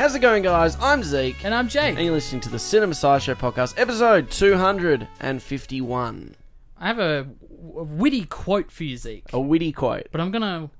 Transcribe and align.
How's 0.00 0.14
it 0.14 0.20
going, 0.20 0.42
guys? 0.42 0.78
I'm 0.80 1.02
Zeke, 1.02 1.44
And 1.44 1.54
I'm 1.54 1.68
Jake. 1.68 1.96
and 1.96 2.02
you're 2.06 2.14
listening 2.14 2.40
to 2.40 2.48
the 2.48 2.58
Cinema 2.58 2.94
Sideshow 2.94 3.34
podcast, 3.34 3.74
episode 3.76 4.30
251. 4.30 6.36
I 6.78 6.86
have 6.86 6.98
a 6.98 7.26
witty 7.50 8.24
quote 8.24 8.72
for 8.72 8.84
you, 8.84 8.96
Zeke, 8.96 9.30
A 9.34 9.38
witty 9.38 9.72
quote. 9.72 10.08
but 10.10 10.22
I'm 10.22 10.30
gonna 10.30 10.70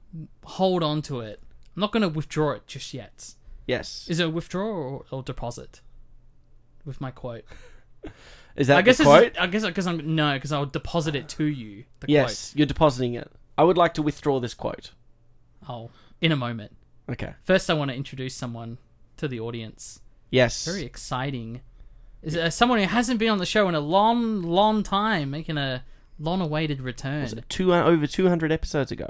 hold 0.44 0.82
on 0.82 1.02
to 1.02 1.20
it. 1.20 1.38
I'm 1.76 1.80
not 1.82 1.92
gonna 1.92 2.08
withdraw 2.08 2.52
it 2.52 2.66
just 2.66 2.94
yet. 2.94 3.34
Yes. 3.66 4.06
Is 4.08 4.20
it 4.20 4.26
a 4.26 4.30
withdraw 4.30 4.66
or, 4.66 5.04
or 5.10 5.22
deposit? 5.22 5.82
With 6.86 6.98
my 6.98 7.10
quote, 7.10 7.44
Is 8.56 8.68
that 8.68 8.78
I 8.78 8.82
guess 8.82 9.02
quote? 9.02 9.38
I 9.38 9.48
guess 9.48 9.66
because 9.66 9.86
I'm 9.86 10.14
no, 10.14 10.32
because 10.32 10.50
I'll 10.50 10.64
deposit 10.64 11.14
it 11.14 11.28
to 11.28 11.44
you. 11.44 11.84
The 12.00 12.10
Yes, 12.10 12.54
you're 12.56 12.66
depositing 12.66 13.16
it. 13.16 13.30
I 13.58 13.64
would 13.64 13.76
like 13.76 13.92
to 13.94 14.02
withdraw 14.02 14.40
this 14.40 14.54
quote. 14.54 14.92
quote. 15.62 15.68
Oh, 15.68 15.90
in 16.22 16.32
a 16.32 16.36
moment. 16.36 16.74
Okay. 17.06 17.34
First, 17.44 17.68
I 17.68 17.74
want 17.74 17.90
to 17.90 17.94
introduce 17.94 18.34
someone 18.34 18.78
to 19.20 19.28
the 19.28 19.40
audience. 19.40 20.00
Yes. 20.30 20.64
Very 20.66 20.84
exciting. 20.84 21.60
Is 22.22 22.36
uh, 22.36 22.50
someone 22.50 22.78
who 22.78 22.84
hasn't 22.86 23.18
been 23.18 23.30
on 23.30 23.38
the 23.38 23.46
show 23.46 23.68
in 23.68 23.74
a 23.74 23.80
long, 23.80 24.42
long 24.42 24.82
time, 24.82 25.30
making 25.30 25.56
a 25.56 25.84
long-awaited 26.18 26.80
return. 26.82 27.22
Was 27.22 27.32
it 27.32 27.44
two, 27.48 27.72
uh, 27.72 27.82
over 27.82 28.06
200 28.06 28.52
episodes 28.52 28.92
ago. 28.92 29.08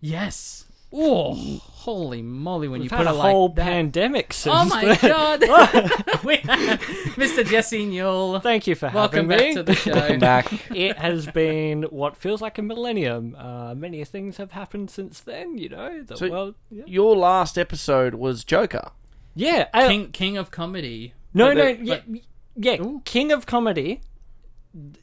Yes. 0.00 0.64
Oh, 0.92 1.34
holy 1.62 2.20
moly! 2.20 2.66
When 2.66 2.80
We've 2.80 2.90
you 2.90 2.96
had 2.96 3.04
put 3.04 3.12
a 3.12 3.14
it 3.14 3.18
like 3.18 3.30
whole 3.30 3.48
that. 3.50 3.62
pandemic 3.64 4.32
since 4.32 4.52
Oh 4.56 4.64
my 4.64 4.84
then. 4.96 4.98
god! 5.02 5.40
Mr. 7.16 7.46
Jesse 7.46 7.86
Newell. 7.86 8.40
Thank 8.40 8.66
you 8.66 8.74
for 8.74 8.90
Welcome 8.92 9.28
having 9.30 9.38
back 9.38 9.40
me. 9.40 9.54
to 9.54 9.62
the 9.62 9.90
Welcome 9.94 10.18
back. 10.18 10.70
it 10.74 10.96
has 10.98 11.26
been 11.28 11.84
what 11.84 12.16
feels 12.16 12.40
like 12.42 12.58
a 12.58 12.62
millennium. 12.62 13.36
Uh, 13.38 13.74
many 13.76 14.04
things 14.04 14.38
have 14.38 14.50
happened 14.52 14.90
since 14.90 15.20
then. 15.20 15.58
You 15.58 15.68
know, 15.68 16.02
the 16.02 16.16
So- 16.16 16.28
world. 16.30 16.54
Yeah, 16.70 16.84
Your 16.86 17.16
last 17.16 17.56
episode 17.58 18.14
was 18.14 18.42
Joker. 18.44 18.90
Yeah 19.34 19.68
uh, 19.72 19.88
King 19.88 20.10
King 20.12 20.36
of 20.36 20.50
Comedy. 20.50 21.14
no, 21.34 21.52
no, 21.52 21.74
the- 21.74 21.84
yeah, 21.84 22.00
yeah. 22.56 22.80
Ooh. 22.82 23.02
King 23.04 23.32
of 23.32 23.46
comedy. 23.46 24.00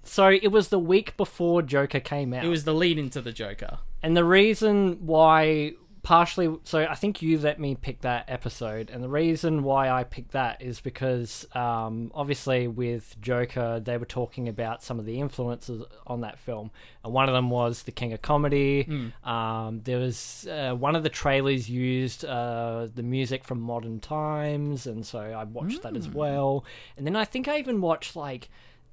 So 0.03 0.28
it 0.30 0.47
was 0.52 0.70
the 0.70 0.80
week 0.80 1.17
before 1.17 1.61
Joker 1.61 2.00
came 2.00 2.33
out. 2.33 2.45
It 2.45 2.48
was 2.48 2.64
the 2.64 2.73
lead 2.73 2.98
into 2.98 3.22
the 3.22 3.33
Joker. 3.33 3.80
And 4.02 4.16
the 4.16 4.23
reason 4.23 5.05
why, 5.05 5.73
partially, 6.08 6.58
so 6.64 6.88
I 6.90 6.96
think 6.96 7.22
you 7.22 7.38
let 7.38 7.60
me 7.60 7.76
pick 7.76 8.00
that 8.00 8.24
episode, 8.30 8.90
and 8.90 9.04
the 9.04 9.10
reason 9.10 9.62
why 9.62 9.90
I 9.90 10.06
picked 10.06 10.32
that 10.32 10.62
is 10.62 10.80
because, 10.80 11.46
um, 11.54 12.14
obviously, 12.16 12.66
with 12.66 13.18
Joker, 13.20 13.82
they 13.84 13.98
were 13.98 14.06
talking 14.06 14.48
about 14.48 14.82
some 14.82 15.00
of 15.00 15.06
the 15.06 15.20
influences 15.20 15.84
on 16.06 16.22
that 16.22 16.40
film, 16.40 16.72
and 17.04 17.12
one 17.12 17.28
of 17.28 17.34
them 17.36 17.50
was 17.50 17.84
the 17.84 17.92
King 17.92 18.14
of 18.14 18.22
Comedy. 18.22 18.86
Um, 19.26 19.82
there 19.84 20.00
was 20.00 20.48
uh, 20.50 20.74
one 20.76 20.96
of 20.96 21.04
the 21.04 21.10
trailers 21.10 21.70
used 21.70 22.24
uh, 22.24 22.88
the 22.96 23.04
music 23.04 23.44
from 23.44 23.60
Modern 23.60 24.00
Times, 24.00 24.88
and 24.88 25.06
so 25.06 25.20
I 25.20 25.44
watched 25.44 25.82
that 25.82 25.98
as 25.98 26.08
well. 26.08 26.64
And 26.96 27.06
then 27.06 27.18
I 27.18 27.26
think 27.26 27.50
I 27.50 27.60
even 27.60 27.82
watched 27.82 28.16
like. 28.16 28.48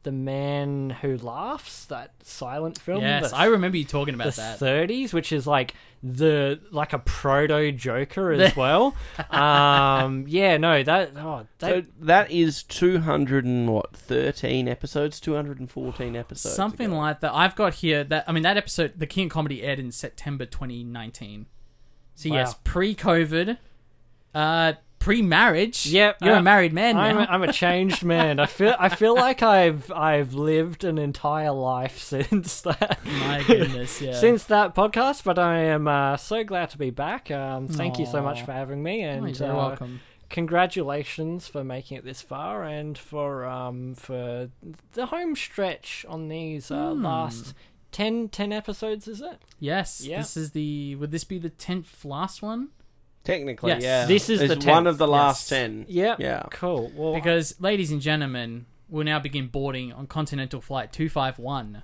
The 0.04 0.12
Man 0.12 0.90
Who 0.90 1.16
Laughs, 1.16 1.86
that 1.86 2.12
silent 2.22 2.78
film. 2.78 3.02
Yes, 3.02 3.30
the 3.30 3.36
I 3.36 3.46
remember 3.46 3.76
you 3.76 3.84
talking 3.84 4.14
about 4.14 4.34
the 4.34 4.42
that. 4.42 4.58
30s, 4.60 5.12
which 5.12 5.32
is 5.32 5.46
like 5.46 5.74
the 6.02 6.60
like 6.70 6.92
a 6.92 6.98
proto 6.98 7.72
Joker 7.72 8.30
as 8.32 8.54
well. 8.56 8.94
um, 9.30 10.26
yeah, 10.28 10.58
no, 10.58 10.82
that 10.82 11.12
oh, 11.16 11.46
that 11.58 11.68
So 11.68 11.82
that 12.00 12.30
is 12.30 12.62
200 12.64 13.46
and 13.46 13.72
what? 13.72 13.96
13 13.96 14.68
episodes? 14.68 15.18
214 15.20 16.14
episodes. 16.14 16.54
Something 16.54 16.88
ago. 16.88 16.98
like 16.98 17.20
that. 17.20 17.32
I've 17.34 17.56
got 17.56 17.74
here 17.74 18.04
that 18.04 18.24
I 18.28 18.32
mean 18.32 18.42
that 18.42 18.58
episode, 18.58 18.92
the 18.96 19.06
King 19.06 19.26
of 19.26 19.32
Comedy 19.32 19.62
aired 19.62 19.78
in 19.78 19.90
September 19.90 20.44
2019. 20.44 21.46
So 22.14 22.28
yes, 22.28 22.54
pre-COVID, 22.62 23.56
uh, 24.34 24.74
pre-marriage. 25.04 25.86
Yep, 25.86 26.18
you're 26.22 26.34
uh, 26.36 26.38
a 26.40 26.42
married 26.42 26.72
man 26.72 26.96
I'm 26.96 27.16
now. 27.16 27.22
a, 27.22 27.26
I'm 27.26 27.42
a 27.42 27.52
changed 27.52 28.02
man. 28.14 28.40
I 28.40 28.46
feel 28.46 28.74
I 28.78 28.88
feel 28.88 29.14
like 29.14 29.42
I've 29.42 29.92
I've 29.92 30.34
lived 30.34 30.82
an 30.84 30.98
entire 30.98 31.52
life 31.52 31.98
since 32.02 32.62
that. 32.62 32.98
My 33.04 33.42
goodness, 33.46 34.00
yeah. 34.00 34.14
Since 34.14 34.44
that 34.44 34.74
podcast, 34.74 35.22
but 35.24 35.38
I 35.38 35.58
am 35.58 35.86
uh, 35.86 36.16
so 36.16 36.42
glad 36.42 36.70
to 36.70 36.78
be 36.78 36.90
back. 36.90 37.30
Um, 37.30 37.68
thank 37.68 37.98
you 37.98 38.06
so 38.06 38.22
much 38.22 38.42
for 38.42 38.52
having 38.52 38.82
me, 38.82 39.04
Oh, 39.04 39.08
and 39.08 39.38
you're 39.38 39.50
uh, 39.50 39.54
welcome. 39.54 40.00
congratulations 40.30 41.46
for 41.48 41.62
making 41.62 41.98
it 41.98 42.04
this 42.04 42.22
far 42.22 42.64
and 42.64 42.96
for 42.96 43.44
um 43.44 43.94
for 43.94 44.48
the 44.92 45.06
home 45.06 45.36
stretch 45.36 46.04
on 46.08 46.28
these 46.28 46.70
uh, 46.70 46.92
Hmm. 46.92 47.04
last 47.04 47.54
10, 47.92 48.28
10 48.30 48.52
episodes 48.52 49.06
is 49.06 49.20
it 49.20 49.40
Yes, 49.60 50.00
Yeah. 50.04 50.18
this 50.18 50.36
is 50.36 50.50
the. 50.50 50.96
Would 50.96 51.10
this 51.12 51.24
be 51.24 51.38
the 51.38 51.50
tenth 51.50 52.04
last 52.04 52.42
one? 52.42 52.68
Technically, 53.24 53.70
Yes. 53.72 53.82
yeah. 53.82 54.06
This 54.06 54.28
is 54.28 54.40
It's 54.42 54.54
the 54.64 54.70
one 54.70 54.84
10th, 54.84 54.88
of 54.88 54.98
the 54.98 55.08
last 55.08 55.50
yes. 55.50 55.60
10. 55.60 55.86
yeah 55.88 56.16
Yeah. 56.18 56.42
cool 56.50 56.92
well 56.94 57.14
Because, 57.14 57.58
ladies 57.60 57.90
and 57.90 58.00
gentlemen, 58.00 58.66
we'll 58.88 59.04
now 59.04 59.18
begin 59.18 59.48
boarding 59.48 59.92
on 59.92 60.06
Continental 60.06 60.60
Flight 60.60 60.92
251 60.92 61.82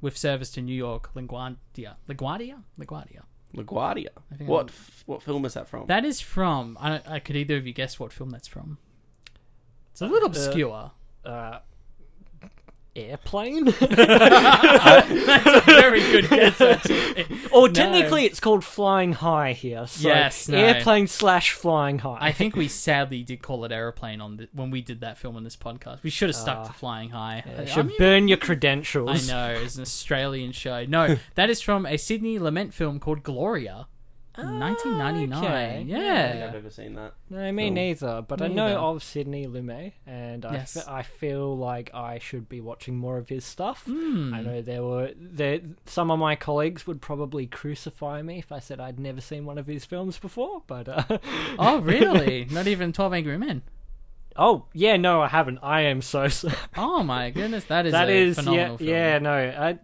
with 0.00 0.16
service 0.16 0.50
to 0.52 0.60
New 0.60 0.74
York, 0.74 1.10
LaGuardia. 1.14 1.94
LaGuardia? 2.08 2.62
LaGuardia. 2.78 3.22
LaGuardia. 3.56 4.08
Think 4.36 4.50
What 4.50 4.58
I'm- 4.66 4.68
f- 4.68 5.02
what 5.06 5.22
film 5.22 5.44
is 5.46 5.54
that 5.54 5.68
from? 5.68 5.86
That 5.86 6.04
is 6.04 6.20
from. 6.20 6.76
I, 6.80 6.88
don't- 6.90 7.08
I 7.08 7.18
could 7.18 7.36
either 7.36 7.56
of 7.56 7.66
you 7.66 7.72
guess 7.72 7.98
what 7.98 8.12
film 8.12 8.30
that's 8.30 8.48
from. 8.48 8.78
It's 9.92 10.02
a 10.02 10.06
little 10.06 10.26
obscure. 10.28 10.90
uh, 11.24 11.60
airplane 12.96 13.64
that's 13.80 13.82
a 15.56 15.60
very 15.66 16.00
good 16.00 16.28
guess, 16.30 16.60
actually. 16.60 17.26
or 17.52 17.68
No. 17.68 17.72
technically 17.74 18.24
it's 18.24 18.40
called 18.40 18.64
flying 18.64 19.12
high 19.14 19.52
here 19.52 19.86
so 19.86 20.08
Yes, 20.08 20.48
no. 20.48 20.58
airplane 20.58 21.06
slash 21.06 21.52
flying 21.52 21.98
high 22.00 22.18
I 22.20 22.32
think 22.32 22.56
we 22.56 22.68
sadly 22.68 23.22
did 23.22 23.42
call 23.42 23.64
it 23.64 23.72
aeroplane 23.72 24.20
on 24.20 24.36
the, 24.36 24.48
when 24.52 24.70
we 24.70 24.80
did 24.80 25.00
that 25.00 25.18
film 25.18 25.36
on 25.36 25.44
this 25.44 25.56
podcast. 25.56 26.02
We 26.02 26.10
should 26.10 26.28
have 26.28 26.36
stuck 26.36 26.58
Ah. 26.58 26.64
to 26.68 26.72
Flying 26.72 27.10
High. 27.10 27.44
You 27.60 27.66
should 27.66 27.96
burn 27.98 28.28
your 28.28 28.38
credentials. 28.38 29.08
I 29.08 29.12
credentials 29.12 29.28
know, 29.28 29.62
it's 29.64 29.76
an 29.76 29.82
Australian 29.82 30.52
show. 30.52 30.84
No, 30.86 31.16
that 31.34 31.50
is 31.50 31.60
from 31.60 31.86
a 31.86 31.96
Sidney 31.98 32.38
Lumet 32.38 32.72
film 32.72 33.00
called 33.00 33.22
Gloria. 33.22 33.86
In 34.36 34.58
1999. 34.58 35.44
okay. 35.44 35.46
I 35.46 35.66
don't 35.68 35.76
think 35.76 35.88
Yeah. 35.90 36.46
I've 36.48 36.54
ever 36.56 36.70
seen 36.70 36.94
that. 36.94 37.14
No, 37.30 37.52
me 37.52 37.64
film. 37.66 37.74
neither. 37.74 38.22
But 38.26 38.42
I 38.42 38.48
know 38.48 38.66
neither. 38.68 38.78
of 38.78 39.02
Sidney 39.02 39.46
Lumet, 39.46 39.92
and 40.06 40.44
I, 40.44 40.54
Yes. 40.54 40.74
fe- 40.74 40.90
I 40.92 41.02
feel 41.02 41.56
like 41.56 41.90
I 41.94 42.18
should 42.18 42.48
be 42.48 42.60
watching 42.60 42.96
more 42.96 43.16
of 43.18 43.28
his 43.28 43.44
stuff. 43.44 43.84
Hmm. 43.84 44.34
I 44.34 44.42
know 44.42 44.60
there 44.60 44.82
were 44.82 45.12
there 45.16 45.60
some 45.86 46.10
of 46.10 46.18
my 46.18 46.34
colleagues 46.36 46.86
would 46.86 47.00
probably 47.00 47.46
crucify 47.46 48.22
me 48.22 48.38
if 48.38 48.50
I 48.50 48.58
said 48.58 48.80
I'd 48.80 48.98
never 48.98 49.20
seen 49.20 49.44
one 49.44 49.58
of 49.58 49.66
his 49.66 49.84
films 49.84 50.18
before. 50.18 50.62
But 50.66 50.88
uh, 50.88 51.18
Oh, 51.58 51.78
really? 51.80 52.44
Not 52.50 52.66
even 52.66 52.92
12 52.92 53.12
Angry 53.14 53.38
Men. 53.38 53.62
Oh 54.36 54.66
yeah, 54.72 54.96
no, 54.96 55.22
I 55.22 55.28
haven't. 55.28 55.58
I 55.62 55.82
am 55.82 56.02
so 56.02 56.28
sorry. 56.40 56.54
Oh 56.76 57.02
my 57.02 57.30
goodness, 57.30 57.64
that 57.64 57.86
is 57.86 57.92
That 57.92 58.08
a 58.08 58.12
is 58.12 58.38
yeah, 58.38 58.42
film. 58.44 58.76
yeah, 58.80 59.18
no. 59.18 59.32
I, 59.34 59.78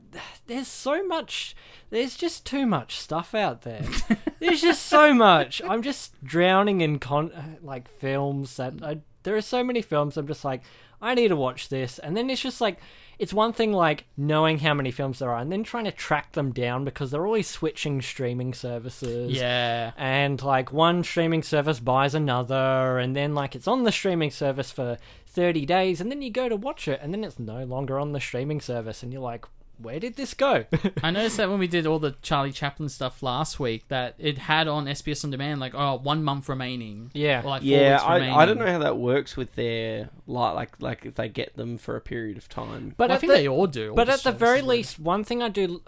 there's 0.46 0.68
so 0.68 1.06
much. 1.06 1.54
There's 1.90 2.16
just 2.16 2.46
too 2.46 2.66
much 2.66 2.98
stuff 3.00 3.34
out 3.34 3.62
there. 3.62 3.82
there's 4.38 4.60
just 4.60 4.86
so 4.86 5.12
much. 5.12 5.60
I'm 5.68 5.82
just 5.82 6.22
drowning 6.24 6.80
in 6.80 6.98
con 6.98 7.58
like 7.62 7.88
films 7.88 8.56
that 8.56 8.74
I, 8.82 9.00
there 9.24 9.36
are 9.36 9.40
so 9.42 9.64
many 9.64 9.82
films. 9.82 10.16
I'm 10.16 10.26
just 10.28 10.44
like, 10.44 10.62
I 11.02 11.14
need 11.14 11.28
to 11.28 11.36
watch 11.36 11.68
this, 11.68 11.98
and 11.98 12.16
then 12.16 12.30
it's 12.30 12.42
just 12.42 12.60
like, 12.60 12.78
it's 13.20 13.34
one 13.34 13.52
thing 13.52 13.70
like 13.70 14.06
knowing 14.16 14.58
how 14.58 14.72
many 14.72 14.90
films 14.90 15.18
there 15.18 15.30
are, 15.30 15.36
and 15.38 15.52
then 15.52 15.62
trying 15.62 15.84
to 15.84 15.92
track 15.92 16.32
them 16.32 16.52
down 16.52 16.86
because 16.86 17.10
they're 17.10 17.26
always 17.26 17.46
switching 17.46 18.00
streaming 18.00 18.54
services. 18.54 19.32
Yeah. 19.32 19.92
And 19.98 20.42
like 20.42 20.72
one 20.72 21.04
streaming 21.04 21.42
service 21.42 21.80
buys 21.80 22.14
another, 22.14 22.98
and 22.98 23.14
then 23.14 23.34
like 23.34 23.54
it's 23.54 23.68
on 23.68 23.84
the 23.84 23.92
streaming 23.92 24.30
service 24.30 24.70
for 24.70 24.96
30 25.26 25.66
days, 25.66 26.00
and 26.00 26.10
then 26.10 26.22
you 26.22 26.30
go 26.30 26.48
to 26.48 26.56
watch 26.56 26.88
it, 26.88 26.98
and 27.02 27.12
then 27.12 27.22
it's 27.22 27.38
no 27.38 27.62
longer 27.64 28.00
on 28.00 28.12
the 28.12 28.20
streaming 28.20 28.58
service, 28.58 29.02
and 29.02 29.12
you're 29.12 29.20
like, 29.20 29.44
where 29.82 29.98
did 30.00 30.16
this 30.16 30.34
go? 30.34 30.64
I 31.02 31.10
noticed 31.10 31.36
that 31.38 31.48
when 31.50 31.58
we 31.58 31.66
did 31.66 31.86
all 31.86 31.98
the 31.98 32.12
Charlie 32.22 32.52
Chaplin 32.52 32.88
stuff 32.88 33.22
last 33.22 33.58
week, 33.60 33.88
that 33.88 34.14
it 34.18 34.38
had 34.38 34.68
on 34.68 34.86
SBS 34.86 35.24
On 35.24 35.30
Demand, 35.30 35.60
like, 35.60 35.74
oh, 35.74 35.96
one 36.02 36.22
month 36.24 36.48
remaining. 36.48 37.10
Yeah. 37.14 37.40
Or 37.42 37.50
like 37.50 37.62
four 37.62 37.68
Yeah, 37.70 37.92
weeks 37.94 38.02
I, 38.04 38.14
remaining. 38.14 38.34
I 38.36 38.46
don't 38.46 38.58
know 38.58 38.66
how 38.72 38.78
that 38.78 38.98
works 38.98 39.36
with 39.36 39.54
their 39.54 40.10
like 40.26 40.52
like 40.52 40.80
like 40.80 41.06
if 41.06 41.14
they 41.16 41.28
get 41.28 41.56
them 41.56 41.78
for 41.78 41.96
a 41.96 42.00
period 42.00 42.36
of 42.36 42.48
time. 42.48 42.94
but 42.96 43.08
Well, 43.08 43.16
I 43.16 43.20
think 43.20 43.32
the, 43.32 43.38
they 43.38 43.48
all 43.48 43.66
do. 43.66 43.90
all 43.90 43.96
but 43.96 44.06
the 44.06 44.12
at 44.14 44.22
the 44.22 44.32
very 44.32 44.58
services 44.60 44.64
do. 44.66 44.70
least, 44.70 44.98
one 45.00 45.24
thing 45.24 45.42
I 45.42 45.48
do. 45.48 45.82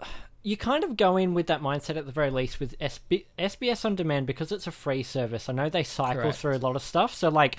You 0.45 0.57
kind 0.57 0.83
of 0.83 0.97
go 0.97 1.15
in 1.15 1.33
with 1.33 1.47
that 1.47 1.61
mindset 1.61 1.95
at 1.95 2.05
the 2.05 2.11
very 2.11 2.29
least 2.29 2.59
with 2.59 2.77
SB, 2.79 3.25
SBS 3.39 3.85
On 3.85 3.95
Demand 3.95 4.27
because 4.27 4.51
it's 4.51 4.67
a 4.67 4.71
free 4.71 5.01
service. 5.01 5.47
I 5.47 5.53
know 5.53 5.69
they 5.69 5.83
cycle 5.83 6.23
Correct. 6.23 6.37
through 6.37 6.55
a 6.55 6.57
lot 6.57 6.75
of 6.75 6.81
stuff. 6.81 7.13
So, 7.15 7.29
like, 7.29 7.57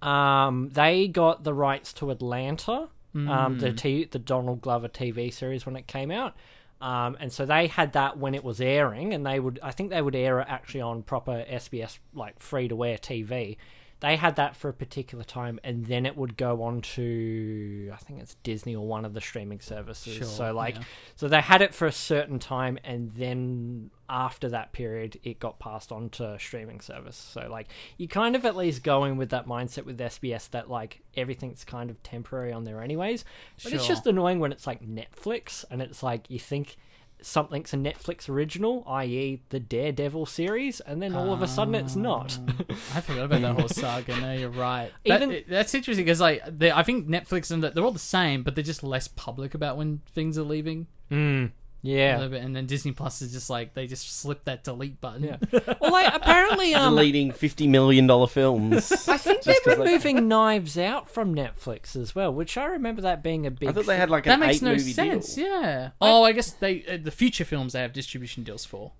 um, 0.00 0.70
they 0.72 1.08
got 1.08 1.44
the 1.44 1.52
rights 1.54 1.92
to 1.94 2.10
Atlanta, 2.10 2.88
um, 3.14 3.28
Mm. 3.28 3.60
the 3.60 3.72
t- 3.72 4.04
the 4.04 4.18
Donald 4.18 4.60
Glover 4.62 4.88
TV 4.88 5.32
series 5.32 5.66
when 5.66 5.76
it 5.76 5.86
came 5.86 6.10
out. 6.10 6.34
Um, 6.80 7.16
and 7.20 7.32
so 7.32 7.46
they 7.46 7.68
had 7.68 7.92
that 7.92 8.18
when 8.18 8.34
it 8.34 8.42
was 8.42 8.60
airing, 8.60 9.14
and 9.14 9.24
they 9.24 9.38
would, 9.38 9.60
I 9.62 9.70
think 9.70 9.90
they 9.90 10.02
would 10.02 10.16
air 10.16 10.40
it 10.40 10.46
actually 10.48 10.80
on 10.80 11.02
proper 11.04 11.44
SBS, 11.48 11.98
like 12.12 12.40
free 12.40 12.66
to 12.68 12.84
air 12.84 12.98
TV. 12.98 13.56
They 14.02 14.16
had 14.16 14.34
that 14.34 14.56
for 14.56 14.68
a 14.68 14.72
particular 14.72 15.22
time, 15.22 15.60
and 15.62 15.86
then 15.86 16.06
it 16.06 16.16
would 16.16 16.36
go 16.36 16.64
on 16.64 16.80
to 16.80 17.88
I 17.92 17.96
think 17.98 18.20
it's 18.20 18.34
Disney 18.42 18.74
or 18.74 18.84
one 18.84 19.04
of 19.04 19.14
the 19.14 19.20
streaming 19.20 19.60
services. 19.60 20.16
Sure, 20.16 20.26
so 20.26 20.52
like, 20.52 20.74
yeah. 20.74 20.82
so 21.14 21.28
they 21.28 21.40
had 21.40 21.62
it 21.62 21.72
for 21.72 21.86
a 21.86 21.92
certain 21.92 22.40
time, 22.40 22.78
and 22.82 23.12
then 23.12 23.90
after 24.08 24.48
that 24.48 24.72
period, 24.72 25.20
it 25.22 25.38
got 25.38 25.60
passed 25.60 25.92
on 25.92 26.10
to 26.10 26.36
streaming 26.40 26.80
service. 26.80 27.16
So 27.16 27.46
like, 27.48 27.68
you 27.96 28.08
kind 28.08 28.34
of 28.34 28.44
at 28.44 28.56
least 28.56 28.82
going 28.82 29.18
with 29.18 29.30
that 29.30 29.46
mindset 29.46 29.84
with 29.84 30.00
SBS 30.00 30.50
that 30.50 30.68
like 30.68 31.00
everything's 31.16 31.64
kind 31.64 31.88
of 31.88 32.02
temporary 32.02 32.52
on 32.52 32.64
there 32.64 32.82
anyways. 32.82 33.24
But 33.62 33.72
it's 33.72 33.86
just 33.86 34.08
annoying 34.08 34.40
when 34.40 34.50
it's 34.50 34.66
like 34.66 34.84
Netflix, 34.84 35.64
and 35.70 35.80
it's 35.80 36.02
like 36.02 36.28
you 36.28 36.40
think 36.40 36.76
something's 37.24 37.72
a 37.72 37.76
Netflix 37.76 38.28
original, 38.28 38.84
i.e., 38.86 39.42
the 39.50 39.60
Daredevil 39.60 40.26
series, 40.26 40.80
and 40.80 41.00
then 41.02 41.14
all 41.14 41.32
of 41.32 41.42
a 41.42 41.48
sudden 41.48 41.74
it's 41.74 41.96
not. 41.96 42.38
I 42.94 43.00
forgot 43.00 43.24
about 43.26 43.40
that 43.42 43.58
whole 43.58 43.68
saga. 43.68 44.20
No, 44.20 44.32
you're 44.32 44.48
right. 44.50 44.90
That- 45.06 45.44
that's 45.48 45.74
interesting 45.74 46.04
because 46.04 46.20
like 46.20 46.42
I 46.62 46.82
think 46.82 47.08
Netflix 47.08 47.50
and 47.50 47.62
the, 47.62 47.70
they're 47.70 47.84
all 47.84 47.92
the 47.92 47.98
same, 47.98 48.42
but 48.42 48.54
they're 48.54 48.64
just 48.64 48.82
less 48.82 49.08
public 49.08 49.54
about 49.54 49.76
when 49.76 50.00
things 50.14 50.36
are 50.38 50.42
leaving. 50.42 50.86
Mm, 51.10 51.50
a 51.84 51.88
yeah. 51.88 52.14
little 52.16 52.30
bit, 52.30 52.42
and 52.44 52.54
then 52.54 52.66
Disney 52.66 52.92
Plus 52.92 53.22
is 53.22 53.32
just 53.32 53.50
like 53.50 53.74
they 53.74 53.86
just 53.86 54.08
slip 54.20 54.44
that 54.44 54.62
delete 54.64 55.00
button. 55.00 55.24
Yeah. 55.24 55.36
Well, 55.80 55.90
like 55.92 56.14
apparently, 56.14 56.74
um, 56.74 56.94
Deleting 56.94 57.32
fifty 57.32 57.66
million 57.66 58.06
dollar 58.06 58.26
films. 58.28 58.90
I 59.08 59.16
think 59.16 59.42
Just 59.42 59.64
they're 59.64 59.74
'cause 59.76 59.84
they- 59.84 59.90
removing 59.90 60.28
Knives 60.28 60.78
Out 60.78 61.10
from 61.10 61.34
Netflix 61.34 61.96
as 61.96 62.14
well, 62.14 62.32
which 62.32 62.56
I 62.56 62.66
remember 62.66 63.02
that 63.02 63.22
being 63.22 63.46
a 63.46 63.50
big. 63.50 63.68
I 63.68 63.72
thought 63.72 63.86
they 63.86 63.96
had 63.96 64.10
like 64.10 64.24
that 64.24 64.34
an 64.34 64.40
makes 64.40 64.56
eight 64.56 64.62
no 64.62 64.70
movie 64.72 64.92
sense. 64.92 65.34
deal. 65.34 65.46
Yeah. 65.48 65.90
Oh, 66.00 66.22
I 66.22 66.32
guess 66.32 66.52
they 66.52 66.84
uh, 66.86 66.98
the 67.02 67.10
future 67.10 67.44
films 67.44 67.72
they 67.72 67.80
have 67.80 67.92
distribution 67.92 68.44
deals 68.44 68.64
for. 68.64 68.92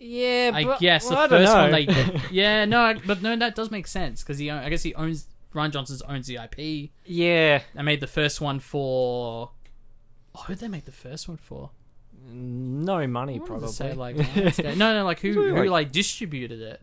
yeah, 0.00 0.50
I 0.52 0.64
but, 0.64 0.80
guess 0.80 1.08
well, 1.08 1.28
the 1.28 1.36
I 1.36 1.38
first 1.38 1.54
one 1.54 1.70
know. 1.70 1.76
they. 1.76 2.20
Yeah, 2.32 2.64
no, 2.64 2.94
but 3.06 3.22
no, 3.22 3.36
that 3.36 3.54
does 3.54 3.70
make 3.70 3.86
sense 3.86 4.22
because 4.22 4.38
he. 4.38 4.50
own- 4.50 4.62
I 4.64 4.68
guess 4.70 4.82
he 4.82 4.94
owns. 4.94 5.26
Rian 5.54 5.70
Johnson's 5.70 6.02
owns 6.02 6.26
the 6.26 6.36
IP. 6.42 6.90
yeah, 7.06 7.62
I 7.78 7.82
made 7.82 8.00
the 8.00 8.08
first 8.08 8.40
one 8.40 8.58
for. 8.58 9.52
Oh, 10.34 10.40
who 10.46 10.54
did 10.54 10.60
they 10.60 10.68
make 10.68 10.84
the 10.84 10.90
first 10.92 11.28
one 11.28 11.36
for? 11.36 11.70
No 12.34 13.06
money 13.06 13.36
I 13.36 13.46
probably. 13.46 13.68
say, 13.68 13.92
like 13.94 14.16
Lionsgate. 14.16 14.76
no, 14.76 14.92
no, 14.94 15.04
like 15.04 15.20
who 15.24 15.32
who 15.32 15.54
like- 15.56 15.70
like 15.70 15.92
distributed 15.92 16.60
it? 16.60 16.80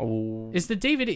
Oh, 0.00 0.50
Is 0.54 0.68
the 0.68 0.76
DVD? 0.76 1.08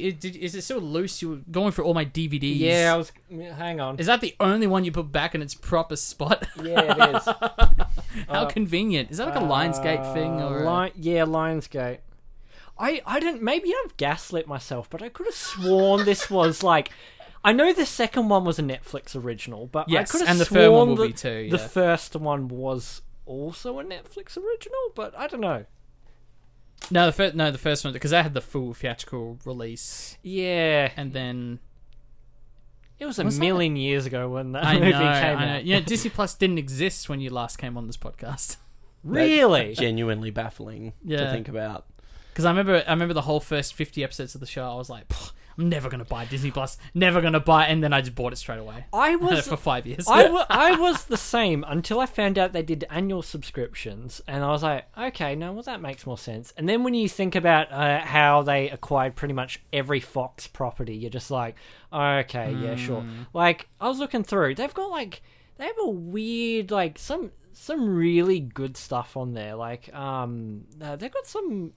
Is, 0.42 0.56
it 0.56 0.62
still 0.62 0.80
loose? 0.80 1.22
You 1.22 1.28
were 1.30 1.36
going 1.52 1.70
for 1.70 1.84
all 1.84 1.94
my 1.94 2.04
DVDs. 2.04 2.58
yeah, 2.58 2.92
I 2.92 2.96
was. 2.96 3.12
Hang 3.30 3.78
on. 3.78 3.96
Is 4.00 4.06
that 4.06 4.20
the 4.20 4.34
only 4.40 4.66
one 4.66 4.84
you 4.84 4.90
put 4.90 5.12
back 5.12 5.36
in 5.36 5.40
its 5.42 5.54
proper 5.54 5.94
spot? 5.94 6.48
yeah, 6.64 6.80
it 7.10 7.16
is. 7.16 7.24
How 8.28 8.42
Uh, 8.42 8.46
convenient. 8.48 9.12
Is 9.12 9.18
that 9.18 9.28
like 9.28 9.36
a 9.36 9.46
Lionsgate 9.46 10.12
thing 10.14 10.40
Uh, 10.40 10.48
or? 10.48 10.64
a- 10.64 10.82
Li- 10.84 10.92
yeah, 10.96 11.24
Lionsgate. 11.24 11.98
I 12.76 13.00
I 13.06 13.20
didn't. 13.20 13.40
Maybe 13.40 13.72
I've 13.84 13.96
gaslit 13.98 14.48
myself, 14.48 14.90
but 14.90 15.00
I 15.00 15.10
could 15.10 15.26
have 15.26 15.34
sworn 15.36 16.04
this 16.04 16.28
was 16.28 16.64
like. 16.64 16.90
I 17.44 17.52
know 17.52 17.72
the 17.72 17.86
second 17.86 18.28
one 18.28 18.44
was 18.44 18.58
a 18.58 18.62
Netflix 18.62 19.14
original, 19.16 19.66
but 19.66 19.88
Yes, 19.88 20.08
I 20.08 20.12
could 20.12 20.20
have 20.26 20.30
and 20.30 20.40
the 20.40 20.44
sworn 20.44 20.60
third 20.60 20.70
one 20.72 20.88
will 20.90 20.96
that 20.96 21.06
be 21.08 21.12
too, 21.12 21.48
The 21.50 21.58
first 21.58 22.14
one 22.16 22.46
was 22.48 23.02
also 23.26 23.78
a 23.78 23.84
Netflix 23.84 24.36
original, 24.36 24.92
but 24.94 25.16
I 25.16 25.26
don't 25.26 25.40
know. 25.40 25.64
no, 26.90 27.06
the 27.06 27.12
first 27.12 27.34
no 27.34 27.50
the 27.50 27.58
first 27.58 27.84
one 27.84 27.92
because 27.92 28.12
I 28.12 28.22
had 28.22 28.34
the 28.34 28.40
full 28.40 28.74
theatrical 28.74 29.38
release, 29.44 30.16
Yeah, 30.22 30.90
and 30.96 31.12
then 31.12 31.60
it 32.98 33.06
was 33.06 33.18
a 33.18 33.24
Was 33.24 33.36
that- 33.38 33.40
million 33.44 33.76
years 33.76 34.06
ago 34.06 34.28
when 34.28 34.52
that 34.52 34.64
I 34.64 34.74
movie 34.78 34.90
know, 34.92 34.98
came 34.98 35.38
I 35.38 35.44
know. 35.46 35.52
out. 35.56 35.64
Yeah, 35.64 35.80
Disney 35.84 36.10
Plus 36.10 36.34
didn't 36.34 36.58
exist 36.58 37.08
when 37.08 37.20
you 37.20 37.30
last 37.30 37.56
came 37.58 37.76
on 37.76 37.86
this 37.86 37.96
podcast. 37.96 38.56
Really? 39.04 39.74
genuinely 39.74 40.30
baffling 40.30 40.92
Yeah. 41.04 41.24
to 41.24 41.30
think 41.32 41.48
about. 41.48 41.86
Because 42.30 42.44
I 42.44 42.50
remember, 42.50 42.84
I 42.86 42.90
remember 42.92 43.14
the 43.14 43.22
whole 43.22 43.40
first 43.40 43.74
fifty 43.74 44.04
episodes 44.04 44.36
of 44.36 44.40
the 44.40 44.46
show. 44.46 44.64
I 44.64 44.76
was 44.76 44.88
like, 44.88 45.08
"Pff, 45.08 45.30
I'm 45.30 45.34
never 45.62 45.88
gonna 45.88 46.04
buy 46.04 46.24
Disney 46.24 46.50
Plus, 46.50 46.76
never 46.94 47.20
gonna 47.20 47.40
buy, 47.40 47.66
and 47.66 47.82
then 47.82 47.92
I 47.92 48.00
just 48.00 48.14
bought 48.14 48.32
it 48.32 48.36
straight 48.36 48.58
away. 48.58 48.86
I 48.92 49.16
was 49.22 49.46
for 49.46 49.56
five 49.56 49.86
years. 49.86 50.06
I, 50.08 50.76
was 50.78 51.04
the 51.04 51.16
same 51.16 51.64
until 51.66 52.00
I 52.00 52.06
found 52.06 52.38
out 52.38 52.52
they 52.52 52.62
did 52.62 52.84
annual 52.90 53.22
subscriptions, 53.22 54.20
and 54.26 54.44
I 54.44 54.50
was 54.50 54.62
like, 54.62 54.86
okay, 54.96 55.34
no, 55.34 55.52
well, 55.52 55.62
that 55.62 55.80
makes 55.80 56.06
more 56.06 56.18
sense. 56.18 56.52
And 56.56 56.68
then 56.68 56.82
when 56.82 56.94
you 56.94 57.08
think 57.08 57.34
about 57.34 57.70
uh, 57.72 58.00
how 58.00 58.42
they 58.42 58.70
acquired 58.70 59.14
pretty 59.14 59.34
much 59.34 59.60
every 59.72 60.00
Fox 60.00 60.46
property, 60.46 60.94
you're 60.94 61.10
just 61.10 61.30
like, 61.30 61.56
okay, 61.92 62.52
yeah, 62.52 62.76
sure. 62.76 63.04
Like, 63.32 63.68
I 63.80 63.88
was 63.88 63.98
looking 63.98 64.24
through, 64.24 64.54
they've 64.56 64.74
got 64.74 64.90
like, 64.90 65.22
they 65.58 65.66
have 65.66 65.76
a 65.80 65.90
weird, 65.90 66.70
like, 66.70 66.98
some 66.98 67.30
some 67.54 67.94
really 67.94 68.40
good 68.40 68.76
stuff 68.76 69.16
on 69.16 69.34
there. 69.34 69.54
Like, 69.54 69.92
um, 69.94 70.64
uh, 70.80 70.96
they've 70.96 71.12
got 71.12 71.26
some. 71.26 71.72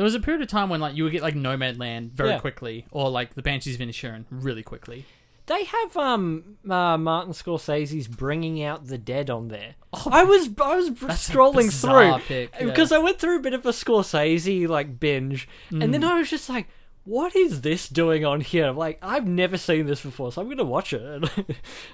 There 0.00 0.04
was 0.06 0.14
a 0.14 0.20
period 0.20 0.40
of 0.40 0.48
time 0.48 0.70
when 0.70 0.80
like 0.80 0.96
you 0.96 1.04
would 1.04 1.12
get 1.12 1.20
like 1.20 1.34
Nomadland 1.34 2.12
very 2.12 2.30
Yeah. 2.30 2.38
quickly, 2.38 2.86
or 2.90 3.10
like 3.10 3.34
The 3.34 3.42
Banshees 3.42 3.74
of 3.74 3.82
Inisherin 3.82 4.24
really 4.30 4.62
quickly. 4.62 5.04
They 5.44 5.64
have 5.64 5.94
um 5.98 6.56
uh, 6.66 6.96
Martin 6.96 7.34
Scorsese's 7.34 8.08
Bringing 8.08 8.62
Out 8.62 8.86
the 8.86 8.96
Dead 8.96 9.28
on 9.28 9.48
there. 9.48 9.74
I 10.10 10.24
was 10.24 10.48
I 10.58 10.76
was 10.76 10.88
Oh, 10.88 11.06
That's 11.06 11.28
a 11.28 11.32
scrolling 11.34 11.66
bizarre 11.66 12.18
through 12.18 12.26
pick, 12.28 12.50
yeah. 12.58 12.64
because 12.64 12.92
I 12.92 12.98
went 12.98 13.18
through 13.18 13.40
a 13.40 13.42
bit 13.42 13.52
of 13.52 13.66
a 13.66 13.72
Scorsese 13.72 14.66
like 14.66 14.98
binge, 14.98 15.46
and 15.68 15.82
Mm. 15.82 15.92
then 15.92 16.04
I 16.04 16.18
was 16.18 16.30
just 16.30 16.48
like, 16.48 16.68
"What 17.04 17.36
is 17.36 17.60
this 17.60 17.86
doing 17.86 18.24
on 18.24 18.40
here?" 18.40 18.70
Like 18.70 18.98
I've 19.02 19.28
never 19.28 19.58
seen 19.58 19.84
this 19.84 20.00
before, 20.00 20.32
so 20.32 20.40
I'm 20.40 20.48
gonna 20.48 20.64
watch 20.64 20.94
it. 20.94 21.02
it's 21.36 21.36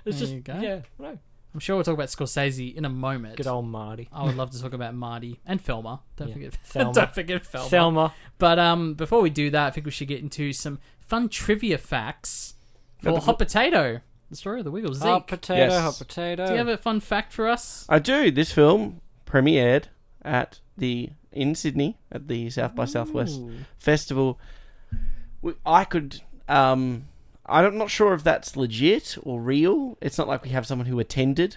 There 0.04 0.12
just 0.12 0.32
you 0.32 0.40
go. 0.42 0.60
yeah, 0.60 0.82
no, 1.00 1.18
I'm 1.56 1.60
sure 1.60 1.74
we'll 1.76 1.84
talk 1.84 1.94
about 1.94 2.08
Scorsese 2.08 2.74
in 2.76 2.84
a 2.84 2.90
moment. 2.90 3.36
good 3.38 3.46
old 3.46 3.64
Marty, 3.66 4.10
I 4.12 4.24
would 4.26 4.36
love 4.36 4.50
to 4.50 4.60
talk 4.60 4.74
about 4.74 4.94
Marty 4.94 5.40
and 5.46 5.58
Thelma. 5.58 6.02
Don't 6.16 6.28
Yeah. 6.28 6.34
forget 6.34 6.52
Thelma. 6.64 6.92
Don't 6.92 7.14
forget 7.14 7.46
Thelma. 7.46 7.68
Thelma. 7.70 8.14
But 8.36 8.58
um, 8.58 8.92
before 8.92 9.22
we 9.22 9.30
do 9.30 9.48
that, 9.48 9.66
I 9.68 9.70
think 9.70 9.86
we 9.86 9.90
should 9.90 10.08
get 10.08 10.20
into 10.20 10.52
some 10.52 10.78
fun 11.00 11.30
trivia 11.30 11.78
facts 11.78 12.56
for 13.02 13.12
but- 13.12 13.22
Hot 13.22 13.38
Potato, 13.38 14.00
the 14.28 14.36
story 14.36 14.58
of 14.60 14.66
the 14.66 14.70
Wiggles. 14.70 14.98
Zeke, 14.98 15.06
Hot 15.06 15.26
potato, 15.28 15.72
Yes. 15.72 15.82
hot 15.82 15.96
potato. 15.96 16.44
do 16.46 16.52
you 16.52 16.58
have 16.58 16.68
a 16.68 16.76
fun 16.76 17.00
fact 17.00 17.32
for 17.32 17.48
us? 17.48 17.86
I 17.88 18.00
do. 18.00 18.30
This 18.30 18.52
film 18.52 19.00
premiered 19.24 19.84
at 20.22 20.60
the 20.76 21.08
in 21.32 21.54
Sydney 21.54 21.96
at 22.12 22.28
the 22.28 22.50
South 22.50 22.74
by 22.74 22.84
Southwest 22.84 23.40
Ooh. 23.40 23.50
festival. 23.78 24.38
We- 25.40 25.54
I 25.64 25.84
could. 25.84 26.20
Um, 26.50 27.06
I'm 27.48 27.78
not 27.78 27.90
sure 27.90 28.12
if 28.14 28.22
that's 28.24 28.56
legit 28.56 29.16
or 29.22 29.40
real. 29.40 29.96
It's 30.00 30.18
not 30.18 30.28
like 30.28 30.42
we 30.42 30.50
have 30.50 30.66
someone 30.66 30.86
who 30.86 30.98
attended. 30.98 31.56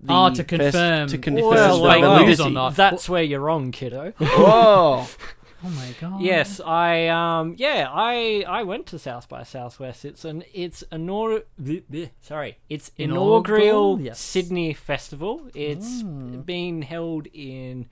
the 0.00 0.12
Oh, 0.12 0.30
to 0.30 0.36
fest- 0.36 0.48
confirm 0.48 1.08
to 1.08 1.18
confirm 1.18 1.50
this 1.54 1.74
is 1.74 1.80
well, 1.80 1.92
fake 1.92 2.02
well, 2.02 2.26
news 2.26 2.40
or 2.40 2.50
not. 2.50 2.76
That's 2.76 3.08
where 3.08 3.22
you're 3.22 3.40
wrong, 3.40 3.70
kiddo. 3.72 4.12
Whoa! 4.18 5.06
Oh 5.64 5.68
my 5.70 5.94
god. 6.00 6.20
Yes, 6.20 6.58
I 6.58 7.06
um 7.06 7.54
yeah, 7.56 7.86
I 7.88 8.44
I 8.48 8.64
went 8.64 8.86
to 8.86 8.98
South 8.98 9.28
by 9.28 9.44
Southwest. 9.44 10.04
It's 10.04 10.24
an 10.24 10.42
it's 10.52 10.82
inaugural 10.90 11.42
sorry, 12.20 12.58
it's 12.68 12.90
inaugural, 12.96 13.60
Inaugural, 13.62 14.00
yes. 14.00 14.18
Sydney 14.18 14.74
festival. 14.74 15.48
It's 15.54 16.02
Mm. 16.02 16.44
been 16.44 16.82
held 16.82 17.28
in 17.32 17.86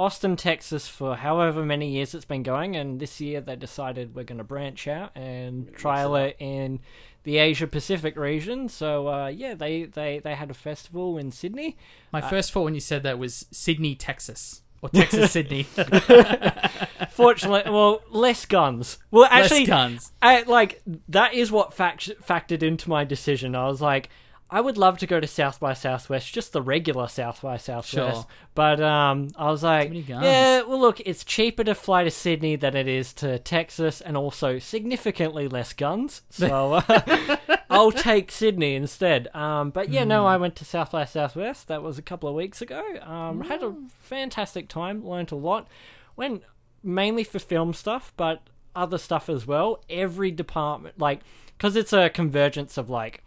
Austin, 0.00 0.34
Texas 0.34 0.88
for 0.88 1.16
however 1.16 1.62
many 1.62 1.90
years 1.90 2.14
it's 2.14 2.24
been 2.24 2.42
going 2.42 2.74
and 2.74 3.00
this 3.00 3.20
year 3.20 3.40
they 3.40 3.54
decided 3.54 4.14
we're 4.14 4.24
going 4.24 4.38
to 4.38 4.44
branch 4.44 4.88
out 4.88 5.10
and 5.14 5.70
trial 5.74 6.16
it 6.16 6.36
in 6.38 6.80
the 7.24 7.36
Asia 7.36 7.66
Pacific 7.66 8.16
region. 8.16 8.68
So 8.68 9.08
uh, 9.08 9.26
yeah, 9.28 9.54
they, 9.54 9.84
they 9.84 10.18
they 10.18 10.34
had 10.34 10.50
a 10.50 10.54
festival 10.54 11.18
in 11.18 11.30
Sydney. 11.30 11.76
My 12.12 12.22
first 12.22 12.50
thought 12.50 12.62
when 12.62 12.74
you 12.74 12.80
said 12.80 13.02
that 13.02 13.18
was 13.18 13.44
Sydney, 13.50 13.94
Texas, 13.94 14.62
or 14.80 14.88
Texas, 14.88 15.32
Sydney. 15.36 15.64
Fortunately, 17.10 17.70
well, 17.70 18.00
less 18.10 18.46
guns. 18.46 18.98
Well, 19.10 19.28
actually, 19.30 19.60
Less 19.60 19.68
guns. 19.68 20.12
I, 20.22 20.42
like 20.42 20.82
that 21.08 21.34
is 21.34 21.52
what 21.52 21.74
fact- 21.74 22.10
factored 22.26 22.62
into 22.62 22.88
my 22.88 23.04
decision. 23.04 23.54
I 23.54 23.66
was 23.66 23.82
like, 23.82 24.08
I 24.52 24.60
would 24.60 24.76
love 24.76 24.98
to 24.98 25.06
go 25.06 25.20
to 25.20 25.26
South 25.26 25.60
by 25.60 25.74
Southwest, 25.74 26.32
just 26.34 26.52
the 26.52 26.60
regular 26.60 27.06
South 27.06 27.40
by 27.42 27.56
Southwest. 27.56 27.88
Sure. 27.90 28.26
But 28.54 28.80
um, 28.80 29.28
I 29.36 29.50
was 29.50 29.62
like, 29.62 29.92
yeah, 30.08 30.62
well, 30.62 30.80
look, 30.80 31.00
it's 31.00 31.24
cheaper 31.24 31.62
to 31.64 31.74
fly 31.74 32.02
to 32.02 32.10
Sydney 32.10 32.56
than 32.56 32.74
it 32.76 32.88
is 32.88 33.12
to 33.14 33.38
Texas, 33.38 34.00
and 34.00 34.16
also 34.16 34.58
significantly 34.58 35.46
less 35.46 35.72
guns. 35.72 36.22
So 36.30 36.74
uh, 36.88 37.36
I'll 37.70 37.92
take 37.92 38.32
Sydney 38.32 38.74
instead. 38.74 39.28
Um, 39.34 39.70
but 39.70 39.88
yeah, 39.90 40.02
Hmm. 40.02 40.08
no, 40.08 40.26
I 40.26 40.36
went 40.36 40.56
to 40.56 40.64
South 40.64 40.90
by 40.90 41.04
Southwest. 41.04 41.68
That 41.68 41.82
was 41.82 41.96
a 41.98 42.02
couple 42.02 42.28
of 42.28 42.34
weeks 42.34 42.60
ago. 42.60 42.82
Um, 43.02 43.42
had 43.42 43.62
a 43.62 43.74
fantastic 44.00 44.68
time, 44.68 45.06
learnt 45.06 45.30
a 45.30 45.36
lot. 45.36 45.68
Went 46.16 46.42
mainly 46.82 47.22
for 47.24 47.38
film 47.38 47.72
stuff, 47.72 48.12
but 48.16 48.42
other 48.74 48.98
stuff 48.98 49.28
as 49.28 49.46
well. 49.46 49.82
Every 49.88 50.30
department, 50.32 50.98
like, 50.98 51.20
because 51.56 51.76
it's 51.76 51.92
a 51.92 52.10
convergence 52.10 52.76
of 52.76 52.90
like 52.90 53.22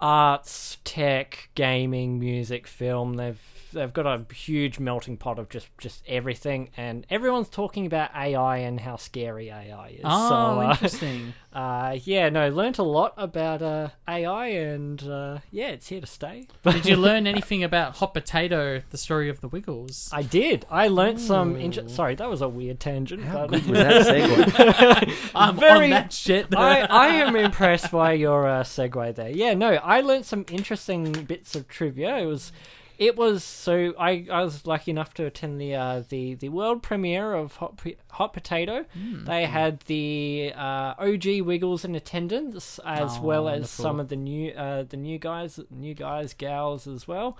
arts, 0.00 0.78
tech, 0.84 1.48
gaming, 1.54 2.18
music, 2.18 2.66
film. 2.66 3.14
They've 3.14 3.40
they've 3.74 3.92
got 3.92 4.06
a 4.06 4.32
huge 4.34 4.78
melting 4.78 5.16
pot 5.18 5.38
of 5.38 5.48
just 5.48 5.68
just 5.78 6.02
everything, 6.08 6.70
and 6.76 7.06
everyone's 7.10 7.48
talking 7.48 7.84
about 7.86 8.10
AI 8.16 8.58
and 8.58 8.80
how 8.80 8.96
scary 8.96 9.50
AI 9.50 9.88
is. 9.88 10.00
Oh, 10.04 10.28
so, 10.28 10.60
uh, 10.60 10.70
interesting. 10.70 11.34
uh, 11.52 11.98
yeah, 12.04 12.28
no, 12.30 12.48
learnt 12.48 12.78
a 12.78 12.82
lot 12.82 13.12
about 13.16 13.60
uh, 13.60 13.88
AI, 14.08 14.46
and 14.46 15.02
uh, 15.02 15.38
yeah, 15.50 15.68
it's 15.68 15.88
here 15.88 16.00
to 16.00 16.06
stay. 16.06 16.46
Did 16.64 16.86
you 16.86 16.96
learn 17.08 17.26
anything 17.26 17.62
about 17.62 17.96
Hot 17.96 18.14
Potato, 18.14 18.82
the 18.90 18.98
story 18.98 19.28
of 19.28 19.40
the 19.40 19.48
Wiggles? 19.48 20.08
I 20.12 20.22
did. 20.22 20.64
I 20.70 20.88
learnt 20.88 21.20
some. 21.20 21.56
Inter- 21.56 21.88
Sorry, 21.88 22.14
that 22.14 22.30
was 22.30 22.40
a 22.40 22.48
weird 22.48 22.80
tangent. 22.80 23.24
How 23.24 23.46
but 23.46 23.62
good 23.64 23.66
was 23.70 23.78
that 23.80 24.06
segue? 24.06 25.30
I'm 25.34 25.56
very- 25.56 25.84
on 25.84 25.90
that 25.90 26.12
shit. 26.12 26.54
I, 26.54 26.82
I 26.82 27.06
am 27.08 27.36
impressed 27.36 27.90
by 27.90 28.12
your 28.12 28.46
uh, 28.46 28.62
segue 28.62 29.14
there. 29.14 29.28
Yeah, 29.30 29.54
no, 29.54 29.74
I 29.74 30.00
learnt 30.00 30.24
some 30.26 30.44
interesting 30.50 31.12
bits 31.24 31.54
of 31.54 31.68
trivia. 31.68 32.16
It 32.18 32.26
was, 32.26 32.52
it 32.98 33.16
was 33.16 33.42
so 33.44 33.94
I, 33.98 34.26
I 34.30 34.42
was 34.42 34.66
lucky 34.66 34.90
enough 34.90 35.14
to 35.14 35.26
attend 35.26 35.60
the 35.60 35.74
uh, 35.74 36.02
the 36.08 36.34
the 36.34 36.48
world 36.48 36.82
premiere 36.82 37.32
of 37.34 37.56
Hot 37.56 37.80
Hot 38.12 38.32
Potato. 38.32 38.84
Hmm. 38.94 39.24
They 39.24 39.46
had 39.46 39.80
the 39.80 40.52
uh, 40.54 40.94
OG 40.98 41.40
Wiggles 41.42 41.84
in 41.84 41.94
attendance, 41.94 42.78
as 42.84 43.18
Oh, 43.18 43.22
well 43.22 43.48
as 43.48 43.52
wonderful. 43.54 43.82
some 43.84 44.00
of 44.00 44.08
the 44.08 44.16
new 44.16 44.50
uh, 44.52 44.84
the 44.84 44.96
new 44.96 45.18
guys, 45.18 45.58
new 45.70 45.94
guys, 45.94 46.34
gals 46.34 46.86
as 46.86 47.08
well. 47.08 47.36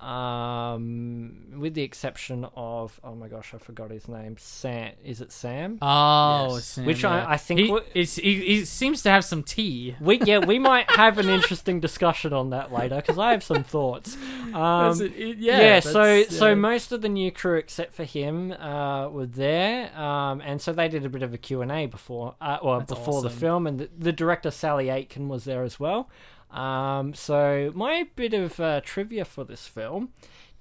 Um, 0.00 1.36
with 1.58 1.74
the 1.74 1.82
exception 1.82 2.46
of 2.56 3.00
oh 3.04 3.14
my 3.14 3.28
gosh, 3.28 3.54
I 3.54 3.58
forgot 3.58 3.90
his 3.90 4.08
name. 4.08 4.36
Sam, 4.38 4.92
is 5.04 5.20
it 5.20 5.32
Sam? 5.32 5.78
Oh, 5.82 6.54
Yes. 6.56 6.64
Sam, 6.64 6.84
Which 6.86 7.02
yeah. 7.02 7.10
I- 7.26 7.32
I 7.32 7.36
think 7.36 7.60
he, 7.60 7.66
w- 7.66 7.84
it's- 7.90 8.16
he, 8.16 8.34
he 8.44 8.64
seems 8.64 9.02
to 9.02 9.10
have 9.10 9.24
some 9.24 9.42
tea. 9.42 9.96
We 10.00 10.18
yeah, 10.20 10.38
we 10.38 10.58
might 10.70 10.90
have 10.90 11.18
an 11.18 11.28
interesting 11.28 11.80
discussion 11.80 12.32
on 12.32 12.50
that 12.50 12.72
later 12.72 12.96
because 12.96 13.18
I 13.18 13.30
have 13.32 13.42
some 13.42 13.64
thoughts. 13.64 14.16
Um, 14.52 15.00
it, 15.00 15.12
it- 15.16 15.38
yeah, 15.38 15.60
yeah, 15.60 15.80
so 15.80 15.92
that's- 16.02 16.36
so 16.36 16.54
most 16.54 16.92
of 16.92 17.00
the 17.00 17.08
new 17.08 17.32
crew 17.32 17.56
except 17.56 17.94
for 17.94 18.04
him 18.04 18.52
uh, 18.52 19.08
were 19.08 19.24
there, 19.24 19.96
um, 19.98 20.42
and 20.42 20.60
so 20.60 20.74
they 20.74 20.88
did 20.88 21.06
a 21.06 21.08
bit 21.08 21.22
of 21.22 21.32
a 21.32 21.38
Q 21.38 21.62
and 21.62 21.72
A 21.72 21.86
before, 21.86 22.34
uh, 22.38 22.58
or 22.60 22.80
That's 22.80 22.92
before 22.92 23.22
the 23.22 23.30
film, 23.30 23.66
and 23.66 23.78
the, 23.80 23.88
the 23.98 24.12
director 24.12 24.50
Sally 24.50 24.88
Aitken 24.90 25.28
was 25.28 25.44
there 25.44 25.62
as 25.62 25.80
well. 25.80 26.10
Um, 26.52 27.14
so 27.14 27.72
my 27.74 28.06
bit 28.14 28.34
of 28.34 28.60
uh, 28.60 28.80
trivia 28.84 29.24
for 29.24 29.44
this 29.44 29.66
film: 29.66 30.10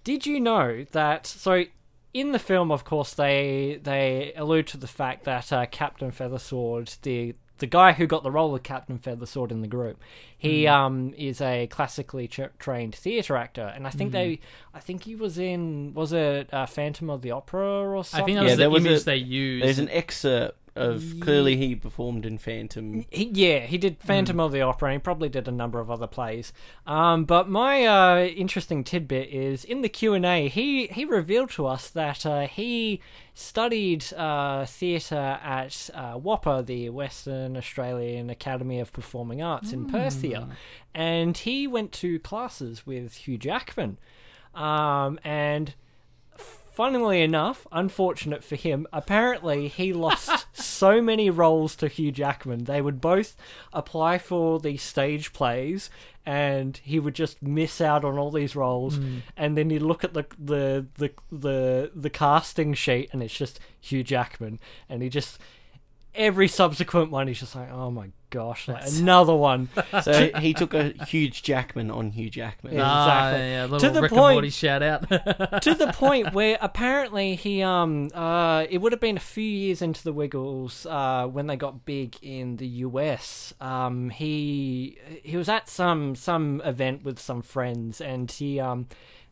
Did 0.04 0.26
you 0.26 0.40
know 0.40 0.86
that? 0.92 1.28
So 1.28 1.66
in 2.14 2.32
the 2.32 2.40
film, 2.40 2.72
of 2.72 2.84
course, 2.86 3.14
they 3.14 3.80
they 3.84 4.34
allude 4.36 4.68
to 4.68 4.78
the 4.78 4.88
fact 4.88 5.24
that 5.26 5.52
uh, 5.52 5.66
Captain 5.68 6.12
Feathersword, 6.12 6.96
the 7.02 7.36
the 7.58 7.68
guy 7.68 7.92
who 7.92 8.08
got 8.08 8.24
the 8.24 8.32
role 8.32 8.56
of 8.56 8.64
Captain 8.64 8.98
Feathersword 8.98 9.52
in 9.52 9.62
the 9.62 9.68
group, 9.68 10.02
he 10.36 10.66
Hmm. 10.66 10.72
um 10.74 11.14
is 11.16 11.42
a 11.42 11.68
classically 11.68 12.28
tra- 12.28 12.50
trained 12.58 12.96
theatre 12.96 13.36
actor, 13.36 13.72
and 13.76 13.86
I 13.86 13.92
think 13.92 14.10
Hmm. 14.10 14.14
they, 14.18 14.40
I 14.74 14.80
think 14.80 15.04
he 15.04 15.16
was 15.16 15.38
in 15.38 15.94
was 15.94 16.12
it 16.14 16.52
uh, 16.54 16.66
Phantom 16.66 17.10
of 17.10 17.22
the 17.22 17.32
Opera 17.32 17.62
or 17.96 18.04
something? 18.04 18.24
I 18.24 18.26
think 18.26 18.38
that 18.38 18.44
Yeah, 18.46 18.50
was 18.50 18.58
there 18.58 18.68
the 18.70 18.74
was 18.74 18.86
image 18.86 19.02
a- 19.02 19.06
they 19.06 19.16
used. 19.18 19.66
There's 19.66 19.80
an 19.80 19.90
excerpt 19.90 20.58
of 20.76 21.16
clearly 21.20 21.58
he 21.58 21.76
performed 21.76 22.26
in 22.26 22.38
Phantom. 22.38 23.06
He, 23.10 23.26
yeah, 23.26 23.60
he 23.60 23.78
did 23.78 24.02
Phantom 24.02 24.40
of 24.40 24.52
the 24.52 24.62
Opera, 24.62 24.90
and 24.90 24.94
he 24.94 25.00
probably 25.00 25.28
did 25.28 25.48
a 25.48 25.52
number 25.52 25.80
of 25.80 25.92
other 25.92 26.08
plays. 26.08 26.54
Um, 26.88 27.26
but 27.26 27.50
my 27.50 27.86
uh, 27.86 28.24
interesting 28.26 28.84
tidbit 28.84 29.30
is 29.30 29.66
in 29.66 29.82
the 29.82 29.90
Q 29.90 30.14
and 30.14 30.26
A, 30.26 30.48
he 30.48 30.88
he 30.88 31.04
revealed 31.04 31.50
to 31.52 31.68
us 31.68 31.90
that 31.90 32.26
uh, 32.26 32.48
he 32.48 33.02
studied 33.34 34.14
uh, 34.14 34.66
theatre 34.66 35.40
at 35.44 35.90
uh, 35.94 36.18
WAAPA, 36.18 36.66
the 36.66 36.90
Western 36.90 37.58
Australian 37.58 38.30
Academy 38.30 38.80
of 38.80 38.94
Performing 38.94 39.42
Arts 39.42 39.74
in 39.74 39.88
Perth 39.88 40.22
here, 40.22 40.48
and 40.94 41.38
he 41.38 41.68
went 41.68 41.92
to 41.94 42.20
classes 42.20 42.86
with 42.86 43.16
Hugh 43.16 43.38
Jackman, 43.38 43.98
um, 44.56 45.20
and 45.24 45.76
funnily 46.72 47.22
enough, 47.22 47.68
unfortunate 47.72 48.44
for 48.44 48.56
him, 48.56 48.88
apparently 48.92 49.68
he 49.68 49.94
lost 49.94 50.48
so 50.54 51.02
many 51.02 51.30
roles 51.30 51.76
to 51.78 51.88
Hugh 51.88 52.12
Jackman. 52.12 52.64
They 52.64 52.82
would 52.82 53.02
both 53.02 53.36
apply 53.74 54.18
for 54.18 54.60
these 54.60 54.82
stage 54.82 55.34
plays, 55.34 55.90
and 56.26 56.80
he 56.84 57.00
would 57.00 57.16
just 57.16 57.42
miss 57.42 57.82
out 57.82 58.06
on 58.06 58.18
all 58.18 58.32
these 58.32 58.56
roles. 58.56 58.96
Hmm. 58.98 59.20
And 59.36 59.58
then 59.58 59.70
he'd 59.70 59.80
look 59.82 60.04
at 60.04 60.14
the 60.14 60.26
the 60.40 60.88
the 60.96 61.12
the 61.32 61.92
the 61.94 62.10
casting 62.10 62.74
sheet, 62.74 63.10
and 63.12 63.22
it's 63.22 63.38
just 63.38 63.60
Hugh 63.80 64.04
Jackman, 64.04 64.60
and 64.90 65.02
he 65.02 65.10
just. 65.10 65.40
Every 66.14 66.50
subsequent 66.50 67.10
one, 67.10 67.30
he's 67.30 67.40
just 67.40 67.56
like, 67.56 67.72
"Oh 67.72 67.90
my 67.90 68.10
gosh, 68.32 68.68
like, 68.68 68.88
another 68.88 69.36
one." 69.36 69.70
So 70.02 70.32
he 70.40 70.54
took 70.56 70.74
a 70.74 70.94
huge 71.06 71.44
Jackman 71.44 71.92
on 71.92 72.10
Hugh 72.12 72.30
Jackman. 72.32 72.74
Yeah. 72.74 72.82
Ah, 72.84 73.28
exactly. 73.30 73.50
yeah, 73.52 73.62
little 73.64 73.80
To 73.80 73.90
the 73.92 74.02
Rick 74.02 74.12
point- 74.12 74.22
and 74.24 74.34
Morty 74.36 74.50
shout 74.50 74.82
out. 74.82 75.08
to 75.62 75.76
the 75.76 75.92
point 75.94 76.34
where 76.34 76.58
apparently 76.62 77.36
he 77.36 77.62
um 77.62 78.10
uh 78.16 78.66
it 78.70 78.80
would 78.80 78.92
have 78.94 79.02
been 79.02 79.18
a 79.18 79.20
few 79.20 79.44
years 79.44 79.82
into 79.84 80.04
the 80.04 80.14
Wiggles 80.14 80.86
uh 80.88 81.28
when 81.28 81.46
they 81.48 81.56
got 81.56 81.86
big 81.86 82.16
in 82.24 82.56
the 82.58 82.68
US 82.88 83.54
um 83.62 84.10
he 84.10 84.98
he 85.24 85.38
was 85.38 85.48
at 85.50 85.70
some 85.70 86.16
some 86.16 86.62
event 86.66 87.04
with 87.04 87.20
some 87.20 87.42
friends 87.42 88.02
and 88.02 88.32
he 88.32 88.60
um 88.60 88.88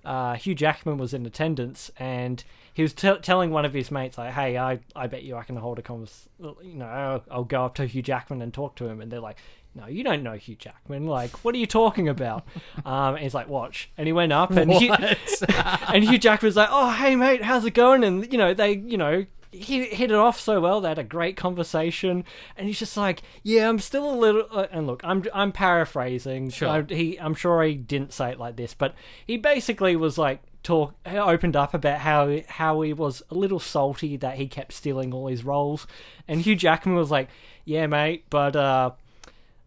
uh 0.10 0.34
Hugh 0.34 0.56
Jackman 0.56 0.98
was 0.98 1.14
in 1.14 1.26
attendance 1.26 1.92
and 1.98 2.44
he 2.74 2.82
was 2.82 2.94
t- 2.94 3.18
telling 3.22 3.52
one 3.52 3.66
of 3.66 3.74
his 3.74 3.92
mates 3.92 4.18
like 4.18 4.34
hey 4.34 4.58
I 4.58 4.80
I 4.96 5.08
bet 5.08 5.24
you 5.24 5.36
I 5.36 5.44
can 5.44 5.56
hold 5.56 5.80
a 5.80 5.82
convers 5.82 6.28
you 6.40 6.76
know 6.76 6.86
I'll, 6.86 7.24
I'll 7.30 7.44
go 7.44 7.66
up 7.66 7.76
to 7.76 7.86
Hugh 7.86 8.02
Jackman 8.02 8.42
and 8.42 8.54
talk 8.54 8.76
to 8.78 8.88
him 8.88 9.02
and 9.02 9.12
they're 9.12 9.20
like 9.20 9.38
no, 9.76 9.86
you 9.86 10.04
don't 10.04 10.24
know 10.24 10.34
Hugh 10.34 10.56
Jackman. 10.56 11.06
Like, 11.06 11.32
what 11.46 11.54
are 11.54 11.60
you 11.60 11.68
talking 11.68 12.10
about? 12.10 12.46
Um, 12.86 13.16
and 13.16 13.24
he's 13.24 13.34
like, 13.34 13.48
watch. 13.48 13.92
And 13.98 14.08
he 14.08 14.14
went 14.14 14.32
up, 14.32 14.52
and 14.52 14.72
Hugh, 14.72 14.94
and 15.94 16.04
Hugh 16.04 16.18
Jackman's 16.18 16.56
like, 16.56 16.70
"Oh, 16.72 16.90
hey 16.92 17.16
mate, 17.16 17.44
how's 17.44 17.66
it 17.66 17.74
going?" 17.74 18.04
And 18.04 18.32
you 18.32 18.38
know, 18.38 18.54
they, 18.54 18.74
you 18.74 18.98
know, 18.98 19.26
he 19.52 19.86
hit 19.86 20.12
it 20.12 20.16
off 20.18 20.40
so 20.40 20.62
well. 20.62 20.82
They 20.82 20.90
had 20.90 21.00
a 21.00 21.04
great 21.04 21.36
conversation, 21.36 22.24
and 22.56 22.68
he's 22.68 22.80
just 22.80 22.96
like, 22.96 23.22
"Yeah, 23.44 23.68
I'm 23.70 23.80
still 23.80 24.10
a 24.10 24.16
little." 24.16 24.46
Uh, 24.52 24.68
and 24.72 24.88
look, 24.88 25.02
I'm 25.04 25.24
I'm 25.34 25.52
paraphrasing. 25.52 26.50
Sure. 26.50 26.70
I, 26.70 26.94
he, 26.94 27.18
I'm 27.20 27.34
sure 27.34 27.64
he 27.64 27.76
didn't 27.76 28.14
say 28.14 28.32
it 28.32 28.40
like 28.40 28.56
this, 28.56 28.74
but 28.74 28.94
he 29.26 29.38
basically 29.38 29.96
was 29.96 30.18
like 30.18 30.42
talk 30.62 30.94
opened 31.06 31.56
up 31.56 31.74
about 31.74 32.00
how 32.00 32.40
how 32.48 32.82
he 32.82 32.94
was 32.94 33.24
a 33.30 33.36
little 33.36 33.60
salty 33.60 34.18
that 34.18 34.36
he 34.36 34.48
kept 34.48 34.74
stealing 34.74 35.14
all 35.14 35.28
his 35.28 35.44
roles, 35.44 35.88
and 36.28 36.42
Hugh 36.42 36.56
Jackman 36.56 36.96
was 36.96 37.12
like, 37.12 37.30
"Yeah, 37.66 37.88
mate, 37.88 38.26
but." 38.30 38.56
uh 38.56 38.92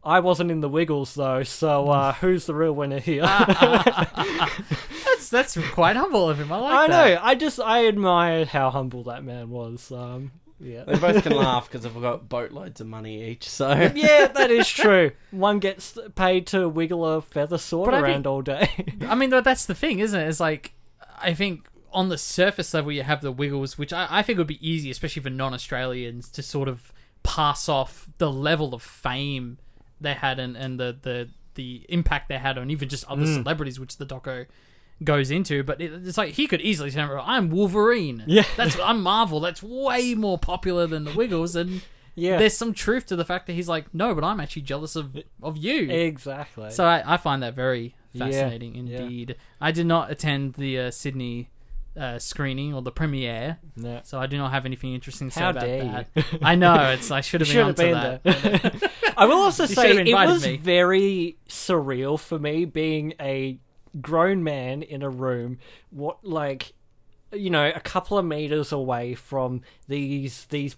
I 0.05 0.21
wasn't 0.21 0.51
in 0.51 0.61
the 0.61 0.69
Wiggles 0.69 1.15
though, 1.15 1.43
so 1.43 1.89
uh, 1.89 2.13
mm. 2.13 2.17
who's 2.17 2.47
the 2.47 2.55
real 2.55 2.73
winner 2.73 2.99
here? 2.99 3.23
Ah, 3.25 3.47
ah, 3.49 4.11
ah, 4.17 4.65
that's 5.05 5.29
that's 5.29 5.57
quite 5.71 5.97
humble 5.97 6.29
of 6.29 6.39
him. 6.39 6.51
I 6.51 6.57
like 6.59 6.71
that. 6.71 7.01
I 7.01 7.11
that. 7.11 7.15
know. 7.15 7.21
I 7.23 7.35
just 7.35 7.61
I 7.61 7.79
admired 7.81 8.49
how 8.49 8.71
humble 8.71 9.05
that 9.05 9.23
man 9.23 9.51
was. 9.51 9.93
Um, 9.93 10.33
yeah. 10.59 10.85
They 10.85 10.97
both 10.99 11.23
can 11.23 11.33
laugh 11.37 11.69
because 11.69 11.83
they've 11.83 12.03
got 12.03 12.29
boatloads 12.29 12.81
of 12.81 12.87
money 12.87 13.31
each. 13.31 13.49
So 13.49 13.71
yeah, 13.95 14.29
that 14.29 14.51
is 14.51 14.69
true. 14.71 15.13
One 15.31 15.59
gets 15.59 15.99
paid 16.15 16.47
to 16.49 16.69
wiggle 16.69 17.05
a 17.05 17.21
feather 17.23 17.59
sword 17.59 17.87
But 17.91 17.95
I 17.95 18.01
around 18.01 18.13
think- 18.15 18.27
all 18.27 18.43
day. 18.43 18.71
I 19.03 19.15
mean, 19.15 19.31
that- 19.31 19.45
that's 19.45 19.67
the 19.67 19.75
thing, 19.75 19.99
isn't 19.99 20.19
it? 20.19 20.29
It's 20.29 20.41
like 20.41 20.73
I 21.21 21.35
think 21.35 21.67
on 21.93 22.09
the 22.09 22.19
surface 22.19 22.73
level 22.75 22.91
you 22.91 23.03
have 23.03 23.21
the 23.21 23.33
Wiggles, 23.33 23.77
which 23.77 23.93
I, 23.93 24.07
I 24.11 24.23
think 24.23 24.39
would 24.39 24.47
be 24.47 24.67
easy, 24.67 24.91
especially 24.91 25.23
for 25.23 25.31
non-Australians, 25.31 26.29
to 26.31 26.43
sort 26.43 26.69
of 26.69 26.93
pass 27.23 27.69
off 27.69 28.09
the 28.19 28.33
level 28.33 28.75
of 28.75 28.83
fame 28.83 29.59
they 30.03 30.15
had 30.15 30.39
and, 30.39 30.57
and 30.57 30.79
the, 30.79 30.97
the 31.03 31.29
the 31.55 31.85
impact 31.89 32.29
they 32.29 32.39
had 32.39 32.57
on 32.59 32.71
even 32.71 32.89
just 32.89 33.05
other 33.11 33.23
Mm. 33.25 33.35
celebrities, 33.43 33.79
which 33.79 33.97
the 33.99 34.07
doco 34.07 34.47
goes 35.05 35.31
into. 35.31 35.63
But 35.63 35.81
it, 35.81 35.93
it's 36.07 36.17
like 36.19 36.35
he 36.35 36.47
could 36.47 36.61
easily 36.61 36.91
say, 36.91 37.01
"I'm 37.01 37.51
Wolverine." 37.51 38.25
Yeah. 38.27 38.45
that's 38.57 38.79
I'm 38.81 39.03
Marvel. 39.03 39.41
That's 39.41 39.63
way 39.63 40.15
more 40.15 40.39
popular 40.39 40.87
than 40.87 41.05
the 41.05 41.13
Wiggles, 41.13 41.55
and 41.57 41.83
yeah, 42.15 42.39
there's 42.39 42.57
some 42.57 42.73
truth 42.75 43.07
to 43.07 43.17
the 43.17 43.25
fact 43.25 43.47
that 43.47 43.55
he's 43.55 43.69
like, 43.69 43.93
"No, 43.95 44.15
but 44.15 44.25
I'm 44.25 44.41
actually 44.41 44.63
jealous 44.63 44.97
of 44.97 45.17
of 45.43 45.57
you." 45.57 45.91
exactly. 45.91 46.71
So 46.71 46.85
I, 46.85 47.15
I 47.15 47.17
find 47.17 47.43
that 47.43 47.55
very 47.55 47.95
fascinating 48.17 48.75
yeah. 48.75 49.01
indeed. 49.01 49.37
I 49.61 49.73
did 49.73 49.87
not 49.87 50.11
attend 50.11 50.55
the 50.55 50.79
uh, 50.79 50.91
Sydney 50.91 51.49
uh, 51.97 52.19
screening 52.19 52.73
or 52.75 52.81
the 52.83 52.91
premiere, 52.93 53.59
No. 53.77 54.01
so 54.05 54.19
I 54.19 54.27
do 54.27 54.37
not 54.39 54.51
have 54.53 54.65
anything 54.67 54.95
interesting 54.95 55.29
to 55.29 55.35
say 55.35 55.41
How 55.41 55.51
about 55.51 55.61
dare 55.65 56.07
that. 56.15 56.39
I 56.43 56.55
know 56.55 56.91
it's. 56.93 57.11
I 57.11 57.21
should 57.21 57.41
have 57.43 57.51
been 57.51 57.59
onto 57.67 57.85
have 57.95 58.23
that. 58.23 58.81
there. 58.81 58.91
I 59.17 59.27
will 59.27 59.39
also 59.43 59.65
You 59.65 59.75
say 59.75 59.91
it 59.91 60.09
invited 60.09 60.33
was 60.33 60.47
me. 60.47 60.57
very 60.57 61.37
surreal 61.49 62.19
for 62.19 62.39
me 62.39 62.65
being 62.65 63.13
a 63.21 63.59
grown 64.01 64.43
man 64.43 64.83
in 64.83 65.03
a 65.03 65.11
room. 65.11 65.59
What 65.91 66.25
like 66.25 66.73
you 67.31 67.51
know 67.51 67.71
a 67.75 67.81
couple 67.81 68.17
of 68.19 68.25
meters 68.25 68.73
away 68.73 69.15
from 69.15 69.61
these 69.89 70.47
these 70.47 70.77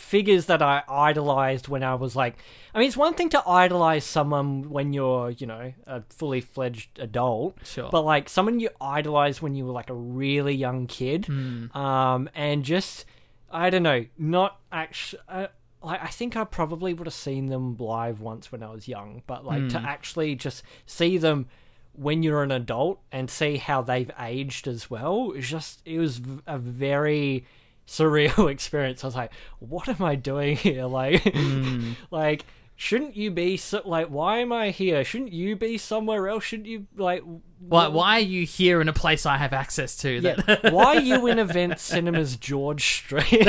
figures 0.00 0.46
that 0.46 0.62
I 0.62 0.82
idolized 0.88 1.68
when 1.68 1.82
I 1.82 1.94
was 1.94 2.16
like 2.16 2.36
I 2.74 2.78
mean 2.78 2.88
it's 2.88 2.96
one 2.96 3.14
thing 3.14 3.28
to 3.30 3.48
idolize 3.48 4.04
someone 4.04 4.70
when 4.70 4.92
you're, 4.92 5.30
you 5.30 5.46
know, 5.46 5.72
a 5.86 6.02
fully 6.08 6.40
fledged 6.40 6.98
adult. 6.98 7.56
Sure. 7.64 7.88
But 7.90 8.02
like 8.04 8.28
someone 8.28 8.60
you 8.60 8.70
idolized 8.80 9.42
when 9.42 9.54
you 9.54 9.66
were 9.66 9.72
like 9.72 9.90
a 9.90 9.94
really 9.94 10.54
young 10.54 10.86
kid. 10.86 11.26
Hmm. 11.26 11.76
Um 11.76 12.28
and 12.34 12.64
just 12.64 13.04
I 13.50 13.70
don't 13.70 13.82
know, 13.82 14.06
not 14.16 14.60
actually 14.72 15.22
uh, 15.28 15.46
like 15.82 16.02
I 16.02 16.08
think 16.08 16.36
I 16.36 16.44
probably 16.44 16.92
would 16.94 17.06
have 17.06 17.14
seen 17.14 17.46
them 17.46 17.76
live 17.78 18.20
once 18.20 18.52
when 18.52 18.62
I 18.62 18.70
was 18.70 18.86
young, 18.86 19.22
but 19.26 19.44
like 19.44 19.68
to 19.70 19.78
Hmm. 19.80 19.86
actually 19.86 20.34
just 20.34 20.62
see 20.86 21.18
them 21.18 21.46
when 21.92 22.22
you're 22.22 22.42
an 22.44 22.52
adult 22.52 23.00
and 23.10 23.28
see 23.28 23.56
how 23.56 23.82
they've 23.82 24.10
aged 24.18 24.68
as 24.68 24.88
well. 24.88 25.32
It's 25.34 25.48
just 25.48 25.82
it 25.84 25.98
was 25.98 26.20
a 26.46 26.56
very 26.56 27.44
surreal 27.90 28.50
experience. 28.56 29.02
I 29.02 29.08
was 29.08 29.16
like, 29.16 29.32
what 29.58 29.88
am 29.88 30.00
I 30.02 30.14
doing 30.14 30.56
here? 30.56 30.86
Like, 31.00 31.22
hmm. 31.34 31.92
like 32.10 32.44
shouldn't 32.76 33.14
you 33.14 33.30
be 33.30 33.58
so, 33.58 33.82
like 33.84 34.06
why 34.06 34.38
am 34.38 34.52
I 34.52 34.70
here? 34.70 35.04
Shouldn't 35.04 35.32
you 35.32 35.54
be 35.56 35.76
somewhere 35.76 36.28
else? 36.28 36.44
Shouldn't 36.44 36.66
you 36.68 36.86
like 36.96 37.22
Why, 37.58 37.88
why 37.88 38.16
are 38.16 38.20
you 38.20 38.46
here 38.46 38.80
in 38.80 38.88
a 38.88 38.92
place 38.94 39.26
I 39.26 39.36
have 39.36 39.52
access 39.52 39.96
to? 39.98 40.08
yeah, 40.08 40.70
why 40.70 40.96
are 40.96 41.00
you 41.00 41.26
in 41.26 41.38
Event 41.38 41.78
Cinemas 41.78 42.36
George 42.36 42.82
Street? 42.82 43.44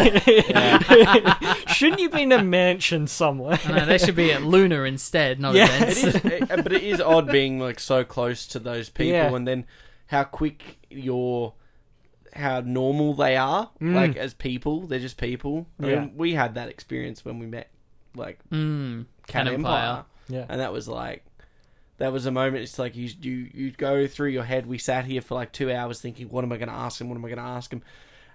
Shouldn't 1.67 2.00
you 2.01 2.10
be 2.10 2.24
in 2.24 2.31
a 2.33 2.43
mansion 2.43 3.07
somewhere? 3.07 3.57
No, 3.67 3.86
they 3.86 3.98
should 3.98 4.15
be 4.15 4.33
at 4.33 4.43
Luna 4.43 4.83
instead, 4.83 5.39
not 5.39 5.55
Yeah. 5.55 5.65
events. 5.77 6.03
It 6.03 6.15
is, 6.15 6.25
it- 6.25 6.51
uh, 6.51 6.62
but 6.62 6.74
it 6.74 6.83
is 6.83 7.00
odd 7.00 7.27
being 7.31 7.60
like 7.60 7.79
so 7.79 8.03
close 8.03 8.45
to 8.48 8.60
those 8.60 8.89
people, 8.89 9.13
Yeah. 9.13 9.33
and 9.36 9.48
then 9.48 9.65
how 10.07 10.24
quick 10.25 10.77
you're, 10.89 11.53
how 12.33 12.61
normal 12.61 13.13
they 13.13 13.35
are, 13.38 13.69
like 13.79 14.15
as 14.15 14.33
people. 14.33 14.88
They're 14.88 15.00
just 15.00 15.17
people. 15.17 15.67
I 15.79 15.83
Mm. 15.83 15.89
Yeah. 15.89 16.00
mean, 16.01 16.13
we 16.15 16.33
had 16.33 16.55
that 16.55 16.69
experience 16.69 17.23
when 17.25 17.39
we 17.39 17.45
met, 17.47 17.69
like 18.15 18.39
Mm, 18.51 19.05
Cat 19.27 19.45
Cat 19.45 19.53
Empire, 19.53 19.89
Empire. 19.89 20.05
Yeah. 20.29 20.45
and 20.50 20.59
that 20.61 20.71
was 20.73 20.88
like. 20.88 21.23
That 21.97 22.11
was 22.11 22.25
a 22.25 22.31
moment. 22.31 22.63
It's 22.63 22.79
like 22.79 22.95
you 22.95 23.09
you 23.21 23.50
you 23.53 23.71
go 23.71 24.07
through 24.07 24.29
your 24.29 24.43
head. 24.43 24.65
We 24.65 24.79
sat 24.79 25.05
here 25.05 25.21
for 25.21 25.35
like 25.35 25.51
two 25.51 25.71
hours 25.71 26.01
thinking, 26.01 26.29
"What 26.29 26.43
am 26.43 26.51
I 26.51 26.57
going 26.57 26.67
to 26.69 26.73
ask 26.73 27.00
him? 27.00 27.09
What 27.09 27.15
am 27.15 27.23
I 27.25 27.27
going 27.27 27.38
to 27.38 27.43
ask 27.43 27.71
him?" 27.71 27.83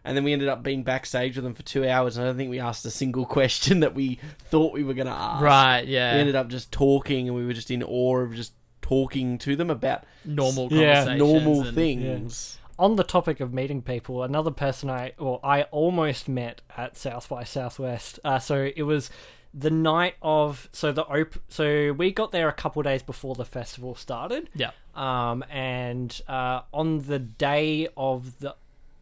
And 0.05 0.17
then 0.17 0.23
we 0.23 0.33
ended 0.33 0.47
up 0.47 0.62
being 0.62 0.85
backstage 0.85 1.35
with 1.35 1.43
them 1.43 1.53
for 1.55 1.65
two 1.65 1.85
hours, 1.88 2.17
and 2.17 2.25
I 2.25 2.29
don't 2.29 2.37
think 2.37 2.49
we 2.50 2.61
asked 2.61 2.85
a 2.87 2.93
single 2.93 3.26
question 3.38 3.81
that 3.81 3.93
we 3.93 4.21
thought 4.50 4.73
we 4.73 4.85
were 4.85 4.95
going 4.95 5.09
to 5.09 5.12
ask. 5.12 5.43
Right, 5.43 5.85
Yeah. 5.85 6.15
We 6.15 6.21
ended 6.21 6.37
up 6.37 6.47
just 6.47 6.71
talking, 6.71 7.26
and 7.26 7.37
we 7.37 7.45
were 7.45 7.53
just 7.55 7.73
in 7.73 7.83
awe 7.83 8.19
of 8.19 8.37
just 8.37 8.53
talking 8.83 9.37
to 9.38 9.57
them 9.57 9.69
about 9.69 10.05
Normal 10.25 10.69
Yeah, 10.73 11.17
normal 11.17 11.62
and- 11.67 11.75
things. 11.75 12.59
On 12.78 12.97
the 12.97 13.04
topic 13.04 13.40
of 13.40 13.52
meeting 13.52 13.83
people, 13.83 14.23
another 14.23 14.50
person 14.50 14.90
I 14.90 15.12
well 15.18 15.40
I 15.42 15.62
almost 15.64 16.28
met 16.28 16.61
at 16.76 16.97
South 16.97 17.28
by 17.28 17.45
Southwest. 17.45 18.18
Uh, 18.25 18.38
so 18.38 18.71
it 18.76 18.83
was 18.83 19.11
the 19.54 19.71
night 19.71 20.14
of 20.21 20.68
so 20.73 20.92
the 20.92 21.04
op- 21.04 21.40
so 21.49 21.92
we 21.92 22.12
got 22.12 22.30
there 22.33 22.49
a 22.49 22.52
couple 22.52 22.83
days 22.83 23.02
before 23.02 23.35
the 23.35 23.45
festival 23.45 23.95
started. 23.95 24.50
Yeah. 24.54 24.71
Um, 24.95 25.42
and 25.50 26.21
uh, 26.28 26.62
on 26.73 27.06
the 27.06 27.18
day 27.18 27.88
of 27.97 28.38
the 28.40 28.54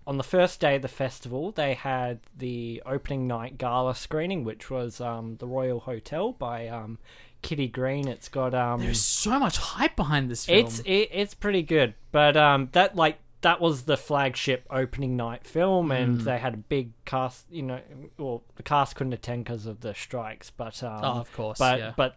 on 0.07 0.19
the 0.19 0.25
first 0.25 0.61
day 0.61 0.77
of 0.77 0.83
the 0.83 0.89
festival, 0.89 1.51
they 1.51 1.75
had 1.75 2.21
the 2.37 2.83
opening 2.85 3.27
night 3.27 3.57
gala 3.59 3.95
screening, 3.95 4.45
which 4.45 4.71
was 4.71 5.01
um, 5.01 5.37
the 5.37 5.47
Royal 5.47 5.81
Hotel 5.81 6.33
by 6.33 6.69
um, 6.69 6.99
Kitty 7.43 7.69
Green. 7.69 8.07
It's 8.07 8.29
got 8.29 8.55
um, 8.55 8.81
There's 8.81 9.01
so 9.01 9.39
much 9.39 9.57
hype 9.57 9.97
behind 9.97 10.31
this 10.31 10.45
film. 10.47 10.59
it's 10.67 10.81
it, 10.81 11.09
it's 11.13 11.35
pretty 11.35 11.63
good, 11.63 11.95
but 12.13 12.37
um, 12.37 12.69
that 12.73 12.95
like 12.97 13.19
that 13.45 13.61
was 13.61 13.83
the 13.85 13.97
flagship 13.97 14.67
opening 14.71 15.17
night 15.17 15.47
film, 15.47 15.91
and 15.93 16.19
Mm. 16.19 16.25
they 16.25 16.39
had 16.39 16.55
a 16.55 16.57
big 16.59 16.91
cast. 17.05 17.47
You 17.51 17.63
know, 17.63 17.81
well, 18.19 18.43
the 18.57 18.63
cast 18.63 18.97
couldn't 18.97 19.13
attend 19.13 19.45
because 19.45 19.65
of 19.67 19.81
the 19.81 19.95
strikes, 19.95 20.51
but 20.51 20.83
um, 20.83 21.01
Oh, 21.05 21.21
of 21.21 21.33
course, 21.33 21.59
but 21.59 21.79
yeah. 21.79 21.93
but 21.97 22.17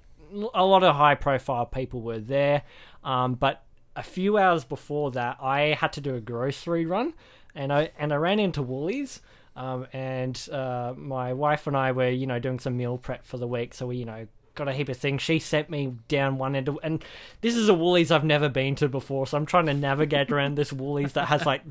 a 0.53 0.65
lot 0.65 0.84
of 0.84 0.96
high 0.96 1.15
profile 1.15 1.65
people 1.65 2.01
were 2.01 2.19
there. 2.19 2.63
Um, 3.03 3.36
but 3.36 3.63
a 3.96 4.03
few 4.03 4.38
hours 4.38 4.63
before 4.65 5.12
that, 5.12 5.38
I 5.41 5.77
had 5.79 5.93
to 5.93 6.01
do 6.01 6.15
a 6.15 6.19
grocery 6.22 6.86
run, 6.86 7.13
and 7.55 7.72
I 7.72 7.91
and 8.00 8.12
I 8.12 8.15
ran 8.17 8.39
into 8.39 8.62
Woolies. 8.62 9.22
Um, 9.55 9.88
and 9.91 10.38
uh, 10.51 10.93
my 10.96 11.34
wife 11.34 11.65
and 11.65 11.75
I 11.75 11.91
were, 11.91 12.10
you 12.10 12.27
know, 12.27 12.38
doing 12.38 12.60
some 12.60 12.77
meal 12.77 12.98
prep 13.00 13.25
for 13.25 13.38
the 13.39 13.48
week, 13.48 13.74
so 13.74 13.88
we, 13.88 13.98
you 13.98 14.05
know, 14.05 14.27
got 14.57 14.67
a 14.67 14.73
heap 14.73 14.89
of 14.89 14.97
things. 14.97 15.21
She 15.21 15.39
sent 15.39 15.69
me 15.69 15.93
down 16.09 16.37
one 16.37 16.55
end, 16.55 16.67
of, 16.67 16.77
and 16.83 17.03
this 17.39 17.55
is 17.55 17.69
a 17.69 17.73
Woolies 17.73 18.11
I've 18.11 18.25
never 18.25 18.49
been 18.49 18.75
to 18.75 18.89
before, 18.89 19.25
so 19.25 19.37
I'm 19.37 19.45
trying 19.45 19.67
to 19.67 19.73
navigate 19.73 20.31
around 20.31 20.55
this 20.55 20.73
Woolies 20.73 21.13
that 21.13 21.27
has 21.27 21.45
like 21.45 21.61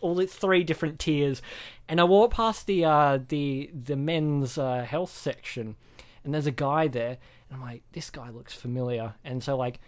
all 0.00 0.18
its 0.20 0.34
three 0.34 0.64
different 0.64 0.98
tiers. 0.98 1.42
And 1.88 2.00
I 2.00 2.04
walk 2.04 2.32
past 2.32 2.66
the 2.66 2.86
uh, 2.86 3.18
the 3.28 3.70
the 3.74 3.96
men's 3.96 4.56
uh, 4.56 4.86
health 4.88 5.10
section, 5.10 5.76
and 6.24 6.32
there's 6.32 6.46
a 6.46 6.50
guy 6.52 6.88
there, 6.88 7.18
and 7.50 7.52
I'm 7.52 7.60
like, 7.60 7.82
this 7.92 8.08
guy 8.08 8.30
looks 8.30 8.54
familiar, 8.54 9.14
and 9.24 9.42
so 9.44 9.56
like. 9.56 9.78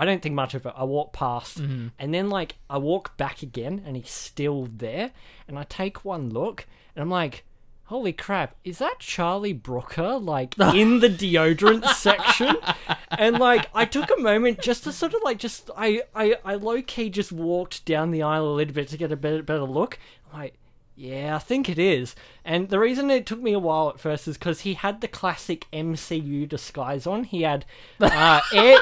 I 0.00 0.04
don't 0.04 0.22
think 0.22 0.36
much 0.36 0.54
of 0.54 0.64
it. 0.64 0.72
I 0.76 0.84
walk 0.84 1.12
past, 1.12 1.58
and 1.98 2.14
then 2.14 2.30
like 2.30 2.54
I 2.70 2.78
walk 2.78 3.16
back 3.16 3.42
again, 3.42 3.82
and 3.84 3.96
he's 3.96 4.12
still 4.12 4.68
there. 4.72 5.10
And 5.48 5.58
I 5.58 5.64
take 5.64 6.04
one 6.04 6.30
look, 6.30 6.68
and 6.94 7.02
I'm 7.02 7.10
like, 7.10 7.42
"Holy 7.88 8.12
crap! 8.12 8.54
Is 8.64 8.78
that 8.78 8.98
Charlie 8.98 9.52
Brooker 9.52 10.18
like 10.18 10.58
in 10.74 11.00
the 11.00 11.08
deodorant 11.08 11.86
section?" 11.94 12.56
And 13.10 13.38
like 13.38 13.68
I 13.74 13.84
took 13.84 14.10
a 14.10 14.20
moment 14.20 14.60
just 14.60 14.84
to 14.84 14.92
sort 14.92 15.14
of 15.14 15.22
like 15.24 15.38
just 15.38 15.70
I 15.76 16.02
I 16.14 16.36
I 16.44 16.54
low 16.54 16.82
key 16.82 17.10
just 17.10 17.32
walked 17.32 17.84
down 17.84 18.10
the 18.10 18.22
aisle 18.22 18.46
a 18.46 18.54
little 18.54 18.74
bit 18.74 18.88
to 18.88 18.96
get 18.96 19.12
a 19.12 19.16
better 19.16 19.42
better 19.42 19.64
look. 19.64 19.98
I'm 20.32 20.40
like. 20.40 20.54
Yeah, 21.00 21.36
I 21.36 21.38
think 21.38 21.68
it 21.68 21.78
is. 21.78 22.16
And 22.44 22.70
the 22.70 22.80
reason 22.80 23.08
it 23.08 23.24
took 23.24 23.40
me 23.40 23.52
a 23.52 23.58
while 23.60 23.88
at 23.88 24.00
first 24.00 24.26
is 24.26 24.36
because 24.36 24.62
he 24.62 24.74
had 24.74 25.00
the 25.00 25.06
classic 25.06 25.68
MCU 25.72 26.48
disguise 26.48 27.06
on. 27.06 27.22
He 27.22 27.42
had 27.42 27.64
uh, 28.00 28.40
air, 28.52 28.78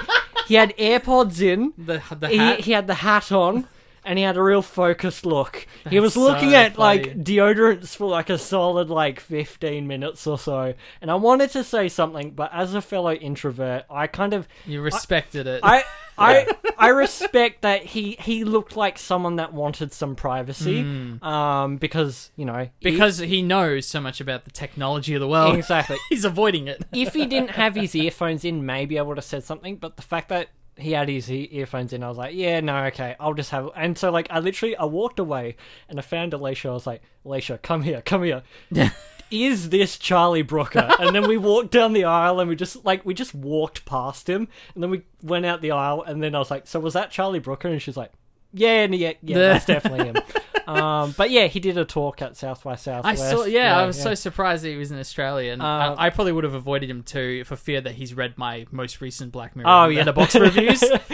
he 0.48 0.54
had 0.54 0.74
AirPods 0.78 1.42
in. 1.42 1.74
the 1.76 2.02
the 2.18 2.28
He, 2.28 2.54
he 2.62 2.72
had 2.72 2.86
the 2.86 2.94
hat 2.94 3.30
on, 3.30 3.68
and 4.06 4.18
he 4.18 4.24
had 4.24 4.36
a 4.36 4.42
real 4.42 4.62
focused 4.62 5.26
look. 5.26 5.66
he 5.90 6.00
was 6.00 6.16
looking 6.16 6.50
so 6.52 6.56
at 6.56 6.78
like 6.78 7.18
deodorants 7.18 7.94
for 7.96 8.08
like 8.08 8.30
a 8.30 8.38
solid 8.38 8.88
like 8.88 9.20
fifteen 9.20 9.86
minutes 9.86 10.26
or 10.26 10.38
so. 10.38 10.72
And 11.02 11.10
I 11.10 11.16
wanted 11.16 11.50
to 11.50 11.62
say 11.64 11.88
something, 11.88 12.30
but 12.30 12.50
as 12.54 12.74
a 12.74 12.80
fellow 12.80 13.12
introvert, 13.12 13.84
I 13.90 14.06
kind 14.06 14.32
of 14.32 14.48
you 14.64 14.80
respected 14.80 15.46
it. 15.46 15.60
I 15.62 15.84
I 16.18 16.46
I 16.78 16.88
respect 16.88 17.60
that 17.60 17.84
he 17.84 18.12
he 18.20 18.44
looked 18.44 18.74
like 18.74 18.96
someone 18.98 19.36
that 19.36 19.52
wanted 19.52 19.92
some 19.92 20.16
privacy, 20.16 20.80
um, 21.20 21.76
because 21.76 22.30
you 22.36 22.46
know 22.46 22.68
he- 22.80 22.90
because 22.90 23.18
he 23.18 23.42
knows 23.42 23.86
so 23.86 24.00
much 24.00 24.18
about 24.20 24.44
the 24.44 24.50
technology 24.50 25.12
of 25.14 25.20
the 25.20 25.28
world. 25.28 25.56
exactly. 25.56 25.98
He's 26.08 26.24
avoiding 26.24 26.68
it. 26.68 26.84
if 26.92 27.12
he 27.12 27.26
didn't 27.26 27.50
have 27.50 27.74
his 27.74 27.94
earphones 28.04 28.44
in, 28.46 28.64
maybe 28.64 28.98
I 28.98 29.02
would 29.02 29.18
have 29.18 29.24
said 29.24 29.44
something. 29.44 29.76
But 29.76 29.96
the 29.96 30.02
fact 30.02 30.30
that 30.30 30.48
he 30.76 30.92
had 30.92 31.08
his 31.08 31.30
earphones 31.30 31.92
in, 31.92 32.02
I 32.02 32.08
was 32.08 32.18
like, 32.18 32.34
yeah, 32.34 32.60
no, 32.60 32.84
okay, 32.86 33.16
I'll 33.18 33.34
just 33.34 33.50
have. 33.50 33.70
And 33.74 33.96
so, 33.96 34.10
like, 34.10 34.28
I 34.30 34.40
literally 34.40 34.76
I 34.76 34.84
walked 34.84 35.18
away 35.18 35.56
and 35.88 35.98
I 35.98 36.02
found 36.02 36.34
Alicia. 36.34 36.68
I 36.68 36.72
was 36.72 36.86
like, 36.86 37.02
Alicia, 37.24 37.58
come 37.58 37.82
here, 37.82 38.02
come 38.02 38.22
here. 38.22 38.42
Is 39.30 39.70
this 39.70 39.98
Charlie 39.98 40.42
Brooker? 40.42 40.88
And 41.00 41.14
then 41.14 41.26
we 41.26 41.36
walked 41.36 41.72
down 41.72 41.94
the 41.94 42.04
aisle 42.04 42.38
and 42.38 42.48
we 42.48 42.54
just 42.54 42.84
like 42.84 43.04
we 43.04 43.12
just 43.12 43.34
walked 43.34 43.84
past 43.84 44.28
him 44.28 44.46
and 44.72 44.82
then 44.82 44.90
we 44.90 45.02
went 45.20 45.44
out 45.44 45.62
the 45.62 45.72
aisle 45.72 46.02
and 46.02 46.22
then 46.22 46.36
I 46.36 46.38
was 46.38 46.50
like, 46.50 46.68
so 46.68 46.78
was 46.78 46.94
that 46.94 47.10
Charlie 47.10 47.40
Brooker? 47.40 47.66
And 47.66 47.82
she's 47.82 47.96
like, 47.96 48.12
yeah, 48.56 48.86
yeah, 48.86 49.12
yeah, 49.22 49.38
that's 49.38 49.66
definitely 49.66 50.06
him. 50.06 50.16
Um, 50.66 51.14
but 51.16 51.30
yeah, 51.30 51.46
he 51.46 51.60
did 51.60 51.78
a 51.78 51.84
talk 51.84 52.20
at 52.22 52.36
South 52.36 52.64
by 52.64 52.72
I 52.72 52.74
Southwest. 52.74 53.30
saw. 53.30 53.44
Yeah, 53.44 53.78
I 53.78 53.86
was 53.86 54.02
so 54.02 54.14
surprised 54.14 54.64
that 54.64 54.70
he 54.70 54.76
was 54.76 54.90
an 54.90 54.98
Australian. 54.98 55.60
Uh, 55.60 55.94
I, 55.96 56.06
I 56.06 56.10
probably 56.10 56.32
would 56.32 56.42
have 56.42 56.54
avoided 56.54 56.90
him 56.90 57.04
too 57.04 57.44
for 57.44 57.54
fear 57.54 57.80
that 57.82 57.94
he's 57.94 58.14
read 58.14 58.36
my 58.36 58.66
most 58.72 59.00
recent 59.00 59.30
Black 59.30 59.54
Mirror 59.54 59.68
Oh, 59.68 59.86
yeah. 59.86 60.10
box 60.10 60.34
reviews. 60.34 60.82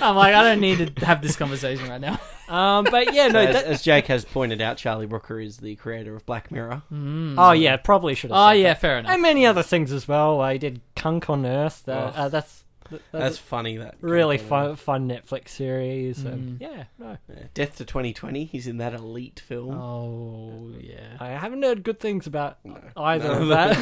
I'm 0.00 0.14
like, 0.14 0.32
I 0.34 0.44
don't 0.44 0.60
need 0.60 0.96
to 0.96 1.04
have 1.06 1.22
this 1.22 1.34
conversation 1.34 1.88
right 1.88 2.00
now. 2.00 2.20
Um, 2.48 2.84
but 2.88 3.12
yeah, 3.14 3.26
no, 3.26 3.40
as, 3.40 3.54
that, 3.54 3.64
as 3.64 3.82
Jake 3.82 4.06
has 4.06 4.24
pointed 4.24 4.60
out, 4.62 4.76
Charlie 4.76 5.06
Brooker 5.06 5.40
is 5.40 5.56
the 5.56 5.74
creator 5.74 6.14
of 6.14 6.24
Black 6.26 6.52
Mirror. 6.52 6.82
Oh 6.92 7.50
yeah, 7.50 7.76
probably 7.78 8.14
should 8.14 8.30
have. 8.30 8.38
Oh 8.38 8.50
said 8.50 8.58
yeah, 8.60 8.68
that. 8.74 8.80
fair 8.80 8.98
enough. 8.98 9.10
and 9.12 9.22
many 9.22 9.44
other 9.44 9.62
things 9.64 9.90
as 9.90 10.06
well. 10.06 10.40
I 10.40 10.56
did 10.56 10.80
Cunk 10.94 11.28
on 11.28 11.44
Earth. 11.46 11.88
Uh, 11.88 12.12
Oh. 12.14 12.20
uh, 12.22 12.28
that's 12.28 12.63
that- 12.90 13.00
That's 13.12 13.24
that's 13.24 13.38
funny. 13.38 13.76
That 13.78 13.96
really 14.00 14.38
fun, 14.38 14.76
fun 14.76 15.08
Netflix 15.08 15.48
series. 15.50 16.22
And 16.24 16.60
yeah, 16.60 16.84
no, 16.98 17.16
Yeah. 17.28 17.44
Death 17.54 17.76
to 17.76 17.84
2020. 17.84 18.44
He's 18.44 18.66
in 18.66 18.78
that 18.78 18.94
elite 18.94 19.40
film. 19.40 19.74
Oh 19.74 20.70
yeah. 20.80 21.16
I 21.20 21.28
haven't 21.30 21.62
heard 21.62 21.82
good 21.82 22.00
things 22.00 22.26
about 22.26 22.58
either 22.96 23.28
No. 23.28 23.42
of 23.42 23.48
that. 23.48 23.76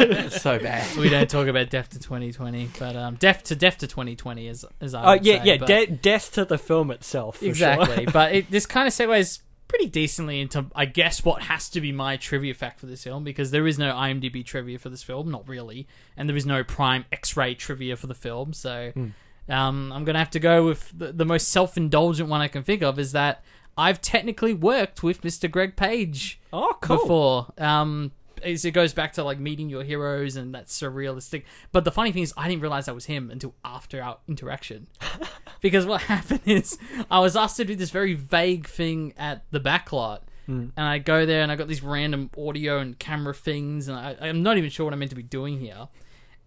It's 0.00 0.40
so 0.42 0.58
bad. 0.58 0.96
we 0.96 1.08
don't 1.08 1.28
talk 1.30 1.46
about 1.48 1.70
Death 1.70 1.90
to 1.90 1.98
2020, 1.98 2.70
but 2.78 2.96
um, 2.96 3.14
Death 3.16 3.44
to 3.44 3.56
Death 3.56 3.78
to 3.78 3.86
2020 3.86 4.48
is 4.48 4.64
as 4.80 4.94
I 4.94 5.04
Oh 5.04 5.10
would 5.12 5.24
yeah, 5.26 5.38
say, 5.42 5.44
yeah. 5.50 5.56
but- 5.58 5.66
De- 5.68 5.86
death 5.86 6.32
to 6.32 6.44
the 6.44 6.58
film 6.58 6.90
itself. 6.90 7.36
for 7.36 7.40
sure. 7.44 7.48
exactly. 7.50 8.06
but 8.06 8.32
it, 8.34 8.50
this 8.50 8.66
kind 8.66 8.86
of 8.86 8.92
segues 8.94 9.40
pretty 9.68 9.86
decently 9.86 10.40
into, 10.40 10.66
I 10.74 10.84
guess, 10.84 11.24
what 11.24 11.42
has 11.42 11.68
to 11.70 11.80
be 11.80 11.92
my 11.92 12.16
trivia 12.16 12.54
fact 12.54 12.80
for 12.80 12.86
this 12.86 13.02
film 13.04 13.24
because 13.24 13.50
there 13.50 13.66
is 13.66 13.78
no 13.78 13.92
IMDb 13.94 14.44
trivia 14.44 14.78
for 14.78 14.88
this 14.88 15.02
film, 15.02 15.30
not 15.30 15.48
really, 15.48 15.86
and 16.16 16.28
there 16.28 16.36
is 16.36 16.46
no 16.46 16.62
Prime 16.62 17.04
X-ray 17.12 17.54
trivia 17.54 17.96
for 17.96 18.06
the 18.06 18.14
film. 18.14 18.52
So 18.52 18.92
um, 19.48 19.92
I'm 19.92 20.04
gonna 20.04 20.18
have 20.18 20.30
to 20.30 20.40
go 20.40 20.64
with 20.64 20.92
the, 20.96 21.12
the 21.12 21.24
most 21.24 21.48
self-indulgent 21.48 22.28
one 22.28 22.40
I 22.40 22.48
can 22.48 22.62
think 22.62 22.82
of 22.82 22.98
is 22.98 23.12
that 23.12 23.42
I've 23.78 24.00
technically 24.00 24.54
worked 24.54 25.02
with 25.02 25.20
Mr. 25.22 25.50
Greg 25.50 25.76
Page 25.76 26.40
Oh, 26.52 26.76
cool. 26.80 26.96
before. 26.98 27.46
Um, 27.58 28.12
as 28.42 28.64
it 28.64 28.72
goes 28.72 28.92
back 28.92 29.12
to 29.14 29.24
like 29.24 29.38
meeting 29.38 29.68
your 29.68 29.82
heroes 29.82 30.36
and 30.36 30.54
that's 30.54 30.78
surrealistic. 30.78 31.44
But 31.72 31.84
the 31.84 31.92
funny 31.92 32.12
thing 32.12 32.22
is, 32.22 32.32
I 32.36 32.48
didn't 32.48 32.62
realize 32.62 32.86
that 32.86 32.94
was 32.94 33.06
him 33.06 33.30
until 33.30 33.54
after 33.64 34.02
our 34.02 34.18
interaction. 34.28 34.86
because 35.60 35.86
what 35.86 36.02
happened 36.02 36.40
is, 36.46 36.78
I 37.10 37.20
was 37.20 37.36
asked 37.36 37.56
to 37.58 37.64
do 37.64 37.74
this 37.76 37.90
very 37.90 38.14
vague 38.14 38.66
thing 38.66 39.14
at 39.16 39.44
the 39.50 39.60
backlot. 39.60 40.20
And 40.48 40.72
I 40.76 40.98
go 40.98 41.26
there 41.26 41.42
and 41.42 41.50
I 41.50 41.56
got 41.56 41.66
these 41.66 41.82
random 41.82 42.30
audio 42.38 42.78
and 42.78 42.96
camera 42.96 43.34
things, 43.34 43.88
and 43.88 43.98
I, 43.98 44.16
I'm 44.20 44.44
not 44.44 44.56
even 44.58 44.70
sure 44.70 44.84
what 44.84 44.92
I'm 44.92 45.00
meant 45.00 45.10
to 45.10 45.16
be 45.16 45.22
doing 45.24 45.58
here. 45.58 45.88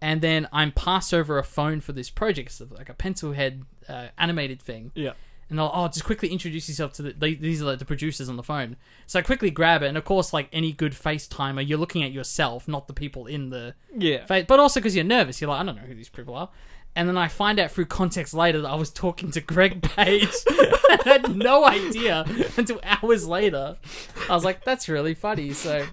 and 0.00 0.22
then 0.22 0.48
I'm 0.52 0.72
passed 0.72 1.12
over 1.12 1.38
a 1.38 1.44
phone 1.44 1.80
for 1.80 1.92
this 1.92 2.08
project, 2.08 2.48
it's 2.48 2.72
like 2.72 2.88
a 2.88 2.94
pencil 2.94 3.32
head 3.32 3.64
uh, 3.88 4.08
animated 4.16 4.62
thing. 4.62 4.92
Yeah. 4.94 5.12
And 5.50 5.58
they'll, 5.58 5.70
oh, 5.74 5.88
just 5.88 6.04
quickly 6.04 6.28
introduce 6.28 6.68
yourself 6.68 6.92
to 6.94 7.02
the. 7.02 7.12
They, 7.12 7.34
these 7.34 7.60
are 7.60 7.66
like 7.66 7.80
the 7.80 7.84
producers 7.84 8.28
on 8.28 8.36
the 8.36 8.42
phone. 8.42 8.76
So 9.06 9.18
I 9.18 9.22
quickly 9.22 9.50
grab 9.50 9.82
it, 9.82 9.88
and 9.88 9.98
of 9.98 10.04
course, 10.04 10.32
like 10.32 10.48
any 10.52 10.72
good 10.72 10.92
FaceTimer, 10.92 11.66
you're 11.66 11.78
looking 11.78 12.04
at 12.04 12.12
yourself, 12.12 12.68
not 12.68 12.86
the 12.86 12.94
people 12.94 13.26
in 13.26 13.50
the 13.50 13.74
Yeah. 13.96 14.24
face. 14.26 14.46
But 14.46 14.60
also 14.60 14.78
because 14.80 14.94
you're 14.94 15.04
nervous, 15.04 15.40
you're 15.40 15.50
like, 15.50 15.60
I 15.60 15.64
don't 15.64 15.74
know 15.76 15.82
who 15.82 15.94
these 15.94 16.08
people 16.08 16.34
are. 16.36 16.48
And 16.96 17.08
then 17.08 17.16
I 17.16 17.28
find 17.28 17.58
out 17.60 17.70
through 17.70 17.86
context 17.86 18.34
later 18.34 18.60
that 18.62 18.68
I 18.68 18.74
was 18.74 18.90
talking 18.90 19.30
to 19.32 19.40
Greg 19.40 19.82
Page. 19.82 20.28
I 20.48 20.98
had 21.04 21.36
no 21.36 21.64
idea 21.64 22.24
until 22.56 22.80
hours 22.82 23.26
later. 23.28 23.76
I 24.28 24.34
was 24.34 24.44
like, 24.44 24.64
that's 24.64 24.88
really 24.88 25.14
funny. 25.14 25.52
So, 25.52 25.86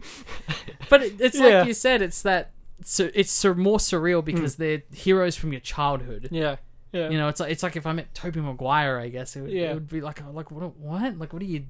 but 0.89 1.03
it, 1.03 1.13
it's 1.19 1.37
Yeah. 1.37 1.59
like 1.59 1.67
you 1.67 1.73
said, 1.73 2.01
it's 2.01 2.21
that. 2.23 2.51
So 2.83 3.09
it's 3.13 3.43
more 3.43 3.77
surreal 3.77 4.23
because 4.23 4.55
hmm. 4.55 4.63
they're 4.63 4.83
heroes 4.91 5.35
from 5.35 5.51
your 5.51 5.61
childhood. 5.61 6.29
Yeah. 6.31 6.57
Yeah. 6.97 7.09
You 7.09 7.17
know, 7.17 7.27
it's 7.27 7.39
like 7.39 7.51
it's 7.51 7.63
like 7.63 7.75
if 7.75 7.85
I 7.85 7.93
met 7.93 8.13
Tobey 8.13 8.41
Maguire, 8.41 8.97
I 8.99 9.09
guess 9.09 9.35
it 9.35 9.41
would, 9.41 9.51
Yeah. 9.51 9.71
it 9.71 9.73
would 9.75 9.89
be 9.89 10.01
like, 10.01 10.21
oh, 10.21 10.31
like 10.31 10.51
what, 10.51 10.75
what, 10.77 11.17
like 11.17 11.33
what 11.33 11.39
do 11.39 11.45
you 11.45 11.65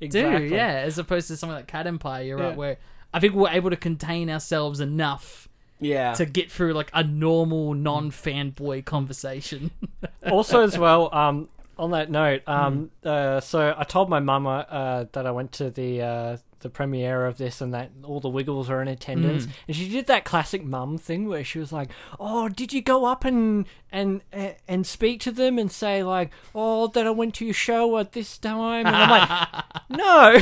exactly. 0.00 0.48
do? 0.48 0.54
Yeah, 0.54 0.68
as 0.86 0.98
opposed 0.98 1.28
to 1.28 1.36
something 1.36 1.56
like 1.56 1.66
Cat 1.66 1.86
Empire, 1.86 2.22
you're 2.22 2.38
Yeah. 2.38 2.46
right, 2.48 2.56
where 2.56 2.76
I 3.14 3.20
think 3.20 3.34
we're 3.34 3.50
able 3.50 3.70
to 3.70 3.76
contain 3.76 4.30
ourselves 4.30 4.80
enough 4.80 5.48
Yeah. 5.80 6.12
to 6.14 6.24
get 6.26 6.50
through 6.50 6.72
like 6.74 6.90
a 6.94 7.02
normal 7.04 7.74
non 7.74 8.10
fanboy 8.10 8.84
conversation. 8.84 9.70
also 10.30 10.62
as 10.62 10.78
well 10.78 11.12
um 11.14 11.48
on 11.78 11.90
that 11.90 12.10
note 12.10 12.42
um 12.46 12.90
Hmm. 13.02 13.08
uh 13.08 13.40
so 13.40 13.74
i 13.76 13.82
told 13.82 14.08
my 14.08 14.20
mama 14.20 14.66
uh 14.70 15.04
that 15.12 15.26
i 15.26 15.30
went 15.32 15.50
to 15.52 15.70
the 15.70 16.00
uh 16.02 16.36
the 16.62 16.70
premiere 16.70 17.26
of 17.26 17.38
this 17.38 17.60
and 17.60 17.72
that 17.74 17.90
all 18.02 18.20
the 18.20 18.28
wiggles 18.28 18.70
are 18.70 18.80
in 18.80 18.88
attendance 18.88 19.44
Hmm. 19.44 19.50
and 19.68 19.76
she 19.76 19.88
did 19.88 20.06
that 20.06 20.24
classic 20.24 20.64
mum 20.64 20.96
thing 20.98 21.28
where 21.28 21.44
she 21.44 21.58
was 21.58 21.72
like 21.72 21.90
oh 22.18 22.48
did 22.48 22.72
you 22.72 22.80
go 22.82 23.04
up 23.04 23.24
and 23.24 23.66
and 23.90 24.22
and 24.66 24.86
speak 24.86 25.20
to 25.20 25.30
them 25.30 25.58
and 25.58 25.70
say 25.70 26.02
like 26.02 26.30
oh 26.54 26.86
that 26.88 27.06
i 27.06 27.10
went 27.10 27.34
to 27.36 27.44
your 27.44 27.54
show 27.54 27.98
at 27.98 28.12
this 28.12 28.38
time 28.38 28.86
and 28.86 28.96
i'm 28.96 29.10
like 29.10 29.48
no 29.90 30.32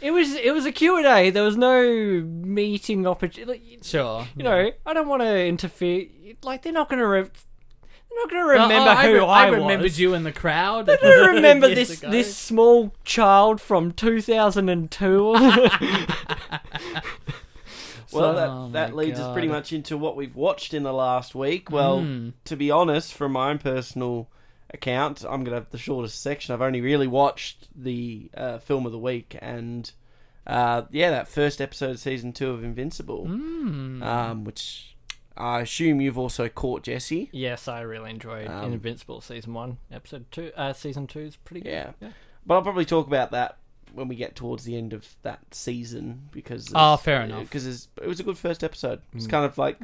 it 0.00 0.10
was 0.10 0.34
it 0.34 0.52
was 0.52 0.66
a 0.66 0.72
q&a 0.72 1.30
there 1.30 1.44
was 1.44 1.56
no 1.56 1.82
meeting 2.24 3.06
opportunity 3.06 3.78
sure, 3.82 4.26
you 4.36 4.42
know, 4.44 4.70
I 4.86 4.94
don't 4.94 5.08
want 5.08 5.22
to 5.22 5.44
interfere. 5.44 6.06
Like 6.42 6.62
they're 6.62 6.72
not 6.72 6.88
going 6.88 7.00
to. 7.00 7.06
Re- 7.06 7.30
they're 8.14 8.22
not 8.24 8.30
going 8.30 8.42
to 8.42 8.48
remember 8.62 8.90
Oh, 8.90 8.94
I, 8.94 9.06
who 9.06 9.12
re- 9.14 9.20
I, 9.20 9.46
I 9.46 9.50
was. 9.50 9.58
remembered 9.60 9.96
you 9.98 10.14
in 10.14 10.22
the 10.24 10.32
crowd. 10.32 10.88
I 10.90 10.96
don't 10.96 11.34
remember 11.36 11.68
this 11.74 11.98
ago. 11.98 12.10
this 12.10 12.36
small 12.36 12.92
child 13.04 13.60
from 13.60 13.92
2002. 13.92 15.34
Well, 18.12 18.32
So- 18.32 18.36
that, 18.36 18.48
Oh 18.50 18.68
that 18.72 18.90
my 18.90 18.96
leads 18.96 19.18
us 19.18 19.32
pretty 19.32 19.48
much 19.48 19.72
into 19.72 19.96
what 19.96 20.16
we've 20.16 20.36
watched 20.36 20.74
in 20.74 20.82
the 20.82 20.92
last 20.92 21.34
week. 21.34 21.70
Well, 21.70 22.00
Hmm. 22.00 22.30
to 22.44 22.56
be 22.56 22.70
honest, 22.70 23.14
from 23.14 23.32
my 23.32 23.48
own 23.50 23.58
personal 23.58 24.28
account, 24.68 25.22
I'm 25.24 25.44
going 25.44 25.52
to 25.52 25.54
have 25.54 25.70
the 25.70 25.78
shortest 25.78 26.20
section. 26.22 26.52
I've 26.52 26.60
only 26.60 26.82
really 26.82 27.06
watched 27.06 27.68
the 27.74 28.30
uh, 28.36 28.58
film 28.58 28.84
of 28.84 28.92
the 28.92 28.98
week, 28.98 29.36
and 29.40 29.90
uh, 30.46 30.82
yeah, 30.90 31.10
that 31.10 31.26
first 31.28 31.62
episode 31.62 31.90
of 31.92 32.00
season 32.00 32.34
two 32.34 32.50
of 32.50 32.62
Invincible, 32.62 33.24
Hmm. 33.26 34.02
um, 34.02 34.44
which 34.44 34.94
I 35.36 35.60
assume 35.60 36.00
you've 36.00 36.18
also 36.18 36.48
caught, 36.48 36.82
Jesse. 36.82 37.28
yes, 37.32 37.66
I 37.68 37.80
really 37.80 38.10
enjoyed 38.10 38.48
Um, 38.48 38.72
Invincible 38.72 39.20
season 39.20 39.54
one, 39.54 39.78
episode 39.90 40.26
two. 40.30 40.52
Uh, 40.56 40.72
season 40.72 41.06
two 41.06 41.20
is 41.20 41.36
pretty 41.36 41.62
good. 41.62 41.70
Yeah. 41.70 41.90
Yeah. 42.00 42.10
But 42.46 42.54
I'll 42.56 42.62
probably 42.62 42.84
talk 42.84 43.06
about 43.06 43.30
that 43.30 43.56
when 43.94 44.08
we 44.08 44.16
get 44.16 44.34
towards 44.34 44.64
the 44.64 44.76
end 44.76 44.92
of 44.92 45.06
that 45.22 45.40
season 45.54 46.28
because 46.32 46.70
Oh, 46.74 46.96
fair 46.96 47.22
enough. 47.22 47.42
because 47.42 47.88
it 48.00 48.06
was 48.08 48.20
a 48.20 48.22
good 48.24 48.38
first 48.38 48.64
episode. 48.64 49.00
It's 49.14 49.26
kind 49.26 49.44
of 49.44 49.58
like, 49.58 49.78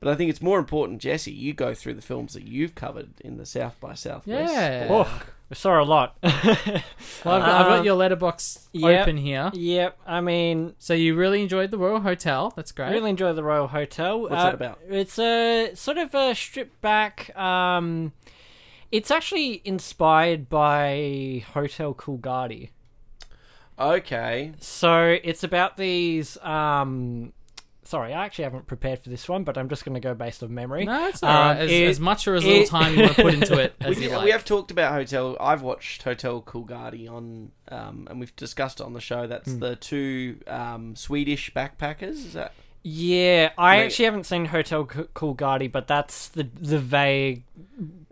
but 0.00 0.08
I 0.08 0.14
think 0.14 0.30
it's 0.30 0.42
more 0.42 0.58
important, 0.58 1.00
Jesse. 1.00 1.32
You 1.32 1.52
go 1.52 1.74
through 1.74 1.94
the 1.94 2.02
films 2.02 2.34
that 2.34 2.44
you've 2.44 2.74
covered 2.74 3.10
in 3.20 3.36
the 3.36 3.46
South 3.46 3.78
by 3.80 3.94
Southwest. 3.94 4.52
Yeah. 4.52 4.86
blog. 4.88 5.08
Oh, 5.44 5.46
we 5.50 5.56
saw 5.56 5.80
a 5.80 5.84
lot. 5.84 6.16
Well, 7.24 7.36
I've, 7.36 7.42
got, 7.42 7.60
I've 7.60 7.66
got 7.68 7.78
Um, 7.78 7.84
your 7.86 7.96
Letterboxd 7.96 8.68
yep. 8.72 9.02
open 9.02 9.16
here. 9.16 9.50
yep. 9.54 9.98
I 10.06 10.20
mean, 10.20 10.74
So 10.78 10.92
you 10.92 11.14
really 11.14 11.42
enjoyed 11.42 11.70
the 11.70 11.78
Royal 11.78 12.00
Hotel. 12.00 12.52
That's 12.54 12.70
great. 12.72 12.88
I 12.88 12.92
really 12.92 13.08
enjoy 13.10 13.32
the 13.32 13.42
Royal 13.42 13.68
Hotel. 13.68 14.20
What's 14.20 14.34
Uh, 14.34 14.44
that 14.44 14.54
about? 14.54 14.78
It's 14.88 15.18
a 15.18 15.70
sort 15.74 15.96
of 15.96 16.14
a 16.14 16.34
stripped 16.34 16.80
back. 16.82 17.34
Um, 17.36 18.12
it's 18.92 19.10
actually 19.10 19.62
inspired 19.64 20.50
by 20.50 21.44
Hotel 21.54 21.94
Coolgardie. 21.94 22.68
Okay. 23.78 24.52
So 24.60 25.18
it's 25.24 25.42
about 25.42 25.76
these. 25.78 26.36
Um, 26.38 27.32
sorry, 27.94 28.12
I 28.12 28.24
actually 28.24 28.44
haven't 28.44 28.66
prepared 28.66 28.98
for 28.98 29.08
this 29.08 29.28
one, 29.28 29.44
but 29.44 29.56
I'm 29.56 29.68
just 29.68 29.84
going 29.84 29.94
to 29.94 30.00
go 30.00 30.14
based 30.14 30.42
on 30.42 30.52
memory. 30.52 30.84
No, 30.84 31.06
it's 31.06 31.22
alright. 31.22 31.56
Um, 31.58 31.62
as, 31.64 31.70
it- 31.70 31.88
as 31.88 32.00
much 32.00 32.26
or 32.26 32.34
as 32.34 32.44
little 32.44 32.62
it- 32.62 32.68
time 32.68 32.94
you 32.96 33.02
want 33.02 33.14
to 33.16 33.22
put 33.22 33.34
into 33.34 33.58
it 33.60 33.74
as 33.80 33.96
We, 33.96 34.04
you 34.04 34.10
like. 34.10 34.24
we 34.24 34.30
have 34.32 34.44
talked 34.44 34.70
about 34.72 34.92
Hotel. 34.92 35.36
I've 35.38 35.62
watched 35.62 36.02
Hotel 36.02 36.42
Coolgardie 36.42 37.08
on, 37.08 37.52
um, 37.68 38.08
and 38.10 38.18
we've 38.18 38.34
discussed 38.34 38.80
it 38.80 38.84
on 38.84 38.94
the 38.94 39.00
show. 39.00 39.26
That's 39.28 39.52
Hmm. 39.52 39.58
the 39.60 39.76
two 39.76 40.38
um, 40.48 40.96
Swedish 40.96 41.52
backpackers. 41.54 42.14
Is 42.26 42.32
that? 42.32 42.52
Yeah, 42.86 43.50
I 43.56 43.76
Wait. 43.78 43.84
actually 43.86 44.04
haven't 44.06 44.24
seen 44.24 44.44
Hotel 44.46 44.84
Co- 44.84 45.04
Coolgardie, 45.14 45.72
but 45.72 45.86
that's 45.86 46.28
the 46.28 46.48
the 46.60 46.78
vague 46.78 47.44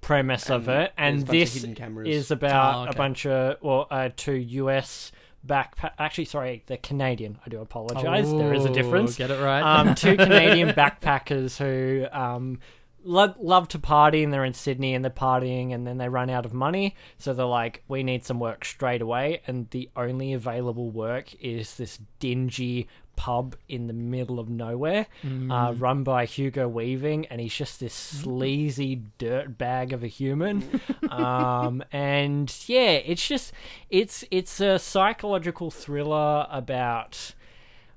premise 0.01 0.49
of 0.51 0.69
it, 0.69 0.93
and 0.97 1.27
there's 1.27 1.55
of 1.57 1.75
this 1.75 2.07
is 2.07 2.31
about 2.31 2.75
Oh, 2.77 2.81
okay. 2.83 2.91
a 2.91 2.97
bunch 2.97 3.27
of 3.27 3.57
well, 3.61 3.87
uh, 3.91 4.09
two 4.17 4.33
US 4.33 5.13
backpack. 5.47 5.93
Actually, 5.99 6.27
sorry, 6.27 6.63
they're 6.67 6.77
Canadian. 6.77 7.39
I 7.45 7.49
do 7.49 7.61
apologize. 7.61 8.31
there 8.31 8.55
is 8.55 8.65
a 8.65 8.71
difference. 8.71 9.17
Get 9.17 9.31
it 9.31 9.43
right. 9.43 9.63
um, 9.63 9.95
two 9.95 10.17
Canadian 10.17 10.71
backpackers 10.71 11.57
who 11.57 12.07
um, 12.17 12.59
lo- 13.05 13.35
love 13.39 13.69
to 13.69 13.79
party 13.79 14.23
and 14.23 14.33
they're 14.33 14.45
in 14.45 14.55
Sydney 14.55 14.95
and 14.95 15.05
they're 15.05 15.11
partying 15.11 15.73
and 15.75 15.87
then 15.87 15.99
they 15.99 16.09
run 16.09 16.31
out 16.31 16.45
of 16.47 16.53
money. 16.55 16.95
So 17.19 17.33
they're 17.33 17.45
like, 17.47 17.83
we 17.89 18.03
need 18.03 18.25
some 18.25 18.41
work 18.41 18.65
straight 18.65 19.03
away. 19.03 19.43
And 19.47 19.69
the 19.71 19.91
only 19.97 20.33
available 20.33 20.91
work 20.91 21.35
is 21.41 21.77
this 21.77 21.99
dingy 22.19 22.89
pub 23.17 23.57
in 23.69 23.87
the 23.87 23.93
middle 23.93 24.39
of 24.39 24.49
nowhere 24.49 25.07
uh, 25.51 25.73
run 25.77 26.03
by 26.03 26.25
Hugo 26.25 26.69
Weaving. 26.69 27.27
And 27.27 27.41
he's 27.41 27.55
just 27.55 27.81
this 27.81 27.95
sleazy 27.95 29.03
dirt 29.19 29.57
bag 29.59 29.93
of 29.93 30.03
a 30.03 30.09
human. 30.09 30.81
um, 31.11 31.83
and 31.93 32.55
yeah, 32.67 32.93
it's 32.93 33.27
just, 33.27 33.53
it's, 33.91 34.25
it's 34.31 34.61
a 34.61 34.79
psychological 34.79 35.71
thriller 35.71 36.47
about 36.51 37.35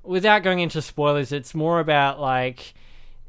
without 0.06 0.44
going 0.44 0.60
into 0.60 0.82
spoilers, 0.82 1.32
it's 1.32 1.56
more 1.56 1.80
about 1.80 2.20
like 2.20 2.74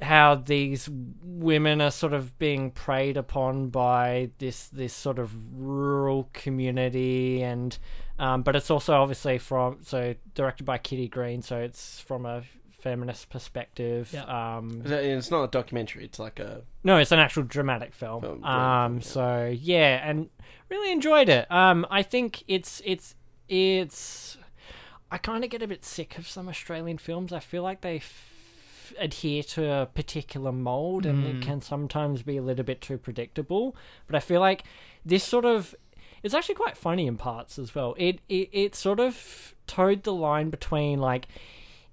how 0.01 0.35
these 0.35 0.89
women 1.23 1.81
are 1.81 1.91
sort 1.91 2.13
of 2.13 2.39
being 2.39 2.71
preyed 2.71 3.17
upon 3.17 3.69
by 3.69 4.31
this 4.39 4.69
this 4.69 4.93
sort 4.93 5.19
of 5.19 5.33
rural 5.59 6.29
community 6.35 7.43
and 7.43 7.79
um, 8.19 8.43
but 8.43 8.57
it's 8.57 8.71
also 8.71 8.95
obviously 8.95 9.39
from 9.39 9.79
so 9.83 10.15
directed 10.35 10.65
by 10.65 10.79
Kitty 10.79 11.09
Green 11.09 11.43
so 11.43 11.59
it's 11.59 12.01
from 12.01 12.25
a 12.27 12.43
feminist 12.81 13.31
perspective 13.31 14.11
Yeah. 14.13 14.57
um 14.59 14.83
It's 14.85 15.31
not 15.31 15.43
a 15.45 15.49
documentary. 15.49 16.05
It's 16.05 16.19
like 16.21 16.39
a. 16.39 16.63
no, 16.85 16.99
it's 16.99 17.11
an 17.11 17.19
actual 17.19 17.43
dramatic 17.43 17.93
film. 17.95 18.21
Film, 18.23 18.45
um, 18.45 18.93
film, 18.93 18.97
yeah. 18.99 19.03
so 19.05 19.57
yeah, 19.61 20.09
and 20.09 20.29
really 20.69 20.93
enjoyed 20.93 21.29
it. 21.29 21.51
Um, 21.51 21.85
I 21.91 22.03
think 22.03 22.45
it's 22.47 22.81
it's 22.85 23.15
it's. 23.49 24.39
I 25.11 25.19
kind 25.19 25.43
of 25.45 25.51
get 25.51 25.63
a 25.63 25.67
bit 25.69 25.85
sick 25.85 26.19
of 26.19 26.29
some 26.29 26.49
Australian 26.49 26.99
films. 26.99 27.33
I 27.33 27.39
feel 27.41 27.63
like 27.63 27.81
they 27.81 27.97
f- 27.97 28.93
adhere 28.99 29.43
to 29.45 29.71
a 29.83 29.87
particular 29.87 30.53
mold, 30.53 31.07
and 31.07 31.25
it 31.27 31.43
can 31.43 31.61
sometimes 31.61 32.23
be 32.23 32.37
a 32.37 32.43
little 32.43 32.65
bit 32.65 32.81
too 32.81 32.99
predictable. 32.99 33.77
But 34.07 34.17
I 34.17 34.21
feel 34.21 34.41
like 34.41 34.63
this 35.05 35.25
sort 35.25 35.45
of 35.45 35.75
it's 36.23 36.35
actually 36.35 36.55
quite 36.57 36.77
funny 36.77 37.07
in 37.07 37.17
parts 37.17 37.59
as 37.59 37.75
well. 37.75 37.95
It 37.99 38.21
it 38.29 38.49
it 38.53 38.75
sort 38.75 39.01
of 39.01 39.55
towed 39.67 40.03
the 40.05 40.13
line 40.13 40.51
between 40.51 40.99
like 41.01 41.29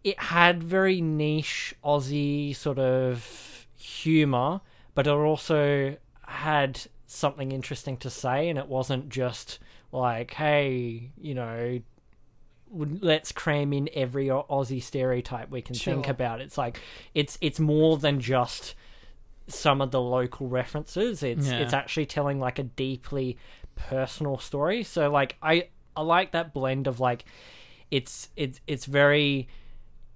it 0.03 0.19
had 0.19 0.61
very 0.63 1.01
niche 1.01 1.73
Aussie 1.83 2.55
sort 2.55 2.79
of 2.79 3.67
humor, 3.77 4.61
but 4.95 5.07
it 5.07 5.11
also 5.11 5.95
had 6.27 6.81
something 7.07 7.51
interesting 7.51 7.97
to 7.97 8.09
say, 8.09 8.49
and 8.49 8.57
it 8.59 8.67
wasn't 8.67 9.09
just 9.09 9.59
like, 9.91 10.33
hey, 10.33 11.11
you 11.17 11.35
know, 11.35 11.79
let's 12.71 13.31
cram 13.31 13.71
in 13.71 13.87
every 13.93 14.27
Aussie 14.27 14.81
stereotype 14.81 15.49
we 15.51 15.61
can 15.61 15.75
think 15.75 16.07
about. 16.09 16.41
It's 16.41 16.57
like 16.57 16.79
it's 17.13 17.37
it's 17.39 17.59
more 17.59 17.97
than 17.97 18.19
just 18.19 18.75
some 19.47 19.81
of 19.81 19.91
the 19.91 20.01
local 20.01 20.47
references. 20.47 21.21
It's 21.23 21.47
Yeah. 21.47 21.59
it's 21.59 21.73
actually 21.73 22.07
telling 22.07 22.39
like 22.39 22.59
a 22.59 22.63
deeply 22.63 23.37
personal 23.75 24.37
story. 24.37 24.83
So 24.83 25.09
like 25.09 25.35
I 25.41 25.69
I 25.95 26.01
like 26.01 26.31
that 26.31 26.53
blend 26.53 26.87
of 26.87 26.99
like 26.99 27.25
it's 27.91 28.29
it's 28.35 28.59
it's 28.67 28.85
very 28.85 29.47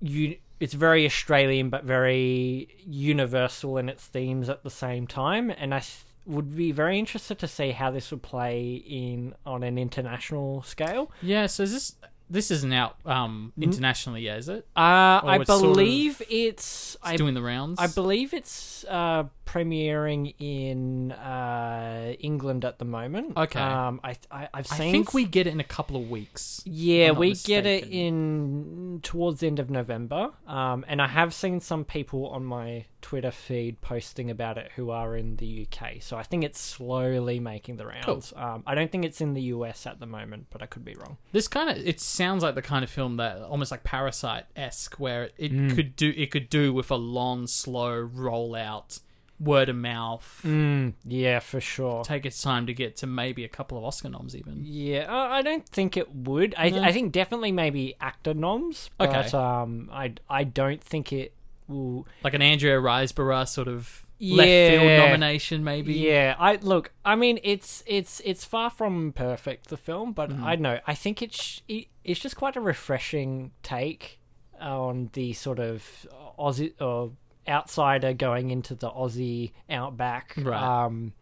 you 0.02 0.38
it's 0.60 0.74
very 0.74 1.06
Australian 1.06 1.70
but 1.70 1.84
very 1.84 2.68
universal 2.86 3.78
in 3.78 3.90
its 3.90 4.06
themes 4.06 4.50
at 4.50 4.64
the 4.64 4.70
same 4.72 5.06
time 5.06 5.52
and 5.52 5.74
I 5.74 5.80
th- 5.80 6.04
would 6.26 6.56
be 6.56 6.72
very 6.72 7.00
interested 7.00 7.40
to 7.40 7.48
see 7.48 7.72
how 7.72 7.92
this 7.92 8.12
would 8.12 8.24
play 8.24 8.84
in 8.86 9.34
on 9.46 9.64
an 9.64 9.78
international 9.78 10.62
scale. 10.64 11.12
yeah. 11.22 11.46
So 11.46 11.64
is 11.64 11.72
this 11.74 11.96
this 12.30 12.52
isn't 12.52 12.74
out 12.74 12.98
um, 13.06 13.54
internationally 13.60 14.22
yet, 14.22 14.40
is 14.40 14.50
it? 14.50 14.68
Uh, 14.76 14.80
I 14.80 15.38
it's 15.42 15.48
sort 15.48 15.64
of- 15.66 15.74
believe 15.74 16.22
it's. 16.30 16.96
It's 16.96 16.98
I, 17.04 17.16
doing 17.16 17.34
the 17.34 17.42
rounds. 17.42 17.80
I 17.80 17.88
believe 17.88 18.34
it's 18.34 18.84
uh, 18.90 19.26
premiering 19.46 20.34
in 20.40 21.12
uh, 21.14 22.14
England 22.20 22.66
at 22.66 22.80
the 22.80 22.86
moment. 22.86 23.38
Okay. 23.38 23.60
Um, 23.60 24.00
I, 24.04 24.16
I 24.32 24.50
I've 24.54 24.72
I 24.72 24.76
seen. 24.78 24.92
think 24.92 25.14
we 25.14 25.26
get 25.26 25.48
it 25.48 25.52
in 25.52 25.60
a 25.60 25.64
couple 25.66 25.96
of 26.02 26.10
weeks. 26.10 26.62
Yeah, 26.66 27.08
I'm 27.10 27.14
not 27.14 27.20
we 27.20 27.34
get 27.36 27.66
it 27.66 27.84
mistaken. 27.86 27.92
in 28.00 29.00
towards 29.04 29.40
the 29.42 29.48
end 29.48 29.60
of 29.60 29.70
November. 29.70 30.32
Um, 30.48 30.84
and 30.88 31.02
I 31.02 31.08
have 31.08 31.34
seen 31.34 31.60
some 31.60 31.86
people 31.86 32.28
on 32.28 32.44
my 32.46 32.86
Twitter 33.02 33.32
feed 33.32 33.80
posting 33.82 34.30
about 34.32 34.58
it 34.58 34.72
who 34.76 34.90
are 34.90 35.16
in 35.16 35.36
the 35.38 35.68
UK. 35.72 36.02
So 36.02 36.18
I 36.18 36.24
think 36.24 36.44
it's 36.44 36.60
slowly 36.60 37.40
making 37.40 37.78
the 37.78 37.86
rounds. 37.86 38.34
Um, 38.36 38.64
I 38.66 38.76
don't 38.76 38.92
think 38.92 39.06
it's 39.06 39.22
in 39.22 39.34
the 39.34 39.42
US 39.44 39.86
at 39.86 40.00
the 40.00 40.06
moment, 40.06 40.48
but 40.50 40.62
I 40.62 40.66
could 40.66 40.84
be 40.84 40.96
wrong. 40.96 41.18
This 41.32 41.48
kind 41.48 41.70
of 41.70 41.78
it 41.78 42.00
sounds 42.02 42.44
like 42.44 42.56
the 42.56 42.62
kind 42.62 42.84
of 42.84 42.90
film 42.90 43.18
that 43.18 43.42
almost 43.42 43.72
like 43.72 43.84
Parasite 43.84 44.46
esque, 44.56 44.96
where 45.00 45.30
it 45.38 45.52
Mm. 45.54 45.76
could 45.76 45.96
do 45.96 46.14
it 46.18 46.32
could 46.32 46.50
do 46.50 46.74
with 46.74 46.90
a 46.92 46.96
long, 46.96 47.48
slow 47.48 48.08
rollout, 48.08 49.00
word 49.40 49.70
of 49.70 49.76
mouth, 49.76 50.42
Mm, 50.44 50.94
yeah, 51.06 51.38
for 51.38 51.62
sure. 51.62 52.04
take 52.04 52.26
its 52.26 52.42
time 52.42 52.66
to 52.66 52.74
get 52.74 52.96
to 52.98 53.06
maybe 53.08 53.44
a 53.46 53.48
couple 53.48 53.78
of 53.78 53.84
Oscar 53.84 54.10
noms 54.10 54.36
even. 54.36 54.64
Yeah, 54.66 55.06
uh, 55.08 55.28
I 55.30 55.44
don't 55.44 55.68
think 55.70 55.96
it 55.96 56.14
would. 56.16 56.56
I, 56.58 56.70
No. 56.72 56.82
I 56.82 56.92
think 56.92 57.12
definitely 57.12 57.52
maybe 57.52 57.94
actor 58.02 58.34
noms, 58.34 58.90
but 58.98 59.10
Okay. 59.28 59.38
um, 59.38 59.90
I 59.94 60.14
I 60.28 60.44
don't 60.44 60.82
think 60.84 61.14
it 61.14 61.34
will. 61.68 62.08
Like 62.24 62.34
an 62.34 62.42
Andrea 62.42 62.78
Riseborough 62.80 63.48
sort 63.48 63.68
of 63.68 64.06
left 64.20 64.48
field 64.48 64.84
Yeah. 64.84 64.98
nomination, 65.06 65.64
maybe. 65.64 65.94
Yeah, 65.94 66.36
I 66.40 66.56
look. 66.56 66.92
I 67.06 67.16
mean, 67.16 67.40
it's 67.44 67.84
it's 67.86 68.22
it's 68.26 68.44
far 68.46 68.70
from 68.70 69.12
perfect 69.14 69.68
the 69.70 69.78
film, 69.78 70.12
but 70.14 70.30
Mm-hmm. 70.30 70.44
I 70.44 70.56
don't 70.56 70.64
know. 70.64 70.80
I 70.88 70.94
think 70.96 71.22
it's 71.22 71.62
it, 71.68 71.88
it's 72.04 72.20
just 72.20 72.36
quite 72.36 72.56
a 72.56 72.62
refreshing 72.62 73.52
take 73.64 74.20
on 74.60 75.10
the 75.14 75.34
sort 75.34 75.60
of 75.60 76.08
Aussie 76.40 76.74
or 76.82 77.12
outsider 77.48 78.12
going 78.14 78.50
into 78.50 78.74
the 78.76 78.90
Aussie 78.90 79.52
outback 79.70 80.34
Right. 80.38 80.62
um, 80.86 81.14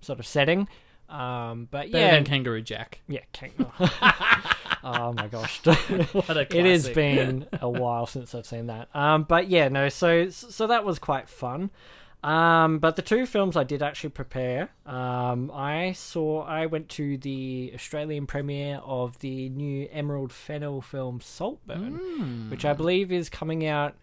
sort 0.00 0.18
of 0.18 0.26
setting. 0.26 0.68
Um, 1.08 1.68
but 1.70 1.90
Better 1.90 2.04
yeah, 2.04 2.10
than 2.16 2.24
Kangaroo 2.24 2.60
Jack. 2.60 3.00
yeah, 3.08 3.20
King- 3.32 3.52
oh 4.84 5.12
my 5.12 5.26
gosh. 5.28 5.60
What 5.66 6.36
a 6.36 6.40
it 6.56 6.64
has 6.64 6.88
been 6.88 7.46
a 7.60 7.68
while 7.68 8.06
since 8.06 8.34
I've 8.34 8.46
seen 8.46 8.66
that. 8.66 8.88
Um, 8.94 9.24
but 9.24 9.48
yeah, 9.48 9.68
no. 9.68 9.88
So 9.88 10.28
so 10.30 10.66
that 10.66 10.84
was 10.84 10.98
quite 10.98 11.28
fun. 11.28 11.70
Um, 12.22 12.80
but 12.80 12.96
the 12.96 13.02
two 13.02 13.26
films 13.26 13.56
I 13.56 13.62
did 13.62 13.80
actually 13.80 14.10
prepare. 14.10 14.70
Um, 14.86 15.52
I 15.54 15.92
saw. 15.92 16.42
I 16.42 16.66
went 16.66 16.88
to 16.90 17.16
the 17.16 17.70
Australian 17.74 18.26
premiere 18.26 18.80
of 18.84 19.18
the 19.20 19.48
new 19.50 19.88
Emerald 19.92 20.32
Fennell 20.32 20.80
film 20.80 21.20
Saltburn, 21.20 21.98
Hmm. 21.98 22.50
which 22.50 22.64
I 22.64 22.72
believe 22.72 23.12
is 23.12 23.28
coming 23.28 23.64
out 23.64 23.94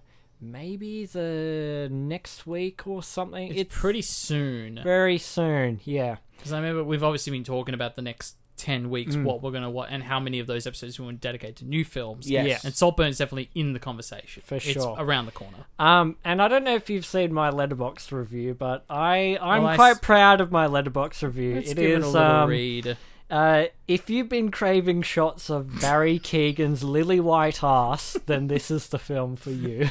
maybe 0.42 1.06
the 1.06 1.90
next 1.92 2.46
week 2.48 2.88
or 2.88 3.04
something. 3.04 3.54
It's, 3.56 3.76
pretty 3.76 4.02
soon. 4.02 4.80
very 4.84 5.18
soon. 5.18 5.82
Yeah. 5.84 6.18
Because 6.38 6.54
I 6.54 6.58
remember 6.60 6.84
we've 6.84 7.04
obviously 7.04 7.32
been 7.32 7.44
talking 7.44 7.74
about 7.74 7.96
the 7.96 8.02
next 8.02 8.36
10 8.66 8.90
weeks, 8.90 9.16
Mm. 9.16 9.24
what 9.24 9.42
we're 9.44 9.52
going 9.52 9.64
to 9.64 9.70
what 9.70 9.90
and 9.92 10.02
how 10.04 10.20
many 10.20 10.40
of 10.40 10.48
those 10.48 10.66
episodes 10.66 11.00
we 11.00 11.06
want 11.06 11.22
to 11.22 11.28
dedicate 11.28 11.56
to 11.58 11.66
new 11.66 11.86
films. 11.86 12.30
Yes. 12.30 12.48
Yeah. 12.48 12.60
And 12.64 12.74
Saltburn 12.76 13.08
is 13.10 13.18
definitely 13.20 13.50
in 13.54 13.74
the 13.74 13.80
conversation. 13.80 14.42
For 14.46 14.56
It's 14.56 14.66
sure. 14.66 14.96
around 14.98 15.26
the 15.28 15.32
corner. 15.32 15.66
Um, 15.78 16.16
and 16.26 16.42
I 16.42 16.48
don't 16.48 16.64
know 16.64 16.76
if 16.76 16.90
you've 16.90 17.06
seen 17.06 17.32
my 17.34 17.52
Letterboxd 17.52 18.12
review, 18.12 18.54
but 18.54 18.84
I 18.90 19.38
I'm 19.42 19.64
Well, 19.64 19.72
I 19.74 19.76
quite 19.76 19.92
s- 19.92 20.00
proud 20.02 20.42
of 20.42 20.52
my 20.52 20.68
Letterboxd 20.68 21.22
review. 21.24 21.56
Let's 21.56 21.72
It 21.72 21.76
give 21.76 21.86
it 21.86 21.94
a 21.94 21.98
is 21.98 22.06
little 22.14 22.22
um, 22.32 22.50
read. 22.50 22.98
uh, 23.30 23.66
if 23.88 24.10
you've 24.10 24.30
been 24.30 24.50
craving 24.52 25.02
shots 25.04 25.50
of 25.50 25.80
Barry 25.82 26.18
Keoghan's 26.24 26.84
lily 26.84 27.20
white 27.20 27.64
ass, 27.64 28.18
then 28.26 28.48
this 28.48 28.70
is 28.72 28.88
the 28.88 28.98
film 29.00 29.36
for 29.36 29.52
you. 29.52 29.88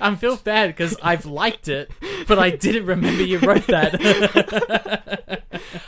I 0.00 0.14
feel 0.14 0.36
bad 0.36 0.68
because 0.68 0.96
I've 1.02 1.26
liked 1.26 1.68
it, 1.68 1.90
but 2.28 2.38
I 2.38 2.50
didn't 2.50 2.86
remember 2.86 3.22
you 3.24 3.38
wrote 3.40 3.66
that. 3.66 5.41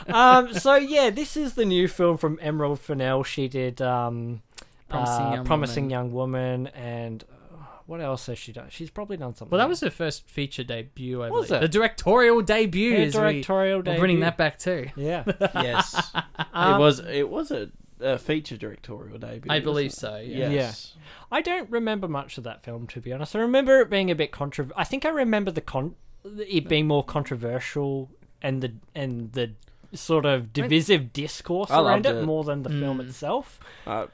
um, 0.07 0.53
so 0.53 0.75
yeah, 0.75 1.09
this 1.09 1.35
is 1.37 1.53
the 1.55 1.65
new 1.65 1.87
film 1.87 2.17
from 2.17 2.39
Emerald 2.41 2.79
Fennell. 2.79 3.23
She 3.23 3.47
did 3.47 3.81
um, 3.81 4.41
Promising 4.89 5.25
uh, 5.25 5.33
Young 5.35 5.45
Promising 5.45 5.83
Woman. 5.85 5.89
Young 5.91 6.11
Woman, 6.11 6.67
and 6.67 7.23
uh, 7.53 7.55
what 7.85 8.01
else 8.01 8.25
has 8.27 8.37
she 8.37 8.51
done? 8.51 8.67
She's 8.69 8.89
probably 8.89 9.17
done 9.17 9.35
something. 9.35 9.51
well, 9.51 9.59
that 9.65 9.69
was 9.69 9.81
her 9.81 9.89
first 9.89 10.27
feature 10.29 10.63
debut. 10.63 11.21
I 11.23 11.29
Was 11.29 11.47
believe. 11.47 11.63
it? 11.63 11.65
The 11.65 11.69
directorial 11.79 12.41
debut. 12.41 12.91
Her 12.91 12.97
is 13.03 13.13
directorial 13.13 13.81
we, 13.81 13.91
We're 13.91 13.97
bringing 13.99 14.19
that 14.21 14.37
back 14.37 14.59
too. 14.59 14.87
Yeah, 14.95 15.23
Yes, 15.55 16.11
Um, 16.53 16.75
it 16.75 16.79
was. 16.79 16.99
It 16.99 17.29
was 17.29 17.51
a, 17.51 17.69
a 17.99 18.17
feature 18.17 18.57
directorial 18.57 19.17
debut. 19.17 19.51
I 19.51 19.59
believe 19.59 19.91
it? 19.91 19.95
so. 19.95 20.17
Yeah. 20.17 20.49
Yes. 20.49 20.95
I 21.31 21.41
don't 21.41 21.69
remember 21.71 22.07
much 22.07 22.37
of 22.37 22.43
that 22.43 22.61
film 22.63 22.87
to 22.87 23.01
be 23.01 23.11
honest. 23.11 23.35
I 23.35 23.39
remember 23.39 23.79
it 23.81 23.89
being 23.89 24.11
a 24.11 24.15
bit 24.15 24.31
contro. 24.31 24.67
I 24.75 24.83
think 24.83 25.05
I 25.05 25.09
remember 25.09 25.49
the 25.51 25.61
con 25.61 25.95
it 26.23 26.67
being 26.67 26.87
more 26.87 27.03
controversial 27.03 28.09
and 28.41 28.61
the 28.61 28.73
and 28.93 29.31
the 29.33 29.51
sort 29.95 30.25
of 30.25 30.53
divisive 30.53 31.13
discourse 31.13 31.71
I 31.71 31.79
around 31.81 32.05
it, 32.05 32.15
it. 32.15 32.23
more 32.25 32.43
than 32.43 32.63
the 32.63 32.69
film 32.69 32.99
Mm. 32.99 33.07
itself. 33.09 33.59
I 33.87 34.07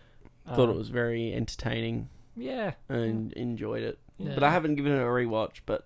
thought 0.48 0.70
Um, 0.70 0.70
it 0.72 0.76
was 0.78 0.90
very 0.90 1.34
entertaining 1.34 2.10
Yeah, 2.36 2.74
and 2.90 3.32
enjoyed 3.34 3.84
it. 3.84 4.00
Yeah. 4.18 4.34
But 4.36 4.44
I 4.44 4.52
haven't 4.52 4.76
given 4.76 4.92
it 4.94 5.02
a 5.02 5.06
rewatch. 5.06 5.62
But 5.66 5.86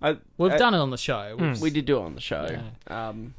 I 0.00 0.16
We've 0.36 0.52
I- 0.52 0.56
done 0.58 0.74
it 0.74 0.78
on 0.78 0.90
the 0.90 0.96
show. 0.98 1.36
We've- 1.38 1.52
Mm. 1.58 1.60
we 1.60 1.70
did 1.70 1.84
do 1.86 1.98
it 1.98 2.02
on 2.02 2.14
the 2.14 2.20
show. 2.20 2.46
Yeah. 2.50 3.08
Um, 3.08 3.34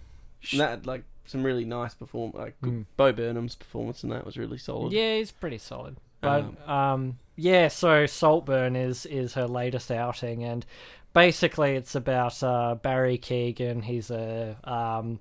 and 0.51 0.59
that 0.59 0.85
like 0.85 1.03
some 1.25 1.43
really 1.43 1.65
nice 1.65 1.93
perform 1.93 2.31
like 2.33 2.59
Mm. 2.61 2.85
Bo 2.97 3.11
Burnham's 3.13 3.55
performance 3.55 4.03
in 4.03 4.09
that 4.09 4.25
was 4.25 4.37
really 4.37 4.57
solid. 4.57 4.91
yeah, 4.93 5.15
he's 5.17 5.31
pretty 5.31 5.57
solid. 5.59 5.97
But 6.21 6.45
um, 6.69 7.17
yeah, 7.37 7.69
so 7.69 8.05
Saltburn 8.05 8.75
is 8.75 9.05
is 9.05 9.35
her 9.35 9.47
latest 9.47 9.89
outing, 9.89 10.43
and 10.43 10.65
basically 11.13 11.75
it's 11.75 11.95
about 11.95 12.43
uh, 12.43 12.75
Barry 12.75 13.17
Keoghan. 13.17 13.83
He's 13.85 14.11
a 14.11 14.57
um, 14.65 15.19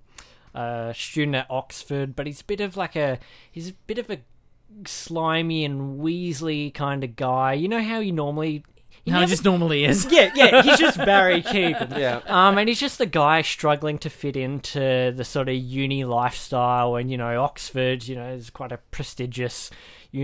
a 0.54 0.92
student 0.96 1.36
at 1.36 1.46
Oxford, 1.50 2.16
but 2.16 2.26
he's 2.26 2.40
a 2.40 2.44
bit 2.44 2.60
of 2.60 2.76
like 2.76 2.96
a 2.96 3.18
he's 3.50 3.70
a 3.70 3.74
bit 3.86 3.98
of 3.98 4.10
a 4.10 4.18
slimy 4.86 5.64
and 5.64 6.00
Weasley 6.00 6.72
kind 6.72 7.04
of 7.04 7.16
guy. 7.16 7.54
You 7.54 7.68
know 7.68 7.82
how 7.82 8.00
he 8.00 8.12
normally 8.12 8.64
he 9.08 9.12
How 9.12 9.18
it 9.18 9.20
never- 9.22 9.30
just 9.30 9.44
normally 9.44 9.84
is. 9.84 10.06
yeah 10.10 10.30
yeah 10.34 10.62
he's 10.62 10.78
just 10.78 10.96
Barry 11.10 11.42
Keoghan. 11.42 11.96
Yeah. 11.98 12.20
Um, 12.26 12.58
and 12.58 12.68
he's 12.68 12.80
just 12.80 13.00
a 13.00 13.06
guy 13.06 13.42
struggling 13.42 13.98
to 13.98 14.10
fit 14.10 14.36
into 14.36 15.12
the 15.16 15.24
sort 15.24 15.48
of 15.48 15.54
uni 15.56 16.04
lifestyle, 16.04 16.96
and 16.96 17.10
you 17.10 17.16
know, 17.16 17.42
Oxford, 17.42 18.06
you 18.06 18.14
know, 18.16 18.28
is 18.32 18.50
quite 18.50 18.72
a 18.72 18.78
prestigious 18.90 19.70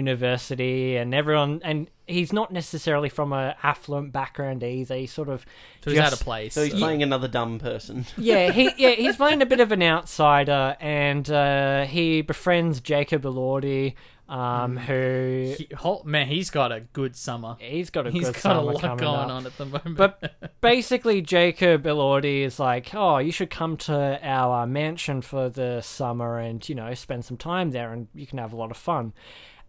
university, 0.08 0.96
and 0.96 1.14
everyone, 1.14 1.60
and 1.64 1.88
he's 2.06 2.32
not 2.32 2.52
necessarily 2.52 3.08
from 3.08 3.32
a 3.32 3.56
affluent 3.62 4.12
background 4.12 4.62
either. 4.62 4.94
He's 4.96 5.12
sort 5.12 5.28
of 5.28 5.44
So 5.82 5.90
he's 5.90 5.98
just- 5.98 6.12
out 6.12 6.18
of 6.18 6.24
place. 6.24 6.54
So 6.54 6.62
he's 6.62 6.72
so- 6.72 6.78
playing 6.78 7.02
another 7.02 7.28
dumb 7.28 7.58
person. 7.58 8.06
yeah, 8.16 8.50
he 8.52 8.70
yeah 8.76 8.90
he's 8.90 9.16
playing 9.16 9.42
a 9.42 9.46
bit 9.46 9.60
of 9.60 9.72
an 9.72 9.82
outsider, 9.82 10.76
and 10.80 11.28
uh, 11.30 11.84
he 11.86 12.22
befriends 12.22 12.80
Jacob 12.80 13.22
Elordi, 13.22 13.94
um, 14.28 14.76
who 14.76 15.54
He, 15.58 15.68
hol- 15.76 16.02
man, 16.04 16.26
he's 16.28 16.50
got 16.50 16.72
a 16.72 16.80
good 16.80 17.14
summer. 17.16 17.56
he's 17.60 17.90
got 17.90 18.06
a 18.06 18.10
He's 18.10 18.24
good 18.24 18.34
got 18.34 18.36
a 18.36 18.40
summer 18.40 18.62
lot 18.72 18.80
coming 18.80 18.96
going 18.98 19.14
up. 19.14 19.30
on 19.30 19.46
at 19.46 19.56
the 19.58 19.66
moment. 19.66 19.96
But 19.96 20.52
basically, 20.60 21.20
Jacob 21.22 21.84
Elordi 21.84 22.42
is 22.42 22.58
like, 22.58 22.94
"Oh, 22.94 23.18
you 23.18 23.30
should 23.32 23.50
come 23.50 23.76
to 23.78 24.18
our 24.22 24.66
mansion 24.66 25.20
for 25.22 25.48
the 25.48 25.80
summer, 25.82 26.38
and 26.38 26.66
you 26.68 26.74
know, 26.74 26.94
spend 26.94 27.24
some 27.24 27.36
time 27.36 27.70
there, 27.72 27.92
and 27.92 28.08
you 28.14 28.26
can 28.26 28.38
have 28.38 28.52
a 28.52 28.56
lot 28.56 28.70
of 28.70 28.76
fun." 28.76 29.12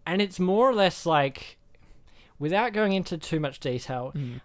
And 0.05 0.21
it's 0.21 0.39
more 0.39 0.69
or 0.69 0.73
less 0.73 1.05
like, 1.05 1.57
without 2.39 2.73
going 2.73 2.93
into 2.93 3.17
too 3.17 3.39
much 3.39 3.59
detail, 3.59 4.11
Mm. 4.15 4.39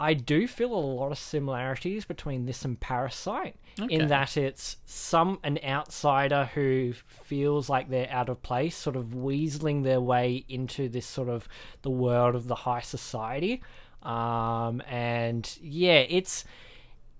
I 0.00 0.14
do 0.14 0.46
feel 0.48 0.72
a 0.74 0.78
lot 0.78 1.12
of 1.12 1.18
similarities 1.18 2.04
between 2.04 2.46
this 2.46 2.64
and 2.64 2.78
Parasite, 2.78 3.56
Okay. 3.80 3.94
in 3.94 4.08
that 4.08 4.36
it's 4.36 4.76
some 4.84 5.38
an 5.42 5.58
outsider 5.64 6.50
who 6.54 6.92
feels 7.06 7.68
like 7.68 7.88
they're 7.90 8.10
out 8.10 8.28
of 8.28 8.42
place, 8.42 8.76
sort 8.76 8.96
of 8.96 9.06
weaseling 9.06 9.82
their 9.84 10.00
way 10.00 10.44
into 10.48 10.88
this 10.88 11.06
sort 11.06 11.28
of 11.28 11.48
the 11.82 11.90
world 11.90 12.34
of 12.34 12.46
the 12.48 12.54
high 12.54 12.80
society. 12.80 13.62
Um, 14.02 14.82
and 14.88 15.58
yeah, 15.62 16.04
it's 16.08 16.44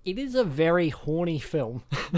it 0.04 0.18
is 0.18 0.34
a 0.34 0.44
very 0.44 0.90
horny 0.90 1.38
film. 1.38 1.82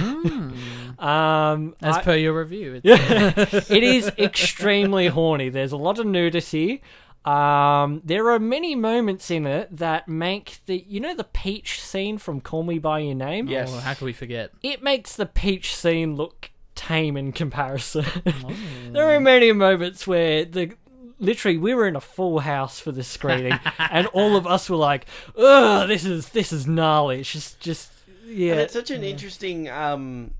um, 0.99 1.75
as 1.83 1.97
I- 1.97 2.03
per 2.03 2.17
your 2.17 2.39
review, 2.39 2.81
it's, 2.83 3.71
it 3.71 3.83
is 3.83 4.09
extremely 4.19 5.07
horny. 5.09 5.49
There's 5.49 5.73
a 5.73 5.77
lot 5.77 5.99
of 5.99 6.07
nudity. 6.07 6.83
Um, 7.27 8.03
there 8.05 8.31
are 8.31 8.39
many 8.39 8.75
moments 8.77 9.31
in 9.31 9.47
it 9.47 9.77
that 9.77 10.07
make 10.07 10.61
the 10.67 10.85
you 10.89 11.01
know 11.01 11.15
the 11.15 11.25
peach 11.25 11.83
scene 11.83 12.19
from 12.19 12.41
Call 12.41 12.63
Me 12.63 12.79
by 12.79 13.01
Your 13.01 13.15
Name. 13.17 13.49
Yes. 13.49 13.71
Oh, 13.73 13.79
how 13.79 13.95
could 13.95 14.05
we 14.05 14.13
forget? 14.13 14.53
it 14.63 14.83
makes 14.83 15.17
the 15.17 15.27
peach 15.27 15.75
scene 15.75 16.15
look 16.15 16.51
tame 16.77 17.17
in 17.17 17.33
comparison. 17.33 18.05
Oh. 18.27 18.53
there 18.93 19.15
are 19.15 19.19
many 19.21 19.51
moments 19.53 20.07
where 20.07 20.45
the 20.45 20.73
literally 21.19 21.57
we 21.59 21.75
were 21.75 21.89
in 21.89 21.97
a 21.97 22.01
full 22.01 22.41
house 22.41 22.79
for 22.79 22.93
this 22.93 23.09
screening, 23.09 23.59
and 23.79 24.07
all 24.09 24.37
of 24.37 24.47
us 24.47 24.71
were 24.71 24.77
like, 24.77 25.07
"Ugh, 25.37 25.89
this 25.89 26.05
is 26.05 26.29
this 26.29 26.53
is 26.53 26.67
gnarly." 26.67 27.21
It's 27.21 27.33
just 27.33 27.59
just 27.61 27.91
yeah. 28.25 28.53
And 28.53 28.61
it's 28.61 28.73
such 28.73 28.91
an 28.91 29.03
interesting 29.03 29.69
um, 29.69 30.33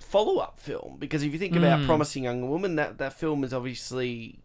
follow 0.00 0.38
up 0.38 0.58
film 0.60 0.96
because 0.98 1.22
if 1.22 1.32
you 1.32 1.38
think 1.38 1.56
about 1.56 1.80
Mm. 1.80 1.86
Promising 1.86 2.24
Young 2.24 2.48
Woman, 2.50 2.76
that, 2.76 2.98
that 2.98 3.12
film 3.12 3.44
is 3.44 3.52
obviously 3.54 4.40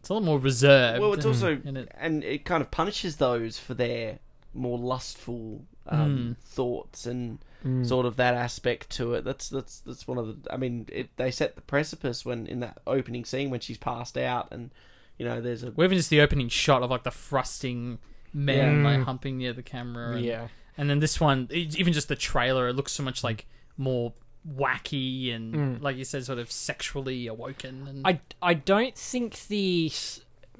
It's 0.00 0.08
a 0.08 0.14
lot 0.14 0.22
more 0.22 0.38
reserved. 0.38 1.00
Well, 1.00 1.12
it's 1.12 1.26
also 1.26 1.60
and 1.64 1.78
it- 1.78 1.92
and 1.98 2.24
it 2.24 2.44
kind 2.44 2.62
of 2.62 2.70
punishes 2.70 3.16
those 3.16 3.58
for 3.58 3.74
their 3.74 4.18
more 4.54 4.78
lustful 4.78 5.64
um, 5.86 6.16
hmm. 6.16 6.32
thoughts 6.42 7.06
and 7.06 7.38
hmm. 7.62 7.84
sort 7.84 8.06
of 8.06 8.16
that 8.16 8.34
aspect 8.34 8.90
to 8.90 9.14
it. 9.14 9.24
That's 9.24 9.48
that's 9.48 9.80
that's 9.80 10.08
one 10.08 10.18
of 10.18 10.42
the. 10.42 10.52
I 10.52 10.56
mean, 10.56 10.86
it, 10.90 11.10
they 11.16 11.30
set 11.30 11.54
the 11.54 11.60
precipice 11.60 12.24
when 12.24 12.46
in 12.46 12.60
that 12.60 12.80
opening 12.86 13.24
scene 13.24 13.50
when 13.50 13.60
she's 13.60 13.78
passed 13.78 14.16
out, 14.16 14.48
and 14.50 14.70
you 15.18 15.26
know, 15.26 15.40
there's 15.40 15.62
a 15.62 15.70
Well, 15.70 15.84
even 15.84 15.98
just 15.98 16.10
the 16.10 16.22
opening 16.22 16.48
shot 16.48 16.82
of 16.82 16.90
like 16.90 17.02
the 17.02 17.10
thrusting 17.10 17.98
men 18.32 18.82
Yeah. 18.82 18.88
like 18.88 18.98
hmm. 18.98 19.04
humping 19.04 19.38
near 19.38 19.52
the 19.52 19.62
camera. 19.62 20.16
And, 20.16 20.24
Yeah. 20.24 20.48
And 20.78 20.88
then 20.88 21.00
this 21.00 21.20
one, 21.20 21.48
even 21.50 21.92
just 21.92 22.08
the 22.08 22.16
trailer, 22.16 22.68
it 22.68 22.72
looks 22.72 22.92
so 22.92 23.02
much 23.02 23.22
like 23.22 23.44
more 23.76 24.14
wacky 24.48 25.34
and, 25.34 25.80
like 25.82 25.96
you 25.96 26.04
said, 26.04 26.24
sort 26.24 26.38
of 26.38 26.50
sexually 26.50 27.26
awoken. 27.26 27.86
And 27.88 28.06
I, 28.06 28.20
I 28.42 28.54
don't 28.54 28.96
think 28.96 29.46
the 29.48 29.92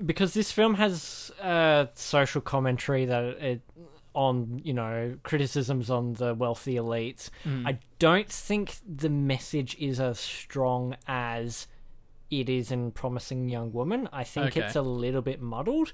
because 0.05 0.33
this 0.35 0.51
film 0.53 0.75
has 0.75 1.31
uh, 1.43 1.87
social 1.95 2.41
commentary 2.41 3.05
that 3.05 3.23
it 3.25 3.61
on 4.13 4.61
you 4.65 4.73
know 4.75 5.17
criticisms 5.23 5.89
on 5.89 6.15
the 6.15 6.35
wealthy 6.35 6.75
elites. 6.75 7.31
I 7.65 7.79
don't 7.99 8.29
think 8.29 8.77
the 8.87 9.09
message 9.11 9.77
is 9.79 10.01
as 10.01 10.19
strong 10.19 10.97
as 11.07 11.67
it 12.31 12.49
is 12.49 12.71
in 12.73 12.91
Promising 12.93 13.49
Young 13.49 13.73
Woman. 13.73 14.09
I 14.13 14.25
think 14.25 14.49
Okay. 14.49 14.61
it's 14.63 14.77
a 14.77 14.83
little 14.83 15.23
bit 15.23 15.41
muddled. 15.41 15.93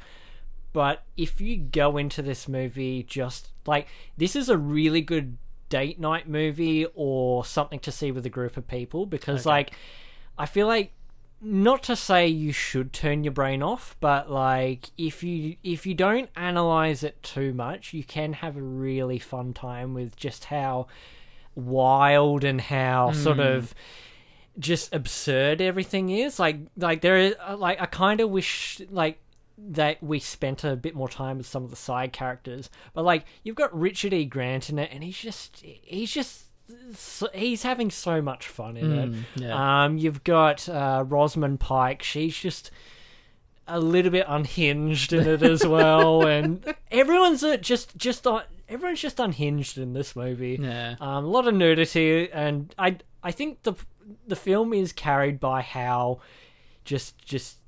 But 0.73 1.05
if 1.17 1.41
you 1.41 1.57
go 1.57 1.97
into 1.97 2.21
this 2.23 2.47
movie 2.49 3.03
just 3.03 3.51
like 3.67 3.87
this 4.17 4.35
is 4.37 4.49
a 4.49 4.57
really 4.59 5.01
good 5.01 5.39
date 5.69 5.99
night 5.99 6.29
movie 6.29 6.87
or 6.95 7.45
something 7.45 7.81
to 7.81 7.93
see 7.93 8.13
with 8.13 8.25
a 8.27 8.31
group 8.31 8.57
of 8.57 8.67
people 8.69 9.07
because 9.07 9.45
like 9.47 9.73
I 10.39 10.47
feel 10.47 10.67
like 10.67 10.93
not 11.41 11.83
to 11.85 11.97
say 11.97 12.27
you 12.27 12.53
should 12.53 12.93
turn 12.93 13.23
your 13.25 13.33
brain 13.33 13.63
off, 13.63 13.97
but 14.01 14.31
like 14.31 14.91
if 14.97 15.23
you 15.23 15.57
if 15.63 15.87
you 15.87 15.95
don't 15.95 16.31
analyze 16.35 17.03
it 17.03 17.23
too 17.23 17.53
much, 17.53 17.93
you 17.93 18.05
can 18.05 18.35
have 18.35 18.57
a 18.57 18.63
really 18.63 19.19
fun 19.19 19.53
time 19.53 19.95
with 19.95 20.17
just 20.17 20.47
how 20.47 20.87
wild 21.55 22.45
and 22.45 22.61
how 22.61 23.13
sort 23.13 23.37
hmm. 23.37 23.43
of 23.43 23.75
just 24.59 24.95
absurd 24.95 25.61
everything 25.61 26.09
is. 26.09 26.39
Like 26.39 26.59
like 26.77 27.03
there 27.03 27.19
is 27.19 27.35
like 27.57 27.81
I 27.81 27.87
kind 27.87 28.21
of 28.21 28.31
wish 28.31 28.81
like 28.91 29.19
that 29.59 30.03
we 30.03 30.19
spent 30.19 30.65
a 30.65 30.77
bit 30.77 30.95
more 30.95 31.09
time 31.09 31.39
with 31.39 31.47
some 31.47 31.65
of 31.65 31.71
the 31.71 31.77
side 31.77 32.13
characters. 32.13 32.69
But 32.95 33.05
like 33.05 33.25
you've 33.43 33.57
got 33.57 33.77
Richard 33.79 34.13
E. 34.13 34.25
Grant 34.25 34.71
in 34.71 34.79
it, 34.79 34.91
and 34.93 35.03
he's 35.03 35.19
just 35.19 35.63
he's 35.63 36.13
just 36.13 36.45
so, 36.95 37.29
he's 37.33 37.63
having 37.63 37.91
so 37.91 38.21
much 38.21 38.49
fun 38.49 38.77
in 38.77 38.93
it. 38.93 39.25
yeah. 39.37 39.85
Um, 39.85 39.99
you've 39.99 40.25
got 40.25 40.69
uh, 40.69 41.05
Rosamund 41.07 41.61
Pike. 41.61 42.03
She's 42.03 42.37
just 42.37 42.71
a 43.69 43.81
little 43.81 44.11
bit 44.11 44.27
unhinged 44.29 45.13
in 45.13 45.27
it 45.27 45.43
as 45.43 45.67
well, 45.67 46.23
and 46.27 46.75
everyone's 46.91 47.43
uh, 47.43 47.57
just 47.57 47.97
just 47.97 48.27
on. 48.27 48.43
Everyone's 48.69 49.01
just 49.01 49.21
unhinged 49.21 49.79
in 49.79 49.93
this 49.93 50.17
movie. 50.17 50.59
yeah. 50.61 50.97
Um, 51.01 51.25
a 51.25 51.29
lot 51.29 51.47
of 51.47 51.55
nudity, 51.55 52.31
and 52.33 52.75
I 52.79 52.99
I 53.23 53.31
think 53.31 53.63
the 53.63 53.75
the 54.27 54.37
film 54.37 54.73
is 54.75 54.93
carried 54.93 55.41
by 55.41 55.63
how 55.63 56.21
just 56.85 57.19
just 57.25 57.59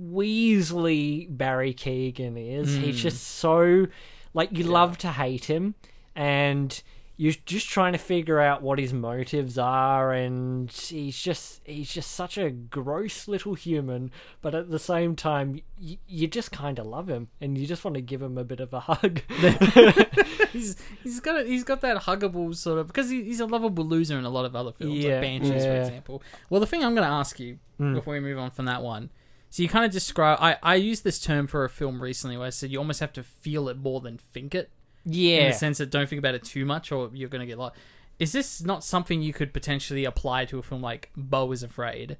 Weasley 0.00 1.26
Barry 1.28 1.74
Keoghan 1.74 2.36
is. 2.36 2.76
He's 2.76 2.96
hmm. 2.96 3.02
just 3.02 3.24
so 3.24 3.86
like 4.34 4.56
you 4.56 4.64
love 4.64 4.98
to 4.98 5.08
hate 5.08 5.46
him, 5.46 5.74
and 6.14 6.80
you're 7.20 7.34
just 7.46 7.68
trying 7.68 7.92
to 7.92 7.98
figure 7.98 8.38
out 8.38 8.62
what 8.62 8.78
his 8.78 8.92
motives 8.92 9.58
are, 9.58 10.12
and 10.12 10.70
he's 10.70 11.18
just 11.18 11.60
he's 11.64 11.92
just 11.92 12.12
such 12.12 12.38
a 12.38 12.48
gross 12.48 13.26
little 13.26 13.54
human, 13.54 14.12
but 14.40 14.54
at 14.54 14.70
the 14.70 14.78
same 14.78 15.16
time 15.16 15.60
y- 15.82 15.98
you 16.06 16.28
just 16.28 16.52
kind 16.52 16.78
of 16.78 16.86
love 16.86 17.08
him, 17.08 17.26
and 17.40 17.58
you 17.58 17.66
just 17.66 17.84
want 17.84 17.96
to 17.96 18.00
give 18.00 18.22
him 18.22 18.38
a 18.38 18.44
bit 18.44 18.60
of 18.60 18.72
a 18.72 18.80
hug. 18.80 19.20
he's 20.52 20.76
he's 21.02 21.18
got 21.18 21.40
a, 21.40 21.44
he's 21.44 21.64
got 21.64 21.80
that 21.80 22.02
huggable 22.02 22.54
sort 22.54 22.78
of 22.78 22.86
because 22.86 23.10
he, 23.10 23.24
he's 23.24 23.40
a 23.40 23.46
lovable 23.46 23.84
loser 23.84 24.16
in 24.16 24.24
a 24.24 24.30
lot 24.30 24.44
of 24.44 24.54
other 24.54 24.70
films, 24.70 24.94
Yeah, 24.94 25.14
like 25.14 25.22
Banshees, 25.22 25.64
for 25.64 25.76
example. 25.76 26.22
Well, 26.50 26.60
the 26.60 26.68
thing 26.68 26.84
I'm 26.84 26.94
going 26.94 27.06
to 27.06 27.12
ask 27.12 27.40
you 27.40 27.58
hmm. 27.78 27.94
before 27.94 28.14
we 28.14 28.20
move 28.20 28.38
on 28.38 28.52
from 28.52 28.66
that 28.66 28.80
one, 28.80 29.10
so 29.50 29.62
you 29.62 29.68
kind 29.68 29.84
of 29.84 29.90
describe. 29.90 30.38
I 30.40 30.56
I 30.62 30.74
used 30.76 31.04
this 31.04 31.18
term 31.18 31.46
for 31.46 31.64
a 31.64 31.70
film 31.70 32.02
recently 32.02 32.36
where 32.36 32.46
I 32.46 32.50
said 32.50 32.70
you 32.70 32.78
almost 32.78 33.00
have 33.00 33.12
to 33.14 33.22
feel 33.22 33.68
it 33.68 33.76
more 33.76 34.00
than 34.00 34.18
think 34.18 34.54
it. 34.54 34.70
Yeah. 35.04 35.38
In 35.38 35.50
the 35.50 35.56
sense 35.56 35.78
that 35.78 35.90
don't 35.90 36.08
think 36.08 36.18
about 36.18 36.34
it 36.34 36.44
too 36.44 36.64
much, 36.64 36.92
or 36.92 37.10
you're 37.12 37.28
going 37.28 37.40
to 37.40 37.46
get 37.46 37.58
lost. 37.58 37.76
Is 38.18 38.32
this 38.32 38.62
not 38.62 38.82
something 38.82 39.22
you 39.22 39.32
could 39.32 39.54
potentially 39.54 40.04
apply 40.04 40.44
to 40.46 40.58
a 40.58 40.62
film 40.62 40.82
like 40.82 41.10
Beau 41.16 41.52
is 41.52 41.62
Afraid, 41.62 42.16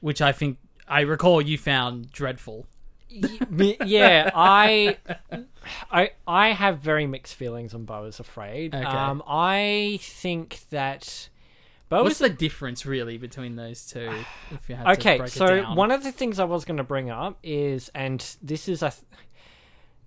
which 0.00 0.20
I 0.20 0.30
think 0.30 0.58
I 0.86 1.00
recall 1.00 1.40
you 1.40 1.56
found 1.56 2.12
dreadful? 2.12 2.66
Yeah, 3.10 4.30
I, 4.34 4.98
I, 5.90 6.10
I 6.26 6.48
have 6.48 6.80
very 6.80 7.06
mixed 7.06 7.34
feelings 7.34 7.72
on 7.72 7.86
Beau 7.86 8.04
is 8.04 8.20
Afraid. 8.20 8.74
Okay. 8.74 8.84
Um, 8.84 9.22
I 9.26 9.98
think 10.02 10.60
that 10.68 11.30
Beau 11.88 12.02
What's 12.02 12.16
is 12.16 12.18
the 12.18 12.28
difference 12.28 12.84
really 12.84 13.16
between 13.18 13.56
those 13.56 13.86
two? 13.86 14.10
If 14.50 14.68
you 14.68 14.74
had 14.74 14.84
to 14.84 14.90
okay. 14.92 15.26
So 15.26 15.62
one 15.74 15.90
of 15.90 16.02
the 16.04 16.12
things 16.12 16.38
I 16.38 16.44
was 16.44 16.64
going 16.64 16.76
to 16.76 16.84
bring 16.84 17.10
up 17.10 17.38
is, 17.42 17.90
and 17.94 18.24
this 18.42 18.68
is 18.68 18.82
a, 18.82 18.92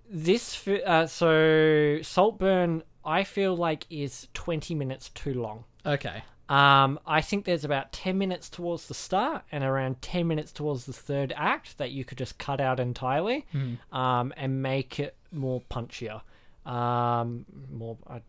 this 0.08 0.66
uh, 0.68 1.06
so 1.06 1.98
Saltburn. 2.02 2.82
I 3.04 3.24
feel 3.24 3.56
like 3.56 3.86
is 3.90 4.28
twenty 4.32 4.74
minutes 4.76 5.08
too 5.08 5.34
long. 5.34 5.64
okay, 5.84 6.22
Um, 6.48 7.00
I 7.04 7.20
think 7.20 7.44
there's 7.46 7.64
about 7.64 7.92
10 7.92 8.16
minutes 8.16 8.48
towards 8.48 8.86
the 8.86 8.94
start 8.94 9.42
and 9.50 9.64
around 9.64 10.02
10 10.02 10.28
minutes 10.28 10.52
towards 10.52 10.84
the 10.86 10.92
third 10.92 11.32
act 11.36 11.78
that 11.78 11.90
you 11.90 12.04
could 12.04 12.18
just 12.18 12.38
cut 12.38 12.60
out 12.60 12.78
entirely 12.78 13.46
um, 13.90 14.32
and 14.36 14.62
make 14.62 15.00
it 15.00 15.16
more 15.32 15.62
punchier. 15.70 16.20
Um, 16.64 17.44
more, 17.72 17.96
uh, 18.06 18.20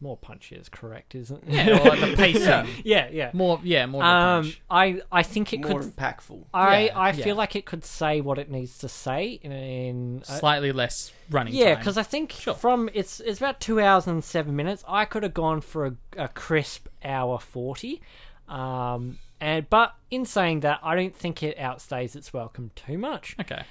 more 0.00 0.16
punchy 0.16 0.56
is 0.56 0.68
correct, 0.68 1.14
isn't 1.14 1.44
it? 1.46 1.52
yeah, 1.52 1.78
or 1.78 1.84
like 1.90 2.00
the 2.00 2.16
pacing. 2.16 2.66
yeah, 2.84 3.08
yeah. 3.12 3.30
More, 3.34 3.60
yeah, 3.62 3.86
more. 3.86 4.02
Um, 4.02 4.44
punch. 4.44 4.62
I, 4.70 5.00
I 5.12 5.22
think 5.22 5.52
it 5.52 5.60
more 5.60 5.80
could. 5.80 5.94
impactful. 5.94 6.44
I, 6.54 6.86
Yeah, 6.86 6.98
I 6.98 7.06
yeah. 7.12 7.24
feel 7.24 7.36
like 7.36 7.54
it 7.54 7.66
could 7.66 7.84
say 7.84 8.20
what 8.20 8.38
it 8.38 8.50
needs 8.50 8.78
to 8.78 8.88
say 8.88 9.38
in, 9.42 9.52
in 9.52 10.22
uh, 10.28 10.38
Slightly 10.38 10.72
less 10.72 11.12
running 11.30 11.54
yeah, 11.54 11.74
because 11.74 11.98
I 11.98 12.02
think 12.02 12.32
Sure. 12.32 12.54
from 12.54 12.88
it's 12.94 13.20
it's 13.20 13.38
about 13.38 13.60
two 13.60 13.80
hours 13.80 14.06
and 14.06 14.24
seven 14.24 14.56
minutes. 14.56 14.82
I 14.88 15.04
could 15.04 15.22
have 15.22 15.34
gone 15.34 15.60
for 15.60 15.86
a, 15.86 15.94
a 16.16 16.28
crisp 16.28 16.88
hour 17.04 17.38
forty, 17.38 18.00
um, 18.48 19.18
and 19.40 19.68
but 19.70 19.94
in 20.10 20.24
saying 20.24 20.60
that, 20.60 20.80
I 20.82 20.96
don't 20.96 21.14
think 21.14 21.42
it 21.42 21.56
outstays 21.58 22.16
its 22.16 22.32
welcome 22.32 22.70
too 22.74 22.98
much. 22.98 23.36
okay. 23.40 23.62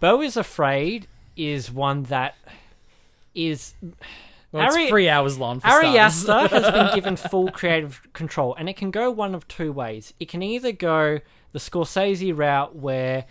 Beau 0.00 0.20
is 0.22 0.36
afraid 0.36 1.06
is 1.36 1.70
one 1.72 2.02
that 2.04 2.34
is 3.34 3.74
Well, 4.52 4.66
it's 4.66 4.74
Ari- 4.76 4.88
three 4.88 5.08
hours 5.08 5.38
long. 5.38 5.60
For 5.60 5.66
Ari. 5.68 5.98
Aster 5.98 6.48
has 6.48 6.70
been 6.72 6.94
given 6.94 7.16
full 7.16 7.50
creative 7.50 8.00
control, 8.14 8.54
and 8.54 8.68
it 8.68 8.76
can 8.76 8.90
go 8.90 9.10
one 9.10 9.34
of 9.34 9.46
two 9.48 9.72
ways. 9.72 10.14
It 10.18 10.28
can 10.28 10.42
either 10.42 10.72
go 10.72 11.20
the 11.52 11.58
Scorsese 11.58 12.36
route, 12.36 12.74
where 12.76 13.26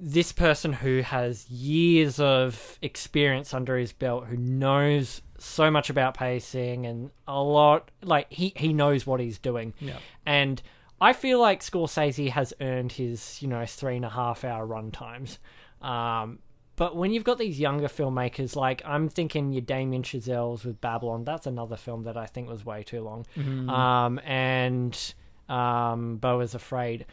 this 0.00 0.32
person 0.32 0.72
who 0.74 1.00
has 1.02 1.50
years 1.50 2.18
of 2.20 2.78
experience 2.80 3.52
under 3.52 3.76
his 3.76 3.92
belt, 3.92 4.26
who 4.26 4.36
knows 4.36 5.22
so 5.38 5.70
much 5.70 5.90
about 5.90 6.16
pacing 6.16 6.86
and 6.86 7.10
a 7.26 7.42
lot, 7.42 7.90
like 8.02 8.32
he 8.32 8.52
he 8.56 8.72
knows 8.72 9.06
what 9.06 9.20
he's 9.20 9.38
doing, 9.38 9.74
Yeah. 9.80 9.98
and 10.24 10.62
I 11.00 11.12
feel 11.12 11.38
like 11.40 11.60
Scorsese 11.62 12.30
has 12.30 12.52
earned 12.60 12.92
his, 12.92 13.40
you 13.42 13.48
know, 13.48 13.64
three 13.66 13.96
and 13.96 14.04
a 14.04 14.08
half 14.10 14.44
hour 14.44 14.64
run 14.66 14.90
times. 14.90 15.38
Um, 15.80 16.40
but 16.78 16.94
when 16.94 17.12
you've 17.12 17.24
got 17.24 17.38
these 17.38 17.58
younger 17.58 17.88
filmmakers, 17.88 18.54
like 18.54 18.80
I'm 18.86 19.08
thinking 19.08 19.52
your 19.52 19.62
Damien 19.62 20.04
Chazelle's 20.04 20.64
with 20.64 20.80
Babylon, 20.80 21.24
that's 21.24 21.46
another 21.46 21.76
film 21.76 22.04
that 22.04 22.16
I 22.16 22.26
think 22.26 22.48
was 22.48 22.64
way 22.64 22.84
too 22.84 23.02
long. 23.02 23.26
Um, 23.68 24.20
and 24.24 25.14
um, 25.48 26.16
Beau 26.18 26.38
is 26.40 26.54
Afraid. 26.54 27.04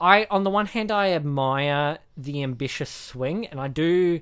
I, 0.00 0.26
on 0.30 0.44
the 0.44 0.50
one 0.50 0.66
hand, 0.66 0.90
I 0.90 1.10
admire 1.12 1.98
the 2.16 2.42
ambitious 2.42 2.88
swing, 2.90 3.46
and 3.46 3.60
I 3.60 3.68
do. 3.68 4.20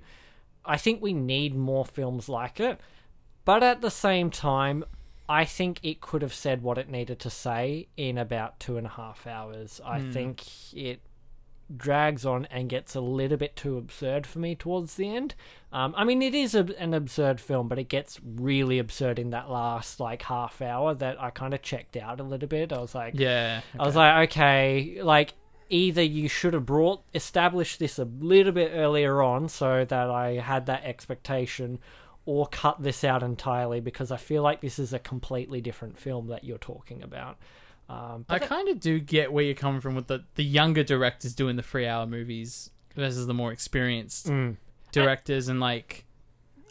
I 0.65 0.77
think 0.77 1.01
we 1.01 1.13
need 1.13 1.55
more 1.55 1.85
films 1.85 2.29
like 2.29 2.59
it. 2.59 2.81
But 3.45 3.63
at 3.63 3.81
the 3.81 3.91
same 3.91 4.31
time, 4.31 4.85
I 5.29 5.45
think 5.45 5.79
it 5.85 6.01
could 6.01 6.23
have 6.23 6.35
said 6.35 6.63
what 6.63 6.79
it 6.79 6.89
needed 6.89 7.21
to 7.21 7.31
say 7.31 7.87
in 7.97 8.19
about 8.19 8.59
two 8.59 8.77
and 8.77 8.87
a 8.87 8.91
half 8.91 9.27
hours. 9.27 9.81
I 9.85 10.01
think 10.01 10.43
it 10.75 11.01
drags 11.75 12.25
on 12.25 12.45
and 12.47 12.69
gets 12.69 12.95
a 12.95 13.01
little 13.01 13.37
bit 13.37 13.57
too 13.57 13.77
absurd 13.77 14.27
for 14.27 14.39
me 14.39 14.55
towards 14.55 14.95
the 14.95 15.15
end. 15.15 15.35
Um, 15.73 15.95
I 15.97 16.05
mean, 16.05 16.23
it 16.23 16.35
is 16.35 16.55
a, 16.55 16.65
an 16.79 16.95
absurd 16.95 17.41
film, 17.41 17.69
but 17.69 17.79
it 17.79 17.89
gets 17.89 18.21
really 18.25 18.79
absurd 18.79 19.19
in 19.19 19.31
that 19.31 19.51
last 19.51 19.99
like 19.99 20.23
half 20.23 20.63
hour 20.63 20.95
that 20.95 21.21
I 21.21 21.31
kind 21.31 21.55
of 21.55 21.63
checked 21.63 21.97
out 21.97 22.21
a 22.21 22.23
little 22.23 22.49
bit. 22.49 22.73
I 22.73 22.79
was 22.79 22.95
like, 22.95 23.15
Yeah. 23.17 23.63
I 23.79 23.85
was 23.85 23.97
like, 23.97 24.31
okay, 24.31 25.01
like 25.03 25.35
either 25.69 26.03
you 26.03 26.29
should 26.29 26.55
have 26.55 26.67
brought 26.67 27.03
established 27.13 27.79
this 27.79 27.99
a 27.99 28.05
little 28.05 28.53
bit 28.53 28.71
earlier 28.73 29.21
on 29.23 29.49
so 29.49 29.85
that 29.85 30.11
I 30.11 30.35
had 30.35 30.67
that 30.67 30.85
expectation, 30.85 31.81
or 32.27 32.47
cut 32.49 32.83
this 32.83 33.05
out 33.05 33.23
entirely 33.23 33.81
because 33.81 34.11
I 34.11 34.17
feel 34.17 34.43
like 34.43 34.61
this 34.61 34.79
is 34.79 34.93
a 34.93 34.99
completely 34.99 35.61
different 35.61 35.97
film 35.97 36.27
that 36.29 36.43
you're 36.45 36.59
talking 36.59 37.03
about. 37.03 37.39
Um, 37.89 38.25
I 38.29 38.39
but 38.39 38.49
kind 38.49 38.69
of 38.69 38.81
do 38.81 38.99
get 38.99 39.33
where 39.33 39.45
you're 39.45 39.55
coming 39.55 39.81
from 39.81 39.95
with 39.95 40.09
the 40.09 40.25
the 40.35 40.43
younger 40.45 40.83
directors 40.83 41.35
doing 41.35 41.55
the 41.57 41.63
three 41.63 41.87
hour 41.87 42.07
movies 42.07 42.71
versus 42.97 43.27
the 43.27 43.35
more 43.35 43.53
experienced 43.53 44.27
Mm. 44.29 44.57
directors 44.93 45.49
and 45.49 45.61
like. 45.61 46.05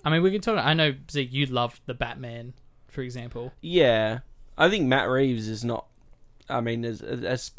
I 0.04 0.10
mean, 0.10 0.22
we 0.22 0.32
can 0.32 0.42
talk. 0.42 0.58
I 0.64 0.74
know 0.74 0.94
Zeke, 1.10 1.32
you 1.34 1.46
loved 1.48 1.82
the 1.86 1.94
Batman, 1.94 2.54
for 2.88 3.02
example. 3.02 3.54
Yeah, 3.62 4.20
I 4.58 4.70
think 4.70 4.86
Matt 4.88 5.08
Reeves 5.10 5.48
is 5.48 5.64
not. 5.64 5.86
I 6.50 6.62
mean, 6.62 6.86
as, 6.86 7.02
as, 7.02 7.24
as 7.24 7.52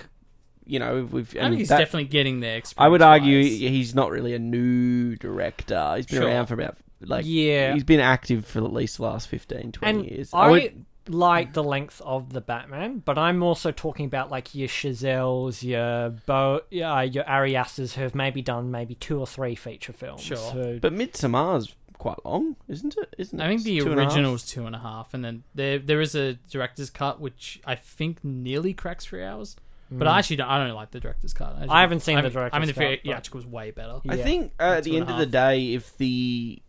you 0.65 0.79
know, 0.79 1.09
we've. 1.11 1.35
I 1.37 1.41
and 1.41 1.53
think 1.53 1.59
he's 1.61 1.69
that- 1.71 1.79
definitely 1.79 2.05
getting 2.05 2.41
there. 2.41 2.61
I 2.79 2.89
would 2.89 3.03
argue 3.03 3.39
experience-wise. 3.39 3.71
he's 3.73 3.95
not 3.95 4.11
really 4.11 4.35
a 4.35 4.39
new 4.39 5.17
director. 5.17 5.95
He's 5.97 6.07
been 6.07 6.21
Sure. 6.21 6.29
around 6.29 6.47
for 6.47 6.55
about 6.55 6.77
like 7.01 7.25
Yeah. 7.27 7.73
He's 7.75 7.85
been 7.85 8.01
active 8.01 8.47
for 8.47 8.59
at 8.65 8.73
least 8.73 8.99
the 8.99 9.03
last 9.05 9.29
15, 9.29 9.73
20 9.73 9.99
and 10.01 10.09
years. 10.11 10.31
I, 10.33 10.51
would- 10.51 10.85
like 11.09 11.53
the 11.53 11.63
length 11.65 12.01
of 12.05 12.33
the 12.33 12.41
Batman, 12.41 12.99
but 13.05 13.19
I'm 13.19 13.43
also 13.43 13.71
talking 13.73 14.07
about 14.07 14.31
like 14.31 14.55
your 14.55 14.69
Chazelles, 14.69 15.63
your 15.63 16.11
Beau, 16.27 16.61
uh, 16.83 17.01
your 17.01 17.25
Ari 17.29 17.57
Asters 17.57 17.95
who 17.95 18.03
have 18.03 18.15
maybe 18.15 18.43
done 18.43 18.71
maybe 18.71 18.95
two 18.95 19.19
or 19.21 19.27
three 19.27 19.55
feature 19.55 19.93
films. 19.93 20.21
Sure. 20.23 20.37
So- 20.37 20.79
but 20.81 20.93
Midsommar's 20.93 21.75
quite 21.99 22.25
long, 22.25 22.57
isn't 22.69 22.97
it? 22.97 23.15
Isn't 23.19 23.41
it? 23.41 23.45
I 23.45 23.49
think 23.49 23.63
the 23.63 23.79
Two 23.81 23.91
and 23.91 23.99
a 23.99 24.03
half? 24.05 24.13
original's 24.13 24.47
two 24.47 24.67
and 24.67 24.77
a 24.77 24.81
half, 24.81 25.15
and 25.15 25.25
then 25.25 25.45
there 25.55 25.79
there 25.79 26.01
is 26.01 26.15
a 26.15 26.35
director's 26.51 26.91
cut 26.91 27.21
which 27.21 27.61
I 27.67 27.75
think 27.75 28.23
nearly 28.23 28.75
cracks 28.75 29.07
three 29.07 29.25
hours. 29.25 29.57
But 29.89 30.09
I 30.09 30.19
actually 30.19 30.37
don't, 30.37 30.49
I 30.49 30.59
don't 30.67 30.75
like 30.75 30.91
the 30.91 30.99
director's 30.99 31.33
cut. 31.33 31.55
Hmm. 31.55 31.71
I 31.71 31.81
haven't 31.81 32.01
seen 32.01 32.17
the 32.17 32.19
I 32.19 32.23
mean, 32.25 32.33
director's 32.33 32.57
I 32.57 32.59
mean, 32.59 32.67
the 32.67 32.73
cut, 32.97 33.03
theatrical 33.05 33.39
was 33.39 33.47
way 33.47 33.71
better. 33.71 34.01
I 34.09 34.17
Yeah. 34.17 34.23
think 34.25 34.53
uh, 34.59 34.63
at 34.79 34.83
the 34.85 34.97
end 34.97 35.09
of 35.09 35.17
the 35.17 35.27
day, 35.27 35.75
if 35.75 35.97
the 35.97 36.61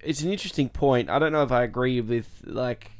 it's 0.00 0.20
an 0.22 0.32
interesting 0.32 0.68
point. 0.68 1.08
I 1.10 1.18
don't 1.18 1.30
know 1.32 1.42
if 1.42 1.52
I 1.52 1.62
agree 1.62 2.00
with 2.00 2.26
like 2.44 2.90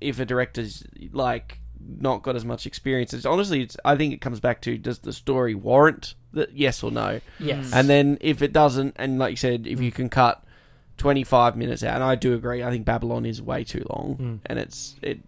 if 0.00 0.18
a 0.20 0.24
director's 0.24 0.84
like 1.12 1.58
not 1.98 2.22
got 2.22 2.36
as 2.36 2.44
much 2.44 2.66
experience. 2.66 3.12
It's 3.12 3.26
honestly, 3.26 3.62
it's, 3.62 3.76
I 3.84 3.96
think 3.96 4.12
it 4.14 4.20
comes 4.20 4.38
back 4.40 4.60
to 4.62 4.78
does 4.78 5.00
the 5.00 5.12
story 5.12 5.54
warrant 5.54 6.14
that 6.32 6.56
yes 6.56 6.82
or 6.82 6.90
no, 6.90 7.20
yes, 7.38 7.72
and 7.72 7.88
then 7.88 8.18
if 8.20 8.40
it 8.42 8.52
doesn't, 8.52 8.94
and 8.98 9.18
like 9.18 9.32
you 9.32 9.36
said, 9.36 9.66
if 9.66 9.80
you 9.80 9.90
can 9.92 10.08
cut 10.08 10.44
twenty 10.96 11.24
five 11.24 11.56
minutes 11.56 11.82
out, 11.82 11.96
and 11.96 12.04
I 12.04 12.14
do 12.14 12.34
agree, 12.34 12.62
I 12.62 12.70
think 12.70 12.84
Babylon 12.86 13.26
is 13.26 13.42
way 13.42 13.64
too 13.64 13.84
long, 13.90 14.16
Mm. 14.16 14.38
and 14.46 14.58
it's 14.58 14.96
it. 15.02 15.20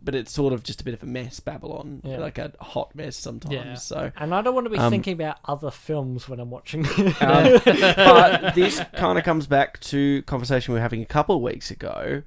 But 0.00 0.14
it's 0.14 0.32
sort 0.32 0.54
of 0.54 0.62
just 0.62 0.80
a 0.80 0.84
bit 0.84 0.94
of 0.94 1.02
a 1.02 1.06
mess, 1.06 1.38
Babylon, 1.38 2.00
Yeah. 2.02 2.16
like 2.16 2.38
a 2.38 2.52
hot 2.60 2.94
mess 2.94 3.14
sometimes. 3.14 3.52
Yeah. 3.52 3.74
So 3.74 4.10
and 4.16 4.34
I 4.34 4.40
don't 4.40 4.54
want 4.54 4.64
to 4.64 4.70
be 4.70 4.78
Um, 4.78 4.90
thinking 4.90 5.12
about 5.12 5.36
other 5.44 5.70
films 5.70 6.28
when 6.30 6.40
I'm 6.40 6.50
watching. 6.50 6.86
Um, 7.20 7.60
but 7.64 8.54
this 8.54 8.80
kind 8.94 9.18
of 9.18 9.24
comes 9.24 9.46
back 9.46 9.78
to 9.80 10.22
conversation 10.22 10.72
we 10.72 10.78
were 10.78 10.82
having 10.82 11.02
a 11.02 11.06
couple 11.06 11.36
of 11.36 11.42
weeks 11.42 11.70
ago 11.70 12.22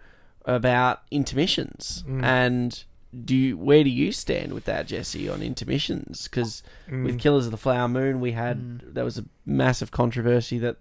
about 0.46 1.02
intermissions 1.12 2.04
Mm. 2.08 2.24
and 2.24 2.84
do 3.26 3.36
you, 3.36 3.58
where 3.58 3.84
do 3.84 3.90
you 3.90 4.12
stand 4.14 4.54
with 4.54 4.64
that, 4.66 4.88
Jesse, 4.88 5.28
on 5.28 5.42
intermissions? 5.42 6.24
Because 6.30 6.64
Mm. 6.90 7.04
with 7.06 7.20
Killers 7.20 7.46
of 7.46 7.52
the 7.52 7.58
Flower 7.58 7.88
Moon, 7.90 8.22
we 8.22 8.32
had 8.32 8.58
Mm. 8.58 8.94
there 8.94 9.04
was 9.04 9.18
a 9.18 9.26
massive 9.46 9.92
controversy 9.92 10.58
that 10.60 10.78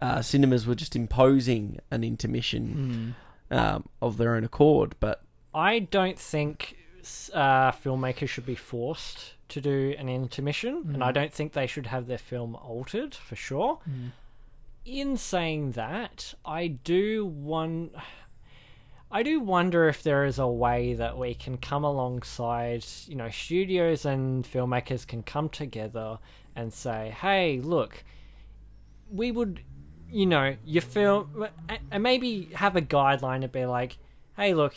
uh, 0.00 0.20
cinemas 0.22 0.66
were 0.66 0.74
just 0.74 0.96
imposing 0.96 1.78
an 1.90 2.02
intermission 2.02 3.14
Mm. 3.50 3.56
um, 3.56 3.88
of 4.00 4.16
their 4.16 4.34
own 4.34 4.42
accord, 4.44 4.94
but 5.00 5.22
I 5.54 5.80
don't 5.80 6.18
think 6.18 6.76
uh, 7.34 7.70
filmmakers 7.72 8.28
should 8.28 8.46
be 8.46 8.54
forced 8.54 9.34
to 9.48 9.60
do 9.60 9.94
an 9.98 10.08
intermission, 10.08 10.90
and 10.94 11.02
I 11.04 11.10
don't 11.12 11.32
think 11.32 11.52
they 11.52 11.66
should 11.66 11.86
have 11.88 12.06
their 12.06 12.16
film 12.18 12.54
altered 12.56 13.14
for 13.14 13.34
sure. 13.36 13.80
In 14.84 15.16
saying 15.16 15.72
that, 15.72 16.34
I 16.44 16.68
do 16.68 17.24
one. 17.26 17.90
I 19.12 19.22
do 19.22 19.40
wonder 19.40 19.88
if 19.88 20.02
there 20.02 20.24
is 20.24 20.38
a 20.38 20.48
way 20.48 20.94
that 20.94 21.18
we 21.18 21.34
can 21.34 21.58
come 21.58 21.84
alongside, 21.84 22.84
you 23.06 23.14
know, 23.14 23.28
studios 23.28 24.06
and 24.06 24.42
filmmakers 24.44 25.06
can 25.06 25.22
come 25.22 25.50
together 25.50 26.18
and 26.56 26.72
say, 26.72 27.14
"Hey, 27.20 27.60
look, 27.60 28.04
we 29.10 29.30
would, 29.30 29.60
you 30.10 30.26
know, 30.26 30.56
your 30.64 30.82
film, 30.82 31.46
and 31.90 32.02
maybe 32.02 32.48
have 32.54 32.74
a 32.74 32.80
guideline 32.80 33.42
to 33.42 33.48
be 33.48 33.66
like, 33.66 33.98
hey, 34.36 34.54
look, 34.54 34.74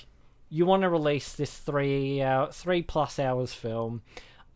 you 0.50 0.66
want 0.66 0.84
to 0.84 0.90
release 0.90 1.34
this 1.34 1.58
three 1.58 2.22
uh, 2.22 2.28
hour, 2.28 2.52
three 2.52 2.82
plus 2.82 3.18
hours 3.18 3.54
film. 3.54 4.02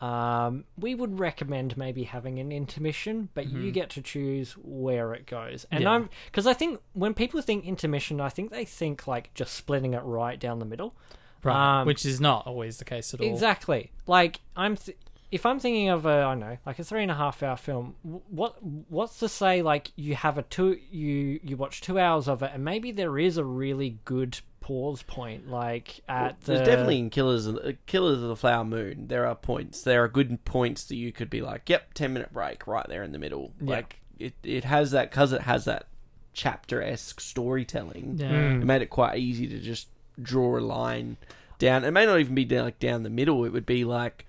Um, 0.02 0.64
we 0.78 0.96
would 0.96 1.20
recommend 1.20 1.76
maybe 1.76 2.04
having 2.04 2.40
an 2.40 2.52
intermission, 2.52 3.30
but 3.34 3.48
you 3.48 3.70
get 3.72 3.90
to 3.92 4.02
choose 4.02 4.54
where 4.54 5.14
it 5.14 5.26
goes. 5.26 5.66
And 5.72 5.84
Yeah. 5.84 5.92
I'm 5.92 6.10
because 6.26 6.48
I 6.48 6.54
think 6.54 6.80
when 6.94 7.14
people 7.14 7.42
think 7.42 7.66
intermission, 7.66 8.22
I 8.22 8.30
think 8.30 8.50
they 8.52 8.64
think 8.66 9.08
like 9.08 9.34
just 9.34 9.54
splitting 9.54 9.94
it 9.94 10.02
right 10.04 10.40
down 10.40 10.60
the 10.60 10.66
middle. 10.66 10.96
Right, 11.44 11.82
Um, 11.82 11.88
which 11.88 12.06
is 12.06 12.20
not 12.20 12.48
always 12.48 12.78
the 12.78 12.86
case 12.86 13.14
at 13.14 13.22
all. 13.22 13.28
Exactly. 13.28 13.92
Like 14.08 14.42
I'm, 14.58 14.76
th- 14.76 14.98
if 15.32 15.46
I'm 15.46 15.60
thinking 15.60 15.88
of 15.90 16.06
a, 16.06 16.10
I 16.10 16.22
don't 16.32 16.40
know, 16.40 16.58
like 16.66 16.80
a 16.80 16.84
three 16.84 17.02
and 17.02 17.12
a 17.12 17.16
half 17.16 17.44
hour 17.44 17.56
film. 17.56 17.96
What 18.04 18.56
what's 18.64 19.20
to 19.20 19.30
say 19.30 19.62
like 19.62 19.92
you 19.96 20.16
have 20.16 20.38
a 20.38 20.44
two, 20.44 20.80
you 20.92 21.40
you 21.44 21.56
watch 21.58 21.82
two 21.82 22.00
hours 22.00 22.28
of 22.28 22.42
it, 22.42 22.52
and 22.54 22.64
maybe 22.66 22.92
there 22.92 23.18
is 23.20 23.38
a 23.38 23.44
really 23.46 24.00
good 24.06 24.40
pause 24.70 25.02
point, 25.02 25.50
like 25.50 26.02
at 26.08 26.40
the 26.42 26.54
There's 26.54 26.68
definitely 26.68 27.00
in 27.00 27.10
Killers 27.10 27.48
of, 27.48 27.56
uh, 27.56 27.72
Killers 27.88 28.22
of 28.22 28.30
the 28.30 28.36
Flower 28.36 28.64
Moon. 28.64 29.08
There 29.08 29.26
are 29.26 29.34
points. 29.34 29.82
There 29.82 30.04
are 30.04 30.08
good 30.08 30.46
points 30.46 30.84
that 30.86 30.96
you 30.96 31.12
could 31.12 31.32
be 31.32 31.42
like, 31.42 31.68
"Yep, 31.68 31.96
ten 31.96 32.14
minute 32.14 32.32
break 32.32 32.68
right 32.68 32.86
there 32.88 33.02
in 33.02 33.12
the 33.12 33.18
middle." 33.18 33.52
Yeah. 33.60 33.78
Like 33.78 34.00
it, 34.20 34.36
it 34.44 34.66
has 34.66 34.92
that 34.92 35.10
because 35.10 35.34
it 35.34 35.42
has 35.42 35.66
that 35.66 35.88
chapter 36.34 36.84
esque 36.84 37.20
storytelling. 37.20 38.18
Yeah. 38.20 38.30
Mm. 38.30 38.62
It 38.62 38.66
made 38.66 38.84
it 38.84 38.92
quite 38.92 39.18
easy 39.18 39.48
to 39.48 39.58
just 39.58 39.88
draw 40.22 40.60
a 40.60 40.62
line 40.62 41.18
down. 41.58 41.84
It 41.84 41.90
may 41.90 42.06
not 42.06 42.20
even 42.20 42.36
be 42.36 42.46
down, 42.46 42.66
like 42.66 42.78
down 42.78 43.02
the 43.02 43.10
middle. 43.10 43.44
It 43.46 43.50
would 43.52 43.66
be 43.66 43.86
like 43.86 44.28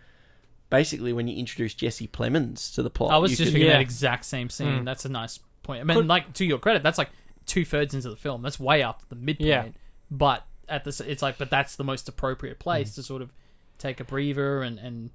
basically 0.71 1.13
when 1.13 1.29
you 1.29 1.37
introduce 1.37 1.75
Jesse 1.75 2.09
Plemons 2.09 2.75
to 2.77 2.83
the 2.83 2.89
plot. 2.89 3.13
I 3.13 3.19
was 3.19 3.33
you 3.33 3.37
just 3.37 3.49
could- 3.49 3.53
thinking 3.53 3.67
yeah. 3.69 3.75
that 3.75 3.83
exact 3.83 4.25
same 4.25 4.49
scene. 4.49 4.69
Mm. 4.69 4.85
That's 4.87 5.05
a 5.05 5.11
nice 5.11 5.39
point. 5.63 5.83
I 5.83 5.85
mean, 5.85 5.99
Could- 5.99 6.07
like 6.07 6.33
to 6.33 6.47
your 6.47 6.59
credit, 6.59 6.83
that's 6.83 6.97
like 6.97 7.11
two 7.45 7.67
thirds 7.67 7.93
into 7.93 8.09
the 8.09 8.17
film. 8.17 8.41
That's 8.41 8.59
way 8.59 8.83
up 8.83 9.03
the 9.11 9.17
midpoint. 9.17 9.47
Yeah. 9.47 9.69
But 10.11 10.45
at 10.69 10.85
the, 10.85 10.89
s- 10.91 11.01
it's 11.01 11.23
like, 11.23 11.39
but 11.39 11.51
that's 11.51 11.77
the 11.77 11.85
most 11.85 12.09
appropriate 12.09 12.57
Mm. 12.59 12.63
place 12.63 12.95
to 12.97 13.03
sort 13.03 13.23
of 13.23 13.33
take 13.79 14.01
a 14.01 14.05
breather 14.05 14.63
and 14.63 14.79
and 14.79 15.11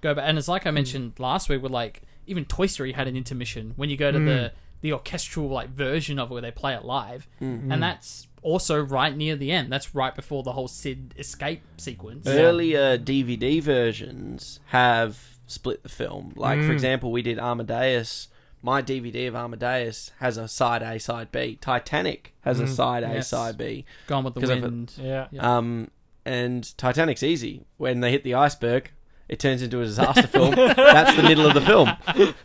go 0.00 0.14
back. 0.14 0.24
And 0.28 0.38
it's 0.38 0.48
like 0.48 0.66
I 0.66 0.70
mentioned 0.70 1.14
last 1.18 1.48
week, 1.48 1.62
with 1.62 1.72
like 1.72 2.02
even 2.26 2.44
Toy 2.44 2.66
Story 2.66 2.92
had 2.92 3.06
an 3.08 3.16
intermission 3.16 3.72
when 3.76 3.90
you 3.90 3.96
go 3.96 4.10
to 4.12 4.18
Mm. 4.18 4.26
the 4.26 4.52
the 4.82 4.92
orchestral 4.92 5.48
like 5.48 5.70
version 5.70 6.18
of 6.18 6.30
it 6.30 6.32
where 6.34 6.42
they 6.42 6.50
play 6.50 6.74
it 6.74 6.84
live, 6.84 7.26
Mm. 7.40 7.72
and 7.72 7.82
that's 7.82 8.26
also 8.42 8.78
right 8.78 9.16
near 9.16 9.34
the 9.34 9.50
end. 9.50 9.72
That's 9.72 9.94
right 9.94 10.14
before 10.14 10.42
the 10.42 10.52
whole 10.52 10.68
Sid 10.68 11.14
escape 11.16 11.62
sequence. 11.78 12.26
Earlier 12.26 12.98
DVD 12.98 13.60
versions 13.62 14.60
have 14.66 15.38
split 15.46 15.82
the 15.82 15.88
film. 15.88 16.34
Like, 16.36 16.58
for 16.60 16.68
Mm. 16.68 16.72
example, 16.72 17.10
we 17.12 17.22
did 17.22 17.38
Amadeus. 17.38 18.28
My 18.64 18.80
DVD 18.80 19.26
of 19.28 19.34
Amadeus 19.34 20.10
has 20.20 20.38
a 20.38 20.48
side 20.48 20.80
A, 20.82 20.98
side 20.98 21.30
B. 21.30 21.58
Titanic 21.60 22.32
has 22.40 22.60
a 22.60 22.64
Mm. 22.64 22.68
side 22.68 23.02
A, 23.04 23.14
Yes. 23.16 23.28
side 23.28 23.58
B. 23.58 23.84
Gone 24.06 24.24
with 24.24 24.32
the 24.32 24.40
'Cause 24.40 24.48
of 24.50 24.58
it- 24.58 24.62
wind. 24.62 24.92
yeah. 24.96 25.26
Yeah. 25.30 25.56
Um, 25.58 25.90
and 26.24 26.64
Titanic's 26.78 27.22
easy. 27.22 27.66
When 27.76 28.00
they 28.00 28.10
hit 28.10 28.24
the 28.24 28.32
iceberg, 28.34 28.90
it 29.28 29.38
turns 29.38 29.60
into 29.60 29.82
a 29.82 29.84
disaster 29.84 30.26
film. 30.26 30.54
That's 30.76 31.14
the 31.14 31.22
middle 31.22 31.46
of 31.46 31.52
the 31.52 31.60
film. 31.60 31.90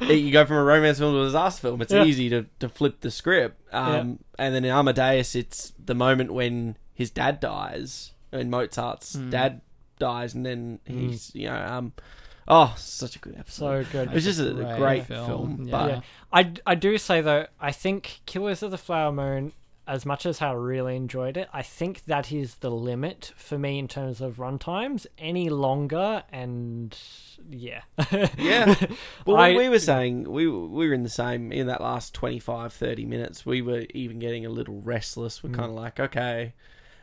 You 0.01 0.32
go 0.34 0.45
from 0.45 0.57
a 0.57 0.63
romance 0.63 0.97
film 0.99 1.13
to 1.13 1.22
a 1.22 1.26
disaster 1.26 1.61
film. 1.61 1.82
It's 1.82 1.93
Yeah. 1.93 2.03
easy 2.03 2.28
to, 2.32 2.45
to 2.59 2.67
flip 2.67 2.99
the 2.99 3.11
script. 3.11 3.61
Um, 3.74 4.20
And 4.38 4.53
then 4.53 4.65
in 4.65 4.72
Amadeus, 4.72 5.36
it's 5.36 5.72
the 5.84 5.95
moment 5.95 6.34
when 6.34 6.76
his 6.93 7.09
dad 7.11 7.39
dies, 7.39 8.11
and 8.34 8.51
Mozart's 8.51 9.15
Mm. 9.15 9.30
dad 9.32 9.61
dies, 9.99 10.34
and 10.34 10.45
then 10.45 10.80
he's, 10.86 11.34
you 11.34 11.47
know, 11.47 11.55
um, 11.65 11.93
oh, 12.50 12.74
such 12.78 13.16
a 13.16 13.20
good 13.20 13.38
episode. 13.38 13.86
So 13.86 13.91
good. 13.91 14.14
It's 14.14 14.26
just 14.26 14.39
a 14.39 14.54
Great 14.54 14.78
great, 14.78 15.06
film. 15.06 15.28
film, 15.28 15.68
Yeah. 15.68 15.72
but 15.72 15.89
Yeah. 15.91 16.02
I, 16.34 16.54
I 16.72 16.76
do 16.76 16.97
say 16.97 17.22
though, 17.22 17.47
I 17.60 17.72
think 17.72 18.22
Killers 18.26 18.64
of 18.64 18.72
the 18.72 18.78
Flower 18.78 19.12
Moon, 19.12 19.54
as 19.88 20.06
much 20.06 20.26
as 20.28 20.38
how 20.39 20.52
I 20.52 20.56
really 20.56 20.95
enjoyed 20.95 21.36
it, 21.36 21.47
I 21.52 21.64
think 21.64 22.06
that 22.06 22.32
is 22.32 22.56
the 22.56 22.70
limit 22.70 23.34
for 23.36 23.58
me 23.58 23.80
in 23.80 23.88
terms 23.88 24.22
of 24.22 24.36
runtimes. 24.38 25.08
Any 25.18 25.50
longer, 25.50 26.24
and 26.32 26.95
yeah, 27.50 27.82
Yeah. 28.38 28.76
Well, 29.26 29.38
I- 29.38 29.56
we 29.56 29.68
were 29.70 29.80
saying 29.80 30.30
we 30.30 30.47
were- 30.47 30.68
we 30.68 30.88
were 30.88 30.93
in 30.93 31.02
the 31.04 31.10
same 31.10 31.52
in 31.52 31.66
that 31.68 31.82
last 31.82 32.14
25, 32.14 32.72
30 32.72 33.06
minutes. 33.06 33.45
We 33.47 33.62
were 33.64 33.86
even 33.95 34.20
getting 34.20 34.45
a 34.45 34.50
little 34.50 34.80
restless. 34.82 35.41
We're 35.43 35.50
Mm. 35.52 35.56
kind 35.56 35.70
of 35.70 35.76
like, 35.76 36.00
okay, 36.00 36.54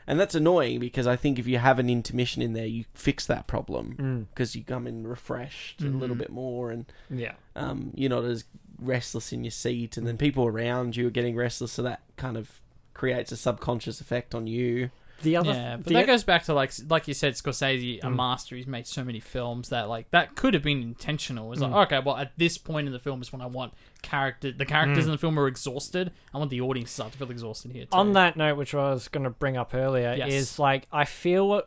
and 0.06 0.18
that's 0.20 0.34
annoying 0.34 0.78
because 0.80 1.06
I 1.06 1.16
think 1.16 1.38
if 1.38 1.46
you 1.46 1.58
have 1.58 1.78
an 1.78 1.88
intermission 1.90 2.42
in 2.42 2.52
there, 2.52 2.66
you 2.66 2.84
fix 2.94 3.26
that 3.26 3.46
problem 3.46 3.96
Mm, 3.98 4.26
because 4.30 4.54
you 4.54 4.62
come 4.64 4.86
in 4.86 5.06
refreshed 5.06 5.82
a 5.82 5.86
little 5.86 6.16
Mhm. 6.16 6.20
bit 6.20 6.30
more, 6.30 6.70
and 6.70 6.86
yeah, 7.10 7.32
um, 7.54 7.90
you're 7.94 8.10
not 8.10 8.24
as 8.24 8.44
restless 8.78 9.32
in 9.32 9.42
your 9.44 9.50
seat, 9.50 9.96
and 9.96 10.06
then 10.06 10.16
people 10.18 10.46
around 10.46 10.96
you 10.96 11.06
are 11.06 11.10
getting 11.10 11.34
restless, 11.34 11.72
so 11.72 11.82
that 11.82 12.02
kind 12.16 12.36
of 12.36 12.60
creates 12.94 13.32
a 13.32 13.36
subconscious 13.36 14.00
effect 14.00 14.34
on 14.34 14.46
you. 14.46 14.90
The 15.22 15.36
other, 15.36 15.52
yeah, 15.52 15.76
but 15.76 15.86
the, 15.86 15.94
that 15.94 16.06
goes 16.06 16.24
back 16.24 16.44
to 16.44 16.54
like 16.54 16.72
like 16.88 17.08
you 17.08 17.14
said, 17.14 17.34
Scorsese, 17.34 17.98
a 17.98 18.06
Mm. 18.06 18.16
master. 18.16 18.56
He's 18.56 18.66
made 18.66 18.86
so 18.86 19.02
many 19.04 19.20
films 19.20 19.68
that 19.70 19.88
like 19.88 20.10
that 20.10 20.34
could 20.36 20.54
have 20.54 20.62
been 20.62 20.82
intentional. 20.82 21.52
It's 21.52 21.60
Mm. 21.62 21.70
like 21.70 21.92
okay, 21.92 22.02
well 22.04 22.16
at 22.16 22.32
this 22.36 22.58
point 22.58 22.86
in 22.86 22.92
the 22.92 22.98
film 22.98 23.22
is 23.22 23.32
when 23.32 23.40
I 23.40 23.46
want 23.46 23.72
character. 24.02 24.52
The 24.52 24.66
characters 24.66 25.04
Mm. 25.04 25.08
in 25.08 25.12
the 25.12 25.18
film 25.18 25.38
are 25.38 25.48
exhausted. 25.48 26.12
I 26.34 26.38
want 26.38 26.50
the 26.50 26.60
audience 26.60 26.90
to 26.90 26.94
start 26.94 27.12
to 27.12 27.18
feel 27.18 27.30
exhausted 27.30 27.72
here. 27.72 27.84
Too. 27.84 27.90
on 27.96 28.12
that 28.12 28.36
note, 28.36 28.56
which 28.56 28.74
I 28.74 28.90
was 28.90 29.08
going 29.08 29.24
to 29.24 29.30
bring 29.30 29.56
up 29.56 29.74
earlier, 29.74 30.14
Yes. 30.16 30.32
is 30.32 30.58
like 30.58 30.86
I 30.92 31.04
feel, 31.04 31.62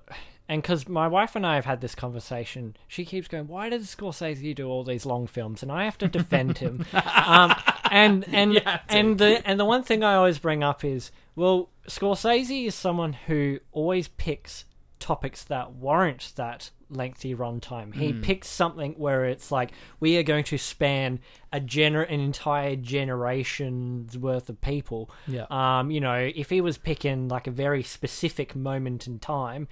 and 0.47 0.62
because 0.62 0.88
my 0.88 1.08
wife 1.08 1.36
and 1.36 1.45
I 1.45 1.56
have 1.56 1.66
had 1.66 1.82
this 1.82 1.93
conversation, 1.95 2.76
she 2.88 3.06
keeps 3.06 3.28
going, 3.28 3.47
"Why 3.47 3.70
does 3.70 3.93
Scorsese 3.95 4.54
do 4.56 4.68
all 4.68 4.84
these 4.84 5.06
long 5.06 5.28
films?" 5.28 5.62
And 5.64 5.72
I 5.72 5.86
have 5.86 5.97
to 6.00 6.08
defend 6.08 6.58
him. 6.60 6.86
um, 6.93 7.54
and 7.91 8.26
and 8.32 8.54
You 8.54 8.62
have 8.66 8.86
to. 8.88 8.95
and 8.95 9.18
the 9.18 9.47
and 9.47 9.60
the 9.60 9.66
one 9.66 9.84
thing 9.84 10.04
I 10.04 10.16
always 10.16 10.39
bring 10.39 10.64
up 10.64 10.84
is, 10.84 11.12
well, 11.36 11.70
Scorsese 11.90 12.66
is 12.68 12.76
someone 12.76 13.14
who 13.14 13.60
always 13.72 14.08
picks 14.08 14.66
topics 15.00 15.44
that 15.46 15.72
warrant 15.74 16.34
that 16.36 16.72
lengthy 16.90 17.34
runtime. 17.36 17.94
He 17.96 18.12
Hmm. 18.12 18.22
picks 18.22 18.48
something 18.50 18.94
where 18.94 19.26
it's 19.26 19.52
like 19.52 19.72
we 20.00 20.18
are 20.18 20.24
going 20.24 20.44
to 20.46 20.58
span 20.58 21.20
a 21.54 21.60
gener- 21.60 22.12
an 22.12 22.20
entire 22.20 22.76
generation's 22.76 24.18
worth 24.18 24.50
of 24.50 24.60
people. 24.62 25.10
Yeah. 25.28 25.46
Um, 25.50 25.92
you 25.92 26.00
know, 26.02 26.16
if 26.36 26.50
he 26.50 26.62
was 26.62 26.78
picking 26.78 27.28
like 27.28 27.48
a 27.48 27.52
very 27.52 27.84
specific 27.84 28.56
moment 28.56 29.08
in 29.08 29.20
time, 29.20 29.68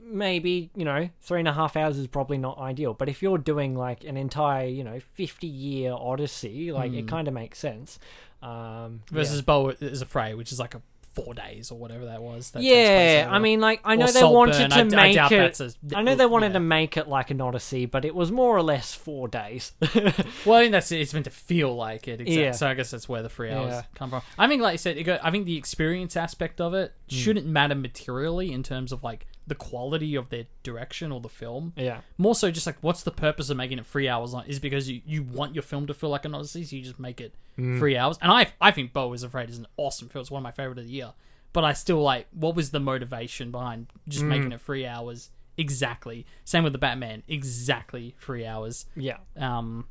maybe 0.00 0.70
you 0.76 0.84
know 0.84 1.08
three 1.20 1.40
and 1.40 1.48
a 1.48 1.52
half 1.52 1.76
hours 1.76 1.98
is 1.98 2.06
probably 2.06 2.38
not 2.38 2.58
ideal. 2.58 2.94
But 2.94 3.08
if 3.08 3.20
you're 3.22 3.38
doing 3.38 3.74
like 3.74 4.04
an 4.04 4.16
entire 4.16 4.66
you 4.66 4.84
know 4.84 5.00
fifty 5.00 5.48
year 5.48 5.92
odyssey, 5.92 6.70
like 6.72 6.92
it 6.92 7.08
kind 7.08 7.26
of 7.28 7.34
makes 7.34 7.58
sense. 7.58 7.98
Um, 8.42 9.02
yeah. 9.10 9.16
Versus 9.18 9.42
Beau 9.42 9.68
is 9.68 10.02
Afraid, 10.02 10.34
which 10.34 10.52
is 10.52 10.58
like 10.60 10.74
a 10.74 10.82
four 11.14 11.34
days 11.34 11.70
or 11.70 11.78
whatever 11.78 12.06
that 12.06 12.22
was. 12.22 12.50
That 12.52 12.60
takes 12.60 12.70
place 12.70 12.78
Yeah, 12.78 13.24
over. 13.26 13.34
I 13.34 13.38
mean, 13.38 13.60
like 13.60 13.80
I 13.84 13.96
know 13.96 14.06
Or 14.06 14.12
they 14.12 14.24
wanted 14.24 14.70
to 14.70 14.76
I 14.76 14.82
make 14.84 15.14
doubt 15.14 15.32
it. 15.32 15.36
that's 15.56 15.60
a- 15.60 15.96
I 15.96 16.02
know 16.02 16.14
they 16.14 16.26
wanted 16.26 16.48
yeah. 16.48 16.52
to 16.54 16.60
make 16.60 16.96
it 16.96 17.06
like 17.08 17.30
an 17.30 17.40
Odyssey, 17.40 17.86
but 17.86 18.04
it 18.04 18.14
was 18.14 18.32
more 18.32 18.56
or 18.56 18.62
less 18.62 18.94
four 18.94 19.28
days. 19.28 19.72
Well, 20.44 20.56
I 20.58 20.62
think 20.62 20.72
that's 20.72 20.90
it's 20.90 21.12
meant 21.14 21.24
to 21.24 21.30
feel 21.30 21.74
like 21.74 22.08
it. 22.08 22.20
Exactly. 22.20 22.42
Yeah. 22.42 22.52
So 22.52 22.66
I 22.66 22.74
guess 22.74 22.90
that's 22.90 23.08
where 23.08 23.22
the 23.22 23.28
three 23.28 23.50
hours 23.50 23.70
Yeah. 23.72 23.82
come 23.94 24.10
from. 24.10 24.22
I 24.38 24.48
think, 24.48 24.62
like 24.62 24.72
you 24.72 24.78
said, 24.78 24.96
it 24.96 25.04
go, 25.04 25.18
I 25.22 25.30
think 25.30 25.46
the 25.46 25.56
experience 25.56 26.16
aspect 26.16 26.60
of 26.60 26.74
it 26.74 26.92
Hmm. 27.10 27.14
shouldn't 27.16 27.46
matter 27.46 27.74
materially 27.74 28.52
in 28.52 28.62
terms 28.62 28.90
of 28.92 29.02
like 29.04 29.26
the 29.46 29.54
quality 29.54 30.14
of 30.14 30.28
their 30.30 30.44
direction 30.62 31.10
or 31.12 31.20
the 31.20 31.28
film. 31.28 31.72
yeah, 31.76 32.00
More 32.18 32.34
so, 32.34 32.50
just 32.50 32.66
like 32.66 32.76
what's 32.80 33.02
the 33.02 33.10
purpose 33.10 33.50
of 33.50 33.56
making 33.56 33.78
it 33.78 33.86
three 33.86 34.08
hours 34.08 34.32
long? 34.32 34.44
Is 34.46 34.58
because 34.60 34.88
you, 34.88 35.00
you 35.04 35.22
want 35.22 35.54
your 35.54 35.62
film 35.62 35.86
to 35.88 35.94
feel 35.94 36.10
like 36.10 36.24
an 36.24 36.34
odyssey, 36.34 36.64
so 36.64 36.76
you 36.76 36.82
just 36.82 36.98
make 37.00 37.20
it 37.20 37.34
Hmm. 37.56 37.78
three 37.78 37.96
hours. 37.98 38.18
And 38.22 38.32
I 38.32 38.52
I 38.60 38.70
think 38.70 38.92
Beau 38.92 39.12
is 39.12 39.22
Afraid 39.22 39.50
is 39.50 39.58
an 39.58 39.66
awesome 39.76 40.08
film. 40.08 40.22
It's 40.22 40.30
one 40.30 40.40
of 40.40 40.44
my 40.44 40.52
favorite 40.52 40.78
of 40.78 40.86
the 40.86 40.90
year. 40.92 41.12
But 41.52 41.64
I 41.64 41.72
still 41.74 42.00
like 42.00 42.26
what 42.32 42.54
was 42.54 42.70
the 42.70 42.80
motivation 42.80 43.50
behind 43.50 43.88
just 44.08 44.22
Hmm. 44.22 44.28
making 44.30 44.52
it 44.52 44.60
three 44.62 44.86
hours 44.86 45.30
exactly? 45.58 46.24
Same 46.44 46.64
with 46.64 46.72
the 46.72 46.78
Batman, 46.78 47.22
exactly 47.28 48.14
three 48.20 48.46
hours. 48.46 48.86
yeah. 48.96 49.18
Um, 49.36 49.86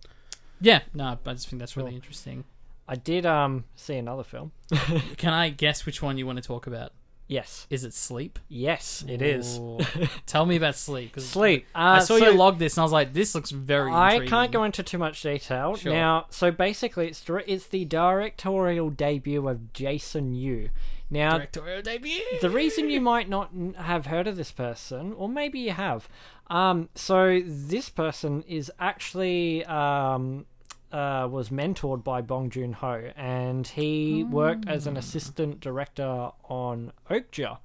yeah, 0.59 0.81
no, 0.93 1.17
I 1.25 1.33
just 1.33 1.49
think 1.49 1.59
that's 1.59 1.75
really 1.77 1.89
Cool. 1.91 1.95
interesting. 1.97 2.43
I 2.87 2.95
did 2.95 3.25
um 3.25 3.65
see 3.75 3.95
another 3.95 4.23
film. 4.23 4.51
Can 5.17 5.33
I 5.33 5.49
guess 5.49 5.85
which 5.85 6.01
one 6.01 6.17
you 6.17 6.25
want 6.25 6.37
to 6.37 6.43
talk 6.43 6.65
about? 6.67 6.93
Yes, 7.31 7.65
Is 7.69 7.85
it 7.85 7.93
Sleep? 7.93 8.39
yes, 8.49 9.05
it 9.07 9.21
is. 9.21 9.57
Ooh. 9.57 9.79
Tell 10.25 10.45
me 10.45 10.57
about 10.57 10.75
Sleep. 10.75 11.13
'cause 11.13 11.25
Sleep. 11.25 11.65
Uh, 11.73 11.77
I 11.79 11.99
saw 11.99 12.17
so 12.17 12.25
you 12.29 12.33
log 12.37 12.59
this 12.59 12.75
and 12.75 12.81
I 12.81 12.83
was 12.83 12.91
like, 12.91 13.13
this 13.13 13.33
looks 13.33 13.51
very. 13.51 13.89
I 13.89 14.25
can't 14.27 14.51
go 14.51 14.65
into 14.65 14.83
too 14.83 14.97
much 14.97 15.21
detail 15.21 15.77
Sure. 15.77 15.93
now. 15.93 16.25
So 16.29 16.51
basically, 16.51 17.07
it's 17.07 17.21
dir- 17.23 17.45
it's 17.47 17.67
the 17.67 17.85
directorial 17.85 18.89
debut 18.89 19.47
of 19.47 19.71
Jason 19.71 20.33
Yu. 20.35 20.69
Now, 21.09 21.37
Directorial 21.37 21.81
debut. 21.81 22.19
the 22.41 22.49
reason 22.49 22.89
you 22.89 22.99
might 23.01 23.27
not 23.29 23.49
n- 23.53 23.75
have 23.77 24.07
heard 24.07 24.27
of 24.27 24.35
this 24.37 24.51
person, 24.51 25.13
or 25.13 25.27
maybe 25.29 25.59
you 25.59 25.71
have, 25.71 26.07
um, 26.47 26.87
so 26.95 27.41
this 27.45 27.89
person 27.89 28.43
is 28.47 28.71
actually 28.79 29.63
um, 29.65 30.45
uh, 30.91 31.27
was 31.29 31.49
mentored 31.49 32.03
by 32.03 32.21
Bong 32.21 32.49
Joon 32.49 32.73
Ho, 32.73 33.11
and 33.15 33.65
he 33.67 34.23
worked 34.23 34.67
as 34.67 34.87
an 34.87 34.97
assistant 34.97 35.59
director 35.59 36.31
on 36.43 36.91
Okja. 37.09 37.57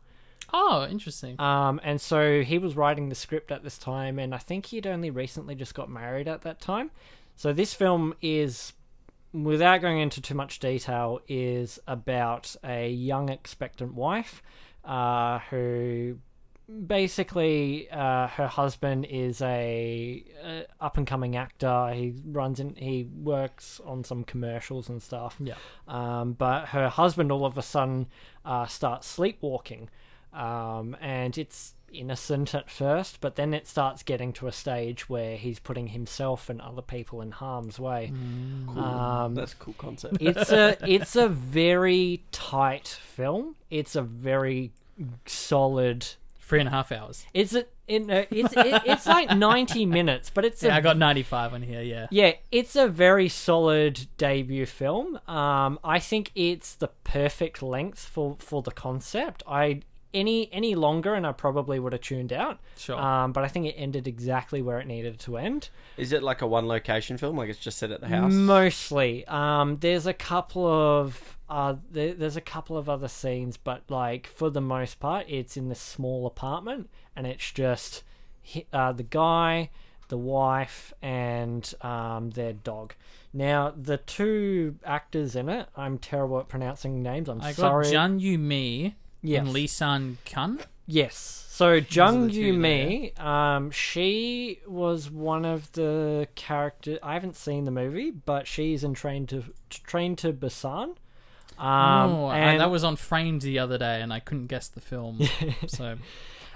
Oh, 0.52 0.86
interesting. 0.88 1.40
Um, 1.40 1.80
and 1.82 2.00
so 2.00 2.42
he 2.42 2.58
was 2.58 2.76
writing 2.76 3.08
the 3.08 3.14
script 3.14 3.50
at 3.50 3.64
this 3.64 3.78
time, 3.78 4.18
and 4.18 4.34
I 4.34 4.38
think 4.38 4.66
he'd 4.66 4.86
only 4.86 5.10
recently 5.10 5.54
just 5.54 5.74
got 5.74 5.90
married 5.90 6.28
at 6.28 6.42
that 6.42 6.60
time. 6.60 6.90
So 7.34 7.52
this 7.52 7.74
film 7.74 8.14
is, 8.22 8.72
without 9.32 9.80
going 9.80 9.98
into 9.98 10.20
too 10.20 10.34
much 10.34 10.58
detail, 10.58 11.20
is 11.28 11.78
about 11.86 12.54
a 12.64 12.90
young 12.90 13.28
expectant 13.28 13.94
wife 13.94 14.42
uh, 14.84 15.40
who 15.50 16.18
basically 16.86 17.88
uh, 17.90 18.28
her 18.28 18.46
husband 18.46 19.06
is 19.08 19.40
a, 19.40 20.24
a 20.44 20.66
up 20.80 20.96
and 20.96 21.06
coming 21.06 21.36
actor. 21.36 21.92
He 21.94 22.14
runs 22.24 22.60
in, 22.60 22.74
he 22.76 23.04
works 23.04 23.80
on 23.84 24.04
some 24.04 24.24
commercials 24.24 24.88
and 24.88 25.02
stuff. 25.02 25.36
Yeah. 25.40 25.54
Um, 25.86 26.32
but 26.32 26.66
her 26.68 26.88
husband 26.88 27.30
all 27.30 27.44
of 27.44 27.56
a 27.56 27.62
sudden 27.62 28.06
uh, 28.44 28.66
starts 28.66 29.06
sleepwalking, 29.06 29.88
um, 30.32 30.96
and 31.00 31.36
it's 31.38 31.74
innocent 31.92 32.54
at 32.54 32.70
first, 32.70 33.20
but 33.20 33.36
then 33.36 33.54
it 33.54 33.66
starts 33.66 34.02
getting 34.02 34.32
to 34.34 34.46
a 34.46 34.52
stage 34.52 35.08
where 35.08 35.36
he's 35.36 35.58
putting 35.58 35.88
himself 35.88 36.50
and 36.50 36.60
other 36.60 36.82
people 36.82 37.20
in 37.20 37.30
harm's 37.30 37.78
way. 37.78 38.12
Cool. 38.66 38.78
Um, 38.78 39.34
That's 39.34 39.52
a 39.52 39.56
cool 39.56 39.74
concept. 39.78 40.18
It's 40.20 40.50
a 40.50 40.76
it's 40.86 41.16
a 41.16 41.28
very 41.28 42.22
tight 42.32 42.88
film. 42.88 43.56
It's 43.70 43.96
a 43.96 44.02
very 44.02 44.72
solid. 45.26 46.06
Three 46.46 46.60
and 46.60 46.68
a 46.68 46.70
half 46.70 46.92
hours. 46.92 47.26
It's 47.34 47.54
a 47.56 47.66
it, 47.88 48.08
uh, 48.08 48.24
it's 48.30 48.52
it, 48.52 48.82
it's 48.86 49.04
like 49.06 49.36
ninety 49.36 49.84
minutes, 49.98 50.30
but 50.30 50.44
it's 50.44 50.62
a 50.62 50.68
Yeah, 50.68 50.76
I 50.76 50.80
got 50.80 50.96
95 50.96 51.54
on 51.54 51.62
here, 51.62 51.82
yeah. 51.82 52.06
yeah, 52.12 52.34
it's 52.52 52.76
a 52.76 52.86
very 52.86 53.28
solid 53.28 54.06
debut 54.16 54.64
film. 54.64 55.18
Um, 55.26 55.80
I 55.82 55.98
think 55.98 56.30
it's 56.36 56.76
the 56.76 56.88
perfect 57.02 57.64
length 57.64 57.98
for 57.98 58.36
for 58.38 58.62
the 58.62 58.70
concept. 58.70 59.42
I 59.48 59.82
any 60.14 60.48
any 60.52 60.74
longer 60.76 61.14
and 61.14 61.26
I 61.26 61.32
probably 61.32 61.78
would 61.80 61.92
have 61.92 62.02
tuned 62.02 62.32
out. 62.32 62.60
Sure. 62.76 62.96
Um, 62.96 63.32
but 63.32 63.42
I 63.42 63.48
think 63.48 63.66
it 63.66 63.74
ended 63.76 64.06
exactly 64.06 64.62
where 64.62 64.78
it 64.78 64.86
needed 64.86 65.18
to 65.20 65.36
end. 65.36 65.68
Is 65.96 66.12
it 66.12 66.22
like 66.22 66.42
a 66.42 66.46
one 66.46 66.68
location 66.68 67.18
film? 67.18 67.36
Like 67.36 67.50
it's 67.50 67.58
just 67.58 67.78
set 67.78 67.90
at 67.90 68.00
the 68.00 68.08
house? 68.08 68.32
Mostly. 68.32 69.26
Um, 69.26 69.78
there's 69.80 70.06
a 70.06 70.14
couple 70.14 70.66
of 70.66 71.35
uh, 71.48 71.76
there, 71.90 72.14
there's 72.14 72.36
a 72.36 72.40
couple 72.40 72.76
of 72.76 72.88
other 72.88 73.08
scenes, 73.08 73.56
but 73.56 73.82
like 73.88 74.26
for 74.26 74.50
the 74.50 74.60
most 74.60 75.00
part, 75.00 75.26
it's 75.28 75.56
in 75.56 75.68
this 75.68 75.80
small 75.80 76.26
apartment, 76.26 76.90
and 77.14 77.26
it's 77.26 77.50
just 77.52 78.02
uh, 78.72 78.92
the 78.92 79.02
guy, 79.02 79.70
the 80.08 80.18
wife, 80.18 80.92
and 81.02 81.72
um, 81.82 82.30
their 82.30 82.52
dog. 82.52 82.94
Now, 83.32 83.72
the 83.76 83.98
two 83.98 84.76
actors 84.84 85.36
in 85.36 85.48
it, 85.48 85.68
I'm 85.76 85.98
terrible 85.98 86.38
at 86.40 86.48
pronouncing 86.48 87.02
names. 87.02 87.28
I'm 87.28 87.40
sorry. 87.40 87.48
I 87.52 87.56
got 87.56 87.56
sorry. 87.56 87.90
Jun 87.90 88.18
Yu 88.18 88.38
Mi 88.38 88.94
Yes. 89.22 89.40
and 89.40 89.52
Lee 89.52 89.66
San 89.66 90.18
Kun. 90.24 90.60
Yes. 90.86 91.46
So 91.48 91.72
Jung 91.74 92.30
Yu 92.30 92.52
Mi, 92.52 93.12
um, 93.16 93.70
she 93.72 94.60
was 94.66 95.10
one 95.10 95.44
of 95.44 95.72
the 95.72 96.28
characters. 96.36 96.98
I 97.02 97.14
haven't 97.14 97.34
seen 97.34 97.64
the 97.64 97.70
movie, 97.70 98.10
but 98.12 98.46
she's 98.46 98.84
in 98.84 98.94
Train 98.94 99.26
to 99.28 99.42
Train 99.70 100.14
to 100.16 100.32
Busan. 100.32 100.94
Um, 101.58 102.10
oh, 102.10 102.30
and, 102.30 102.60
that 102.60 102.70
was 102.70 102.84
on 102.84 102.96
Framed 102.96 103.42
the 103.42 103.58
other 103.58 103.78
day 103.78 104.00
and 104.00 104.12
I 104.12 104.20
couldn't 104.20 104.46
guess 104.46 104.68
the 104.68 104.80
film. 104.80 105.20
so, 105.66 105.96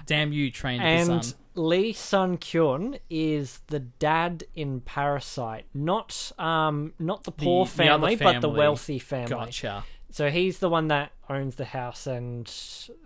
damn 0.05 0.31
you, 0.31 0.51
trained 0.51 0.81
the 0.81 0.85
and 0.85 1.25
sun. 1.25 1.37
Lee 1.55 1.91
Sun 1.91 2.37
Kyun 2.37 2.99
is 3.09 3.59
the 3.67 3.79
dad 3.79 4.45
in 4.55 4.81
Parasite, 4.81 5.65
not 5.73 6.31
um, 6.39 6.93
not 6.97 7.23
the 7.23 7.31
poor 7.31 7.65
the 7.65 7.89
other 7.89 8.07
family, 8.07 8.15
but 8.15 8.41
the 8.41 8.49
wealthy 8.49 8.99
family. 8.99 9.29
Gotcha. 9.29 9.83
So 10.11 10.29
he's 10.29 10.59
the 10.59 10.69
one 10.69 10.87
that 10.89 11.11
owns 11.31 11.55
the 11.55 11.65
house, 11.65 12.07
and 12.07 12.51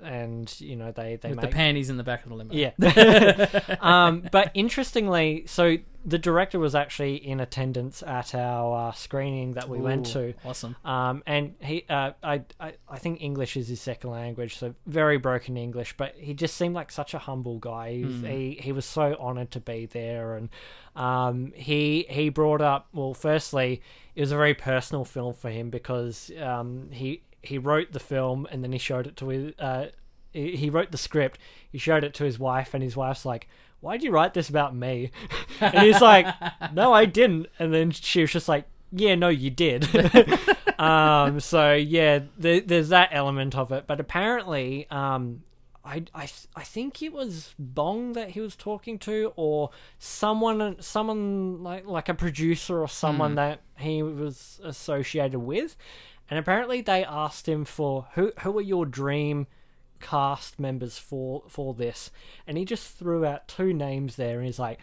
and 0.03 0.53
you 0.59 0.75
know 0.75 0.91
they 0.91 1.17
they 1.17 1.29
With 1.29 1.37
make 1.41 1.49
the 1.49 1.55
panties 1.55 1.89
in 1.89 1.97
the 1.97 2.03
back 2.03 2.23
of 2.23 2.29
the 2.29 2.35
limo. 2.35 2.53
Yeah. 2.53 3.77
um, 3.81 4.27
but 4.31 4.51
interestingly, 4.53 5.43
so 5.47 5.77
the 6.05 6.19
director 6.19 6.59
was 6.59 6.75
actually 6.75 7.15
in 7.15 7.39
attendance 7.39 8.03
at 8.03 8.35
our 8.35 8.89
uh, 8.89 8.91
screening 8.91 9.53
that 9.53 9.67
we 9.67 9.79
went 9.79 10.07
Ooh, 10.09 10.33
to. 10.33 10.33
Awesome. 10.45 10.75
Um, 10.85 11.23
and 11.25 11.55
he, 11.59 11.83
uh, 11.89 12.11
I, 12.21 12.43
I, 12.59 12.73
I 12.87 12.99
think 12.99 13.21
English 13.21 13.57
is 13.57 13.67
his 13.67 13.81
second 13.81 14.11
language, 14.11 14.57
so 14.57 14.75
very 14.85 15.17
broken 15.17 15.57
English. 15.57 15.97
But 15.97 16.15
he 16.15 16.35
just 16.35 16.55
seemed 16.55 16.75
like 16.75 16.91
such 16.91 17.15
a 17.15 17.19
humble 17.19 17.57
guy. 17.57 17.93
He, 17.93 18.05
was, 18.05 18.21
he, 18.21 18.59
he 18.61 18.71
was 18.71 18.85
so 18.85 19.15
honoured 19.19 19.49
to 19.51 19.59
be 19.59 19.87
there, 19.87 20.35
and 20.35 20.49
um, 20.95 21.53
he 21.55 22.05
he 22.07 22.29
brought 22.29 22.61
up. 22.61 22.87
Well, 22.93 23.15
firstly, 23.15 23.81
it 24.13 24.21
was 24.21 24.31
a 24.31 24.37
very 24.37 24.53
personal 24.53 25.05
film 25.05 25.33
for 25.33 25.49
him 25.49 25.71
because 25.71 26.31
um, 26.39 26.89
he 26.91 27.23
he 27.47 27.57
wrote 27.57 27.91
the 27.91 27.99
film 27.99 28.47
and 28.51 28.63
then 28.63 28.71
he 28.71 28.77
showed 28.77 29.07
it 29.07 29.15
to 29.17 29.29
his. 29.29 29.53
Uh, 29.59 29.87
he 30.35 30.69
wrote 30.69 30.91
the 30.91 30.97
script. 30.97 31.39
He 31.71 31.77
showed 31.77 32.03
it 32.03 32.13
to 32.15 32.25
his 32.25 32.37
wife, 32.37 32.73
and 32.73 32.83
his 32.83 32.97
wife's 32.97 33.25
like, 33.25 33.47
"Why 33.79 33.95
did 33.95 34.03
you 34.03 34.11
write 34.11 34.33
this 34.33 34.49
about 34.49 34.75
me?" 34.75 35.11
and 35.61 35.79
he's 35.79 36.01
like, 36.01 36.27
"No, 36.73 36.93
I 36.93 37.05
didn't." 37.05 37.47
And 37.57 37.73
then 37.73 37.91
she 37.91 38.21
was 38.21 38.31
just 38.31 38.49
like, 38.49 38.65
"Yeah, 38.91 39.15
no, 39.15 39.29
you 39.29 39.49
did." 39.49 39.87
um, 40.79 41.39
so 41.39 41.73
yeah, 41.73 42.19
there, 42.37 42.59
there's 42.59 42.89
that 42.89 43.09
element 43.13 43.55
of 43.55 43.71
it. 43.71 43.87
But 43.87 44.01
apparently, 44.01 44.87
um, 44.91 45.43
I, 45.85 46.03
I, 46.13 46.27
I 46.55 46.63
think 46.63 47.01
it 47.01 47.13
was 47.13 47.53
Bong 47.59 48.13
that 48.13 48.31
he 48.31 48.41
was 48.41 48.55
talking 48.55 48.99
to, 48.99 49.31
or 49.35 49.69
someone, 49.99 50.81
someone 50.81 51.63
like 51.63 51.85
like 51.85 52.09
a 52.09 52.13
producer 52.13 52.81
or 52.81 52.89
someone 52.89 53.35
that 53.35 53.61
he 53.77 54.01
was 54.03 54.59
associated 54.63 55.39
with. 55.39 55.77
And 56.29 56.39
apparently, 56.39 56.81
they 56.81 57.03
asked 57.03 57.47
him 57.47 57.65
for 57.65 58.07
who 58.15 58.33
who 58.39 58.57
are 58.57 58.61
your 58.61 58.85
dream 58.85 59.47
cast 59.99 60.59
members 60.59 60.97
for 60.97 61.43
for 61.47 61.73
this, 61.73 62.11
and 62.47 62.57
he 62.57 62.65
just 62.65 62.97
threw 62.97 63.25
out 63.25 63.47
two 63.47 63.73
names 63.73 64.15
there, 64.15 64.37
and 64.37 64.45
he's 64.45 64.59
like, 64.59 64.79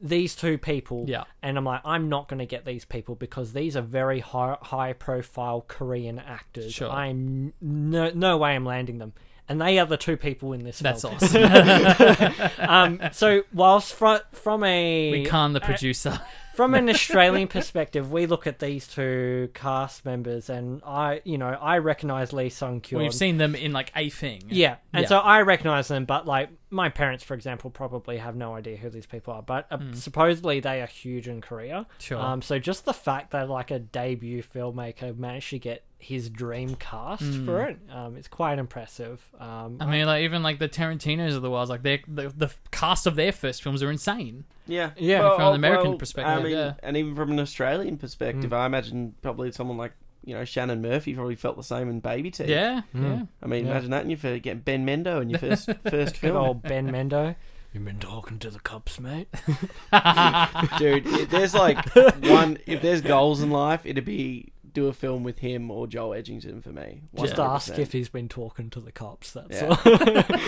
"These 0.00 0.34
two 0.34 0.58
people." 0.58 1.04
Yeah. 1.06 1.24
And 1.42 1.58
I'm 1.58 1.64
like, 1.64 1.82
I'm 1.84 2.08
not 2.08 2.28
going 2.28 2.38
to 2.38 2.46
get 2.46 2.64
these 2.64 2.84
people 2.84 3.14
because 3.14 3.52
these 3.52 3.76
are 3.76 3.82
very 3.82 4.20
high 4.20 4.56
high 4.62 4.92
profile 4.94 5.64
Korean 5.68 6.18
actors. 6.18 6.72
Sure. 6.72 6.90
I'm 6.90 7.52
no 7.60 8.10
no 8.14 8.38
way 8.38 8.54
I'm 8.54 8.64
landing 8.64 8.98
them. 8.98 9.12
And 9.48 9.60
they 9.60 9.80
are 9.80 9.86
the 9.86 9.96
two 9.96 10.16
people 10.16 10.52
in 10.52 10.62
this 10.62 10.78
That's 10.78 11.02
film. 11.02 11.14
awesome. 11.20 12.50
Um, 12.60 13.00
so 13.12 13.42
whilst 13.52 13.92
from 13.94 14.20
from 14.32 14.62
a 14.62 15.10
we 15.10 15.24
can't 15.24 15.54
the 15.54 15.60
producer. 15.60 16.20
From 16.60 16.74
an 16.74 16.88
Australian 16.90 17.48
perspective, 17.48 18.12
we 18.12 18.26
look 18.26 18.46
at 18.46 18.58
these 18.58 18.86
two 18.86 19.48
cast 19.54 20.04
members, 20.04 20.50
and 20.50 20.82
I, 20.84 21.22
you 21.24 21.38
know, 21.38 21.48
I 21.48 21.78
recognize 21.78 22.34
Lee 22.34 22.50
Sung 22.50 22.82
Kyun. 22.82 22.98
We've 22.98 23.14
seen 23.14 23.38
them 23.38 23.54
in 23.54 23.72
like 23.72 23.90
a 23.96 24.10
thing. 24.10 24.42
yeah, 24.48 24.76
and 24.92 25.02
Yeah. 25.02 25.08
so 25.08 25.18
I 25.18 25.40
recognize 25.40 25.88
them, 25.88 26.04
but 26.04 26.26
like 26.26 26.50
my 26.68 26.90
parents, 26.90 27.24
for 27.24 27.32
example, 27.34 27.70
probably 27.70 28.18
have 28.18 28.36
no 28.36 28.54
idea 28.54 28.76
who 28.76 28.90
these 28.90 29.06
people 29.06 29.32
are. 29.32 29.42
But 29.42 29.66
uh, 29.70 29.78
supposedly 29.92 30.60
they 30.60 30.82
are 30.82 30.86
huge 30.86 31.28
in 31.28 31.40
Korea. 31.40 31.86
Sure. 31.98 32.18
Um, 32.18 32.42
so 32.42 32.58
just 32.58 32.84
the 32.84 32.92
fact 32.92 33.30
that 33.30 33.48
like 33.48 33.70
a 33.70 33.78
debut 33.78 34.42
filmmaker 34.42 35.16
managed 35.16 35.50
to 35.50 35.58
get 35.58 35.82
his 35.98 36.30
dream 36.30 36.74
cast 36.76 37.24
for 37.44 37.62
it, 37.62 37.78
um, 37.90 38.16
it's 38.16 38.28
quite 38.28 38.58
impressive. 38.58 39.26
Um. 39.38 39.78
I 39.80 39.86
mean, 39.86 40.06
like 40.06 40.24
even 40.24 40.42
like 40.42 40.58
the 40.58 40.68
Tarantino's 40.68 41.34
of 41.36 41.42
the 41.42 41.50
world, 41.50 41.68
like 41.70 41.82
they 41.82 42.02
the, 42.06 42.28
the 42.28 42.52
cast 42.70 43.06
of 43.06 43.16
their 43.16 43.32
first 43.32 43.62
films 43.62 43.82
are 43.82 43.90
insane. 43.90 44.44
Yeah, 44.70 44.90
Yeah, 44.96 45.20
from 45.20 45.40
an 45.40 45.46
oh, 45.46 45.52
American 45.54 45.98
perspective, 45.98 46.38
I 46.38 46.42
mean, 46.42 46.52
yeah. 46.52 46.74
and 46.82 46.96
even 46.96 47.14
from 47.14 47.30
an 47.32 47.40
Australian 47.40 47.98
perspective, 47.98 48.50
mm. 48.50 48.56
I 48.56 48.66
imagine 48.66 49.14
probably 49.22 49.52
someone 49.52 49.76
like 49.76 49.92
you 50.24 50.34
know 50.34 50.44
Shannon 50.44 50.82
Murphy 50.82 51.14
probably 51.14 51.34
felt 51.34 51.56
the 51.56 51.62
same 51.62 51.88
in 51.88 52.00
Baby 52.00 52.30
Teeth. 52.30 52.48
Yeah, 52.48 52.82
mm. 52.94 53.02
yeah. 53.02 53.22
I 53.42 53.46
mean, 53.46 53.66
Yeah. 53.66 53.72
imagine 53.72 53.90
that 53.90 54.04
in 54.04 54.10
your 54.10 54.18
first 54.18 54.42
getting 54.42 54.60
Ben 54.60 54.86
Mendo 54.86 55.20
in 55.20 55.30
your 55.30 55.38
first 55.38 55.70
first 55.90 56.16
film, 56.16 56.36
old 56.36 56.62
Ben 56.62 56.90
Mendo. 56.90 57.34
You've 57.72 57.84
been 57.84 58.00
talking 58.00 58.40
to 58.40 58.50
the 58.50 58.58
cops, 58.58 58.98
mate. 58.98 59.28
dude. 60.78 61.06
If 61.06 61.30
there's 61.30 61.54
like 61.54 61.84
one, 61.94 62.58
if 62.66 62.82
there's 62.82 63.00
goals 63.00 63.42
in 63.42 63.50
life, 63.50 63.86
it'd 63.86 64.04
be 64.04 64.52
do 64.72 64.86
a 64.88 64.92
film 64.92 65.22
with 65.24 65.38
him 65.40 65.70
or 65.70 65.86
Joel 65.86 66.14
Edgerton 66.14 66.60
for 66.62 66.70
me. 66.70 67.02
Just 67.16 67.36
100%. 67.36 67.38
ask 67.54 67.78
if 67.78 67.92
he's 67.92 68.08
been 68.08 68.28
talking 68.28 68.70
to 68.70 68.80
the 68.80 68.92
cops. 68.92 69.32
That's 69.32 69.60
Yeah. 69.62 69.68
all. 69.68 69.78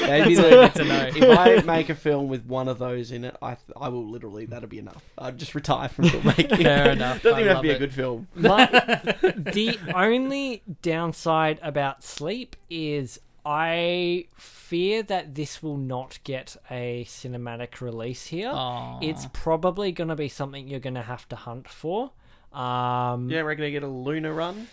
Maybe 0.08 0.34
That's 0.34 0.74
the, 0.76 0.84
you 0.84 0.84
to 0.84 0.88
know. 0.88 1.10
if 1.14 1.38
I 1.38 1.62
make 1.66 1.88
a 1.88 1.94
film 1.94 2.28
with 2.28 2.44
one 2.46 2.68
of 2.68 2.78
those 2.78 3.10
in 3.12 3.24
it, 3.24 3.36
I 3.42 3.56
I 3.76 3.88
will 3.88 4.06
literally 4.08 4.46
that'll 4.46 4.68
be 4.68 4.78
enough. 4.78 5.02
I'd 5.18 5.38
just 5.38 5.54
retire 5.54 5.88
from 5.88 6.04
filmmaking. 6.08 6.62
Fair 6.62 6.90
enough. 6.90 7.22
Doesn't 7.22 7.38
I 7.38 7.40
even 7.42 7.48
have 7.52 7.56
to 7.58 7.62
be 7.62 7.70
a 7.70 7.78
good 7.78 7.92
film. 7.92 8.28
My, 8.34 8.66
the 9.22 9.78
only 9.94 10.62
downside 10.82 11.58
about 11.62 12.02
Sleep 12.04 12.56
is 12.70 13.18
I 13.44 14.26
fear 14.36 15.02
that 15.02 15.34
this 15.34 15.62
will 15.62 15.76
not 15.76 16.20
get 16.22 16.56
a 16.70 17.04
cinematic 17.08 17.80
release 17.80 18.26
here. 18.26 18.50
Aw. 18.52 19.00
It's 19.02 19.26
probably 19.32 19.90
going 19.90 20.08
to 20.08 20.14
be 20.16 20.28
something 20.28 20.68
you're 20.68 20.78
going 20.78 20.94
to 20.94 21.02
have 21.02 21.28
to 21.30 21.36
hunt 21.36 21.68
for. 21.68 22.12
Um, 22.54 23.28
You 23.30 23.36
don't 23.36 23.44
reckon 23.46 23.62
they 23.62 23.70
get 23.70 23.82
a 23.82 23.88
Luna 23.88 24.32
run? 24.32 24.68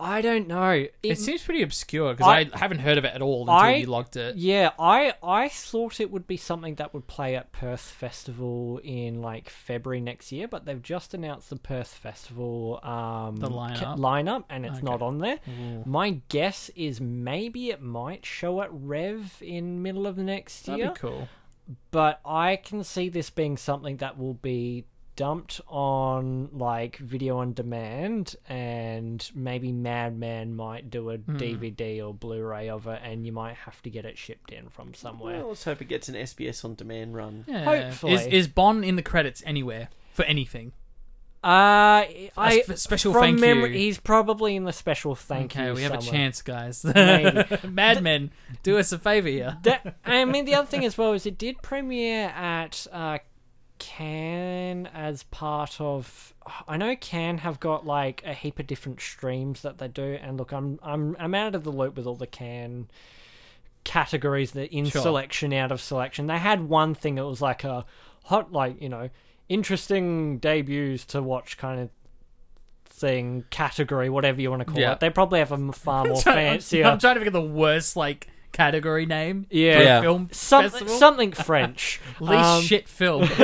I 0.00 0.20
don't 0.20 0.46
know. 0.46 0.70
It, 0.70 0.94
It 1.02 1.18
seems 1.18 1.42
pretty 1.42 1.62
obscure 1.62 2.12
because 2.14 2.28
I, 2.28 2.48
I- 2.54 2.56
haven't 2.58 2.78
heard 2.78 2.98
of 2.98 3.04
it 3.04 3.12
at 3.14 3.20
all 3.20 3.40
until 3.40 3.54
I- 3.54 3.74
you 3.74 3.86
logged 3.86 4.16
it. 4.16 4.36
yeah, 4.36 4.70
I 4.78 5.12
I 5.24 5.48
thought 5.48 5.98
it 5.98 6.08
would 6.12 6.28
be 6.28 6.36
something 6.36 6.76
that 6.76 6.94
would 6.94 7.08
play 7.08 7.34
at 7.34 7.50
Perth 7.50 7.80
Festival 7.80 8.78
in 8.84 9.20
like 9.20 9.48
February 9.50 10.00
next 10.00 10.30
year, 10.30 10.46
but 10.46 10.64
they've 10.66 10.80
just 10.80 11.14
announced 11.14 11.50
the 11.50 11.56
Perth 11.56 11.92
Festival 11.94 12.78
um, 12.84 13.38
The 13.38 13.48
lineup? 13.48 13.76
ca- 13.80 13.96
lineup, 13.96 14.44
and 14.48 14.64
it's 14.64 14.76
Okay. 14.76 14.86
not 14.86 15.02
on 15.02 15.18
there. 15.18 15.40
Ooh. 15.48 15.82
My 15.84 16.20
guess 16.28 16.70
is 16.76 17.00
maybe 17.00 17.70
it 17.70 17.82
might 17.82 18.24
show 18.24 18.62
at 18.62 18.68
Rev 18.70 19.42
in 19.42 19.82
middle 19.82 20.06
of 20.06 20.16
next 20.16 20.62
That'd 20.66 20.78
year, 20.78 20.90
be 20.90 20.94
cool. 21.00 21.28
but 21.90 22.20
I 22.24 22.54
can 22.54 22.84
see 22.84 23.08
this 23.08 23.30
being 23.30 23.56
something 23.56 23.96
that 23.96 24.16
will 24.16 24.34
be 24.34 24.84
dumped 25.18 25.60
on 25.66 26.48
like 26.52 26.96
video 26.98 27.38
on 27.38 27.52
demand 27.52 28.36
and 28.48 29.28
maybe 29.34 29.72
Madman 29.72 30.54
might 30.54 30.90
do 30.90 31.10
a 31.10 31.16
Hmm. 31.16 31.36
DVD 31.36 32.00
or 32.06 32.14
Blu-ray 32.14 32.68
of 32.68 32.86
it 32.86 33.00
and 33.02 33.26
you 33.26 33.32
might 33.32 33.56
have 33.56 33.82
to 33.82 33.90
get 33.90 34.04
it 34.04 34.16
shipped 34.16 34.52
in 34.52 34.68
from 34.68 34.94
somewhere. 34.94 35.38
Well, 35.40 35.48
let's 35.48 35.64
hope 35.64 35.82
it 35.82 35.86
gets 35.88 36.08
an 36.08 36.14
SBS 36.14 36.64
on 36.64 36.76
demand 36.76 37.16
run. 37.16 37.44
Yeah. 37.48 37.64
Hopefully. 37.64 38.12
Is, 38.12 38.26
is 38.26 38.46
Bong 38.46 38.84
in 38.84 38.94
the 38.94 39.02
credits 39.02 39.42
anywhere 39.44 39.88
for 40.12 40.24
anything? 40.24 40.70
Uh 41.42 42.02
I 42.36 42.62
special 42.76 43.12
from 43.12 43.22
thank 43.22 43.40
memory, 43.40 43.72
you. 43.72 43.78
he's 43.78 43.98
probably 43.98 44.54
in 44.56 44.64
the 44.64 44.72
special 44.72 45.14
thank 45.16 45.56
okay, 45.56 45.66
you. 45.66 45.74
we 45.74 45.82
have 45.82 45.94
a 45.94 45.98
chance, 46.02 46.42
guys. 46.42 46.84
Maybe. 46.84 47.44
Madman, 47.68 48.30
do 48.64 48.76
us 48.78 48.90
a 48.92 48.98
favor 48.98 49.28
here. 49.28 49.56
that 49.62 49.96
I 50.04 50.24
mean 50.24 50.44
the 50.46 50.54
other 50.56 50.66
thing 50.66 50.84
as 50.84 50.96
well 50.96 51.12
is 51.12 51.26
it 51.26 51.38
did 51.38 51.60
premiere 51.62 52.28
at 52.30 52.86
uh 52.92 53.18
Cannes 53.78 54.86
as 54.92 55.22
part 55.24 55.80
of 55.80 56.34
I 56.66 56.76
know 56.76 56.94
Cannes 56.96 57.38
have 57.38 57.60
got 57.60 57.86
like 57.86 58.22
a 58.24 58.34
heap 58.34 58.58
of 58.58 58.66
different 58.66 59.00
streams 59.00 59.62
that 59.62 59.78
they 59.78 59.88
do 59.88 60.18
and 60.22 60.36
look 60.36 60.52
I'm 60.52 60.78
I'm 60.82 61.16
I'm 61.18 61.34
out 61.34 61.54
of 61.54 61.64
the 61.64 61.70
loop 61.72 61.96
with 61.96 62.06
all 62.06 62.14
the 62.16 62.26
Cannes 62.26 62.88
categories 63.84 64.52
that 64.52 64.70
in 64.74 64.86
Sure. 64.86 65.02
selection 65.02 65.52
out 65.52 65.72
of 65.72 65.80
selection. 65.80 66.26
They 66.26 66.38
had 66.38 66.68
one 66.68 66.94
thing 66.94 67.14
that 67.16 67.24
was 67.26 67.40
like 67.40 67.64
a 67.64 67.84
hot 68.24 68.52
like, 68.52 68.80
you 68.82 68.88
know, 68.88 69.08
interesting 69.48 70.38
debuts 70.38 71.04
to 71.06 71.22
watch 71.22 71.56
kind 71.56 71.80
of 71.80 71.90
thing 72.84 73.44
category 73.50 74.10
whatever 74.10 74.40
you 74.40 74.50
want 74.50 74.60
to 74.60 74.64
call 74.66 74.78
Yeah. 74.80 74.92
it. 74.92 75.00
They 75.00 75.08
probably 75.10 75.38
have 75.38 75.52
a 75.52 75.72
far 75.72 76.04
more 76.06 76.20
fancier 76.20 76.84
I'm 76.84 76.98
trying 76.98 77.14
to 77.14 77.20
think 77.20 77.28
of 77.28 77.32
the 77.34 77.40
worst 77.48 77.96
like 77.96 78.28
category 78.58 79.06
name. 79.06 79.46
Yeah. 79.50 79.74
for 79.76 79.80
a 79.80 79.84
Yeah. 79.84 80.00
film 80.02 80.28
some, 80.32 80.64
festival. 80.68 80.98
something 80.98 81.32
French. 81.32 82.00
least 82.20 82.32
Um, 82.44 82.62
shit 82.62 82.88
film. 82.88 83.26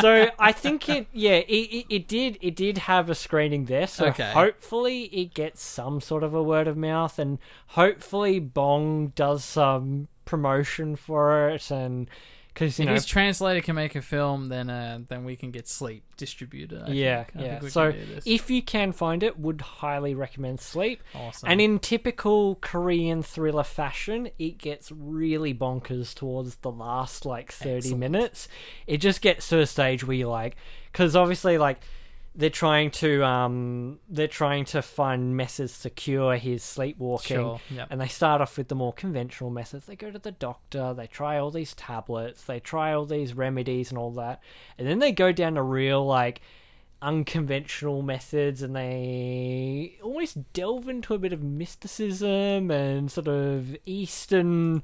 so 0.00 0.28
I 0.38 0.52
think 0.52 0.88
it, 0.88 1.06
yeah, 1.12 1.36
it, 1.36 1.46
it, 1.46 1.86
it 1.88 2.08
did, 2.08 2.38
it 2.40 2.56
did 2.56 2.78
have 2.78 3.10
a 3.10 3.14
screening 3.14 3.66
there. 3.66 3.86
So 3.86 4.06
Okay. 4.06 4.30
hopefully 4.32 5.04
it 5.04 5.34
gets 5.34 5.62
some 5.62 6.00
sort 6.00 6.22
of 6.24 6.34
a 6.34 6.42
word 6.42 6.66
of 6.68 6.76
mouth, 6.76 7.18
and 7.18 7.38
hopefully 7.68 8.38
Bong 8.38 9.08
does 9.14 9.44
some 9.44 10.08
promotion 10.24 10.96
for 10.96 11.50
it, 11.50 11.70
and 11.70 12.08
because 12.52 12.78
you 12.78 12.84
if 12.84 12.88
know, 12.88 12.94
his 12.94 13.06
translator 13.06 13.60
can 13.60 13.74
make 13.74 13.94
a 13.94 14.02
film, 14.02 14.48
then 14.48 14.68
uh, 14.68 15.00
then 15.08 15.24
we 15.24 15.36
can 15.36 15.50
get 15.50 15.68
Sleep 15.68 16.02
distributed. 16.16 16.82
I 16.82 16.90
yeah, 16.92 17.24
think. 17.24 17.36
I 17.36 17.46
yeah. 17.46 17.58
think 17.60 17.72
So 17.72 17.92
can 17.92 18.00
do 18.00 18.14
this. 18.14 18.24
if 18.26 18.50
you 18.50 18.62
can 18.62 18.92
find 18.92 19.22
it, 19.22 19.38
would 19.38 19.60
highly 19.60 20.14
recommend 20.14 20.60
Sleep. 20.60 21.02
awesome. 21.14 21.48
And 21.50 21.60
in 21.60 21.78
typical 21.78 22.56
Korean 22.56 23.22
thriller 23.22 23.64
fashion, 23.64 24.28
it 24.38 24.58
gets 24.58 24.92
really 24.92 25.54
bonkers 25.54 26.14
towards 26.14 26.56
the 26.56 26.70
last 26.70 27.24
like 27.24 27.50
30 27.52 27.76
Excellent. 27.76 28.00
minutes. 28.00 28.48
It 28.86 28.98
just 28.98 29.20
gets 29.22 29.48
to 29.48 29.60
a 29.60 29.66
stage 29.66 30.06
where 30.06 30.16
you're 30.16 30.28
like, 30.28 30.56
because 30.92 31.16
obviously, 31.16 31.58
like, 31.58 31.78
they're 32.34 32.50
trying 32.50 32.90
to 32.90 33.22
um 33.24 33.98
they're 34.08 34.26
trying 34.26 34.64
to 34.64 34.80
find 34.80 35.36
methods 35.36 35.80
to 35.80 35.90
cure 35.90 36.36
his 36.36 36.62
sleepwalking. 36.62 37.36
Sure, 37.36 37.60
yep. 37.70 37.88
and 37.90 38.00
they 38.00 38.08
start 38.08 38.40
off 38.40 38.56
with 38.56 38.68
the 38.68 38.74
more 38.74 38.92
conventional 38.92 39.50
methods. 39.50 39.86
They 39.86 39.96
go 39.96 40.10
to 40.10 40.18
the 40.18 40.32
doctor 40.32 40.94
they 40.94 41.06
try 41.06 41.38
all 41.38 41.50
these 41.50 41.74
tablets 41.74 42.44
they 42.44 42.60
try 42.60 42.92
all 42.92 43.04
these 43.04 43.34
remedies 43.34 43.90
and 43.90 43.98
all 43.98 44.12
that. 44.12 44.42
And 44.78 44.88
then 44.88 44.98
they 44.98 45.12
go 45.12 45.32
down 45.32 45.54
to 45.54 45.62
real 45.62 46.04
like 46.06 46.40
unconventional 47.02 48.00
methods 48.00 48.62
and 48.62 48.76
they 48.76 49.98
almost 50.02 50.52
delve 50.52 50.88
into 50.88 51.14
a 51.14 51.18
bit 51.18 51.32
of 51.32 51.42
mysticism 51.42 52.70
and 52.70 53.10
sort 53.10 53.26
of 53.28 53.76
eastern 53.84 54.82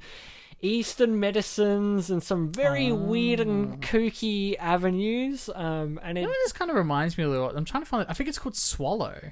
eastern 0.61 1.19
medicines 1.19 2.09
and 2.09 2.21
some 2.21 2.51
very 2.51 2.91
weird 2.91 3.39
and 3.39 3.81
kooky 3.81 4.55
avenues 4.59 5.49
um 5.55 5.99
and 6.03 6.17
it, 6.17 6.21
You 6.21 6.27
know, 6.27 6.33
this 6.43 6.51
kind 6.51 6.69
of 6.69 6.75
reminds 6.77 7.17
me 7.17 7.23
a 7.23 7.29
little. 7.29 7.49
I'm 7.55 7.65
trying 7.65 7.83
to 7.83 7.89
find. 7.89 8.01
it. 8.03 8.07
I 8.09 8.13
think 8.13 8.27
it's 8.29 8.37
called 8.39 8.55
Swallow. 8.57 9.31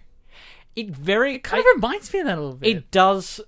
it 0.76 0.90
very 0.90 1.40
Kind 1.40 1.64
I- 1.66 1.70
of 1.72 1.76
reminds 1.76 2.14
me 2.14 2.20
of 2.22 2.28
that 2.28 2.38
a 2.38 2.42
little 2.42 2.56
bit. 2.56 2.78
it 2.78 2.92
does 2.92 3.42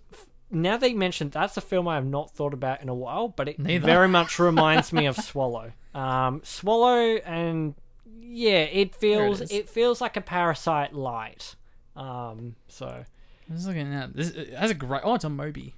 now 0.52 0.78
that 0.78 0.90
you 0.90 0.98
mentioned 0.98 1.32
that's 1.32 1.56
a 1.58 1.62
film 1.62 1.88
I 1.88 1.96
have 1.96 2.06
not 2.06 2.32
thought 2.32 2.54
about 2.54 2.82
in 2.82 2.90
a 2.90 2.94
while, 2.96 3.28
but 3.30 3.48
it 3.48 3.60
Neither. 3.60 3.86
very 3.86 4.08
much 4.08 4.40
reminds 4.50 4.92
me 4.92 5.06
of 5.06 5.16
Swallow. 5.16 5.72
Um, 5.94 6.42
Swallow 6.44 7.18
and 7.18 7.76
yeah, 8.22 8.62
it 8.64 8.94
feels 8.96 9.42
is. 9.42 9.52
it, 9.52 9.70
feels 9.70 10.02
like 10.02 10.18
a 10.18 10.22
Parasite 10.22 10.94
light. 10.94 11.56
Um, 11.96 12.56
so 12.68 12.88
I'm 13.50 13.56
just 13.56 13.68
looking 13.68 13.94
at 13.94 14.16
this. 14.16 14.30
It 14.32 14.54
has 14.54 14.70
a 14.72 14.74
great. 14.76 15.02
Oh, 15.04 15.16
it's 15.16 15.26
on 15.26 15.38
Mubi. 15.38 15.74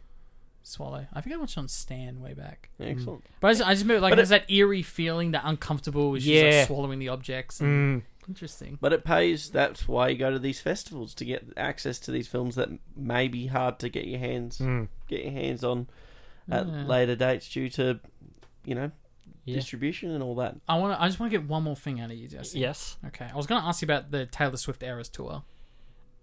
Swallow. 0.64 1.06
I 1.14 1.22
think 1.22 1.36
I 1.36 1.40
watched 1.40 1.58
it 1.58 1.60
on 1.60 1.68
Stan 1.68 2.20
way 2.22 2.34
back. 2.34 2.70
Excellent. 2.80 3.24
But 3.40 3.48
I 3.48 3.52
just, 3.54 3.68
I 3.68 3.74
just 3.74 3.84
remember 3.84 4.02
like 4.02 4.12
But 4.12 4.16
there's 4.18 4.30
that 4.30 4.50
eerie 4.50 4.84
feeling, 4.84 5.32
that 5.32 5.44
uncomfortable. 5.46 6.16
She's 6.16 6.28
Yeah. 6.28 6.42
like 6.60 6.68
swallowing 6.68 7.00
the 7.00 7.10
objects. 7.10 7.60
and- 7.60 8.04
Interesting. 8.28 8.78
But 8.80 8.94
it 8.94 9.04
pays. 9.04 9.50
That's 9.50 9.88
why 9.88 10.10
you 10.10 10.18
go 10.18 10.30
to 10.30 10.38
these 10.40 10.62
festivals 10.62 11.16
to 11.16 11.26
get 11.26 11.44
access 11.58 11.98
to 12.02 12.12
these 12.12 12.28
films 12.28 12.56
that 12.56 12.70
may 12.96 13.28
be 13.28 13.48
hard 13.48 13.80
to 13.80 13.90
get 13.90 14.06
your 14.06 14.20
hands 14.20 14.60
get 15.08 15.24
your 15.24 15.32
hands 15.32 15.64
on 15.64 15.88
at 16.50 16.68
Yeah. 16.68 16.84
later 16.86 17.16
dates 17.16 17.50
due 17.52 17.68
to, 17.72 18.00
you 18.64 18.76
know, 18.76 18.92
Yeah. 19.46 19.56
distribution 19.56 20.12
and 20.12 20.22
all 20.22 20.36
that. 20.36 20.56
I 20.70 20.78
want. 20.78 20.96
to 20.98 21.02
I 21.02 21.08
just 21.08 21.20
want 21.20 21.32
to 21.32 21.38
get 21.40 21.48
one 21.48 21.64
more 21.64 21.76
thing 21.76 22.00
out 22.00 22.12
of 22.12 22.18
you, 22.18 22.28
Jesse. 22.28 22.60
yes, 22.60 22.98
Okay. 23.08 23.28
I 23.32 23.36
was 23.36 23.48
going 23.48 23.60
to 23.60 23.68
ask 23.68 23.82
you 23.82 23.88
about 23.88 24.12
the 24.12 24.28
Taylor 24.28 24.56
Swift 24.58 24.84
Eras 24.84 25.10
tour. 25.10 25.44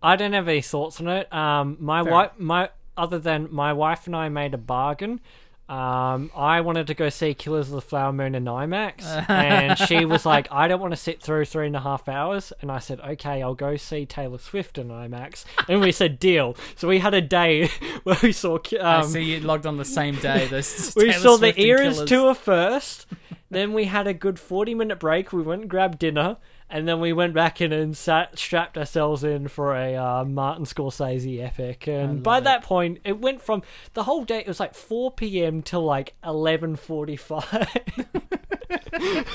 I 0.00 0.14
don't 0.14 0.32
have 0.34 0.46
any 0.46 0.62
thoughts 0.62 1.00
on 1.00 1.08
it. 1.08 1.30
Um, 1.32 1.76
my 1.80 2.04
Fair. 2.04 2.12
wife, 2.12 2.30
my 2.38 2.70
other 2.98 3.18
than 3.18 3.48
my 3.50 3.72
wife 3.72 4.06
and 4.06 4.14
I 4.14 4.28
made 4.28 4.52
a 4.52 4.58
bargain. 4.58 5.20
Um, 5.68 6.30
I 6.34 6.62
wanted 6.62 6.86
to 6.86 6.94
go 6.94 7.10
see 7.10 7.34
Killers 7.34 7.68
of 7.68 7.74
the 7.74 7.82
Flower 7.82 8.10
Moon 8.10 8.34
in 8.34 8.46
IMAX, 8.46 9.04
and 9.28 9.76
she 9.76 10.04
was 10.14 10.24
like, 10.24 10.48
"I 10.50 10.66
don't 10.66 10.80
want 10.80 10.92
to 10.94 10.96
sit 10.96 11.20
through 11.22 11.44
three 11.44 11.66
and 11.66 11.76
a 11.76 11.80
half 11.80 12.08
hours." 12.08 12.54
And 12.62 12.72
I 12.72 12.78
said, 12.78 13.00
"Okay, 13.00 13.42
I'll 13.42 13.54
go 13.54 13.76
see 13.76 14.06
Taylor 14.06 14.38
Swift 14.38 14.78
in 14.78 14.88
IMAX." 14.88 15.44
And 15.68 15.82
we 15.82 15.92
said, 15.92 16.18
"Deal." 16.18 16.56
So 16.74 16.88
we 16.88 17.00
had 17.00 17.12
a 17.12 17.20
day 17.20 17.66
where 18.04 18.16
we 18.22 18.32
saw. 18.32 18.58
I 18.80 19.00
Um, 19.00 19.04
see 19.08 19.20
you 19.34 19.40
logged 19.40 19.66
on 19.66 19.76
the 19.76 19.84
same 19.84 20.14
day. 20.16 20.46
Those 20.46 20.94
we 20.96 21.10
Taylor 21.10 21.12
saw 21.18 21.36
Swift 21.36 21.56
the 21.58 21.62
Eras 21.62 22.02
tour 22.04 22.34
first. 22.34 23.06
then 23.50 23.74
we 23.74 23.84
had 23.84 24.06
a 24.06 24.14
good 24.14 24.40
forty-minute 24.40 24.98
break. 24.98 25.34
We 25.34 25.42
went 25.42 25.60
and 25.62 25.70
grabbed 25.70 25.98
dinner, 25.98 26.38
and 26.70 26.86
then 26.86 27.00
we 27.00 27.12
went 27.12 27.34
back 27.34 27.60
in 27.60 27.72
and 27.72 27.96
sat, 27.96 28.38
strapped 28.38 28.76
ourselves 28.76 29.24
in 29.24 29.48
for 29.48 29.74
a 29.74 29.94
uh, 29.96 30.24
Martin 30.24 30.64
Scorsese 30.64 31.42
epic. 31.44 31.86
And 31.86 32.22
by 32.22 32.38
it. 32.38 32.44
that 32.44 32.62
point, 32.62 33.00
it 33.04 33.18
went 33.18 33.40
from 33.42 33.62
the 33.94 34.04
whole 34.04 34.24
day. 34.24 34.38
It 34.40 34.46
was 34.48 34.60
like 34.60 34.74
four 34.74 35.10
p.m. 35.10 35.62
till 35.62 35.84
like 35.84 36.14
eleven 36.24 36.76
forty-five. 36.76 37.44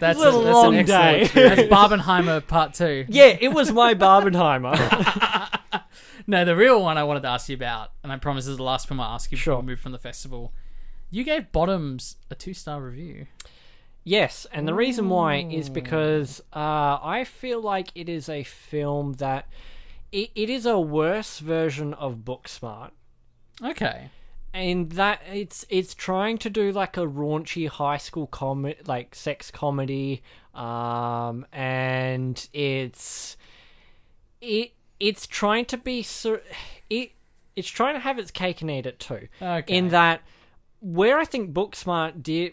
That's, 0.00 0.18
It 0.18 0.24
was 0.24 0.34
a 0.34 0.38
that's 0.38 0.54
long 0.54 0.76
an 0.76 0.86
day. 0.86 1.24
That's 1.34 1.62
Barbenheimer 1.62 2.46
Part 2.46 2.72
Two. 2.74 3.04
yeah, 3.08 3.36
it 3.38 3.52
was 3.52 3.70
my 3.72 3.94
Barbenheimer. 3.94 4.76
No, 6.26 6.44
the 6.44 6.54
real 6.54 6.80
one 6.80 6.96
I 6.96 7.02
wanted 7.02 7.22
to 7.22 7.28
ask 7.28 7.48
you 7.48 7.56
about, 7.56 7.90
and 8.04 8.12
I 8.12 8.16
promise 8.16 8.44
this 8.44 8.52
is 8.52 8.58
the 8.58 8.62
last 8.62 8.86
film 8.86 9.00
I 9.00 9.14
ask 9.14 9.32
you 9.32 9.36
before 9.36 9.54
Sure. 9.54 9.60
we 9.60 9.66
move 9.66 9.80
from 9.80 9.90
the 9.90 9.98
festival. 9.98 10.52
You 11.10 11.24
gave 11.24 11.50
Bottoms 11.50 12.16
a 12.30 12.36
two 12.36 12.54
star 12.54 12.80
review. 12.80 13.26
Yes, 14.10 14.44
and 14.52 14.66
the 14.66 14.74
reason 14.74 15.08
why 15.08 15.36
is 15.50 15.68
because 15.70 16.40
uh, 16.52 16.98
I 17.00 17.22
feel 17.24 17.60
like 17.60 17.88
it 17.94 18.08
is 18.08 18.28
a 18.28 18.42
film 18.42 19.12
that 19.14 19.46
it, 20.10 20.30
it 20.34 20.50
is 20.50 20.66
a 20.66 20.80
worse 20.80 21.38
version 21.38 21.94
of 21.94 22.16
Booksmart. 22.24 22.90
Okay. 23.62 24.10
and 24.52 24.90
that 24.92 25.20
it's 25.32 25.64
it's 25.68 25.94
trying 25.94 26.38
to 26.38 26.50
do 26.50 26.72
like 26.72 26.96
a 26.96 27.06
raunchy 27.06 27.68
high 27.68 27.98
school 27.98 28.26
com 28.26 28.72
like 28.86 29.14
sex 29.14 29.48
comedy 29.52 30.22
um 30.54 31.46
and 31.52 32.48
it's 32.52 33.36
it 34.40 34.72
it's 34.98 35.24
trying 35.28 35.64
to 35.66 35.76
be 35.76 36.02
so 36.02 36.40
it 36.88 37.12
it's 37.54 37.68
trying 37.68 37.94
to 37.94 38.00
have 38.00 38.18
its 38.18 38.32
cake 38.32 38.60
and 38.62 38.70
eat 38.70 38.86
it 38.86 38.98
too 38.98 39.28
Okay. 39.40 39.76
in 39.78 39.88
that 39.90 40.22
where 40.80 41.16
i 41.18 41.24
think 41.24 41.52
booksmart 41.52 42.20
did 42.22 42.52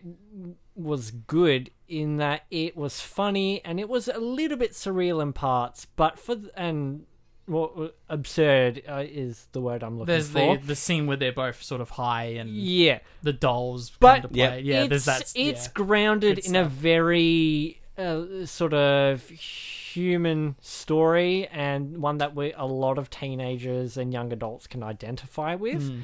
was 0.78 1.12
good 1.12 1.72
in 1.88 2.18
that 2.18 2.44
it 2.52 2.78
was 2.78 3.02
funny 3.02 3.64
and 3.66 3.80
it 3.80 3.90
was 3.90 4.08
a 4.08 4.20
little 4.20 4.58
bit 4.58 4.74
surreal 4.74 5.22
in 5.22 5.34
parts 5.34 5.86
but 5.96 6.20
for 6.20 6.36
th- 6.36 6.52
and 6.56 7.06
well, 7.48 7.92
absurd 8.10 8.84
uh, 8.90 9.04
is 9.08 9.48
the 9.54 9.62
word 9.62 9.82
i'm 9.82 9.98
looking 9.98 10.14
There's 10.14 10.30
for 10.30 10.58
the 10.58 10.68
the 10.68 10.76
scene 10.76 11.08
where 11.08 11.18
they're 11.18 11.32
both 11.32 11.64
sort 11.64 11.80
of 11.82 11.92
high 11.92 12.26
and 12.26 12.50
yeah, 12.50 13.00
the 13.24 13.34
dolls 13.34 13.92
But- 14.00 14.16
come 14.16 14.22
to 14.24 14.28
play. 14.30 14.62
Yeah, 14.62 14.82
it's, 14.82 14.90
there's 14.90 15.06
that. 15.06 15.34
It's 15.34 15.66
yeah. 15.66 15.72
grounded 15.74 16.40
in 16.40 16.56
a 16.56 16.66
very 16.66 17.82
uh, 17.98 18.46
sort 18.46 18.74
of 18.74 19.28
human 19.30 20.56
story 20.62 21.48
and 21.48 21.98
one 22.00 22.18
that 22.20 22.36
we 22.36 22.54
a 22.54 22.66
lot 22.66 22.98
of 22.98 23.10
teenagers 23.10 23.98
and 23.98 24.14
young 24.14 24.32
adults 24.32 24.68
can 24.68 24.84
identify 24.84 25.56
with. 25.56 25.90
Mm. 25.92 26.02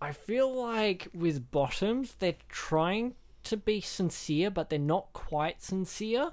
I 0.00 0.12
feel 0.12 0.52
like 0.52 1.06
with 1.14 1.50
Bottoms, 1.52 2.16
they're 2.18 2.34
trying 2.48 3.14
to 3.44 3.56
be 3.56 3.80
sincere, 3.80 4.50
but 4.50 4.70
they're 4.70 4.78
not 4.78 5.12
quite 5.12 5.62
sincere. 5.62 6.32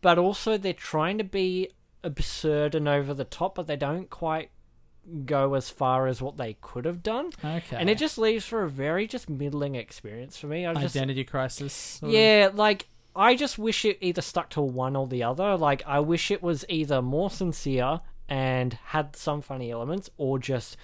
But 0.00 0.18
also, 0.18 0.56
they're 0.56 0.72
trying 0.72 1.18
to 1.18 1.24
be 1.24 1.70
absurd 2.04 2.74
and 2.74 2.88
over 2.88 3.12
the 3.14 3.24
top, 3.24 3.56
but 3.56 3.66
they 3.66 3.76
don't 3.76 4.08
quite 4.08 4.50
go 5.24 5.54
as 5.54 5.70
far 5.70 6.06
as 6.06 6.20
what 6.20 6.36
they 6.36 6.56
could 6.60 6.84
have 6.84 7.02
done. 7.02 7.30
Okay. 7.44 7.76
And 7.76 7.88
it 7.88 7.98
just 7.98 8.18
leaves 8.18 8.44
for 8.44 8.62
a 8.62 8.70
very 8.70 9.06
just 9.06 9.28
middling 9.28 9.74
experience 9.74 10.36
for 10.36 10.46
me. 10.46 10.66
I 10.66 10.74
just 10.74 10.94
identity 10.96 11.24
crisis. 11.24 11.72
sort 11.72 12.10
of. 12.10 12.14
yeah, 12.14 12.50
like 12.52 12.86
I 13.16 13.34
just 13.34 13.58
wish 13.58 13.84
it 13.84 13.98
either 14.00 14.22
stuck 14.22 14.50
to 14.50 14.60
one 14.60 14.96
or 14.96 15.06
the 15.06 15.22
other. 15.22 15.56
Like 15.56 15.82
I 15.86 16.00
wish 16.00 16.30
it 16.30 16.42
was 16.42 16.64
either 16.68 17.02
more 17.02 17.30
sincere 17.30 18.00
and 18.28 18.74
had 18.86 19.16
some 19.16 19.40
funny 19.40 19.70
elements, 19.70 20.10
or 20.18 20.38
just 20.38 20.76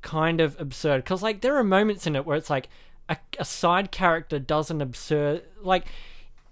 kind 0.00 0.40
of 0.40 0.58
absurd. 0.58 1.04
Because 1.04 1.22
like 1.22 1.42
there 1.42 1.56
are 1.56 1.64
moments 1.64 2.06
in 2.06 2.16
it 2.16 2.24
where 2.24 2.36
it's 2.36 2.50
like 2.50 2.68
a, 3.08 3.16
a 3.38 3.44
side 3.44 3.90
character 3.90 4.38
does 4.38 4.70
an 4.70 4.80
absurd 4.80 5.42
like 5.62 5.86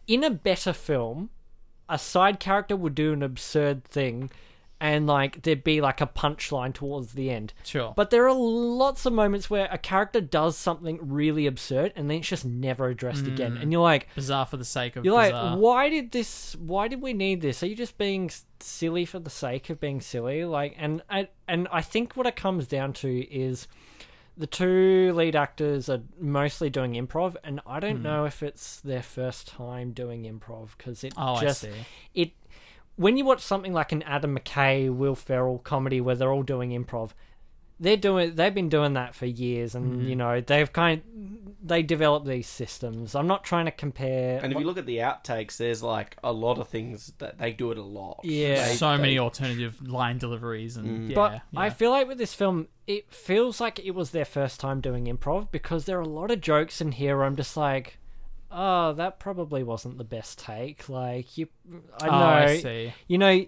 in 0.06 0.24
a 0.24 0.30
better 0.30 0.72
film, 0.72 1.30
a 1.88 1.98
side 1.98 2.40
character 2.40 2.76
would 2.76 2.94
do 2.94 3.12
an 3.12 3.22
absurd 3.22 3.84
thing. 3.84 4.30
And 4.78 5.06
like 5.06 5.40
there'd 5.40 5.64
be 5.64 5.80
like 5.80 6.02
a 6.02 6.06
punchline 6.06 6.74
towards 6.74 7.14
the 7.14 7.30
end, 7.30 7.54
Sure. 7.64 7.94
but 7.96 8.10
there 8.10 8.28
are 8.28 8.34
lots 8.34 9.06
of 9.06 9.14
moments 9.14 9.48
where 9.48 9.70
a 9.72 9.78
character 9.78 10.20
does 10.20 10.54
something 10.54 10.98
really 11.00 11.46
absurd 11.46 11.94
and 11.96 12.10
then 12.10 12.18
it's 12.18 12.28
just 12.28 12.44
never 12.44 12.88
addressed 12.88 13.24
hmm. 13.24 13.32
again. 13.32 13.56
And 13.56 13.72
you're 13.72 13.80
like, 13.80 14.08
bizarre 14.14 14.44
for 14.44 14.58
the 14.58 14.66
sake 14.66 14.96
of 14.96 15.02
you're 15.06 15.18
bizarre. 15.18 15.52
like, 15.52 15.58
why 15.58 15.88
did 15.88 16.10
this? 16.10 16.54
Why 16.56 16.88
did 16.88 17.00
we 17.00 17.14
need 17.14 17.40
this? 17.40 17.62
Are 17.62 17.66
you 17.66 17.74
just 17.74 17.96
being 17.96 18.30
silly 18.60 19.06
for 19.06 19.18
the 19.18 19.30
sake 19.30 19.70
of 19.70 19.80
being 19.80 20.02
silly? 20.02 20.44
Like, 20.44 20.74
and 20.76 21.00
I 21.08 21.28
and 21.48 21.68
I 21.72 21.80
think 21.80 22.14
what 22.14 22.26
it 22.26 22.36
comes 22.36 22.66
down 22.66 22.92
to 22.94 23.34
is 23.34 23.68
the 24.36 24.46
two 24.46 25.12
lead 25.14 25.34
actors 25.34 25.88
are 25.88 26.02
mostly 26.20 26.68
doing 26.68 26.92
improv, 26.92 27.36
and 27.42 27.60
I 27.66 27.80
don't 27.80 27.98
hmm. 27.98 28.02
know 28.02 28.24
if 28.24 28.42
it's 28.42 28.80
their 28.80 29.02
first 29.02 29.48
time 29.48 29.92
doing 29.92 30.24
improv 30.24 30.76
because 30.76 31.02
it 31.04 31.14
Oh, 31.16 31.40
just 31.40 31.66
it 32.14 32.32
when 32.96 33.16
you 33.16 33.24
watch 33.24 33.40
something 33.40 33.72
like 33.72 33.92
an 33.92 34.02
Adam 34.02 34.36
McKay, 34.36 34.94
Will 34.94 35.14
Ferrell 35.14 35.58
comedy 35.58 36.00
where 36.00 36.16
they're 36.16 36.32
all 36.32 36.42
doing 36.42 36.70
improv, 36.70 37.10
they're 37.78 37.96
doing 37.96 38.34
they've 38.34 38.54
been 38.54 38.68
doing 38.68 38.94
that 38.94 39.14
for 39.14 39.26
years, 39.26 39.74
and 39.74 39.92
Mm-hmm. 39.98 40.08
you 40.08 40.16
know 40.16 40.40
they've 40.40 40.72
kind 40.72 41.02
they 41.62 41.82
develop 41.82 42.24
these 42.24 42.46
systems. 42.46 43.14
I'm 43.16 43.26
not 43.26 43.42
trying 43.42 43.64
to 43.64 43.72
compare. 43.72 44.38
And 44.40 44.52
if 44.52 44.58
you 44.60 44.64
look 44.64 44.78
at 44.78 44.86
the 44.86 44.98
outtakes, 44.98 45.56
there's 45.56 45.82
like 45.82 46.16
a 46.22 46.32
lot 46.32 46.58
of 46.58 46.68
things 46.68 47.12
that 47.18 47.38
they 47.38 47.52
do 47.52 47.72
it 47.72 47.78
a 47.78 47.82
lot. 47.82 48.20
Yeah. 48.22 48.66
They- 48.68 48.74
so 48.74 48.90
they- 48.96 49.02
many 49.02 49.18
alternative 49.18 49.82
line 49.86 50.18
deliveries 50.18 50.76
and 50.76 51.10
yeah, 51.10 51.14
but 51.16 51.32
yeah. 51.32 51.40
I 51.56 51.70
feel 51.70 51.90
like 51.90 52.06
with 52.06 52.18
this 52.18 52.34
film, 52.34 52.68
it 52.86 53.12
feels 53.12 53.60
like 53.60 53.80
it 53.80 53.92
was 53.96 54.12
their 54.12 54.24
first 54.24 54.60
time 54.60 54.80
doing 54.80 55.06
improv 55.06 55.50
because 55.50 55.86
there 55.86 55.98
are 55.98 56.02
a 56.02 56.08
lot 56.08 56.30
of 56.30 56.40
jokes 56.40 56.80
in 56.80 56.92
here. 56.92 57.16
Where 57.16 57.26
I'm 57.26 57.34
just 57.36 57.56
like, 57.56 57.98
oh, 58.52 58.92
that 58.92 59.18
probably 59.18 59.64
wasn't 59.64 59.98
the 59.98 60.04
best 60.04 60.38
take. 60.38 60.88
Like 60.88 61.36
you, 61.36 61.48
I 62.00 62.06
oh, 62.06 62.10
know, 62.10 62.16
I 62.52 62.56
see. 62.58 62.94
you 63.08 63.18
know, 63.18 63.44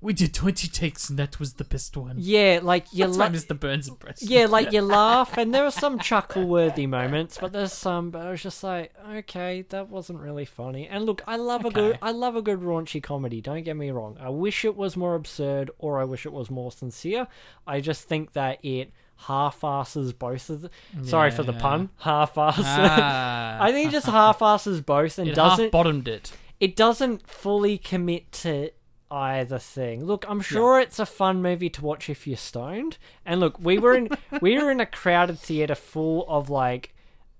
We 0.00 0.12
did 0.12 0.34
twenty 0.34 0.68
takes 0.68 1.08
and 1.08 1.18
that 1.18 1.38
was 1.38 1.54
the 1.54 1.64
best 1.64 1.96
one. 1.96 2.16
yeah, 2.18 2.60
like 2.62 2.86
you 2.92 3.04
That's 3.06 3.16
la- 3.16 3.28
my 3.28 3.34
Mr. 3.36 3.58
Burns 3.58 3.88
impression. 3.88 4.28
yeah, 4.28 4.46
like 4.46 4.72
you 4.76 4.82
laugh, 4.82 5.36
and 5.38 5.54
there 5.54 5.64
are 5.64 5.70
some 5.70 5.98
chuckle-worthy 5.98 6.86
moments, 6.86 7.38
but 7.40 7.52
there's 7.52 7.72
some. 7.72 8.10
But 8.10 8.26
I 8.26 8.30
was 8.30 8.42
just 8.42 8.62
like, 8.62 8.92
okay, 9.12 9.62
that 9.70 9.88
wasn't 9.88 10.20
really 10.20 10.44
funny. 10.44 10.86
And 10.88 11.04
look, 11.04 11.22
I 11.26 11.36
love 11.36 11.64
a 11.64 11.70
good, 11.70 11.98
I 12.02 12.10
love 12.10 12.36
a 12.36 12.42
good 12.42 12.60
raunchy 12.60 13.02
comedy. 13.02 13.40
Don't 13.40 13.62
get 13.64 13.76
me 13.76 13.90
wrong. 13.90 14.16
I 14.20 14.28
wish 14.30 14.64
it 14.64 14.76
was 14.76 14.96
more 14.96 15.14
absurd, 15.14 15.70
or 15.78 16.00
I 16.00 16.04
wish 16.04 16.26
it 16.26 16.32
was 16.32 16.50
more 16.50 16.70
sincere. 16.72 17.26
I 17.66 17.80
just 17.80 18.04
think 18.04 18.32
that 18.34 18.64
it 18.64 18.92
half-asses 19.16 20.12
both 20.12 20.48
of 20.50 20.62
the. 20.62 20.70
Sorry 21.02 21.30
for 21.30 21.42
the 21.42 21.52
pun. 21.52 21.90
Half-ass. 21.98 22.54
Ah, 22.58 23.58
I 23.60 23.72
think 23.72 23.88
it 23.88 23.92
just 23.92 24.06
half-asses 24.06 24.80
both 24.80 25.18
and 25.18 25.28
it 25.28 25.34
doesn't 25.34 25.72
bottomed 25.72 26.08
it. 26.08 26.32
it 26.60 26.76
doesn't 26.76 27.28
fully 27.28 27.78
commit 27.78 28.30
to 28.32 28.70
either 29.10 29.58
thing. 29.58 30.04
Look, 30.04 30.24
I'm 30.28 30.40
sure 30.40 30.80
it's 30.80 30.98
a 30.98 31.06
fun 31.06 31.42
movie 31.42 31.70
to 31.70 31.82
watch 31.82 32.08
if 32.10 32.26
you're 32.26 32.36
stoned. 32.36 32.98
And 33.24 33.40
look, 33.40 33.58
we 33.58 33.78
were 33.78 33.94
in 33.94 34.08
we 34.40 34.58
were 34.58 34.70
in 34.70 34.80
a 34.80 34.86
crowded 34.86 35.38
theater 35.38 35.74
full 35.74 36.26
of 36.28 36.50
like 36.50 36.94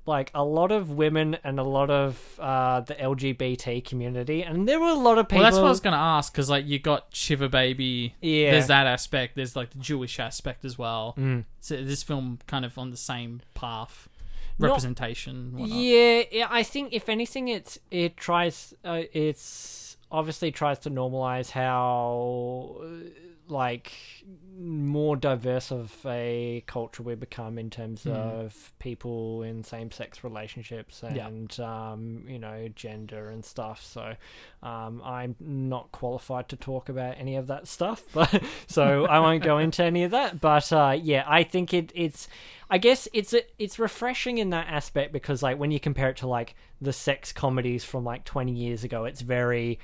like 0.09 0.31
a 0.35 0.43
lot 0.43 0.73
of 0.73 0.91
women 0.91 1.37
and 1.45 1.61
a 1.61 1.62
lot 1.62 1.91
of 1.91 2.41
uh, 2.41 2.81
the 2.81 2.95
LGBT 2.95 3.85
community, 3.85 4.43
and 4.43 4.66
there 4.66 4.81
were 4.81 4.89
a 4.89 4.95
lot 4.95 5.19
of 5.19 5.29
people. 5.29 5.43
Well, 5.43 5.51
that's 5.51 5.61
what 5.61 5.66
I 5.66 5.71
was 5.71 5.81
going 5.81 5.93
to 5.93 5.99
ask 5.99 6.33
because 6.33 6.51
like 6.51 6.66
you 6.66 6.79
got 6.79 7.09
Shiva 7.12 7.49
Baby. 7.49 8.14
Yeah. 8.21 8.53
There's 8.53 8.66
that 8.69 8.87
aspect. 8.87 9.37
There's 9.37 9.55
like 9.55 9.71
the 9.71 9.79
Jewish 9.79 10.19
aspect 10.19 10.64
as 10.64 10.79
well. 10.79 11.14
Mm. 11.16 11.45
So 11.61 11.85
this 11.85 12.03
film 12.03 12.39
kind 12.47 12.64
of 12.64 12.77
on 12.79 12.91
the 12.91 12.97
same 12.97 13.43
path, 13.55 14.09
representation. 14.59 15.55
Yeah, 15.57 16.23
yeah, 16.33 16.47
I 16.51 16.62
think 16.62 16.93
if 16.93 17.09
anything, 17.09 17.49
it's 17.49 17.79
it 17.91 18.16
tries 18.16 18.75
uh, 18.85 19.03
it's 19.12 19.88
obviously 20.11 20.51
tries 20.51 20.79
to 20.81 20.91
normalize 20.91 21.51
how 21.51 22.81
like 23.49 23.92
more 24.61 25.16
diverse 25.16 25.70
of 25.70 25.94
a 26.05 26.62
culture 26.66 27.03
we 27.03 27.14
become 27.14 27.59
in 27.59 27.70
terms 27.70 28.07
of 28.07 28.72
people 28.80 29.42
in 29.42 29.62
same-sex 29.62 30.24
relationships 30.24 31.03
Yeah. 31.14 31.28
and 31.28 31.61
um, 31.61 32.24
you 32.26 32.38
know 32.38 32.68
gender 32.74 33.30
and 33.30 33.44
stuff. 33.44 33.82
So 33.84 34.14
um, 34.62 35.01
I'm 35.05 35.36
not 35.40 35.92
qualified 35.92 36.49
to 36.51 36.57
talk 36.57 36.88
about 36.88 37.14
any 37.18 37.36
of 37.36 37.46
that 37.46 37.68
stuff, 37.68 38.03
but 38.12 38.42
so 38.66 39.07
I 39.07 39.20
won't 39.20 39.42
go 39.44 39.59
into 39.59 39.84
any 39.84 40.03
of 40.05 40.11
that. 40.11 40.40
But 40.40 40.72
uh, 40.72 40.96
yeah, 41.01 41.24
I 41.26 41.44
think 41.44 41.72
it 41.72 41.92
it's 41.94 42.28
I 42.70 42.78
guess 42.78 43.09
it's 43.12 43.34
it's 43.59 43.78
refreshing 43.78 44.38
in 44.38 44.51
that 44.51 44.66
aspect 44.68 45.12
because 45.12 45.42
like 45.42 45.59
when 45.59 45.70
you 45.70 45.80
compare 45.80 46.11
it 46.11 46.16
to 46.18 46.26
like 46.26 46.55
the 46.80 46.92
sex 46.92 47.32
comedies 47.32 47.84
from 47.84 48.05
like 48.05 48.24
20 48.24 48.53
years 48.53 48.84
ago, 48.84 49.05
it's 49.05 49.20
very 49.20 49.78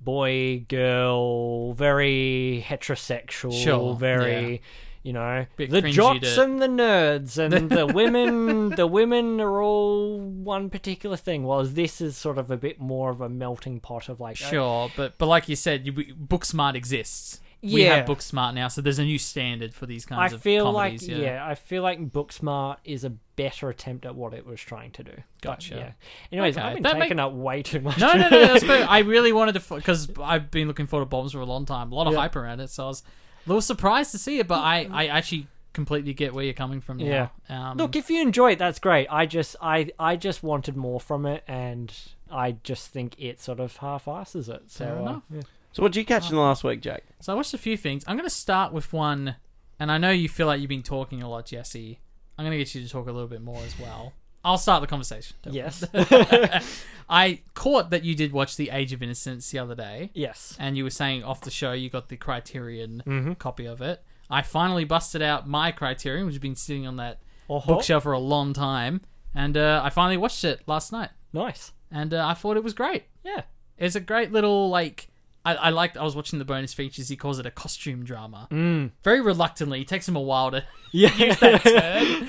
boy 0.00 0.64
girl, 0.68 1.72
very 1.74 2.64
heterosexual, 2.66 3.52
Sure, 3.62 3.94
very 3.94 4.52
yeah. 4.52 4.58
you 5.02 5.12
know, 5.12 5.46
Bit 5.56 5.70
the 5.70 5.82
jocks 5.82 6.34
to- 6.34 6.42
and 6.44 6.60
the 6.62 6.66
nerds 6.66 7.38
and 7.38 7.70
the 7.78 7.86
women. 7.86 8.70
The 8.70 8.86
women 8.86 9.40
are 9.40 9.60
all 9.62 10.18
one 10.18 10.70
particular 10.70 11.16
thing. 11.16 11.44
Whereas 11.44 11.74
this 11.74 12.00
is 12.00 12.16
sort 12.16 12.38
of 12.38 12.50
a 12.50 12.56
bit 12.56 12.80
more 12.80 13.10
of 13.10 13.20
a 13.20 13.28
melting 13.28 13.80
pot 13.80 14.08
of 14.08 14.20
like, 14.20 14.36
Sure, 14.36 14.90
but 14.96 15.18
but 15.18 15.26
like 15.26 15.48
you 15.48 15.56
said, 15.56 15.86
you, 15.86 15.92
Booksmart 15.92 16.74
exists. 16.74 17.40
We 17.62 17.84
Yeah. 17.84 17.96
have 17.96 18.06
Booksmart 18.06 18.54
now, 18.54 18.68
so 18.68 18.80
there's 18.80 18.98
a 18.98 19.04
new 19.04 19.18
standard 19.18 19.74
for 19.74 19.86
these 19.86 20.06
I 20.10 20.14
kinds 20.14 20.32
of 20.34 20.42
feel 20.42 20.72
comedies. 20.72 21.08
like 21.08 21.18
yeah. 21.18 21.44
I 21.46 21.54
feel 21.54 21.82
like 21.82 22.10
Booksmart 22.12 22.76
is 22.84 23.02
a 23.02 23.10
better 23.10 23.68
attempt 23.70 24.04
at 24.06 24.14
what 24.14 24.34
it 24.34 24.46
was 24.46 24.60
trying 24.60 24.92
to 24.92 25.02
do. 25.02 25.12
But, 25.14 25.24
Gotcha. 25.42 25.74
yeah. 25.74 25.92
Anyways, 26.30 26.56
Okay, 26.56 26.66
I've 26.66 26.74
been 26.74 26.82
that 26.84 26.98
taking 26.98 27.18
up 27.18 27.32
way 27.32 27.62
too 27.62 27.80
much. 27.80 27.98
No, 27.98 28.12
no, 28.12 28.28
no. 28.28 28.46
That's. 28.58 28.64
I 28.68 29.00
really 29.00 29.32
wanted 29.32 29.60
to 29.60 29.74
because 29.74 30.08
I've 30.22 30.50
been 30.50 30.68
looking 30.68 30.86
forward 30.86 31.06
to 31.06 31.08
Bombs 31.08 31.32
for 31.32 31.40
a 31.40 31.44
long 31.46 31.64
time. 31.66 31.90
A 31.92 31.94
lot 31.94 32.06
of 32.06 32.12
Yeah. 32.12 32.20
hype 32.20 32.36
around 32.36 32.60
it, 32.60 32.70
so 32.70 32.84
I 32.84 32.88
was 32.88 33.02
a 33.44 33.48
little 33.48 33.62
surprised 33.62 34.12
to 34.12 34.18
see 34.18 34.38
it. 34.38 34.46
But 34.46 34.60
I, 34.60 34.88
I 34.92 35.06
actually 35.06 35.46
completely 35.72 36.14
get 36.14 36.34
where 36.34 36.44
you're 36.44 36.54
coming 36.54 36.80
from. 36.80 36.98
Now. 36.98 37.30
Yeah. 37.48 37.70
Um, 37.70 37.76
Look, 37.78 37.96
if 37.96 38.08
you 38.10 38.20
enjoy 38.22 38.52
it, 38.52 38.58
that's 38.58 38.78
great. 38.78 39.08
I 39.10 39.26
just, 39.26 39.56
I, 39.60 39.90
I 39.98 40.16
just 40.16 40.42
wanted 40.42 40.76
more 40.76 41.00
from 41.00 41.26
it, 41.26 41.42
and 41.48 41.92
I 42.30 42.52
just 42.62 42.88
think 42.88 43.14
it 43.18 43.40
sort 43.40 43.60
of 43.60 43.76
half-asses 43.76 44.48
it. 44.48 44.62
So, 44.68 44.84
Fair 44.86 44.96
uh, 44.98 45.02
enough. 45.02 45.22
yeah. 45.30 45.40
So 45.76 45.82
what 45.82 45.92
did 45.92 45.98
you 46.00 46.06
catch 46.06 46.30
in 46.30 46.36
the 46.36 46.40
last 46.40 46.64
week, 46.64 46.80
Jack? 46.80 47.02
So 47.20 47.34
I 47.34 47.36
watched 47.36 47.52
a 47.52 47.58
few 47.58 47.76
things. 47.76 48.02
I'm 48.06 48.16
going 48.16 48.26
to 48.26 48.34
start 48.34 48.72
with 48.72 48.94
one, 48.94 49.36
and 49.78 49.92
I 49.92 49.98
know 49.98 50.10
you 50.10 50.26
feel 50.26 50.46
like 50.46 50.58
you've 50.58 50.70
been 50.70 50.82
talking 50.82 51.22
a 51.22 51.28
lot, 51.28 51.44
Jesse. 51.44 52.00
I'm 52.38 52.46
going 52.46 52.52
to 52.52 52.56
get 52.56 52.74
you 52.74 52.82
to 52.82 52.88
talk 52.88 53.08
a 53.08 53.12
little 53.12 53.28
bit 53.28 53.42
more 53.42 53.60
as 53.62 53.78
well. 53.78 54.14
I'll 54.42 54.56
start 54.56 54.80
the 54.80 54.86
conversation. 54.86 55.36
don't 55.42 55.52
worry. 55.52 55.64
Yes. 55.64 56.80
I 57.10 57.40
caught 57.52 57.90
that 57.90 58.04
you 58.04 58.14
did 58.14 58.32
watch 58.32 58.56
The 58.56 58.70
Age 58.70 58.94
of 58.94 59.02
Innocence 59.02 59.50
the 59.50 59.58
other 59.58 59.74
day, 59.74 60.12
yes. 60.14 60.56
and 60.58 60.78
you 60.78 60.84
were 60.84 60.88
saying 60.88 61.24
off 61.24 61.42
the 61.42 61.50
show 61.50 61.72
you 61.72 61.90
got 61.90 62.08
the 62.08 62.16
Criterion 62.16 63.02
Mm-hmm. 63.06 63.32
copy 63.34 63.66
of 63.66 63.82
it. 63.82 64.02
I 64.30 64.40
finally 64.40 64.84
busted 64.86 65.20
out 65.20 65.46
my 65.46 65.72
Criterion, 65.72 66.24
which 66.24 66.36
has 66.36 66.40
been 66.40 66.56
sitting 66.56 66.86
on 66.86 66.96
that 66.96 67.18
Uh-huh. 67.50 67.66
bookshelf 67.74 68.04
for 68.04 68.12
a 68.12 68.18
long 68.18 68.54
time, 68.54 69.02
and 69.34 69.58
uh, 69.58 69.82
I 69.84 69.90
finally 69.90 70.16
watched 70.16 70.42
it 70.42 70.62
last 70.66 70.90
night, 70.90 71.10
Nice. 71.34 71.72
and 71.90 72.14
uh, 72.14 72.26
I 72.26 72.32
thought 72.32 72.56
it 72.56 72.64
was 72.64 72.72
great. 72.72 73.04
Yeah. 73.22 73.42
It's 73.76 73.94
a 73.94 74.00
great 74.00 74.32
little 74.32 74.70
like. 74.70 75.08
I, 75.46 75.54
I 75.54 75.70
liked. 75.70 75.96
I 75.96 76.02
was 76.02 76.16
watching 76.16 76.38
the 76.38 76.44
bonus 76.44 76.74
features. 76.74 77.08
He 77.08 77.16
calls 77.16 77.38
it 77.38 77.46
a 77.46 77.50
costume 77.50 78.04
drama. 78.04 78.48
Mm. 78.50 78.90
Very 79.04 79.20
reluctantly. 79.20 79.80
It 79.82 79.88
takes 79.88 80.08
him 80.08 80.16
a 80.16 80.20
while 80.20 80.50
to 80.50 80.64
Yeah. 80.92 81.14
use 81.16 81.38
that 81.40 81.62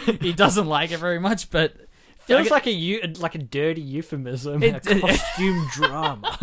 term. 0.05 0.17
he 0.21 0.33
doesn't 0.33 0.67
like 0.67 0.91
it 0.91 0.97
very 0.99 1.19
much, 1.19 1.49
but 1.49 1.75
Feels 2.19 2.49
like 2.51 2.67
a 2.67 2.71
eu- 2.71 3.13
like 3.19 3.35
a 3.35 3.37
dirty 3.37 3.79
euphemism. 3.81 4.61
It- 4.61 4.85
a 4.85 4.99
costume 4.99 5.65
drama. 5.71 6.37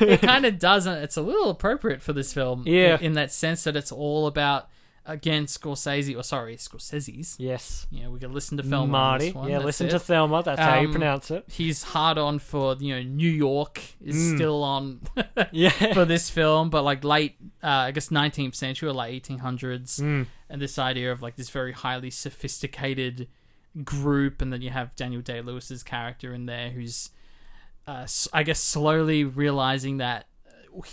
it 0.00 0.22
kind 0.22 0.46
of 0.46 0.58
doesn't. 0.58 0.94
It's 0.98 1.16
a 1.18 1.22
little 1.22 1.50
appropriate 1.50 2.00
for 2.02 2.12
this 2.14 2.32
film. 2.32 2.64
Yeah. 2.66 2.96
In, 2.98 3.02
in 3.06 3.12
that 3.14 3.30
sense 3.32 3.64
that 3.64 3.76
it's 3.76 3.92
all 3.92 4.26
about 4.26 4.68
again 5.06 5.46
Scorsese 5.46 6.16
or 6.16 6.22
sorry 6.22 6.56
Scorsese's. 6.56 7.36
yes. 7.38 7.86
Yeah, 7.90 8.08
we 8.08 8.18
can 8.18 8.32
listen 8.32 8.56
to 8.58 8.74
on 8.74 8.90
Marty. 8.90 9.26
this 9.26 9.34
one. 9.34 9.48
Yeah, 9.48 9.54
that's 9.56 9.64
listen 9.66 9.86
it. 9.86 9.90
to 9.90 9.98
Thelma. 9.98 10.42
That's 10.42 10.60
how 10.60 10.80
you 10.80 10.86
Um, 10.88 10.92
pronounce 10.92 11.30
it. 11.30 11.44
He's 11.48 11.82
hard 11.82 12.18
on 12.18 12.38
for 12.38 12.76
you 12.80 12.94
know 12.96 13.02
New 13.02 13.30
York 13.30 13.80
is 14.04 14.16
Mm. 14.16 14.34
still 14.36 14.62
on 14.64 15.00
Yeah. 15.52 15.70
for 15.94 16.04
this 16.04 16.28
film, 16.30 16.70
but 16.70 16.82
like 16.82 17.04
late, 17.04 17.36
uh, 17.62 17.68
I 17.68 17.90
guess 17.92 18.10
nineteenth 18.10 18.54
century 18.54 18.88
or 18.88 18.92
like 18.92 19.12
eighteen 19.12 19.38
hundreds, 19.38 19.98
Mm. 20.00 20.26
and 20.50 20.60
this 20.60 20.78
idea 20.78 21.12
of 21.12 21.22
like 21.22 21.36
this 21.36 21.50
very 21.50 21.72
highly 21.72 22.10
sophisticated 22.10 23.28
group, 23.84 24.40
and 24.40 24.52
then 24.52 24.62
you 24.62 24.70
have 24.70 24.94
Daniel 24.96 25.20
Day 25.22 25.40
Lewis's 25.42 25.82
character 25.82 26.32
in 26.32 26.46
there, 26.46 26.70
who's, 26.70 27.10
uh, 27.86 28.06
I 28.32 28.42
guess, 28.42 28.58
slowly 28.60 29.22
realizing 29.24 29.98
that 29.98 30.26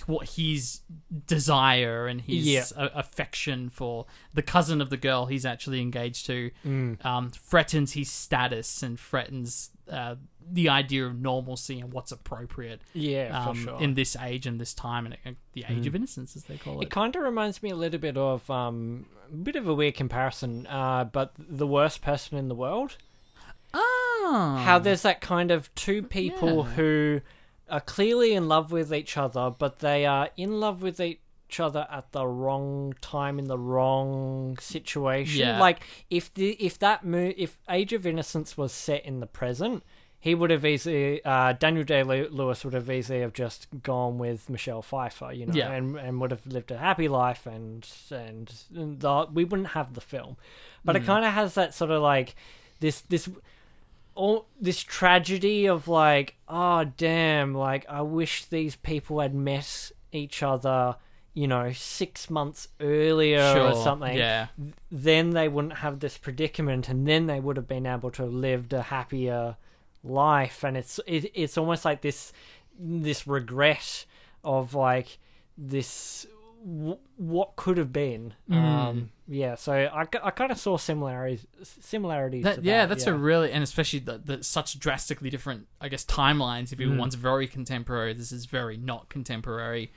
what 0.07 0.29
his 0.31 0.81
desire 1.27 2.07
and 2.07 2.21
his 2.21 2.45
Yeah. 2.45 2.63
uh, 2.75 2.89
affection 2.93 3.69
for 3.69 4.05
the 4.34 4.41
cousin 4.41 4.81
of 4.81 4.89
the 4.89 4.97
girl 4.97 5.25
he's 5.27 5.45
actually 5.45 5.81
engaged 5.81 6.25
to 6.27 6.51
Mm. 6.65 7.03
um, 7.05 7.29
threatens 7.31 7.93
his 7.93 8.09
status 8.11 8.81
and 8.84 8.99
threatens 8.99 9.71
uh, 9.89 10.15
the 10.51 10.69
idea 10.69 11.05
of 11.05 11.19
normalcy 11.19 11.79
and 11.79 11.91
what's 11.91 12.11
appropriate 12.11 12.81
Yeah, 12.93 13.38
um, 13.47 13.55
for 13.55 13.61
sure. 13.61 13.81
in 13.81 13.93
this 13.95 14.15
age 14.15 14.45
and 14.45 14.59
this 14.59 14.73
time 14.73 15.05
and 15.05 15.15
uh, 15.25 15.31
the 15.53 15.65
age 15.67 15.84
Mm. 15.84 15.88
of 15.88 15.95
innocence, 15.95 16.36
as 16.38 16.43
they 16.45 16.57
call 16.57 16.79
It 16.81 16.86
it. 16.86 16.89
kind 16.91 17.13
of 17.15 17.21
reminds 17.21 17.61
me 17.61 17.69
a 17.69 17.75
little 17.75 17.99
bit 17.99 18.15
of 18.17 18.49
um, 18.49 19.05
a 19.31 19.36
bit 19.36 19.55
of 19.57 19.67
a 19.67 19.73
weird 19.73 19.95
comparison, 19.95 20.65
uh, 20.67 21.03
but 21.05 21.34
the 21.38 21.67
worst 21.67 22.01
person 22.01 22.38
in 22.38 22.47
the 22.47 22.55
world. 22.55 22.97
Oh, 23.73 24.61
How 24.63 24.79
there's 24.79 25.01
that 25.01 25.19
kind 25.21 25.51
of 25.51 25.73
two 25.75 26.01
people 26.03 26.57
Yeah. 26.65 26.71
who 26.75 27.21
are 27.70 27.82
clearly 27.82 28.34
in 28.34 28.47
love 28.47 28.72
with 28.72 28.93
each 28.93 29.18
other, 29.18 29.49
but 29.57 29.80
they 29.80 30.05
are 30.05 30.30
in 30.38 30.59
love 30.59 30.82
with 30.82 30.99
each 30.99 31.20
other 31.59 31.88
at 31.89 32.11
the 32.11 32.26
wrong 32.26 32.93
time 33.01 33.39
in 33.39 33.45
the 33.45 33.57
wrong 33.57 34.57
situation. 34.59 35.39
Yeah. 35.41 35.59
Like 35.59 35.82
if 36.09 36.34
the 36.34 36.51
if 36.53 36.78
that 36.80 37.05
mo- 37.05 37.34
if 37.38 37.57
Age 37.70 37.93
of 37.93 38.05
Innocence 38.07 38.57
was 38.57 38.72
set 38.74 39.05
in 39.05 39.20
the 39.20 39.28
present. 39.28 39.84
He 40.20 40.36
would 40.36 40.51
have 40.51 40.64
easily, 40.64 41.20
uh, 41.26 41.51
Daniel 41.51 41.84
Day 41.84 42.01
Lewis 42.01 42.64
would 42.64 42.74
have 42.74 42.89
easily 42.89 43.20
have 43.20 43.34
just 43.34 43.68
gone 43.84 44.18
with 44.18 44.49
Michelle 44.49 44.82
Pfeiffer, 44.82 45.34
you 45.34 45.45
know, 45.45 45.53
Yeah. 45.53 45.74
and 45.74 45.97
and 45.97 46.22
would 46.22 46.32
have 46.32 46.47
lived 46.47 46.72
a 46.72 46.78
happy 46.78 47.09
life, 47.09 47.45
and 47.45 47.86
and 48.09 48.47
the, 48.72 49.28
we 49.34 49.43
wouldn't 49.43 49.68
have 49.72 49.95
the 49.95 49.99
film. 49.99 50.38
But 50.86 50.95
it 50.95 51.03
kind 51.03 51.26
of 51.26 51.34
has 51.34 51.55
that 51.55 51.74
sort 51.74 51.91
of 51.91 52.01
like 52.01 52.36
this 52.80 53.01
this 53.01 53.28
all 54.16 54.47
this 54.59 54.82
tragedy 54.82 55.66
of 55.68 55.88
like, 55.88 56.36
oh 56.47 56.86
damn, 56.86 57.53
like 57.53 57.86
I 57.89 58.01
wish 58.01 58.45
these 58.45 58.76
people 58.76 59.20
had 59.20 59.34
met 59.34 59.91
each 60.11 60.43
other, 60.43 60.95
you 61.34 61.47
know, 61.47 61.72
six 61.72 62.30
months 62.30 62.68
earlier 62.80 63.53
sure. 63.53 63.72
or 63.72 63.84
something. 63.84 64.16
Yeah, 64.18 64.47
Then 64.91 65.32
they 65.32 65.47
wouldn't 65.47 65.78
have 65.78 65.99
this 65.99 66.18
predicament, 66.18 66.89
and 66.89 67.07
then 67.07 67.28
they 67.28 67.39
would 67.39 67.57
have 67.57 67.68
been 67.68 67.86
able 67.86 68.11
to 68.11 68.24
have 68.24 68.34
lived 68.34 68.74
a 68.74 68.84
happier 68.84 69.57
life. 70.03 70.64
And 70.64 70.78
it's 70.78 70.99
it, 71.07 71.32
it's 71.34 71.57
almost 71.57 71.86
like 71.86 72.01
this 72.01 72.34
this 72.80 73.28
regret 73.28 74.05
of 74.43 74.74
like 74.74 75.18
this 75.57 76.28
w- 76.64 76.97
what 77.18 77.55
could 77.55 77.78
have 77.78 77.91
been. 77.93 78.34
Mm. 78.49 78.55
Um, 78.55 79.09
yeah, 79.28 79.55
so 79.55 79.74
I, 79.74 80.01
I 80.24 80.32
kind 80.32 80.51
of 80.51 80.57
saw 80.57 80.78
similarities 80.78 81.45
similarities. 81.82 82.43
that, 82.43 82.55
to 82.57 82.61
yeah, 82.64 82.86
that's 82.86 83.05
yeah. 83.05 83.14
a 83.14 83.16
really 83.16 83.51
and 83.51 83.64
especially 83.64 83.99
the, 83.99 84.18
the 84.18 84.43
such 84.43 84.80
drastically 84.80 85.30
different, 85.30 85.68
I 85.80 85.88
guess, 85.89 86.03
timelines. 86.05 86.72
If 86.74 86.80
you 86.80 86.89
Mm. 86.89 86.97
one's 86.97 87.16
very 87.16 87.47
contemporary, 87.47 88.14
this 88.14 88.32
is 88.32 88.45
very 88.45 88.78
not 88.78 89.09
contemporary. 89.09 89.91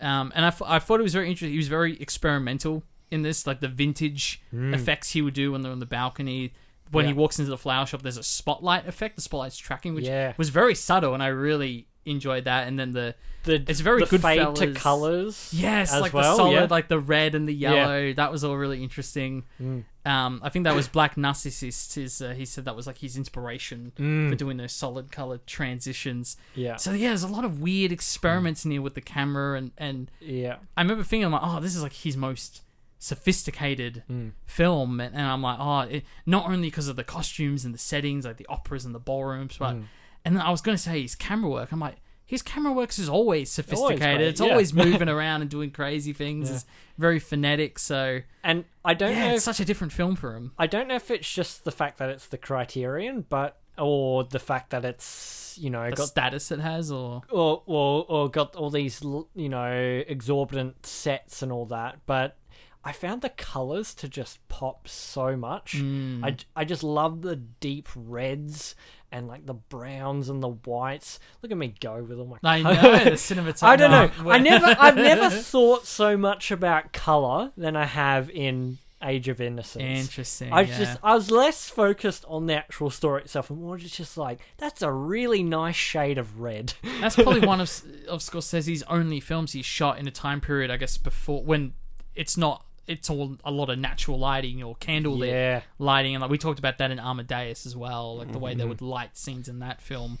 Um, 0.00 0.32
and 0.34 0.44
I 0.46 0.78
thought 0.78 1.00
it 1.00 1.02
was 1.02 1.12
very 1.12 1.26
interesting. 1.28 1.50
He 1.52 1.56
was 1.58 1.68
very 1.68 2.00
experimental 2.00 2.82
in 3.10 3.22
this, 3.22 3.46
like 3.46 3.60
the 3.60 3.68
vintage 3.68 4.40
effects 4.52 5.10
he 5.10 5.20
would 5.20 5.34
do 5.34 5.52
when 5.52 5.62
they're 5.62 5.72
on 5.72 5.80
the 5.80 5.86
balcony. 5.86 6.54
When 6.90 7.06
he 7.06 7.12
Mm. 7.12 7.16
Walks 7.16 7.38
into 7.38 7.50
the 7.50 7.58
flower 7.58 7.86
shop, 7.86 8.02
there's 8.02 8.16
a 8.16 8.22
spotlight 8.22 8.88
effect. 8.88 9.14
The 9.16 9.22
spotlight's 9.22 9.56
tracking, 9.58 9.94
which 9.94 10.06
Yeah. 10.06 10.32
was 10.38 10.48
very 10.48 10.74
subtle, 10.74 11.12
and 11.14 11.22
I 11.22 11.26
really 11.28 11.86
enjoyed 12.10 12.44
that. 12.44 12.66
And 12.68 12.78
then 12.78 12.92
the 12.92 13.14
the 13.44 13.64
It's 13.66 13.80
very 13.80 14.00
the 14.04 14.06
good 14.10 14.20
fade 14.22 14.54
to 14.56 14.74
colors. 14.74 15.48
Yes, 15.52 15.98
like 15.98 16.12
well, 16.12 16.32
the 16.32 16.36
solid, 16.36 16.52
yeah. 16.54 16.66
like 16.68 16.88
the 16.88 16.98
red 17.00 17.34
and 17.34 17.48
the 17.48 17.54
Yeah. 17.54 17.72
yellow. 17.74 18.12
That 18.12 18.30
was 18.30 18.44
all 18.44 18.56
really 18.56 18.82
interesting. 18.82 19.44
Mm. 19.60 19.84
Um, 20.04 20.40
I 20.42 20.48
think 20.50 20.64
that 20.64 20.74
was 20.74 20.88
Black 20.88 21.16
Narcissus. 21.16 21.96
Is 21.96 22.20
uh, 22.20 22.30
he 22.30 22.44
said 22.44 22.64
that 22.66 22.76
was 22.76 22.86
like 22.86 22.98
his 22.98 23.16
inspiration 23.16 23.92
Mm. 23.98 24.28
for 24.30 24.34
doing 24.34 24.56
those 24.58 24.72
solid 24.72 25.10
colored 25.10 25.46
transitions. 25.46 26.36
Yeah, 26.54 26.76
So 26.76 26.92
yeah, 26.92 27.08
there's 27.08 27.22
a 27.22 27.28
lot 27.28 27.44
of 27.46 27.60
weird 27.60 27.92
experiments 27.92 28.64
in 28.66 28.70
here 28.72 28.82
with 28.82 28.94
the 28.94 29.00
camera, 29.00 29.56
and 29.56 29.70
and 29.78 30.10
yeah, 30.20 30.56
I 30.76 30.82
remember 30.82 31.02
thinking 31.04 31.24
I'm 31.24 31.32
like, 31.32 31.42
oh, 31.44 31.60
this 31.60 31.74
is 31.74 31.82
like 31.82 31.92
his 31.94 32.16
most 32.16 32.62
sophisticated 32.98 34.02
Mm. 34.10 34.32
film, 34.46 35.00
and, 35.00 35.14
and 35.14 35.26
I'm 35.26 35.42
like, 35.42 35.58
oh, 35.58 35.80
it, 35.80 36.04
not 36.26 36.46
only 36.46 36.68
because 36.68 36.88
of 36.88 36.96
the 36.96 37.04
costumes 37.04 37.64
and 37.64 37.72
the 37.74 37.78
settings, 37.78 38.24
like 38.24 38.36
the 38.38 38.46
operas 38.48 38.84
and 38.84 38.94
the 38.94 38.98
ballrooms, 38.98 39.56
but 39.58 39.76
Mm. 39.76 39.84
And 40.24 40.36
then 40.36 40.42
I 40.42 40.50
was 40.50 40.60
going 40.60 40.76
to 40.76 40.82
say 40.82 41.02
his 41.02 41.14
camera 41.14 41.50
work. 41.50 41.72
I'm 41.72 41.80
like, 41.80 41.96
his 42.30 42.42
camera 42.42 42.72
work 42.72 42.96
is 42.96 43.08
always 43.08 43.50
sophisticated. 43.50 43.98
great, 44.00 44.20
it's 44.20 44.40
yeah. 44.40 44.50
always 44.50 44.72
moving 44.84 45.08
around 45.08 45.40
and 45.40 45.50
doing 45.50 45.72
crazy 45.72 46.12
things. 46.12 46.48
Yeah. 46.48 46.54
It's 46.54 46.64
very 46.96 47.18
phonetic. 47.18 47.76
So 47.80 48.20
and 48.44 48.64
I 48.84 48.94
don't 48.94 49.10
yeah, 49.12 49.28
know. 49.28 49.34
it's 49.34 49.38
If, 49.38 49.56
such 49.56 49.58
a 49.58 49.64
different 49.64 49.92
film 49.92 50.14
for 50.14 50.36
him. 50.36 50.52
I 50.56 50.68
don't 50.68 50.86
know 50.86 50.94
if 50.94 51.10
it's 51.10 51.28
just 51.28 51.64
the 51.64 51.72
fact 51.72 51.98
that 51.98 52.08
it's 52.08 52.26
the 52.26 52.38
Criterion, 52.38 53.26
but 53.28 53.58
or 53.76 54.22
the 54.22 54.38
fact 54.38 54.70
that 54.70 54.84
it's 54.84 55.58
you 55.60 55.70
know 55.70 55.90
The 55.90 55.96
got 55.96 56.06
status 56.06 56.52
it 56.52 56.60
has, 56.60 56.92
or 56.92 57.22
or 57.30 57.64
or 57.66 58.06
or 58.08 58.28
got 58.30 58.54
all 58.54 58.70
these 58.70 59.02
you 59.02 59.48
know 59.48 60.02
exorbitant 60.06 60.86
sets 60.86 61.42
and 61.42 61.50
all 61.50 61.66
that, 61.66 61.98
but. 62.06 62.36
I 62.82 62.92
found 62.92 63.20
the 63.20 63.28
colors 63.28 63.92
to 63.96 64.08
just 64.08 64.38
pop 64.48 64.88
so 64.88 65.36
much. 65.36 65.76
Mm. 65.76 66.24
I, 66.24 66.34
I 66.56 66.64
just 66.64 66.82
love 66.82 67.20
the 67.20 67.36
deep 67.36 67.90
reds 67.94 68.74
and 69.12 69.28
like 69.28 69.46
the 69.46 69.54
browns 69.54 70.28
and 70.28 70.42
the 70.42 70.48
whites. 70.48 71.18
Look 71.42 71.52
at 71.52 71.58
me 71.58 71.74
go 71.80 72.02
with 72.02 72.18
all 72.18 72.26
my. 72.26 72.38
I 72.42 72.62
know 72.62 73.04
the 73.04 73.10
cinematography. 73.12 73.62
I 73.62 73.76
don't 73.76 73.90
know. 73.90 74.30
I 74.30 74.38
never, 74.38 74.76
I've 74.78 74.96
never 74.96 75.30
thought 75.30 75.86
so 75.86 76.16
much 76.16 76.50
about 76.50 76.92
color 76.92 77.52
than 77.56 77.76
I 77.76 77.86
have 77.86 78.30
in 78.30 78.78
Age 79.02 79.28
of 79.28 79.40
Innocence. 79.40 79.82
Interesting. 79.82 80.52
I 80.52 80.62
was 80.62 80.70
yeah. 80.70 80.78
just, 80.78 80.98
I 81.02 81.14
was 81.14 81.30
less 81.30 81.68
focused 81.70 82.24
on 82.28 82.46
the 82.46 82.54
actual 82.54 82.90
story 82.90 83.22
itself, 83.22 83.50
and 83.50 83.60
more 83.60 83.78
just 83.78 84.18
like 84.18 84.40
that's 84.58 84.82
a 84.82 84.92
really 84.92 85.42
nice 85.42 85.76
shade 85.76 86.18
of 86.18 86.40
red. 86.40 86.74
That's 87.00 87.16
probably 87.16 87.40
one 87.40 87.60
of 87.60 87.82
of 88.08 88.20
Scorsese's 88.20 88.82
only 88.84 89.20
films 89.20 89.52
he 89.52 89.62
shot 89.62 89.98
in 89.98 90.06
a 90.06 90.10
time 90.10 90.40
period, 90.40 90.70
I 90.70 90.76
guess, 90.76 90.98
before 90.98 91.42
when 91.42 91.72
it's 92.14 92.36
not 92.36 92.64
it's 92.90 93.08
all 93.08 93.36
a 93.44 93.50
lot 93.50 93.70
of 93.70 93.78
natural 93.78 94.18
lighting 94.18 94.62
or 94.62 94.74
candlelit 94.76 95.28
Yeah. 95.30 95.60
lighting, 95.78 96.14
and 96.14 96.22
like 96.22 96.30
we 96.30 96.38
talked 96.38 96.58
about 96.58 96.78
that 96.78 96.90
in 96.90 96.98
Amadeus 96.98 97.64
as 97.66 97.74
well, 97.76 98.16
like 98.18 98.32
the 98.32 98.38
way 98.38 98.50
Mm-hmm. 98.52 98.58
they 98.60 98.66
would 98.66 98.82
light 98.82 99.16
scenes 99.16 99.48
in 99.48 99.60
that 99.60 99.80
film. 99.80 100.18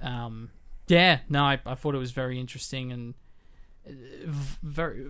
Um, 0.00 0.50
yeah, 0.88 1.20
no, 1.28 1.42
I, 1.44 1.58
I 1.66 1.74
thought 1.74 1.94
it 1.94 1.98
was 1.98 2.12
very 2.12 2.38
interesting 2.38 2.92
and 2.92 3.14
uh, 3.86 3.92
very. 4.62 5.06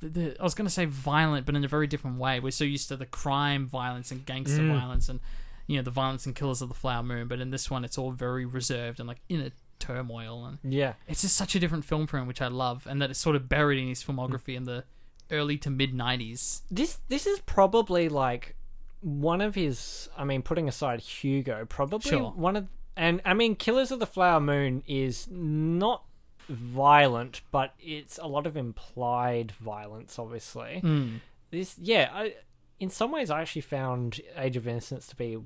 the- 0.00 0.08
the- 0.08 0.36
I 0.40 0.42
was 0.42 0.54
going 0.54 0.66
to 0.66 0.72
say 0.72 0.84
violent, 0.84 1.46
but 1.46 1.54
in 1.54 1.64
a 1.64 1.68
very 1.68 1.86
different 1.86 2.18
way. 2.18 2.40
We're 2.40 2.50
so 2.50 2.64
used 2.64 2.88
to 2.88 2.96
the 2.96 3.06
crime 3.06 3.66
violence 3.66 4.10
and 4.10 4.24
gangster 4.26 4.60
Mm. 4.62 4.78
violence, 4.78 5.08
and 5.08 5.20
you 5.66 5.76
know 5.76 5.82
the 5.82 5.90
violence 5.90 6.26
and 6.26 6.34
Killers 6.34 6.60
of 6.62 6.68
the 6.68 6.74
Flower 6.74 7.02
Moon. 7.02 7.28
But 7.28 7.40
in 7.40 7.50
this 7.50 7.70
one, 7.70 7.84
it's 7.84 7.96
all 7.96 8.10
very 8.12 8.44
reserved 8.44 8.98
and 8.98 9.06
like 9.08 9.20
in 9.28 9.40
a 9.40 9.52
turmoil, 9.78 10.44
and 10.44 10.58
Yeah. 10.74 10.94
it's 11.08 11.22
just 11.22 11.36
such 11.36 11.54
a 11.54 11.58
different 11.60 11.84
film 11.84 12.06
for 12.06 12.18
him, 12.18 12.26
which 12.26 12.42
I 12.42 12.48
love, 12.48 12.86
and 12.86 13.00
that 13.00 13.08
it's 13.10 13.18
sort 13.20 13.36
of 13.36 13.48
buried 13.48 13.78
in 13.78 13.88
his 13.88 14.02
filmography 14.04 14.56
and 14.56 14.66
the 14.66 14.84
early 15.30 15.56
to 15.58 15.70
mid 15.70 15.92
'90s. 15.94 16.62
This 16.70 16.98
this 17.08 17.26
is 17.26 17.40
probably 17.40 18.08
like 18.08 18.56
one 19.00 19.40
of 19.40 19.54
his. 19.54 20.08
I 20.16 20.24
mean, 20.24 20.42
putting 20.42 20.68
aside 20.68 21.00
Hugo, 21.00 21.64
probably 21.66 22.10
Sure. 22.10 22.30
one 22.32 22.56
of. 22.56 22.68
And 22.96 23.20
I 23.24 23.34
mean, 23.34 23.56
Killers 23.56 23.90
of 23.90 23.98
the 24.00 24.06
Flower 24.06 24.40
Moon 24.40 24.82
is 24.86 25.26
not 25.30 26.04
violent, 26.48 27.40
but 27.50 27.74
it's 27.78 28.18
a 28.18 28.26
lot 28.26 28.46
of 28.46 28.56
implied 28.56 29.52
violence. 29.52 30.18
Obviously, 30.18 30.80
Mm. 30.84 31.20
this 31.50 31.76
yeah. 31.78 32.10
I, 32.12 32.34
in 32.78 32.88
some 32.90 33.12
ways, 33.12 33.30
I 33.30 33.40
actually 33.42 33.62
found 33.62 34.20
Age 34.36 34.56
of 34.56 34.66
Innocence 34.66 35.06
to 35.08 35.16
be 35.16 35.38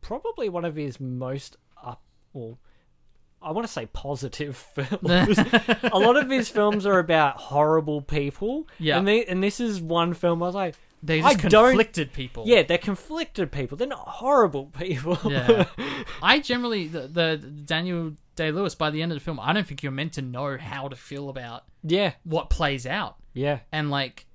probably 0.00 0.48
one 0.48 0.64
of 0.64 0.76
his 0.76 1.00
most 1.00 1.56
up. 1.82 2.02
Well, 2.32 2.58
I 3.42 3.52
want 3.52 3.66
to 3.66 3.72
say 3.72 3.86
positive 3.86 4.56
films. 4.74 5.38
a 5.82 5.98
lot 5.98 6.16
of 6.16 6.28
his 6.30 6.48
films 6.48 6.84
are 6.86 6.98
about 6.98 7.36
horrible 7.38 8.02
people. 8.02 8.68
Yeah. 8.78 8.98
and 8.98 9.08
they, 9.08 9.24
and 9.24 9.42
this 9.42 9.60
is 9.60 9.80
one 9.80 10.14
film 10.14 10.42
I 10.42 10.46
was 10.46 10.54
like. 10.54 10.74
They 11.02 11.22
I 11.22 11.32
just 11.32 11.48
don't- 11.48 11.68
conflicted 11.68 12.12
people. 12.12 12.44
Yeah, 12.46 12.62
they're 12.62 12.76
conflicted 12.76 13.50
people. 13.50 13.78
They're 13.78 13.88
not 13.88 14.06
horrible 14.06 14.66
people. 14.66 15.18
Yeah. 15.24 15.64
I 16.22 16.40
generally 16.40 16.88
the, 16.88 17.08
the 17.08 17.38
Daniel 17.38 18.12
Day 18.36 18.52
Lewis 18.52 18.74
by 18.74 18.90
the 18.90 19.00
end 19.00 19.10
of 19.10 19.16
the 19.16 19.24
film, 19.24 19.40
I 19.40 19.54
don't 19.54 19.66
think 19.66 19.82
you're 19.82 19.92
meant 19.92 20.12
to 20.14 20.22
know 20.22 20.58
how 20.58 20.88
to 20.88 20.96
feel 20.96 21.30
about 21.30 21.64
yeah, 21.82 22.12
what 22.24 22.50
plays 22.50 22.84
out 22.86 23.16
yeah, 23.32 23.60
and 23.72 23.90
like 23.90 24.26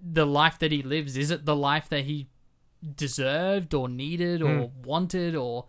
the 0.00 0.26
life 0.26 0.58
that 0.58 0.72
he 0.72 0.82
lives. 0.82 1.16
Is 1.16 1.30
it 1.30 1.44
the 1.44 1.54
life 1.54 1.88
that 1.90 2.06
he 2.06 2.26
deserved 2.96 3.74
or 3.74 3.88
needed 3.88 4.42
or 4.42 4.66
Hmm. 4.66 4.82
wanted 4.82 5.34
or 5.36 5.66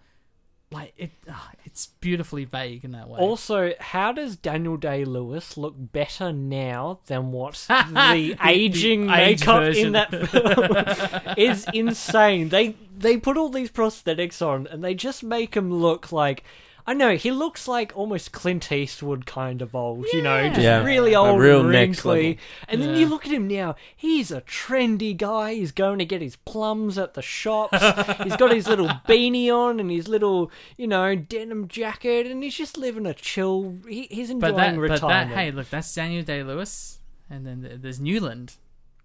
like 0.72 0.94
it? 0.98 1.12
ah, 1.30 1.52
it's 1.66 1.88
beautifully 1.88 2.46
vague 2.46 2.84
in 2.84 2.92
that 2.94 3.10
way. 3.10 3.20
Also, 3.20 3.74
how 3.80 4.12
does 4.12 4.36
Daniel 4.36 4.78
Day 4.78 5.06
Lewis 5.06 5.58
look 5.58 5.76
better 5.78 6.32
now 6.32 7.00
than 7.08 7.32
what 7.32 7.54
the 7.68 8.38
aging 8.44 9.02
the 9.02 9.08
makeup 9.08 9.76
in 9.76 9.92
that 9.94 10.10
film 10.30 11.36
is 11.38 11.66
insane? 11.74 12.50
They 12.50 12.76
they 12.98 13.18
put 13.18 13.38
all 13.38 13.50
these 13.50 13.72
prosthetics 13.72 14.46
on 14.46 14.68
and 14.68 14.84
they 14.84 14.94
just 14.94 15.24
make 15.24 15.56
him 15.56 15.74
look 15.74 16.12
like. 16.12 16.44
I 16.88 16.94
know 16.94 17.16
he 17.16 17.32
looks 17.32 17.68
like 17.68 17.92
almost 17.96 18.32
Clint 18.32 18.72
Eastwood 18.72 19.26
kind 19.26 19.62
of 19.62 19.76
old, 19.76 20.06
you 20.14 20.22
know, 20.22 20.48
just 20.50 20.62
Yeah. 20.62 20.84
really 20.84 21.14
A 21.14 21.20
old, 21.20 21.40
real 21.40 21.62
and 21.62 21.72
next 21.72 22.04
wrinkly. 22.04 22.28
level. 22.30 22.42
And 22.68 22.82
then 22.82 22.90
Yeah. 22.92 22.96
you 23.02 23.06
look 23.08 23.26
at 23.26 23.32
him 23.32 23.48
now; 23.48 23.76
he's 23.96 24.32
a 24.32 24.42
trendy 24.42 25.16
guy. 25.16 25.54
He's 25.54 25.72
going 25.72 26.00
to 26.00 26.06
get 26.06 26.22
his 26.22 26.36
plums 26.38 26.98
at 26.98 27.14
the 27.14 27.22
shops. 27.22 27.78
he's 28.24 28.36
got 28.36 28.52
his 28.54 28.68
little 28.68 28.88
beanie 29.08 29.50
on 29.52 29.80
and 29.80 29.92
his 29.92 30.08
little, 30.08 30.52
you 30.78 30.88
know, 30.88 31.16
denim 31.16 31.68
jacket, 31.68 32.26
and 32.28 32.44
he's 32.44 32.56
just 32.56 32.78
living 32.78 33.06
a 33.06 33.14
chill. 33.14 33.78
He, 33.88 34.08
he's 34.10 34.30
enjoying 34.30 34.54
but 34.54 34.58
that, 34.58 34.76
but 34.76 34.82
that, 34.88 34.92
retirement. 35.04 35.32
hey, 35.36 35.52
look, 35.52 35.70
that's 35.70 35.94
Daniel 35.94 36.24
Day 36.24 36.44
Lewis, 36.44 37.00
and 37.30 37.46
then 37.46 37.62
th- 37.62 37.82
there's 37.82 38.00
Newland, 38.00 38.56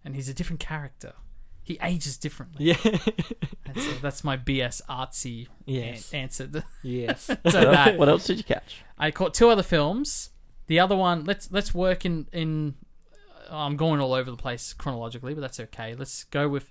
and 0.05 0.15
he's 0.17 0.29
a 0.29 0.35
different 0.35 0.61
character. 0.61 1.13
He 1.67 1.77
ages 1.83 2.17
differently. 2.17 2.67
yeah, 2.67 2.77
And 3.67 3.77
so 3.77 3.91
that's 4.01 4.23
my 4.23 4.37
BS 4.37 4.81
artsy 4.89 5.49
Yes. 5.67 6.13
an- 6.13 6.21
answer. 6.21 6.65
yes, 6.85 7.27
to 7.27 7.37
that. 7.45 7.95
Uh, 7.95 7.97
what 7.99 8.09
else 8.09 8.25
did 8.29 8.39
you 8.39 8.45
catch? 8.45 8.85
I 8.97 9.11
caught 9.11 9.35
two 9.35 9.49
other 9.49 9.65
films. 9.65 10.31
The 10.69 10.79
other 10.79 10.95
one, 10.97 11.25
let's 11.25 11.51
let's 11.51 11.75
work 11.75 12.05
in 12.07 12.29
in. 12.33 12.75
Uh, 13.51 13.57
I'm 13.57 13.77
going 13.77 14.01
all 14.01 14.15
over 14.15 14.31
the 14.31 14.37
place 14.37 14.73
chronologically, 14.75 15.35
but 15.35 15.41
that's 15.41 15.59
okay. 15.61 15.95
Let's 15.97 16.23
go 16.25 16.49
with 16.49 16.71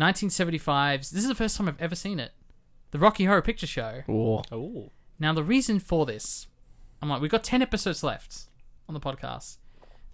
1975's. 0.00 1.10
This 1.10 1.22
is 1.22 1.28
the 1.28 1.34
first 1.36 1.56
time 1.56 1.68
I've 1.68 1.80
ever 1.80 1.94
seen 1.94 2.18
it. 2.20 2.32
The 2.90 2.98
Rocky 2.98 3.24
Horror 3.24 3.42
Picture 3.42 3.66
Show. 3.66 4.02
Oh, 4.08 4.42
oh, 4.52 4.90
Now 5.18 5.32
the 5.32 5.42
reason 5.44 5.78
for 5.78 6.04
this, 6.04 6.46
I'm 7.00 7.08
like, 7.08 7.22
we've 7.22 7.30
got 7.30 7.44
ten 7.44 7.62
episodes 7.62 8.02
left 8.02 8.46
on 8.88 8.94
the 8.94 9.00
podcast. 9.00 9.58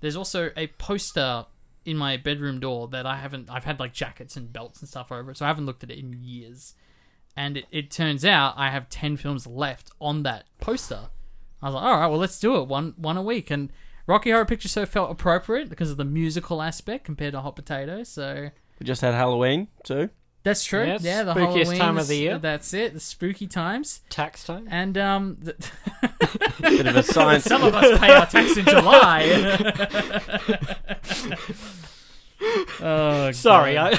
There's 0.00 0.16
also 0.16 0.50
a 0.56 0.66
poster 0.68 1.46
in 1.88 1.96
my 1.96 2.16
bedroom 2.16 2.60
door 2.60 2.88
that 2.88 3.06
I 3.06 3.16
haven't. 3.16 3.48
I've 3.50 3.64
had 3.64 3.80
like 3.80 3.92
jackets 3.92 4.36
and 4.36 4.52
belts 4.52 4.80
and 4.80 4.88
stuff 4.88 5.10
over 5.10 5.30
it, 5.30 5.38
so 5.38 5.44
I 5.44 5.48
haven't 5.48 5.66
looked 5.66 5.82
at 5.82 5.90
it 5.90 5.98
in 5.98 6.18
years. 6.22 6.74
And 7.36 7.56
it, 7.56 7.66
it 7.70 7.90
turns 7.90 8.24
out 8.24 8.54
I 8.56 8.70
have 8.70 8.88
ten 8.88 9.16
films 9.16 9.46
left 9.46 9.90
on 10.00 10.22
that 10.24 10.44
poster. 10.60 11.08
I 11.62 11.66
was 11.66 11.74
like, 11.74 11.84
all 11.84 11.98
right, 11.98 12.06
well, 12.06 12.18
let's 12.18 12.38
do 12.38 12.56
it 12.56 12.68
one 12.68 12.94
one 12.96 13.16
a 13.16 13.22
week. 13.22 13.50
And 13.50 13.72
Rocky 14.06 14.30
Horror 14.30 14.44
Picture 14.44 14.68
Show 14.68 14.86
felt 14.86 15.10
appropriate 15.10 15.68
because 15.68 15.90
of 15.90 15.96
the 15.96 16.04
musical 16.04 16.62
aspect 16.62 17.04
compared 17.04 17.32
to 17.32 17.40
Hot 17.40 17.56
Potato. 17.56 18.04
So 18.04 18.50
we 18.78 18.84
just 18.86 19.00
had 19.00 19.14
Halloween 19.14 19.68
too. 19.84 20.10
That's 20.42 20.64
true. 20.64 20.84
Yes, 20.84 21.02
yeah, 21.02 21.22
the 21.24 21.34
spookiest 21.34 21.56
Halloween 21.56 21.78
time 21.78 21.98
of 21.98 22.06
the 22.08 22.16
year. 22.16 22.38
That's 22.38 22.72
it. 22.72 22.94
The 22.94 23.00
spooky 23.00 23.46
times. 23.46 24.00
tax 24.08 24.44
time. 24.44 24.68
And 24.70 24.96
um, 24.96 25.36
the, 25.40 25.54
Bit 26.60 26.86
of 26.86 26.96
a 26.96 27.02
science. 27.02 27.44
Some 27.44 27.64
of 27.64 27.74
us 27.74 27.98
pay 27.98 28.14
our 28.14 28.26
tax 28.26 28.56
in 28.56 28.64
July. 28.64 29.74
oh, 32.80 33.30
Sorry, 33.32 33.76
I, 33.78 33.90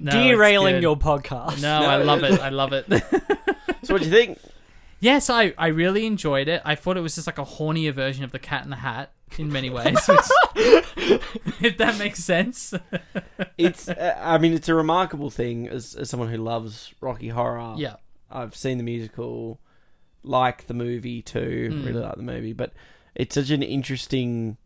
No, 0.00 0.10
derailing 0.10 0.82
your 0.82 0.96
podcast. 0.96 1.62
No, 1.62 1.80
No, 1.80 1.86
I 1.86 1.96
love 1.96 2.22
it. 2.24 2.40
I 2.40 2.48
love 2.48 2.72
it. 2.72 2.86
so 3.82 3.94
what 3.94 4.02
do 4.02 4.08
you 4.08 4.14
think? 4.14 4.38
Yes, 5.04 5.28
I, 5.28 5.52
I 5.58 5.68
really 5.68 6.06
enjoyed 6.06 6.48
it. 6.48 6.62
I 6.64 6.74
thought 6.74 6.96
it 6.96 7.00
was 7.00 7.14
just 7.14 7.26
like 7.26 7.38
a 7.38 7.44
hornier 7.44 7.92
version 7.92 8.24
of 8.24 8.32
the 8.32 8.38
Cat 8.38 8.64
in 8.64 8.70
the 8.70 8.76
Hat 8.76 9.12
in 9.38 9.52
many 9.52 9.68
ways. 9.70 9.98
Which, 10.08 10.20
if 11.60 11.76
that 11.78 11.96
makes 11.98 12.24
sense. 12.24 12.74
It's. 13.56 13.88
Uh, 13.88 14.18
I 14.20 14.38
mean, 14.38 14.52
it's 14.52 14.68
a 14.68 14.74
remarkable 14.74 15.30
thing 15.30 15.68
as 15.68 15.94
as 15.94 16.10
someone 16.10 16.28
who 16.28 16.38
loves 16.38 16.92
Rocky 17.00 17.28
Horror. 17.28 17.74
yeah. 17.76 17.96
I've 18.30 18.56
seen 18.56 18.78
the 18.78 18.84
musical, 18.84 19.60
like 20.24 20.66
the 20.66 20.74
movie 20.74 21.22
too. 21.22 21.68
Mm. 21.72 21.86
Really 21.86 22.00
like 22.00 22.16
the 22.16 22.22
movie, 22.22 22.52
but 22.52 22.72
it's 23.14 23.36
such 23.36 23.50
an 23.50 23.62
interesting 23.62 24.56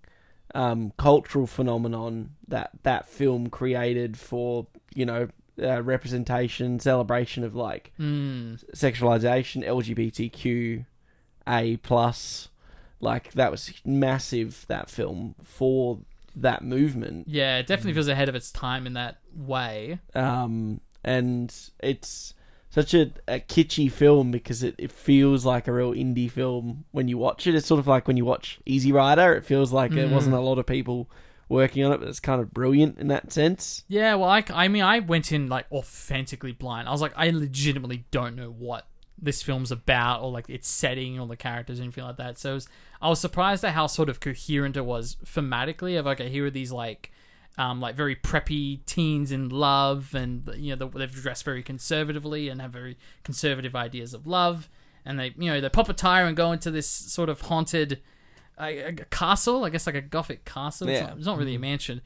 um, 0.54 0.92
cultural 0.96 1.46
phenomenon 1.46 2.30
that 2.46 2.70
that 2.84 3.06
film 3.06 3.50
created 3.50 4.16
for 4.16 4.66
you 4.94 5.04
know 5.04 5.28
uh, 5.62 5.82
representation, 5.82 6.78
celebration 6.80 7.44
of 7.44 7.54
like 7.54 7.92
Mm. 7.98 8.62
sexualization, 8.74 9.64
LGBTQ, 9.66 10.84
A 11.46 11.76
plus, 11.78 12.48
like 13.00 13.32
that 13.32 13.50
was 13.50 13.72
massive. 13.84 14.64
That 14.68 14.90
film 14.90 15.34
for 15.42 15.98
that 16.36 16.62
movement 16.62 17.26
Yeah, 17.28 17.58
it 17.58 17.66
definitely 17.66 17.94
feels 17.94 18.06
ahead 18.08 18.28
of 18.28 18.34
its 18.36 18.52
time 18.52 18.86
in 18.86 18.92
that 18.94 19.18
way. 19.34 19.98
um, 20.14 20.80
and 21.04 21.52
it's 21.80 22.34
such 22.70 22.92
a, 22.94 23.10
a 23.26 23.40
kitschy 23.40 23.90
film 23.90 24.30
because 24.30 24.62
it, 24.62 24.74
it 24.78 24.92
feels 24.92 25.44
like 25.44 25.66
a 25.66 25.72
real 25.72 25.92
indie 25.92 26.30
film 26.30 26.84
when 26.92 27.08
you 27.08 27.16
watch 27.18 27.46
it. 27.46 27.54
It's 27.54 27.66
sort 27.66 27.80
of 27.80 27.86
like 27.86 28.06
when 28.06 28.16
you 28.16 28.24
watch 28.24 28.58
Easy 28.66 28.92
Rider. 28.92 29.32
It 29.34 29.44
feels 29.44 29.72
like 29.72 29.94
there 29.94 30.06
Mm. 30.06 30.10
wasn't 30.12 30.36
a 30.36 30.40
lot 30.40 30.58
of 30.58 30.66
people 30.66 31.08
working 31.48 31.84
on 31.84 31.92
it, 31.92 31.98
but 31.98 32.08
it's 32.08 32.20
kind 32.20 32.40
of 32.40 32.52
brilliant 32.52 32.98
in 32.98 33.08
that 33.08 33.32
sense. 33.32 33.84
Yeah, 33.88 34.14
well, 34.14 34.28
I, 34.28 34.44
I 34.50 34.68
mean, 34.68 34.82
I 34.82 34.98
went 35.00 35.32
in 35.32 35.48
like 35.48 35.66
authentically 35.72 36.52
blind. 36.52 36.88
I 36.88 36.92
was 36.92 37.00
like, 37.00 37.14
I 37.16 37.30
legitimately 37.30 38.04
don't 38.10 38.36
know 38.36 38.50
what 38.50 38.86
this 39.20 39.42
film's 39.42 39.72
about 39.72 40.22
or 40.22 40.30
like 40.30 40.48
its 40.48 40.68
setting 40.68 41.18
or 41.18 41.26
the 41.26 41.36
characters 41.36 41.80
or 41.80 41.82
anything 41.82 42.04
like 42.04 42.16
that. 42.16 42.38
So 42.38 42.54
was, 42.54 42.68
I 43.00 43.08
was 43.08 43.20
surprised 43.20 43.64
at 43.64 43.74
how 43.74 43.86
sort 43.86 44.08
of 44.08 44.20
coherent 44.20 44.76
it 44.76 44.84
was 44.84 45.16
thematically. 45.24 45.98
Of 45.98 46.06
okay, 46.06 46.28
here 46.28 46.46
are 46.46 46.50
these 46.50 46.72
like, 46.72 47.12
um, 47.56 47.80
like 47.80 47.96
very 47.96 48.14
preppy 48.14 48.84
teens 48.86 49.32
in 49.32 49.48
love, 49.48 50.14
and 50.14 50.48
you 50.56 50.76
know 50.76 50.88
they've 50.88 51.10
dressed 51.10 51.44
very 51.44 51.62
conservatively 51.62 52.48
and 52.48 52.60
have 52.60 52.72
very 52.72 52.96
conservative 53.24 53.74
ideas 53.74 54.14
of 54.14 54.26
love, 54.26 54.68
and 55.04 55.18
they 55.18 55.34
you 55.36 55.50
know 55.50 55.60
they 55.60 55.68
pop 55.68 55.88
a 55.88 55.94
tire 55.94 56.26
and 56.26 56.36
go 56.36 56.52
into 56.52 56.70
this 56.70 56.88
sort 56.88 57.28
of 57.28 57.42
haunted. 57.42 58.00
A, 58.60 58.78
a 58.88 58.92
castle, 58.92 59.64
I 59.64 59.70
guess, 59.70 59.86
like 59.86 59.94
a 59.94 60.00
gothic 60.00 60.44
castle. 60.44 60.88
It's, 60.88 61.00
Yeah. 61.00 61.06
not, 61.08 61.16
it's 61.18 61.26
not 61.26 61.38
really 61.38 61.54
a 61.54 61.58
mansion, 61.58 62.00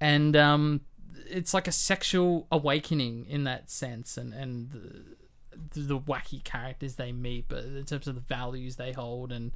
and 0.00 0.36
um, 0.36 0.80
it's 1.28 1.54
like 1.54 1.68
a 1.68 1.72
sexual 1.72 2.46
awakening 2.50 3.26
in 3.28 3.44
that 3.44 3.70
sense, 3.70 4.16
and 4.16 4.32
and 4.34 4.70
the, 5.72 5.80
the 5.80 5.98
wacky 5.98 6.42
characters 6.42 6.96
they 6.96 7.12
meet, 7.12 7.46
but 7.48 7.64
in 7.64 7.84
terms 7.84 8.08
of 8.08 8.14
the 8.16 8.20
values 8.20 8.76
they 8.76 8.92
hold, 8.92 9.30
and 9.32 9.52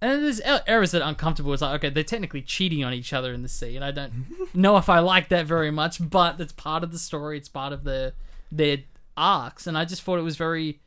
and 0.00 0.24
there's 0.24 0.40
er- 0.40 0.62
errors 0.66 0.90
that 0.90 1.00
are 1.02 1.08
uncomfortable. 1.08 1.52
It's 1.52 1.62
like 1.62 1.76
okay, 1.76 1.88
they're 1.90 2.04
technically 2.04 2.42
cheating 2.42 2.84
on 2.84 2.92
each 2.92 3.12
other 3.12 3.32
in 3.32 3.42
the 3.42 3.48
sea, 3.48 3.74
and 3.76 3.84
I 3.84 3.90
don't 3.92 4.26
know 4.54 4.76
if 4.76 4.88
I 4.88 4.98
like 4.98 5.28
that 5.30 5.46
very 5.46 5.70
much, 5.70 5.98
but 6.10 6.40
it's 6.40 6.52
part 6.52 6.84
of 6.84 6.92
the 6.92 6.98
story. 6.98 7.38
It's 7.38 7.48
part 7.48 7.72
of 7.72 7.84
the 7.84 8.12
their 8.50 8.78
arcs, 9.16 9.66
and 9.66 9.78
I 9.78 9.84
just 9.86 10.02
thought 10.02 10.18
it 10.18 10.22
was 10.22 10.36
very 10.36 10.80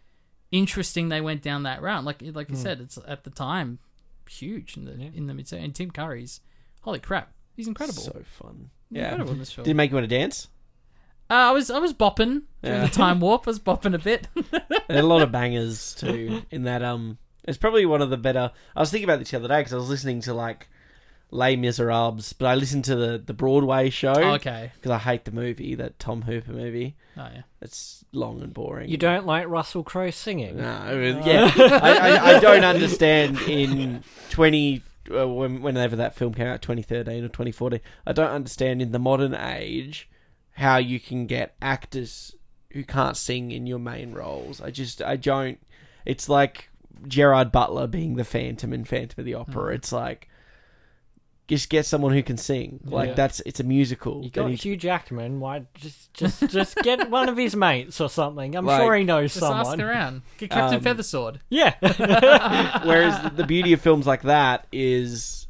interesting. 0.52 1.10
They 1.10 1.22
went 1.22 1.42
down 1.42 1.64
that 1.64 1.82
route, 1.82 2.04
like 2.04 2.22
like 2.34 2.50
you 2.52 2.56
said, 2.56 2.80
it's 2.82 3.00
at 3.08 3.24
the 3.24 3.30
time 3.32 3.80
huge 4.30 4.78
in 4.78 4.86
the 4.86 4.92
Yeah. 4.94 5.10
in 5.14 5.28
the 5.28 5.34
mid 5.34 5.52
and 5.54 5.74
Tim 5.76 5.92
Curry's 5.92 6.42
holy 6.82 7.00
crap, 7.00 7.32
He's 7.56 7.68
incredible. 7.68 8.02
So 8.02 8.22
fun. 8.26 8.70
Yeah. 8.92 9.04
incredible 9.10 9.34
in 9.34 9.40
this 9.40 9.52
film. 9.52 9.66
Did 9.66 9.72
it 9.72 9.76
make 9.76 9.92
you 9.92 9.96
want 9.96 10.10
to 10.10 10.16
dance? 10.20 10.50
Uh, 11.30 11.34
I 11.34 11.52
was 11.52 11.72
I 11.72 11.80
was 11.80 11.94
bopping 11.94 12.44
during 12.62 12.82
Yeah. 12.82 12.86
the 12.86 12.92
time 12.92 13.20
warp. 13.20 13.44
I 13.48 13.50
was 13.52 13.60
bopping 13.60 13.96
a 13.96 14.00
bit. 14.00 14.28
Are 14.54 14.96
a 14.98 15.02
lot 15.02 15.22
of 15.22 15.32
bangers 15.32 15.96
too 15.96 16.44
in 16.52 16.64
that. 16.64 16.84
Um, 16.84 17.18
it's 17.46 17.58
probably 17.58 17.86
one 17.86 18.02
of 18.02 18.10
the 18.10 18.18
better. 18.18 18.52
I 18.76 18.80
was 18.80 18.92
thinking 18.92 19.06
about 19.10 19.20
this 19.20 19.32
the 19.32 19.38
other 19.38 19.48
day 19.48 19.60
because 19.62 19.74
I 19.74 19.78
was 19.78 19.90
listening 19.90 20.22
to 20.22 20.34
like 20.34 20.68
Les 21.32 21.56
Miserables, 21.56 22.34
but 22.34 22.46
I 22.46 22.56
listened 22.56 22.86
to 22.86 22.96
the 22.96 23.18
the 23.18 23.34
Broadway 23.34 23.90
show 23.90 24.14
Oh, 24.16 24.34
okay. 24.36 24.72
because 24.76 24.92
I 24.92 25.00
hate 25.00 25.26
the 25.26 25.32
movie, 25.32 25.76
that 25.76 26.00
Tom 26.00 26.22
Hooper 26.22 26.52
movie. 26.52 26.96
Oh 27.18 27.28
yeah. 27.34 27.42
It's 27.62 28.06
long 28.12 28.42
and 28.42 28.54
boring. 28.54 28.90
You 28.90 28.98
don't 28.98 29.26
like 29.26 29.48
Russell 29.48 29.84
Crowe 29.84 30.12
singing? 30.12 30.58
No, 30.58 31.22
yeah, 31.26 31.52
I, 31.58 31.92
I, 31.98 32.36
I 32.36 32.40
don't 32.40 32.64
understand 32.64 33.40
in 33.42 34.04
twenty 34.30 34.84
uh, 35.14 35.28
when, 35.28 35.62
whenever 35.62 35.96
that 35.98 36.16
film 36.16 36.34
came 36.34 36.48
out, 36.48 36.62
twenty 36.62 36.82
thirteen 36.84 37.24
or 37.26 37.30
twenty 37.30 37.52
fourteen. 37.52 37.82
I 38.06 38.14
don't 38.14 38.30
understand 38.32 38.82
in 38.82 38.92
the 38.92 39.00
modern 39.00 39.34
age 39.36 40.10
how 40.54 40.78
you 40.78 41.00
can 41.00 41.26
get 41.28 41.56
actors 41.62 42.36
who 42.72 42.84
can't 42.84 43.18
sing 43.18 43.52
in 43.52 43.66
your 43.66 43.80
main 43.80 44.14
roles. 44.14 44.62
I 44.62 44.70
just 44.72 45.02
I 45.02 45.16
don't. 45.16 45.60
It's 46.06 46.30
like 46.30 46.70
Gerard 47.08 47.52
Butler 47.52 47.88
being 47.88 48.16
the 48.16 48.24
Phantom 48.24 48.72
in 48.74 48.86
Phantom 48.86 49.20
of 49.20 49.26
the 49.26 49.34
Opera. 49.34 49.74
Mm. 49.74 49.76
It's 49.76 49.92
like 49.92 50.30
just 51.48 51.70
get 51.70 51.86
someone 51.86 52.12
who 52.14 52.24
can 52.24 52.38
sing. 52.38 52.80
Like 52.86 53.10
Yeah. 53.10 53.14
that's 53.16 53.40
it's 53.46 53.60
a 53.60 53.64
musical. 53.64 54.18
You 54.20 54.24
and 54.26 54.34
got 54.34 54.52
Hugh 54.52 54.76
Jackman. 54.78 55.40
Why 55.40 55.66
just 55.76 56.14
just 56.14 56.50
just 56.50 56.76
get 56.78 57.10
one 57.12 57.30
of 57.30 57.38
his 57.38 57.56
mates 57.56 58.02
or 58.02 58.10
something? 58.10 58.56
I'm 58.56 58.66
Like- 58.66 58.82
sure 58.82 58.96
he 58.96 59.04
knows 59.04 59.34
Just 59.34 59.44
ask 59.44 59.70
someone. 59.70 59.82
around. 59.82 60.22
Get 60.38 60.50
Captain 60.52 60.78
Um, 60.78 60.84
Feathersword. 60.84 61.40
Yeah. 61.50 61.76
Whereas 62.84 63.32
the 63.36 63.46
beauty 63.46 63.74
of 63.74 63.82
films 63.82 64.08
like 64.08 64.24
that 64.24 64.68
is 64.72 65.48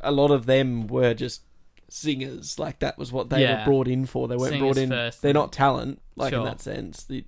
a 0.00 0.12
lot 0.12 0.30
of 0.30 0.46
them 0.46 0.86
were 0.86 1.14
just 1.14 1.42
singers. 1.88 2.58
Like 2.58 2.80
that 2.80 2.98
was 2.98 3.12
what 3.12 3.30
they 3.30 3.42
Yeah. 3.42 3.60
were 3.60 3.64
brought 3.64 3.88
in 3.88 4.06
for. 4.06 4.28
They 4.28 4.36
weren't 4.36 4.50
Singers 4.52 4.74
brought 4.74 4.82
in. 4.82 4.90
first. 4.90 5.22
They're 5.22 5.32
not 5.32 5.52
talent, 5.52 6.00
like 6.16 6.32
in 6.32 6.44
that 6.44 6.60
sense. 6.60 7.04
The, 7.04 7.24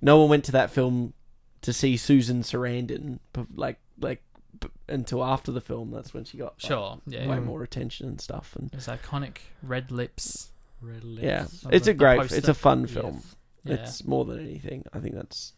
no 0.00 0.18
one 0.20 0.28
went 0.28 0.44
to 0.44 0.52
that 0.52 0.70
film 0.70 1.14
to 1.62 1.72
see 1.72 1.96
Susan 1.96 2.42
Sarandon, 2.42 3.18
p- 3.32 3.46
like 3.54 3.78
like 4.00 4.22
p- 4.60 4.68
until 4.88 5.24
after 5.24 5.50
the 5.52 5.60
film. 5.60 5.90
That's 5.90 6.12
when 6.14 6.24
she 6.24 6.38
got 6.38 6.54
like, 6.54 6.60
Sure. 6.60 7.00
Yeah. 7.06 7.28
way 7.28 7.36
Mm. 7.36 7.44
more 7.44 7.62
attention 7.62 8.08
and 8.08 8.20
stuff. 8.20 8.54
And 8.56 8.70
it's 8.72 8.86
iconic 8.88 9.38
red 9.62 9.90
lips. 9.90 10.50
yeah, 10.82 11.44
Of 11.64 11.72
it's 11.72 11.86
a 11.86 11.94
great. 11.94 12.18
poster. 12.20 12.36
It's 12.36 12.48
a 12.48 12.54
fun 12.54 12.86
film. 12.86 13.22
Yeah. 13.64 13.74
It's 13.74 14.04
more 14.04 14.24
than 14.24 14.40
anything. 14.40 14.84
I 14.92 14.98
think 14.98 15.14
that's, 15.14 15.52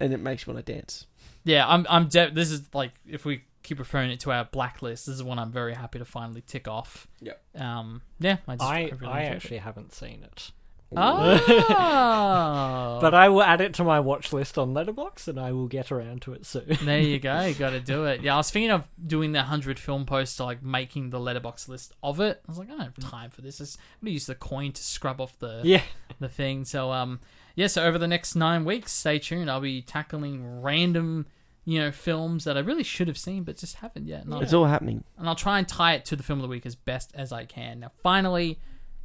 and 0.00 0.12
it 0.14 0.20
makes 0.20 0.46
you 0.46 0.52
want 0.54 0.64
to 0.64 0.72
dance. 0.72 1.06
Yeah, 1.44 1.68
I'm. 1.68 1.86
I'm. 1.90 2.08
De- 2.08 2.30
this 2.30 2.50
is 2.50 2.62
like 2.74 2.92
if 3.06 3.26
we 3.26 3.42
keep 3.62 3.78
referring 3.78 4.10
it 4.10 4.20
to 4.20 4.32
our 4.32 4.44
blacklist. 4.46 5.06
This 5.06 5.16
is 5.16 5.22
one 5.22 5.38
I'm 5.38 5.52
very 5.52 5.74
happy 5.74 5.98
to 5.98 6.04
finally 6.06 6.40
tick 6.40 6.66
off. 6.68 7.06
Yeah. 7.20 7.34
Um. 7.54 8.00
Yeah. 8.18 8.38
I 8.48 8.56
just. 8.56 8.62
I 8.70 8.80
really 8.84 9.06
I 9.06 9.20
enjoyed 9.20 9.32
it. 9.32 9.36
actually 9.36 9.58
haven't 9.58 9.92
seen 9.92 10.22
it, 10.22 10.50
Oh. 10.96 12.98
but 13.00 13.14
I 13.14 13.28
will 13.28 13.42
add 13.42 13.60
it 13.60 13.74
to 13.74 13.84
my 13.84 14.00
watch 14.00 14.32
list 14.32 14.58
on 14.58 14.74
Letterboxd, 14.74 15.28
and 15.28 15.40
I 15.40 15.52
will 15.52 15.68
get 15.68 15.92
around 15.92 16.22
to 16.22 16.32
it 16.32 16.46
soon. 16.46 16.64
there 16.82 17.00
you 17.00 17.18
go. 17.18 17.40
You 17.42 17.54
got 17.54 17.70
to 17.70 17.80
do 17.80 18.04
it. 18.04 18.22
Yeah, 18.22 18.34
I 18.34 18.36
was 18.38 18.50
thinking 18.50 18.70
of 18.70 18.84
doing 19.04 19.32
the 19.32 19.42
hundred 19.42 19.78
film 19.78 20.06
post 20.06 20.38
like 20.40 20.62
making 20.62 21.10
the 21.10 21.18
Letterboxd 21.18 21.68
list 21.68 21.92
of 22.02 22.20
it. 22.20 22.40
I 22.46 22.50
was 22.50 22.58
like, 22.58 22.68
I 22.68 22.72
don't 22.72 22.80
have 22.80 22.98
time 22.98 23.30
for 23.30 23.42
this. 23.42 23.60
It's- 23.60 23.76
I'm 24.00 24.06
gonna 24.06 24.12
use 24.12 24.26
the 24.26 24.34
coin 24.34 24.72
to 24.72 24.82
scrub 24.82 25.20
off 25.20 25.38
the 25.38 25.60
yeah. 25.64 25.82
the 26.20 26.28
thing. 26.28 26.64
So 26.64 26.92
um, 26.92 27.20
yeah. 27.54 27.66
So 27.66 27.84
over 27.84 27.98
the 27.98 28.08
next 28.08 28.34
nine 28.34 28.64
weeks, 28.64 28.92
stay 28.92 29.18
tuned. 29.18 29.50
I'll 29.50 29.60
be 29.60 29.82
tackling 29.82 30.62
random, 30.62 31.26
you 31.64 31.80
know, 31.80 31.90
films 31.90 32.44
that 32.44 32.56
I 32.56 32.60
really 32.60 32.84
should 32.84 33.08
have 33.08 33.18
seen 33.18 33.42
but 33.44 33.56
just 33.56 33.76
haven't 33.76 34.06
yet. 34.06 34.24
And 34.24 34.34
I'll- 34.34 34.40
It's 34.40 34.52
all 34.52 34.66
happening. 34.66 35.04
and 35.18 35.28
I'll 35.28 35.34
try 35.34 35.58
and 35.58 35.66
tie 35.66 35.94
it 35.94 36.04
to 36.06 36.16
the 36.16 36.22
film 36.22 36.38
of 36.38 36.42
the 36.42 36.48
week 36.48 36.66
as 36.66 36.74
best 36.74 37.12
as 37.14 37.32
I 37.32 37.44
can. 37.44 37.80
Now, 37.80 37.92
finally, 38.02 38.60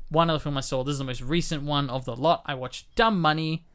one 0.10 0.30
other 0.30 0.40
film 0.40 0.58
I 0.58 0.62
saw. 0.62 0.84
This 0.84 0.94
is 0.94 1.00
the 1.00 1.06
most 1.06 1.22
recent 1.22 1.64
one 1.64 1.90
of 1.90 2.06
the 2.06 2.16
lot. 2.16 2.44
I 2.46 2.56
watched 2.56 2.94
Dumb 2.96 3.20
Money, 3.20 3.66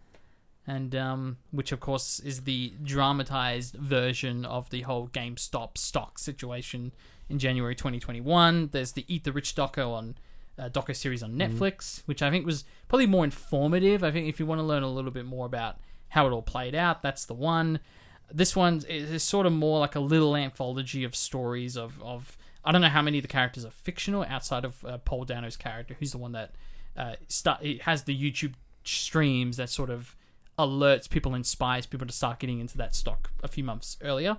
and 0.66 0.95
um, 0.95 1.39
which 1.51 1.72
of 1.72 1.80
course 1.80 2.20
is 2.20 2.43
the 2.43 2.74
dramatized 2.82 3.74
version 3.74 4.45
of 4.45 4.70
the 4.70 4.82
whole 4.82 5.09
GameStop 5.09 5.78
stock 5.78 6.18
situation 6.18 6.93
in 7.28 7.39
January 7.39 7.74
2021. 7.74 8.70
There's 8.72 8.93
the 8.93 9.05
Eat 9.09 9.24
the 9.24 9.32
Rich 9.32 9.55
doco 9.55 9.93
on 9.93 10.16
uh, 10.59 10.68
doco 10.68 10.95
series 10.95 11.22
on 11.22 11.35
Netflix, 11.35 12.03
which 12.07 12.22
I 12.22 12.30
think 12.30 12.47
was 12.47 12.64
probably 12.89 13.07
more 13.07 13.24
informative. 13.24 14.05
I 14.05 14.11
think 14.11 14.28
if 14.28 14.39
you 14.39 14.47
want 14.47 14.61
to 14.61 14.64
learn 14.64 14.82
a 14.82 14.91
little 14.91 15.11
bit 15.11 15.26
more 15.26 15.47
about 15.47 15.78
how 16.09 16.26
it 16.26 16.30
all 16.30 16.43
played 16.43 16.74
out, 16.74 17.03
that's 17.03 17.24
the 17.24 17.35
one 17.35 17.80
this 18.32 18.57
one 18.57 18.76
is 18.89 19.11
is 19.11 19.22
sort 19.22 19.47
of 19.47 19.53
more 19.53 19.80
like 19.80 19.95
a 19.95 20.01
little 20.01 20.37
anthology 20.37 21.05
of 21.05 21.14
stories 21.14 21.76
of, 21.76 22.03
of 22.03 22.37
I 22.65 22.73
don't 22.73 22.81
know 22.81 22.89
how 22.89 23.03
many 23.03 23.19
of 23.19 23.23
the 23.23 23.29
characters 23.29 23.65
are 23.65 23.71
fictional 23.71 24.25
outside 24.29 24.65
of 24.65 24.85
uh, 24.85 24.99
Paul 24.99 25.25
Dano's 25.25 25.57
character, 25.57 25.97
who's 25.99 26.12
the 26.12 26.19
one 26.19 26.33
that 26.33 26.53
uh, 26.97 27.15
start 27.29 27.62
it 27.62 27.83
has 27.83 28.05
the 28.05 28.17
YouTube 28.19 28.55
streams 28.85 29.57
that 29.57 29.69
sort 29.71 29.91
of 29.91 30.15
alerts 30.59 31.09
people, 31.11 31.35
inspires 31.35 31.87
people 31.87 32.07
to 32.07 32.12
start 32.12 32.39
getting 32.39 32.61
into 32.61 32.77
that 32.79 32.95
stock 32.95 33.31
a 33.43 33.49
few 33.49 33.65
months 33.65 33.97
earlier. 34.03 34.37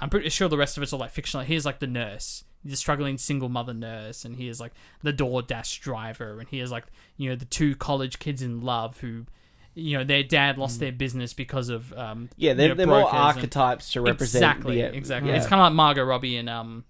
I'm 0.00 0.08
pretty 0.08 0.28
sure 0.28 0.48
the 0.48 0.56
rest 0.56 0.76
of 0.76 0.82
it's 0.82 0.92
all 0.92 1.00
like 1.00 1.10
fictional. 1.10 1.44
Here's 1.44 1.66
like 1.66 1.80
the 1.80 1.86
nurse, 1.88 2.44
the 2.64 2.76
struggling 2.76 3.18
single 3.18 3.48
mother 3.48 3.74
nurse, 3.74 4.24
and 4.24 4.36
here's 4.36 4.60
like 4.60 4.72
the 5.02 5.12
DoorDash 5.12 5.80
driver, 5.80 6.38
and 6.38 6.48
here's 6.48 6.70
like 6.70 6.84
you 7.16 7.28
know 7.28 7.36
the 7.36 7.44
two 7.44 7.74
college 7.74 8.18
kids 8.18 8.42
in 8.42 8.60
love 8.60 9.00
who. 9.00 9.26
You 9.74 9.98
know, 9.98 10.02
their 10.02 10.24
dad 10.24 10.58
lost 10.58 10.80
their 10.80 10.90
business 10.90 11.34
because 11.34 11.68
of 11.68 11.92
um, 11.92 12.30
Yeah, 12.36 12.52
they're, 12.54 12.70
know, 12.70 12.74
they're 12.74 12.86
more 12.86 13.02
brokers 13.02 13.14
and- 13.14 13.22
archetypes 13.36 13.92
to 13.92 14.00
represent. 14.00 14.42
exactly, 14.42 14.82
the, 14.82 14.92
exactly. 14.92 15.30
yeah. 15.30 15.36
It's 15.36 15.46
kind 15.46 15.60
of 15.60 15.66
like 15.66 15.72
Margot 15.74 16.02
Robbie 16.02 16.36
and 16.36 16.48
um, 16.50 16.84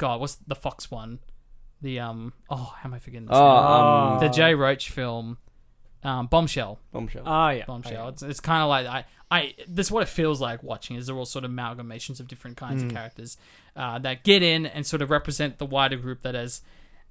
God, 0.00 0.18
what's 0.18 0.36
the 0.46 0.54
Fox 0.54 0.90
one? 0.90 1.18
The 1.82 2.00
um, 2.00 2.32
oh, 2.48 2.74
how 2.78 2.88
am 2.88 2.94
I 2.94 2.98
forgetting 2.98 3.28
this? 3.28 3.36
Oh, 3.36 3.44
name? 3.44 4.12
um, 4.14 4.20
the 4.20 4.28
Jay 4.30 4.54
Roach 4.54 4.88
film, 4.88 5.36
um, 6.02 6.26
Bombshell. 6.26 6.78
bombshell. 6.90 7.24
Oh 7.26 7.48
yeah. 7.50 7.66
Bombshell. 7.66 8.08
It's, 8.08 8.22
it's 8.22 8.40
kind 8.40 8.62
of 8.62 8.70
like 8.70 8.86
I, 8.86 9.04
I. 9.30 9.54
This 9.68 9.88
is 9.88 9.92
what 9.92 10.02
it 10.02 10.08
feels 10.08 10.40
like 10.40 10.62
watching. 10.62 10.96
Is 10.96 11.06
they're 11.06 11.16
all 11.16 11.26
sort 11.26 11.44
of 11.44 11.50
amalgamations 11.50 12.18
of 12.18 12.28
different 12.28 12.56
kinds 12.56 12.82
of 12.82 12.90
characters 12.90 13.36
uh, 13.76 13.98
that 13.98 14.24
get 14.24 14.42
in 14.42 14.64
and 14.64 14.86
sort 14.86 15.02
of 15.02 15.10
represent 15.10 15.58
the 15.58 15.66
wider 15.66 15.96
group 15.96 16.22
that 16.22 16.34
as 16.34 16.62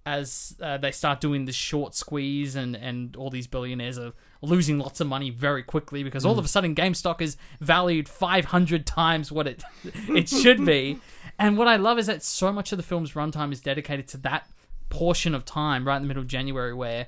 as 0.06 0.56
uh, 0.60 0.78
they 0.78 0.92
start 0.92 1.22
doing 1.22 1.46
this 1.46 1.56
short 1.56 1.94
squeeze 1.94 2.56
and 2.56 2.76
and 2.76 3.16
all 3.16 3.30
these 3.30 3.46
billionaires 3.46 4.00
are 4.00 4.14
losing 4.42 4.80
lots 4.80 5.00
of 5.00 5.06
money 5.06 5.30
very 5.30 5.62
quickly 5.62 6.04
because 6.04 6.26
all 6.26 6.40
of 6.40 6.46
a 6.46 6.48
sudden 6.48 6.74
GameStop 6.74 7.22
is 7.22 7.38
valued 7.60 8.10
500 8.10 8.86
times 8.88 9.32
what 9.32 9.46
it 9.46 9.64
it 10.08 10.28
should 10.28 10.66
be. 10.66 11.00
And 11.40 11.58
what 11.58 11.68
I 11.68 11.78
love 11.78 11.98
is 11.98 12.08
that 12.08 12.22
so 12.22 12.52
much 12.52 12.72
of 12.72 12.78
the 12.78 12.84
film's 12.84 13.14
runtime 13.14 13.52
is 13.52 13.62
dedicated 13.62 14.08
to 14.10 14.18
that 14.18 14.48
portion 14.90 15.34
of 15.34 15.46
time 15.46 15.88
right 15.88 15.96
in 15.96 16.02
the 16.02 16.08
middle 16.08 16.22
of 16.22 16.28
January 16.28 16.74
where 16.74 17.08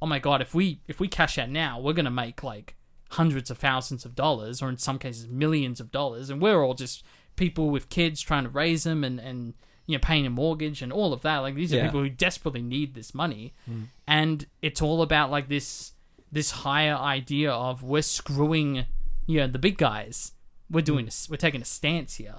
oh 0.00 0.06
my 0.06 0.18
god, 0.18 0.40
if 0.40 0.54
we 0.54 0.80
if 0.88 1.00
we 1.00 1.08
cash 1.08 1.38
out 1.38 1.48
now, 1.48 1.80
we're 1.80 1.92
gonna 1.92 2.10
make 2.10 2.42
like 2.42 2.74
hundreds 3.10 3.50
of 3.50 3.58
thousands 3.58 4.04
of 4.04 4.14
dollars, 4.14 4.62
or 4.62 4.68
in 4.68 4.78
some 4.78 4.98
cases 4.98 5.26
millions 5.28 5.80
of 5.80 5.90
dollars, 5.90 6.30
and 6.30 6.40
we're 6.40 6.62
all 6.62 6.74
just 6.74 7.04
people 7.36 7.70
with 7.70 7.88
kids 7.88 8.20
trying 8.20 8.44
to 8.44 8.50
raise 8.50 8.84
them 8.84 9.04
and 9.04 9.18
and 9.18 9.54
you 9.86 9.96
know 9.96 10.00
paying 10.00 10.26
a 10.26 10.30
mortgage 10.30 10.82
and 10.82 10.92
all 10.92 11.12
of 11.12 11.22
that. 11.22 11.38
Like 11.38 11.54
these 11.54 11.72
are 11.72 11.76
Yeah. 11.76 11.86
people 11.86 12.00
who 12.02 12.10
desperately 12.10 12.62
need 12.62 12.94
this 12.94 13.14
money, 13.14 13.54
hmm. 13.64 13.84
and 14.06 14.46
it's 14.62 14.82
all 14.82 15.02
about 15.02 15.30
like 15.30 15.48
this 15.48 15.92
this 16.30 16.50
higher 16.50 16.96
idea 16.96 17.50
of 17.50 17.82
we're 17.82 18.02
screwing 18.02 18.84
you 19.26 19.40
know 19.40 19.46
the 19.46 19.58
big 19.58 19.78
guys. 19.78 20.32
We're 20.70 20.82
doing 20.82 21.04
hmm. 21.04 21.06
this. 21.06 21.28
We're 21.30 21.36
taking 21.36 21.62
a 21.62 21.66
stance 21.66 22.16
here, 22.16 22.36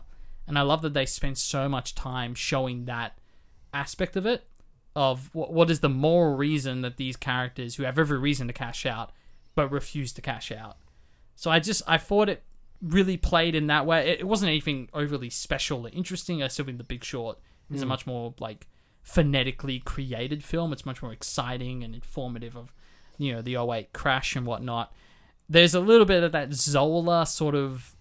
and 0.50 0.60
I 0.60 0.64
love 0.64 0.82
that 0.82 0.94
they 0.94 1.06
spend 1.06 1.38
so 1.38 1.70
much 1.70 1.96
time 1.96 2.34
showing 2.34 2.86
that 2.86 3.18
aspect 3.74 4.18
of 4.18 4.26
it 4.26 4.48
of 4.96 5.30
what, 5.34 5.54
what 5.54 5.70
is 5.70 5.80
the 5.80 5.90
moral 5.90 6.36
reason 6.36 6.82
that 6.82 6.98
these 6.98 7.16
characters 7.16 7.76
who 7.76 7.84
have 7.84 8.00
every 8.00 8.18
reason 8.18 8.48
to 8.48 8.54
cash 8.54 8.86
out 8.86 9.12
but 9.56 9.72
refuse 9.72 10.12
to 10.14 10.22
cash 10.22 10.52
out. 10.52 10.78
So 11.36 11.50
i 11.52 11.60
just 11.60 11.82
i 11.88 11.98
thought 11.98 12.28
it 12.28 12.44
really 12.82 13.18
played 13.18 13.56
in 13.56 13.68
that 13.68 13.86
way. 13.86 14.10
It, 14.10 14.22
it 14.22 14.28
wasn't 14.28 14.50
anything 14.50 14.90
overly 14.94 15.30
special 15.30 15.86
or 15.86 15.90
interesting. 15.90 16.42
I 16.42 16.48
still 16.48 16.66
think 16.66 16.78
the 16.78 16.84
big 16.84 17.04
short 17.04 17.38
is 17.72 17.82
a 17.82 17.86
hmm. 17.86 17.90
much 17.90 18.08
more 18.08 18.34
like 18.40 18.68
phonetically 19.04 19.80
created 19.80 20.44
film. 20.44 20.74
It's 20.74 20.86
much 20.86 21.02
more 21.02 21.14
exciting 21.14 21.84
and 21.84 21.94
informative 21.94 22.58
of 22.58 22.74
you 23.18 23.34
know 23.34 23.42
the 23.42 23.56
08 23.56 23.94
crash 23.94 24.36
and 24.36 24.46
whatnot. 24.46 24.94
There's 25.48 25.76
a 25.76 25.80
little 25.80 26.06
bit 26.06 26.24
of 26.24 26.32
that 26.32 26.54
zola 26.54 27.26
sort 27.26 27.56
of 27.56 27.96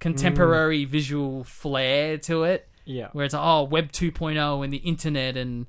contemporary 0.00 0.84
visual 0.84 1.44
flair 1.44 2.18
to 2.18 2.42
it 2.44 2.68
Yeah. 2.84 3.08
where 3.12 3.24
it's 3.24 3.34
oh 3.34 3.62
web 3.64 3.92
2.0 3.92 4.64
and 4.64 4.72
the 4.72 4.78
internet 4.78 5.36
and 5.36 5.66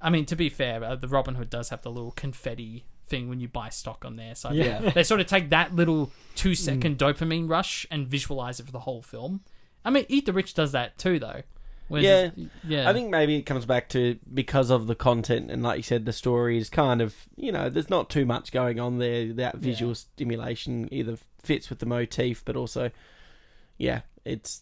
i 0.00 0.10
mean 0.10 0.26
to 0.26 0.36
be 0.36 0.48
fair 0.48 0.82
uh, 0.84 0.96
the 0.96 1.06
Robinhood 1.06 1.48
does 1.48 1.70
have 1.70 1.82
the 1.82 1.90
little 1.90 2.10
confetti 2.12 2.84
thing 3.06 3.28
when 3.28 3.40
you 3.40 3.48
buy 3.48 3.68
stock 3.68 4.04
on 4.04 4.16
there 4.16 4.34
so 4.34 4.50
Yeah. 4.52 4.90
they 4.94 5.02
sort 5.04 5.20
of 5.20 5.26
take 5.26 5.50
that 5.50 5.74
little 5.74 6.10
two 6.34 6.54
second 6.54 6.98
dopamine 6.98 7.48
rush 7.48 7.86
and 7.90 8.06
visualize 8.06 8.58
it 8.60 8.66
for 8.66 8.72
the 8.72 8.80
whole 8.80 9.00
film 9.02 9.40
i 9.84 9.90
mean 9.90 10.04
eat 10.08 10.26
the 10.26 10.32
rich 10.32 10.54
does 10.54 10.72
that 10.72 10.98
too 10.98 11.18
though 11.18 11.42
Whereas 11.88 12.32
Yeah. 12.36 12.46
yeah 12.66 12.88
I 12.88 12.94
think 12.94 13.10
maybe 13.10 13.36
it 13.36 13.42
comes 13.42 13.66
back 13.66 13.88
to 13.90 14.18
because 14.32 14.70
of 14.70 14.86
the 14.86 14.94
content 14.94 15.50
and, 15.50 15.62
like 15.62 15.76
you 15.76 15.82
said, 15.82 16.06
the 16.06 16.12
story 16.12 16.56
is 16.56 16.70
kind 16.70 17.02
of 17.02 17.14
you 17.36 17.52
know 17.52 17.68
there's 17.68 17.90
not 17.90 18.08
too 18.08 18.24
much 18.24 18.50
going 18.50 18.80
on 18.80 18.96
there. 18.98 19.30
That 19.34 19.56
visual 19.58 19.94
stimulation 19.94 20.88
either 20.90 21.18
fits 21.42 21.68
with 21.68 21.80
the 21.80 21.86
motif, 21.86 22.42
but 22.46 22.56
also, 22.56 22.92
yeah, 23.82 24.00
it 24.24 24.58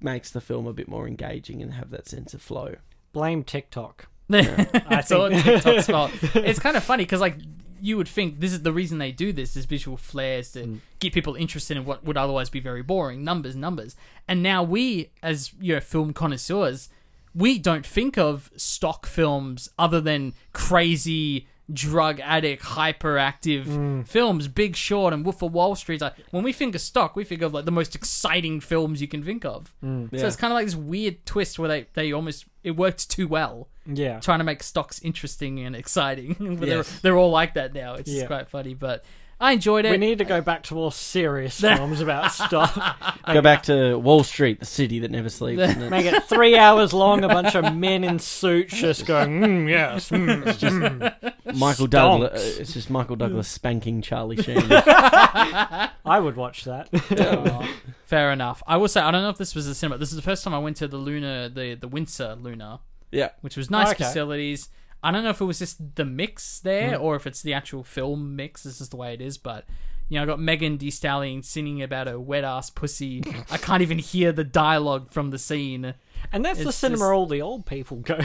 makes 0.00 0.30
the 0.30 0.40
film 0.40 0.66
a 0.66 0.72
bit 0.72 0.88
more 0.88 1.06
engaging 1.06 1.62
and 1.62 1.72
have 1.74 1.90
that 1.90 2.06
sense 2.08 2.34
of 2.34 2.42
flow. 2.42 2.74
Blame 3.12 3.42
TikTok. 3.44 4.08
it's 4.28 5.12
all 5.12 5.28
think- 5.30 5.44
TikTok's 5.44 5.86
fault. 5.86 6.10
It's 6.34 6.58
kind 6.58 6.76
of 6.76 6.82
funny 6.84 7.04
because 7.04 7.20
like 7.20 7.36
you 7.80 7.96
would 7.98 8.08
think 8.08 8.40
this 8.40 8.52
is 8.52 8.62
the 8.62 8.72
reason 8.72 8.98
they 8.98 9.12
do 9.12 9.32
this 9.32 9.56
is 9.56 9.64
visual 9.66 9.96
flares 9.96 10.52
to 10.52 10.60
Mm. 10.64 10.78
get 10.98 11.12
people 11.12 11.34
interested 11.36 11.76
in 11.76 11.84
what 11.84 12.02
would 12.04 12.16
otherwise 12.16 12.50
be 12.50 12.58
very 12.60 12.82
boring 12.82 13.22
numbers, 13.22 13.54
numbers. 13.54 13.94
And 14.26 14.42
now 14.42 14.62
we, 14.62 15.10
as 15.22 15.52
you 15.60 15.74
know, 15.74 15.80
film 15.80 16.12
connoisseurs, 16.12 16.88
we 17.34 17.58
don't 17.58 17.86
think 17.86 18.16
of 18.18 18.50
stock 18.56 19.06
films 19.06 19.68
other 19.78 20.00
than 20.00 20.32
crazy 20.54 21.46
drug 21.72 22.20
addict, 22.20 22.62
hyperactive 22.62 23.64
Mm. 23.64 24.06
films, 24.06 24.48
Big 24.48 24.76
Short 24.76 25.12
and 25.12 25.24
Wolf 25.24 25.42
of 25.42 25.52
Wall 25.52 25.74
Street. 25.74 26.00
Like 26.00 26.14
when 26.30 26.44
we 26.44 26.52
think 26.52 26.74
of 26.74 26.80
stock, 26.80 27.16
we 27.16 27.24
think 27.24 27.42
of 27.42 27.52
like 27.52 27.64
the 27.64 27.72
most 27.72 27.94
exciting 27.94 28.60
films 28.60 29.00
you 29.00 29.08
can 29.08 29.22
think 29.22 29.44
of. 29.44 29.74
Mm. 29.84 30.10
Yeah. 30.12 30.20
So 30.20 30.26
it's 30.28 30.36
kind 30.36 30.52
of 30.52 30.56
like 30.56 30.66
this 30.66 30.76
weird 30.76 31.24
twist 31.26 31.58
where 31.58 31.68
they, 31.68 31.86
they 31.94 32.12
almost 32.12 32.44
it 32.62 32.72
worked 32.76 33.10
too 33.10 33.26
well 33.28 33.68
Yeah. 33.84 34.20
trying 34.20 34.38
to 34.38 34.44
make 34.44 34.62
stocks 34.62 35.00
interesting 35.02 35.60
and 35.60 35.74
exciting. 35.76 36.34
but 36.58 36.68
Yes. 36.68 36.88
they're, 36.90 36.98
they're 37.02 37.18
all 37.18 37.30
like 37.30 37.54
that 37.54 37.74
now. 37.74 37.94
It's 37.94 38.10
Yeah. 38.10 38.26
quite 38.26 38.48
funny, 38.48 38.74
but 38.74 39.04
I 39.38 39.52
enjoyed 39.52 39.84
it. 39.84 39.90
We 39.90 39.98
need 39.98 40.16
to 40.18 40.24
go 40.24 40.40
back 40.40 40.62
to 40.64 40.74
more 40.74 40.90
serious 40.90 41.60
films 41.60 42.00
about 42.00 42.32
stuff. 42.32 42.74
Go 43.26 43.42
back 43.42 43.64
to 43.64 43.98
Wall 43.98 44.22
Street, 44.24 44.60
the 44.60 44.64
city 44.66 45.00
that 45.00 45.10
never 45.10 45.28
sleeps. 45.28 45.60
and 45.62 45.70
it's- 45.82 45.90
Make 45.90 46.06
it 46.06 46.24
three 46.24 46.56
hours 46.58 46.92
long. 46.94 47.22
A 47.24 47.28
bunch 47.28 47.54
of 47.54 47.74
men 47.74 48.02
in 48.04 48.18
suits 48.18 48.74
just 48.78 49.04
going, 49.04 49.40
mm, 49.40 49.68
yes, 49.68 50.08
mm, 50.10 50.42
mm." 50.42 51.56
Michael 51.58 51.86
Douglas. 51.86 52.58
It's 52.58 52.72
just 52.72 52.88
Michael 52.88 53.16
Douglas 53.16 53.48
spanking 53.48 54.00
Charlie 54.00 54.40
Sheen. 54.42 54.62
I 54.70 56.18
would 56.20 56.36
watch 56.36 56.64
that. 56.64 56.88
Oh, 57.18 57.68
fair 58.06 58.32
enough. 58.32 58.62
I 58.66 58.76
will 58.76 58.88
say 58.88 59.00
I 59.00 59.10
don't 59.10 59.22
know 59.22 59.30
if 59.30 59.38
this 59.38 59.54
was 59.54 59.66
a 59.66 59.74
cinema. 59.74 59.98
This 59.98 60.10
is 60.10 60.16
the 60.16 60.22
first 60.22 60.44
time 60.44 60.54
I 60.54 60.58
went 60.58 60.76
to 60.78 60.88
the 60.88 60.96
Luna, 60.96 61.48
the 61.52 61.74
the 61.74 61.88
Windsor 61.88 62.36
Luna, 62.40 62.80
yeah, 63.10 63.30
which 63.42 63.56
was 63.56 63.70
nice 63.70 63.88
Okay. 63.90 64.04
facilities. 64.04 64.68
I 65.06 65.10
don't 65.12 65.24
know 65.24 65.30
if 65.30 65.40
it 65.40 65.44
was 65.44 65.58
just 65.58 65.94
the 65.96 66.04
mix 66.04 66.60
there 66.60 66.96
Hmm. 66.98 67.02
or 67.04 67.16
if 67.16 67.26
it's 67.26 67.42
the 67.42 67.54
actual 67.54 67.84
film 67.84 68.36
mix. 68.36 68.62
This 68.64 68.80
is 68.80 68.88
the 68.88 68.96
way 68.96 69.14
it 69.14 69.20
is, 69.20 69.38
but. 69.38 69.64
You 70.08 70.18
know, 70.18 70.22
I 70.22 70.26
got 70.26 70.38
Megan 70.38 70.78
Thee 70.78 70.92
Stallion 70.92 71.42
singing 71.42 71.82
about 71.82 72.06
a 72.06 72.20
wet 72.20 72.44
ass 72.44 72.70
pussy. 72.70 73.24
I 73.50 73.56
can't 73.56 73.82
even 73.82 73.98
hear 73.98 74.30
the 74.30 74.44
dialogue 74.44 75.10
from 75.10 75.30
the 75.30 75.38
scene. 75.38 75.94
And 76.32 76.44
that's 76.44 76.62
the 76.62 76.70
cinema 76.70 76.98
just- 77.00 77.10
all 77.12 77.26
the 77.26 77.42
old 77.42 77.66
people 77.66 77.96
go. 77.96 78.16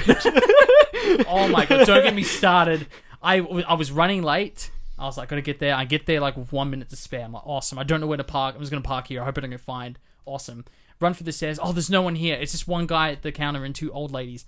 Oh 1.27 1.47
my 1.47 1.65
god! 1.65 1.87
Don't 1.87 2.03
get 2.03 2.13
me 2.13 2.23
started. 2.23 2.85
I 3.23 3.39
I 3.39 3.73
was 3.73 3.91
running 3.91 4.21
late. 4.23 4.69
I 4.99 5.05
was 5.05 5.17
like, 5.17 5.29
gotta 5.29 5.41
get 5.41 5.57
there. 5.59 5.73
I 5.75 5.85
get 5.85 6.05
there 6.05 6.19
like 6.19 6.37
with 6.37 6.51
one 6.51 6.69
minute 6.69 6.89
to 6.89 6.95
spare. 6.95 7.23
I'm 7.25 7.31
like, 7.33 7.45
awesome. 7.47 7.79
I 7.79 7.83
don't 7.83 7.99
know 7.99 8.07
where 8.07 8.17
to 8.17 8.23
park. 8.23 8.53
I'm 8.55 8.61
just 8.61 8.71
gonna 8.71 8.81
park 8.83 9.07
here. 9.07 9.21
I 9.21 9.25
hope 9.25 9.37
I 9.37 9.41
don't 9.41 9.49
get 9.49 9.59
fined. 9.61 9.97
Awesome. 10.25 10.65
Run 10.99 11.13
for 11.15 11.23
the 11.23 11.31
stairs. 11.31 11.57
Oh, 11.61 11.71
there's 11.71 11.89
no 11.89 12.03
one 12.03 12.13
here. 12.15 12.35
It's 12.39 12.51
just 12.51 12.67
one 12.67 12.85
guy 12.85 13.09
at 13.11 13.23
the 13.23 13.31
counter 13.31 13.65
and 13.65 13.73
two 13.73 13.91
old 13.91 14.11
ladies. 14.11 14.45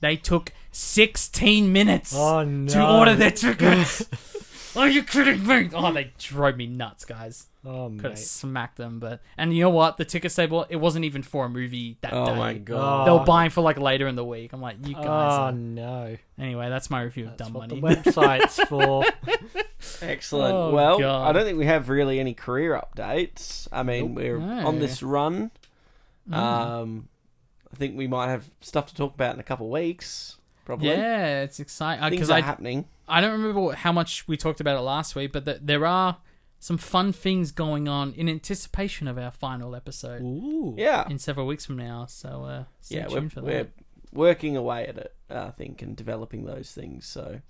They 0.00 0.16
took 0.16 0.52
16 0.72 1.72
minutes 1.72 2.14
Oh, 2.16 2.44
to 2.68 2.86
order 2.88 3.14
their 3.14 3.30
tickets. 3.30 4.06
Are 4.76 4.88
you 4.88 5.02
kidding 5.02 5.44
me? 5.46 5.68
Oh, 5.74 5.92
they 5.92 6.12
drove 6.16 6.56
me 6.56 6.68
nuts, 6.68 7.04
guys. 7.04 7.48
oh, 7.66 7.88
Could 7.90 8.10
have 8.12 8.18
smacked 8.18 8.76
them, 8.76 9.00
but 9.00 9.20
and 9.36 9.52
you 9.52 9.62
know 9.64 9.70
what? 9.70 9.96
The 9.96 10.04
tickets 10.04 10.36
they 10.36 10.46
bought, 10.46 10.68
it 10.70 10.76
wasn't 10.76 11.04
even 11.04 11.24
for 11.24 11.46
a 11.46 11.48
movie 11.48 11.98
that 12.02 12.12
Oh 12.12 12.24
day. 12.26 12.30
Oh 12.30 12.34
my 12.36 12.54
god. 12.54 13.08
They 13.08 13.10
were 13.10 13.24
buying 13.24 13.50
for 13.50 13.62
like 13.62 13.80
later 13.80 14.06
in 14.06 14.14
the 14.14 14.24
week. 14.24 14.52
I'm 14.52 14.60
like, 14.60 14.76
you 14.86 14.94
guys. 14.94 15.04
Oh, 15.04 15.08
are- 15.08 15.52
no. 15.52 16.16
Anyway, 16.38 16.68
that's 16.68 16.88
my 16.88 17.02
review 17.02 17.24
of 17.26 17.36
That's 17.36 17.50
Dumb 17.50 17.54
what 17.60 17.68
Money. 17.68 17.80
the 17.80 18.10
website's 18.12 18.60
for. 18.68 19.04
Excellent. 20.00 20.54
Oh, 20.54 20.70
well, 20.70 20.98
God. 21.00 21.28
I 21.28 21.32
don't 21.32 21.44
think 21.44 21.58
we 21.58 21.66
have 21.66 21.88
really 21.88 22.20
any 22.20 22.34
career 22.34 22.80
updates. 22.80 23.66
I 23.72 23.82
mean, 23.82 24.14
we're 24.14 24.38
No. 24.38 24.68
on 24.68 24.78
this 24.78 25.02
run. 25.02 25.50
Mm. 26.30 26.34
Um, 26.36 27.08
I 27.08 27.09
think 27.80 27.96
we 27.96 28.06
might 28.06 28.28
have 28.28 28.48
stuff 28.60 28.86
to 28.86 28.94
talk 28.94 29.14
about 29.14 29.34
in 29.34 29.40
a 29.40 29.42
couple 29.42 29.66
of 29.66 29.72
weeks. 29.72 30.36
Probably. 30.64 30.88
yeah, 30.90 31.42
it's 31.42 31.58
exciting 31.58 32.00
Things 32.04 32.10
because 32.12 32.30
are 32.30 32.34
I 32.36 32.40
happening. 32.42 32.84
I 33.08 33.20
don't 33.20 33.32
remember 33.32 33.72
how 33.74 33.90
much 33.90 34.28
we 34.28 34.36
talked 34.36 34.60
about 34.60 34.76
it 34.78 34.82
last 34.82 35.16
week, 35.16 35.32
but 35.32 35.44
th- 35.44 35.58
there 35.62 35.84
are 35.84 36.18
some 36.60 36.78
fun 36.78 37.10
things 37.12 37.50
going 37.50 37.88
on 37.88 38.12
in 38.12 38.28
anticipation 38.28 39.08
of 39.08 39.18
our 39.18 39.32
final 39.32 39.74
episode 39.74 40.22
Ooh. 40.22 40.74
Yeah. 40.76 41.08
in 41.08 41.18
several 41.18 41.46
weeks 41.46 41.66
from 41.66 41.76
now. 41.78 42.06
So 42.06 42.44
uh, 42.44 42.64
stay 42.82 42.98
yeah, 42.98 43.08
we're, 43.08 43.20
tuned 43.20 43.32
for 43.32 43.40
we're 43.40 43.64
that. 43.64 43.70
working 44.12 44.56
away 44.56 44.86
at 44.86 44.96
it, 44.98 45.14
I 45.28 45.50
think, 45.50 45.82
and 45.82 45.96
developing 45.96 46.44
those 46.44 46.70
things. 46.70 47.06
So, 47.06 47.40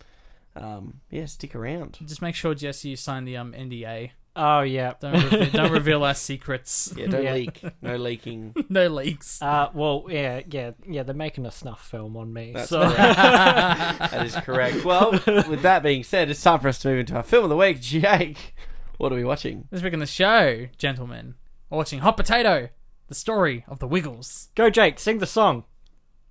um, 0.56 1.00
yeah, 1.10 1.26
stick 1.26 1.54
around. 1.54 1.98
Just 2.06 2.22
make 2.22 2.36
sure 2.36 2.54
Jesse 2.54 2.88
you 2.90 2.96
sign 2.96 3.24
the 3.24 3.36
um 3.36 3.52
NDA. 3.52 4.12
Oh, 4.42 4.60
yeah. 4.62 4.94
Don't 4.98 5.12
reveal, 5.12 5.50
don't 5.50 5.72
reveal 5.72 6.04
our 6.04 6.14
secrets. 6.14 6.94
Yeah, 6.96 7.06
don't 7.08 7.24
Yeah. 7.24 7.34
leak. 7.34 7.62
No 7.82 7.96
leaking. 7.96 8.54
no 8.70 8.88
leaks. 8.88 9.40
Uh, 9.42 9.68
well, 9.74 10.06
yeah, 10.08 10.40
yeah, 10.48 10.70
yeah. 10.88 11.02
They're 11.02 11.14
making 11.14 11.44
a 11.46 11.50
snuff 11.50 11.86
film 11.86 12.16
on 12.16 12.32
me. 12.32 12.52
That's 12.54 12.70
so 12.70 12.80
correct. 12.80 12.96
that 13.16 14.26
is 14.26 14.34
correct. 14.36 14.84
Well, 14.84 15.12
with 15.48 15.62
that 15.62 15.82
being 15.82 16.02
said, 16.04 16.30
it's 16.30 16.42
time 16.42 16.60
for 16.60 16.68
us 16.68 16.78
to 16.80 16.88
move 16.88 17.00
into 17.00 17.14
our 17.16 17.22
film 17.22 17.44
of 17.44 17.50
the 17.50 17.56
week. 17.56 17.80
Jake, 17.80 18.54
what 18.96 19.12
are 19.12 19.16
we 19.16 19.24
watching? 19.24 19.68
This 19.70 19.82
week 19.82 19.92
on 19.92 19.98
the 20.00 20.06
show, 20.06 20.68
gentlemen, 20.78 21.34
we're 21.68 21.78
watching 21.78 21.98
Hot 22.00 22.16
Potato, 22.16 22.70
the 23.08 23.14
story 23.14 23.64
of 23.68 23.78
the 23.78 23.86
Wiggles. 23.88 24.48
go, 24.54 24.70
Jake. 24.70 24.98
Sing 24.98 25.18
the 25.18 25.26
song. 25.26 25.64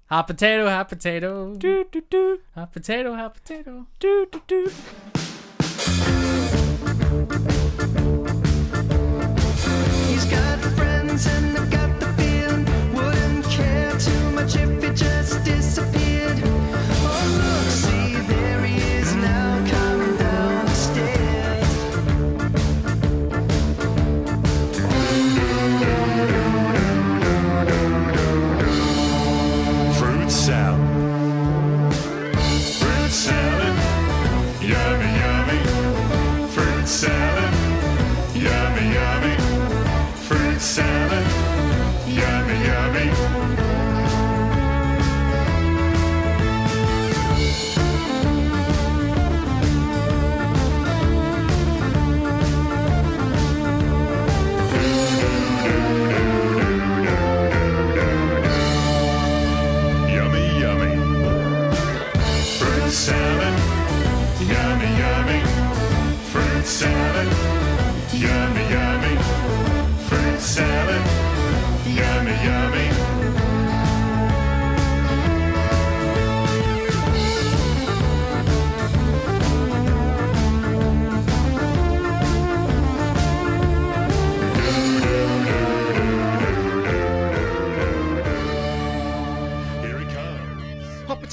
Hot 0.09 0.25
potato, 0.25 0.67
hot 0.67 0.89
potato, 0.89 1.53
Do 1.55 1.85
do 1.91 2.01
do 2.09 2.39
hot 2.55 2.71
potato, 2.73 3.13
hot 3.13 3.35
potato. 3.35 3.85
do 3.99 4.25
do 4.31 4.41
do. 4.47 6.38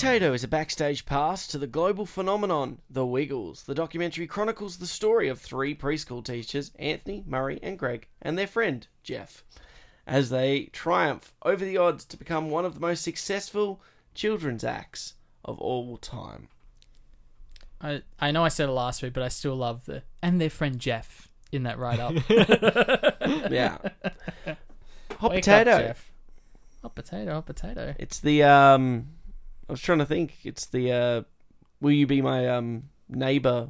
Potato 0.07 0.33
is 0.35 0.45
a 0.45 0.49
backstage 0.49 1.05
pass 1.05 1.49
to 1.49 1.59
the 1.59 1.67
global 1.67 2.07
phenomenon, 2.07 2.79
The 2.89 3.05
Wiggles. 3.05 3.65
The 3.65 3.75
documentary 3.75 4.29
chronicles 4.29 4.77
the 4.77 4.87
story 4.87 5.29
of 5.29 5.41
three 5.41 5.75
preschool 5.75 6.25
teachers, 6.25 6.71
Anthony, 6.79 7.25
Murray, 7.27 7.59
and 7.61 7.77
Greg, 7.77 8.07
and 8.23 8.39
their 8.39 8.47
friend, 8.47 8.87
Jeff, 9.03 9.43
as 10.07 10.31
they 10.31 10.67
triumph 10.67 11.35
over 11.43 11.65
the 11.65 11.77
odds 11.77 12.05
to 12.05 12.17
become 12.17 12.51
one 12.51 12.65
of 12.65 12.75
the 12.75 12.81
most 12.81 13.03
successful 13.03 13.83
children's 14.15 14.63
acts 14.63 15.15
of 15.45 15.59
all 15.59 15.97
time. 15.97 16.51
I 17.81 18.03
I 18.21 18.31
know 18.31 18.45
I 18.45 18.49
said 18.49 18.69
it 18.69 18.73
last 18.73 19.03
week, 19.03 19.13
but 19.13 19.25
I 19.25 19.29
still 19.29 19.57
love 19.57 19.87
the 19.87 20.05
and 20.23 20.41
their 20.41 20.51
friend 20.51 20.79
Jeff 20.79 21.29
in 21.51 21.65
that 21.65 21.81
write 21.81 21.99
up. 21.99 22.15
Yeah. 23.51 23.79
Hot 25.19 25.33
Wake 25.33 25.43
Potato. 25.43 25.73
up, 25.73 25.81
Jeff. 25.81 26.13
Hot 26.83 26.95
potato, 26.95 27.33
hot 27.35 27.47
potato. 27.47 27.95
It's 27.99 28.21
the 28.21 28.45
um 28.45 29.09
I 29.69 29.73
was 29.73 29.81
trying 29.81 29.99
to 29.99 30.07
think. 30.07 30.35
It's 30.45 30.67
the 30.67 30.93
uh 30.93 31.23
Will 31.81 31.93
You 31.93 32.07
Be 32.07 32.23
My 32.23 32.49
um 32.49 32.91
neighbor 33.09 33.69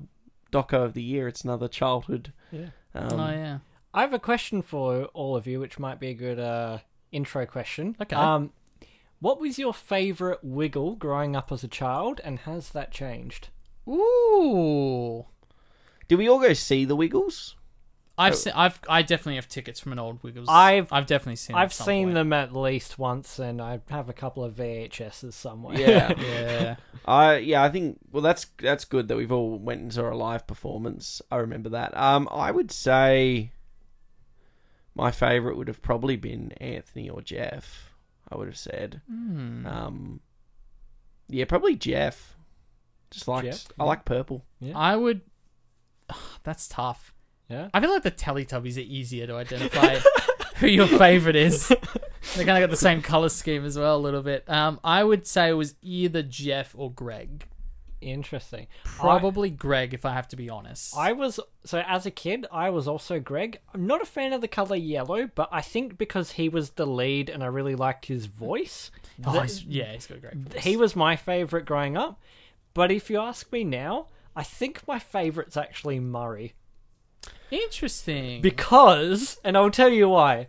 doco 0.52 0.84
of 0.84 0.94
the 0.94 1.02
year. 1.02 1.28
It's 1.28 1.44
another 1.44 1.68
childhood 1.68 2.32
Yeah. 2.52 2.66
um, 2.94 3.20
oh 3.20 3.30
yeah. 3.30 3.58
I 3.92 4.02
have 4.02 4.12
a 4.12 4.18
question 4.18 4.60
for 4.62 5.04
all 5.14 5.36
of 5.36 5.46
you, 5.46 5.58
which 5.60 5.78
might 5.78 5.98
be 5.98 6.08
a 6.08 6.14
good 6.14 6.38
uh, 6.38 6.78
intro 7.12 7.46
question. 7.46 7.96
Okay. 8.00 8.14
Um, 8.14 8.52
What 9.20 9.40
was 9.40 9.58
your 9.58 9.72
favorite 9.72 10.40
Wiggle 10.42 10.96
growing 10.96 11.34
up 11.34 11.50
as 11.50 11.64
a 11.64 11.68
child, 11.68 12.20
and 12.22 12.40
has 12.40 12.70
that 12.70 12.92
changed? 12.92 13.48
Ooh. 13.88 15.24
Did 16.08 16.16
we 16.18 16.28
all 16.28 16.40
go 16.40 16.52
see 16.52 16.84
the 16.84 16.94
Wiggles? 16.96 17.56
I've 18.18 18.34
seen, 18.36 18.52
I've 18.56 18.80
I 18.88 19.02
definitely 19.02 19.34
have 19.36 19.46
tickets 19.48 19.78
from 19.78 19.92
an 19.92 19.98
old 19.98 20.22
Wiggles. 20.22 20.48
I've- 20.48 20.88
I've 20.90 21.06
definitely 21.06 21.36
seen. 21.36 21.54
them 21.54 21.60
I've 21.62 21.66
at 21.70 21.72
seen 21.74 22.06
point. 22.06 22.14
them 22.14 22.32
at 22.32 22.56
least 22.56 22.98
once, 22.98 23.38
and 23.38 23.60
I 23.60 23.80
have 23.90 24.08
a 24.08 24.12
couple 24.14 24.42
of 24.42 24.54
VHSs 24.54 25.32
somewhere. 25.34 25.78
Yeah. 25.78 26.12
Yeah. 26.18 26.76
I 27.04 27.36
yeah, 27.36 27.62
I 27.62 27.68
think 27.68 27.98
well 28.10 28.22
that's 28.22 28.46
that's 28.58 28.84
good 28.84 29.08
that 29.08 29.16
we've 29.16 29.30
all 29.30 29.58
went 29.58 29.80
and 29.82 29.92
saw 29.92 30.10
a 30.12 30.14
live 30.14 30.46
performance. 30.46 31.20
I 31.30 31.36
remember 31.36 31.68
that. 31.68 31.96
Um 31.96 32.28
I 32.32 32.50
would 32.50 32.72
say 32.72 33.52
my 34.94 35.10
favourite 35.10 35.56
would 35.56 35.68
have 35.68 35.82
probably 35.82 36.16
been 36.16 36.52
Anthony 36.52 37.08
or 37.10 37.20
Jeff, 37.20 37.94
I 38.30 38.36
would 38.36 38.48
have 38.48 38.56
said. 38.58 39.02
Hmm. 39.08 39.66
Um 39.66 40.20
Yeah, 41.28 41.44
probably 41.44 41.76
Jeff. 41.76 42.34
Just 43.10 43.28
like 43.28 43.44
Jeff, 43.44 43.66
I 43.78 43.84
like 43.84 44.04
purple. 44.04 44.44
Yeah. 44.58 44.72
I 44.76 44.96
would. 44.96 45.20
That's 46.42 46.66
tough. 46.66 47.12
Yeah. 47.48 47.68
I 47.74 47.80
feel 47.80 47.90
like 47.90 48.02
the 48.02 48.10
Teletubbies 48.10 48.76
are 48.76 48.80
easier 48.80 49.26
to 49.26 49.34
identify 49.36 49.98
who 50.56 50.66
your 50.66 50.86
favorite 50.86 51.36
is. 51.36 51.68
They 51.68 52.44
kind 52.44 52.62
of 52.62 52.68
got 52.68 52.70
the 52.70 52.76
same 52.76 53.02
color 53.12 53.28
scheme 53.28 53.64
as 53.64 53.78
well, 53.78 53.96
a 53.96 53.98
little 53.98 54.22
bit. 54.22 54.48
Um, 54.50 54.80
I 54.82 55.04
would 55.04 55.26
say 55.26 55.48
it 55.50 55.52
was 55.54 55.74
either 55.82 56.22
Jeff 56.22 56.74
or 56.76 56.90
Greg. 56.90 57.46
Interesting. 58.00 58.66
Probably 58.84 59.48
Greg, 59.50 59.94
if 59.94 60.04
I 60.04 60.12
have 60.12 60.28
to 60.28 60.36
be 60.36 60.50
honest. 60.50 60.96
I 60.96 61.12
was 61.12 61.40
so 61.64 61.82
as 61.86 62.04
a 62.04 62.10
kid, 62.10 62.46
I 62.52 62.68
was 62.70 62.86
also 62.86 63.18
Greg. 63.18 63.58
I'm 63.74 63.86
not 63.86 64.02
a 64.02 64.06
fan 64.06 64.32
of 64.32 64.40
the 64.42 64.48
color 64.48 64.76
yellow, 64.76 65.28
but 65.34 65.48
I 65.50 65.62
think 65.62 65.96
because 65.96 66.32
he 66.32 66.48
was 66.48 66.70
the 66.70 66.86
lead 66.86 67.30
and 67.30 67.42
I 67.42 67.46
really 67.46 67.74
liked 67.74 68.06
his 68.06 68.26
voice, 68.26 68.90
Oh, 69.24 69.32
that- 69.32 69.42
he's- 69.42 69.64
yeah, 69.64 69.92
he's 69.92 70.06
got 70.06 70.18
a 70.18 70.20
great. 70.20 70.34
voice. 70.34 70.62
he 70.64 70.76
was 70.76 70.94
my 70.94 71.16
favorite 71.16 71.64
growing 71.64 71.96
up. 71.96 72.20
But 72.74 72.92
if 72.92 73.08
you 73.08 73.18
ask 73.18 73.50
me 73.50 73.64
now, 73.64 74.08
I 74.36 74.42
think 74.42 74.86
my 74.86 74.98
favorite's 74.98 75.56
actually 75.56 75.98
Murray 75.98 76.52
interesting. 77.50 78.40
because, 78.40 79.38
and 79.44 79.56
I'll 79.56 79.70
tell 79.70 79.90
you 79.90 80.08
why. 80.08 80.48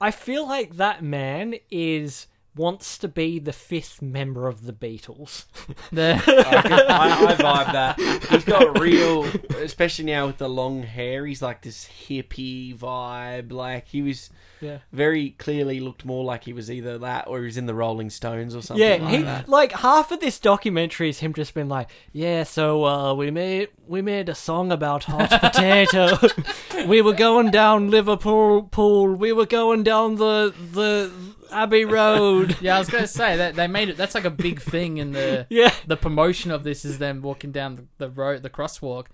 I 0.00 0.10
feel 0.10 0.46
like 0.46 0.76
that 0.76 1.02
man 1.02 1.54
is 1.70 2.26
wants 2.56 2.98
to 2.98 3.08
be 3.08 3.38
the 3.38 3.52
fifth 3.52 4.00
member 4.00 4.46
of 4.48 4.64
the 4.66 4.72
Beatles. 4.72 5.44
The- 5.92 6.22
I, 6.26 6.62
I, 6.88 7.32
I 7.32 7.34
vibe 7.34 7.72
that. 7.72 8.00
He's 8.30 8.44
got 8.44 8.78
real, 8.78 9.24
especially 9.58 10.04
now 10.06 10.26
with 10.26 10.38
the 10.38 10.48
long 10.48 10.82
hair. 10.82 11.26
He's 11.26 11.42
like 11.42 11.62
this 11.62 11.88
hippie 12.08 12.76
vibe. 12.76 13.52
Like 13.52 13.88
he 13.88 14.02
was 14.02 14.30
Yeah. 14.60 14.78
very 14.92 15.30
clearly 15.30 15.80
looked 15.80 16.04
more 16.04 16.24
like 16.24 16.44
he 16.44 16.52
was 16.52 16.70
either 16.70 16.98
that 16.98 17.26
or 17.28 17.40
he 17.40 17.44
was 17.46 17.56
in 17.56 17.66
the 17.66 17.74
Rolling 17.74 18.10
Stones 18.10 18.54
or 18.56 18.62
something. 18.62 18.84
Yeah, 18.86 18.96
like 19.04 19.14
he 19.16 19.22
that. 19.22 19.48
like 19.48 19.72
half 19.72 20.10
of 20.12 20.20
this 20.20 20.38
documentary 20.38 21.08
is 21.08 21.18
him 21.20 21.32
just 21.34 21.54
being 21.54 21.68
like, 21.68 21.90
"Yeah, 22.12 22.42
so 22.44 22.84
uh, 22.84 23.14
we 23.14 23.30
made 23.30 23.68
we 23.86 24.00
made 24.02 24.28
a 24.28 24.34
song 24.34 24.72
about 24.72 25.04
hot 25.04 25.30
potato. 25.40 26.18
we 26.86 27.02
were 27.02 27.14
going 27.14 27.50
down 27.50 27.90
Liverpool 27.90 28.62
pool. 28.64 29.14
We 29.14 29.32
were 29.32 29.46
going 29.46 29.82
down 29.82 30.16
the 30.16 30.54
the 30.72 31.12
Abbey 31.54 31.84
Road. 31.84 32.56
yeah, 32.60 32.76
I 32.76 32.78
was 32.78 32.88
gonna 32.88 33.06
say 33.06 33.36
that 33.36 33.54
they 33.54 33.66
made 33.66 33.88
it. 33.88 33.96
That's 33.96 34.14
like 34.14 34.24
a 34.24 34.30
big 34.30 34.60
thing 34.60 34.98
in 34.98 35.12
the 35.12 35.46
yeah, 35.50 35.72
the 35.86 35.96
promotion 35.96 36.50
of 36.50 36.64
this 36.64 36.84
is 36.84 36.98
them 36.98 37.22
walking 37.22 37.52
down 37.52 37.76
the, 37.76 37.86
the 37.98 38.10
road, 38.10 38.42
the 38.42 38.50
crosswalk, 38.50 39.06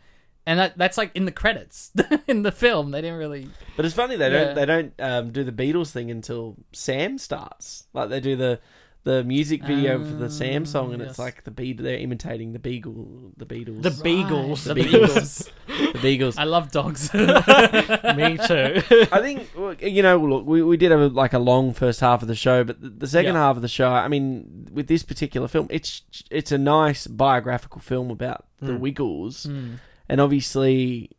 and 0.46 0.58
that 0.58 0.76
that's 0.78 0.98
like 0.98 1.10
in 1.14 1.24
the 1.26 1.32
credits 1.32 1.92
in 2.26 2.42
the 2.42 2.52
film. 2.52 2.90
They 2.90 3.00
didn't 3.02 3.18
really. 3.18 3.48
But 3.76 3.84
it's 3.84 3.94
funny 3.94 4.16
they 4.16 4.30
Yeah. 4.32 4.44
don't 4.44 4.54
they 4.54 4.66
don't 4.66 4.92
um, 4.98 5.30
do 5.32 5.44
the 5.44 5.52
Beatles 5.52 5.90
thing 5.90 6.10
until 6.10 6.56
Sam 6.72 7.18
starts. 7.18 7.86
Like 7.92 8.08
they 8.08 8.20
do 8.20 8.36
the 8.36 8.60
the 9.02 9.24
music 9.24 9.62
video 9.64 9.98
for 9.98 10.14
the 10.14 10.28
Sam 10.28 10.66
song, 10.66 10.92
and 10.92 11.00
yes. 11.00 11.10
it's 11.10 11.18
like 11.18 11.44
the 11.44 11.50
Beat 11.50 11.82
they're 11.82 11.96
imitating 11.98 12.52
the 12.52 12.58
Beagle, 12.58 13.32
the 13.36 13.46
Beatles, 13.46 13.82
the 13.82 13.90
Beagles. 14.02 14.64
The 14.64 14.74
Beagles. 14.74 15.48
Beagles. 15.68 15.92
the 15.94 15.98
Beagles. 16.00 16.36
I 16.36 16.44
love 16.44 16.70
dogs. 16.70 17.12
Me 17.14 17.24
too. 17.24 18.82
I 19.10 19.20
think 19.20 19.48
you 19.80 20.02
know. 20.02 20.18
Look, 20.18 20.46
we, 20.46 20.62
we 20.62 20.76
did 20.76 20.90
have 20.90 21.00
a, 21.00 21.08
like 21.08 21.32
a 21.32 21.38
long 21.38 21.72
first 21.72 22.00
half 22.00 22.20
of 22.22 22.28
the 22.28 22.34
show, 22.34 22.62
but 22.62 22.80
the, 22.80 22.90
the 22.90 23.06
second 23.06 23.34
Yeah. 23.34 23.40
half 23.40 23.56
of 23.56 23.62
the 23.62 23.68
show, 23.68 23.90
I 23.90 24.08
mean, 24.08 24.68
with 24.72 24.86
this 24.86 25.02
particular 25.02 25.48
film, 25.48 25.66
it's 25.70 26.02
it's 26.30 26.52
a 26.52 26.58
nice 26.58 27.06
biographical 27.06 27.80
film 27.80 28.10
about 28.10 28.46
the 28.60 28.76
Wiggles, 28.76 29.44
Hmm. 29.44 29.74
and 30.10 30.20
obviously, 30.20 31.10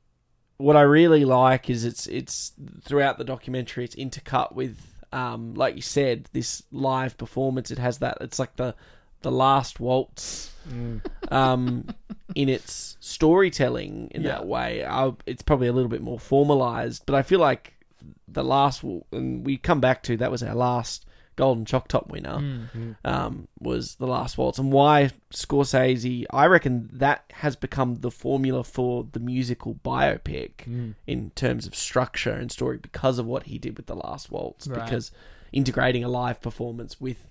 what 0.58 0.76
I 0.78 0.82
really 0.82 1.26
like 1.26 1.70
is 1.72 1.84
it's 1.84 2.06
it's 2.06 2.52
throughout 2.84 3.18
the 3.18 3.24
documentary, 3.24 3.84
it's 3.84 3.96
intercut 3.96 4.54
with, 4.54 4.91
um, 5.12 5.54
like 5.56 5.76
you 5.76 5.82
said, 5.82 6.30
this 6.34 6.64
live 6.72 7.18
performance. 7.18 7.72
It 7.72 7.78
has 7.78 8.00
that. 8.00 8.18
It's 8.22 8.40
like 8.40 8.56
the 8.56 8.76
the 9.22 9.32
last 9.32 9.80
waltz 9.80 10.52
um, 11.30 11.88
in 12.34 12.50
its 12.50 12.98
storytelling 13.00 14.10
in 14.12 14.24
that 14.24 14.48
way. 14.48 14.84
I, 14.84 15.14
it's 15.26 15.44
probably 15.44 15.68
a 15.68 15.74
little 15.74 15.90
bit 15.90 16.02
more 16.02 16.20
formalized, 16.20 17.04
but 17.06 17.16
I 17.16 17.22
feel 17.22 17.40
like 17.40 17.74
the 18.28 18.44
last, 18.44 18.84
and 19.12 19.46
we 19.46 19.58
come 19.58 19.80
back 19.80 20.02
to 20.04 20.18
that 20.18 20.32
was 20.32 20.42
our 20.42 20.56
last 20.56 21.06
Golden 21.42 21.66
Chalk 21.66 21.88
Top 21.88 22.08
winner, 22.12 22.38
Hmm. 22.72 22.92
um, 23.04 23.48
was 23.60 23.96
the 23.96 24.06
last 24.06 24.38
waltz, 24.38 24.60
and 24.60 24.72
why 24.72 25.10
Scorsese. 25.34 26.26
I 26.32 26.46
reckon 26.46 26.88
that 26.94 27.24
has 27.34 27.56
become 27.56 27.96
the 27.96 28.12
formula 28.12 28.64
for 28.64 29.08
the 29.12 29.20
musical 29.20 29.74
biopic 29.84 30.94
in 31.08 31.32
terms 31.32 31.66
of 31.66 31.74
structure 31.76 32.32
and 32.34 32.52
story 32.52 32.78
because 32.78 33.18
of 33.18 33.26
what 33.26 33.44
he 33.44 33.58
did 33.58 33.76
with 33.78 33.88
the 33.88 33.96
last 33.96 34.32
waltz, 34.32 34.68
Right. 34.68 34.84
because 34.86 35.10
integrating 35.52 36.04
a 36.04 36.08
live 36.10 36.42
performance 36.42 37.02
with 37.02 37.28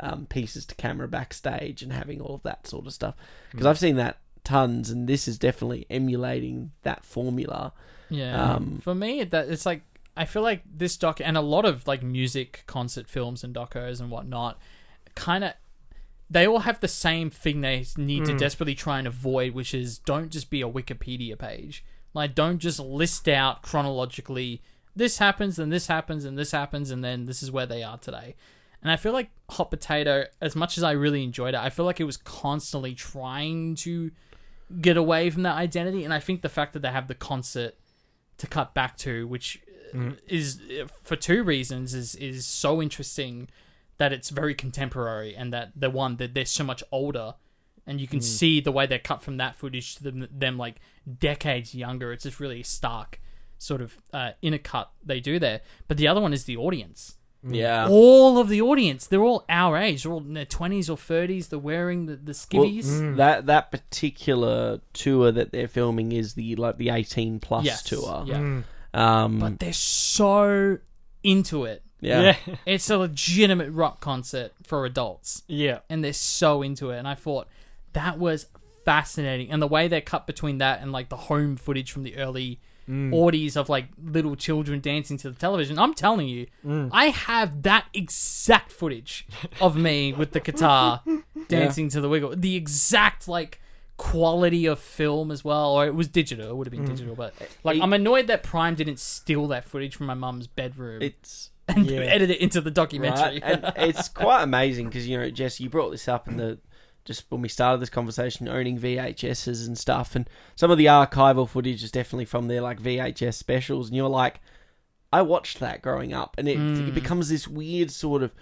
um, 0.00 0.26
pieces 0.26 0.66
to 0.66 0.74
camera 0.74 1.06
backstage 1.06 1.80
and 1.82 1.92
having 1.92 2.20
all 2.20 2.34
of 2.34 2.42
that 2.42 2.66
sort 2.66 2.86
of 2.86 2.92
stuff. 2.92 3.14
Because 3.52 3.66
I've 3.66 3.78
seen 3.78 3.94
that 3.96 4.18
tons, 4.42 4.90
and 4.90 5.06
this 5.08 5.28
is 5.28 5.38
definitely 5.38 5.86
emulating 5.88 6.72
that 6.82 7.04
formula. 7.04 7.72
Yeah. 8.10 8.54
Um, 8.54 8.80
For 8.82 8.94
me, 8.96 9.22
that 9.22 9.48
it's 9.48 9.64
like 9.64 9.82
I 10.16 10.24
feel 10.24 10.42
like 10.42 10.62
this 10.70 10.96
doc 10.96 11.20
and 11.22 11.36
a 11.36 11.40
lot 11.40 11.64
of 11.64 11.86
like 11.86 12.02
music 12.02 12.64
concert 12.66 13.08
films 13.08 13.42
and 13.42 13.54
docos 13.54 14.00
and 14.00 14.10
whatnot, 14.10 14.58
kind 15.14 15.44
of. 15.44 15.54
They 16.28 16.46
all 16.46 16.60
have 16.60 16.80
the 16.80 16.88
same 16.88 17.28
thing 17.28 17.60
they 17.60 17.84
need 17.98 18.24
to 18.24 18.32
hmm. 18.32 18.38
desperately 18.38 18.74
try 18.74 18.98
and 18.98 19.06
avoid, 19.06 19.52
which 19.52 19.74
is 19.74 19.98
don't 19.98 20.30
just 20.30 20.48
be 20.48 20.62
a 20.62 20.68
Wikipedia 20.68 21.38
page. 21.38 21.84
Like, 22.14 22.34
don't 22.34 22.58
just 22.58 22.80
list 22.80 23.28
out 23.28 23.60
chronologically 23.60 24.62
this 24.94 25.18
happens 25.18 25.58
and 25.58 25.72
this 25.72 25.86
happens 25.86 26.24
and 26.24 26.38
this 26.38 26.50
happens 26.50 26.90
and 26.90 27.02
then 27.02 27.24
this 27.24 27.42
is 27.42 27.50
where 27.50 27.66
they 27.66 27.82
are 27.82 27.98
today. 27.98 28.34
And 28.82 28.90
I 28.90 28.96
feel 28.96 29.12
like 29.12 29.30
Hot 29.50 29.70
Potato, 29.70 30.24
as 30.40 30.56
much 30.56 30.76
as 30.76 30.84
I 30.84 30.92
really 30.92 31.22
enjoyed 31.22 31.54
it, 31.54 31.60
I 31.60 31.70
feel 31.70 31.84
like 31.84 32.00
it 32.00 32.04
was 32.04 32.16
constantly 32.16 32.94
trying 32.94 33.76
to 33.76 34.10
get 34.80 34.96
away 34.96 35.30
from 35.30 35.44
that 35.44 35.56
identity. 35.56 36.04
And 36.04 36.12
I 36.12 36.18
think 36.18 36.42
the 36.42 36.48
fact 36.48 36.72
that 36.72 36.80
they 36.80 36.90
have 36.90 37.08
the 37.08 37.14
concert 37.14 37.76
to 38.38 38.46
cut 38.46 38.74
back 38.74 38.96
to, 38.98 39.26
which 39.28 39.61
uh, 39.94 40.12
is 40.26 40.60
uh, 40.80 40.86
for 41.02 41.16
two 41.16 41.42
reasons, 41.42 41.94
is 41.94 42.14
is 42.14 42.46
so 42.46 42.80
interesting 42.82 43.48
that 43.98 44.12
it's 44.12 44.30
very 44.30 44.54
contemporary, 44.54 45.34
and 45.34 45.52
that 45.52 45.72
the 45.76 45.90
one 45.90 46.16
that 46.16 46.34
they're 46.34 46.44
so 46.44 46.64
much 46.64 46.82
older, 46.90 47.34
and 47.86 48.00
you 48.00 48.08
can 48.08 48.20
see 48.20 48.60
the 48.60 48.72
way 48.72 48.86
they're 48.86 48.98
cut 48.98 49.22
from 49.22 49.36
that 49.36 49.56
footage 49.56 49.96
to 49.96 50.02
them, 50.04 50.28
them 50.30 50.58
like 50.58 50.76
decades 51.18 51.74
younger. 51.74 52.12
It's 52.12 52.24
just 52.24 52.40
really 52.40 52.62
stark 52.62 53.20
sort 53.58 53.80
of 53.80 53.98
uh, 54.12 54.32
inner 54.42 54.58
cut 54.58 54.90
they 55.04 55.20
do 55.20 55.38
there. 55.38 55.60
But 55.88 55.96
the 55.96 56.08
other 56.08 56.20
one 56.20 56.32
is 56.32 56.44
the 56.44 56.56
audience. 56.56 57.16
Yeah. 57.44 57.88
all 57.88 58.38
of 58.38 58.48
the 58.48 58.60
audience. 58.62 59.06
They're 59.08 59.22
all 59.22 59.44
our 59.48 59.76
age. 59.76 60.04
They're 60.04 60.12
all 60.12 60.20
in 60.20 60.34
their 60.34 60.46
20s 60.46 60.88
or 60.88 60.96
30s 60.96 61.48
they're 61.48 61.58
wearing 61.58 62.06
the, 62.06 62.14
the 62.14 62.38
Well, 62.52 62.64
skivvies 62.66 63.16
that 63.16 63.46
that 63.46 63.72
particular 63.72 64.80
tour 64.92 65.32
that 65.32 65.50
they're 65.50 65.66
filming 65.66 66.12
is 66.12 66.34
the 66.34 66.54
like 66.54 66.78
the 66.78 66.90
eighteen 66.90 67.40
plus 67.40 67.64
yes. 67.64 67.82
tour. 67.82 68.24
yeah 68.26 68.62
Um, 68.94 69.38
but 69.38 69.58
they're 69.58 69.72
so 69.72 70.78
into 71.22 71.64
it 71.64 71.82
yeah. 72.00 72.36
yeah, 72.46 72.56
it's 72.66 72.90
a 72.90 72.98
legitimate 72.98 73.70
rock 73.70 74.00
concert 74.00 74.52
for 74.62 74.84
adults 74.84 75.42
yeah. 75.46 75.78
and 75.88 76.04
they're 76.04 76.12
so 76.12 76.62
into 76.62 76.90
it 76.90 76.98
and 76.98 77.06
i 77.06 77.14
thought 77.14 77.48
that 77.92 78.18
was 78.18 78.46
fascinating 78.84 79.50
and 79.50 79.62
the 79.62 79.68
way 79.68 79.88
they 79.88 80.00
cut 80.00 80.26
between 80.26 80.58
that 80.58 80.82
and 80.82 80.92
like 80.92 81.08
the 81.08 81.16
home 81.16 81.56
footage 81.56 81.92
from 81.92 82.02
the 82.02 82.16
early 82.16 82.60
Audies 82.88 83.56
of 83.56 83.68
like 83.68 83.86
little 84.02 84.34
children 84.34 84.80
dancing 84.80 85.16
to 85.18 85.30
the 85.30 85.38
television. 85.38 85.78
I'm 85.78 85.94
telling 85.94 86.28
you, 86.28 86.46
I 86.92 87.06
have 87.06 87.62
that 87.62 87.86
exact 87.94 88.72
footage 88.72 89.26
of 89.60 89.76
me 89.76 90.12
with 90.12 90.32
the 90.32 90.40
guitar 90.40 91.00
dancing 91.48 91.88
to 91.90 92.00
the 92.00 92.08
wiggle. 92.08 92.34
The 92.36 92.56
exact 92.56 93.28
like 93.28 93.60
quality 94.02 94.66
of 94.66 94.80
film 94.80 95.30
as 95.30 95.44
well, 95.44 95.72
or 95.72 95.86
it 95.86 95.94
was 95.94 96.08
digital. 96.08 96.50
It 96.50 96.56
would 96.56 96.66
have 96.66 96.72
been 96.72 96.84
digital, 96.84 97.14
but 97.14 97.34
like 97.62 97.80
I'm 97.80 97.92
annoyed 97.92 98.26
that 98.26 98.42
Prime 98.42 98.74
didn't 98.74 98.98
steal 98.98 99.46
that 99.48 99.64
footage 99.64 99.94
from 99.94 100.06
my 100.06 100.14
mum's 100.14 100.46
bedroom 100.48 101.02
It's 101.02 101.50
and 101.68 101.88
Yeah. 101.88 102.00
edit 102.00 102.28
it 102.30 102.40
into 102.40 102.60
the 102.60 102.70
documentary. 102.72 103.40
right, 103.40 103.42
and 103.44 103.72
it's 103.76 104.08
quite 104.08 104.42
amazing 104.42 104.88
because 104.88 105.06
you 105.08 105.16
know, 105.18 105.30
Jess, 105.30 105.60
you 105.60 105.70
brought 105.70 105.90
this 105.90 106.08
up 106.08 106.26
in 106.26 106.36
the 106.36 106.58
just 107.04 107.24
when 107.30 107.42
we 107.42 107.48
started 107.48 107.80
this 107.80 107.90
conversation, 107.90 108.48
owning 108.48 108.78
VHSs 108.78 109.66
and 109.66 109.76
stuff, 109.78 110.14
and 110.16 110.28
some 110.56 110.70
of 110.70 110.78
the 110.78 110.86
archival 110.86 111.48
footage 111.48 111.82
is 111.84 111.90
definitely 111.92 112.24
from 112.24 112.48
their 112.48 112.60
like 112.60 112.80
VHS 112.80 113.34
specials, 113.34 113.88
and 113.88 113.96
you're 113.96 114.08
like, 114.08 114.40
I 115.12 115.22
watched 115.22 115.60
that 115.60 115.82
growing 115.82 116.12
up, 116.12 116.34
and 116.38 116.48
it, 116.48 116.58
Mm. 116.58 116.88
it 116.88 116.94
becomes 116.94 117.28
this 117.28 117.46
weird 117.48 117.90
sort 117.92 118.22
of 118.22 118.32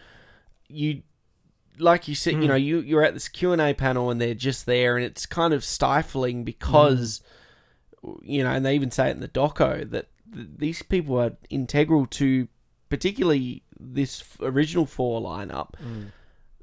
you 0.69 1.03
like 1.81 2.09
you 2.09 2.15
said, 2.15 2.35
you 2.35 2.41
hmm. 2.41 2.47
know, 2.47 2.55
you 2.55 2.81
you're 2.81 3.03
at 3.03 3.15
this 3.15 3.29
Q 3.29 3.53
and 3.53 3.61
A 3.61 3.75
panel 3.75 4.11
and 4.11 4.21
they're 4.21 4.35
just 4.35 4.67
there, 4.67 4.97
and 4.97 5.05
it's 5.05 5.27
kind 5.27 5.55
of 5.55 5.65
stifling 5.65 6.45
because, 6.45 7.21
you 8.23 8.45
know, 8.45 8.51
and 8.51 8.65
they 8.65 8.75
even 8.75 8.91
say 8.91 9.09
it 9.09 9.13
in 9.13 9.21
the 9.21 9.29
doco 9.29 9.89
that 9.91 10.09
th- 10.33 10.49
these 10.57 10.83
people 10.83 11.19
are 11.21 11.37
integral 11.49 12.07
to, 12.07 12.49
particularly 12.89 13.63
this 13.79 14.21
f- 14.21 14.37
original 14.41 14.87
four 14.87 15.21
lineup. 15.21 15.77
Hmm. 15.77 16.05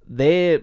Their 0.07 0.61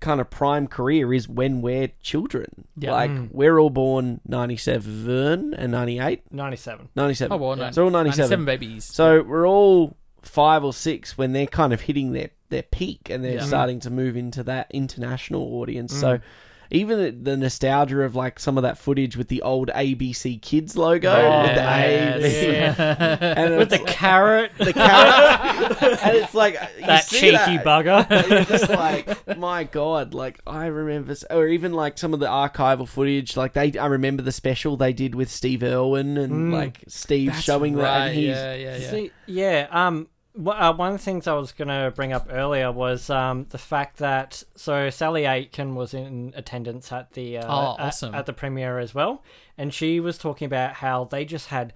kind 0.00 0.20
of 0.20 0.30
prime 0.30 0.66
career 0.66 1.12
is 1.12 1.28
when 1.28 1.60
we're 1.60 1.88
children. 2.02 2.66
Yeah. 2.76 2.92
Like 2.92 3.10
hmm. 3.10 3.26
we're 3.30 3.58
all 3.58 3.70
born 3.70 4.20
ninety 4.26 4.56
seven 4.56 5.54
and 5.54 5.72
ninety 5.72 5.98
eight. 5.98 6.22
97. 6.32 6.88
97. 6.94 7.32
Oh, 7.32 7.36
well, 7.36 7.56
no, 7.56 7.70
so 7.70 7.84
all 7.84 7.90
97. 7.90 8.30
97 8.30 8.44
babies. 8.44 8.84
So 8.84 9.22
we're 9.22 9.46
all 9.46 9.96
five 10.22 10.64
or 10.64 10.72
six 10.72 11.16
when 11.18 11.32
they're 11.32 11.46
kind 11.46 11.72
of 11.72 11.82
hitting 11.82 12.12
their, 12.12 12.30
their 12.48 12.62
peak 12.62 13.08
and 13.10 13.24
they're 13.24 13.34
Yeah. 13.34 13.44
starting 13.44 13.80
to 13.80 13.90
move 13.90 14.16
into 14.16 14.42
that 14.44 14.70
international 14.70 15.42
audience. 15.60 15.94
So 15.94 16.18
mm. 16.18 16.22
Even 16.70 16.98
the, 16.98 17.10
the 17.10 17.36
nostalgia 17.36 18.02
of 18.02 18.14
like 18.14 18.38
some 18.38 18.56
of 18.56 18.62
that 18.62 18.78
footage 18.78 19.16
with 19.16 19.28
the 19.28 19.42
old 19.42 19.68
ABC 19.68 20.40
Kids 20.40 20.76
logo 20.76 21.12
with 21.42 21.54
the 21.54 21.62
A, 21.62 22.20
Yes. 22.20 22.76
B, 22.76 22.82
and 23.24 23.56
With 23.58 23.70
the 23.70 23.76
it's- 23.76 23.94
carrot, 23.94 24.52
the 24.58 24.72
carrot, 24.72 25.82
and 26.02 26.16
it's 26.16 26.34
like 26.34 26.54
you 26.78 26.86
that 26.86 27.04
see 27.04 27.20
cheeky 27.20 27.32
that, 27.34 27.64
bugger. 27.64 28.06
and 28.10 28.30
you're 28.30 28.44
just 28.44 28.68
like, 28.70 29.36
my 29.38 29.64
god! 29.64 30.14
Like 30.14 30.40
I 30.46 30.66
remember, 30.66 31.14
or 31.30 31.46
even 31.48 31.72
like 31.72 31.98
some 31.98 32.14
of 32.14 32.20
the 32.20 32.26
archival 32.28 32.86
footage. 32.88 33.36
Like 33.36 33.52
they, 33.54 33.76
I 33.78 33.86
remember 33.86 34.22
the 34.22 34.32
special 34.32 34.76
they 34.76 34.92
did 34.92 35.14
with 35.14 35.30
Steve 35.30 35.62
Irwin 35.62 36.16
and 36.18 36.52
like 36.52 36.84
Steve 36.88 37.32
That's 37.32 37.42
showing 37.42 37.74
that. 37.76 37.82
right, 37.82 38.06
And 38.06 38.14
he's, 38.16 38.26
yeah, 38.28 38.54
yeah, 38.54 38.76
yeah. 38.76 38.90
See, 38.90 39.10
yeah. 39.26 39.66
Um, 39.70 40.06
wh- 40.06 40.19
uh, 40.46 40.72
one 40.74 40.92
of 40.92 40.98
the 40.98 41.04
things 41.04 41.26
I 41.26 41.34
was 41.34 41.52
going 41.52 41.68
to 41.68 41.92
bring 41.94 42.12
up 42.12 42.28
earlier 42.30 42.70
was 42.72 43.10
um, 43.10 43.46
the 43.50 43.58
fact 43.58 43.98
that 43.98 44.42
so 44.56 44.90
Sally 44.90 45.24
Aitken 45.24 45.74
was 45.74 45.94
in 45.94 46.32
attendance 46.36 46.92
at 46.92 47.12
the 47.12 47.38
uh, 47.38 47.44
Oh, 47.46 47.74
at- 47.78 47.86
awesome. 47.86 48.14
at, 48.14 48.26
the 48.26 48.32
premiere 48.32 48.78
as 48.78 48.94
well, 48.94 49.22
and 49.58 49.72
she 49.72 50.00
was 50.00 50.18
talking 50.18 50.46
about 50.46 50.74
how 50.74 51.04
they 51.04 51.24
just 51.24 51.48
had 51.48 51.72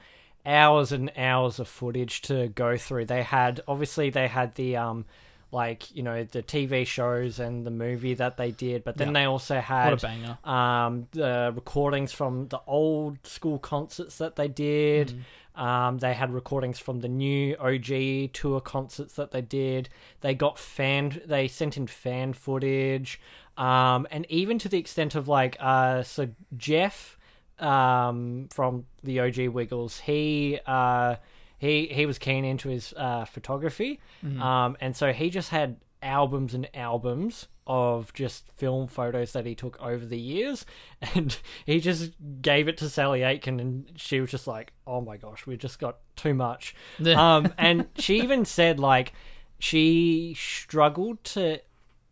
hours 0.47 0.93
and 0.93 1.11
hours 1.17 1.59
of 1.59 1.69
footage 1.69 2.21
to 2.23 2.49
go 2.49 2.77
through. 2.77 3.07
They 3.07 3.23
had 3.23 3.61
obviously 3.69 4.11
they 4.11 4.29
had 4.29 4.55
the 4.55 4.77
um. 4.77 5.05
Like 5.53 5.95
you 5.95 6.03
know 6.03 6.25
the 6.25 6.43
TV 6.43 6.85
shows 6.85 7.39
and 7.39 7.65
the 7.65 7.71
movie 7.71 8.15
that 8.15 8.37
they 8.37 8.51
did, 8.51 8.83
but 8.83 8.97
then 8.97 9.09
Yeah. 9.09 9.13
they 9.13 9.25
also 9.27 9.61
had 9.61 9.91
What 9.93 10.03
a 10.03 10.07
banger. 10.09 10.39
um, 10.43 11.07
the 11.13 11.53
recordings 11.55 12.11
from 12.11 12.49
the 12.49 12.59
old 12.67 13.25
school 13.25 13.61
concerts 13.61 14.19
that 14.19 14.35
they 14.35 14.49
did. 14.49 15.25
Um, 15.55 15.99
they 15.99 16.15
had 16.15 16.33
recordings 16.33 16.79
from 16.79 17.01
the 17.01 17.09
new 17.09 17.57
OG 17.57 18.33
tour 18.33 18.61
concerts 18.61 19.15
that 19.15 19.31
they 19.31 19.41
did. 19.41 19.89
They 20.21 20.35
got 20.35 20.59
fan. 20.59 21.21
They 21.25 21.47
sent 21.47 21.77
in 21.77 21.87
fan 21.87 22.33
footage, 22.33 23.21
um, 23.57 24.07
and 24.11 24.27
even 24.29 24.59
to 24.59 24.69
the 24.69 24.79
extent 24.79 25.15
of 25.15 25.29
like, 25.29 25.57
uh, 25.61 26.03
so 26.03 26.29
Jeff 26.57 27.17
um, 27.61 28.49
from 28.53 28.87
the 29.05 29.21
OG 29.21 29.49
Wiggles, 29.49 30.01
he 30.01 30.59
uh, 30.67 31.17
he 31.59 31.87
he 31.87 32.05
was 32.05 32.19
keen 32.19 32.45
into 32.45 32.69
his 32.69 32.93
uh, 32.97 33.25
photography, 33.25 34.01
um, 34.43 34.77
and 34.81 34.97
so 34.97 35.13
he 35.13 35.31
just 35.31 35.51
had 35.51 35.77
albums 36.05 36.55
and 36.55 36.69
albums 36.75 37.49
of 37.67 38.13
just 38.13 38.47
film 38.53 38.87
photos 38.87 39.33
that 39.33 39.47
he 39.47 39.55
took 39.55 39.81
over 39.83 40.05
the 40.05 40.19
years, 40.21 40.67
and 41.15 41.37
he 41.65 41.81
just 41.81 42.13
gave 42.43 42.69
it 42.69 42.77
to 42.79 42.89
Sally 42.91 43.23
Aitken, 43.23 43.59
and 43.59 43.91
she 43.97 44.21
was 44.21 44.31
just 44.31 44.47
like, 44.47 44.73
"Oh 44.87 45.01
my 45.01 45.17
gosh, 45.17 45.47
we 45.47 45.57
just 45.57 45.79
got 45.79 45.97
too 46.17 46.35
much." 46.35 46.75
Um, 47.07 47.53
and 47.59 47.89
she 47.99 48.19
even 48.21 48.45
said 48.45 48.79
like 48.79 49.13
she 49.59 50.35
struggled 50.39 51.23
to 51.25 51.61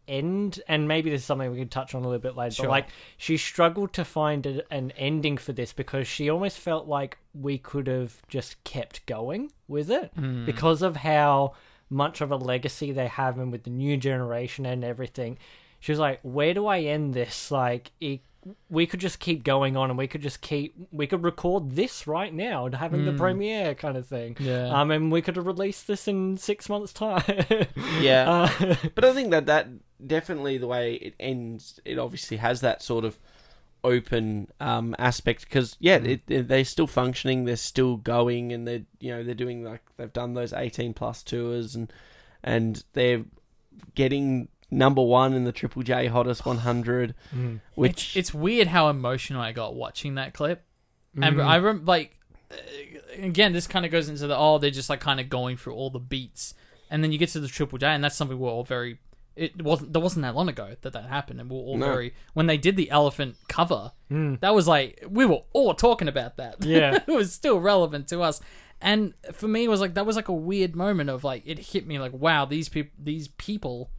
end 0.08 0.60
and 0.66 0.88
maybe 0.88 1.10
this 1.10 1.20
is 1.20 1.24
something 1.24 1.50
we 1.52 1.58
can 1.58 1.68
touch 1.68 1.94
on 1.94 2.02
a 2.02 2.08
little 2.08 2.20
bit 2.20 2.36
later 2.36 2.54
Sure. 2.56 2.64
but 2.66 2.70
like 2.70 2.86
she 3.16 3.36
struggled 3.36 3.92
to 3.92 4.04
find 4.04 4.44
a, 4.46 4.72
an 4.74 4.90
ending 4.96 5.36
for 5.38 5.52
this 5.52 5.72
because 5.72 6.08
she 6.08 6.28
almost 6.28 6.58
felt 6.58 6.88
like 6.88 7.18
we 7.34 7.56
could 7.56 7.86
have 7.86 8.20
just 8.26 8.62
kept 8.64 9.06
going 9.06 9.52
with 9.68 9.90
it 9.90 10.10
Hmm. 10.16 10.44
because 10.44 10.82
of 10.82 10.96
how 10.96 11.54
much 11.92 12.20
of 12.20 12.30
a 12.30 12.36
legacy 12.36 12.90
they 12.90 13.08
have 13.08 13.38
and 13.38 13.52
with 13.52 13.64
the 13.64 13.70
new 13.70 13.96
generation 13.96 14.64
and 14.66 14.82
everything 14.84 15.38
she 15.78 15.92
was 15.92 15.98
like 15.98 16.18
where 16.22 16.54
do 16.54 16.66
i 16.66 16.80
end 16.80 17.14
this 17.14 17.50
like 17.50 17.92
it, 18.00 18.20
we 18.68 18.86
could 18.86 19.00
just 19.00 19.20
keep 19.20 19.44
going 19.44 19.76
on 19.76 19.88
and 19.88 19.98
we 19.98 20.08
could 20.08 20.22
just 20.22 20.40
keep 20.40 20.74
we 20.90 21.06
could 21.06 21.22
record 21.22 21.72
this 21.72 22.06
right 22.06 22.34
now 22.34 22.66
and 22.66 22.74
having 22.74 23.04
the 23.04 23.12
premiere 23.12 23.74
kind 23.74 23.96
of 23.96 24.06
thing. 24.06 24.36
Yeah. 24.40 24.68
um 24.68 24.90
and 24.90 25.12
we 25.12 25.22
could 25.22 25.36
have 25.36 25.46
released 25.46 25.86
this 25.86 26.08
in 26.08 26.36
six 26.36 26.68
months 26.68 26.92
time 26.92 27.22
Yeah. 28.00 28.48
Uh, 28.60 28.74
but 28.94 29.04
I 29.04 29.12
think 29.12 29.30
that 29.30 29.46
that 29.46 29.68
definitely 30.04 30.58
the 30.58 30.66
way 30.66 30.94
it 30.94 31.14
ends, 31.20 31.78
it 31.84 31.98
obviously 31.98 32.38
has 32.38 32.60
that 32.62 32.82
sort 32.82 33.04
of 33.04 33.18
open 33.84 34.48
um, 34.60 34.94
aspect 34.98 35.42
because 35.42 35.76
yeah, 35.80 35.96
it, 35.96 36.22
it- 36.28 36.48
they're 36.48 36.64
still 36.64 36.86
functioning, 36.86 37.44
they're 37.44 37.56
still 37.56 37.96
going, 37.96 38.52
and 38.52 38.66
they're 38.66 38.82
you 39.00 39.10
know 39.10 39.22
they're 39.22 39.34
doing 39.34 39.64
like 39.64 39.82
they've 39.96 40.12
done 40.12 40.34
those 40.34 40.52
eighteen 40.52 40.94
plus 40.94 41.22
tours 41.22 41.74
and 41.74 41.92
and 42.42 42.84
they're 42.92 43.24
getting 43.94 44.48
number 44.70 45.02
one 45.02 45.34
in 45.34 45.44
the 45.44 45.52
Triple 45.52 45.82
J 45.82 46.06
Hottest 46.06 46.44
100, 46.46 47.14
which 47.74 48.16
it's, 48.16 48.30
it's 48.30 48.34
weird 48.34 48.68
how 48.68 48.88
emotional 48.88 49.40
I 49.40 49.52
got 49.52 49.74
watching 49.74 50.14
that 50.14 50.34
clip. 50.34 50.64
Mm-hmm. 51.16 51.22
And 51.24 51.42
I 51.42 51.56
remember 51.56 51.84
like 51.84 52.18
uh, 52.50 52.56
again, 53.18 53.52
this 53.52 53.66
kind 53.66 53.84
of 53.84 53.92
goes 53.92 54.08
into 54.08 54.26
the 54.26 54.36
oh, 54.36 54.58
they're 54.58 54.70
just 54.70 54.88
like 54.90 55.00
kind 55.00 55.20
of 55.20 55.28
going 55.28 55.56
through 55.56 55.74
all 55.74 55.90
the 55.90 55.98
beats, 55.98 56.54
and 56.90 57.02
then 57.04 57.12
you 57.12 57.18
get 57.18 57.28
to 57.30 57.40
the 57.40 57.48
Triple 57.48 57.78
J, 57.78 57.88
and 57.88 58.02
that's 58.02 58.16
something 58.16 58.38
we're 58.38 58.50
all 58.50 58.64
very. 58.64 58.98
It 59.36 59.62
wasn't 59.62 59.92
there 59.92 60.02
wasn't 60.02 60.22
that 60.22 60.34
long 60.34 60.48
ago 60.48 60.74
that 60.82 60.92
that 60.92 61.04
happened, 61.06 61.40
and 61.40 61.48
we 61.50 61.56
we're 61.56 61.62
all 61.62 61.78
No. 61.78 61.86
very 61.86 62.14
when 62.34 62.46
they 62.46 62.56
did 62.58 62.76
the 62.76 62.90
elephant 62.90 63.36
cover. 63.48 63.92
That 64.10 64.54
was 64.54 64.68
like 64.68 65.02
we 65.08 65.24
were 65.24 65.40
all 65.52 65.74
talking 65.74 66.08
about 66.08 66.36
that. 66.36 66.56
Yeah. 66.64 66.98
it 67.06 67.10
was 67.10 67.32
still 67.32 67.58
relevant 67.60 68.08
to 68.08 68.20
us. 68.22 68.40
And 68.80 69.14
for 69.32 69.46
me, 69.48 69.64
it 69.64 69.68
was 69.68 69.80
like 69.80 69.94
that 69.94 70.04
was 70.06 70.16
like 70.16 70.28
a 70.28 70.32
weird 70.34 70.74
moment 70.76 71.08
of 71.08 71.24
like 71.24 71.42
it 71.46 71.58
hit 71.58 71.86
me 71.86 71.98
like 71.98 72.12
wow 72.12 72.44
these 72.44 72.68
people 72.68 72.92
these 72.98 73.28
people 73.28 73.90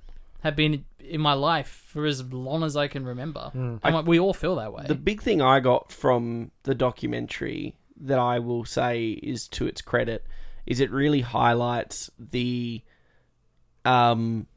have 0.41 0.55
been 0.57 0.83
in 0.99 1.21
my 1.21 1.33
life 1.33 1.85
for 1.87 2.05
as 2.05 2.21
long 2.33 2.63
as 2.63 2.75
I 2.75 2.87
can 2.89 3.05
remember. 3.05 3.49
Mm. 3.55 3.79
I'm 3.81 3.93
like, 3.93 4.05
we 4.05 4.19
all 4.19 4.33
feel 4.33 4.57
that 4.57 4.73
way. 4.73 4.83
the 4.87 4.93
big 4.95 5.21
thing 5.21 5.41
I 5.41 5.61
got 5.61 5.89
from 5.91 6.51
the 6.63 6.75
documentary 6.75 7.77
that 8.01 8.19
I 8.19 8.39
will 8.39 8.65
say 8.65 9.11
is 9.11 9.47
to 9.49 9.65
its 9.67 9.81
credit 9.81 10.25
is 10.65 10.79
it 10.81 10.91
really 10.91 11.21
highlights 11.21 12.11
the 12.19 12.81
um 13.85 14.47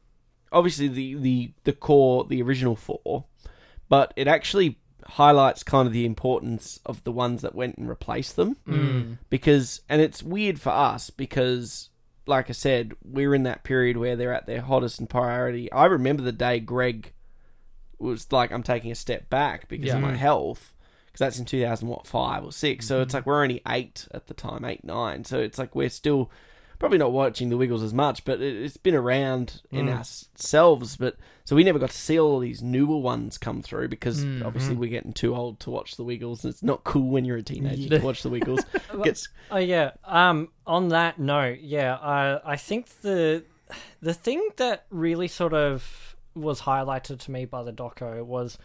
obviously 0.51 0.87
the 0.87 1.15
the 1.15 1.51
the 1.63 1.73
core 1.73 2.25
the 2.25 2.41
original 2.41 2.75
four 2.75 3.25
but 3.89 4.13
it 4.15 4.27
actually 4.27 4.77
highlights 5.11 5.63
kind 5.63 5.87
of 5.87 5.93
the 5.93 6.05
importance 6.05 6.79
of 6.85 7.03
the 7.03 7.11
ones 7.11 7.41
that 7.41 7.55
went 7.55 7.77
and 7.77 7.87
replaced 7.87 8.35
them. 8.35 8.57
Mm. 8.67 9.17
Because 9.29 9.81
and 9.87 10.01
it's 10.01 10.21
weird 10.21 10.59
for 10.59 10.71
us 10.71 11.09
because 11.09 11.89
like 12.25 12.49
I 12.49 12.53
said 12.53 12.93
we're 13.03 13.33
in 13.33 13.43
that 13.43 13.63
period 13.63 13.97
where 13.97 14.15
they're 14.15 14.33
at 14.33 14.47
their 14.47 14.61
hottest 14.61 14.99
and 14.99 15.09
priority. 15.09 15.71
I 15.71 15.85
remember 15.85 16.23
the 16.23 16.31
day 16.31 16.59
Greg 16.59 17.13
was 17.99 18.31
like 18.31 18.51
I'm 18.51 18.63
taking 18.63 18.91
a 18.91 18.95
step 18.95 19.29
back 19.29 19.67
because 19.67 19.93
of 19.93 20.01
my 20.01 20.13
mm. 20.13 20.17
health. 20.17 20.73
Because 21.07 21.19
that's 21.19 21.39
in 21.39 21.45
2000 21.45 21.87
what 21.87 22.05
five 22.05 22.43
or 22.43 22.51
6 22.51 22.85
so 22.85 23.01
it's 23.01 23.07
mm-hmm. 23.07 23.17
like 23.17 23.25
we're 23.25 23.41
only 23.41 23.61
eight 23.67 24.07
at 24.13 24.27
the 24.27 24.33
time 24.33 24.65
eight 24.65 24.83
nine. 24.83 25.23
So 25.23 25.39
it's 25.39 25.57
like 25.57 25.73
we're 25.73 25.89
still 25.89 26.29
probably 26.79 26.97
not 26.97 27.11
watching 27.11 27.49
the 27.49 27.57
Wiggles 27.57 27.83
as 27.83 27.93
much 27.93 28.23
but 28.25 28.41
it, 28.41 28.55
it's 28.55 28.77
been 28.77 28.95
around 28.95 29.61
in 29.71 29.89
ourselves 29.89 30.97
but 30.97 31.15
so 31.45 31.55
we 31.55 31.63
never 31.63 31.79
got 31.79 31.89
to 31.89 31.97
see 31.97 32.19
all 32.19 32.39
these 32.39 32.61
newer 32.61 32.97
ones 32.97 33.37
come 33.37 33.61
through 33.61 33.87
because 33.87 34.23
obviously 34.43 34.75
we're 34.75 34.89
getting 34.89 35.13
too 35.13 35.33
old 35.35 35.59
to 35.61 35.69
watch 35.69 35.95
the 35.95 36.03
Wiggles 36.03 36.43
and 36.43 36.53
it's 36.53 36.61
not 36.61 36.83
cool 36.83 37.09
when 37.09 37.25
you're 37.25 37.37
a 37.37 37.43
teenager 37.43 37.97
to 37.97 38.03
watch 38.05 38.21
the 38.21 38.29
Wiggles 38.29 38.61
gets 39.03 39.29
Oh 39.49 39.57
yeah. 39.57 39.91
Um. 40.05 40.49
On 40.65 40.89
that 40.89 41.19
note, 41.19 41.59
yeah. 41.61 41.95
I 41.95 42.53
I 42.53 42.55
think 42.57 43.01
the 43.01 43.43
the 44.01 44.13
thing 44.13 44.49
that 44.57 44.85
really 44.89 45.27
sort 45.27 45.53
of 45.53 46.15
was 46.35 46.61
highlighted 46.61 47.19
to 47.19 47.31
me 47.31 47.45
by 47.45 47.63
the 47.63 47.73
doco 47.73 48.23
was 48.23 48.57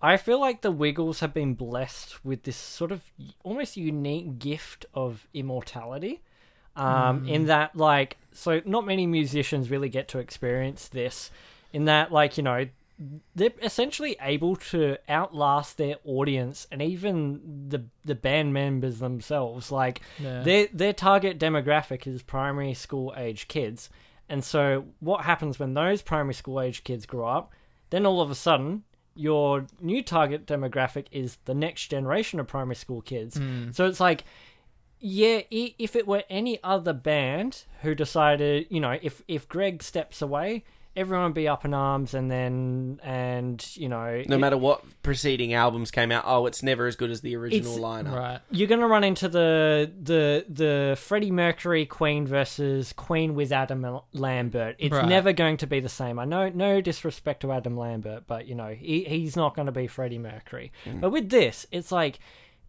I 0.00 0.16
feel 0.16 0.40
like 0.40 0.62
the 0.62 0.70
Wiggles 0.70 1.20
have 1.20 1.34
been 1.34 1.54
blessed 1.54 2.24
with 2.24 2.44
this 2.44 2.56
sort 2.56 2.92
of 2.92 3.02
almost 3.42 3.76
unique 3.76 4.38
gift 4.38 4.86
of 4.94 5.26
immortality. 5.34 6.22
Um, 6.80 7.26
in 7.26 7.46
that, 7.46 7.76
like, 7.76 8.16
so 8.32 8.60
not 8.64 8.86
many 8.86 9.06
musicians 9.06 9.70
really 9.70 9.88
get 9.88 10.08
to 10.08 10.18
experience 10.18 10.88
this. 10.88 11.30
In 11.72 11.84
that, 11.84 12.10
like, 12.10 12.36
you 12.36 12.42
know, 12.42 12.66
they're 13.34 13.50
essentially 13.62 14.16
able 14.20 14.56
to 14.56 14.96
outlast 15.08 15.78
their 15.78 15.96
audience 16.04 16.66
and 16.70 16.82
even 16.82 17.68
the 17.68 17.84
the 18.04 18.14
band 18.14 18.52
members 18.52 18.98
themselves. 18.98 19.72
Like 19.72 20.02
Yeah. 20.18 20.42
their 20.42 20.68
their 20.72 20.92
target 20.92 21.38
demographic 21.38 22.06
is 22.06 22.22
primary 22.22 22.74
school 22.74 23.14
age 23.16 23.48
kids, 23.48 23.88
and 24.28 24.44
so 24.44 24.84
what 25.00 25.24
happens 25.24 25.58
when 25.58 25.72
those 25.74 26.02
primary 26.02 26.34
school 26.34 26.60
age 26.60 26.84
kids 26.84 27.06
grow 27.06 27.26
up? 27.26 27.52
Then 27.88 28.04
all 28.04 28.20
of 28.20 28.30
a 28.30 28.34
sudden, 28.34 28.84
your 29.14 29.66
new 29.80 30.02
target 30.02 30.46
demographic 30.46 31.06
is 31.10 31.38
the 31.46 31.54
next 31.54 31.86
generation 31.88 32.38
of 32.38 32.46
primary 32.48 32.76
school 32.76 33.00
kids. 33.00 33.40
So 33.72 33.86
it's 33.86 33.98
like 34.00 34.24
yeah, 35.00 35.40
if 35.50 35.96
it 35.96 36.06
were 36.06 36.24
any 36.30 36.58
other 36.62 36.92
band 36.92 37.64
who 37.82 37.94
decided, 37.94 38.66
you 38.70 38.80
know, 38.80 38.98
if 39.02 39.22
if 39.28 39.48
Greg 39.48 39.82
steps 39.82 40.22
away 40.22 40.64
everyone 40.96 41.32
be 41.32 41.46
up 41.46 41.64
in 41.64 41.72
arms, 41.72 42.14
and 42.14 42.28
then 42.28 42.98
and 43.04 43.64
you 43.76 43.88
know 43.88 44.22
No 44.26 44.34
it- 44.34 44.38
matter 44.40 44.56
what 44.58 44.82
preceding 45.04 45.54
albums 45.54 45.92
came 45.92 46.10
out, 46.10 46.24
oh, 46.26 46.46
it's 46.46 46.64
never 46.64 46.88
as 46.88 46.96
good 46.96 47.10
as 47.12 47.20
the 47.20 47.36
original 47.36 47.76
It's- 47.76 47.78
lineup. 47.80 48.12
Right. 48.12 48.40
you're 48.50 48.66
going 48.66 48.80
to 48.80 48.88
run 48.88 49.04
into 49.04 49.28
the 49.28 49.90
the 50.02 50.44
the 50.48 50.96
Freddie 51.00 51.30
Mercury 51.30 51.86
Queen 51.86 52.26
versus 52.26 52.92
Queen 52.92 53.36
with 53.36 53.52
Adam 53.52 54.00
Lambert. 54.12 54.74
It's 54.80 54.92
Right. 54.92 55.08
never 55.08 55.32
going 55.32 55.58
to 55.58 55.66
be 55.68 55.78
the 55.78 55.88
same. 55.88 56.18
I 56.18 56.24
know 56.24 56.48
no 56.48 56.80
disrespect 56.80 57.42
to 57.42 57.52
Adam 57.52 57.76
Lambert, 57.76 58.24
but 58.26 58.46
you 58.48 58.56
know 58.56 58.74
he 58.74 59.04
he's 59.04 59.36
not 59.36 59.54
going 59.54 59.66
to 59.66 59.72
be 59.72 59.86
Freddie 59.86 60.18
Mercury. 60.18 60.72
Mm. 60.84 61.00
But 61.00 61.10
with 61.10 61.30
this, 61.30 61.66
it's 61.70 61.92
like 61.92 62.18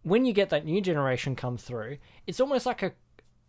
when 0.02 0.24
you 0.24 0.32
get 0.32 0.50
that 0.50 0.64
new 0.64 0.80
generation 0.80 1.36
come 1.36 1.56
through, 1.56 1.98
it's 2.26 2.40
almost 2.40 2.66
like 2.66 2.82
a 2.82 2.92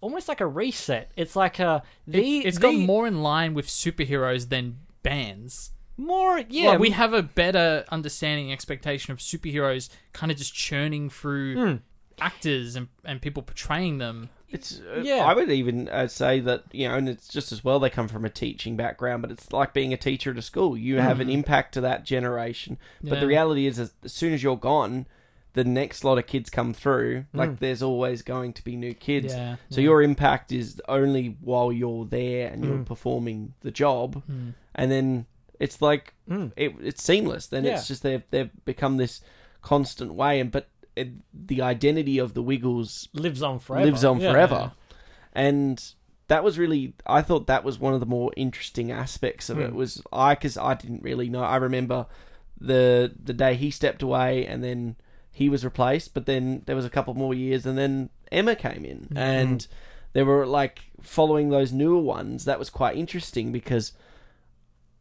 almost 0.01 0.27
like 0.27 0.41
a 0.41 0.47
reset. 0.47 1.11
It's 1.15 1.35
like 1.35 1.59
a 1.59 1.84
the 2.07 2.39
it's 2.39 2.57
got 2.57 2.75
more 2.75 3.07
in 3.07 3.21
line 3.23 3.53
with 3.53 3.67
superheroes 3.67 4.49
than 4.49 4.80
bands. 5.01 5.71
more 5.97 6.41
yeah 6.49 6.71
Like, 6.71 6.80
we 6.80 6.89
have 6.91 7.13
a 7.13 7.21
better 7.23 7.85
understanding, 7.89 8.51
expectation 8.51 9.11
of 9.13 9.19
superheroes 9.19 9.89
kind 10.11 10.31
of 10.31 10.38
just 10.38 10.53
churning 10.53 11.09
through 11.09 11.55
Hmm. 11.55 11.75
actors 12.19 12.75
and, 12.75 12.88
and 13.05 13.21
people 13.21 13.43
portraying 13.43 13.97
them. 13.99 14.30
It's 14.49 14.80
uh, 14.80 15.01
Yeah. 15.03 15.25
I 15.25 15.34
would 15.34 15.49
even 15.49 15.89
uh, 15.89 16.07
say 16.07 16.39
that 16.41 16.63
you 16.71 16.88
know, 16.88 16.95
and 16.95 17.09
it's 17.09 17.27
just 17.27 17.51
as 17.51 17.63
well 17.63 17.80
they 17.80 17.89
come 17.89 18.07
from 18.07 18.23
a 18.25 18.30
teaching 18.30 18.75
background, 18.77 19.21
but 19.23 19.31
it's 19.31 19.51
like 19.51 19.73
being 19.73 19.93
a 19.93 19.97
teacher 19.97 20.31
at 20.31 20.38
a 20.38 20.41
school. 20.41 20.77
You 20.77 20.99
have 20.99 21.19
an 21.19 21.30
impact 21.30 21.73
to 21.75 21.81
that 21.81 22.03
generation, 22.05 22.77
but 23.01 23.19
the 23.19 23.27
reality 23.27 23.65
is, 23.67 23.80
as, 23.80 23.93
as 24.03 24.13
soon 24.13 24.31
as 24.34 24.43
you're 24.43 24.55
gone, 24.57 25.07
the 25.53 25.63
next 25.63 26.03
lot 26.03 26.17
of 26.17 26.25
kids 26.27 26.49
come 26.49 26.73
through. 26.73 27.25
Like 27.34 27.51
hmm. 27.51 27.55
there's 27.59 27.81
always 27.84 28.21
going 28.21 28.53
to 28.53 28.63
be 28.63 28.75
new 28.75 28.93
kids, 28.93 29.34
Yeah, 29.34 29.57
so 29.69 29.81
yeah. 29.81 29.85
your 29.85 30.01
impact 30.01 30.51
is 30.51 30.81
only 30.88 31.38
while 31.41 31.71
you're 31.71 32.05
there 32.05 32.49
and 32.49 32.63
you're 32.63 32.77
hmm. 32.77 32.84
performing 32.84 33.53
the 33.61 33.71
job, 33.71 34.23
hmm. 34.23 34.49
and 34.75 34.91
then 34.91 35.25
it's 35.59 35.81
like 35.81 36.13
it, 36.57 36.75
it's 36.81 37.03
seamless. 37.03 37.47
Then 37.47 37.63
Yeah. 37.63 37.75
it's 37.75 37.88
just 37.88 38.03
they've 38.03 38.23
they've 38.31 38.49
become 38.65 38.97
this 38.97 39.21
constant 39.61 40.13
way, 40.13 40.39
and 40.39 40.51
but 40.51 40.67
it, 40.95 41.09
the 41.34 41.61
identity 41.61 42.17
of 42.19 42.34
the 42.34 42.41
Wiggles 42.41 43.07
lives 43.13 43.41
on 43.41 43.59
forever. 43.59 43.85
lives 43.85 44.03
on 44.03 44.19
forever. 44.19 44.71
And 45.34 45.84
that 46.27 46.43
was 46.43 46.59
really, 46.59 46.93
I 47.07 47.21
thought 47.21 47.47
that 47.47 47.63
was 47.63 47.80
one 47.80 47.93
of 47.93 47.99
the 47.99 48.05
more 48.05 48.31
interesting 48.38 48.91
aspects 48.91 49.49
of 49.49 49.57
Hmm. 49.57 49.63
it. 49.63 49.73
Was 49.73 50.01
I 50.11 50.35
because 50.35 50.57
I 50.57 50.73
didn't 50.73 51.03
really 51.03 51.30
know. 51.30 51.43
I 51.43 51.57
remember 51.57 52.07
the 52.59 53.13
the 53.21 53.34
day 53.34 53.55
he 53.55 53.69
stepped 53.71 54.01
away, 54.01 54.45
and 54.45 54.63
then 54.63 54.95
he 55.34 55.49
was 55.49 55.65
replaced. 55.65 56.14
But 56.14 56.26
then 56.27 56.61
there 56.68 56.76
was 56.77 56.85
a 56.85 56.89
couple 56.89 57.14
more 57.15 57.34
years, 57.34 57.65
and 57.65 57.77
then 57.77 58.10
Emma 58.31 58.55
came 58.55 58.85
in, 58.85 59.07
Hmm. 59.11 59.18
and 59.18 59.68
there 60.14 60.23
were 60.26 60.45
like 60.45 60.80
following 61.01 61.49
those 61.49 61.73
newer 61.73 61.99
ones. 62.01 62.45
That 62.45 62.60
was 62.60 62.69
quite 62.69 62.95
interesting 62.95 63.51
because. 63.51 63.91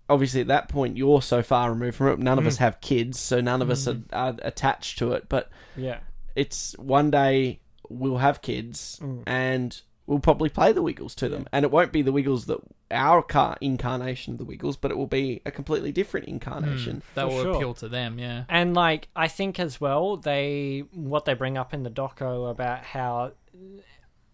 Obviously, 0.09 0.43
at 0.43 0.49
that 0.49 0.69
point, 0.69 0.97
you're 0.99 1.23
so 1.23 1.43
far 1.43 1.71
removed 1.71 1.97
from 1.97 2.09
it. 2.09 2.19
None 2.19 2.37
Hmm. 2.37 2.41
of 2.43 2.47
us 2.47 2.57
have 2.59 2.81
kids, 2.83 3.19
so 3.19 3.41
none 3.41 3.63
of 3.63 3.71
us 3.71 3.87
are, 3.89 3.97
are 4.13 4.35
attached 4.43 4.99
to 4.99 5.13
it. 5.13 5.27
But 5.29 5.49
Yeah. 5.77 6.01
it's 6.35 6.77
one 6.77 7.11
day 7.11 7.61
we'll 7.89 8.19
have 8.19 8.43
kids 8.43 8.99
Mm. 9.01 9.23
and 9.27 9.81
we'll 10.07 10.19
probably 10.19 10.49
play 10.49 10.73
the 10.73 10.83
Wiggles 10.83 11.15
to 11.16 11.29
them, 11.29 11.47
and 11.53 11.65
it 11.65 11.70
won't 11.70 11.93
be 11.93 12.03
the 12.03 12.12
Wiggles 12.12 12.47
that 12.47 12.59
our 12.91 13.23
car 13.23 13.57
incarnation 13.61 14.35
of 14.35 14.39
the 14.39 14.45
Wiggles, 14.45 14.77
but 14.77 14.91
it 14.91 14.97
will 14.97 15.07
be 15.07 15.41
a 15.47 15.51
completely 15.51 15.93
different 15.93 16.27
incarnation. 16.27 16.97
Hmm, 16.97 17.15
that 17.15 17.29
will 17.29 17.43
sure. 17.43 17.55
appeal 17.55 17.74
to 17.74 17.89
them, 17.89 18.19
yeah. 18.19 18.45
And 18.49 18.74
like 18.74 19.09
I 19.15 19.29
think 19.29 19.59
as 19.59 19.81
well, 19.81 20.16
they 20.16 20.85
what 20.93 21.24
they 21.24 21.35
bring 21.35 21.57
up 21.57 21.73
in 21.73 21.83
the 21.83 21.91
doco 21.91 22.51
about 22.51 22.85
how 22.85 23.33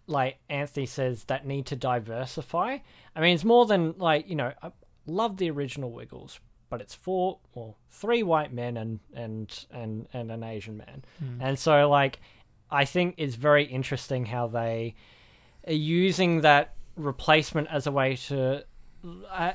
like 0.07 0.39
Anthony 0.49 0.85
says 0.85 1.25
that 1.25 1.45
need 1.45 1.67
to 1.67 1.75
diversify. 1.75 2.79
I 3.15 3.21
mean, 3.21 3.35
it's 3.35 3.45
more 3.45 3.65
than 3.65 3.95
like 3.97 4.29
you 4.29 4.35
know. 4.35 4.53
I 4.61 4.71
love 5.05 5.37
the 5.37 5.49
original 5.49 5.91
Wiggles, 5.91 6.39
but 6.69 6.81
it's 6.81 6.93
four 6.93 7.39
or 7.53 7.75
three 7.89 8.23
white 8.23 8.53
men 8.53 8.75
and 8.75 8.99
and 9.13 9.65
and 9.71 10.07
and 10.13 10.31
an 10.31 10.43
Asian 10.43 10.77
man, 10.77 11.03
hmm. 11.19 11.41
and 11.41 11.59
so 11.59 11.89
like 11.89 12.19
I 12.71 12.85
think 12.85 13.15
it's 13.17 13.35
very 13.35 13.65
interesting 13.65 14.25
how 14.25 14.47
they 14.47 14.95
are 14.95 15.18
using 15.67 16.41
that 16.41 16.73
replacement 16.95 17.67
as 17.69 17.87
a 17.87 17.91
way 17.91 18.15
to. 18.15 18.65
Uh, 19.29 19.53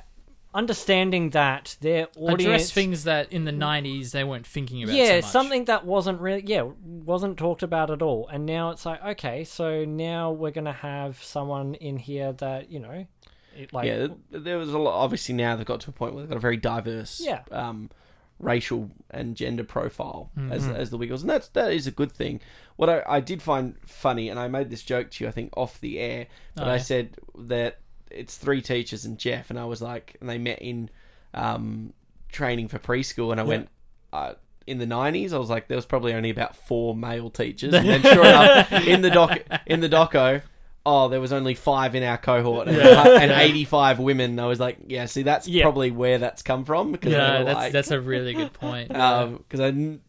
Understanding 0.56 1.31
that 1.31 1.76
their 1.81 2.06
audience 2.16 2.43
Address 2.44 2.70
things 2.70 3.02
that 3.05 3.32
in 3.32 3.44
the 3.44 3.51
90s 3.51 4.12
they 4.12 4.22
weren't 4.22 4.47
thinking 4.47 4.85
about 4.85 4.94
yeah, 4.94 5.09
so 5.09 5.14
much. 5.16 5.24
something 5.24 5.64
that 5.64 5.85
wasn't 5.85 6.20
really 6.20 6.44
yeah 6.47 6.62
wasn't 6.85 7.36
talked 7.36 7.64
about 7.64 7.90
at 7.90 8.02
all, 8.02 8.28
and 8.28 8.47
now 8.47 8.70
it's 8.70 8.86
like 8.86 9.05
okay, 9.05 9.43
so 9.43 9.85
now 9.85 10.31
we're 10.31 10.52
gonna 10.52 10.72
have 10.72 11.20
someone 11.20 11.74
in 11.74 11.97
here 11.97 12.32
that 12.35 12.70
you 12.70 12.78
know, 12.78 13.05
it, 13.56 13.72
like 13.72 13.89
yeah, 13.89 14.06
there 14.31 14.56
was 14.56 14.72
a 14.72 14.78
lot. 14.78 14.94
Obviously, 14.94 15.35
now 15.35 15.56
they've 15.56 15.66
got 15.66 15.81
to 15.81 15.90
a 15.90 15.93
point 15.93 16.14
where 16.14 16.22
they've 16.22 16.31
got 16.31 16.36
a 16.36 16.40
very 16.40 16.56
diverse, 16.56 17.20
Yeah. 17.20 17.40
um, 17.51 17.90
racial 18.40 18.90
and 19.11 19.36
gender 19.36 19.65
profile 19.65 20.31
as 20.51 20.62
Mm-hmm. 20.65 20.74
as 20.77 20.90
the 20.90 20.98
Wiggles, 20.98 21.23
and 21.23 21.31
that's 21.31 21.48
that 21.48 21.73
is 21.73 21.86
a 21.86 21.90
good 21.90 22.11
thing. 22.12 22.40
What 22.77 22.90
I, 22.90 23.02
I 23.06 23.20
did 23.20 23.40
find 23.43 23.77
funny, 23.86 24.28
and 24.28 24.39
I 24.39 24.48
made 24.48 24.70
this 24.70 24.82
joke 24.82 25.11
to 25.12 25.24
you, 25.24 25.28
I 25.28 25.32
think, 25.32 25.52
off 25.56 25.81
the 25.81 25.98
air, 25.98 26.27
but 26.55 26.66
Oh, 26.66 26.70
I 26.70 26.77
yeah. 26.77 26.82
said 26.82 27.16
that 27.39 27.78
it's 28.11 28.36
three 28.36 28.61
teachers 28.62 29.05
and 29.05 29.19
Jeff, 29.19 29.51
and 29.51 29.59
I 29.59 29.65
was 29.65 29.81
like, 29.82 30.16
and 30.20 30.28
they 30.28 30.39
met 30.39 30.61
in 30.61 30.90
um, 31.32 31.93
training 32.31 32.69
for 32.69 32.78
preschool, 32.78 33.31
and 33.32 33.40
I 33.40 33.44
went. 33.44 33.69
Uh, 34.12 34.35
in 34.66 34.78
the 34.78 34.86
nineties, 34.86 35.35
I 35.35 35.39
was 35.39 35.51
like, 35.51 35.69
there 35.69 35.77
was 35.77 35.85
probably 35.85 36.15
only 36.15 36.31
about 36.31 36.56
four 36.56 36.97
male 36.97 37.28
teachers, 37.28 37.74
and 37.74 37.86
then 37.86 38.01
sure 38.01 38.24
enough, 38.24 38.73
in 38.73 39.02
the 39.02 39.11
doc, 39.11 39.39
in 39.66 39.81
the 39.81 39.89
doco, 39.90 40.40
oh, 40.86 41.09
there 41.09 41.20
was 41.20 41.32
only 41.32 41.55
five 41.55 41.94
in 41.94 42.02
our 42.02 42.19
cohort, 42.19 42.69
and, 42.69 42.77
and 42.78 43.31
eighty-five 43.32 43.98
women. 43.98 44.39
I 44.39 44.47
was 44.47 44.61
like, 44.61 44.78
yeah, 44.86 45.06
see, 45.06 45.23
that's 45.23 45.48
Yeah. 45.48 45.62
probably 45.65 45.90
where 45.90 46.19
that's 46.19 46.43
come 46.43 46.65
from 46.65 46.93
because 46.93 47.12
Yeah, 47.12 47.43
that's, 47.43 47.56
like, 47.56 47.73
that's 47.73 47.90
a 47.90 48.01
really 48.01 48.35
good 48.35 48.52
point. 48.65 48.89
because 48.89 49.61
I, 49.61 49.70
didn't- 49.70 50.02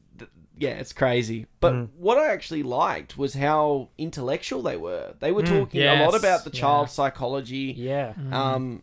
yeah, 0.58 0.70
it's 0.72 0.94
crazy. 0.94 1.48
But 1.60 1.74
Mm. 1.74 1.90
what 1.98 2.18
I 2.18 2.32
actually 2.32 2.64
liked 2.64 3.18
was 3.18 3.34
how 3.34 3.90
intellectual 3.98 4.62
they 4.62 4.78
were. 4.78 5.14
They 5.20 5.32
were 5.34 5.44
talking 5.44 5.82
a 5.82 5.96
lot 5.96 6.14
Yes, 6.14 6.16
about 6.16 6.44
the 6.46 6.52
yeah. 6.54 6.60
child 6.62 6.90
psychology, 6.90 7.74
yeah, 7.78 8.14
um, 8.32 8.82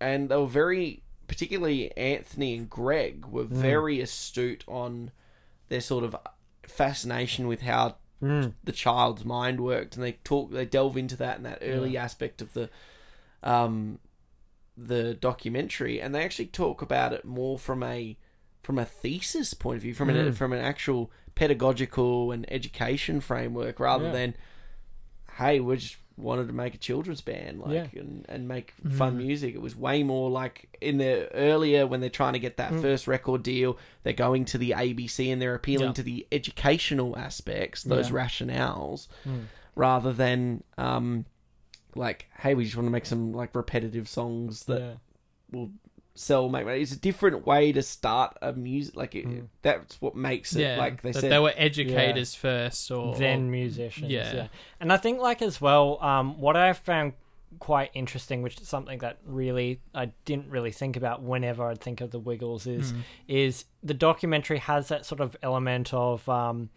and 0.00 0.28
they 0.28 0.36
were 0.36 0.46
very, 0.46 1.02
particularly 1.26 1.96
Anthony 1.96 2.56
and 2.56 2.70
Greg, 2.70 3.24
were 3.26 3.42
very 3.44 4.00
astute 4.00 4.62
on 4.68 5.10
their 5.68 5.80
sort 5.80 6.04
of 6.04 6.14
fascination 6.62 7.46
with 7.48 7.62
how 7.62 7.96
the 8.20 8.72
child's 8.72 9.24
mind 9.24 9.60
worked, 9.60 9.96
and 9.96 10.04
they 10.04 10.12
talk, 10.24 10.50
they 10.50 10.64
delve 10.64 10.96
into 10.96 11.16
that 11.16 11.36
and 11.36 11.44
that 11.46 11.58
early 11.62 11.96
aspect 11.96 12.40
of 12.40 12.52
the, 12.54 12.70
um, 13.42 13.98
the 14.76 15.14
documentary, 15.14 16.00
and 16.00 16.14
they 16.14 16.24
actually 16.24 16.46
talk 16.46 16.80
about 16.82 17.12
it 17.12 17.24
more 17.24 17.58
from 17.58 17.82
a 17.82 18.16
from 18.62 18.78
a 18.78 18.84
thesis 18.84 19.52
point 19.52 19.76
of 19.76 19.82
view, 19.82 19.92
from 19.94 20.08
an 20.08 20.32
from 20.32 20.52
an 20.52 20.60
actual 20.60 21.10
pedagogical 21.34 22.32
and 22.32 22.50
education 22.50 23.20
framework, 23.20 23.78
rather 23.78 24.06
Yeah. 24.06 24.12
than 24.12 24.36
hey, 25.38 25.60
we're 25.60 25.76
just 25.76 25.96
wanted 26.16 26.46
to 26.46 26.52
make 26.52 26.74
a 26.74 26.78
children's 26.78 27.20
band, 27.20 27.60
like 27.60 27.72
Yeah. 27.72 28.00
and, 28.00 28.24
and 28.28 28.46
make 28.46 28.74
mm-hmm. 28.76 28.96
fun 28.96 29.16
music. 29.18 29.54
It 29.54 29.60
was 29.60 29.74
way 29.74 30.02
more 30.02 30.30
like 30.30 30.76
in 30.80 30.98
the 30.98 31.32
earlier 31.34 31.86
when 31.86 32.00
they're 32.00 32.10
trying 32.10 32.34
to 32.34 32.38
get 32.38 32.56
that 32.58 32.72
mm. 32.72 32.80
first 32.80 33.06
record 33.08 33.42
deal, 33.42 33.76
they're 34.02 34.12
going 34.12 34.44
to 34.46 34.58
the 34.58 34.70
ABC 34.70 35.32
and 35.32 35.42
they're 35.42 35.54
appealing 35.54 35.88
Yeah. 35.88 35.94
to 35.94 36.02
the 36.02 36.26
educational 36.30 37.18
aspects, 37.18 37.82
those 37.82 38.10
Yeah. 38.10 38.16
rationales, 38.16 39.08
mm. 39.26 39.44
rather 39.74 40.12
than 40.12 40.62
um 40.78 41.26
like, 41.96 42.26
hey, 42.38 42.54
we 42.54 42.64
just 42.64 42.76
want 42.76 42.86
to 42.86 42.92
make 42.92 43.06
some 43.06 43.32
like 43.32 43.54
repetitive 43.54 44.08
songs 44.08 44.64
that 44.64 44.98
will 45.50 45.70
sell 46.14 46.48
make 46.48 46.64
money. 46.64 46.80
It's 46.80 46.92
a 46.92 46.98
different 46.98 47.46
way 47.46 47.72
to 47.72 47.82
start 47.82 48.36
a 48.40 48.52
music 48.52 48.96
like 48.96 49.14
it, 49.14 49.44
that's 49.62 50.00
what 50.00 50.14
makes 50.14 50.54
it 50.54 50.62
yeah, 50.62 50.76
like 50.76 51.02
they 51.02 51.12
said 51.12 51.30
they 51.30 51.38
were 51.38 51.52
educators 51.56 52.34
first, 52.34 52.90
or 52.90 53.16
then 53.16 53.40
or- 53.40 53.50
musicians. 53.50 54.10
Yeah. 54.10 54.34
yeah. 54.34 54.46
and 54.80 54.92
I 54.92 54.96
think 54.96 55.20
like 55.20 55.42
as 55.42 55.60
well, 55.60 56.02
um, 56.02 56.40
what 56.40 56.56
I 56.56 56.72
found 56.72 57.14
quite 57.58 57.90
interesting, 57.94 58.42
which 58.42 58.60
is 58.60 58.68
something 58.68 58.98
that 58.98 59.18
really 59.24 59.80
I 59.94 60.06
didn't 60.24 60.50
really 60.50 60.72
think 60.72 60.96
about 60.96 61.22
whenever 61.22 61.68
I'd 61.68 61.80
think 61.80 62.00
of 62.00 62.10
the 62.10 62.18
Wiggles, 62.18 62.66
is 62.66 62.92
is 63.28 63.64
the 63.82 63.94
documentary 63.94 64.58
has 64.58 64.88
that 64.88 65.04
sort 65.06 65.20
of 65.20 65.36
element 65.42 65.92
of 65.92 66.28
um, 66.28 66.70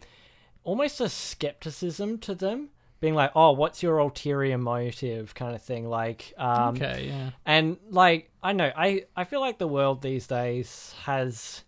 almost 0.64 1.00
a 1.00 1.08
skepticism 1.08 2.18
to 2.18 2.34
them. 2.34 2.70
Being 3.00 3.14
like, 3.14 3.30
oh, 3.36 3.52
what's 3.52 3.82
your 3.82 3.98
ulterior 3.98 4.58
motive, 4.58 5.34
kind 5.34 5.54
of 5.54 5.62
thing. 5.62 5.88
Like, 5.88 6.34
um, 6.36 6.74
okay, 6.76 7.06
yeah, 7.08 7.30
and 7.46 7.76
like 7.90 8.30
I 8.42 8.52
know, 8.52 8.72
I 8.76 9.04
I 9.16 9.24
feel 9.24 9.40
like 9.40 9.58
the 9.58 9.68
world 9.68 10.02
these 10.02 10.26
days 10.26 10.94
has 11.04 11.62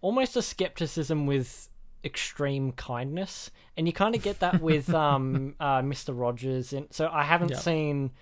almost 0.00 0.36
a 0.36 0.42
skepticism 0.42 1.26
with 1.26 1.68
extreme 2.04 2.70
kindness, 2.72 3.50
and 3.76 3.88
you 3.88 3.92
kind 3.92 4.14
of 4.14 4.22
get 4.22 4.38
that 4.40 4.60
with 4.68 4.92
um 4.94 5.56
uh, 5.58 5.80
Mr. 5.80 6.16
Rogers. 6.16 6.72
And 6.72 6.86
so 6.92 7.08
I 7.12 7.24
haven't 7.24 7.50
Yep. 7.50 7.58
seen, 7.60 8.12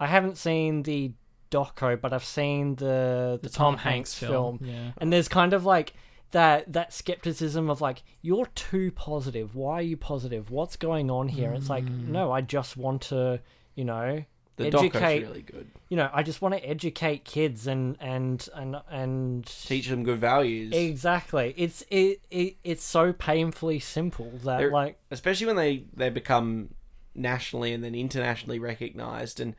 I 0.00 0.06
haven't 0.06 0.38
seen 0.38 0.84
the 0.84 1.12
doco, 1.50 2.00
but 2.00 2.14
I've 2.14 2.24
seen 2.24 2.76
the 2.76 3.38
the, 3.42 3.50
Tom, 3.50 3.76
Hanks, 3.76 4.14
film, 4.14 4.58
Yeah. 4.62 4.92
and 4.98 5.12
there's 5.12 5.28
kind 5.28 5.52
of 5.52 5.66
like 5.66 5.92
that 6.32 6.72
that 6.72 6.92
skepticism 6.92 7.70
of 7.70 7.80
like 7.80 8.02
you're 8.22 8.46
too 8.54 8.90
positive. 8.92 9.54
Why 9.54 9.74
are 9.74 9.82
you 9.82 9.96
positive? 9.96 10.50
What's 10.50 10.76
going 10.76 11.10
on 11.10 11.28
here? 11.28 11.52
It's 11.52 11.70
like 11.70 11.84
Mm. 11.84 12.08
no, 12.08 12.32
I 12.32 12.40
just 12.40 12.76
want 12.76 13.02
to, 13.02 13.40
you 13.74 13.84
know. 13.84 14.24
The 14.56 14.70
doco's 14.70 14.84
educate. 15.02 15.20
really 15.22 15.42
good. 15.42 15.70
You 15.90 15.98
know, 15.98 16.08
I 16.14 16.22
just 16.22 16.40
want 16.40 16.54
to 16.54 16.66
educate 16.66 17.24
kids 17.26 17.66
and 17.66 17.94
and 18.00 18.48
and 18.54 18.76
and 18.90 19.44
Teach 19.46 19.88
them 19.88 20.02
good 20.02 20.18
values. 20.18 20.72
Exactly. 20.74 21.52
It's 21.58 21.84
it, 21.90 22.22
it 22.30 22.56
it's 22.64 22.82
so 22.82 23.12
painfully 23.12 23.78
simple 23.80 24.30
that 24.44 24.58
They're- 24.58 24.72
like 24.72 24.98
especially 25.10 25.46
when 25.46 25.56
they 25.56 25.84
they 25.94 26.08
become 26.08 26.70
nationally 27.14 27.72
and 27.74 27.84
then 27.84 27.94
internationally 27.94 28.58
recognized 28.58 29.40
and 29.40 29.54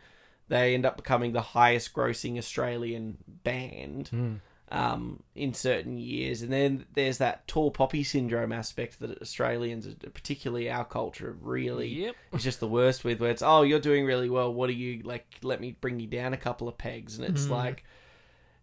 they 0.48 0.74
end 0.74 0.86
up 0.86 0.96
becoming 0.98 1.32
the 1.34 1.42
highest 1.42 1.94
grossing 1.94 2.38
Australian 2.40 3.18
band 3.44 4.40
um, 4.70 5.24
in 5.36 5.54
certain 5.54 5.98
years. 5.98 6.42
And 6.42 6.52
then 6.52 6.86
there's 6.94 7.20
that 7.20 7.48
tall 7.48 7.72
poppy 7.72 8.04
syndrome 8.04 8.52
aspect 8.52 9.00
that 9.00 9.22
Australians, 9.22 9.88
particularly 10.14 10.70
our 10.70 10.86
culture, 10.86 11.36
really 11.42 11.88
Yep. 11.88 12.16
is 12.34 12.44
just 12.44 12.60
the 12.60 12.68
worst 12.68 13.04
with. 13.04 13.20
Where 13.20 13.32
it's 13.32 13.42
oh 13.42 13.64
you're 13.64 13.80
doing 13.80 14.06
really 14.06 14.30
well. 14.30 14.54
What 14.54 14.70
are 14.70 14.74
you 14.74 15.02
like? 15.04 15.26
Let 15.42 15.62
me 15.62 15.76
bring 15.80 16.00
you 16.00 16.08
down 16.08 16.34
a 16.34 16.38
couple 16.38 16.68
of 16.68 16.78
pegs. 16.78 17.18
And 17.18 17.28
it's 17.28 17.46
mm. 17.46 17.52
like. 17.52 17.84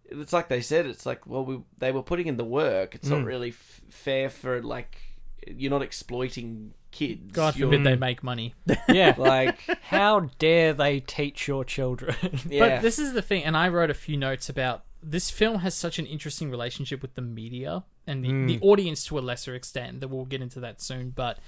It's 0.06 0.34
like 0.34 0.48
they 0.48 0.60
said. 0.60 0.84
It's 0.84 1.06
like, 1.06 1.26
well, 1.26 1.46
we, 1.46 1.60
they 1.78 1.90
were 1.90 2.02
putting 2.02 2.26
in 2.26 2.36
the 2.36 2.44
work. 2.44 2.94
It's 2.94 3.08
not 3.08 3.20
mm. 3.20 3.26
really 3.26 3.48
f- 3.48 3.80
fair 3.88 4.28
for 4.28 4.62
like 4.62 4.98
you're 5.46 5.70
not 5.70 5.82
exploiting 5.82 6.74
kids. 6.90 7.32
God 7.32 7.56
You're- 7.56 7.70
forbid 7.70 7.86
they 7.86 7.96
mm. 7.96 8.00
make 8.00 8.22
money. 8.22 8.54
yeah. 8.88 9.14
like 9.16 9.60
How 9.82 10.30
dare 10.38 10.72
they 10.72 11.00
teach 11.00 11.48
your 11.48 11.64
children? 11.64 12.14
yeah. 12.48 12.76
But 12.76 12.82
this 12.82 12.98
is 12.98 13.12
the 13.12 13.22
thing, 13.22 13.44
and 13.44 13.56
I 13.56 13.68
wrote 13.68 13.90
a 13.90 13.94
few 13.94 14.16
notes 14.16 14.48
about 14.48 14.84
this 15.04 15.30
film 15.30 15.58
has 15.60 15.74
such 15.74 15.98
an 15.98 16.06
interesting 16.06 16.50
relationship 16.50 17.02
with 17.02 17.14
the 17.14 17.22
media 17.22 17.84
and 18.06 18.24
the, 18.24 18.54
the 18.54 18.58
audience 18.62 19.04
to 19.06 19.18
a 19.18 19.20
lesser 19.20 19.54
extent. 19.54 20.00
That 20.00 20.08
we'll 20.08 20.24
get 20.24 20.40
into 20.42 20.60
that 20.60 20.80
soon, 20.80 21.10
but 21.10 21.38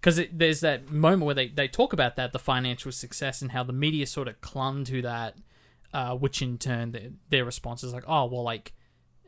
because 0.00 0.20
there's 0.32 0.60
that 0.60 0.90
moment 0.90 1.22
where 1.24 1.34
they, 1.34 1.48
they 1.48 1.66
talk 1.68 1.92
about 1.92 2.16
that 2.16 2.32
the 2.32 2.38
financial 2.38 2.92
success 2.92 3.42
and 3.42 3.50
how 3.52 3.62
the 3.64 3.72
media 3.72 4.06
sort 4.06 4.28
of 4.28 4.40
clung 4.40 4.84
to 4.84 5.02
that, 5.02 5.36
uh, 5.92 6.14
which 6.14 6.40
in 6.42 6.58
turn 6.58 6.92
their, 6.92 7.08
their 7.30 7.44
response 7.44 7.82
is 7.82 7.92
like, 7.92 8.04
oh 8.06 8.26
well, 8.26 8.42
like. 8.42 8.72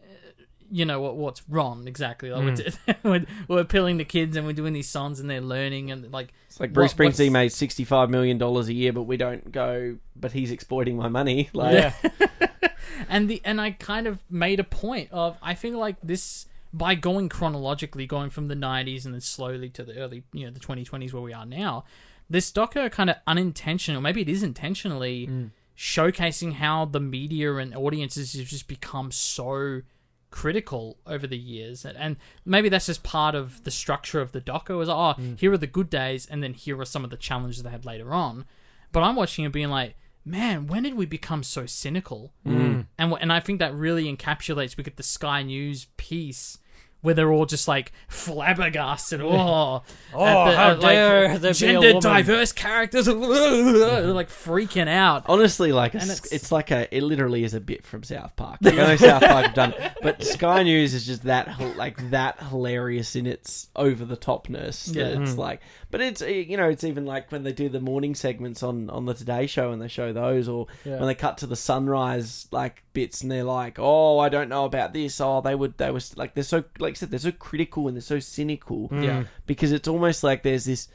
uh, 0.01 0.43
You 0.71 0.85
know 0.85 1.01
what? 1.01 1.17
What's 1.17 1.43
wrong 1.49 1.87
exactly? 1.89 2.31
Like 2.31 2.59
we're, 2.85 2.95
we're, 3.11 3.27
we're 3.49 3.61
appealing 3.61 3.99
to 3.99 4.05
kids 4.05 4.37
and 4.37 4.47
we're 4.47 4.53
doing 4.53 4.73
these 4.75 4.89
songs 4.89 5.19
and 5.21 5.31
they're 5.31 5.41
learning 5.41 5.91
and 5.93 6.13
like 6.13 6.33
it's 6.49 6.61
like 6.61 6.73
Bruce 6.73 6.93
what- 6.99 7.09
Springsteen 7.13 7.31
made 7.33 7.53
sixty 7.53 7.85
five 7.85 8.11
million 8.11 8.37
dollars 8.39 8.69
a 8.69 8.75
year, 8.75 8.93
but 8.93 9.05
we 9.05 9.17
don't 9.17 9.51
go. 9.53 9.97
But 10.15 10.33
he's 10.33 10.51
exploiting 10.51 10.97
my 10.97 11.09
money. 11.09 11.49
Like 11.55 11.73
yeah. 11.75 11.93
and 13.09 13.29
the 13.29 13.41
and 13.45 13.61
I 13.61 13.73
kind 13.73 14.07
of 14.07 14.19
made 14.31 14.61
a 14.61 14.65
point 14.65 15.11
of 15.13 15.37
I 15.43 15.55
feel 15.55 15.79
like 15.79 15.97
this 16.03 16.47
by 16.73 16.95
going 16.95 17.29
chronologically, 17.29 18.07
going 18.07 18.31
from 18.31 18.49
the 18.49 18.55
'90s 18.55 19.05
and 19.05 19.15
then 19.15 19.21
slowly 19.21 19.71
to 19.71 19.85
the 19.85 19.97
early, 19.97 20.25
you 20.33 20.45
know, 20.45 20.53
the 20.53 20.61
2020s 20.61 21.13
where 21.13 21.23
we 21.23 21.33
are 21.33 21.47
now. 21.47 21.85
This 22.29 22.51
doco 22.51 22.91
kind 22.91 23.09
of 23.09 23.17
unintentional, 23.27 24.01
maybe 24.01 24.21
it 24.21 24.29
is 24.29 24.43
intentionally 24.43 25.29
mm. 25.29 25.51
showcasing 25.79 26.55
how 26.55 26.85
the 26.85 26.99
media 26.99 27.55
and 27.55 27.75
audiences 27.75 28.33
have 28.33 28.49
just 28.49 28.67
become 28.67 29.13
so 29.13 29.83
critical 30.31 30.99
over 31.07 31.27
the 31.27 31.39
years, 31.39 31.85
and, 31.85 31.97
and 31.97 32.17
maybe 32.45 32.69
that's 32.69 32.87
just 32.87 33.05
part 33.05 33.35
of 33.35 33.63
the 33.63 33.71
structure 33.71 34.21
of 34.21 34.33
the 34.33 34.41
doco. 34.41 34.83
Is 34.83 34.89
oh, 34.89 35.15
mm. 35.19 35.39
here 35.39 35.53
are 35.53 35.59
the 35.59 35.67
good 35.67 35.89
days, 35.89 36.27
and 36.27 36.43
then 36.43 36.53
here 36.53 36.79
are 36.81 36.85
some 36.85 37.05
of 37.05 37.11
the 37.11 37.17
challenges 37.17 37.63
they 37.63 37.71
had 37.71 37.87
later 37.87 38.13
on. 38.13 38.45
But 38.93 39.03
I'm 39.03 39.17
watching 39.17 39.45
it 39.45 39.53
being 39.53 39.71
like, 39.71 39.95
man, 40.27 40.67
when 40.67 40.83
did 40.83 40.95
we 40.95 41.07
become 41.07 41.43
so 41.43 41.65
cynical? 41.65 42.33
Mm. 42.45 42.87
And 42.99 43.15
and 43.21 43.33
I 43.33 43.41
think 43.41 43.61
that 43.61 43.75
really 43.75 44.15
encapsulates. 44.15 44.77
We 44.77 44.85
get 44.85 44.97
the 44.97 45.03
Sky 45.03 45.43
News 45.43 45.87
piece 45.97 46.59
where 47.07 47.15
they're 47.15 47.33
all 47.33 47.47
just 47.47 47.69
like 47.69 47.93
flabbergasted. 48.09 49.21
Oh, 49.23 49.83
Oh, 50.13 50.25
how 50.55 50.75
dare 50.75 51.39
there 51.39 51.53
be 51.53 51.57
a 51.67 51.81
gender 51.81 52.01
diverse 52.01 52.53
characters, 52.53 53.07
like 53.09 54.29
freaking 54.29 54.89
out. 54.89 55.25
Honestly, 55.27 55.73
like 55.73 55.95
a, 55.95 55.99
it's, 55.99 56.27
it's- 56.33 56.53
like 56.53 56.71
a 56.71 56.95
it 56.95 57.03
literally 57.03 57.45
is 57.45 57.55
a 57.55 57.61
bit 57.61 57.85
from 57.85 58.03
South 58.03 58.35
Park. 58.37 58.59
Like, 58.61 58.75
I 58.79 58.87
know 58.89 58.97
South 58.97 59.23
Park 59.23 59.55
done, 59.55 59.75
but 60.03 60.23
Sky 60.23 60.63
News 60.63 60.95
is 60.95 61.07
just 61.07 61.23
that 61.25 61.77
like 61.77 62.11
that 62.11 62.41
hilarious 62.43 63.15
in 63.17 63.27
its 63.27 63.69
over 63.77 64.05
the 64.05 64.17
topness. 64.17 64.95
Yeah. 64.95 65.21
It's 65.21 65.33
Hmm. 65.35 65.39
like, 65.41 65.61
but 65.91 66.01
it's 66.01 66.23
uh, 66.23 66.27
you 66.27 66.57
know 66.57 66.69
it's 66.69 66.85
even 66.85 67.07
like 67.07 67.31
when 67.31 67.43
they 67.45 67.53
do 67.53 67.69
the 67.69 67.81
morning 67.81 68.15
segments 68.15 68.63
on 68.63 68.91
on 68.91 69.05
the 69.07 69.15
Today 69.15 69.47
Show 69.47 69.71
and 69.73 69.81
they 69.81 69.89
show 69.89 70.13
those, 70.13 70.49
or 70.49 70.67
Yeah. 70.85 70.97
when 70.99 71.07
they 71.07 71.15
cut 71.15 71.39
to 71.39 71.47
the 71.47 71.57
sunrise 71.57 72.49
like 72.51 72.83
bits 72.93 73.21
and 73.23 73.31
they're 73.31 73.45
like, 73.45 73.79
oh, 73.79 74.19
I 74.19 74.29
don't 74.29 74.49
know 74.49 74.65
about 74.65 74.93
this. 74.93 75.21
Oh, 75.21 75.41
they 75.41 75.55
would 75.55 75.77
they 75.79 75.91
was 75.91 76.17
like 76.17 76.35
they're 76.35 76.43
so 76.45 76.65
like 76.79 76.96
I 76.97 76.99
said 77.01 77.11
they're 77.11 77.19
so 77.21 77.33
critical 77.33 77.87
and 77.89 77.97
they're 77.97 78.01
so 78.03 78.19
cynical. 78.19 78.89
Yeah. 78.93 79.25
because 79.47 79.73
it's 79.73 79.89
almost 79.89 80.23
like 80.25 80.43
there's 80.43 80.65
this 80.65 80.89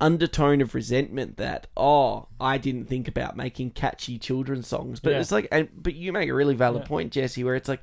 undertone 0.00 0.60
of 0.60 0.74
resentment 0.74 1.36
that 1.36 1.68
oh 1.76 2.26
I 2.40 2.58
didn't 2.58 2.86
think 2.86 3.06
about 3.06 3.36
making 3.36 3.70
catchy 3.70 4.18
children's 4.18 4.66
songs 4.66 4.98
but 4.98 5.10
Yeah. 5.12 5.20
it's 5.20 5.30
like 5.30 5.46
and, 5.52 5.68
but 5.72 5.94
you 5.94 6.12
make 6.12 6.28
a 6.28 6.34
really 6.34 6.56
valid 6.56 6.82
Yeah. 6.82 6.88
point 6.88 7.12
Jesse 7.12 7.44
where 7.44 7.54
it's 7.54 7.68
like 7.68 7.80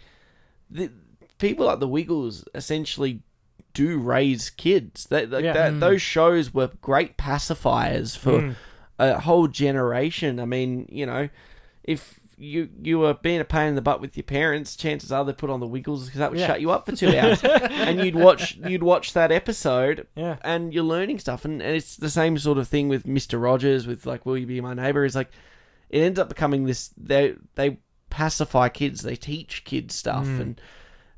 the 0.70 0.92
people 1.40 1.66
like 1.68 1.80
the 1.80 1.88
Wiggles 1.88 2.44
essentially 2.54 3.22
do 3.74 3.98
raise 3.98 4.50
kids 4.50 5.06
that 5.06 5.30
like 5.30 5.46
Yeah. 5.46 5.54
that 5.54 5.80
those 5.80 6.02
shows 6.02 6.54
were 6.54 6.72
great 6.82 7.18
pacifiers 7.18 8.18
for 8.18 8.42
Mm. 8.42 8.56
a 9.00 9.20
whole 9.22 9.48
generation 9.48 10.40
I 10.42 10.46
mean 10.46 10.88
you 10.92 11.06
know 11.06 11.30
if 11.86 12.20
you 12.42 12.70
you 12.82 12.98
were 12.98 13.14
being 13.14 13.40
a 13.40 13.46
pain 13.46 13.70
in 13.70 13.76
the 13.76 13.82
butt 13.82 14.02
with 14.02 14.18
your 14.18 14.24
parents, 14.24 14.76
chances 14.76 15.12
are 15.12 15.24
they 15.24 15.32
put 15.32 15.52
on 15.52 15.60
the 15.60 15.68
Wiggles 15.68 16.06
because 16.06 16.20
that 16.20 16.32
would 16.32 16.40
Yeah. 16.40 16.48
shut 16.48 16.62
you 16.62 16.72
up 16.72 16.88
for 16.88 16.96
two 16.96 17.16
hours, 17.16 17.44
and 17.44 18.04
you'd 18.04 18.16
watch 18.16 18.56
you'd 18.56 18.82
watch 18.82 19.14
that 19.14 19.32
episode, 19.32 20.08
Yeah. 20.16 20.38
and 20.42 20.74
you're 20.74 20.84
learning 20.84 21.20
stuff, 21.20 21.46
and, 21.46 21.62
and 21.62 21.76
it's 21.76 21.96
the 21.96 22.10
same 22.10 22.38
sort 22.40 22.58
of 22.58 22.68
thing 22.68 22.90
with 22.90 23.06
Mister 23.06 23.38
Rogers 23.38 23.86
with 23.86 24.06
like 24.08 24.26
Will 24.26 24.38
you 24.38 24.48
be 24.48 24.60
my 24.60 24.74
neighbor? 24.74 25.06
Is 25.06 25.16
like 25.16 25.30
it 25.90 26.00
ends 26.00 26.20
up 26.20 26.30
becoming 26.30 26.66
this 26.66 26.90
they 26.98 27.36
they 27.56 27.78
pacify 28.10 28.70
kids, 28.70 29.04
they 29.04 29.16
teach 29.16 29.64
kids 29.64 29.94
stuff, 29.94 30.26
mm. 30.26 30.42
and 30.42 30.62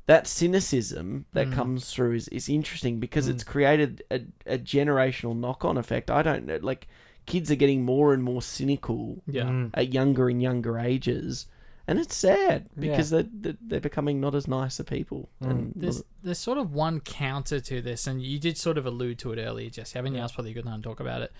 that 0.06 0.26
cynicism 0.26 1.24
that 1.32 1.48
mm. 1.48 1.54
comes 1.54 1.90
through 1.90 2.12
is, 2.12 2.28
is 2.28 2.50
interesting 2.50 3.00
because 3.00 3.28
it's 3.28 3.42
mm. 3.42 3.48
created 3.48 4.02
a, 4.10 4.20
a 4.46 4.58
generational 4.58 5.34
knock 5.34 5.64
on 5.64 5.78
effect. 5.78 6.10
I 6.10 6.22
don't 6.22 6.44
know, 6.44 6.58
like 6.60 6.86
kids 7.26 7.50
are 7.50 7.56
getting 7.56 7.84
more 7.84 8.12
and 8.14 8.22
more 8.22 8.42
cynical 8.42 9.22
Yeah. 9.26 9.66
at 9.74 9.92
younger 9.92 10.28
and 10.28 10.42
younger 10.42 10.78
ages. 10.78 11.46
And 11.86 11.98
it's 11.98 12.16
sad 12.16 12.70
because 12.78 13.10
they're, 13.10 13.26
they're 13.30 13.56
they're 13.60 13.80
becoming 13.80 14.18
not 14.18 14.34
as 14.34 14.48
nice 14.48 14.80
a 14.80 14.84
people. 14.84 15.28
And 15.40 15.72
There's 15.76 16.02
there's 16.22 16.38
sort 16.38 16.56
of 16.56 16.72
one 16.72 17.00
counter 17.00 17.60
to 17.60 17.82
this, 17.82 18.06
and 18.06 18.22
you 18.22 18.38
did 18.38 18.56
sort 18.56 18.78
of 18.78 18.86
allude 18.86 19.18
to 19.18 19.32
it 19.32 19.38
earlier, 19.38 19.68
Jesse. 19.68 19.98
Haven't 19.98 20.14
you? 20.14 20.20
Now's 20.20 20.32
probably 20.32 20.52
a 20.52 20.54
good 20.54 20.64
time 20.64 20.80
to 20.80 20.88
talk 20.88 21.00
about 21.00 21.20
it. 21.20 21.30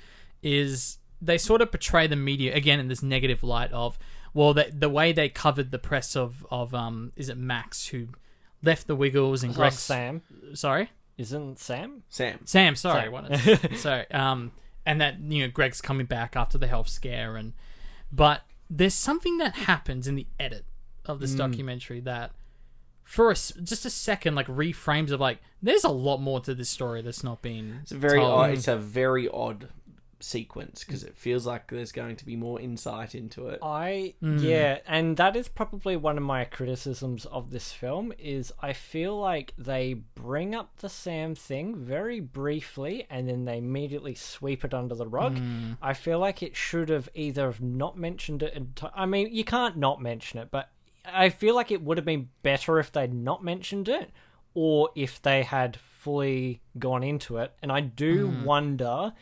Is 0.43 0.99
they 1.23 1.39
sort 1.39 1.63
of 1.63 1.71
portray 1.71 2.07
the 2.07 2.17
media 2.17 2.55
again 2.55 2.79
in 2.79 2.89
this 2.89 3.03
negative 3.03 3.43
light 3.43 3.73
of 3.73 3.99
well, 4.35 4.53
the, 4.53 4.71
the 4.77 4.89
way 4.91 5.13
they 5.13 5.29
covered 5.31 5.71
the 5.71 5.79
press 5.79 6.15
of 6.17 6.45
of 6.51 6.75
um 6.75 7.13
is 7.17 7.29
it 7.31 7.39
Max 7.39 7.87
who 7.89 8.09
left 8.63 8.87
the 8.87 8.97
Wiggles 8.97 9.43
and 9.43 9.53
Oh, 9.53 9.57
Greg 9.57 9.73
Sam. 9.73 10.21
sorry 10.53 10.91
Isn't 11.17 11.59
Sam? 11.59 12.03
Sam. 12.11 12.41
Sam 12.45 12.77
sorry 12.77 13.11
Sam. 13.39 13.75
sorry 13.77 14.11
um 14.11 14.53
and 14.87 15.01
that 15.01 15.21
you 15.21 15.43
know 15.43 15.49
Greg's 15.51 15.81
coming 15.81 16.07
back 16.07 16.37
after 16.37 16.59
the 16.59 16.67
health 16.67 16.89
scare 16.89 17.37
and 17.37 17.53
but 18.13 18.43
there's 18.71 18.95
something 18.95 19.39
that 19.39 19.55
happens 19.55 20.07
in 20.09 20.15
the 20.17 20.27
edit 20.39 20.65
of 21.07 21.19
Mm. 21.19 21.21
this 21.21 21.35
documentary 21.35 22.01
that 22.01 22.33
for 23.03 23.31
a 23.31 23.35
just 23.35 23.85
a 23.85 23.91
second 23.91 24.35
like 24.35 24.47
reframes 24.47 25.11
of 25.11 25.21
like 25.21 25.39
there's 25.63 25.85
a 25.85 25.91
lot 25.91 26.19
more 26.19 26.41
to 26.41 26.55
this 26.55 26.71
story 26.71 27.03
that's 27.03 27.23
not 27.23 27.43
being 27.43 27.79
It's 27.83 27.93
a 27.93 27.99
very 27.99 28.19
told. 28.19 28.33
odd, 28.33 28.51
it's 28.51 28.69
a 28.69 28.77
very 28.77 29.29
odd 29.29 29.69
sequence 30.21 30.85
because 30.85 31.05
it 31.05 31.17
feels 31.17 31.47
like 31.47 31.71
there's 31.71 31.93
going 31.93 32.17
to 32.17 32.27
be 32.27 32.37
more 32.37 32.61
insight 32.61 33.15
into 33.15 33.49
it. 33.49 33.61
I 33.63 34.15
hmm. 34.21 34.39
yeah, 34.39 34.79
and 34.87 35.17
that 35.17 35.37
is 35.37 35.49
probably 35.49 35.97
one 35.97 36.17
of 36.17 36.25
my 36.25 36.45
criticisms 36.45 37.25
of 37.27 37.51
this 37.51 37.73
film 37.73 38.13
is 38.19 38.53
I 38.61 38.73
feel 38.73 39.19
like 39.19 39.55
they 39.59 39.95
bring 40.15 40.55
up 40.55 40.77
the 40.79 40.89
Sam 40.89 41.35
thing 41.35 41.77
very 41.77 42.21
briefly 42.21 43.07
and 43.11 43.29
then 43.29 43.45
they 43.45 43.59
immediately 43.59 44.15
sweep 44.15 44.65
it 44.65 44.75
under 44.75 44.95
the 44.95 45.07
rug. 45.07 45.39
Hmm. 45.39 45.73
I 45.83 45.95
feel 45.95 46.19
like 46.19 46.43
it 46.43 46.57
should 46.57 46.89
have 46.89 47.09
either 47.15 47.47
have 47.47 47.61
not 47.61 47.99
mentioned 47.99 48.43
it. 48.43 48.55
Enti- 48.55 48.93
I 48.95 49.07
mean, 49.07 49.29
you 49.33 49.45
can't 49.45 49.77
not 49.77 50.01
mention 50.01 50.39
it, 50.39 50.49
but 50.51 50.71
I 51.05 51.29
feel 51.29 51.55
like 51.55 51.71
it 51.71 51.83
would 51.83 51.99
have 51.99 52.07
been 52.07 52.31
better 52.43 52.79
if 52.79 52.91
they'd 52.93 53.13
not 53.13 53.45
mentioned 53.45 53.89
it 53.89 54.11
or 54.55 54.91
if 54.95 55.21
they 55.21 55.43
had 55.43 55.77
fully 55.77 56.61
gone 56.79 57.03
into 57.03 57.39
it. 57.39 57.53
And 57.63 57.73
I 57.73 57.81
do 57.81 58.29
hmm. 58.29 58.45
wonder 58.45 59.13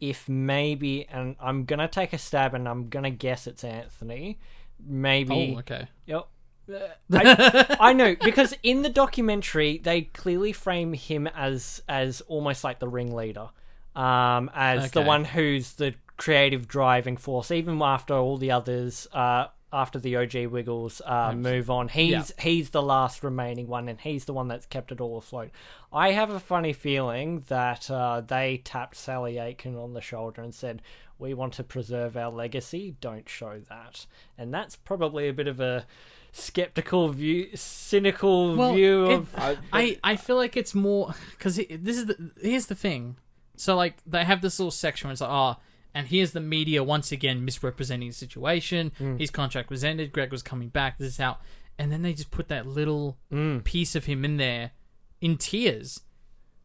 if 0.00 0.28
maybe, 0.28 1.06
and 1.08 1.36
I'm 1.40 1.64
gonna 1.64 1.88
take 1.88 2.12
a 2.12 2.18
stab 2.18 2.54
and 2.54 2.68
I'm 2.68 2.88
gonna 2.88 3.10
guess 3.10 3.46
it's 3.46 3.64
Anthony. 3.64 4.38
Maybe. 4.84 5.54
oh 5.54 5.58
okay 5.60 5.88
Yep. 6.06 6.28
I, 7.12 7.76
I 7.80 7.92
know 7.94 8.14
because 8.22 8.54
in 8.62 8.82
the 8.82 8.90
documentary 8.90 9.78
they 9.78 10.02
clearly 10.02 10.52
frame 10.52 10.92
him 10.92 11.26
as 11.26 11.82
as 11.88 12.20
almost 12.22 12.62
like 12.62 12.78
the 12.78 12.88
ringleader, 12.88 13.48
um, 13.96 14.50
as 14.54 14.90
the 14.90 15.02
one 15.02 15.24
who's 15.24 15.72
the 15.74 15.94
creative 16.18 16.68
driving 16.68 17.16
force. 17.16 17.50
Even 17.50 17.80
after 17.80 18.14
all 18.14 18.36
the 18.36 18.50
others, 18.50 19.06
uh, 19.12 19.46
after 19.72 19.98
the 19.98 20.16
OG 20.16 20.46
Wiggles 20.46 21.02
uh, 21.04 21.32
move 21.34 21.70
on. 21.70 21.88
He's 21.88 22.32
he's 22.38 22.70
the 22.70 22.82
last 22.82 23.22
remaining 23.22 23.66
one, 23.66 23.88
and 23.88 24.00
he's 24.00 24.24
the 24.24 24.32
one 24.32 24.48
that's 24.48 24.66
kept 24.66 24.92
it 24.92 25.00
all 25.00 25.18
afloat. 25.18 25.50
I 25.92 26.12
have 26.12 26.30
a 26.30 26.40
funny 26.40 26.72
feeling 26.72 27.44
that 27.48 27.90
uh, 27.90 28.22
they 28.22 28.58
tapped 28.64 28.96
Sally 28.96 29.38
Aitken 29.38 29.76
on 29.76 29.92
the 29.94 30.00
shoulder 30.00 30.42
and 30.42 30.54
said, 30.54 30.82
"We 31.18 31.34
want 31.34 31.52
to 31.54 31.64
preserve 31.64 32.16
our 32.16 32.30
legacy. 32.30 32.96
Don't 33.00 33.28
show 33.28 33.60
that." 33.68 34.06
And 34.38 34.52
that's 34.54 34.76
probably 34.76 35.28
a 35.28 35.32
bit 35.34 35.48
of 35.48 35.60
a 35.60 35.86
skeptical 36.32 37.08
view, 37.08 37.48
cynical 37.54 38.56
Well, 38.56 38.74
view 38.74 39.06
it- 39.10 39.14
of. 39.14 39.34
I, 39.72 39.98
I 40.04 40.16
feel 40.16 40.36
like 40.36 40.56
it's 40.56 40.74
more 40.74 41.14
because 41.32 41.56
this 41.56 41.96
is 41.96 42.06
the 42.06 42.30
here's 42.40 42.66
the 42.66 42.74
thing. 42.74 43.16
So 43.56 43.76
like 43.76 43.96
they 44.06 44.24
have 44.24 44.40
this 44.40 44.58
little 44.58 44.70
section 44.70 45.08
where 45.08 45.12
it's 45.12 45.20
like, 45.20 45.30
oh, 45.30 45.56
and 45.94 46.08
here's 46.08 46.32
the 46.32 46.40
media 46.40 46.82
once 46.82 47.12
again 47.12 47.44
misrepresenting 47.44 48.08
the 48.08 48.14
situation. 48.14 48.92
Hmm. 48.98 49.16
His 49.16 49.30
contract 49.30 49.70
was 49.70 49.84
ended. 49.84 50.12
Greg 50.12 50.30
was 50.30 50.42
coming 50.42 50.68
back. 50.68 50.98
This 50.98 51.08
is 51.08 51.18
how, 51.18 51.38
and 51.78 51.90
then 51.90 52.02
they 52.02 52.12
just 52.12 52.30
put 52.30 52.48
that 52.48 52.66
little 52.66 53.16
hmm. 53.30 53.58
piece 53.58 53.94
of 53.94 54.04
him 54.04 54.24
in 54.24 54.36
there, 54.36 54.72
in 55.20 55.36
tears, 55.36 56.00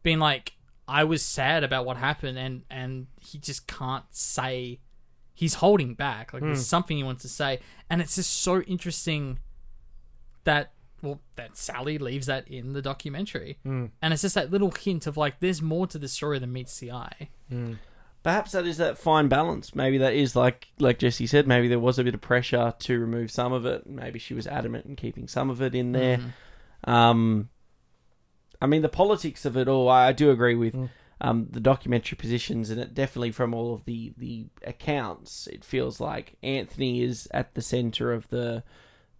being 0.02 0.18
like, 0.18 0.52
I 0.86 1.04
was 1.04 1.22
sad 1.22 1.64
about 1.64 1.86
what 1.86 1.96
happened, 1.96 2.38
and 2.38 2.62
and 2.70 3.06
he 3.20 3.38
just 3.38 3.66
can't 3.66 4.04
say. 4.10 4.80
He's 5.36 5.54
holding 5.54 5.94
back. 5.94 6.32
Like 6.32 6.42
there's 6.42 6.58
hmm. 6.58 6.62
something 6.62 6.96
he 6.96 7.02
wants 7.02 7.22
to 7.22 7.28
say, 7.28 7.58
and 7.90 8.00
it's 8.00 8.14
just 8.14 8.30
so 8.30 8.60
interesting 8.62 9.40
that 10.44 10.74
well 11.02 11.20
that 11.34 11.56
Sally 11.56 11.98
leaves 11.98 12.26
that 12.26 12.46
in 12.46 12.72
the 12.72 12.82
documentary, 12.82 13.58
and 14.00 14.12
it's 14.12 14.22
just 14.22 14.36
that 14.36 14.52
little 14.52 14.70
hint 14.70 15.08
of 15.08 15.16
like 15.16 15.40
there's 15.40 15.60
more 15.60 15.88
to 15.88 15.98
the 15.98 16.06
story 16.06 16.38
than 16.38 16.52
meets 16.52 16.78
the 16.78 16.92
eye. 16.92 17.30
Perhaps 18.24 18.52
that 18.52 18.66
is 18.66 18.78
that 18.78 18.98
fine 18.98 19.28
balance. 19.28 19.74
Maybe 19.74 19.98
that 19.98 20.14
is 20.14 20.34
like 20.34 20.68
like 20.80 20.98
Jesse 20.98 21.26
said. 21.26 21.46
Maybe 21.46 21.68
there 21.68 21.78
was 21.78 21.98
a 21.98 22.04
bit 22.04 22.14
of 22.14 22.20
pressure 22.22 22.72
to 22.76 22.98
remove 22.98 23.30
some 23.30 23.52
of 23.52 23.66
it. 23.66 23.86
Maybe 23.86 24.18
she 24.18 24.32
was 24.34 24.46
adamant 24.46 24.86
in 24.86 24.96
keeping 24.96 25.28
some 25.28 25.50
of 25.50 25.60
it 25.60 25.74
in 25.74 25.92
there. 25.92 26.18
Um, 26.84 27.50
I 28.62 28.66
mean, 28.66 28.80
the 28.82 28.88
politics 28.88 29.44
of 29.44 29.56
it 29.58 29.68
all. 29.68 29.88
I, 29.90 30.08
I 30.08 30.12
do 30.12 30.30
agree 30.30 30.54
with 30.54 30.74
um, 31.20 31.48
the 31.50 31.60
documentary 31.60 32.16
positions, 32.16 32.70
and 32.70 32.80
it 32.80 32.94
definitely 32.94 33.30
from 33.30 33.52
all 33.54 33.74
of 33.74 33.84
the 33.84 34.14
the 34.16 34.46
accounts, 34.66 35.46
it 35.46 35.62
feels 35.62 36.00
like 36.00 36.34
Anthony 36.42 37.02
is 37.02 37.28
at 37.32 37.54
the 37.54 37.62
center 37.62 38.10
of 38.12 38.26
the 38.28 38.62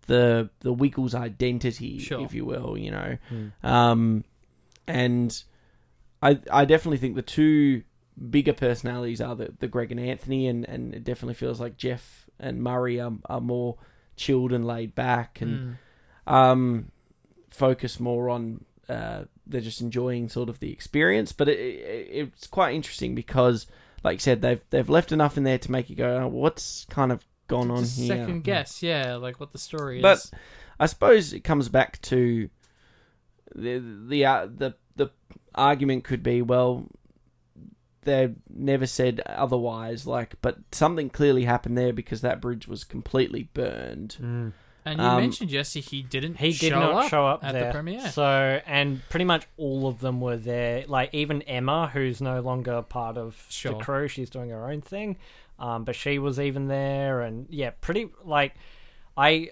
the 0.07 0.49
the 0.61 0.73
Wiggles 0.73 1.15
identity, 1.15 1.99
Sure. 1.99 2.23
if 2.25 2.33
you 2.33 2.47
will. 2.47 2.79
You 2.79 2.91
know, 2.91 3.19
um, 3.63 4.25
and 4.87 5.45
I 6.23 6.39
I 6.51 6.65
definitely 6.65 6.99
think 6.99 7.17
the 7.17 7.23
two 7.23 7.83
bigger 8.31 8.53
personalities 8.53 9.21
are 9.21 9.35
the, 9.35 9.55
the 9.59 9.69
Greg 9.69 9.91
and 9.91 10.01
Anthony, 10.01 10.47
and, 10.47 10.69
and 10.69 10.95
it 10.95 11.05
definitely 11.05 11.35
feels 11.35 11.61
like 11.61 11.77
Jeff 11.77 12.27
and 12.39 12.63
Murray 12.63 13.01
are, 13.01 13.13
are 13.27 13.41
more 13.41 13.77
chilled 14.17 14.53
and 14.53 14.67
laid 14.67 14.95
back 14.95 15.41
and 15.41 15.77
um, 16.27 16.91
focus 17.51 17.99
more 17.99 18.31
on 18.31 18.65
uh, 18.89 19.25
they're 19.47 19.61
just 19.61 19.81
enjoying 19.81 20.29
sort 20.29 20.49
of 20.49 20.61
the 20.61 20.73
experience. 20.73 21.33
But 21.33 21.49
it, 21.49 21.59
it, 21.59 22.33
it's 22.35 22.47
quite 22.47 22.75
interesting 22.75 23.15
because, 23.15 23.67
like 24.03 24.17
you 24.17 24.21
said, 24.21 24.43
they've 24.43 24.61
they've 24.71 24.89
left 24.89 25.13
enough 25.13 25.37
in 25.37 25.45
there 25.45 25.59
to 25.59 25.71
make 25.71 25.91
you 25.91 25.97
go, 25.97 26.23
oh, 26.23 26.29
what's 26.29 26.87
kind 26.91 27.13
of 27.13 27.25
gone 27.49 27.71
on 27.71 27.85
here? 27.85 28.09
second 28.09 28.45
guess, 28.45 28.83
yeah, 28.83 29.17
like 29.17 29.41
what 29.41 29.53
the 29.53 29.59
story 29.59 30.01
But 30.01 30.19
is. 30.19 30.31
But 30.31 30.39
I 30.81 30.87
suppose 30.87 31.33
it 31.33 31.41
comes 31.41 31.69
back 31.69 32.01
to 32.03 32.49
the 33.55 33.83
the 34.09 34.25
uh, 34.25 34.49
the 34.55 34.75
the 34.97 35.11
argument 35.55 36.05
could 36.05 36.23
be 36.23 36.43
well 36.43 36.87
they 38.05 38.35
never 38.49 38.87
said 38.87 39.21
otherwise 39.27 40.07
like 40.07 40.35
but 40.43 40.59
something 40.73 41.11
clearly 41.11 41.45
happened 41.45 41.77
there 41.77 41.93
because 41.93 42.21
that 42.21 42.41
bridge 42.41 42.67
was 42.69 42.85
completely 42.85 43.49
burned 43.55 44.17
Mm. 44.21 44.53
And 44.87 45.01
you 45.01 45.07
um, 45.07 45.17
mentioned 45.17 45.49
Jesse, 45.49 45.81
he 45.81 46.03
didn't. 46.03 46.35
He 46.37 46.53
did 46.53 46.71
show 46.71 46.79
not 46.79 47.05
up 47.05 47.11
show 47.11 47.27
up 47.27 47.43
at 47.43 47.53
there. 47.53 47.67
the 47.69 47.73
premiere. 47.73 48.07
So, 48.11 48.61
and 48.67 49.01
pretty 49.09 49.25
much 49.25 49.47
all 49.57 49.87
of 49.87 50.01
them 50.01 50.21
were 50.21 50.37
there. 50.37 50.85
Like 50.87 51.15
even 51.15 51.41
Emma, 51.43 51.91
who's 51.91 52.21
no 52.21 52.41
longer 52.41 52.83
part 52.83 53.17
of 53.17 53.47
Sure. 53.49 53.73
the 53.73 53.79
crew, 53.79 54.09
she's 54.09 54.29
doing 54.29 54.51
her 54.51 54.71
own 54.71 54.83
thing. 54.83 55.17
Um, 55.59 55.85
but 55.85 55.95
she 55.97 56.19
was 56.19 56.39
even 56.39 56.69
there, 56.69 57.23
and 57.23 57.47
yeah, 57.49 57.71
pretty 57.81 58.11
like 58.25 58.57
I, 59.17 59.51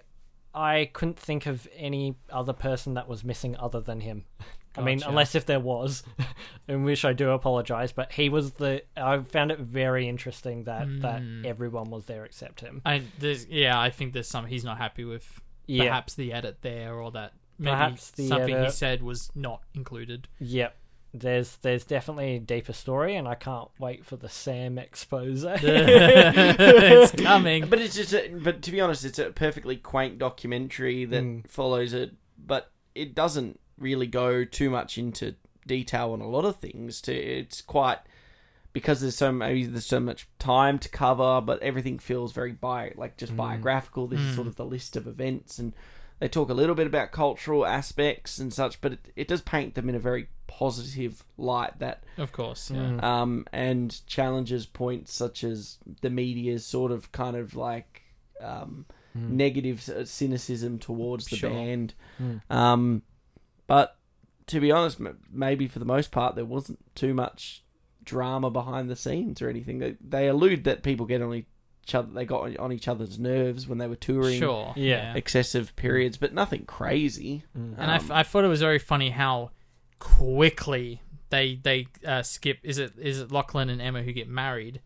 I 0.54 0.90
couldn't 0.92 1.18
think 1.18 1.46
of 1.46 1.66
any 1.76 2.16
other 2.28 2.52
person 2.52 2.94
that 2.94 3.08
was 3.08 3.24
missing 3.24 3.56
other 3.56 3.80
than 3.80 4.00
him. 4.00 4.24
I 4.76 4.80
mean, 4.82 5.02
unless 5.06 5.34
if 5.34 5.44
there 5.46 5.60
was, 5.60 6.02
in 6.68 6.84
which 6.84 7.04
I 7.04 7.12
do 7.12 7.30
apologize. 7.30 7.92
But 7.92 8.12
he 8.12 8.28
was 8.28 8.52
the. 8.52 8.82
I 8.96 9.18
found 9.20 9.50
it 9.50 9.58
very 9.58 10.08
interesting 10.08 10.64
that 10.64 10.86
that 11.02 11.20
Hmm. 11.20 11.44
everyone 11.44 11.90
was 11.90 12.06
there 12.06 12.24
except 12.24 12.60
him. 12.60 12.80
I 12.86 13.02
there's 13.18 13.46
yeah, 13.46 13.78
I 13.78 13.90
think 13.90 14.12
there's 14.14 14.28
some 14.28 14.46
he's 14.46 14.64
not 14.64 14.78
happy 14.78 15.04
with. 15.04 15.40
Yeah. 15.66 15.84
Perhaps 15.84 16.14
the 16.14 16.32
edit 16.32 16.58
there, 16.62 16.94
or 16.94 17.10
that 17.12 17.32
maybe 17.58 17.72
Perhaps 17.72 18.10
the 18.12 18.26
something 18.28 18.62
he 18.64 18.70
said 18.70 19.02
was 19.02 19.30
not 19.34 19.62
included. 19.74 20.26
Yep. 20.40 20.76
There's 21.14 21.56
there's 21.56 21.84
definitely 21.84 22.36
a 22.36 22.40
deeper 22.40 22.72
story, 22.72 23.14
and 23.16 23.28
I 23.28 23.34
can't 23.34 23.68
wait 23.78 24.04
for 24.06 24.16
the 24.16 24.30
Sam 24.30 24.78
expose. 24.78 25.44
it's 25.48 27.12
coming. 27.22 27.66
but 27.66 27.78
it's 27.80 27.94
just 27.94 28.12
a, 28.14 28.28
but 28.42 28.62
to 28.62 28.70
be 28.70 28.80
honest 28.80 29.04
it's 29.04 29.18
a 29.18 29.30
perfectly 29.30 29.76
quaint 29.76 30.18
documentary 30.18 31.04
that 31.04 31.22
Mm. 31.22 31.46
follows 31.48 31.92
it 31.92 32.12
but 32.44 32.72
it 32.94 33.14
doesn't 33.14 33.60
really 33.78 34.06
go 34.06 34.44
too 34.44 34.70
much 34.70 34.98
into 34.98 35.34
detail 35.66 36.12
on 36.12 36.20
a 36.20 36.28
lot 36.28 36.44
of 36.44 36.56
things 36.56 37.00
to 37.00 37.14
it's 37.14 37.60
quite 37.60 37.98
because 38.72 39.00
there's 39.00 39.16
so 39.16 39.30
maybe 39.30 39.64
there's 39.66 39.86
so 39.86 40.00
much 40.00 40.26
time 40.38 40.78
to 40.78 40.88
cover 40.88 41.40
but 41.40 41.62
everything 41.62 41.98
feels 41.98 42.32
very 42.32 42.52
bi 42.52 42.92
like 42.96 43.16
just 43.16 43.36
biographical 43.36 44.06
this 44.08 44.18
is 44.20 44.34
sort 44.34 44.46
of 44.48 44.56
the 44.56 44.64
list 44.64 44.96
of 44.96 45.06
events 45.06 45.58
and 45.58 45.72
they 46.18 46.28
talk 46.28 46.48
a 46.50 46.54
little 46.54 46.74
bit 46.74 46.86
about 46.86 47.12
cultural 47.12 47.64
aspects 47.66 48.38
and 48.38 48.52
such 48.52 48.80
but 48.80 48.92
it, 48.94 48.98
it 49.16 49.28
does 49.28 49.40
paint 49.40 49.74
them 49.74 49.88
in 49.88 49.94
a 49.94 50.00
very 50.00 50.26
positive 50.48 51.24
light 51.38 51.78
that 51.78 52.04
Of 52.18 52.32
course, 52.32 52.70
yeah. 52.70 52.98
um, 53.02 53.46
and 53.52 54.04
challenges 54.06 54.66
points 54.66 55.14
such 55.14 55.44
as 55.44 55.78
the 56.02 56.10
media's 56.10 56.64
sort 56.66 56.92
of 56.92 57.10
kind 57.12 57.36
of 57.36 57.54
like 57.56 58.02
um, 58.40 58.84
negative 59.14 59.80
cynicism 60.04 60.78
towards 60.78 61.26
the 61.26 61.36
Sure. 61.36 61.50
band. 61.50 61.94
Um, 62.50 63.02
but 63.72 63.96
to 64.48 64.60
be 64.60 64.70
honest, 64.70 64.98
maybe 65.32 65.66
for 65.66 65.78
the 65.78 65.84
most 65.86 66.10
part, 66.10 66.34
there 66.34 66.44
wasn't 66.44 66.78
too 66.94 67.14
much 67.14 67.62
drama 68.04 68.50
behind 68.50 68.90
the 68.90 68.96
scenes 68.96 69.40
or 69.40 69.48
anything. 69.48 69.78
They, 69.78 69.96
they 70.06 70.28
allude 70.28 70.64
that 70.64 70.82
people 70.82 71.06
get 71.06 71.22
on 71.22 71.32
each 71.34 71.94
other, 71.94 72.08
they 72.12 72.26
got 72.26 72.42
on- 72.42 72.56
on 72.58 72.72
each 72.72 72.86
other's 72.88 73.18
nerves 73.18 73.66
when 73.66 73.78
they 73.78 73.86
were 73.86 73.96
touring. 73.96 74.38
Sure. 74.38 74.74
Yeah. 74.76 75.14
Excessive 75.14 75.74
periods, 75.76 76.18
but 76.18 76.34
nothing 76.34 76.64
crazy. 76.66 77.44
And 77.54 77.76
I, 77.78 77.94
f- 77.94 78.10
Um, 78.10 78.16
I 78.18 78.22
thought 78.24 78.44
it 78.44 78.48
was 78.48 78.60
very 78.60 78.78
funny 78.78 79.08
how 79.10 79.52
quickly 80.00 81.00
they 81.30 81.54
they 81.62 81.86
uh, 82.06 82.22
skip. 82.22 82.58
Is 82.62 82.76
it 82.78 82.92
is 82.98 83.20
it 83.20 83.32
Lachlan 83.32 83.70
and 83.70 83.80
Emma 83.80 84.02
who 84.02 84.12
get 84.12 84.28
married? 84.28 84.80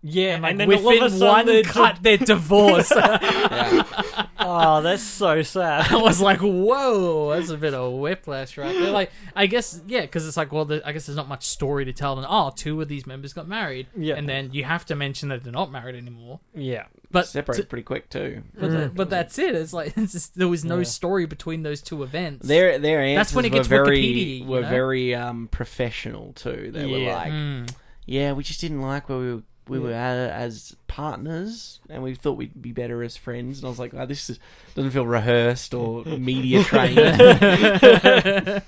yeah, 0.00 0.34
And, 0.34 0.42
like, 0.44 0.50
and 0.52 0.60
then 0.60 0.68
all 0.68 0.78
of 0.78 0.84
a 0.84 0.88
within 1.04 1.10
sudden 1.18 1.28
one 1.28 1.46
they're 1.46 1.62
cut, 1.64 1.98
they're 2.02 2.16
divorced. 2.18 2.92
yeah. 2.96 4.26
Oh, 4.50 4.80
that's 4.80 5.02
so 5.02 5.42
sad. 5.42 5.86
I 5.92 5.96
was 5.96 6.20
like, 6.20 6.40
whoa, 6.40 7.34
that's 7.34 7.50
a 7.50 7.56
bit 7.56 7.74
of 7.74 7.92
whiplash, 7.92 8.56
right? 8.56 8.72
They're 8.74 8.90
like, 8.90 9.10
I 9.36 9.46
guess, 9.46 9.80
yeah, 9.86 10.00
because 10.02 10.26
it's 10.26 10.36
like, 10.36 10.52
well, 10.52 10.64
the, 10.64 10.80
I 10.86 10.92
guess 10.92 11.06
there's 11.06 11.16
not 11.16 11.28
much 11.28 11.44
story 11.46 11.84
to 11.84 11.92
tell. 11.92 12.16
And 12.18 12.26
oh, 12.28 12.50
two 12.54 12.80
of 12.80 12.88
these 12.88 13.06
members 13.06 13.32
got 13.32 13.46
married, 13.46 13.88
Yeah. 13.96 14.14
and 14.14 14.28
then 14.28 14.50
you 14.52 14.64
have 14.64 14.86
to 14.86 14.94
mention 14.96 15.28
that 15.28 15.44
they're 15.44 15.52
not 15.52 15.70
married 15.70 15.94
anymore. 15.96 16.40
yeah. 16.54 16.84
But 17.10 17.26
separated 17.26 17.70
pretty 17.70 17.84
quick 17.84 18.10
too. 18.10 18.42
but, 18.58 18.94
but 18.94 19.08
that's 19.08 19.38
it. 19.38 19.54
It's 19.54 19.72
like 19.72 19.94
it's 19.96 20.12
just, 20.12 20.34
there 20.36 20.46
was 20.46 20.62
no 20.62 20.78
Yeah. 20.78 20.82
story 20.84 21.24
between 21.24 21.62
those 21.62 21.80
two 21.80 22.02
events. 22.02 22.46
Their 22.46 22.78
their 22.78 23.00
answers 23.00 23.16
That's 23.28 23.34
when 23.34 23.44
it 23.46 23.52
were 23.52 23.58
gets 23.60 23.68
very 23.68 24.02
Wikipedia, 24.02 24.46
were 24.46 24.60
know? 24.60 24.68
very 24.68 25.14
um, 25.14 25.48
professional 25.50 26.34
too. 26.34 26.70
They 26.70 26.84
were 26.84 26.98
like, 27.10 27.32
Mm. 27.32 27.70
yeah, 28.04 28.32
we 28.32 28.42
just 28.42 28.60
didn't 28.60 28.82
like 28.82 29.08
where 29.08 29.16
we 29.18 29.34
were, 29.36 29.42
we 29.68 29.78
were 29.78 29.92
uh, 29.92 29.94
as 29.94 30.76
partners, 30.86 31.80
and 31.88 32.02
we 32.02 32.14
thought 32.14 32.36
we'd 32.36 32.60
be 32.60 32.72
better 32.72 33.02
as 33.02 33.16
friends. 33.16 33.58
And 33.58 33.66
I 33.66 33.68
was 33.68 33.78
like, 33.78 33.94
oh, 33.94 34.06
this 34.06 34.30
is, 34.30 34.38
doesn't 34.74 34.90
feel 34.90 35.06
rehearsed 35.06 35.74
or 35.74 36.04
media 36.04 36.64
trained. 36.64 36.98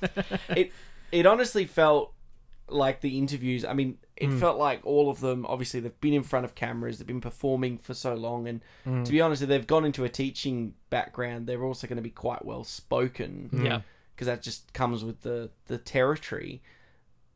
it 0.51 0.73
it 1.13 1.27
honestly 1.27 1.65
felt 1.65 2.13
like 2.69 3.01
the 3.01 3.19
interviews. 3.19 3.65
I 3.65 3.73
mean, 3.73 3.99
it 4.17 4.29
hmm. 4.29 4.39
felt 4.39 4.59
like 4.59 4.81
all 4.85 5.11
of 5.11 5.21
them. 5.21 5.47
Obviously, 5.47 5.81
they've 5.81 6.01
been 6.01 6.15
in 6.15 6.23
front 6.23 6.45
of 6.45 6.55
cameras. 6.55 6.99
They've 6.99 7.07
been 7.07 7.21
performing 7.21 7.79
for 7.79 7.95
so 7.95 8.15
long, 8.15 8.47
and 8.47 8.61
hmm. 8.85 9.03
to 9.03 9.11
be 9.13 9.21
honest, 9.21 9.43
if 9.43 9.49
they've 9.49 9.67
gone 9.67 9.85
into 9.85 10.05
a 10.05 10.09
teaching 10.09 10.75
background, 10.91 11.47
they're 11.47 11.65
also 11.65 11.87
going 11.87 11.97
to 11.97 12.03
be 12.03 12.11
quite 12.11 12.45
well 12.45 12.65
spoken 12.65 13.49
hmm. 13.51 13.67
Yeah. 13.67 13.81
because 14.15 14.27
that 14.27 14.43
just 14.43 14.73
comes 14.73 15.05
with 15.05 15.23
the 15.23 15.51
the 15.67 15.79
territory. 15.79 16.63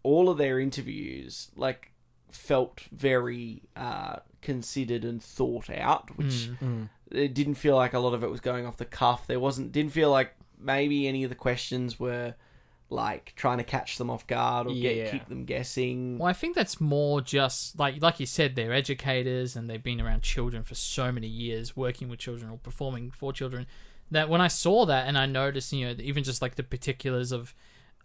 All 0.02 0.28
of 0.28 0.36
their 0.36 0.60
interviews 0.60 1.50
like 1.56 1.93
felt 2.34 2.80
very 2.92 3.62
uh, 3.76 4.16
considered 4.42 5.04
and 5.04 5.22
thought 5.22 5.70
out, 5.70 6.16
which 6.16 6.50
it 7.10 7.34
didn't 7.34 7.54
feel 7.54 7.76
like 7.76 7.94
a 7.94 7.98
lot 7.98 8.14
of 8.14 8.24
it 8.24 8.30
was 8.30 8.40
going 8.40 8.66
off 8.66 8.76
the 8.76 8.84
cuff. 8.84 9.26
There 9.26 9.40
wasn't 9.40 9.72
didn't 9.72 9.92
feel 9.92 10.10
like 10.10 10.34
maybe 10.58 11.06
any 11.06 11.24
of 11.24 11.30
the 11.30 11.36
questions 11.36 12.00
were 12.00 12.34
like 12.90 13.32
trying 13.36 13.58
to 13.58 13.64
catch 13.64 13.96
them 13.98 14.10
off 14.10 14.26
guard 14.26 14.66
or 14.66 14.74
get 14.74 15.10
keep 15.10 15.28
them 15.28 15.44
guessing. 15.44 16.18
Well, 16.18 16.28
I 16.28 16.32
think 16.32 16.54
that's 16.54 16.80
more 16.80 17.20
just 17.20 17.78
like 17.78 18.00
like 18.02 18.20
you 18.20 18.26
said, 18.26 18.56
they're 18.56 18.72
educators 18.72 19.56
and 19.56 19.68
they've 19.68 19.82
been 19.82 20.00
around 20.00 20.22
children 20.22 20.62
for 20.62 20.74
so 20.74 21.10
many 21.10 21.26
years, 21.26 21.76
working 21.76 22.08
with 22.08 22.18
children 22.18 22.50
or 22.50 22.58
performing 22.58 23.10
for 23.10 23.32
children. 23.32 23.66
That 24.10 24.28
when 24.28 24.40
I 24.40 24.48
saw 24.48 24.84
that 24.86 25.08
and 25.08 25.16
I 25.16 25.26
noticed, 25.26 25.72
you 25.72 25.86
know, 25.86 25.94
even 25.98 26.24
just 26.24 26.42
like 26.42 26.56
the 26.56 26.62
particulars 26.62 27.32
of 27.32 27.54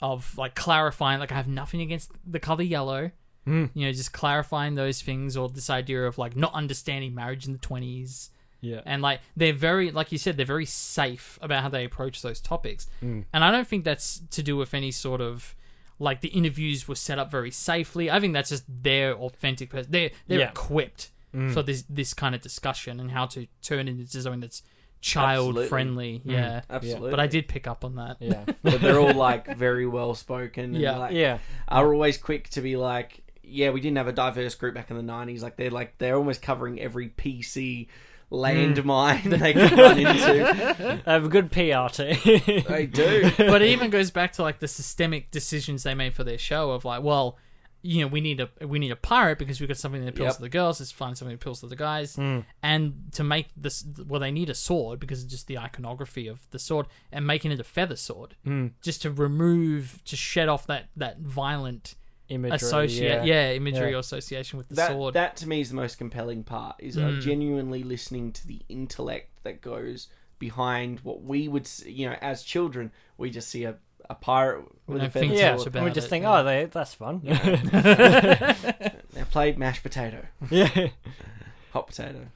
of 0.02 0.38
like 0.38 0.56
clarifying, 0.56 1.20
like 1.20 1.32
I 1.32 1.36
have 1.36 1.48
nothing 1.48 1.82
against 1.82 2.12
the 2.26 2.40
color 2.40 2.64
yellow, 2.64 3.12
Hmm. 3.46 3.66
you 3.74 3.86
know, 3.86 3.92
just 3.92 4.14
clarifying 4.14 4.76
those 4.76 5.02
things 5.02 5.36
or 5.36 5.50
this 5.50 5.70
idea 5.70 6.06
of 6.06 6.18
like 6.18 6.36
not 6.36 6.54
understanding 6.54 7.16
marriage 7.16 7.46
in 7.46 7.54
the 7.54 7.60
twenties. 7.60 8.30
Yeah. 8.62 8.82
And 8.86 9.02
like 9.02 9.22
they're 9.38 9.54
very, 9.54 9.92
like 9.92 10.12
you 10.12 10.18
said, 10.18 10.38
they're 10.38 10.46
very 10.46 10.66
safe 10.66 11.40
about 11.42 11.64
how 11.64 11.70
they 11.70 11.86
approach 11.86 12.22
those 12.22 12.40
topics. 12.40 12.88
Hmm. 13.00 13.22
And 13.34 13.44
I 13.44 13.52
don't 13.52 13.68
think 13.68 13.86
that's 13.86 14.22
to 14.32 14.44
do 14.44 14.58
with 14.58 14.74
any 14.74 14.92
sort 14.92 15.22
of 15.22 15.56
like 15.98 16.22
the 16.22 16.30
interviews 16.30 16.88
were 16.88 16.96
set 16.96 17.20
up 17.20 17.32
very 17.32 17.52
safely. 17.52 18.10
I 18.12 18.20
think 18.20 18.34
that's 18.34 18.50
just 18.50 18.64
their 18.68 19.16
authentic 19.16 19.70
person. 19.70 19.92
They're 19.92 20.12
they're 20.28 20.40
Yeah. 20.40 20.50
equipped 20.50 21.10
hmm. 21.34 21.52
for 21.52 21.62
this 21.64 21.84
this 21.90 22.14
kind 22.14 22.36
of 22.36 22.42
discussion 22.42 23.00
and 23.00 23.12
how 23.12 23.26
to 23.28 23.48
turn 23.62 23.88
it 23.88 23.92
into 23.92 24.22
something 24.22 24.42
that's 24.42 24.62
child 25.02 25.66
friendly. 25.66 26.22
Yeah. 26.26 26.62
Absolutely. 26.70 27.12
But 27.12 27.20
I 27.20 27.28
did 27.28 27.48
pick 27.48 27.68
up 27.68 27.86
on 27.86 27.96
that. 27.96 28.18
Yeah. 28.20 28.44
but 28.64 28.82
they're 28.82 29.00
all 29.00 29.14
like 29.14 29.56
very 29.58 29.88
well 29.88 30.16
spoken. 30.16 30.74
Yeah. 30.74 30.98
like, 30.98 31.14
yeah. 31.14 31.40
are 31.68 31.94
always 31.94 32.18
quick 32.18 32.50
to 32.50 32.62
be 32.62 32.76
like, 32.76 33.22
yeah, 33.50 33.70
we 33.72 33.82
didn't 33.82 33.98
have 33.98 34.08
a 34.08 34.14
diverse 34.14 34.56
group 34.56 34.76
back 34.76 34.90
in 34.90 34.98
the 34.98 35.04
nineties. 35.04 35.44
Like 35.44 35.58
they're 35.58 35.72
like 35.72 35.98
they're 35.98 36.16
almost 36.16 36.42
covering 36.42 36.80
every 36.80 37.10
PC 37.10 37.88
landmine 38.32 39.22
mm. 39.22 39.40
they 39.40 39.54
could 39.54 39.72
run 39.72 40.00
into. 40.00 41.02
I 41.06 41.14
have 41.14 41.26
a 41.26 41.30
good 41.30 41.52
PR 41.52 41.92
team. 41.92 42.64
They 42.68 42.88
do. 42.92 43.32
but 43.38 43.62
it 43.62 43.70
even 43.70 43.90
goes 43.90 44.12
back 44.12 44.34
to 44.34 44.44
like 44.44 44.60
the 44.60 44.68
systemic 44.68 45.32
decisions 45.32 45.84
they 45.84 45.96
made 45.96 46.14
for 46.14 46.24
their 46.24 46.38
show 46.38 46.72
of 46.72 46.86
like, 46.86 47.04
well, 47.04 47.38
you 47.82 48.02
know, 48.02 48.08
we 48.08 48.20
need 48.20 48.42
a 48.42 48.50
we 48.68 48.78
need 48.78 48.92
a 48.92 48.96
pirate 48.96 49.40
because 49.40 49.60
we've 49.60 49.70
got 49.70 49.78
something 49.78 50.02
that 50.02 50.10
appeals 50.10 50.28
Yep. 50.28 50.36
to 50.36 50.42
the 50.42 50.50
girls. 50.50 50.80
Let's 50.80 50.92
find 50.92 51.18
something 51.18 51.36
that 51.36 51.42
appeals 51.42 51.62
to 51.62 51.68
the 51.68 51.78
guys, 51.78 52.18
mm. 52.18 52.44
and 52.62 53.06
to 53.14 53.24
make 53.24 53.48
this, 53.56 53.86
well, 54.06 54.20
they 54.20 54.32
need 54.32 54.50
a 54.50 54.56
sword 54.56 55.00
because 55.00 55.24
it's 55.24 55.32
just 55.32 55.48
the 55.48 55.58
iconography 55.58 56.28
of 56.28 56.42
the 56.52 56.60
sword, 56.60 56.88
and 57.10 57.26
making 57.26 57.52
it 57.54 57.60
a 57.60 57.64
feather 57.64 57.96
sword, 57.96 58.36
mm. 58.46 58.72
just 58.82 59.02
to 59.04 59.12
remove, 59.12 60.02
to 60.06 60.18
shed 60.18 60.50
off 60.50 60.68
that 60.68 60.90
that 60.98 61.20
violent 61.20 61.96
Imagery. 62.30 62.56
associate, 62.56 63.26
yeah. 63.26 63.50
yeah, 63.50 63.54
imagery 63.54 63.90
Yeah. 63.90 63.96
or 63.98 64.00
association 64.00 64.58
with 64.58 64.70
the 64.70 64.76
that 64.76 64.92
sword. 64.92 65.14
that 65.16 65.36
to 65.38 65.48
me 65.50 65.62
is 65.62 65.70
the 65.70 65.76
most 65.76 65.98
compelling 65.98 66.44
part. 66.44 66.76
Is 66.80 66.98
uh, 66.98 67.18
genuinely 67.20 67.84
listening 67.84 68.32
to 68.34 68.48
the 68.48 68.62
intellect 68.70 69.32
that 69.44 69.62
goes 69.62 70.08
behind 70.38 71.00
what 71.02 71.24
we 71.24 71.48
would, 71.48 71.64
s- 71.64 71.84
you 71.86 72.08
know, 72.10 72.16
as 72.22 72.44
children, 72.44 72.92
we 73.18 73.30
just 73.30 73.50
see 73.50 73.64
a, 73.66 73.76
a 74.10 74.16
pirate 74.16 74.64
with 74.88 75.00
No 75.00 75.08
a 75.08 75.10
feather 75.10 75.28
think 75.28 75.40
Yeah. 75.40 75.52
thoughts 75.52 75.64
sword. 75.64 75.76
about 75.76 75.84
we 75.86 75.92
just 75.92 76.08
it, 76.08 76.10
think, 76.12 76.24
yeah. 76.24 76.40
oh, 76.40 76.44
they, 76.44 76.66
that's 76.66 76.94
fun. 76.94 77.22
They 77.24 79.24
played 79.32 79.58
mashed 79.58 79.84
potato, 79.84 80.26
yeah. 80.50 80.88
hot 81.74 81.88
potato. 81.88 82.28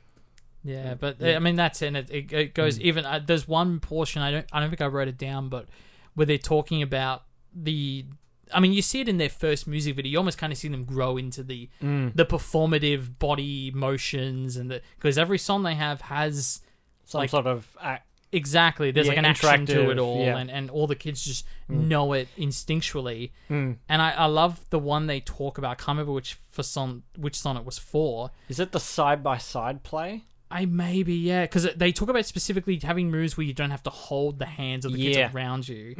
Yeah, 0.65 0.93
but 0.95 1.21
I 1.23 1.39
mean 1.39 1.55
that's 1.55 1.81
it. 1.81 1.87
And 1.87 1.97
it, 1.97 2.09
it, 2.09 2.33
it 2.33 2.53
goes 2.53 2.79
even. 2.79 3.05
Uh, 3.05 3.19
there's 3.25 3.45
one 3.47 3.79
portion 3.81 4.21
I 4.21 4.31
don't. 4.31 4.45
I 4.53 4.59
don't 4.61 4.69
think 4.69 4.79
I 4.81 4.85
wrote 4.87 5.07
it 5.09 5.17
down, 5.17 5.49
but 5.49 5.67
where 6.15 6.25
they're 6.25 6.37
talking 6.37 6.81
about 6.81 7.23
the. 7.53 8.05
I 8.53 8.59
mean, 8.59 8.73
you 8.73 8.81
see 8.81 9.01
it 9.01 9.09
in 9.09 9.17
their 9.17 9.29
first 9.29 9.67
music 9.67 9.95
video. 9.95 10.11
You 10.11 10.17
almost 10.17 10.37
kind 10.37 10.53
of 10.53 10.57
see 10.59 10.67
them 10.67 10.85
grow 10.85 11.17
into 11.17 11.43
the 11.43 11.69
mm. 11.81 12.15
the 12.15 12.25
performative 12.25 13.17
body 13.19 13.71
motions 13.73 14.55
and 14.57 14.69
the 14.71 14.81
because 14.95 15.17
every 15.17 15.37
song 15.37 15.63
they 15.63 15.75
have 15.75 16.01
has 16.01 16.61
Some 17.05 17.19
Like- 17.19 17.29
sort 17.31 17.47
of 17.47 17.75
act. 17.81 18.07
exactly. 18.31 18.91
There's 18.91 19.07
Yeah, 19.07 19.11
like 19.11 19.17
an 19.19 19.25
action 19.25 19.65
to 19.67 19.91
it 19.91 19.99
all, 19.99 20.21
yeah. 20.21 20.37
and 20.37 20.49
and 20.49 20.69
all 20.69 20.87
the 20.87 20.95
kids 20.95 21.23
just 21.25 21.45
mm. 21.69 21.87
know 21.87 22.13
it 22.13 22.27
instinctually. 22.37 23.31
Mm. 23.49 23.77
And 23.89 24.01
I, 24.01 24.11
I 24.11 24.25
love 24.25 24.69
the 24.69 24.79
one 24.79 25.07
they 25.07 25.19
talk 25.19 25.57
about. 25.57 25.71
I 25.71 25.75
can't 25.75 25.89
remember 25.89 26.13
which 26.13 26.37
for 26.51 26.63
son 26.63 27.03
which 27.17 27.35
song 27.35 27.57
it 27.57 27.65
was 27.65 27.77
for. 27.77 28.31
Is 28.49 28.59
it 28.59 28.71
the 28.71 28.79
side 28.79 29.21
by 29.23 29.37
side 29.37 29.83
play? 29.83 30.23
I 30.55 30.65
maybe 30.65 31.15
yeah, 31.15 31.41
because 31.45 31.67
they 31.75 31.91
talk 31.91 32.09
about 32.09 32.25
specifically 32.27 32.79
having 32.81 33.09
moves 33.09 33.35
where 33.35 33.45
you 33.45 33.53
don't 33.53 33.71
have 33.71 33.81
to 33.83 33.89
hold 33.89 34.37
the 34.37 34.45
hands 34.45 34.85
of 34.85 34.93
the 34.93 34.99
Yeah. 34.99 35.13
kids 35.25 35.35
around 35.35 35.67
you. 35.67 35.95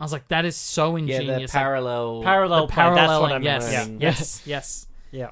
I 0.00 0.02
was 0.02 0.12
like, 0.12 0.28
that 0.28 0.44
is 0.46 0.56
so 0.56 0.96
Yeah, 0.96 1.02
ingenious. 1.18 1.26
the 1.52 1.58
like, 1.58 1.62
parallel. 1.64 2.22
Parallel 2.22 2.66
the 2.68 2.72
play. 2.72 2.84
That's 2.84 2.96
what 2.96 2.98
I 2.98 3.06
paralleling, 3.06 3.30
meant. 3.44 3.44
yes, 3.44 3.72
Yeah. 3.72 3.96
yes, 4.00 4.42
yes, 4.46 4.86
Yeah. 5.12 5.30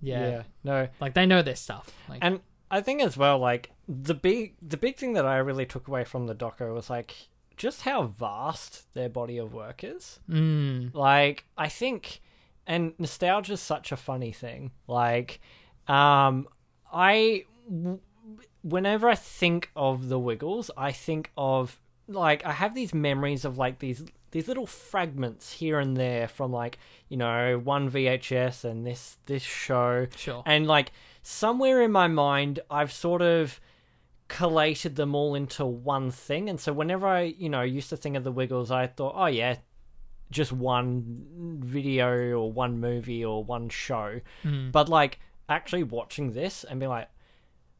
yeah. 0.00 0.28
Yeah. 0.30 0.42
No. 0.64 0.88
Like 1.00 1.14
they 1.14 1.26
know 1.26 1.42
their 1.42 1.54
stuff. 1.56 1.90
Like, 2.08 2.18
And 2.22 2.40
I 2.70 2.80
think 2.80 3.02
as 3.02 3.16
well, 3.16 3.38
like 3.38 3.70
the 3.88 4.14
big 4.14 4.54
the 4.60 4.76
big 4.76 4.96
thing 4.96 5.12
that 5.14 5.24
I 5.24 5.38
really 5.38 5.64
took 5.64 5.86
away 5.88 6.04
from 6.04 6.26
the 6.26 6.34
doco 6.34 6.74
was 6.74 6.90
like 6.90 7.14
just 7.56 7.82
how 7.82 8.02
vast 8.04 8.92
their 8.94 9.08
body 9.08 9.38
of 9.38 9.52
work 9.54 9.82
is. 9.84 10.18
mm, 10.28 10.92
Like 10.94 11.44
I 11.56 11.68
think, 11.68 12.20
and 12.66 12.94
nostalgia 12.98 13.52
is 13.54 13.60
such 13.60 13.90
a 13.92 13.96
funny 13.96 14.32
thing. 14.32 14.72
Like, 14.86 15.40
um, 15.86 16.46
I 16.92 17.44
w- 17.68 18.00
whenever 18.68 19.08
I 19.08 19.14
think 19.14 19.70
of 19.74 20.08
the 20.08 20.18
Wiggles, 20.18 20.70
I 20.76 20.92
think 20.92 21.30
of 21.36 21.80
like 22.06 22.44
I 22.44 22.52
have 22.52 22.74
these 22.74 22.94
memories 22.94 23.44
of 23.44 23.58
like 23.58 23.78
these 23.78 24.04
these 24.30 24.48
little 24.48 24.66
fragments 24.66 25.52
here 25.52 25.78
and 25.78 25.96
there 25.96 26.28
from 26.28 26.52
like 26.52 26.78
you 27.08 27.16
know 27.16 27.60
one 27.62 27.90
VHS 27.90 28.64
and 28.64 28.86
this 28.86 29.16
this 29.26 29.42
show. 29.42 30.06
Sure. 30.16 30.42
and 30.46 30.66
like 30.66 30.92
somewhere 31.22 31.82
in 31.82 31.92
my 31.92 32.08
mind 32.08 32.60
I've 32.70 32.92
sort 32.92 33.22
of 33.22 33.60
collated 34.28 34.96
them 34.96 35.14
all 35.14 35.34
into 35.34 35.64
one 35.64 36.10
thing. 36.10 36.48
And 36.48 36.60
so 36.60 36.72
whenever 36.72 37.06
I 37.06 37.22
you 37.22 37.48
know 37.48 37.62
used 37.62 37.90
to 37.90 37.96
think 37.96 38.16
of 38.16 38.24
the 38.24 38.32
Wiggles 38.32 38.70
I 38.70 38.86
thought 38.86 39.14
oh 39.16 39.26
yeah 39.26 39.56
just 40.30 40.52
one 40.52 41.60
video 41.62 42.38
or 42.38 42.52
one 42.52 42.78
movie 42.80 43.24
or 43.24 43.42
one 43.42 43.68
show. 43.68 44.20
Hmm. 44.42 44.70
But 44.70 44.88
like 44.88 45.18
actually 45.48 45.82
watching 45.82 46.32
this 46.32 46.64
and 46.64 46.78
be 46.78 46.86
like 46.86 47.08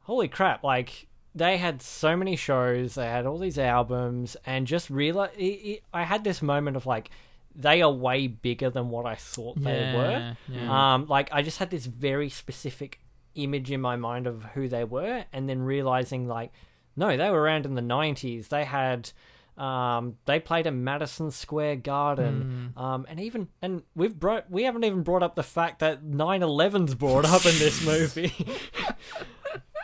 holy 0.09 0.27
crap 0.27 0.65
like 0.65 1.07
they 1.35 1.59
had 1.59 1.83
so 1.83 2.17
many 2.17 2.35
shows 2.35 2.95
they 2.95 3.05
had 3.05 3.27
all 3.27 3.37
these 3.37 3.59
albums 3.59 4.39
and 4.47 4.67
just 4.67 4.89
realize 4.89 5.31
it, 5.37 5.43
it, 5.43 5.83
i 5.93 6.03
had 6.03 6.25
this 6.25 6.41
moment 6.41 6.79
of 6.79 6.87
like 6.87 7.11
they 7.55 7.83
are 7.83 7.93
way 7.93 8.27
bigger 8.27 8.71
than 8.71 8.89
what 8.89 9.05
i 9.05 9.15
thought 9.15 9.63
they 9.63 9.93
were 9.95 10.11
yeah, 10.11 10.35
yeah. 10.49 10.95
um 10.95 11.07
like 11.09 11.29
i 11.31 11.43
just 11.43 11.59
had 11.59 11.69
this 11.69 11.85
very 11.85 12.31
specific 12.31 13.01
image 13.35 13.71
in 13.71 13.83
my 13.83 13.97
mind 13.97 14.27
of 14.27 14.43
who 14.55 14.67
they 14.67 14.83
were 14.83 15.23
and 15.31 15.47
then 15.47 15.61
realizing 15.61 16.27
like 16.27 16.53
no 16.97 17.15
they 17.15 17.29
were 17.29 17.43
around 17.43 17.67
in 17.67 17.75
the 17.75 17.83
90s 17.83 18.49
they 18.49 18.65
had 18.65 19.11
um, 19.59 20.19
they 20.25 20.39
played 20.39 20.69
in 20.69 20.85
Madison 20.85 21.33
Square 21.33 21.77
Garden, 21.77 22.73
um, 22.77 23.07
and 23.09 23.19
even 23.19 23.49
and 23.61 23.83
we've 23.97 24.17
brought 24.17 24.49
we 24.49 24.63
haven't 24.63 24.85
even 24.85 25.03
brought 25.03 25.25
up 25.25 25.35
the 25.35 25.43
fact 25.43 25.81
that 25.81 26.05
9/11's 26.05 26.95
brought 26.95 27.25
up 27.25 27.45
in 27.45 27.59
this 27.59 27.85
movie. 27.85 28.33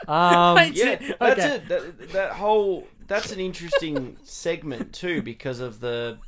um, 0.09 0.56
Yeah, 0.74 0.98
Okay. 1.01 1.14
that's 1.18 1.44
it. 1.44 1.68
That, 1.68 2.12
that 2.12 2.32
whole 2.32 2.86
that's 3.06 3.32
an 3.32 3.40
interesting 3.40 4.16
segment 4.24 4.93
too 4.93 5.22
because 5.22 5.60
of 5.60 5.81
the 5.81 6.18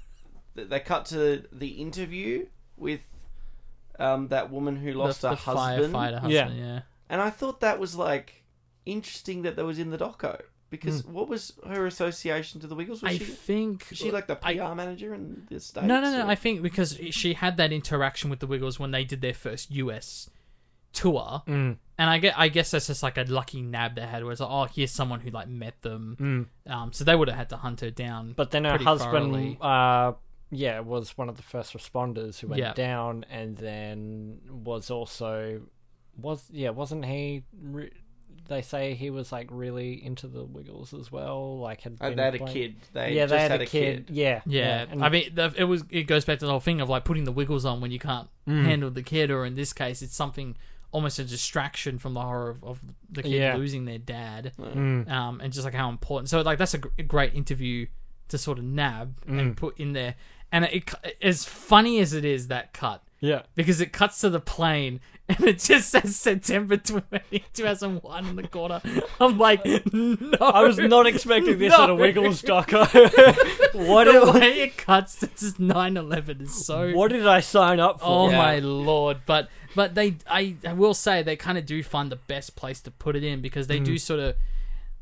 they 0.54 0.80
cut 0.80 1.06
to 1.06 1.44
the 1.52 1.68
interview 1.68 2.46
with 2.76 3.00
um, 3.98 4.28
that 4.28 4.50
woman 4.50 4.76
who 4.76 4.92
lost 4.92 5.22
the, 5.22 5.30
her 5.30 5.34
the 5.36 5.40
husband, 5.40 5.94
firefighter 5.94 6.20
husband. 6.20 6.32
Yeah. 6.32 6.50
Yeah. 6.50 6.80
and 7.08 7.20
I 7.20 7.30
thought 7.30 7.60
that 7.60 7.78
was 7.78 7.94
like 7.96 8.44
interesting 8.84 9.42
that 9.42 9.56
that 9.56 9.64
was 9.64 9.78
in 9.78 9.90
the 9.90 9.98
doco 9.98 10.40
because 10.68 11.00
Hmm. 11.02 11.12
what 11.12 11.28
was 11.28 11.52
her 11.66 11.86
association 11.86 12.60
to 12.60 12.66
the 12.66 12.74
Wiggles? 12.74 13.02
Was 13.02 13.12
I 13.12 13.18
she 13.18 13.24
think 13.24 13.86
was 13.88 13.98
she 13.98 14.10
like 14.10 14.26
the 14.26 14.36
PR 14.36 14.62
I- 14.62 14.74
manager 14.74 15.14
in 15.14 15.46
the 15.48 15.60
states? 15.60 15.86
No, 15.86 16.00
no, 16.00 16.10
no. 16.10 16.24
or- 16.26 16.28
I 16.30 16.34
think 16.34 16.60
because 16.62 16.98
she 17.10 17.34
had 17.34 17.56
that 17.56 17.72
interaction 17.72 18.28
with 18.30 18.40
the 18.40 18.46
Wiggles 18.46 18.78
when 18.78 18.90
they 18.90 19.04
did 19.04 19.20
their 19.22 19.34
first 19.34 19.70
US 19.70 20.28
tour, 20.92 21.42
Mm. 21.46 21.76
And 21.98 22.10
I 22.10 22.18
get, 22.18 22.38
I 22.38 22.48
guess 22.48 22.70
that's 22.72 22.86
just 22.88 23.02
like 23.02 23.16
a 23.18 23.24
lucky 23.24 23.62
nab 23.62 23.94
they 23.96 24.02
had, 24.02 24.22
where 24.22 24.32
it's 24.32 24.40
like, 24.40 24.50
oh, 24.50 24.64
here's 24.64 24.90
someone 24.92 25.20
who 25.20 25.30
like 25.30 25.48
met 25.48 25.80
them. 25.82 26.48
Mm. 26.66 26.72
Um, 26.72 26.92
so 26.92 27.04
they 27.04 27.14
would 27.16 27.28
have 27.28 27.36
had 27.38 27.48
to 27.50 27.56
hunt 27.56 27.80
her 27.80 27.90
down. 27.90 28.34
But 28.36 28.50
then 28.50 28.64
her 28.64 28.70
pretty 28.70 28.84
husband, 28.84 29.12
thoroughly. 29.32 29.58
uh, 29.60 30.12
yeah, 30.50 30.80
was 30.80 31.16
one 31.18 31.28
of 31.28 31.36
the 31.36 31.42
first 31.42 31.72
responders 31.76 32.38
who 32.40 32.48
went 32.48 32.60
Yeah. 32.60 32.72
down, 32.74 33.24
and 33.30 33.56
then 33.56 34.38
was 34.48 34.90
also 34.90 35.62
was 36.18 36.48
yeah, 36.52 36.70
wasn't 36.70 37.04
he? 37.04 37.44
Re- 37.60 37.90
they 38.48 38.62
say 38.62 38.94
he 38.94 39.10
was 39.10 39.32
like 39.32 39.48
really 39.50 39.94
into 40.04 40.28
the 40.28 40.44
Wiggles 40.44 40.94
as 40.94 41.10
well. 41.10 41.58
Like 41.58 41.80
had 41.80 41.96
Uh, 42.00 42.08
been 42.10 42.16
they 42.16 42.22
had 42.22 42.34
a 42.36 42.38
playing- 42.38 42.52
kid. 42.52 42.76
They 42.92 43.14
yeah, 43.14 43.22
just 43.24 43.32
they 43.32 43.40
had, 43.40 43.50
had 43.50 43.60
a 43.62 43.66
kid. 43.66 44.06
Yeah, 44.08 44.40
yeah, 44.46 44.86
and- 44.88 45.02
I 45.04 45.08
mean, 45.08 45.34
the, 45.34 45.52
it 45.56 45.64
was 45.64 45.82
it 45.90 46.04
goes 46.04 46.24
back 46.24 46.38
to 46.38 46.44
the 46.46 46.50
whole 46.52 46.60
thing 46.60 46.80
of 46.80 46.88
like 46.88 47.04
putting 47.04 47.24
the 47.24 47.32
Wiggles 47.32 47.64
on 47.64 47.80
when 47.80 47.90
you 47.90 47.98
can't 47.98 48.28
Mm. 48.48 48.64
handle 48.64 48.90
the 48.90 49.02
kid, 49.02 49.32
or 49.32 49.44
in 49.44 49.56
this 49.56 49.72
case, 49.72 50.00
it's 50.00 50.14
something 50.14 50.56
almost 50.92 51.18
a 51.18 51.24
distraction 51.24 51.98
from 51.98 52.14
the 52.14 52.20
horror 52.20 52.50
of, 52.50 52.64
of 52.64 52.80
the 53.10 53.22
kid 53.22 53.32
Yeah. 53.32 53.56
losing 53.56 53.84
their 53.84 53.98
dad. 53.98 54.52
Mm. 54.58 55.10
um, 55.10 55.40
and 55.40 55.52
just 55.52 55.64
like 55.64 55.74
how 55.74 55.88
important. 55.90 56.28
So 56.30 56.40
like 56.42 56.58
that's 56.58 56.74
a, 56.74 56.78
gr- 56.78 56.88
a 56.98 57.02
great 57.02 57.34
interview 57.34 57.86
to 58.28 58.38
sort 58.38 58.58
of 58.58 58.64
nab 58.64 59.20
Mm. 59.26 59.38
and 59.40 59.56
put 59.56 59.78
in 59.78 59.92
there. 59.92 60.14
And 60.52 60.64
it, 60.66 60.92
it 61.04 61.16
as 61.22 61.44
funny 61.44 61.98
as 62.00 62.12
it 62.12 62.24
is 62.24 62.48
that 62.48 62.72
cut 62.72 63.02
yeah, 63.18 63.42
because 63.54 63.80
it 63.80 63.92
cuts 63.94 64.20
to 64.20 64.28
the 64.30 64.40
plane 64.40 65.00
and 65.28 65.40
it 65.44 65.58
just 65.58 65.88
says 65.88 66.14
September 66.16 66.76
20, 66.76 67.44
2001 67.54 68.26
in 68.26 68.36
the 68.36 68.46
corner. 68.46 68.80
I'm 69.18 69.38
like, 69.38 69.64
no. 69.92 70.36
I 70.40 70.62
was 70.62 70.78
not 70.78 71.06
expecting 71.06 71.58
this 71.58 71.72
No. 71.76 71.84
at 71.84 71.90
a 71.90 71.94
Wiggles 71.94 72.42
doco. 72.42 72.86
what 73.88 74.04
The 74.04 74.12
did, 74.12 74.34
way 74.34 74.60
it 74.64 74.76
cuts 74.76 75.16
to 75.20 75.26
just 75.28 75.58
9/11 75.58 76.42
is 76.42 76.66
so. 76.66 76.92
what 76.92 77.10
did 77.10 77.26
I 77.26 77.40
sign 77.40 77.80
up 77.80 78.00
for? 78.00 78.06
Oh 78.06 78.30
Yeah. 78.30 78.36
my 78.38 78.58
lord! 78.60 79.22
But 79.26 79.48
but 79.76 79.94
they, 79.94 80.16
I, 80.26 80.56
I 80.66 80.72
will 80.72 80.94
say 80.94 81.22
they 81.22 81.36
kind 81.36 81.58
of 81.58 81.66
do 81.66 81.82
find 81.82 82.10
the 82.10 82.16
best 82.16 82.56
place 82.56 82.80
to 82.80 82.90
put 82.90 83.14
it 83.14 83.22
in 83.22 83.40
because 83.42 83.66
they 83.68 83.78
do 83.78 83.98
sort 83.98 84.20
of 84.20 84.34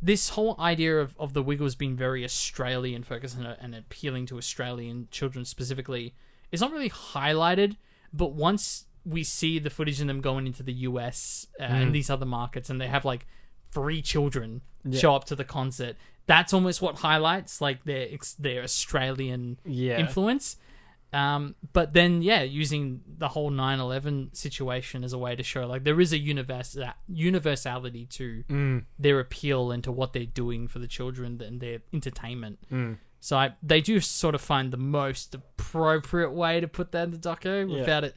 this 0.03 0.31
whole 0.31 0.57
idea 0.59 1.01
of, 1.01 1.15
of 1.19 1.33
the 1.33 1.43
Wiggles 1.43 1.75
being 1.77 1.97
very 1.97 2.25
Australian 2.25 3.03
focused 3.05 3.39
and, 3.39 3.47
and 3.61 3.75
appealing 3.75 4.27
to 4.27 4.37
Australian 4.37 5.09
children 5.11 5.45
specifically 5.45 6.13
is 6.53 6.61
not 6.61 6.73
really 6.73 6.91
highlighted. 6.91 7.77
But 8.13 8.33
once 8.33 8.87
we 9.07 9.23
see 9.25 9.59
the 9.59 9.71
footage 9.71 10.01
of 10.01 10.07
them 10.09 10.21
going 10.21 10.47
into 10.47 10.63
the 10.63 10.73
US 10.91 11.47
uh, 11.59 11.63
and 11.65 11.95
these 11.95 12.11
other 12.11 12.27
markets, 12.27 12.69
and 12.69 12.81
they 12.81 12.89
have 12.89 13.05
like 13.05 13.27
three 13.71 14.03
children 14.03 14.61
show 14.93 15.15
up 15.15 15.25
to 15.27 15.37
the 15.37 15.45
concert, 15.45 15.97
that's 16.27 16.53
almost 16.53 16.83
what 16.83 16.97
highlights 16.97 17.61
like 17.61 17.85
their 17.85 18.09
their 18.39 18.63
Australian 18.63 19.59
Yeah. 19.65 19.99
influence. 19.99 20.57
Um, 21.15 21.55
but 21.73 21.93
then, 21.93 22.23
yeah, 22.23 22.43
using 22.43 23.01
the 23.19 23.29
whole 23.29 23.51
9-11 23.51 24.37
situation 24.37 25.05
as 25.05 25.13
a 25.13 25.19
way 25.19 25.37
to 25.37 25.43
show 25.43 25.67
like 25.67 25.85
there 25.85 26.01
is 26.01 26.13
a 26.13 26.19
universe 26.19 26.77
universality 27.09 28.07
to 28.07 28.83
their 28.99 29.21
appeal 29.21 29.71
and 29.71 29.83
to 29.85 29.93
what 29.93 30.13
they're 30.13 30.25
doing 30.27 30.69
for 30.69 30.79
the 30.81 30.89
children 30.89 31.41
and 31.41 31.61
their 31.61 31.79
entertainment. 31.93 32.59
So 33.21 33.39
I, 33.39 33.55
they 33.63 33.81
do 33.81 34.01
sort 34.01 34.35
of 34.35 34.41
find 34.43 34.71
the 34.73 34.77
most 34.77 35.35
appropriate 35.35 36.33
way 36.33 36.61
to 36.61 36.69
put 36.69 36.93
that 36.93 37.05
in 37.05 37.11
the 37.13 37.17
doco 37.19 37.67
without 37.81 38.05
it 38.05 38.17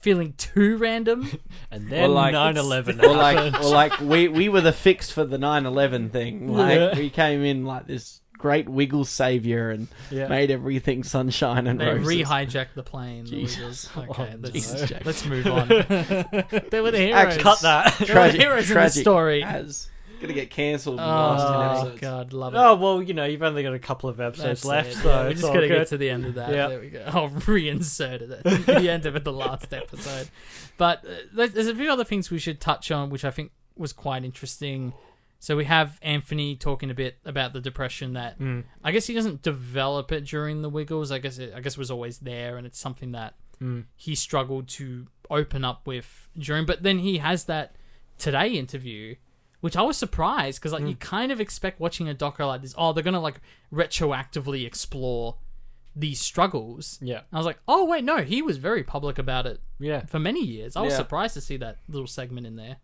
feeling 0.00 0.32
too 0.38 0.76
random. 0.78 1.30
And 1.70 1.88
then 1.90 2.04
Or 2.04 2.08
like- 2.08 2.34
9/11 2.34 3.02
Or 3.02 3.14
like, 3.14 3.36
happened. 3.36 3.64
or 3.64 3.70
like 3.70 4.00
we 4.00 4.26
we 4.28 4.48
were 4.48 4.60
the 4.62 4.72
fix 4.72 5.10
for 5.12 5.24
the 5.24 5.36
9/11 5.38 6.10
thing. 6.10 6.48
Like 6.48 6.74
Yeah. 6.78 6.96
we 6.98 7.10
came 7.10 7.44
in 7.44 7.64
like 7.64 7.86
this 7.86 8.20
great 8.40 8.68
wiggle 8.68 9.04
savior 9.04 9.70
and 9.70 9.86
Yeah. 10.10 10.28
made 10.28 10.50
everything 10.50 11.04
sunshine 11.04 11.66
and 11.66 11.78
They 11.80 11.86
roses. 11.86 12.06
re-hijacked 12.06 12.74
the 12.74 12.82
plane. 12.82 13.26
Jesus. 13.26 13.94
Wiggles. 13.94 14.18
Okay, 14.18 14.32
Oh, 14.34 14.38
let's, 14.40 14.52
Jesus, 14.52 14.92
let's 15.04 15.24
move 15.26 15.46
on. 15.46 15.68
they 16.70 16.80
were 16.80 16.90
the 16.90 16.98
heroes. 16.98 17.14
Actually, 17.14 17.42
Cut 17.42 17.60
that. 17.60 17.94
They 17.98 18.04
were 18.04 18.06
the 18.06 18.12
tragic, 18.12 18.40
heroes 18.40 18.70
in 18.70 18.76
the 18.76 18.88
story. 18.90 19.42
As 19.44 19.88
gonna 20.20 20.32
get 20.34 20.50
cancelled 20.50 20.96
in 20.98 21.02
the 21.02 21.06
last 21.08 21.46
ten 21.46 21.56
Oh 21.56 21.70
episodes. 21.80 22.00
god, 22.02 22.32
love 22.34 22.54
it. 22.54 22.58
Oh 22.58 22.74
well, 22.76 23.02
you 23.02 23.14
know 23.14 23.24
you've 23.24 23.42
only 23.42 23.62
got 23.62 23.72
a 23.72 23.78
couple 23.78 24.10
of 24.10 24.20
episodes 24.20 24.62
That's 24.62 24.64
left, 24.66 24.88
it. 24.90 24.96
so 24.96 25.08
Yeah, 25.08 25.22
we 25.24 25.30
it's 25.30 25.40
just 25.40 25.48
all 25.48 25.54
gotta 25.54 25.68
good. 25.68 25.78
get 25.78 25.86
to 25.88 25.96
the 25.96 26.10
end 26.10 26.26
of 26.26 26.34
that. 26.34 26.50
Yeah. 26.52 26.68
There 26.68 26.80
we 26.80 26.88
go. 26.90 27.04
I'll 27.06 27.30
reinsert 27.30 28.20
it 28.22 28.30
at 28.46 28.66
the 28.66 28.90
end 28.90 29.06
of 29.06 29.16
it, 29.16 29.24
the 29.24 29.32
last 29.32 29.72
episode. 29.72 30.28
But 30.76 31.04
uh, 31.06 31.08
there's 31.32 31.52
there's 31.52 31.68
a 31.68 31.74
few 31.74 31.90
other 31.90 32.04
things 32.04 32.30
we 32.30 32.38
should 32.38 32.60
touch 32.60 32.90
on, 32.90 33.08
which 33.10 33.24
I 33.24 33.30
think 33.30 33.52
was 33.76 33.92
quite 33.94 34.24
interesting. 34.24 34.92
So 35.42 35.56
we 35.56 35.64
have 35.64 35.98
Anthony 36.02 36.54
talking 36.54 36.90
a 36.90 36.94
bit 36.94 37.16
about 37.24 37.52
the 37.54 37.60
depression 37.60 38.12
that 38.12 38.36
Hmm. 38.36 38.60
I 38.84 38.92
guess 38.92 39.06
he 39.06 39.14
doesn't 39.14 39.40
develop 39.42 40.12
it 40.12 40.26
during 40.26 40.60
the 40.62 40.68
Wiggles. 40.68 41.10
I 41.10 41.18
guess 41.18 41.38
it, 41.38 41.52
I 41.56 41.60
guess 41.60 41.72
it 41.72 41.78
was 41.78 41.90
always 41.90 42.18
there, 42.18 42.56
and 42.58 42.66
it's 42.66 42.78
something 42.78 43.12
that 43.12 43.34
Hmm. 43.58 43.80
he 43.96 44.14
struggled 44.14 44.68
to 44.68 45.06
open 45.30 45.64
up 45.64 45.86
with 45.86 46.28
during. 46.38 46.66
But 46.66 46.82
then 46.82 46.98
he 47.00 47.18
has 47.18 47.44
that 47.44 47.74
today 48.18 48.48
interview, 48.50 49.16
which 49.60 49.76
I 49.76 49.82
was 49.82 49.96
surprised 49.96 50.60
because 50.60 50.72
like 50.72 50.86
you 50.86 50.94
kind 50.96 51.32
of 51.32 51.40
expect 51.40 51.80
watching 51.80 52.08
a 52.08 52.14
doco 52.14 52.46
like 52.46 52.60
this, 52.62 52.74
oh, 52.76 52.92
they're 52.92 53.02
gonna 53.04 53.20
like 53.20 53.40
retroactively 53.72 54.66
explore 54.66 55.36
these 55.96 56.20
struggles. 56.20 56.98
Yeah, 57.02 57.22
I 57.32 57.36
was 57.38 57.46
like, 57.46 57.58
oh 57.66 57.84
wait, 57.84 58.04
no, 58.04 58.18
he 58.18 58.42
was 58.42 58.58
very 58.58 58.82
public 58.84 59.18
about 59.18 59.46
it 59.46 59.60
yeah. 59.78 60.04
for 60.06 60.18
many 60.18 60.44
years. 60.44 60.76
I 60.76 60.82
was 60.82 60.92
Yeah. 60.92 60.98
surprised 60.98 61.34
to 61.34 61.40
see 61.40 61.56
that 61.58 61.78
little 61.88 62.06
segment 62.06 62.46
in 62.46 62.56
there. 62.56 62.76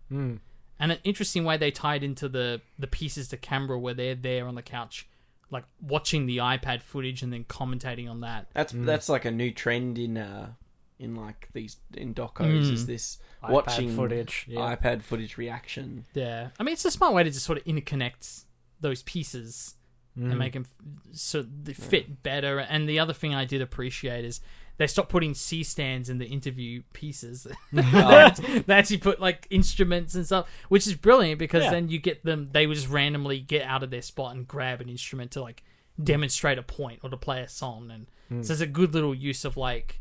Mm. 0.79 0.83
And 0.83 0.93
an 0.93 0.99
interesting 1.05 1.45
way 1.45 1.57
they 1.57 1.71
tied 1.71 2.03
into 2.03 2.29
the 2.29 2.61
the 2.79 2.87
pieces 2.87 3.29
to 3.29 3.37
camera 3.37 3.79
where 3.79 3.95
they're 3.95 4.15
there 4.15 4.47
on 4.47 4.55
the 4.55 4.63
couch, 4.63 5.09
like 5.51 5.65
watching 5.81 6.27
the 6.27 6.39
iPad 6.39 6.83
footage 6.83 7.23
and 7.23 7.33
then 7.33 7.45
commentating 7.45 8.11
on 8.11 8.21
that. 8.21 8.49
That's 8.55 8.73
that's 8.75 9.09
like 9.09 9.25
a 9.25 9.31
new 9.31 9.51
trend 9.51 9.99
in 9.99 10.17
uh 10.19 10.51
in 10.99 11.15
like 11.15 11.49
these 11.53 11.77
in 11.95 12.15
docos 12.15 12.73
is 12.73 12.87
this 12.87 13.19
iPad 13.43 13.51
watching 13.51 13.95
footage, 13.95 14.47
yeah. 14.49 14.75
iPad 14.75 15.03
footage 15.03 15.37
reaction. 15.37 16.07
Yeah, 16.15 16.49
I 16.59 16.63
mean 16.63 16.73
it's 16.73 16.85
a 16.85 16.91
smart 16.91 17.15
way 17.15 17.25
to 17.25 17.31
just 17.31 17.45
sort 17.45 17.59
of 17.59 17.65
interconnect 17.65 18.45
those 18.81 19.03
pieces 19.03 19.75
Mm. 20.19 20.31
and 20.31 20.39
make 20.39 20.55
them 20.55 20.65
so 21.13 21.43
they 21.43 21.75
fit 21.75 22.23
better. 22.23 22.59
And 22.59 22.89
the 22.89 22.99
other 22.99 23.13
thing 23.13 23.35
I 23.35 23.45
did 23.45 23.61
appreciate 23.61 24.25
is 24.25 24.41
they 24.79 24.87
stopped 24.87 25.09
putting 25.09 25.35
C 25.35 25.63
stands 25.63 26.11
in 26.11 26.19
the 26.19 26.27
interview 26.27 26.83
pieces. 26.93 27.47
they 27.73 28.65
actually 28.75 28.99
put 28.99 29.21
like 29.21 29.47
instruments 29.51 30.15
and 30.15 30.27
stuff, 30.27 30.49
which 30.69 30.87
is 30.87 30.95
brilliant 30.95 31.39
because 31.39 31.65
Yeah. 31.65 31.71
then 31.71 31.89
you 31.89 31.99
get 31.99 32.25
them. 32.25 32.51
They 32.53 32.67
would 32.67 32.75
just 32.77 32.89
randomly 32.89 33.41
get 33.41 33.63
out 33.67 33.83
of 33.83 33.91
their 33.91 34.03
spot 34.03 34.35
and 34.37 34.47
grab 34.47 34.81
an 34.81 34.89
instrument 34.89 35.31
to 35.33 35.41
like 35.43 35.63
demonstrate 36.03 36.59
a 36.59 36.63
point 36.63 37.01
or 37.03 37.11
to 37.11 37.17
play 37.17 37.41
a 37.43 37.49
song, 37.49 37.91
and 37.91 38.07
Hmm. 38.29 38.43
so 38.43 38.53
it's 38.53 38.61
a 38.61 38.67
good 38.67 38.93
little 38.93 39.15
use 39.15 39.45
of 39.45 39.57
like 39.57 40.01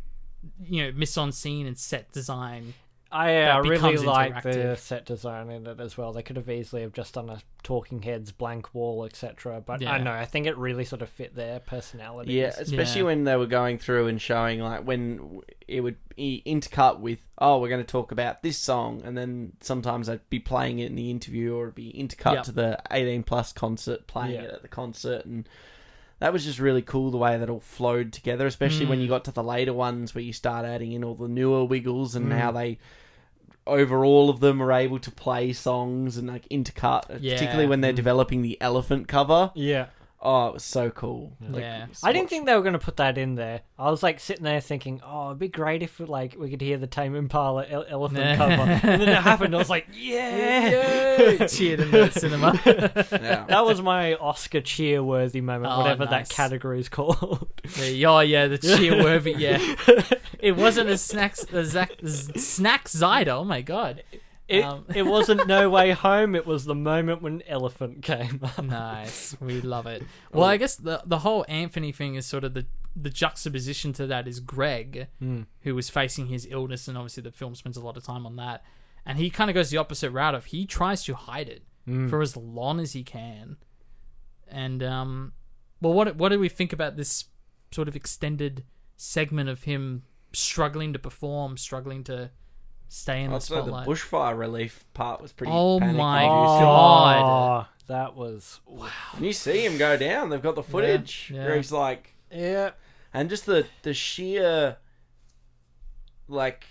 you 0.64 0.84
know 0.84 0.91
mise 0.91 1.18
en 1.18 1.31
scene 1.31 1.65
and 1.68 1.77
set 1.77 2.11
design. 2.11 2.73
I 3.15 3.43
uh, 3.43 3.61
really 3.61 3.75
becomes 3.75 4.03
like 4.03 4.43
the 4.43 4.75
set 4.75 5.05
design 5.05 5.49
in 5.49 5.65
it 5.67 5.79
as 5.79 5.97
well. 5.97 6.11
They 6.11 6.21
could 6.21 6.35
have 6.35 6.49
easily 6.49 6.81
have 6.81 6.91
just 6.91 7.13
done 7.13 7.29
a 7.29 7.39
Talking 7.63 8.01
Heads 8.01 8.31
blank 8.31 8.73
wall, 8.75 9.05
etc. 9.05 9.61
But 9.65 9.81
Yeah. 9.81 9.93
I 9.93 9.97
know 9.99 10.11
I 10.11 10.25
think 10.25 10.47
it 10.47 10.57
really 10.57 10.83
sort 10.83 11.01
of 11.01 11.09
fit 11.09 11.33
their 11.35 11.59
personality. 11.59 12.33
Yeah, 12.33 12.51
especially 12.57 13.01
Yeah. 13.01 13.05
when 13.07 13.23
they 13.23 13.35
were 13.37 13.45
going 13.45 13.77
through 13.77 14.07
and 14.07 14.21
showing 14.21 14.59
like 14.59 14.85
when 14.85 15.41
it 15.67 15.81
would 15.81 15.95
be 16.15 16.43
intercut 16.45 16.99
with, 16.99 17.19
oh, 17.37 17.59
we're 17.59 17.69
going 17.69 17.81
to 17.81 17.87
talk 17.91 18.11
about 18.11 18.43
this 18.43 18.57
song, 18.57 19.01
and 19.05 19.17
then 19.17 19.53
sometimes 19.61 20.09
I'd 20.09 20.29
be 20.29 20.39
playing 20.39 20.79
it 20.79 20.87
in 20.87 20.95
the 20.95 21.09
interview, 21.09 21.55
or 21.55 21.63
it'd 21.63 21.75
be 21.75 21.93
intercut 21.93 22.33
Yep. 22.35 22.43
to 22.43 22.51
the 22.51 22.79
18 22.91 23.23
plus 23.23 23.53
concert, 23.53 24.07
playing 24.07 24.33
Yeah. 24.35 24.41
it 24.43 24.51
at 24.55 24.61
the 24.61 24.67
concert, 24.67 25.25
and 25.25 25.47
that 26.19 26.31
was 26.33 26.43
just 26.45 26.59
really 26.59 26.81
cool 26.81 27.11
the 27.11 27.17
way 27.17 27.37
that 27.37 27.49
all 27.49 27.59
flowed 27.59 28.11
together. 28.13 28.45
Especially 28.45 28.85
Mm. 28.85 28.89
when 28.89 28.99
you 28.99 29.07
got 29.07 29.23
to 29.25 29.31
the 29.31 29.43
later 29.43 29.73
ones 29.73 30.13
where 30.13 30.23
you 30.23 30.33
start 30.33 30.65
adding 30.65 30.91
in 30.91 31.03
all 31.03 31.15
the 31.15 31.27
newer 31.27 31.63
Wiggles 31.65 32.13
and 32.15 32.27
Mm. 32.31 32.37
how 32.37 32.51
they. 32.51 32.77
Over 33.67 34.05
all 34.05 34.29
of 34.29 34.39
them 34.41 34.61
are 34.61 34.71
able 34.71 34.99
to 34.99 35.09
play 35.11 35.51
songs 35.53 36.17
and 36.17 36.27
like 36.27 36.47
intercut, 36.49 37.17
Yeah. 37.19 37.33
particularly 37.33 37.67
when 37.67 37.81
they're 37.81 37.93
Mm. 37.93 37.95
developing 37.97 38.41
the 38.43 38.57
elephant 38.61 39.07
cover. 39.07 39.51
yeah. 39.55 39.87
Oh, 40.21 40.47
it 40.47 40.53
was 40.55 40.63
so 40.63 40.89
cool. 40.89 41.33
Like, 41.39 41.61
Yeah. 41.61 41.85
I 42.03 42.11
didn't 42.11 42.29
think 42.29 42.47
they 42.47 42.55
were 42.55 42.61
going 42.63 42.73
to 42.73 42.79
put 42.79 42.97
that 42.97 43.15
in 43.17 43.35
there. 43.35 43.61
I 43.77 43.91
was 43.91 44.01
like 44.01 44.19
sitting 44.19 44.43
there 44.43 44.59
thinking, 44.59 45.01
"Oh, 45.05 45.27
it'd 45.27 45.39
be 45.39 45.49
great 45.49 45.83
if 45.83 45.99
like 45.99 46.35
we 46.39 46.49
could 46.49 46.61
hear 46.61 46.77
the 46.77 46.87
Tame 46.87 47.15
Impala 47.15 47.65
ele- 47.67 47.85
elephant 47.87 48.37
cover." 48.37 48.53
And 48.53 49.01
then 49.01 49.09
it 49.09 49.15
happened. 49.21 49.53
I 49.53 49.57
was 49.59 49.69
like, 49.69 49.85
"Yeah!" 49.93 51.45
Cheered 51.47 51.79
in 51.81 51.91
the 51.91 52.09
cinema. 52.09 52.59
Yeah. 53.25 53.45
that 53.47 53.65
was 53.65 53.81
my 53.81 54.15
Oscar 54.15 54.61
cheer-worthy 54.61 55.41
moment, 55.41 55.71
Oh, 55.73 55.79
whatever 55.81 56.05
nice. 56.05 56.29
that 56.29 56.35
category 56.35 56.79
is 56.79 56.89
called. 56.89 57.47
Yeah, 57.79 58.09
oh 58.11 58.19
yeah, 58.21 58.47
the 58.47 58.57
cheer 58.57 58.97
worthy. 59.03 59.33
Yeah, 59.33 59.59
it 60.39 60.55
wasn't 60.55 60.89
a 60.89 60.97
snacks 60.97 61.43
a 61.53 61.63
Zac, 61.65 61.91
snack 62.05 62.85
Zyder. 62.87 63.29
Oh 63.29 63.43
my 63.43 63.61
god, 63.61 64.03
It 64.47 64.63
Um, 64.63 64.85
it 64.93 65.03
wasn't 65.03 65.47
No 65.47 65.69
Way 65.76 65.91
Home. 65.91 66.35
It 66.35 66.45
was 66.45 66.65
the 66.65 66.76
moment 66.76 67.22
when 67.22 67.41
Elephant 67.47 68.03
came 68.03 68.39
up. 68.43 68.63
nice. 68.63 69.35
We 69.39 69.61
love 69.76 69.88
it. 69.88 70.03
Well, 70.31 70.43
I 70.45 70.57
guess 70.57 70.76
the 70.76 71.01
the 71.05 71.19
whole 71.19 71.45
Anthony 71.47 71.91
thing 71.91 72.15
is 72.15 72.26
sort 72.26 72.43
of 72.43 72.53
the 72.53 72.65
the 72.95 73.09
juxtaposition 73.09 73.91
to 73.93 74.07
that 74.07 74.27
is 74.27 74.39
Greg, 74.39 75.07
who 75.61 75.76
was 75.76 75.89
facing 75.89 76.27
his 76.27 76.47
illness, 76.49 76.88
and 76.88 76.97
obviously 76.97 77.23
the 77.23 77.31
film 77.31 77.55
spends 77.55 77.76
a 77.76 77.81
lot 77.81 77.97
of 77.97 78.03
time 78.03 78.26
on 78.26 78.35
that, 78.38 78.63
and 79.05 79.17
he 79.17 79.30
kind 79.30 79.49
of 79.49 79.53
goes 79.53 79.69
the 79.69 79.77
opposite 79.77 80.11
route 80.11 80.34
of 80.35 80.45
he 80.45 80.65
tries 80.65 81.03
to 81.05 81.13
hide 81.15 81.49
it 81.49 81.63
for 82.09 82.22
as 82.22 82.35
long 82.38 82.80
as 82.80 82.93
he 82.93 83.03
can, 83.03 83.57
and 84.47 84.81
um, 84.81 85.34
well, 85.81 85.93
what 85.93 86.15
what 86.15 86.30
do 86.30 86.39
we 86.39 86.49
think 86.49 86.72
about 86.72 86.95
this 86.97 87.26
sort 87.72 87.88
of 87.88 87.95
extended 87.95 88.63
segment 88.95 89.49
of 89.49 89.63
him 89.63 90.03
struggling 90.31 90.93
to 90.93 90.99
perform, 90.99 91.57
struggling 91.57 92.03
to 92.05 92.31
stay 92.88 93.22
in 93.22 93.30
the 93.30 93.36
Also, 93.36 93.56
the 93.56 93.62
spotlight? 93.62 93.88
bushfire 93.88 94.38
relief 94.38 94.86
part 94.94 95.22
was 95.22 95.32
pretty. 95.32 95.52
Oh 95.53 95.80
panic 95.80 95.95
my 95.95 96.24
inducing. 96.24 96.62
God. 96.62 97.68
Oh, 97.68 97.76
that 97.88 98.16
was 98.16 98.60
And 99.14 99.26
you 99.26 99.34
see 99.34 99.66
him 99.66 99.78
go 99.78 99.98
down. 99.98 100.30
They've 100.30 100.41
got 100.41 100.56
the 100.56 100.64
footage 100.64 101.32
yeah. 101.34 101.45
where 101.45 101.56
he's 101.56 101.72
like, 101.72 102.16
yeah. 102.32 102.72
and 103.14 103.30
just 103.30 103.45
the 103.45 103.66
the 103.84 103.94
sheer, 103.94 104.78
like, 106.28 106.66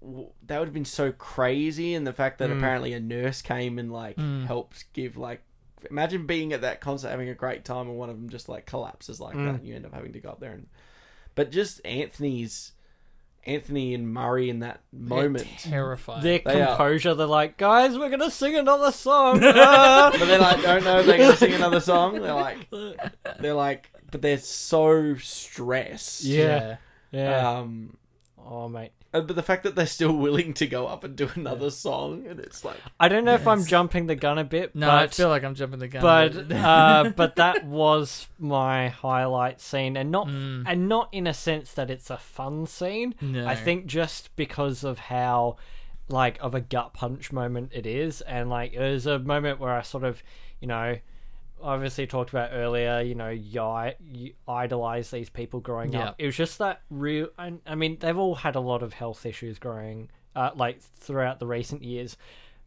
w- 0.00 0.30
that 0.46 0.58
would 0.58 0.68
have 0.68 0.74
been 0.74 0.84
so 0.84 1.12
crazy, 1.12 1.94
and 1.94 2.06
the 2.06 2.12
fact 2.12 2.38
that 2.38 2.50
hmm. 2.50 2.58
apparently 2.58 2.92
a 2.92 3.00
nurse 3.00 3.42
came 3.42 3.78
and 3.78 3.92
like 3.92 4.16
hmm. 4.16 4.44
helped 4.44 4.92
give 4.92 5.16
like. 5.16 5.42
Imagine 5.90 6.26
being 6.26 6.52
at 6.52 6.60
that 6.60 6.82
concert 6.82 7.08
having 7.08 7.30
a 7.30 7.34
great 7.34 7.64
time 7.64 7.88
and 7.88 7.96
one 7.96 8.10
of 8.10 8.16
them 8.16 8.28
just 8.28 8.50
like 8.50 8.66
collapses 8.66 9.18
like 9.18 9.32
hmm. 9.32 9.46
that 9.46 9.54
and 9.54 9.66
you 9.66 9.74
end 9.74 9.86
up 9.86 9.94
having 9.94 10.12
to 10.12 10.20
go 10.20 10.28
up 10.28 10.38
there 10.38 10.52
and 10.52 10.66
but 11.34 11.50
just 11.50 11.80
Anthony's 11.86 12.72
Anthony 13.46 13.94
and 13.94 14.12
Murray 14.12 14.50
in 14.50 14.60
that 14.60 14.80
moment 14.92 15.46
terrified. 15.58 16.22
Their 16.22 16.40
They 16.44 16.60
are- 16.62 16.68
composure. 16.68 17.14
They're 17.14 17.26
like, 17.26 17.56
guys, 17.56 17.96
we're 17.98 18.10
gonna 18.10 18.30
sing 18.30 18.54
another 18.56 18.92
song. 18.92 19.40
Ah. 19.42 20.10
but 20.18 20.26
they 20.26 20.38
like 20.38 20.62
don't 20.62 20.84
know 20.84 21.00
if 21.00 21.06
they're 21.06 21.18
gonna 21.18 21.36
sing 21.36 21.54
another 21.54 21.80
song. 21.80 22.20
They're 22.20 22.34
like, 22.34 22.68
they're 23.40 23.54
like, 23.54 23.90
but 24.10 24.22
they're 24.22 24.38
so 24.38 25.14
stressed. 25.16 26.24
yeah, 26.24 26.76
yeah. 27.12 27.58
Um, 27.58 27.96
Oh 28.52 28.68
mate, 28.68 28.92
but 29.12 29.34
the 29.34 29.42
fact 29.42 29.64
that 29.64 29.74
they're 29.74 29.86
still 29.86 30.12
willing 30.12 30.54
to 30.54 30.66
go 30.66 30.86
up 30.86 31.02
and 31.04 31.16
do 31.16 31.28
another 31.34 31.70
song, 31.70 32.26
and 32.28 32.38
it's 32.38 32.64
like, 32.64 32.76
I 32.98 33.08
don't 33.08 33.24
know 33.24 33.34
if 33.34 33.46
I'm 33.46 33.64
jumping 33.64 34.06
the 34.06 34.14
gun 34.14 34.38
a 34.38 34.44
bit, 34.44 34.74
No, 34.76 34.86
but 34.86 34.94
I 34.94 35.06
feel 35.08 35.28
like 35.28 35.42
I'm 35.42 35.54
jumping 35.54 35.80
the 35.80 35.88
gun. 35.88 36.02
but 36.02 36.52
uh, 36.52 37.10
but 37.16 37.36
that 37.36 37.64
was 37.66 38.28
my 38.38 38.88
highlight 38.88 39.60
scene, 39.60 39.96
and 39.96 40.10
not 40.10 40.28
Mm. 40.28 40.64
and 40.66 40.88
not 40.88 41.08
in 41.12 41.26
a 41.26 41.34
sense 41.34 41.72
that 41.72 41.90
it's 41.90 42.10
a 42.10 42.18
fun 42.18 42.66
scene. 42.66 43.14
No. 43.20 43.46
I 43.46 43.56
think 43.56 43.86
just 43.86 44.34
because 44.36 44.84
of 44.84 44.98
how 44.98 45.56
like 46.08 46.38
of 46.40 46.54
a 46.54 46.60
gut 46.60 46.92
punch 46.94 47.32
moment 47.32 47.70
it 47.74 47.86
is, 47.86 48.20
and 48.22 48.48
like 48.50 48.74
there's 48.74 49.06
a 49.06 49.18
moment 49.18 49.58
where 49.60 49.72
I 49.72 49.82
sort 49.82 50.04
of, 50.04 50.22
you 50.60 50.68
know, 50.68 50.98
obviously 51.62 52.06
talked 52.06 52.30
about 52.30 52.50
earlier. 52.52 53.00
You 53.00 53.14
know, 53.14 53.30
you, 53.30 53.90
you 54.00 54.32
idolize 54.48 55.10
these 55.10 55.30
people 55.30 55.60
growing 55.60 55.92
Yeah. 55.92 56.08
up. 56.10 56.16
It 56.18 56.26
was 56.26 56.36
just 56.36 56.58
that 56.58 56.82
real. 56.90 57.28
I, 57.38 57.54
I 57.66 57.74
mean, 57.74 57.98
they've 58.00 58.16
all 58.18 58.34
had 58.34 58.56
a 58.56 58.60
lot 58.60 58.82
of 58.82 58.92
health 58.92 59.24
issues 59.26 59.58
growing, 59.58 60.10
uh, 60.36 60.50
like 60.54 60.80
throughout 60.80 61.38
the 61.40 61.46
recent 61.46 61.82
years. 61.82 62.16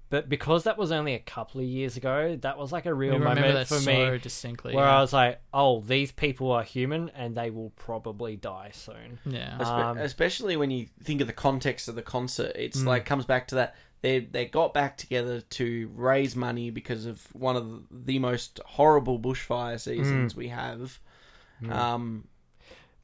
But 0.10 0.30
because 0.30 0.65
that 0.65 0.78
was 0.78 0.91
only 0.91 1.15
a 1.15 1.20
couple 1.20 1.60
of 1.60 1.65
years 1.65 1.98
ago, 1.98 2.38
that 2.41 2.56
was 2.60 2.72
like 2.72 2.86
a 2.86 2.94
real 2.94 3.14
we 3.14 3.20
moment 3.20 3.52
that 3.56 3.68
for 3.68 3.80
so 3.80 4.11
me 4.11 4.18
distinctly. 4.20 4.76
where 4.76 4.86
yeah. 4.86 4.98
I 4.98 5.02
was 5.02 5.11
like, 5.11 5.41
"Oh, 5.52 5.80
these 5.82 6.11
people 6.11 6.52
are 6.52 6.61
human, 6.61 7.10
and 7.15 7.34
they 7.34 7.49
will 7.49 7.72
probably 7.78 8.36
die 8.36 8.70
soon." 8.74 9.18
yeah. 9.26 9.57
Um, 9.57 9.98
especially 9.98 10.56
when 10.56 10.70
you 10.70 10.86
think 11.03 11.22
of 11.22 11.26
the 11.28 11.34
context 11.34 11.88
of 11.88 11.95
the 11.95 12.03
concert, 12.03 12.52
it's 12.56 12.82
Mm. 12.82 12.86
like 12.86 13.06
comes 13.06 13.26
back 13.26 13.48
to 13.48 13.56
that 13.56 13.76
they 14.04 14.20
they 14.20 14.46
got 14.46 14.74
back 14.74 14.98
together 14.98 15.42
to 15.42 15.90
raise 15.96 16.36
money 16.36 16.70
because 16.70 17.06
of 17.08 17.26
one 17.34 17.56
of 17.56 17.84
the 17.90 18.20
most 18.20 18.60
horrible 18.66 19.18
bushfire 19.20 19.76
Mm. 19.76 19.80
seasons 19.80 20.36
we 20.36 20.50
have. 20.50 21.00
Um, 21.70 22.28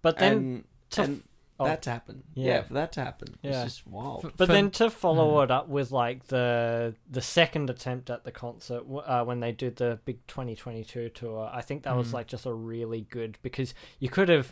But 0.01 0.17
then, 0.17 0.33
and, 0.33 0.63
to- 0.91 1.01
and 1.03 1.23
oh. 1.59 1.65
that 1.65 1.81
to 1.83 1.89
happen, 1.91 2.23
Yeah. 2.33 2.45
yeah. 2.47 2.61
for 2.63 2.73
that 2.73 2.91
to 2.93 3.03
happen, 3.03 3.35
Yeah. 3.41 3.63
it's 3.63 3.75
just 3.75 3.87
wild. 3.87 4.25
F- 4.25 4.33
but 4.37 4.47
for- 4.47 4.53
then 4.53 4.71
to 4.71 4.89
follow 4.89 5.41
it 5.41 5.51
up 5.51 5.67
with 5.69 5.91
like 5.91 6.27
the 6.27 6.95
the 7.09 7.21
second 7.21 7.69
attempt 7.69 8.09
at 8.09 8.23
the 8.25 8.31
concert 8.31 8.83
uh, 9.05 9.23
when 9.23 9.39
they 9.39 9.51
did 9.51 9.77
the 9.77 9.99
big 10.05 10.25
2022 10.27 11.09
tour, 11.09 11.49
I 11.53 11.61
think 11.61 11.83
that 11.83 11.95
was 11.95 12.13
like 12.13 12.27
just 12.27 12.45
a 12.45 12.53
really 12.53 13.01
good 13.09 13.37
because 13.41 13.73
you 13.99 14.09
could 14.09 14.29
have 14.29 14.51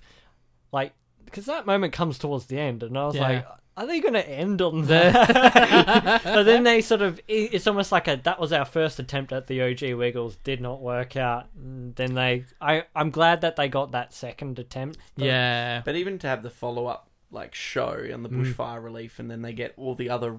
like 0.72 0.94
because 1.26 1.45
that 1.45 1.65
moment 1.65 1.91
comes 1.94 2.18
towards 2.18 2.45
the 2.45 2.57
end, 2.60 2.84
and 2.84 2.98
I 2.98 3.06
was 3.06 3.15
Yeah. 3.15 3.22
like. 3.22 3.45
Are 3.78 3.86
they 3.86 3.99
going 3.99 4.16
to 4.16 4.28
end 4.28 4.62
on 4.62 4.86
that? 4.88 6.22
but 6.24 6.44
then 6.44 6.64
they 6.64 6.82
sort 6.82 7.02
of, 7.04 7.20
it's 7.28 7.68
almost 7.68 7.91
like 7.91 8.08
a, 8.08 8.20
that 8.24 8.40
was 8.40 8.52
our 8.52 8.66
first 8.66 8.98
attempt 8.99 9.32
at 9.32 9.45
the 9.48 9.62
OG 9.62 9.94
Wiggles, 9.94 10.36
did 10.44 10.60
not 10.62 10.82
work 10.82 11.16
out. 11.16 11.45
And 11.56 11.95
then 11.95 12.16
they, 12.16 12.45
I, 12.60 12.86
I'm 12.95 13.12
glad 13.12 13.41
that 13.41 13.56
they 13.56 13.70
got 13.70 13.91
that 13.91 14.14
second 14.14 14.58
attempt. 14.58 14.98
but- 15.16 15.26
yeah. 15.26 15.82
But 15.86 15.95
even 15.95 16.18
to 16.20 16.28
have 16.28 16.41
the 16.44 16.49
follow 16.49 16.88
up 16.88 17.08
like 17.32 17.54
show 17.54 18.08
on 18.14 18.24
the 18.24 18.30
Mm. 18.30 18.54
bushfire 18.54 18.84
relief, 18.84 19.20
and 19.20 19.30
then 19.30 19.41
they 19.41 19.54
get 19.54 19.74
all 19.78 19.95
the 19.95 20.10
other 20.10 20.38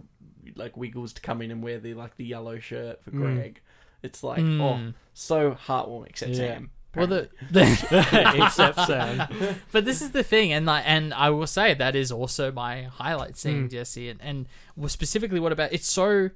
like 0.56 0.77
Wiggles 0.77 1.12
to 1.12 1.20
come 1.20 1.43
in 1.43 1.51
and 1.51 1.62
wear 1.62 1.78
the 1.78 1.93
like 1.94 2.16
the 2.16 2.24
yellow 2.24 2.59
shirt 2.59 3.05
for 3.05 3.10
Mm. 3.10 3.19
Greg. 3.36 3.60
It's 4.02 4.24
like 4.24 4.40
Mm. 4.43 4.60
oh, 4.62 4.94
so 5.12 5.52
heartwarming. 5.52 6.06
Except 6.09 6.32
Yeah. 6.32 6.36
Sam. 6.39 6.70
Well, 6.97 7.06
the, 7.06 7.28
the 7.51 7.62
Except 8.44 8.81
Sam. 8.86 9.56
but 9.73 9.85
this 9.85 10.01
is 10.01 10.12
the 10.12 10.23
thing, 10.23 10.52
and 10.52 10.66
like, 10.66 10.85
and 10.86 11.12
I 11.12 11.31
will 11.31 11.47
say 11.47 11.74
that 11.74 11.94
is 11.94 12.10
also 12.10 12.51
my 12.51 12.82
highlight 12.82 13.36
scene, 13.36 13.69
Jesse, 13.69 14.09
and 14.09 14.20
and 14.23 14.47
specifically, 14.90 15.39
what 15.39 15.52
about 15.52 15.73
it's 15.73 15.89
so 15.89 16.31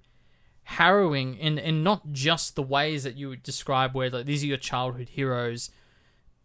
harrowing 0.64 1.36
in 1.36 1.58
in 1.58 1.82
not 1.82 2.12
just 2.12 2.54
the 2.54 2.62
ways 2.62 3.02
that 3.04 3.16
you 3.16 3.28
would 3.30 3.42
describe, 3.42 3.94
where 3.94 4.10
like 4.10 4.26
these 4.26 4.42
are 4.44 4.48
your 4.48 4.56
childhood 4.58 5.08
heroes. 5.10 5.70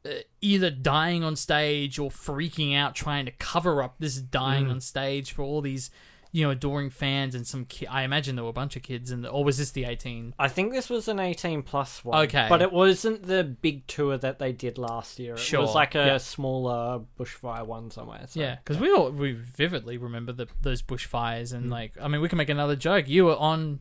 Uh, 0.05 0.19
either 0.41 0.69
dying 0.69 1.23
on 1.23 1.35
stage 1.35 1.99
or 1.99 2.09
freaking 2.09 2.75
out 2.75 2.95
trying 2.95 3.25
to 3.25 3.31
cover 3.31 3.83
up 3.83 3.95
this 3.99 4.17
dying 4.17 4.69
on 4.69 4.79
stage 4.79 5.33
for 5.33 5.41
all 5.41 5.59
these 5.59 5.89
you 6.31 6.43
know 6.43 6.49
adoring 6.51 6.89
fans 6.89 7.33
and 7.35 7.47
some 7.47 7.65
ki- 7.65 7.87
i 7.87 8.03
imagine 8.03 8.35
there 8.35 8.43
were 8.43 8.49
a 8.49 8.53
bunch 8.53 8.75
of 8.75 8.83
kids 8.83 9.11
and 9.11 9.25
or 9.25 9.43
was 9.43 9.57
this 9.57 9.71
the 9.71 9.85
18 9.85 10.33
I 10.39 10.47
think 10.49 10.71
this 10.73 10.89
was 10.89 11.07
an 11.07 11.19
18 11.19 11.63
plus 11.63 12.03
one. 12.03 12.23
Okay. 12.25 12.45
But 12.49 12.61
it 12.61 12.71
wasn't 12.71 13.23
the 13.23 13.43
big 13.43 13.87
tour 13.87 14.17
that 14.17 14.39
they 14.39 14.51
did 14.51 14.77
last 14.77 15.19
year. 15.19 15.33
It 15.33 15.39
Sure, 15.39 15.61
was 15.61 15.73
like 15.75 15.95
a 15.95 16.05
yeah. 16.05 16.17
smaller 16.17 17.01
bushfire 17.19 17.65
one 17.65 17.89
somewhere. 17.91 18.25
So. 18.27 18.39
Yeah, 18.39 18.55
because 18.55 18.77
we 18.79 18.91
all 18.91 19.09
we 19.11 19.31
vividly 19.33 19.97
remember 19.97 20.31
the, 20.33 20.47
those 20.61 20.81
bushfires, 20.81 21.51
Mm. 21.53 21.57
and 21.57 21.69
like, 21.69 21.93
I 22.01 22.07
mean, 22.07 22.21
we 22.21 22.29
can 22.29 22.37
make 22.37 22.49
another 22.49 22.75
joke. 22.75 23.07
You 23.07 23.25
were 23.25 23.35
on 23.37 23.79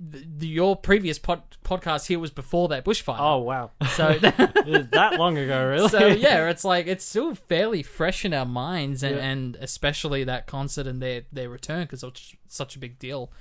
the, 0.00 0.46
your 0.46 0.76
previous 0.76 1.18
pod, 1.18 1.42
podcast 1.64 2.06
here 2.06 2.18
was 2.18 2.30
before 2.30 2.68
that 2.68 2.84
bushfire. 2.84 3.16
Oh, 3.18 3.38
wow. 3.38 3.70
so 3.94 4.14
that 4.18 5.14
long 5.18 5.38
ago, 5.38 5.66
really? 5.68 5.88
so 5.88 6.06
yeah, 6.06 6.48
it's 6.48 6.64
like 6.64 6.86
it's 6.86 7.04
still 7.04 7.34
fairly 7.34 7.82
fresh 7.82 8.24
in 8.24 8.32
our 8.34 8.46
minds, 8.46 9.02
and, 9.02 9.16
Yeah. 9.16 9.22
and 9.24 9.56
especially 9.60 10.24
that 10.24 10.46
concert 10.46 10.86
and 10.86 11.00
their 11.02 11.22
their 11.32 11.48
return 11.48 11.82
because 11.82 12.02
it's 12.02 12.34
such 12.48 12.76
a 12.76 12.78
big 12.78 12.98
deal. 12.98 13.32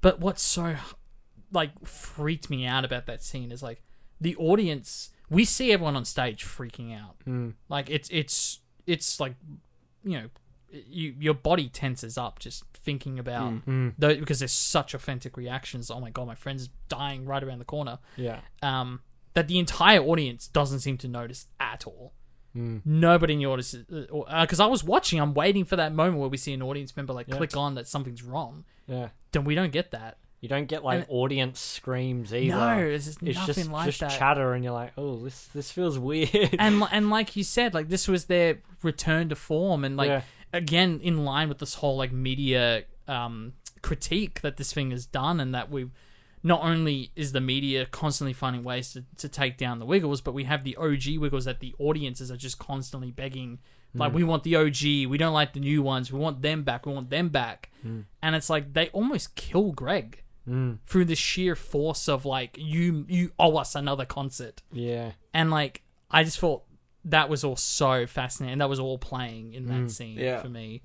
But 0.00 0.20
what's 0.20 0.42
so 0.42 0.76
like 1.52 1.70
freaked 1.86 2.50
me 2.50 2.66
out 2.66 2.84
about 2.84 3.06
that 3.06 3.22
scene 3.22 3.52
is 3.52 3.62
like 3.62 3.82
the 4.20 4.36
audience. 4.36 5.10
We 5.30 5.44
see 5.44 5.72
everyone 5.72 5.96
on 5.96 6.04
stage 6.04 6.44
freaking 6.44 6.94
out. 6.98 7.16
Mm. 7.26 7.54
Like 7.68 7.88
it's 7.90 8.08
it's 8.10 8.60
it's 8.86 9.20
like 9.20 9.34
you 10.04 10.18
know 10.18 10.28
you 10.88 11.14
your 11.18 11.34
body 11.34 11.68
tenses 11.68 12.16
up 12.18 12.38
just 12.38 12.64
thinking 12.74 13.18
about 13.18 13.64
Mm. 13.66 13.94
tho- 13.98 14.16
because 14.16 14.40
there's 14.40 14.52
such 14.52 14.94
authentic 14.94 15.36
reactions. 15.36 15.90
Oh 15.90 16.00
my 16.00 16.10
god, 16.10 16.26
my 16.26 16.34
friend's 16.34 16.68
dying 16.88 17.24
right 17.24 17.42
around 17.42 17.58
the 17.60 17.64
corner. 17.64 17.98
Yeah. 18.16 18.40
Um, 18.62 19.00
that 19.34 19.48
the 19.48 19.58
entire 19.58 20.00
audience 20.00 20.46
doesn't 20.48 20.80
seem 20.80 20.96
to 20.98 21.08
notice 21.08 21.46
at 21.58 21.86
all. 21.86 22.12
Mm. 22.56 22.82
Nobody 22.84 23.34
in 23.34 23.40
the 23.40 23.46
audience, 23.46 23.74
because 23.74 24.60
I 24.60 24.66
was 24.66 24.84
watching, 24.84 25.20
I'm 25.20 25.34
waiting 25.34 25.64
for 25.64 25.74
that 25.76 25.92
moment 25.92 26.18
where 26.18 26.28
we 26.28 26.36
see 26.36 26.52
an 26.52 26.62
audience 26.62 26.96
member 26.96 27.12
like 27.12 27.26
Yeah. 27.28 27.36
click 27.36 27.56
on 27.56 27.74
that 27.74 27.88
something's 27.88 28.22
wrong. 28.22 28.64
Yeah. 28.86 29.08
Then 29.32 29.42
we 29.44 29.54
don't 29.56 29.72
get 29.72 29.90
that. 29.90 30.18
You 30.40 30.48
don't 30.48 30.66
get 30.66 30.84
like 30.84 30.98
And- 31.00 31.06
audience 31.08 31.58
screams 31.58 32.32
either. 32.34 32.54
No, 32.56 32.78
it's 32.78 33.06
just 33.06 33.22
it's 33.22 33.36
nothing 33.38 33.54
just 33.54 33.70
like 33.70 33.86
just 33.86 34.00
that. 34.00 34.10
chatter, 34.10 34.52
and 34.52 34.62
you're 34.62 34.74
like, 34.74 34.92
oh, 34.98 35.16
this 35.24 35.46
this 35.48 35.70
feels 35.72 35.98
weird. 35.98 36.54
and 36.58 36.82
and 36.92 37.08
like 37.10 37.34
you 37.34 37.42
said, 37.42 37.72
like 37.74 37.88
this 37.88 38.06
was 38.06 38.26
their 38.26 38.58
return 38.82 39.30
to 39.30 39.36
form, 39.36 39.84
and 39.84 39.96
like 39.96 40.08
Yeah. 40.10 40.22
Again 40.54 41.00
in 41.02 41.24
line 41.24 41.48
with 41.48 41.58
this 41.58 41.74
whole 41.74 41.96
like 41.96 42.12
media 42.12 42.84
um, 43.08 43.52
critique 43.82 44.40
that 44.40 44.56
this 44.56 44.72
thing 44.72 44.90
has 44.92 45.04
done, 45.06 45.40
and 45.40 45.54
that 45.54 45.70
we 45.70 45.90
not 46.42 46.62
only 46.62 47.10
is 47.16 47.32
the 47.32 47.40
media 47.40 47.86
constantly 47.86 48.32
finding 48.32 48.62
ways 48.62 48.92
to, 48.92 49.04
to 49.16 49.28
take 49.28 49.56
down 49.56 49.78
the 49.78 49.86
Wiggles, 49.86 50.20
but 50.20 50.32
we 50.34 50.44
have 50.44 50.62
the 50.64 50.76
OG 50.76 51.18
Wiggles 51.18 51.44
that 51.46 51.60
the 51.60 51.74
audiences 51.78 52.30
are 52.30 52.36
just 52.36 52.58
constantly 52.58 53.10
begging. 53.10 53.58
Like 53.96 54.12
we 54.12 54.24
want 54.24 54.42
the 54.42 54.56
OG, 54.56 55.08
we 55.08 55.16
don't 55.18 55.32
like 55.32 55.52
the 55.52 55.60
new 55.60 55.80
ones. 55.80 56.12
We 56.12 56.18
want 56.18 56.42
them 56.42 56.64
back. 56.64 56.84
We 56.84 56.92
want 56.92 57.10
them 57.10 57.28
back. 57.28 57.70
And 58.22 58.34
it's 58.34 58.50
like 58.50 58.72
they 58.74 58.88
almost 58.88 59.34
kill 59.36 59.72
Greg 59.72 60.20
Mm. 60.46 60.80
through 60.86 61.06
the 61.06 61.14
sheer 61.14 61.56
force 61.56 62.06
of 62.06 62.26
like 62.26 62.56
you 62.58 63.06
you 63.08 63.32
owe 63.38 63.56
us 63.56 63.74
another 63.74 64.04
concert 64.04 64.60
yeah. 64.70 65.12
and 65.32 65.50
like 65.50 65.80
I 66.10 66.22
just 66.22 66.38
thought 66.38 66.64
that 67.06 67.28
was 67.28 67.44
all 67.44 67.56
so 67.56 68.06
fascinating. 68.06 68.58
That 68.58 68.68
was 68.68 68.80
all 68.80 68.98
playing 68.98 69.54
in 69.54 69.66
that 69.66 69.90
scene 69.90 70.18
Yeah. 70.18 70.40
for 70.40 70.48
me. 70.48 70.80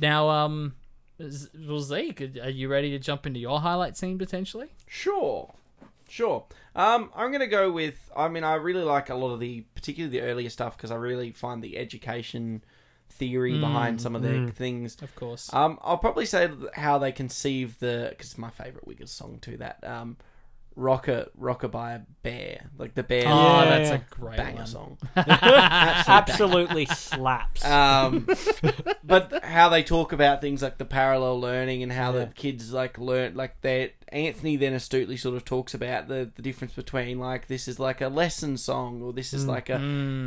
Now, 0.00 0.28
um, 0.28 0.74
Z- 1.22 1.48
well, 1.66 1.80
Zeke, 1.80 2.36
are 2.42 2.48
you 2.50 2.68
ready 2.68 2.90
to 2.90 2.98
jump 2.98 3.26
into 3.26 3.38
your 3.38 3.60
highlight 3.60 3.96
scene 3.96 4.18
potentially? 4.18 4.68
Sure, 4.88 5.54
sure. 6.08 6.44
Um, 6.74 7.10
I'm 7.14 7.30
gonna 7.30 7.46
go 7.46 7.70
with. 7.70 8.10
I 8.16 8.26
mean, 8.28 8.42
I 8.42 8.54
really 8.54 8.82
like 8.82 9.10
a 9.10 9.14
lot 9.14 9.32
of 9.32 9.38
the, 9.38 9.60
particularly 9.76 10.18
the 10.18 10.24
earlier 10.26 10.50
stuff, 10.50 10.76
because 10.76 10.90
I 10.90 10.96
really 10.96 11.30
find 11.30 11.62
the 11.62 11.78
education 11.78 12.64
theory 13.10 13.56
behind 13.60 14.00
some 14.00 14.16
of 14.16 14.22
the 14.22 14.50
things. 14.50 14.96
Of 15.00 15.14
course. 15.14 15.52
Um, 15.54 15.78
I'll 15.82 15.98
probably 15.98 16.26
say 16.26 16.50
how 16.74 16.98
they 16.98 17.12
conceive 17.12 17.78
the 17.78 18.08
because 18.10 18.30
it's 18.32 18.38
my 18.38 18.50
favorite 18.50 18.86
Wiggles 18.88 19.12
song 19.12 19.38
too. 19.40 19.56
That 19.58 19.78
um, 19.86 20.16
"Rocker 20.76 21.28
Rocker" 21.36 21.68
by 21.68 21.92
a 21.94 22.00
bear, 22.22 22.70
like 22.78 22.94
the 22.94 23.02
bear 23.02 23.24
oh, 23.26 23.62
Yeah, 23.62 23.78
that's 23.78 23.90
a 23.90 24.02
great 24.10 24.36
banger 24.36 24.56
one. 24.58 24.66
song. 24.66 24.98
Absolutely 25.16 26.86
slaps. 26.86 27.64
Um, 27.64 28.26
but 29.04 29.44
how 29.44 29.68
they 29.68 29.82
talk 29.82 30.12
about 30.12 30.40
things 30.40 30.62
like 30.62 30.78
the 30.78 30.84
parallel 30.84 31.40
learning 31.40 31.82
and 31.82 31.92
how 31.92 32.12
Yeah. 32.12 32.20
the 32.20 32.26
kids 32.26 32.72
like 32.72 32.98
learn 32.98 33.34
like 33.34 33.60
that. 33.62 33.92
Anthony 34.08 34.54
then 34.56 34.74
astutely 34.74 35.16
sort 35.16 35.34
of 35.34 35.44
talks 35.44 35.74
about 35.74 36.06
the, 36.06 36.30
the 36.36 36.42
difference 36.42 36.74
between 36.74 37.18
like 37.18 37.48
this 37.48 37.66
is 37.66 37.80
like 37.80 38.00
a 38.00 38.06
lesson 38.08 38.56
song 38.56 39.02
or 39.02 39.12
this 39.12 39.32
is 39.32 39.44
like 39.46 39.68
a 39.68 39.78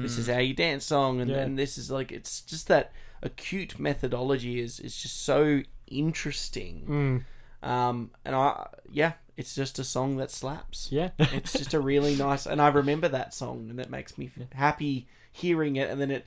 this 0.02 0.18
is 0.18 0.28
how 0.28 0.40
you 0.40 0.54
dance 0.54 0.84
song 0.86 1.22
and, 1.22 1.32
Yeah. 1.32 1.38
and 1.38 1.58
this 1.58 1.78
is 1.78 1.90
like 1.90 2.12
it's 2.12 2.42
just 2.42 2.68
that 2.68 2.92
acute 3.24 3.80
methodology 3.80 4.60
is 4.60 4.80
is 4.82 4.98
just 4.98 5.24
so 5.24 5.62
interesting. 5.88 7.24
Mm. 7.64 7.68
Um, 7.70 8.12
and 8.26 8.36
I 8.36 8.68
yeah, 8.92 9.14
it's 9.38 9.54
just 9.56 9.80
a 9.80 9.84
song 9.84 10.18
that 10.18 10.32
slaps. 10.32 10.90
Yeah. 10.92 11.12
It's 11.20 11.54
just 11.54 11.74
a 11.74 11.80
really 11.80 12.16
nice, 12.16 12.46
and 12.46 12.62
I 12.62 12.68
remember 12.70 13.08
that 13.08 13.34
song, 13.34 13.68
and 13.70 13.80
it 13.80 13.90
makes 13.90 14.18
me 14.18 14.32
happy 14.54 15.08
hearing 15.32 15.76
it. 15.76 15.90
And 15.90 16.02
then 16.02 16.12
it, 16.12 16.26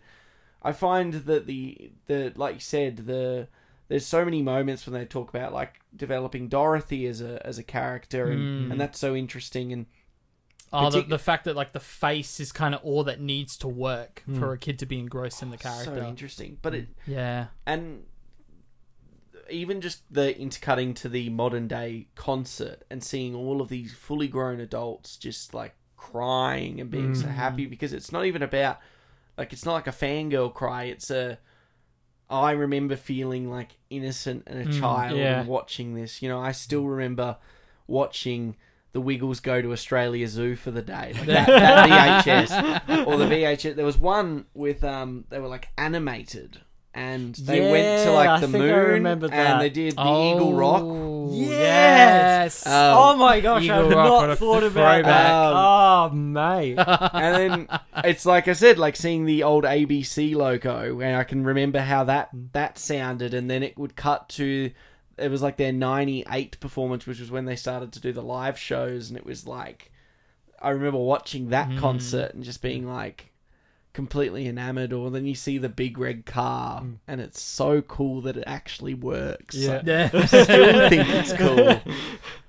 I 0.62 0.72
find 0.72 1.12
that 1.12 1.46
the 1.46 1.90
the 2.06 2.32
like 2.36 2.54
you 2.54 2.60
said 2.60 2.98
the 2.98 3.48
there's 3.88 4.06
so 4.06 4.24
many 4.24 4.40
moments 4.40 4.86
when 4.86 4.94
they 4.94 5.04
talk 5.04 5.28
about 5.28 5.52
like 5.52 5.80
developing 5.94 6.48
Dorothy 6.48 7.06
as 7.06 7.20
a 7.20 7.44
as 7.44 7.58
a 7.58 7.64
character, 7.64 8.30
and 8.30 8.66
hmm. 8.66 8.72
and 8.72 8.80
that's 8.80 8.98
so 8.98 9.14
interesting. 9.14 9.72
And 9.72 9.86
Oh, 10.72 10.88
the, 10.88 11.02
the 11.02 11.18
fact 11.18 11.46
that 11.46 11.56
like 11.56 11.72
the 11.72 11.80
face 11.80 12.38
is 12.38 12.52
kind 12.52 12.76
of 12.76 12.80
all 12.84 13.02
that 13.04 13.20
needs 13.20 13.56
to 13.58 13.68
work 13.68 14.22
hmm. 14.24 14.38
for 14.38 14.52
a 14.52 14.58
kid 14.58 14.78
to 14.78 14.86
be 14.86 15.00
engrossed 15.00 15.42
in 15.42 15.50
the 15.50 15.56
character. 15.56 15.96
so 15.96 16.06
interesting. 16.06 16.58
But 16.62 16.74
it 16.74 16.88
yeah. 17.06 17.46
and 17.66 18.04
even 19.50 19.80
just 19.80 20.02
the 20.12 20.38
intercutting 20.38 20.94
to 20.94 21.08
the 21.08 21.28
modern 21.30 21.68
day 21.68 22.08
concert 22.14 22.84
and 22.90 23.02
seeing 23.02 23.34
all 23.34 23.60
of 23.60 23.68
these 23.68 23.92
fully 23.92 24.28
grown 24.28 24.60
adults 24.60 25.16
just 25.16 25.54
like 25.54 25.74
crying 25.96 26.80
and 26.80 26.90
being 26.90 27.14
so 27.14 27.26
mm-hmm. 27.26 27.34
happy 27.34 27.66
because 27.66 27.92
it's 27.92 28.10
not 28.10 28.24
even 28.24 28.42
about 28.42 28.78
like 29.36 29.52
it's 29.52 29.64
not 29.64 29.74
like 29.74 29.86
a 29.86 29.92
fangirl 29.92 30.52
cry. 30.52 30.84
It's 30.84 31.10
a 31.10 31.38
I 32.28 32.52
remember 32.52 32.96
feeling 32.96 33.50
like 33.50 33.76
innocent 33.90 34.44
and 34.46 34.60
a 34.60 34.70
mm, 34.70 34.78
child 34.78 35.18
yeah. 35.18 35.40
and 35.40 35.48
watching 35.48 35.94
this. 35.94 36.22
You 36.22 36.28
know, 36.28 36.38
I 36.38 36.52
still 36.52 36.84
mm. 36.84 36.90
remember 36.90 37.36
watching 37.86 38.56
the 38.92 39.00
Wiggles 39.00 39.40
go 39.40 39.60
to 39.60 39.72
Australia 39.72 40.28
Zoo 40.28 40.56
for 40.56 40.70
the 40.70 40.82
day. 40.82 41.12
Like 41.14 41.26
that, 41.26 41.46
that 41.46 42.24
VHS 42.24 43.06
or 43.06 43.16
the 43.16 43.24
VHS. 43.24 43.76
There 43.76 43.84
was 43.84 43.98
one 43.98 44.46
with 44.54 44.84
um, 44.84 45.24
they 45.28 45.38
were 45.38 45.48
like 45.48 45.68
animated. 45.76 46.60
And 46.92 47.34
they 47.36 47.60
went 47.60 48.02
to 48.04 48.10
Yeah, 48.10 48.16
like 48.16 48.28
I 48.28 48.40
the 48.40 48.48
think 48.48 48.64
I 48.64 48.66
moon, 48.66 48.86
remember 48.86 49.28
that. 49.28 49.34
and 49.36 49.60
they 49.60 49.70
did 49.70 49.94
the 49.94 50.02
Eagle 50.02 50.54
Rock. 50.54 50.82
Oh, 50.82 51.30
Yes! 51.32 52.66
Um, 52.66 52.72
oh 52.74 53.16
my 53.16 53.40
gosh, 53.40 53.62
Eagle 53.62 53.74
I 53.74 53.82
have 53.82 53.90
Rock, 53.92 54.28
not 54.28 54.38
thought 54.38 54.62
about 54.64 54.72
throwback. 54.72 55.04
that. 55.04 55.32
Um, 55.32 55.56
oh, 55.56 56.10
mate. 56.16 56.74
and 57.12 57.68
then 57.68 57.78
it's 58.04 58.26
like 58.26 58.48
I 58.48 58.54
said, 58.54 58.78
like 58.78 58.96
seeing 58.96 59.24
the 59.24 59.44
old 59.44 59.62
ABC 59.62 60.34
logo, 60.34 61.00
and 61.00 61.14
I 61.14 61.22
can 61.22 61.44
remember 61.44 61.80
how 61.80 62.04
that 62.04 62.34
mm. 62.34 62.48
that 62.52 62.76
sounded, 62.78 63.34
and 63.34 63.48
then 63.48 63.62
it 63.62 63.78
would 63.78 63.94
cut 63.94 64.28
to 64.30 64.72
it 65.20 65.30
was 65.30 65.42
like 65.42 65.56
their 65.56 65.72
'98 65.72 66.58
performance, 66.60 67.06
which 67.06 67.20
was 67.20 67.30
when 67.30 67.44
they 67.44 67.56
started 67.56 67.92
to 67.92 68.00
do 68.00 68.12
the 68.12 68.22
live 68.22 68.58
shows, 68.58 69.10
and 69.10 69.16
it 69.16 69.26
was 69.26 69.46
like 69.46 69.92
I 70.60 70.70
remember 70.70 70.98
watching 70.98 71.50
that 71.50 71.68
mm. 71.68 71.78
concert 71.78 72.34
and 72.34 72.42
just 72.42 72.62
being 72.62 72.86
like 72.88 73.29
completely 73.92 74.46
enamored 74.46 74.92
or 74.92 75.10
then 75.10 75.26
you 75.26 75.34
see 75.34 75.58
the 75.58 75.68
big 75.68 75.98
red 75.98 76.24
car 76.24 76.80
mm. 76.80 76.96
and 77.08 77.20
it's 77.20 77.40
so 77.40 77.82
cool 77.82 78.20
that 78.20 78.36
it 78.36 78.44
actually 78.46 78.94
works 78.94 79.56
Yeah. 79.56 79.80
So 79.80 79.82
Yeah. 79.84 80.10
I 80.14 80.26
still 80.26 80.88
think 80.88 81.08
it's 81.08 81.32
cool 81.32 81.92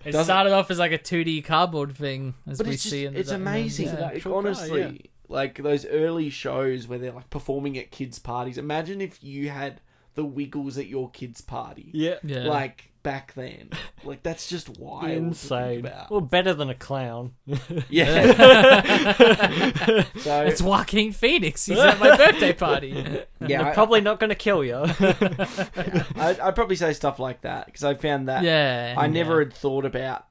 It 0.06 0.12
Doesn't- 0.12 0.26
started 0.26 0.54
off 0.54 0.72
as 0.72 0.80
like 0.80 0.92
a 0.92 0.98
2D 0.98 1.44
cardboard 1.46 1.96
thing, 1.96 2.34
as 2.48 2.58
but 2.58 2.68
we 2.68 2.74
it's 2.74 2.84
just, 2.84 2.92
see 2.92 3.06
in 3.06 3.14
the 3.14 3.20
it's 3.20 3.32
amazing. 3.32 3.88
Yeah. 3.88 4.00
Like, 4.00 4.16
actual 4.16 4.32
car, 4.32 4.40
honestly, 4.40 4.82
yeah. 4.82 5.08
like 5.36 5.62
those 5.62 5.86
early 5.86 6.30
shows 6.30 6.88
where 6.88 6.98
they're 6.98 7.12
like 7.12 7.30
performing 7.30 7.78
at 7.78 7.92
kids' 7.92 8.18
parties. 8.18 8.58
Imagine 8.58 9.00
if 9.00 9.24
you 9.24 9.50
had 9.50 9.80
the 10.16 10.26
Wiggles 10.26 10.78
at 10.78 10.88
your 10.88 11.10
kids' 11.12 11.42
party. 11.42 11.92
Yeah. 11.94 12.16
Yeah. 12.24 12.46
Like 12.46 12.91
back 13.04 13.34
then. 13.34 13.70
Like 14.04 14.24
that's 14.24 14.48
just 14.50 14.70
wild. 14.80 15.04
To 15.04 15.12
Insane. 15.14 15.84
think 15.84 15.88
about. 15.94 16.12
Well, 16.12 16.22
better 16.22 16.54
than 16.54 16.70
a 16.70 16.76
clown. 16.76 17.34
yeah. 17.90 18.84
so 20.20 20.42
It's 20.46 20.62
Joaquin 20.62 21.12
Phoenix. 21.12 21.66
He's 21.66 21.78
at 21.80 22.00
my 22.00 22.16
birthday 22.18 22.54
party. 22.54 23.24
yeah, 23.46 23.70
I, 23.70 23.74
Probably 23.74 24.02
not 24.02 24.20
going 24.20 24.30
to 24.30 24.36
kill 24.36 24.64
you. 24.64 24.76
I, 24.76 26.38
I'd 26.42 26.56
probably 26.56 26.76
say 26.76 26.94
stuff 26.94 27.20
like 27.20 27.42
that 27.42 27.66
because 27.68 27.84
I 27.84 27.94
found 27.96 28.28
that 28.28 28.44
Yeah. 28.44 28.96
I 28.98 29.08
never 29.08 29.34
yeah. 29.42 29.46
had 29.46 29.54
thought 29.54 29.86
about 29.86 30.26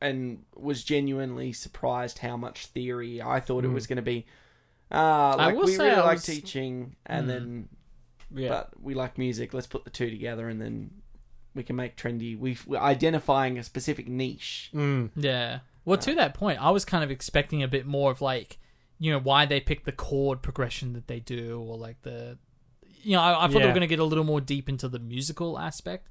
and 0.00 0.44
was 0.54 0.84
genuinely 0.84 1.52
surprised 1.52 2.18
how 2.18 2.36
much 2.36 2.66
theory 2.66 3.22
I 3.22 3.40
thought 3.40 3.64
it 3.64 3.68
was 3.68 3.86
going 3.86 3.96
to 3.96 4.02
be. 4.02 4.26
Uh, 4.90 5.34
like 5.38 5.54
will 5.56 5.64
we 5.64 5.72
say 5.74 5.84
really 5.88 5.96
I 6.00 6.04
like 6.04 6.12
was- 6.16 6.24
teaching, 6.26 6.96
and 7.06 7.24
Mm. 7.24 7.28
then 7.28 7.68
yeah. 8.34 8.48
but 8.50 8.70
we 8.80 8.94
like 8.94 9.16
music. 9.18 9.54
Let's 9.54 9.66
put 9.66 9.84
the 9.84 9.90
two 9.90 10.10
together, 10.10 10.48
and 10.48 10.60
then 10.60 10.90
we 11.54 11.62
can 11.62 11.76
make 11.76 11.96
trendy. 11.96 12.38
We 12.38 12.58
we're 12.66 12.78
identifying 12.78 13.58
a 13.58 13.62
specific 13.62 14.08
niche. 14.08 14.70
Mm. 14.74 15.10
Yeah. 15.16 15.60
Well, 15.84 15.98
to 15.98 16.14
that 16.14 16.34
point, 16.34 16.62
I 16.62 16.70
was 16.70 16.84
kind 16.84 17.04
of 17.04 17.10
expecting 17.10 17.62
a 17.62 17.68
bit 17.68 17.86
more 17.86 18.10
of 18.10 18.20
like, 18.20 18.58
you 18.98 19.12
know, 19.12 19.18
why 19.20 19.44
they 19.46 19.60
pick 19.60 19.84
the 19.84 19.92
chord 19.92 20.40
progression 20.42 20.94
that 20.94 21.06
they 21.08 21.20
do, 21.20 21.60
or 21.60 21.76
like 21.76 22.00
the, 22.02 22.38
you 23.02 23.12
know, 23.12 23.20
I, 23.20 23.44
I 23.44 23.48
thought 23.48 23.52
they 23.54 23.58
Yeah. 23.60 23.66
were 23.66 23.72
going 23.72 23.80
to 23.82 23.86
get 23.86 23.98
a 23.98 24.04
little 24.04 24.24
more 24.24 24.40
deep 24.40 24.68
into 24.68 24.88
the 24.88 24.98
musical 24.98 25.58
aspect. 25.58 26.08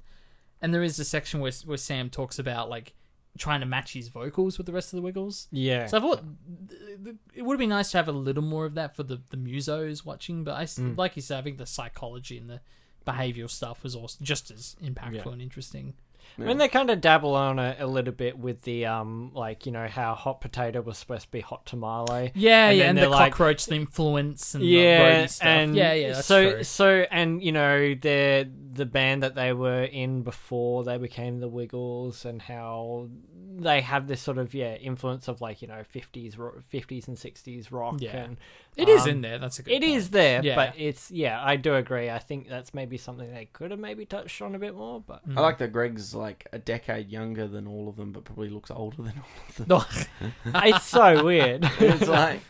And 0.62 0.72
there 0.72 0.82
is 0.82 0.98
a 0.98 1.04
section 1.04 1.40
where 1.40 1.52
where 1.66 1.76
Sam 1.76 2.08
talks 2.08 2.38
about 2.38 2.70
like 2.70 2.94
trying 3.36 3.58
to 3.58 3.66
match 3.66 3.94
his 3.94 4.06
vocals 4.08 4.58
with 4.58 4.66
the 4.66 4.72
rest 4.72 4.92
of 4.92 4.96
the 4.96 5.02
Wiggles. 5.02 5.48
Yeah. 5.50 5.86
So 5.86 5.98
I 5.98 6.00
thought 6.00 6.22
th- 6.68 6.80
th- 7.04 7.16
it 7.34 7.42
would 7.42 7.58
be 7.58 7.66
nice 7.66 7.90
to 7.90 7.96
have 7.98 8.06
a 8.06 8.12
little 8.12 8.44
more 8.44 8.64
of 8.64 8.74
that 8.76 8.94
for 8.94 9.02
the 9.02 9.20
the 9.30 9.36
musos 9.36 10.04
watching. 10.06 10.44
But 10.44 10.54
I 10.54 10.64
Mm. 10.64 10.96
like 10.96 11.16
you 11.16 11.22
said, 11.22 11.38
I 11.38 11.42
think 11.42 11.58
the 11.58 11.66
psychology 11.66 12.38
and 12.38 12.48
the 12.48 12.60
behavioral 13.06 13.50
stuff 13.50 13.82
was 13.82 13.94
also 13.96 14.18
just 14.22 14.50
as 14.50 14.76
impactful 14.82 15.24
Yeah. 15.26 15.32
and 15.32 15.42
interesting. 15.42 15.94
I 16.36 16.42
mean, 16.42 16.58
they 16.58 16.66
kind 16.68 16.90
of 16.90 17.00
dabble 17.00 17.34
on 17.36 17.60
it 17.60 17.76
a 17.78 17.86
little 17.86 18.12
bit 18.12 18.36
with 18.36 18.62
the 18.62 18.86
um, 18.86 19.30
like 19.34 19.66
you 19.66 19.72
know 19.72 19.86
how 19.86 20.14
hot 20.14 20.40
potato 20.40 20.80
was 20.80 20.98
supposed 20.98 21.26
to 21.26 21.30
be 21.30 21.40
hot 21.40 21.64
tamale. 21.64 22.32
Yeah, 22.34 22.70
And 22.70 22.76
yeah, 22.78 22.82
then 22.84 22.88
and 22.88 22.98
the 22.98 23.00
they're 23.02 23.10
like- 23.10 23.32
cockroach 23.32 23.70
influence 23.70 24.54
and 24.54 24.64
the 24.64 24.66
yeah, 24.66 25.00
roadie 25.24 25.28
stuff. 25.30 25.46
and 25.46 25.76
yeah, 25.76 25.92
yeah, 25.92 26.12
that's 26.14 26.26
so 26.26 26.50
true. 26.54 26.64
so 26.64 27.04
and 27.12 27.40
you 27.40 27.52
know 27.52 27.94
the 27.94 28.50
the 28.72 28.86
band 28.86 29.22
that 29.22 29.36
they 29.36 29.52
were 29.52 29.84
in 29.84 30.22
before 30.22 30.82
they 30.82 30.98
became 30.98 31.38
the 31.38 31.46
Wiggles 31.48 32.24
and 32.24 32.42
how 32.42 33.08
they 33.56 33.82
have 33.82 34.08
this 34.08 34.20
sort 34.20 34.38
of 34.38 34.52
yeah 34.54 34.74
influence 34.74 35.28
of 35.28 35.40
like 35.40 35.62
you 35.62 35.68
know 35.68 35.84
fifties 35.84 36.36
fifties 36.66 37.06
and 37.06 37.16
sixties 37.16 37.70
rock 37.70 37.96
Yeah. 38.00 38.16
and 38.16 38.38
It 38.76 38.88
is 38.88 39.02
um, 39.02 39.08
in 39.10 39.20
there. 39.20 39.38
That's 39.38 39.58
a 39.58 39.62
good. 39.62 39.72
It 39.72 39.82
is 39.82 40.04
point. 40.04 40.12
there, 40.12 40.44
Yeah. 40.44 40.54
but 40.56 40.74
it's 40.76 41.10
yeah. 41.10 41.40
I 41.42 41.56
do 41.56 41.74
agree. 41.74 42.10
I 42.10 42.18
think 42.18 42.48
that's 42.48 42.74
maybe 42.74 42.96
something 42.96 43.32
they 43.32 43.46
could 43.52 43.70
have 43.70 43.80
maybe 43.80 44.04
touched 44.04 44.40
on 44.42 44.54
a 44.54 44.58
bit 44.58 44.74
more, 44.74 45.00
but 45.00 45.22
I 45.36 45.40
like 45.40 45.58
that 45.58 45.72
Greg's 45.72 46.14
like 46.14 46.46
a 46.52 46.58
decade 46.58 47.08
younger 47.10 47.46
than 47.46 47.66
all 47.66 47.88
of 47.88 47.96
them, 47.96 48.12
but 48.12 48.24
probably 48.24 48.48
looks 48.50 48.70
older 48.70 49.02
than 49.02 49.14
all 49.18 49.80
of 49.82 49.94
them. 49.96 50.06
It's 50.64 50.84
so 50.84 51.24
weird. 51.24 51.64
it's 51.78 52.08
like 52.08 52.40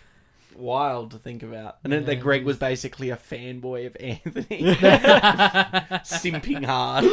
wild 0.56 1.10
to 1.12 1.18
think 1.18 1.42
about. 1.42 1.78
And 1.84 1.92
then 1.92 2.02
Yeah, 2.02 2.06
that 2.06 2.12
it 2.12 2.20
Greg 2.20 2.44
was 2.44 2.56
basically 2.56 3.10
a 3.10 3.16
fanboy 3.16 3.86
of 3.86 3.96
Anthony, 4.00 4.44
simping 6.04 6.64
hard. 6.64 7.04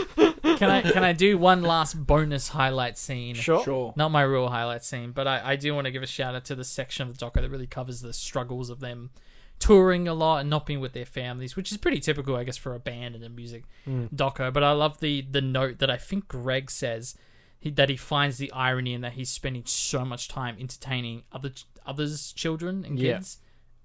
can 0.58 0.70
I 0.70 0.82
can 0.82 1.04
I 1.04 1.14
do 1.14 1.38
one 1.38 1.62
last 1.62 2.06
bonus 2.06 2.50
highlight 2.50 2.98
scene? 2.98 3.36
Sure. 3.36 3.64
Sure. 3.64 3.94
Not 3.96 4.12
my 4.12 4.22
real 4.22 4.50
highlight 4.50 4.84
scene, 4.84 5.12
but 5.12 5.28
I, 5.28 5.52
I 5.52 5.56
do 5.56 5.74
want 5.74 5.86
to 5.86 5.92
give 5.92 6.04
a 6.04 6.08
shout 6.08 6.36
out 6.36 6.46
to 6.46 6.56
the 6.56 6.64
section 6.64 7.08
of 7.08 7.18
the 7.18 7.26
doco 7.26 7.42
that 7.42 7.50
really 7.50 7.68
covers 7.68 8.02
the 8.02 8.14
struggles 8.14 8.70
of 8.70 8.80
them 8.80 9.12
touring 9.60 10.08
a 10.08 10.14
lot 10.14 10.40
and 10.40 10.50
not 10.50 10.66
being 10.66 10.80
with 10.80 10.94
their 10.94 11.06
families, 11.06 11.56
which 11.56 11.72
is 11.72 11.78
pretty 11.78 12.00
typical, 12.00 12.36
I 12.36 12.44
guess, 12.44 12.58
for 12.58 12.74
a 12.74 12.80
band 12.80 13.16
and 13.16 13.24
a 13.24 13.30
music 13.30 13.64
hmm. 13.86 14.06
doco. 14.14 14.52
But 14.52 14.64
I 14.64 14.72
love 14.72 15.00
the 15.00 15.22
the 15.22 15.42
note 15.42 15.80
that 15.80 15.90
I 15.90 15.98
think 15.98 16.28
Greg 16.28 16.70
says 16.70 17.16
he, 17.62 17.70
that 17.70 17.90
he 17.90 17.96
finds 17.96 18.38
the 18.38 18.52
irony 18.52 18.94
in 18.94 19.02
that 19.02 19.14
he's 19.14 19.30
spending 19.30 19.64
so 19.66 20.04
much 20.04 20.28
time 20.28 20.58
entertaining 20.60 21.24
other 21.32 21.50
ch- 21.50 21.66
others' 21.86 22.34
children 22.34 22.86
and 22.86 22.99
Yeah. 22.99 23.14
kids, 23.16 23.38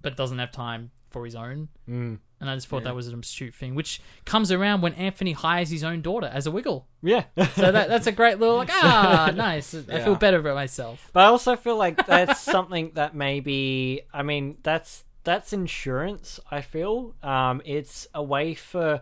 but 0.03 0.17
doesn't 0.17 0.39
have 0.39 0.53
time 0.53 0.91
for 1.11 1.25
his 1.25 1.35
own. 1.35 1.69
Mm. 1.89 2.19
And 2.39 2.51
I 2.51 2.55
just 2.55 2.67
thought 2.69 2.85
that 2.85 2.95
was 2.95 3.09
an 3.09 3.19
astute 3.19 3.55
thing, 3.55 3.75
which 3.75 4.01
comes 4.27 4.53
around 4.53 4.83
when 4.83 4.93
Anthony 4.95 5.33
hires 5.33 5.71
his 5.71 5.83
own 5.83 6.03
daughter 6.03 6.27
as 6.27 6.47
a 6.47 6.51
wiggle. 6.51 6.87
Yeah. 7.03 7.25
So 7.55 7.73
that 7.73 7.89
that's 7.89 8.07
a 8.07 8.13
great 8.13 8.39
little 8.39 8.57
like 8.57 8.69
ah 8.73 9.33
nice. 9.35 9.75
I 9.75 9.79
Yeah. 9.89 10.05
feel 10.05 10.17
better 10.17 10.39
about 10.41 10.55
myself. 10.55 11.09
But 11.15 11.21
I 11.25 11.27
also 11.29 11.57
feel 11.57 11.77
like 11.77 12.07
that's 12.07 12.39
something 12.55 12.91
that 12.95 13.15
maybe 13.15 14.03
I 14.13 14.23
mean 14.23 14.59
that's 14.63 15.05
that's 15.25 15.55
insurance. 15.55 16.39
I 16.51 16.61
feel 16.61 17.15
um, 17.23 17.63
it's 17.65 18.07
a 18.15 18.23
way 18.23 18.53
for 18.55 19.01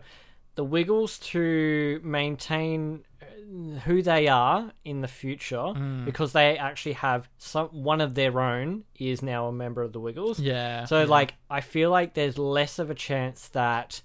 the 0.55 0.63
Wiggles 0.63 1.19
to 1.19 1.99
maintain 2.03 3.03
uh, 3.21 3.79
who 3.81 4.01
they 4.01 4.27
are 4.27 4.71
in 4.83 5.01
the 5.01 5.07
future 5.07 5.73
because 6.05 6.33
they 6.33 6.57
actually 6.57 6.93
have 6.93 7.29
some 7.37 7.67
one 7.67 8.01
of 8.01 8.15
their 8.15 8.39
own 8.39 8.83
is 8.97 9.21
now 9.21 9.47
a 9.47 9.51
member 9.51 9.81
of 9.81 9.93
the 9.93 9.99
Wiggles. 9.99 10.39
Yeah. 10.39 10.85
So 10.85 11.03
like 11.05 11.35
I 11.49 11.61
feel 11.61 11.89
like 11.91 12.13
there's 12.13 12.37
less 12.37 12.79
of 12.79 12.89
a 12.89 12.95
chance 12.95 13.49
that 13.49 14.01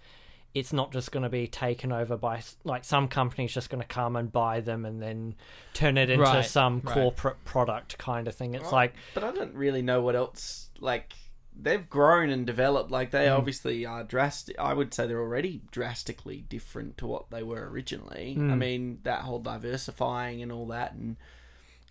it's 0.53 0.73
not 0.73 0.91
just 0.93 1.13
going 1.13 1.23
to 1.23 1.29
be 1.29 1.47
taken 1.47 1.93
over 1.93 2.17
by 2.17 2.43
like 2.65 2.85
some 2.85 3.07
companies 3.07 3.53
just 3.55 3.71
going 3.71 3.81
to 3.81 3.87
come 3.87 4.17
and 4.17 4.33
buy 4.33 4.61
them 4.61 4.85
and 4.85 5.01
then 5.01 5.37
turn 5.75 5.97
it 5.97 6.11
into 6.11 6.25
Right, 6.25 6.45
some 6.45 6.83
right. 6.85 6.93
corporate 6.95 7.45
product 7.45 7.97
kind 7.99 8.27
of 8.27 8.35
thing. 8.35 8.55
It's 8.55 8.73
like 8.73 8.95
But 9.15 9.23
I 9.23 9.31
don't 9.31 9.55
really 9.55 9.83
know 9.83 10.01
what 10.03 10.17
else. 10.17 10.71
Like 10.81 11.13
they've 11.55 11.89
grown 11.89 12.31
and 12.31 12.47
developed. 12.47 12.91
Like 12.91 13.11
they 13.11 13.27
mm. 13.27 13.37
obviously 13.37 13.85
are 13.87 14.05
drastic. 14.05 14.59
I 14.59 14.75
would 14.75 14.93
say 14.95 15.07
they're 15.07 15.21
already 15.21 15.63
drastically 15.71 16.45
different 16.49 16.99
to 16.99 17.07
what 17.07 17.31
they 17.31 17.43
were 17.43 17.69
originally. 17.69 18.35
I 18.37 18.41
mm. 18.41 18.59
mean 18.59 18.99
that 19.03 19.23
whole 19.23 19.41
diversifying 19.41 20.43
and 20.43 20.51
all 20.53 20.67
that. 20.67 20.93
And 20.93 21.17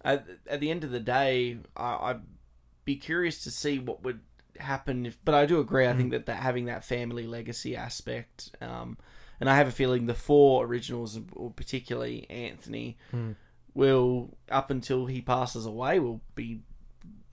at, 0.04 0.26
at 0.48 0.60
the 0.60 0.72
end 0.72 0.84
of 0.84 0.92
the 0.92 1.00
day, 1.00 1.58
I, 1.76 1.98
I'd 2.02 2.22
be 2.86 2.96
curious 2.96 3.44
to 3.44 3.52
see 3.52 3.80
what 3.80 4.04
would 4.04 4.22
happen. 4.60 5.06
If, 5.06 5.18
but 5.24 5.36
I 5.36 5.46
do 5.46 5.60
agree. 5.60 5.88
I 5.88 5.94
think 5.94 6.10
mm. 6.10 6.12
that, 6.12 6.26
that 6.28 6.38
having 6.38 6.66
that 6.66 6.84
family 6.84 7.28
legacy 7.28 7.76
aspect. 7.76 8.56
Um, 8.62 8.98
and 9.40 9.50
I 9.50 9.56
have 9.56 9.68
a 9.68 9.72
feeling 9.72 10.06
the 10.06 10.14
four 10.14 10.66
originals, 10.66 11.18
or 11.34 11.52
particularly 11.52 12.30
Anthony, 12.30 12.98
will 13.74 14.38
up 14.52 14.70
until 14.70 15.06
he 15.06 15.22
passes 15.22 15.66
away 15.66 16.00
will 16.00 16.22
be 16.36 16.62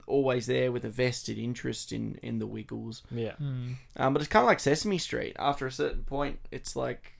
always 0.07 0.47
there 0.47 0.71
with 0.71 0.83
a 0.85 0.89
vested 0.89 1.37
interest 1.37 1.91
in 1.91 2.15
in 2.23 2.39
the 2.39 2.47
Wiggles. 2.47 3.03
yeah. 3.11 3.33
Um, 3.97 4.13
but 4.13 4.21
it's 4.21 4.29
kind 4.29 4.43
of 4.43 4.47
like 4.47 4.59
Sesame 4.59 4.97
Street. 4.97 5.35
After 5.37 5.67
a 5.67 5.71
certain 5.71 6.03
point, 6.03 6.39
it's 6.51 6.75
like 6.75 7.17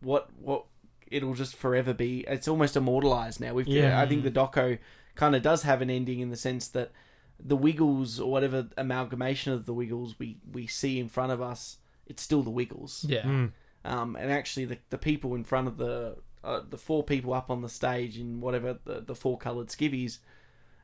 what 0.00 0.28
what 0.40 0.64
it'll 1.10 1.34
just 1.34 1.56
forever 1.56 1.92
be. 1.92 2.24
It's 2.26 2.48
almost 2.48 2.76
immortalized 2.76 3.40
now. 3.40 3.52
We've 3.54 3.66
Yeah. 3.66 4.00
I 4.00 4.06
think 4.06 4.22
the 4.22 4.30
doco 4.30 4.78
kind 5.14 5.34
of 5.34 5.42
does 5.42 5.64
have 5.64 5.82
an 5.82 5.90
ending 5.90 6.20
in 6.20 6.30
the 6.30 6.36
sense 6.36 6.68
that 6.68 6.92
the 7.38 7.56
Wiggles 7.56 8.20
or 8.20 8.30
whatever 8.30 8.68
amalgamation 8.76 9.52
of 9.52 9.66
the 9.66 9.74
Wiggles 9.74 10.18
we 10.18 10.38
we 10.50 10.66
see 10.66 10.98
in 10.98 11.08
front 11.08 11.32
of 11.32 11.42
us, 11.42 11.78
it's 12.06 12.22
still 12.22 12.42
the 12.42 12.50
Wiggles. 12.50 13.04
yeah. 13.08 13.22
Mm. 13.22 13.52
Um, 13.84 14.16
and 14.16 14.30
actually, 14.30 14.66
the 14.66 14.78
the 14.90 14.98
people 14.98 15.34
in 15.34 15.44
front 15.44 15.66
of 15.66 15.78
the 15.78 16.16
uh, 16.44 16.60
the 16.68 16.78
four 16.78 17.02
people 17.02 17.32
up 17.32 17.50
on 17.50 17.62
the 17.62 17.68
stage 17.68 18.18
in 18.18 18.40
whatever 18.40 18.78
the, 18.84 19.00
the 19.00 19.14
four 19.14 19.38
coloured 19.38 19.68
skivvies, 19.68 20.18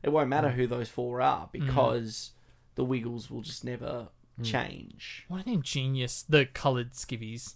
it 0.03 0.11
won't 0.11 0.29
matter 0.29 0.51
who 0.51 0.67
those 0.67 0.89
four 0.89 1.21
are 1.21 1.47
mm-hmm. 1.47 1.67
because 1.67 2.33
the 2.75 2.85
Wiggles 2.85 3.31
will 3.31 3.43
just 3.43 3.65
never 3.65 4.09
mm. 4.41 4.45
change. 4.45 5.25
What 5.29 5.47
an 5.47 5.53
ingenious 5.53 6.23
the 6.23 6.47
coloured 6.47 6.93
skivvies. 6.93 7.55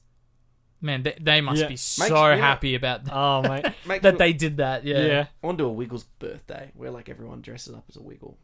Man, 0.82 1.02
they, 1.02 1.16
they 1.20 1.40
must 1.40 1.60
Yeah. 1.60 1.66
be 1.66 1.72
Makes- 1.72 1.82
so 1.82 2.28
yeah. 2.28 2.36
happy 2.36 2.74
about 2.74 3.04
that, 3.04 3.14
Oh 3.14 3.42
mate. 3.42 3.66
Make 3.86 4.02
that 4.02 4.18
they 4.18 4.32
did 4.32 4.56
that. 4.58 4.84
Yeah. 4.84 5.04
yeah. 5.04 5.26
I 5.42 5.46
want 5.46 5.58
to 5.58 5.64
do 5.64 5.68
a 5.68 5.72
Wiggles 5.72 6.04
birthday 6.18 6.70
where 6.74 6.90
like 6.90 7.08
everyone 7.08 7.42
dresses 7.42 7.74
up 7.74 7.84
as 7.88 7.96
a 7.96 8.02
Wiggle. 8.02 8.38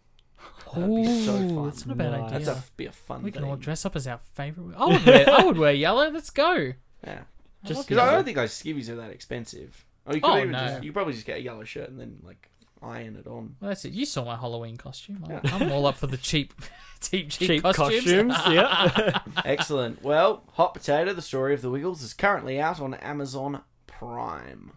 That'd 0.75 0.95
be 0.95 1.25
so 1.25 1.35
Ooh, 1.35 1.55
fun. 1.55 1.65
That's 1.65 1.87
not 1.87 1.93
a 1.93 1.97
bad 1.97 2.13
Nice. 2.13 2.33
idea. 2.33 2.47
That's 2.47 2.69
a 2.69 2.73
be 2.77 2.87
a 2.87 2.93
fun 2.93 3.23
we 3.23 3.31
can 3.31 3.43
thing. 3.43 3.51
all 3.51 3.57
dress 3.57 3.87
up 3.87 3.97
as 3.97 4.07
our 4.07 4.21
favorite. 4.35 4.77
I 4.77 4.87
would 4.87 5.07
wear. 5.07 5.31
I 5.31 5.45
would 5.45 5.59
wear 5.59 5.73
yellow. 5.73 6.11
Let's 6.11 6.31
go. 6.31 6.75
Yeah, 7.05 7.21
Just 7.65 7.89
because 7.89 8.03
I 8.03 8.13
don't 8.13 8.25
think 8.25 8.37
those 8.37 8.53
skivvies 8.53 8.89
are 8.89 8.97
that 8.97 9.11
expensive. 9.11 9.87
Or 10.07 10.15
you 10.15 10.21
could 10.21 10.31
Oh, 10.31 10.37
even 10.39 10.51
no. 10.53 10.59
just 10.59 10.83
you 10.83 10.91
could 10.91 10.95
probably 10.95 11.15
just 11.15 11.27
get 11.27 11.39
a 11.39 11.43
yellow 11.43 11.65
shirt 11.65 11.89
and 11.89 11.99
then 11.99 12.19
like 12.23 12.51
iron 12.83 13.17
it 13.17 13.27
on. 13.27 13.57
Well, 13.61 13.69
that's 13.71 13.85
it. 13.85 13.93
You 13.93 14.07
saw 14.07 14.25
my 14.25 14.37
Halloween 14.37 14.77
costume. 14.77 15.25
I'm, 15.25 15.31
Yeah. 15.31 15.41
I'm 15.55 15.73
all 15.73 15.87
up 15.87 15.97
for 15.97 16.07
the 16.07 16.17
cheap, 16.17 16.55
cheap, 17.01 17.31
cheap, 17.31 17.49
Cheap 17.49 17.63
costumes. 17.63 18.05
costumes. 18.05 18.35
yeah. 18.51 19.19
Excellent. 19.45 20.03
Well, 20.03 20.45
Hot 20.55 20.75
Potato: 20.75 21.13
The 21.13 21.23
Story 21.23 21.55
of 21.55 21.63
the 21.63 21.71
Wiggles 21.71 22.03
is 22.03 22.13
currently 22.15 22.61
out 22.61 22.81
on 22.81 22.95
Amazon 22.95 23.63
Prime. 23.87 24.73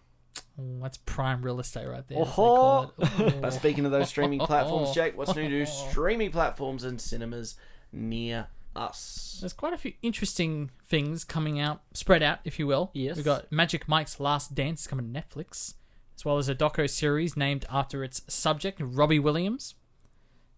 Ooh, 0.58 0.78
that's 0.82 0.98
prime 0.98 1.40
real 1.42 1.58
estate 1.60 1.86
right 1.86 2.06
there. 2.08 2.18
as 2.20 2.26
they 2.26 2.30
Oh-ho. 2.32 2.32
call 2.44 2.92
it. 2.98 3.20
Ooh. 3.20 3.30
But 3.40 3.52
speaking 3.54 3.84
of 3.86 3.92
those 3.92 4.08
streaming 4.08 4.40
platforms, 4.40 4.92
Jake, 4.92 5.16
what's 5.16 5.34
new 5.34 5.48
to 5.48 5.66
streaming 5.66 6.30
platforms 6.30 6.84
and 6.84 7.00
cinemas 7.00 7.54
near 7.92 8.46
us? 8.76 9.38
There's 9.40 9.54
quite 9.54 9.72
a 9.72 9.78
few 9.78 9.94
interesting 10.02 10.70
things 10.86 11.24
coming 11.24 11.58
out, 11.60 11.80
spread 11.94 12.22
out, 12.22 12.40
if 12.44 12.58
you 12.58 12.66
will. 12.66 12.90
Yes. 12.92 13.16
We've 13.16 13.24
got 13.24 13.50
Magic 13.50 13.88
Mike's 13.88 14.20
Last 14.20 14.54
Dance 14.54 14.86
coming 14.86 15.10
to 15.12 15.18
Netflix, 15.20 15.74
as 16.20 16.24
well 16.26 16.36
as 16.36 16.50
a 16.50 16.54
doco 16.54 16.88
series 16.88 17.34
named 17.34 17.64
after 17.70 18.04
its 18.04 18.20
subject, 18.28 18.78
Robbie 18.84 19.18
Williams. 19.18 19.74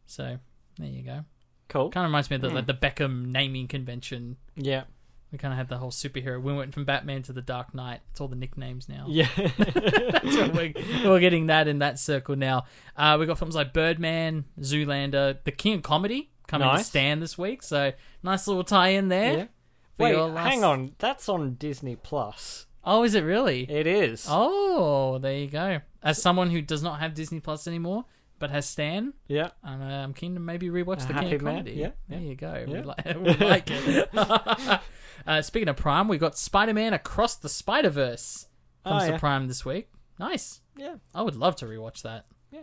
So 0.07 0.39
there 0.77 0.89
you 0.89 1.03
go. 1.03 1.25
Cool. 1.69 1.91
Kind 1.91 2.05
of 2.05 2.09
reminds 2.09 2.31
me 2.31 2.37
of 2.37 2.43
the, 2.43 2.49
like, 2.51 2.67
the 2.67 2.75
Beckham 2.75 3.27
naming 3.27 3.69
convention. 3.69 4.39
Yeah. 4.57 4.83
We 5.31 5.39
kind 5.39 5.53
of 5.55 5.59
had 5.59 5.69
the 5.69 5.79
whole 5.79 5.93
superhero. 5.93 6.43
We 6.43 6.53
went 6.53 6.75
from 6.75 6.85
Batman 6.85 7.23
to 7.23 7.33
the 7.33 7.41
Dark 7.41 7.75
Knight. 7.77 8.01
It's 8.11 8.21
all 8.21 8.27
the 8.27 8.35
nicknames 8.37 8.89
now. 8.89 9.07
Yeah. 9.09 9.29
We're, 10.53 10.73
we're 11.05 11.21
getting 11.21 11.47
that 11.47 11.69
in 11.69 11.79
that 11.79 11.99
circle 12.01 12.35
now. 12.37 12.65
Uh, 12.97 13.17
we 13.19 13.27
got 13.27 13.39
films 13.39 13.55
like 13.55 13.73
Birdman, 13.73 14.45
Zoolander, 14.61 15.39
The 15.45 15.53
King 15.53 15.75
of 15.75 15.83
Comedy 15.83 16.31
coming 16.49 16.69
to 16.69 16.83
Stan 16.85 17.21
this 17.21 17.39
week. 17.39 17.63
So 17.63 17.93
nice 18.23 18.47
little 18.49 18.65
tie 18.65 18.89
in 18.89 19.09
there. 19.09 19.37
yeah. 19.39 19.47
Wait, 19.97 20.17
last- 20.17 20.49
hang 20.51 20.65
on. 20.65 20.93
That's 20.99 21.29
on 21.29 21.55
Disney 21.55 21.95
Plus. 21.97 22.67
Oh, 22.85 23.05
is 23.05 23.15
it 23.15 23.23
really? 23.23 23.63
It 23.71 23.87
is. 23.87 24.27
Oh, 24.29 25.19
there 25.19 25.35
you 25.37 25.47
go. 25.47 25.81
As 26.03 26.21
someone 26.21 26.51
who 26.51 26.61
does 26.63 26.83
not 26.83 26.99
have 27.01 27.15
Disney 27.15 27.39
Plus 27.41 27.67
anymore, 27.69 28.07
but 28.41 28.51
has 28.51 28.69
Stan, 28.69 29.15
Yeah. 29.29 29.51
I'm, 29.63 29.81
uh, 29.81 30.03
I'm 30.03 30.15
keen 30.15 30.35
to 30.35 30.41
maybe 30.41 30.69
rewatch 30.69 31.05
A 31.09 31.13
The 31.13 31.21
King 31.21 31.35
of 31.35 31.41
Comedy. 31.45 31.73
yeah, 31.73 31.91
There 32.09 32.19
you 32.21 32.35
go. 32.35 32.65
Yeah. 32.67 32.81
We, 32.81 32.83
li- 32.83 33.35
we 33.39 33.47
like 33.47 33.71
it. 33.71 34.11
uh, 35.27 35.43
speaking 35.43 35.69
of 35.69 35.77
Prime, 35.77 36.09
we 36.09 36.19
got 36.19 36.37
Spider 36.37 36.75
Man 36.75 36.93
Across 36.93 37.37
the 37.37 37.49
Spider 37.49 37.91
Verse 37.91 38.47
comes 38.85 39.05
Oh, 39.05 39.13
to. 39.13 39.19
Prime 39.19 39.47
this 39.47 39.65
week. 39.65 39.89
Nice. 40.19 40.61
Yeah. 40.77 40.97
I 41.15 41.23
would 41.23 41.37
love 41.37 41.55
to 41.57 41.67
rewatch 41.67 42.03
that. 42.03 42.27
Yeah. 42.51 42.63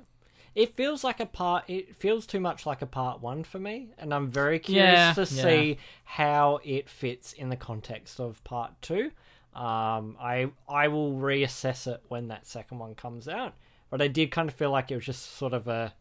It 0.53 0.75
feels 0.75 1.03
like 1.03 1.21
a 1.21 1.25
part. 1.25 1.63
It 1.69 1.95
feels 1.95 2.25
too 2.25 2.41
much 2.41 2.65
like 2.65 2.81
a 2.81 2.85
part 2.85 3.21
one 3.21 3.43
for 3.45 3.59
me, 3.59 3.91
and 3.97 4.13
I'm 4.13 4.27
very 4.27 4.59
curious 4.59 4.93
Yeah, 4.93 5.13
to 5.13 5.21
yeah. 5.21 5.43
see 5.43 5.77
how 6.03 6.59
it 6.65 6.89
fits 6.89 7.31
in 7.31 7.47
the 7.49 7.55
context 7.55 8.19
of 8.19 8.43
part 8.43 8.73
two. 8.81 9.11
Um, 9.53 10.15
I 10.21 10.51
I 10.67 10.87
will 10.89 11.13
reassess 11.13 11.87
it 11.87 12.01
when 12.07 12.27
that 12.29 12.45
second 12.45 12.79
one 12.79 12.95
comes 12.95 13.27
out, 13.27 13.55
but 13.89 14.01
I 14.01 14.07
did 14.07 14.31
kind 14.31 14.47
of 14.49 14.55
feel 14.55 14.71
like 14.71 14.91
it 14.91 14.95
was 14.95 15.05
just 15.05 15.37
sort 15.37 15.53
of 15.53 15.67
a, 15.67 15.93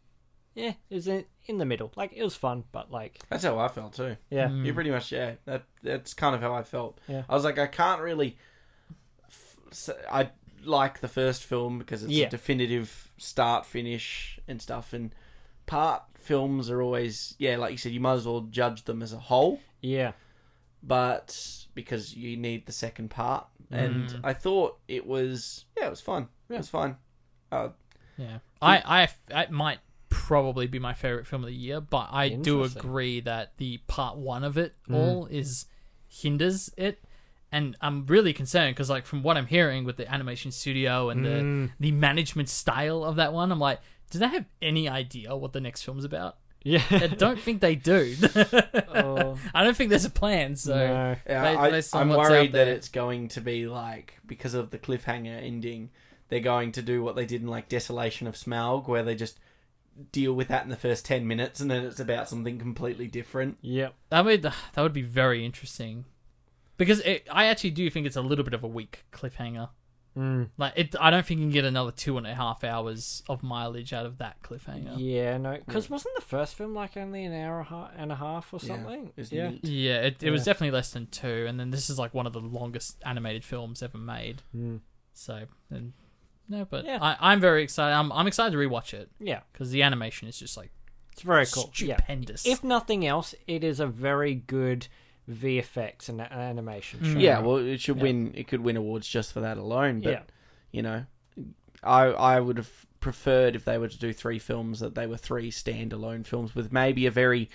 yeah, 0.55 0.73
it 0.89 0.95
was 0.95 1.07
in, 1.07 1.25
in 1.47 1.57
the 1.57 1.65
middle. 1.65 1.91
Like 1.95 2.13
it 2.15 2.23
was 2.23 2.35
fun, 2.35 2.63
but 2.71 2.91
like 2.91 3.19
That's 3.29 3.43
how 3.43 3.57
I 3.57 3.67
felt 3.67 3.93
too. 3.93 4.15
yeah, 4.29 4.47
Mm. 4.49 4.65
You 4.65 4.73
pretty 4.73 4.91
much 4.91 5.11
yeah. 5.11 5.33
That 5.45 5.63
that's 5.83 6.13
kind 6.13 6.35
of 6.35 6.41
how 6.41 6.53
I 6.53 6.63
felt. 6.63 6.99
Yeah. 7.07 7.23
I 7.27 7.33
was 7.33 7.43
like, 7.43 7.57
I 7.57 7.67
can't 7.67 8.01
really. 8.01 8.37
f- 9.27 9.57
s- 9.71 9.89
I 10.11 10.29
like 10.63 10.99
the 10.99 11.07
first 11.07 11.43
film 11.43 11.79
because 11.79 12.03
it's 12.03 12.11
Yeah. 12.11 12.27
a 12.27 12.29
definitive 12.29 13.11
start, 13.17 13.65
finish, 13.65 14.39
and 14.47 14.61
stuff. 14.61 14.93
And 14.93 15.13
part 15.65 16.03
films 16.13 16.69
are 16.69 16.81
always 16.81 17.33
yeah, 17.39 17.57
like 17.57 17.71
you 17.71 17.77
said, 17.77 17.93
you 17.93 17.99
might 17.99 18.13
as 18.13 18.25
well 18.27 18.41
judge 18.41 18.83
them 18.85 19.01
as 19.01 19.11
a 19.13 19.17
whole, 19.19 19.59
yeah, 19.81 20.11
but 20.83 21.65
because 21.83 22.15
you 22.15 22.37
need 22.37 22.65
the 22.65 22.71
second 22.71 23.09
part. 23.09 23.47
And 23.71 24.09
mm. 24.09 24.19
I 24.23 24.33
thought 24.33 24.79
it 24.87 25.05
was 25.05 25.65
yeah, 25.77 25.87
it 25.87 25.89
was 25.89 26.01
fun. 26.01 26.27
It 26.49 26.57
was 26.57 26.69
fun. 26.69 26.97
Uh, 27.51 27.69
Yeah, 28.17 28.39
I, 28.61 29.07
I, 29.31 29.41
it 29.43 29.51
might 29.51 29.79
probably 30.09 30.67
be 30.67 30.79
my 30.79 30.93
favorite 30.93 31.27
film 31.27 31.43
of 31.43 31.49
the 31.49 31.55
year, 31.55 31.79
but 31.79 32.09
I 32.11 32.29
do 32.29 32.63
agree 32.63 33.21
that 33.21 33.53
the 33.57 33.77
part 33.87 34.17
one 34.17 34.43
of 34.43 34.57
it 34.57 34.73
mm. 34.89 34.95
all 34.95 35.25
is 35.27 35.65
hinders 36.07 36.71
it, 36.77 37.03
and 37.51 37.77
I'm 37.81 38.05
really 38.07 38.33
concerned 38.33 38.75
because, 38.75 38.89
like, 38.89 39.05
from 39.05 39.23
what 39.23 39.37
I'm 39.37 39.47
hearing 39.47 39.85
with 39.85 39.97
the 39.97 40.11
animation 40.11 40.51
studio 40.51 41.09
and 41.09 41.23
the 41.23 41.29
mm. 41.29 41.71
the 41.79 41.91
management 41.91 42.49
style 42.49 43.03
of 43.03 43.15
that 43.17 43.33
one, 43.33 43.51
I'm 43.51 43.59
like, 43.59 43.79
do 44.09 44.19
they 44.19 44.27
have 44.27 44.45
any 44.61 44.89
idea 44.89 45.35
what 45.35 45.53
the 45.53 45.61
next 45.61 45.83
film's 45.83 46.03
about? 46.03 46.37
Yeah. 46.63 46.83
I 46.89 47.07
don't 47.07 47.39
think 47.39 47.61
they 47.61 47.75
do. 47.75 48.15
Oh, 49.01 49.37
I 49.53 49.63
don't 49.63 49.77
think 49.77 49.91
there's 49.91 50.05
a 50.05 50.09
plan. 50.09 50.55
So 50.55 50.75
no. 50.75 51.15
Yeah, 51.27 51.53
Ba- 51.55 51.59
I, 51.59 51.81
I'm 51.93 52.09
worried 52.09 52.53
that 52.53 52.67
it's 52.67 52.89
going 52.89 53.29
to 53.29 53.41
be 53.41 53.67
like 53.67 54.19
because 54.25 54.53
of 54.53 54.71
the 54.71 54.79
cliffhanger 54.79 55.41
ending, 55.41 55.91
they're 56.27 56.39
going 56.39 56.71
to 56.73 56.81
do 56.81 57.03
what 57.03 57.15
they 57.15 57.25
did 57.25 57.41
in 57.41 57.47
like 57.47 57.69
Desolation 57.69 58.27
of 58.27 58.35
Smaug, 58.35 58.87
where 58.87 59.03
they 59.03 59.15
just 59.15 59.39
deal 60.11 60.33
with 60.33 60.47
that 60.47 60.63
in 60.63 60.69
the 60.69 60.75
first 60.75 61.05
ten 61.05 61.27
minutes, 61.27 61.59
and 61.59 61.69
then 61.69 61.85
it's 61.85 61.99
about 61.99 62.27
something 62.27 62.57
completely 62.59 63.07
different. 63.07 63.57
Yep. 63.61 63.93
That 64.09 64.25
would 64.25 64.41
that 64.41 64.81
would 64.81 64.93
be 64.93 65.01
very 65.01 65.45
interesting, 65.45 66.05
because 66.77 66.99
it, 67.01 67.27
I 67.31 67.45
actually 67.45 67.71
do 67.71 67.89
think 67.89 68.05
it's 68.07 68.15
a 68.17 68.21
little 68.21 68.43
bit 68.43 68.53
of 68.53 68.63
a 68.63 68.67
weak 68.67 69.05
cliffhanger. 69.13 69.69
Mm. 70.19 70.49
Like 70.57 70.73
it, 70.75 70.95
I 70.99 71.09
don't 71.09 71.25
think 71.25 71.39
you 71.39 71.45
can 71.45 71.53
get 71.53 71.63
another 71.65 71.91
two 71.91 72.17
and 72.17 72.27
a 72.27 72.33
half 72.35 72.63
hours 72.63 73.23
of 73.29 73.41
mileage 73.41 73.93
out 73.93 74.05
of 74.05 74.17
that 74.17 74.41
cliffhanger. 74.43 74.95
Yeah, 74.97 75.37
no, 75.37 75.57
because 75.65 75.89
wasn't 75.89 76.15
the 76.15 76.21
first 76.21 76.55
film 76.55 76.73
like 76.73 76.97
only 76.97 77.23
an 77.23 77.33
hour 77.33 77.59
and 77.59 77.67
a 77.67 77.69
half- 77.69 77.91
and 77.97 78.11
a 78.11 78.15
half 78.15 78.53
or 78.53 78.59
Yeah, 78.61 78.67
something? 78.75 79.11
it's 79.15 79.31
Yeah, 79.31 79.49
neat. 79.51 79.63
Yeah, 79.65 80.01
it, 80.01 80.21
it 80.21 80.31
was 80.31 80.43
definitely 80.43 80.71
less 80.71 80.91
than 80.91 81.07
two, 81.07 81.45
and 81.47 81.57
then 81.59 81.71
this 81.71 81.89
is 81.89 81.97
like 81.97 82.13
one 82.13 82.27
of 82.27 82.33
the 82.33 82.41
longest 82.41 82.97
animated 83.05 83.45
films 83.45 83.81
ever 83.81 83.97
made. 83.97 84.41
Mm. 84.55 84.81
So, 85.13 85.45
and, 85.69 85.93
no, 86.49 86.65
but 86.65 86.83
Yeah. 86.85 86.97
I, 87.01 87.15
I'm 87.31 87.39
very 87.39 87.63
excited. 87.63 87.93
I'm, 87.95 88.11
I'm 88.11 88.27
excited 88.27 88.51
to 88.51 88.57
rewatch 88.57 88.93
it 88.93 89.09
yeah, 89.19 89.39
because 89.53 89.71
the 89.71 89.83
animation 89.83 90.27
is 90.27 90.37
just 90.37 90.57
like 90.57 90.71
it's 91.13 91.21
very 91.21 91.45
cool. 91.45 91.71
Yeah. 91.77 91.95
stupendous. 91.97 92.45
If 92.45 92.63
nothing 92.63 93.05
else, 93.05 93.35
it 93.47 93.63
is 93.63 93.79
a 93.79 93.87
very 93.87 94.35
good 94.35 94.87
VFX 95.29 96.09
and 96.09 96.21
animation 96.21 96.99
show. 97.03 97.19
Yeah, 97.19 97.39
well, 97.39 97.57
it 97.57 97.79
should 97.81 97.97
Yeah. 97.97 98.03
win. 98.03 98.33
It 98.35 98.47
could 98.47 98.61
win 98.61 98.77
awards 98.77 99.07
just 99.07 99.33
for 99.33 99.41
that 99.41 99.57
alone. 99.57 100.01
But 100.01 100.11
Yeah. 100.11 100.21
you 100.71 100.81
know, 100.81 101.05
I 101.83 102.05
I 102.05 102.39
would 102.39 102.57
have 102.57 102.85
preferred 102.99 103.55
if 103.55 103.63
they 103.63 103.77
were 103.77 103.87
to 103.87 103.97
do 103.99 104.11
three 104.11 104.39
films 104.39 104.79
that 104.81 104.95
they 104.95 105.07
were 105.07 105.17
three 105.17 105.51
standalone 105.51 106.25
films 106.25 106.53
with 106.55 106.71
maybe 106.73 107.05
a 107.05 107.11
very 107.11 107.49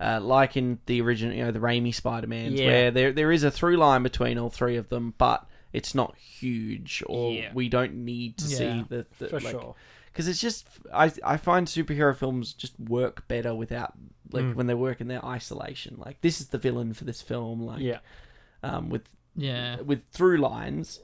uh, 0.00 0.20
like 0.22 0.56
in 0.56 0.78
the 0.86 1.00
original, 1.00 1.34
you 1.34 1.44
know, 1.44 1.50
the 1.50 1.58
Raimi 1.58 1.92
Spider-Mans, 1.92 2.54
Yeah. 2.54 2.66
where 2.66 2.90
there 2.92 3.12
there 3.12 3.32
is 3.32 3.42
a 3.42 3.50
through 3.50 3.76
line 3.78 4.02
between 4.04 4.38
all 4.38 4.48
three 4.50 4.76
of 4.76 4.88
them, 4.90 5.14
but 5.18 5.44
it's 5.72 5.92
not 5.94 6.16
huge, 6.16 7.02
or 7.06 7.32
Yeah. 7.32 7.50
we 7.52 7.68
don't 7.68 7.94
need 8.04 8.38
to 8.38 8.44
Yeah, 8.48 8.56
see 8.56 8.84
the, 8.88 9.06
the 9.18 9.26
for 9.28 9.40
like, 9.40 9.50
sure. 9.50 9.74
because 10.12 10.28
it's 10.28 10.40
just 10.40 10.68
I 10.94 11.12
I 11.24 11.36
find 11.36 11.66
superhero 11.66 12.14
films 12.16 12.52
just 12.52 12.78
work 12.78 13.26
better 13.26 13.54
without 13.56 13.94
like 14.32 14.44
Mm. 14.44 14.54
when 14.54 14.66
they 14.66 14.74
work 14.74 15.00
in 15.00 15.08
their 15.08 15.24
isolation. 15.24 15.96
Like 15.98 16.20
this 16.20 16.40
is 16.40 16.48
the 16.48 16.58
villain 16.58 16.94
for 16.94 17.04
this 17.04 17.22
film, 17.22 17.62
like 17.62 17.80
Yeah, 17.80 17.98
um 18.62 18.88
with 18.90 19.02
yeah, 19.36 19.80
with 19.80 20.02
through 20.10 20.38
lines 20.38 21.00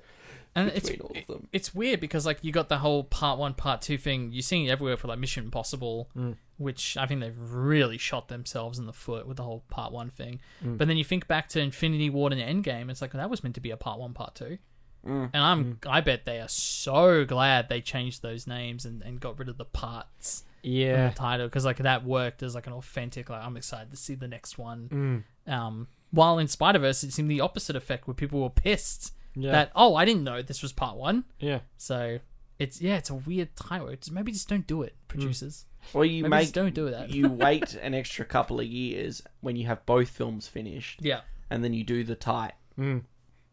and 0.57 0.69
it's 0.69 0.89
all 1.01 1.11
of 1.17 1.27
them. 1.27 1.49
it's 1.53 1.75
weird 1.75 1.99
because 2.01 2.25
like 2.27 2.39
you 2.43 2.53
got 2.53 2.69
the 2.69 2.79
whole 2.79 3.03
part 3.05 3.39
one, 3.39 3.55
part 3.55 3.83
two 3.83 3.99
thing. 3.99 4.31
You're 4.33 4.43
seeing 4.43 4.67
it 4.67 4.71
everywhere 4.71 4.97
for 4.97 5.09
like 5.09 5.19
Mission 5.19 5.45
Impossible, 5.45 6.11
Mm. 6.17 6.37
which 6.59 6.97
I 6.97 7.07
think 7.07 7.21
they've 7.21 7.37
really 7.39 7.99
shot 7.99 8.29
themselves 8.29 8.79
in 8.79 8.87
the 8.87 8.93
foot 8.93 9.27
with 9.27 9.37
the 9.37 9.43
whole 9.43 9.65
part 9.69 9.93
one 9.93 10.11
thing. 10.11 10.41
Mm. 10.65 10.79
But 10.79 10.87
then 10.89 10.97
you 10.97 11.05
think 11.05 11.27
back 11.27 11.49
to 11.51 11.61
Infinity 11.61 12.09
War 12.11 12.31
and 12.33 12.41
Endgame, 12.65 12.89
it's 12.91 13.01
like 13.03 13.13
that 13.13 13.29
was 13.31 13.43
meant 13.43 13.57
to 13.57 13.61
be 13.61 13.71
a 13.71 13.77
part 13.77 13.99
one, 13.99 14.15
part 14.15 14.35
two. 14.37 14.59
Mm. 15.07 15.31
And 15.33 15.43
I'm 15.43 15.79
I 15.87 16.01
bet 16.01 16.25
they 16.25 16.41
are 16.41 16.49
so 16.49 17.25
glad 17.25 17.69
they 17.69 17.81
changed 17.81 18.23
those 18.23 18.47
names 18.47 18.85
and, 18.85 19.03
and 19.03 19.21
got 19.21 19.39
rid 19.39 19.49
of 19.49 19.59
the 19.59 19.65
parts 19.65 20.45
yeah, 20.65 21.11
the 21.11 21.15
title 21.15 21.47
because 21.47 21.65
like 21.65 21.77
that 21.79 22.05
worked 22.05 22.43
as 22.43 22.55
like 22.55 22.67
an 22.67 22.73
authentic. 22.73 23.29
Like 23.29 23.45
I'm 23.45 23.57
excited 23.57 23.91
to 23.91 23.97
see 23.97 24.15
the 24.15 24.29
next 24.29 24.59
one. 24.59 25.25
Mm. 25.47 25.53
Um, 25.53 25.89
while 26.11 26.39
in 26.39 26.49
Spider 26.49 26.79
Verse, 26.79 27.05
it 27.05 27.13
seemed 27.13 27.31
the 27.31 27.41
opposite 27.41 27.77
effect 27.77 28.07
where 28.07 28.15
people 28.15 28.41
were 28.41 28.51
pissed 28.51 29.13
yeah, 29.37 29.53
that 29.53 29.73
oh 29.75 29.95
I 29.95 30.05
didn't 30.05 30.25
know 30.25 30.43
this 30.43 30.63
was 30.63 30.73
part 30.73 30.97
one. 30.97 31.25
yeah. 31.39 31.61
So 31.77 32.19
it's 32.59 32.81
yeah, 32.81 32.97
it's 32.97 33.11
a 33.11 33.15
weird 33.15 33.55
title. 33.57 33.89
It's, 33.89 34.11
maybe 34.11 34.33
just 34.33 34.49
don't 34.49 34.67
do 34.67 34.83
it, 34.83 34.95
producers. 35.09 35.67
Or 35.93 36.07
you 36.07 36.23
Maybe 36.23 36.31
make 36.31 36.53
don't 36.53 36.75
do 36.75 36.89
that. 36.91 37.11
you 37.11 37.29
wait 37.31 37.75
an 37.75 37.93
extra 37.93 38.25
couple 38.25 38.59
of 38.59 38.65
years 38.65 39.23
when 39.43 39.55
you 39.57 39.67
have 39.67 39.85
both 39.85 40.09
films 40.09 40.49
finished, 40.49 41.01
Yeah, 41.03 41.21
and 41.51 41.63
then 41.63 41.75
you 41.75 41.85
do 41.85 42.05
the 42.05 42.15
tie. 42.15 42.53
Mm. 42.79 43.03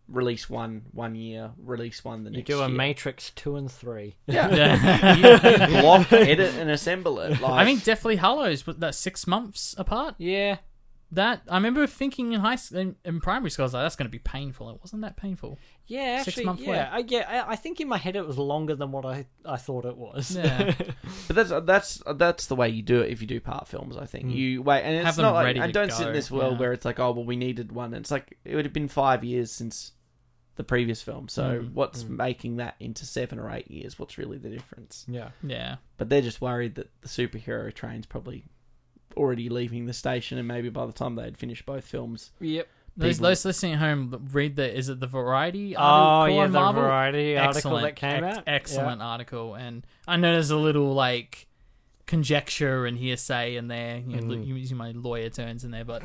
Release 0.08 0.50
one 0.50 0.84
one 0.92 1.16
year, 1.16 1.52
release 1.58 2.04
one 2.04 2.24
the 2.24 2.30
next. 2.30 2.50
You 2.50 2.56
do 2.56 2.62
a 2.62 2.68
year. 2.68 2.78
Matrix 2.78 3.30
two 3.32 3.56
and 3.56 3.72
three. 3.72 4.18
Yeah, 4.28 5.16
you, 5.16 5.76
you 5.76 5.82
block, 5.82 6.12
edit, 6.12 6.56
and 6.56 6.70
assemble 6.70 7.20
it. 7.20 7.40
Like, 7.40 7.52
I 7.52 7.64
mean, 7.66 7.80
Deathly 7.80 8.18
Hallows, 8.18 8.64
but 8.64 8.80
that's 8.80 8.98
six 8.98 9.28
months 9.28 9.76
apart. 9.78 10.16
Yeah, 10.18 10.58
That 11.14 11.42
I 11.50 11.56
remember 11.56 11.86
thinking 11.88 12.32
in 12.32 12.40
high 12.40 12.56
school, 12.56 12.80
in, 12.80 12.96
in 13.04 13.20
primary 13.20 13.50
school, 13.50 13.64
I 13.64 13.66
was 13.66 13.74
like, 13.74 13.84
"That's 13.84 13.98
going 13.98 14.06
to 14.08 14.12
be 14.12 14.20
painful." 14.20 14.70
It 14.70 14.80
wasn't 14.82 15.02
that 15.02 15.18
painful. 15.18 15.60
yeah. 15.86 16.20
Six 16.24 16.30
Actually, 16.30 16.46
month 16.46 16.60
yeah, 16.62 16.90
I, 16.90 17.00
yeah. 17.06 17.44
I, 17.48 17.52
I 17.52 17.56
think 17.58 17.82
in 17.82 17.90
my 17.90 17.98
head 17.98 18.16
it 18.16 18.26
was 18.26 18.38
longer 18.38 18.76
than 18.76 18.92
what 18.94 19.06
I 19.06 19.26
I 19.46 19.58
thought 19.58 19.84
it 19.86 19.98
was. 19.98 20.36
Yeah. 20.36 20.74
But 21.28 21.36
that's 21.36 21.50
that's 21.66 22.02
that's 22.16 22.46
the 22.46 22.56
way 22.56 22.70
you 22.70 22.82
do 22.82 23.02
it 23.02 23.12
if 23.12 23.20
you 23.22 23.28
do 23.28 23.40
part 23.42 23.68
films. 23.68 23.98
I 23.98 24.06
think 24.06 24.32
you 24.34 24.62
wait, 24.62 24.82
and 24.84 24.96
it's 24.96 25.06
Have 25.06 25.18
not 25.18 25.34
like 25.34 25.46
ready 25.46 25.60
and 25.60 25.74
to 25.74 25.80
don't 25.80 25.92
sit 25.92 26.08
in 26.08 26.14
this 26.14 26.32
world 26.32 26.54
yeah. 26.54 26.60
where 26.60 26.74
it's 26.74 26.86
like, 26.86 27.00
oh 27.00 27.12
well, 27.12 27.26
we 27.26 27.36
needed 27.36 27.72
one. 27.74 27.94
It's 27.94 28.12
like 28.12 28.38
it 28.46 28.56
would 28.56 28.64
have 28.66 28.74
been 28.74 28.88
five 28.88 29.24
years 29.26 29.52
since 29.52 29.92
the 30.56 30.64
previous 30.64 31.02
film. 31.02 31.28
So 31.28 31.62
Mm. 31.62 31.74
what's 31.74 32.04
making 32.06 32.58
that 32.58 32.76
into 32.80 33.06
seven 33.06 33.38
or 33.40 33.50
eight 33.52 33.70
years? 33.70 34.00
What's 34.00 34.18
really 34.18 34.38
the 34.38 34.50
difference? 34.50 35.06
yeah. 35.10 35.30
Yeah. 35.44 35.76
But 35.98 36.08
they're 36.10 36.22
just 36.22 36.40
worried 36.42 36.76
that 36.76 36.90
the 37.02 37.08
superhero 37.10 37.74
train's 37.74 38.06
probably 38.06 38.46
already 39.18 39.50
leaving 39.50 39.86
the 39.86 39.94
station, 39.94 40.38
and 40.38 40.48
maybe 40.48 40.70
by 40.70 40.86
the 40.86 40.92
time 40.94 41.16
they'd 41.16 41.38
finished 41.38 41.66
both 41.66 41.86
films, 41.86 42.32
Yep. 42.40 42.68
Those, 42.98 43.16
People- 43.16 43.30
those 43.30 43.46
listening 43.46 43.74
at 43.74 43.80
home, 43.80 44.28
read 44.34 44.58
the 44.58 44.78
is 44.78 44.90
it 44.90 45.00
the 45.00 45.08
Variety 45.08 45.78
Oh 45.78 45.80
article 45.82 46.36
yeah, 46.38 46.44
on 46.44 46.52
the 46.52 46.60
Marvel? 46.60 46.82
variety 46.84 47.38
article 47.38 47.78
excellent, 47.78 47.84
that 47.84 47.96
came 47.96 48.24
ex- 48.26 48.38
out. 48.38 48.44
Excellent 48.48 49.02
article, 49.02 49.56
and 49.56 49.88
I 50.08 50.18
know 50.18 50.34
there's 50.34 50.52
a 50.52 50.58
little 50.58 50.94
like 50.94 51.48
conjecture 52.06 52.86
and 52.86 52.98
hearsay 52.98 53.56
in 53.56 53.68
there. 53.70 53.98
You 54.00 54.20
know, 54.22 54.36
Mm. 54.36 54.46
using 54.46 54.76
my 54.78 54.92
lawyer 54.92 55.30
terms 55.30 55.64
in 55.64 55.72
there, 55.72 55.86
but 55.86 56.04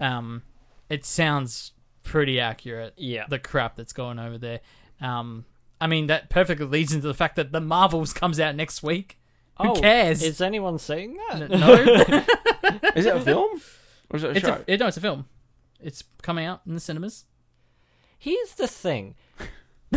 um, 0.00 0.42
it 0.88 1.04
sounds 1.04 1.72
pretty 2.02 2.40
accurate. 2.40 2.94
Yeah. 2.96 3.26
the 3.28 3.38
crap 3.38 3.76
that's 3.76 3.92
going 3.92 4.18
over 4.18 4.36
there. 4.38 4.60
Um, 5.00 5.44
I 5.80 5.86
mean 5.86 6.06
that 6.08 6.30
perfectly 6.30 6.66
leads 6.66 6.92
into 6.92 7.06
the 7.06 7.14
fact 7.14 7.36
that 7.36 7.52
the 7.52 7.60
Marvels 7.60 8.12
comes 8.12 8.40
out 8.40 8.56
next 8.56 8.82
week. 8.82 9.18
Who 9.60 9.70
Oh, 9.70 9.74
cares? 9.74 10.22
Is 10.22 10.40
anyone 10.40 10.78
saying 10.78 11.16
that? 11.30 11.50
No, 11.50 11.72
is 12.96 13.06
it 13.06 13.16
a 13.16 13.20
film 13.20 13.60
or 14.10 14.16
is 14.16 14.24
it 14.24 14.26
a 14.28 14.30
it's 14.36 14.40
show? 14.46 14.54
a 14.54 14.64
it, 14.66 14.80
no, 14.80 14.86
it's 14.88 14.96
a 14.96 15.00
film. 15.00 15.26
It's 15.80 16.02
coming 16.22 16.44
out 16.46 16.62
in 16.66 16.74
the 16.74 16.80
cinemas. 16.80 17.24
Here's 18.18 18.54
the 18.54 18.66
thing. 18.66 19.14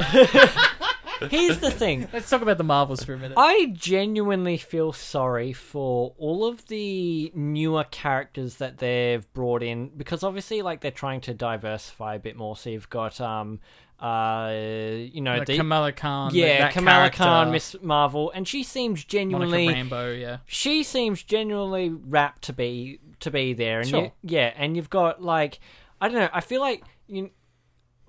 Here's 1.31 1.57
the 1.57 1.71
thing. 1.71 2.07
Let's 2.13 2.29
talk 2.29 2.41
about 2.43 2.57
the 2.59 2.63
Marvels 2.63 3.03
for 3.03 3.13
a 3.13 3.17
minute. 3.17 3.35
I 3.37 3.71
genuinely 3.75 4.57
feel 4.57 4.93
sorry 4.93 5.51
for 5.53 6.13
all 6.19 6.45
of 6.45 6.67
the 6.67 7.31
newer 7.33 7.85
characters 7.85 8.57
that 8.57 8.77
they've 8.77 9.31
brought 9.33 9.63
in 9.63 9.89
because 9.97 10.23
obviously, 10.23 10.61
like, 10.61 10.81
they're 10.81 10.91
trying 10.91 11.21
to 11.21 11.33
diversify 11.33 12.15
a 12.15 12.19
bit 12.19 12.35
more. 12.35 12.55
So 12.55 12.69
you've 12.69 12.89
got, 12.91 13.19
um, 13.19 13.59
uh, 13.99 14.51
you 14.53 15.21
know, 15.21 15.37
Like 15.37 15.47
the 15.47 15.57
Kamala 15.57 15.91
Khan, 15.91 16.31
yeah, 16.33 16.59
that 16.59 16.73
Kamala 16.73 16.97
character, 17.09 17.17
Khan, 17.23 17.51
Miss 17.51 17.75
Marvel, 17.81 18.31
and 18.31 18.47
she 18.47 18.63
seems 18.63 18.99
Monica 18.99 19.09
genuinely 19.09 19.67
Rambo, 19.69 20.11
yeah. 20.13 20.37
she 20.45 20.83
seems 20.83 21.23
genuinely 21.23 21.89
wrapped 21.89 22.43
to 22.43 22.53
be 22.53 22.99
to 23.21 23.31
be 23.31 23.53
there, 23.53 23.79
and 23.79 23.89
Sure. 23.89 24.01
you, 24.03 24.11
yeah, 24.23 24.53
and 24.55 24.75
you've 24.75 24.89
got 24.89 25.21
like 25.23 25.59
I 25.99 26.09
don't 26.09 26.19
know. 26.19 26.29
I 26.31 26.41
feel 26.41 26.61
like 26.61 26.83
you. 27.07 27.31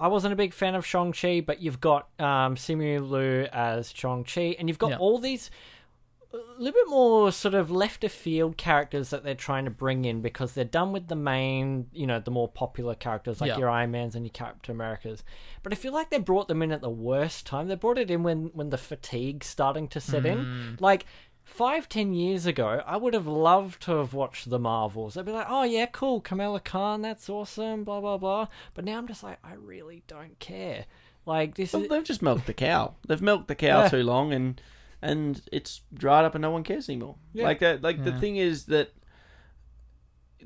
I 0.01 0.06
wasn't 0.06 0.32
a 0.32 0.36
big 0.36 0.52
fan 0.55 0.77
of 0.77 0.86
Shang 0.86 1.12
Chi, 1.12 1.40
but 1.40 1.60
you've 1.60 1.81
got 1.81 2.09
um, 2.20 2.55
Simu 2.55 3.10
Liu 3.10 3.48
as 3.52 3.90
Shang 3.93 4.23
Chi, 4.23 4.55
and 4.59 4.69
you've 4.69 4.78
got 4.78 4.90
Yeah. 4.90 4.98
all 4.98 5.19
these 5.19 5.51
a 6.32 6.36
little 6.59 6.72
bit 6.78 6.88
more 6.90 7.32
sort 7.32 7.55
of 7.55 7.70
left 7.70 8.05
of 8.05 8.12
field 8.12 8.56
characters 8.59 9.10
that 9.10 9.24
they're 9.24 9.34
trying 9.34 9.64
to 9.64 9.70
bring 9.70 10.05
in 10.05 10.20
because 10.20 10.52
they're 10.52 10.64
done 10.64 10.92
with 10.92 11.09
the 11.09 11.16
main, 11.16 11.86
you 11.92 12.06
know, 12.06 12.20
the 12.20 12.30
more 12.30 12.48
popular 12.48 12.94
characters 12.94 13.40
like 13.40 13.48
Yeah. 13.48 13.59
your 13.59 13.70
Iron 13.70 13.92
Mans 13.92 14.14
and 14.14 14.26
your 14.26 14.32
Captain 14.32 14.74
Americas. 14.74 15.24
But 15.62 15.72
I 15.72 15.76
feel 15.76 15.92
like 15.94 16.10
they 16.10 16.18
brought 16.18 16.48
them 16.48 16.60
in 16.62 16.70
at 16.70 16.82
the 16.82 16.90
worst 16.90 17.46
time. 17.46 17.68
They 17.68 17.76
brought 17.76 17.96
it 17.98 18.10
in 18.10 18.22
when 18.22 18.50
when 18.55 18.68
the 18.70 18.76
fatigue's 18.78 19.46
starting 19.46 19.88
to 19.88 20.00
set 20.00 20.24
Mm. 20.24 20.30
in. 20.32 20.76
Like 20.80 21.06
five, 21.44 21.88
ten 21.88 22.12
years 22.12 22.44
ago, 22.44 22.82
I 22.86 22.98
would 22.98 23.14
have 23.14 23.26
loved 23.26 23.80
to 23.84 23.92
have 23.92 24.12
watched 24.12 24.50
the 24.50 24.59
Marvels. 24.59 25.16
I'd 25.16 25.24
be 25.24 25.32
like, 25.32 25.46
oh 25.48 25.62
yeah, 25.62 25.86
cool, 25.86 26.20
Kamala 26.20 26.60
Khan, 26.60 27.00
that's 27.00 27.30
awesome, 27.30 27.84
blah 27.84 28.00
blah 28.02 28.18
blah. 28.18 28.48
But 28.74 28.84
now 28.84 28.98
I'm 28.98 29.09
just 29.09 29.22
like, 29.22 29.38
I 29.42 29.55
really 29.55 30.02
don't 30.06 30.38
care. 30.40 30.84
Like 31.24 31.55
this 31.55 31.72
Well, 31.72 31.84
is 31.84 31.88
they've 31.88 32.05
just 32.05 32.20
milked 32.20 32.44
the 32.46 32.52
cow. 32.52 32.96
They've 33.06 33.22
milked 33.22 33.48
the 33.48 33.55
cow 33.55 33.84
Yeah. 33.84 33.88
too 33.88 34.02
long, 34.02 34.34
and 34.34 34.60
and 35.03 35.41
it's 35.53 35.83
dried 35.95 36.25
up, 36.25 36.35
and 36.35 36.43
no 36.43 36.51
one 36.51 36.62
cares 36.65 36.89
anymore. 36.89 37.16
Yeah. 37.33 37.45
Like 37.45 37.61
that. 37.61 37.83
Like 37.83 38.03
the 38.05 38.12
thing 38.19 38.37
is 38.37 38.66
that 38.66 38.91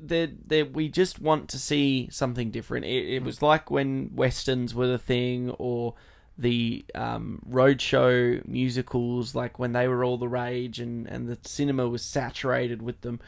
that 0.01 0.49
that 0.49 0.73
we 0.73 0.89
just 0.89 1.19
want 1.21 1.49
to 1.49 1.59
see 1.59 2.09
something 2.11 2.51
different. 2.51 2.85
It, 2.85 3.05
Mm. 3.05 3.11
it 3.17 3.23
was 3.23 3.41
like 3.41 3.69
when 3.69 4.11
westerns 4.15 4.73
were 4.73 4.87
the 4.87 4.97
thing, 4.97 5.51
or 5.51 5.93
the 6.37 6.83
um, 6.95 7.41
roadshow 7.47 8.45
musicals, 8.47 9.35
like 9.35 9.59
when 9.59 9.73
they 9.73 9.87
were 9.87 10.03
all 10.03 10.17
the 10.17 10.27
rage, 10.27 10.79
and 10.79 11.07
and 11.07 11.27
the 11.27 11.37
cinema 11.43 11.87
was 11.87 12.03
saturated 12.03 12.81
with 12.81 13.01
them. 13.01 13.19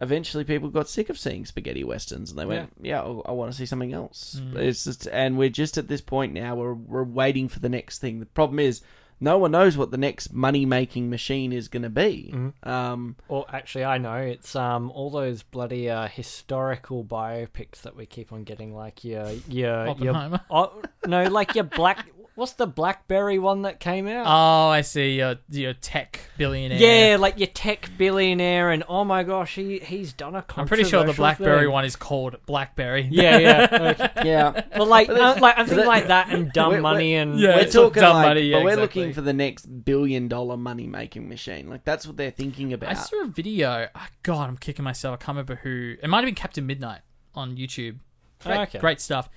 Eventually, 0.00 0.44
people 0.44 0.70
got 0.70 0.88
sick 0.88 1.10
of 1.10 1.18
seeing 1.18 1.44
spaghetti 1.44 1.82
westerns, 1.84 2.30
and 2.30 2.38
they 2.38 2.46
went, 2.46 2.72
"Yeah, 2.80 3.02
I, 3.02 3.30
I 3.30 3.32
want 3.32 3.50
to 3.52 3.56
see 3.58 3.66
something 3.66 3.92
else." 3.92 4.40
It's 4.54 4.84
just, 4.84 5.08
and 5.08 5.36
we're 5.36 5.48
just 5.50 5.76
at 5.76 5.88
this 5.88 6.00
point 6.00 6.32
now. 6.32 6.54
We're 6.54 6.72
we're 6.74 7.02
waiting 7.04 7.48
for 7.48 7.58
the 7.60 7.68
next 7.68 7.98
thing. 7.98 8.20
The 8.20 8.26
problem 8.26 8.60
is, 8.60 8.80
no 9.20 9.38
one 9.38 9.50
knows 9.50 9.76
what 9.76 9.90
the 9.90 9.96
next 9.98 10.32
money 10.32 10.64
making 10.64 11.10
machine 11.10 11.52
is 11.52 11.68
going 11.68 11.82
to 11.82 11.90
be. 11.90 12.32
Um, 12.62 13.16
Or 13.28 13.46
actually, 13.52 13.84
I 13.84 13.98
know 13.98 14.16
it's 14.16 14.54
um 14.56 14.90
all 14.90 15.10
those 15.10 15.42
bloody 15.42 15.90
uh, 15.90 16.08
historical 16.08 17.04
biopics 17.04 17.82
that 17.82 17.96
we 17.96 18.06
keep 18.06 18.32
on 18.32 18.44
getting, 18.44 18.74
like 18.74 19.04
your 19.04 19.30
your 19.48 19.96
your 19.98 20.40
oh, 20.50 20.82
no, 21.06 21.24
like 21.24 21.54
your 21.54 21.64
black. 21.64 22.06
What's 22.38 22.52
the 22.52 22.68
BlackBerry 22.68 23.40
one 23.40 23.62
that 23.62 23.80
came 23.80 24.06
out? 24.06 24.24
Oh, 24.24 24.68
I 24.70 24.82
see. 24.82 25.16
Your 25.16 25.38
your 25.48 25.72
tech 25.72 26.20
billionaire. 26.36 26.78
yeah, 26.78 27.16
like 27.18 27.36
your 27.40 27.48
tech 27.48 27.90
billionaire, 27.98 28.70
and 28.70 28.84
oh 28.88 29.02
my 29.02 29.24
gosh, 29.24 29.56
he 29.56 29.80
he's 29.80 30.12
done 30.12 30.36
a. 30.36 30.44
I'm 30.56 30.68
pretty 30.68 30.84
sure 30.84 31.02
the 31.02 31.12
BlackBerry 31.14 31.62
thing. 31.64 31.72
one 31.72 31.84
is 31.84 31.96
called 31.96 32.36
BlackBerry. 32.46 33.08
Yeah, 33.10 33.38
yeah, 33.38 33.68
okay. 33.98 34.28
yeah, 34.28 34.52
but 34.76 34.86
like, 34.86 35.08
uh, 35.08 35.36
like 35.40 35.58
I'm 35.58 35.66
thinking 35.66 35.84
like 35.88 36.06
that 36.06 36.28
and 36.30 36.52
dumb 36.52 36.70
We're- 36.70 36.80
money 36.80 37.16
and 37.16 37.40
Yeah, 37.40 37.56
we're 37.56 37.64
talking 37.68 38.02
dumb 38.02 38.14
like, 38.14 38.26
money, 38.28 38.42
yeah, 38.42 38.58
but 38.58 38.64
we're 38.66 38.70
exactly. 38.74 39.00
looking 39.02 39.14
for 39.14 39.20
the 39.22 39.32
next 39.32 39.84
billion 39.84 40.28
dollar 40.28 40.56
money 40.56 40.86
making 40.86 41.28
machine. 41.28 41.68
Like 41.68 41.84
that's 41.84 42.06
what 42.06 42.16
they're 42.16 42.30
thinking 42.30 42.72
about. 42.72 42.90
I 42.90 42.94
saw 42.94 43.24
a 43.24 43.26
video. 43.26 43.88
Oh, 43.96 44.06
God, 44.22 44.48
I'm 44.48 44.56
kicking 44.58 44.84
myself. 44.84 45.14
I 45.14 45.16
can't 45.16 45.34
remember 45.34 45.56
who. 45.56 45.96
It 46.00 46.06
might 46.08 46.18
have 46.18 46.26
been 46.26 46.36
Captain 46.36 46.64
Midnight 46.64 47.00
on 47.34 47.56
YouTube. 47.56 47.98
Great, 48.44 48.60
Okay. 48.60 48.78
great 48.78 49.00
stuff. 49.00 49.28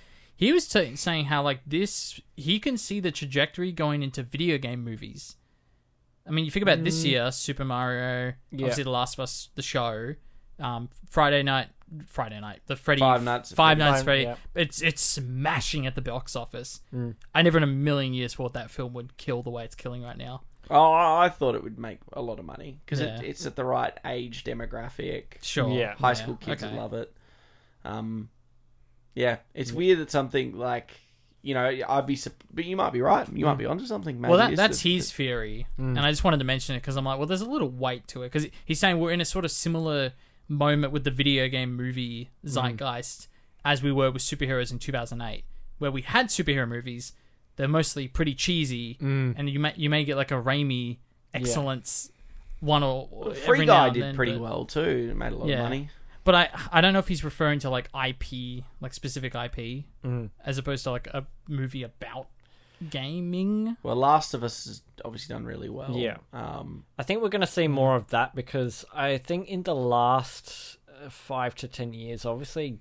He 0.42 0.52
was 0.52 0.68
t- 0.68 0.96
saying 0.96 1.26
how 1.26 1.44
like 1.44 1.60
this, 1.68 2.20
he 2.36 2.60
can 2.60 2.76
see 2.76 3.00
the 3.00 3.12
trajectory 3.12 3.72
going 3.72 4.02
into 4.02 4.24
video 4.24 4.58
game 4.58 4.84
movies. 4.84 5.36
I 6.28 6.32
mean, 6.32 6.46
you 6.46 6.52
think 6.52 6.64
about 6.64 6.84
this 6.84 7.06
year, 7.06 7.32
Super 7.32 7.64
Mario, 7.64 8.34
Yeah. 8.50 8.66
obviously 8.66 8.84
The 8.84 8.90
Last 8.90 9.16
of 9.16 9.20
Us, 9.22 9.50
the 9.54 9.62
show, 9.62 10.16
um, 10.60 10.90
Friday 11.12 11.44
night, 11.44 11.68
Friday 12.08 12.40
night, 12.40 12.62
the 12.66 12.76
Freddy 12.76 13.02
Five 13.02 13.24
Nights 13.24 13.52
at 13.52 13.56
Five 13.56 13.78
Nights 13.78 14.02
Freddy. 14.02 14.24
yeah. 14.24 14.36
It's 14.56 14.82
it's 14.82 15.02
smashing 15.04 15.86
at 15.86 15.94
the 15.94 16.02
box 16.02 16.36
office. 16.36 16.82
Mm. 16.92 17.16
I 17.36 17.44
never 17.44 17.58
in 17.58 17.64
a 17.64 17.68
million 17.68 18.14
years 18.16 18.34
thought 18.34 18.54
that 18.54 18.72
film 18.72 18.94
would 18.94 19.18
kill 19.18 19.44
the 19.44 19.52
way 19.52 19.64
it's 19.64 19.76
killing 19.76 20.02
right 20.02 20.18
now. 20.18 20.42
Oh, 20.72 20.92
I 20.92 21.26
I 21.26 21.30
thought 21.30 21.54
it 21.54 21.64
would 21.64 21.78
make 21.78 22.00
a 22.14 22.22
lot 22.22 22.40
of 22.40 22.46
money 22.46 22.80
because 22.84 23.00
Yeah. 23.00 23.20
it, 23.20 23.26
it's 23.26 23.46
at 23.46 23.56
the 23.56 23.66
right 23.66 23.96
age 24.06 24.44
demographic. 24.44 25.44
Sure, 25.44 25.70
Yeah. 25.70 25.94
High 25.96 26.14
school 26.14 26.36
kids 26.38 26.64
okay. 26.64 26.72
would 26.74 26.82
love 26.82 26.94
it. 26.96 27.14
Um, 27.84 28.30
yeah, 29.16 29.38
it's 29.54 29.72
weird 29.72 30.00
that 30.00 30.12
something 30.12 30.58
like 30.58 30.92
you 31.42 31.54
know 31.54 31.80
I'd 31.88 32.06
be, 32.06 32.16
sup- 32.16 32.44
but 32.54 32.66
you 32.66 32.76
might 32.76 32.94
be 32.94 33.02
right. 33.02 33.28
You 33.32 33.46
might 33.46 33.56
mm. 33.56 33.60
be 33.60 33.66
onto 33.66 33.86
something. 33.86 34.20
Maybe 34.20 34.30
well, 34.30 34.40
that, 34.40 34.52
it's 34.52 34.58
that's 34.58 34.82
the- 34.82 34.96
his 34.96 35.12
theory, 35.12 35.68
mm. 35.80 35.90
and 35.90 36.00
I 36.00 36.10
just 36.10 36.24
wanted 36.24 36.38
to 36.38 36.46
mention 36.46 36.76
it 36.76 36.80
because 36.80 36.96
I'm 36.96 37.06
like, 37.06 37.18
well, 37.18 37.28
there's 37.28 37.42
a 37.42 37.50
little 37.50 37.70
weight 37.70 38.08
to 38.10 38.24
it 38.24 38.32
because 38.32 38.48
he's 38.66 38.80
saying 38.80 39.00
we're 39.00 39.12
in 39.12 39.22
a 39.22 39.26
sort 39.26 39.46
of 39.46 39.52
similar 39.52 40.14
moment 40.48 40.92
with 40.94 41.04
the 41.04 41.12
video 41.12 41.48
game 41.48 41.76
movie 41.76 42.30
mm. 42.46 42.50
zeitgeist 42.50 43.28
as 43.64 43.84
we 43.84 43.92
were 43.92 44.12
with 44.12 44.22
superheroes 44.22 44.72
in 44.72 44.80
2008, 44.80 45.44
where 45.80 45.92
we 45.92 46.02
had 46.02 46.28
superhero 46.28 46.68
movies. 46.68 47.14
They're 47.58 47.68
mostly 47.68 48.08
pretty 48.08 48.34
cheesy, 48.34 48.98
and 49.02 49.50
you 49.50 49.60
may 49.60 49.74
you 49.76 49.90
may 49.90 50.04
get 50.04 50.16
like 50.16 50.32
a 50.32 50.42
Raimi 50.42 50.98
excellence 51.34 52.12
one 52.62 52.84
or 52.84 53.10
Well, 53.12 53.30
every 53.32 53.42
Free 53.42 53.66
now 53.66 53.74
Guy 53.74 53.86
and 53.88 53.94
did 53.94 54.04
then, 54.04 54.16
pretty 54.16 54.34
but- 54.34 54.42
well 54.42 54.66
too. 54.66 55.10
It 55.12 55.18
made 55.18 55.34
a 55.34 55.36
lot 55.36 55.48
Yeah. 55.48 55.58
of 55.58 55.64
money. 55.64 55.90
But 56.24 56.36
I 56.36 56.50
I 56.72 56.82
don't 56.82 56.94
know 56.94 57.00
if 57.00 57.08
he's 57.08 57.24
referring 57.24 57.60
to 57.60 57.70
like 57.70 57.90
IP, 57.96 58.64
like 58.80 58.94
specific 58.94 59.34
IP, 59.36 59.86
Mm. 60.04 60.30
as 60.46 60.58
opposed 60.58 60.84
to 60.86 60.92
like 60.92 61.08
a 61.08 61.26
movie 61.48 61.84
about 61.84 62.28
gaming. 62.90 63.78
Well, 63.84 63.96
Last 63.96 64.34
of 64.34 64.44
Us 64.44 64.66
has 64.66 64.82
obviously 65.06 65.34
done 65.34 65.46
really 65.46 65.70
well. 65.70 65.96
Yeah. 65.96 66.18
Um, 66.34 66.86
I 66.98 67.04
think 67.04 67.22
we're 67.22 67.30
going 67.30 67.42
to 67.42 67.48
see 67.48 67.68
more 67.68 67.96
of 67.96 68.08
that 68.10 68.36
because 68.36 68.86
I 68.94 69.18
think 69.18 69.48
in 69.48 69.64
the 69.64 69.76
last 69.76 70.78
uh, 71.04 71.10
five 71.10 71.56
to 71.56 71.68
ten 71.68 71.94
years, 71.94 72.26
obviously, 72.26 72.80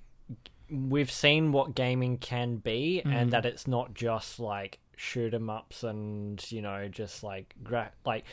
we've 0.71 1.11
seen 1.11 1.53
what 1.53 1.75
gaming 1.75 2.19
can 2.19 2.57
be, 2.57 3.03
and 3.05 3.31
that 3.33 3.45
it's 3.47 3.67
not 3.67 3.95
just 3.95 4.39
like 4.41 4.79
shoot 4.97 5.33
'em 5.33 5.49
ups 5.49 5.83
and 5.83 6.45
you 6.53 6.61
know 6.61 6.87
just 6.89 7.23
like 7.23 7.55
gra- 7.65 7.93
like 8.05 8.25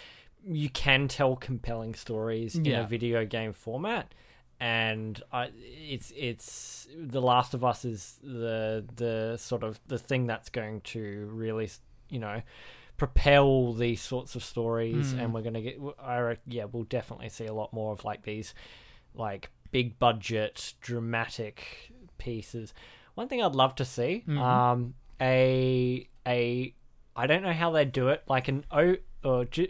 you 0.46 0.70
can 0.70 1.08
tell 1.08 1.36
compelling 1.38 1.96
stories 1.96 2.56
in 2.56 2.68
a 2.68 2.86
video 2.88 3.26
game 3.26 3.54
format. 3.54 4.14
And 4.60 5.22
I, 5.32 5.52
it's 5.56 6.12
it's 6.16 6.88
The 6.96 7.22
Last 7.22 7.54
of 7.54 7.64
Us 7.64 7.86
is 7.86 8.20
the 8.24 8.86
the 8.96 9.38
sort 9.38 9.64
of 9.64 9.80
the 9.88 9.98
thing 10.00 10.28
that's 10.28 10.50
going 10.50 10.82
to 10.82 11.30
really 11.32 11.70
you 12.10 12.20
know 12.20 12.42
propel 12.98 13.74
these 13.74 14.02
sorts 14.02 14.36
of 14.36 14.44
stories, 14.44 15.14
and 15.14 15.34
we're 15.34 15.44
gonna 15.44 15.62
get. 15.62 15.80
I 16.02 16.38
yeah, 16.48 16.66
we'll 16.66 16.84
definitely 16.84 17.30
see 17.30 17.46
a 17.46 17.54
lot 17.54 17.72
more 17.74 17.92
of 17.94 18.04
like 18.04 18.24
these 18.24 18.54
like 19.14 19.52
big 19.72 20.00
budget 20.00 20.74
dramatic 20.82 21.92
pieces. 22.18 22.74
One 23.16 23.28
thing 23.28 23.42
I'd 23.44 23.56
love 23.56 23.76
to 23.76 23.86
see, 23.86 24.24
um, 24.28 24.94
a 25.22 26.08
a 26.26 26.74
I 27.16 27.28
don't 27.28 27.44
know 27.44 27.54
how 27.54 27.72
they 27.72 27.86
do 27.86 28.10
it, 28.10 28.24
like 28.28 28.48
an 28.48 28.66
o 28.72 28.96
or 29.24 29.46
ju- 29.46 29.70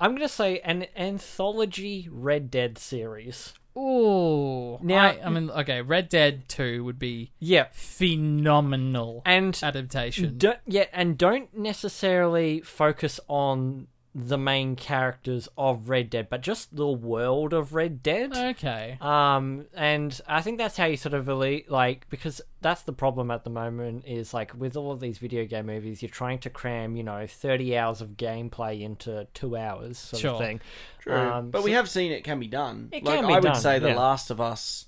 I'm 0.00 0.14
gonna 0.14 0.28
say 0.28 0.60
an 0.60 0.86
anthology 0.96 2.08
Red 2.10 2.50
Dead 2.50 2.78
series. 2.78 3.52
Ooh. 3.76 4.78
Now- 4.82 5.04
I, 5.04 5.20
I 5.24 5.28
mean, 5.30 5.48
okay, 5.50 5.80
Red 5.82 6.08
Dead 6.08 6.48
2 6.48 6.82
would 6.84 6.98
be 6.98 7.32
Yeah, 7.38 7.66
phenomenal 7.72 9.22
and 9.24 9.58
adaptation. 9.62 10.38
don't, 10.38 10.58
yeah, 10.66 10.86
and 10.92 11.16
don't 11.16 11.56
necessarily 11.56 12.60
focus 12.62 13.20
on 13.28 13.86
the 14.12 14.36
main 14.36 14.74
characters 14.74 15.48
of 15.56 15.88
Red 15.88 16.10
Dead, 16.10 16.28
but 16.28 16.40
just 16.40 16.74
the 16.74 16.88
world 16.88 17.52
of 17.52 17.74
Red 17.74 18.02
Dead. 18.02 18.36
okay. 18.36 18.98
Um, 19.00 19.66
and 19.72 20.20
I 20.26 20.42
think 20.42 20.58
that's 20.58 20.76
how 20.76 20.86
you 20.86 20.96
sort 20.96 21.14
of 21.14 21.28
really 21.28 21.64
like 21.68 22.08
because 22.10 22.40
that's 22.60 22.82
the 22.82 22.92
problem 22.92 23.30
at 23.30 23.44
the 23.44 23.50
moment 23.50 24.04
is 24.06 24.34
like 24.34 24.52
with 24.58 24.76
all 24.76 24.90
of 24.90 24.98
these 24.98 25.18
video 25.18 25.44
game 25.46 25.66
movies, 25.66 26.02
you're 26.02 26.08
trying 26.10 26.40
to 26.40 26.50
cram 26.50 26.96
you 26.96 27.04
know 27.04 27.24
thirty 27.28 27.76
hours 27.78 28.00
of 28.00 28.16
gameplay 28.16 28.80
into 28.80 29.28
two 29.32 29.56
hours 29.56 29.96
sort 29.98 30.20
Sure. 30.22 30.32
of 30.32 30.38
thing. 30.40 30.60
True. 30.98 31.14
Um, 31.14 31.50
but 31.50 31.62
we 31.62 31.70
have 31.72 31.88
seen 31.88 32.10
it 32.10 32.24
can 32.24 32.40
be 32.40 32.48
done. 32.48 32.88
It 32.90 33.04
like 33.04 33.14
can 33.20 33.28
be 33.28 33.34
I 33.34 33.36
would 33.38 33.44
done, 33.52 33.54
say 33.60 33.78
the 33.78 33.90
yeah. 33.90 33.96
Last 33.96 34.30
of 34.30 34.40
Us 34.40 34.86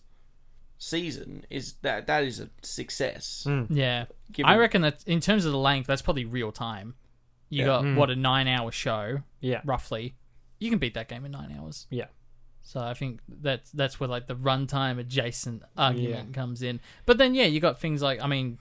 season 0.78 1.44
is 1.48 1.74
that 1.82 2.06
that 2.08 2.24
is 2.24 2.40
a 2.40 2.50
success. 2.62 3.46
Yeah. 3.70 4.06
Given- 4.32 4.50
I 4.50 4.56
reckon 4.56 4.82
that 4.82 5.04
in 5.06 5.20
terms 5.20 5.44
of 5.44 5.52
the 5.52 5.58
length, 5.58 5.86
that's 5.86 6.02
probably 6.02 6.24
real 6.24 6.50
time. 6.50 6.94
You 7.52 7.60
Yeah. 7.60 7.66
got, 7.66 7.94
what, 7.96 8.10
a 8.10 8.16
nine 8.16 8.48
hour 8.48 8.72
show, 8.72 9.22
Yeah, 9.40 9.60
roughly. 9.64 10.14
You 10.58 10.70
can 10.70 10.78
beat 10.78 10.94
that 10.94 11.08
game 11.08 11.24
in 11.26 11.32
nine 11.32 11.54
hours. 11.58 11.86
yeah, 11.90 12.06
So 12.62 12.80
I 12.80 12.94
think 12.94 13.20
that's 13.28 13.70
that's 13.72 13.98
where 14.00 14.08
like 14.08 14.26
the 14.26 14.36
runtime 14.36 14.98
adjacent 14.98 15.62
argument 15.76 16.28
Yeah. 16.28 16.34
comes 16.34 16.62
in. 16.62 16.80
But 17.04 17.18
then 17.18 17.34
yeah, 17.34 17.44
you 17.44 17.60
got 17.60 17.78
things 17.80 18.00
like 18.00 18.22
I 18.22 18.26
mean, 18.26 18.58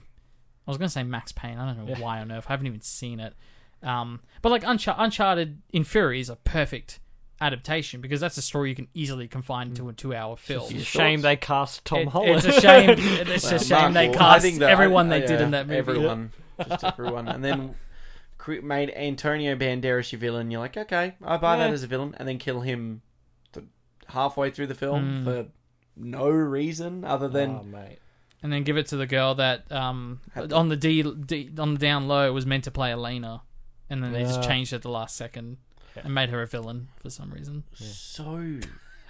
I 0.66 0.70
was 0.70 0.76
gonna 0.78 0.88
say 0.90 1.02
Max 1.04 1.32
Payne. 1.32 1.58
I 1.58 1.66
don't 1.66 1.78
know 1.78 1.92
Yeah. 1.94 2.00
why 2.00 2.20
on 2.20 2.30
earth 2.30 2.46
I 2.48 2.52
haven't 2.52 2.66
even 2.66 2.80
seen 2.82 3.18
it. 3.20 3.34
Um, 3.82 4.20
but 4.42 4.50
like 4.50 4.62
Unchar- 4.62 4.94
Uncharted 4.98 5.62
in 5.72 5.84
Fury 5.84 6.20
is 6.20 6.28
a 6.28 6.36
perfect 6.36 7.00
adaptation 7.40 8.00
because 8.00 8.20
that's 8.20 8.36
a 8.36 8.42
story 8.42 8.68
you 8.70 8.76
can 8.76 8.88
easily 8.94 9.26
confine 9.26 9.74
to 9.74 9.88
a 9.88 9.92
two-hour 9.92 10.36
film. 10.36 10.70
Your 10.70 10.84
shame 10.84 11.18
thoughts? 11.18 11.22
they 11.22 11.36
cast 11.36 11.84
Tom 11.84 11.98
It- 12.00 12.08
Holland. 12.08 12.44
it's 12.44 12.46
a 12.58 12.60
shame. 12.60 12.90
It's 12.98 13.44
Well, 13.44 13.54
a 13.54 13.58
shame 13.64 13.78
Mark 13.80 13.94
they 13.94 14.08
Wahl- 14.08 14.18
cast 14.18 14.42
think 14.42 14.58
that- 14.60 14.70
everyone 14.70 15.06
I- 15.12 15.18
they 15.20 15.26
did 15.26 15.40
yeah, 15.40 15.44
in 15.46 15.50
that 15.52 15.66
movie. 15.66 15.78
Everyone, 15.78 16.30
just 16.68 16.84
everyone, 16.84 17.26
and 17.28 17.42
then 17.44 17.68
cre- 17.70 17.74
made 18.62 18.90
Antonio 18.90 19.54
Banderas 19.56 20.12
your 20.12 20.18
villain. 20.18 20.50
You're 20.50 20.60
like, 20.60 20.76
okay, 20.76 21.14
I 21.24 21.36
buy 21.36 21.56
that 21.56 21.70
as 21.70 21.82
a 21.82 21.86
villain, 21.86 22.14
and 22.18 22.28
then 22.28 22.38
kill 22.38 22.60
him 22.60 23.02
th- 23.52 23.66
halfway 24.08 24.50
through 24.50 24.66
the 24.68 24.74
film 24.74 25.24
for 25.24 25.46
no 25.96 26.28
reason 26.28 27.04
other 27.04 27.28
than 27.28 27.50
oh, 27.60 27.62
mate. 27.64 27.98
and 28.42 28.52
then 28.52 28.62
give 28.64 28.76
it 28.76 28.86
to 28.86 28.96
the 28.96 29.06
girl 29.06 29.34
that 29.34 29.70
um 29.70 30.20
on 30.52 30.68
the 30.68 30.76
D, 30.76 31.02
D 31.02 31.50
on 31.58 31.74
the 31.74 31.78
down 31.80 32.08
low 32.08 32.32
was 32.32 32.46
meant 32.46 32.64
to 32.64 32.70
play 32.70 32.90
Elena, 32.92 33.42
and 33.90 34.02
then 34.02 34.12
they 34.12 34.22
just 34.22 34.42
changed 34.42 34.72
it 34.72 34.76
at 34.76 34.82
the 34.82 34.90
last 34.90 35.16
second 35.16 35.58
and 35.96 36.14
made 36.14 36.30
her 36.30 36.40
a 36.42 36.46
villain 36.46 36.88
for 37.00 37.10
some 37.10 37.30
reason. 37.30 37.64
so 37.74 38.58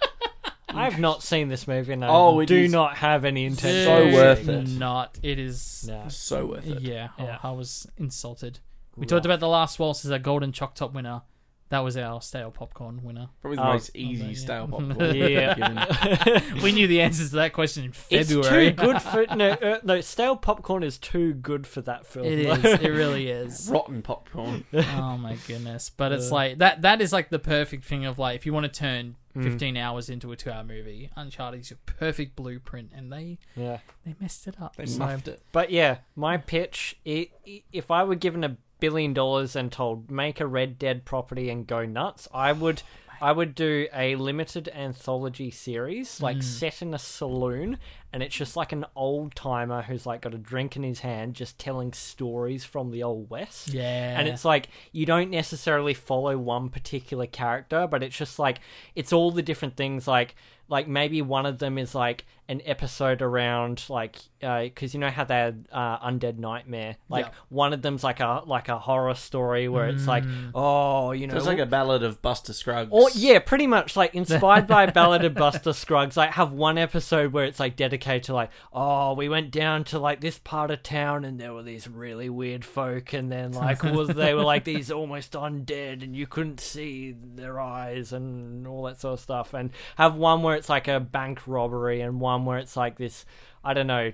I 0.69 0.85
have 0.85 0.99
not 0.99 1.21
seen 1.23 1.49
this 1.49 1.67
movie, 1.67 1.93
and 1.93 2.03
I 2.03 2.07
Oh, 2.09 2.39
it 2.39 2.47
do 2.47 2.67
not 2.67 2.97
have 2.97 3.25
any 3.25 3.45
intention. 3.45 3.85
so 3.85 4.13
worth 4.13 4.47
it. 4.49 4.67
Not. 4.69 5.19
It 5.21 5.37
is. 5.37 5.85
No. 5.87 6.05
so 6.09 6.47
worth 6.47 6.67
it. 6.67 6.81
Yeah, 6.81 7.09
oh, 7.19 7.23
Yeah. 7.23 7.37
I 7.43 7.51
was 7.51 7.87
insulted. 7.97 8.59
We 8.95 9.05
talked 9.05 9.25
about 9.25 9.39
the 9.39 9.47
last 9.47 9.79
waltz 9.79 10.05
as 10.05 10.11
a 10.11 10.19
golden 10.19 10.51
choc 10.51 10.75
top 10.75 10.93
winner. 10.93 11.21
That 11.69 11.79
was 11.79 11.97
our 11.97 12.21
stale 12.21 12.51
popcorn 12.51 13.01
winner. 13.03 13.29
Probably 13.41 13.55
the 13.57 13.63
Oh, 13.67 13.73
most 13.73 13.95
easy 13.95 14.25
yeah. 14.25 14.33
style 14.35 14.67
popcorn. 14.67 15.15
Yeah. 15.15 15.55
given. 15.55 16.53
we 16.61 16.71
knew 16.71 16.85
the 16.85 17.01
answers 17.01 17.31
to 17.31 17.37
that 17.37 17.53
question 17.53 17.85
in 17.85 17.89
It's 18.11 18.29
February. 18.31 18.69
too 18.71 18.75
good 18.75 19.01
for 19.01 19.25
no, 19.35 19.49
uh, 19.49 19.79
no. 19.83 19.99
Stale 20.01 20.35
popcorn 20.35 20.83
is 20.83 20.99
too 20.99 21.33
good 21.33 21.65
for 21.65 21.81
that 21.81 22.05
film. 22.05 22.27
It 22.27 22.39
is. 22.39 22.63
It 22.79 22.89
really 22.89 23.27
is. 23.29 23.69
Rotten 23.71 24.03
popcorn. 24.03 24.65
oh 24.71 25.17
my 25.17 25.35
goodness! 25.47 25.89
But 25.89 26.11
it's 26.11 26.29
like 26.29 26.59
that. 26.59 26.83
That 26.83 27.01
is 27.01 27.11
like 27.11 27.29
the 27.29 27.39
perfect 27.39 27.85
thing 27.85 28.05
of 28.05 28.19
like 28.19 28.35
if 28.35 28.45
you 28.45 28.53
want 28.53 28.71
to 28.71 28.79
turn 28.79 29.15
Hmm. 29.33 29.41
15 29.41 29.77
hours 29.77 30.11
into 30.11 30.31
a 30.31 30.35
two-hour 30.35 30.63
movie, 30.63 31.09
Uncharted 31.15 31.61
is 31.61 31.71
your 31.71 31.79
perfect 31.87 32.35
blueprint, 32.35 32.91
and 32.95 33.11
they 33.11 33.39
yeah. 33.55 33.79
they 34.05 34.13
messed 34.21 34.45
it 34.45 34.61
up. 34.61 34.75
They 34.75 34.85
So- 34.85 34.99
muffed 34.99 35.27
it. 35.27 35.41
But 35.51 35.71
yeah, 35.71 35.97
my 36.15 36.37
pitch: 36.37 36.97
i 37.03 37.29
i 37.47 37.63
if 37.71 37.89
I 37.89 38.03
were 38.03 38.13
given 38.13 38.43
a 38.43 38.57
billion 38.83 39.13
dollars 39.13 39.55
and 39.55 39.71
told 39.71 40.11
make 40.11 40.41
a 40.41 40.45
Red 40.45 40.77
Dead 40.77 41.05
property 41.05 41.49
and 41.49 41.65
go 41.65 41.85
nuts, 41.85 42.27
I 42.33 42.51
would. 42.51 42.81
I 43.21 43.31
would 43.31 43.55
do 43.55 43.87
a 43.93 44.17
limited 44.17 44.67
anthology 44.75 45.49
series, 45.49 46.21
like 46.21 46.37
mm. 46.37 46.43
set 46.43 46.81
in 46.81 46.93
a 46.93 46.99
saloon, 46.99 47.77
and 48.13 48.23
it's 48.23 48.35
just 48.35 48.55
like 48.55 48.71
an 48.71 48.85
old 48.95 49.35
timer 49.35 49.81
who's 49.81 50.05
like 50.05 50.21
got 50.21 50.33
a 50.33 50.37
drink 50.37 50.75
in 50.77 50.83
his 50.83 50.99
hand, 51.01 51.33
just 51.33 51.57
telling 51.59 51.91
stories 51.91 52.63
from 52.63 52.91
the 52.91 53.03
old 53.03 53.29
west. 53.29 53.69
Yeah, 53.73 54.17
And 54.19 54.27
it's 54.29 54.45
like 54.45 54.69
you 54.91 55.05
don't 55.05 55.31
necessarily 55.31 55.93
follow 55.95 56.37
one 56.37 56.69
particular 56.69 57.25
character, 57.25 57.87
but 57.87 58.03
it's 58.03 58.15
just 58.15 58.37
like 58.39 58.59
it's 58.95 59.11
all 59.11 59.31
the 59.31 59.41
different 59.41 59.75
things. 59.75 60.07
Like 60.07 60.35
like 60.69 60.87
maybe 60.87 61.21
one 61.21 61.45
of 61.45 61.59
them 61.59 61.77
is 61.77 61.93
like 61.93 62.25
an 62.49 62.61
episode 62.65 63.21
around 63.21 63.83
like 63.89 64.17
because 64.39 64.93
you 64.93 64.99
know 64.99 65.09
how 65.09 65.23
they 65.23 65.35
had 65.35 65.65
uh, 65.71 65.99
Undead 66.09 66.37
Nightmare. 66.37 66.95
Like 67.09 67.25
Yeah. 67.25 67.31
one 67.49 67.73
of 67.73 67.81
them's 67.81 68.03
like 68.03 68.19
a 68.21 68.43
like 68.45 68.69
a 68.69 68.79
horror 68.79 69.13
story 69.15 69.67
where 69.67 69.87
it's 69.87 70.07
like 70.07 70.23
Mm. 70.23 70.51
oh 70.55 71.11
you 71.11 71.27
know 71.27 71.35
It's 71.35 71.45
like 71.45 71.59
a 71.59 71.65
ballad 71.65 72.01
of 72.03 72.21
Buster 72.21 72.53
Scruggs. 72.53 72.89
or 72.91 73.09
yeah, 73.13 73.39
pretty 73.39 73.67
much 73.67 73.95
like 73.97 74.15
inspired 74.15 74.67
by 74.67 74.85
Ballad 74.87 75.25
of 75.25 75.33
Buster 75.35 75.73
Scruggs. 75.73 76.15
Like 76.17 76.31
have 76.31 76.51
one 76.53 76.77
episode 76.77 77.33
where 77.33 77.45
it's 77.45 77.59
like 77.59 77.75
dedicated 77.75 78.02
to 78.03 78.33
like, 78.33 78.49
oh, 78.71 79.13
we 79.13 79.29
went 79.29 79.51
down 79.51 79.83
to 79.85 79.99
like 79.99 80.21
this 80.21 80.37
part 80.39 80.71
of 80.71 80.83
town 80.83 81.25
and 81.25 81.39
there 81.39 81.53
were 81.53 81.63
these 81.63 81.87
really 81.87 82.29
weird 82.29 82.63
folk, 82.65 83.13
and 83.13 83.31
then 83.31 83.51
like 83.53 83.83
was 83.83 84.09
they 84.09 84.33
were 84.33 84.43
like 84.43 84.63
these 84.63 84.91
almost 84.91 85.33
undead 85.33 86.03
and 86.03 86.15
you 86.15 86.27
couldn't 86.27 86.59
see 86.59 87.15
their 87.35 87.59
eyes 87.59 88.13
and 88.13 88.67
all 88.67 88.83
that 88.83 88.99
sort 88.99 89.13
of 89.13 89.19
stuff. 89.19 89.53
And 89.53 89.71
have 89.97 90.15
one 90.15 90.43
where 90.43 90.55
it's 90.55 90.69
like 90.69 90.87
a 90.87 90.99
bank 90.99 91.47
robbery 91.47 92.01
and 92.01 92.19
one 92.19 92.45
where 92.45 92.57
it's 92.57 92.75
like 92.77 92.97
this, 92.97 93.25
I 93.63 93.73
don't 93.73 93.87
know. 93.87 94.11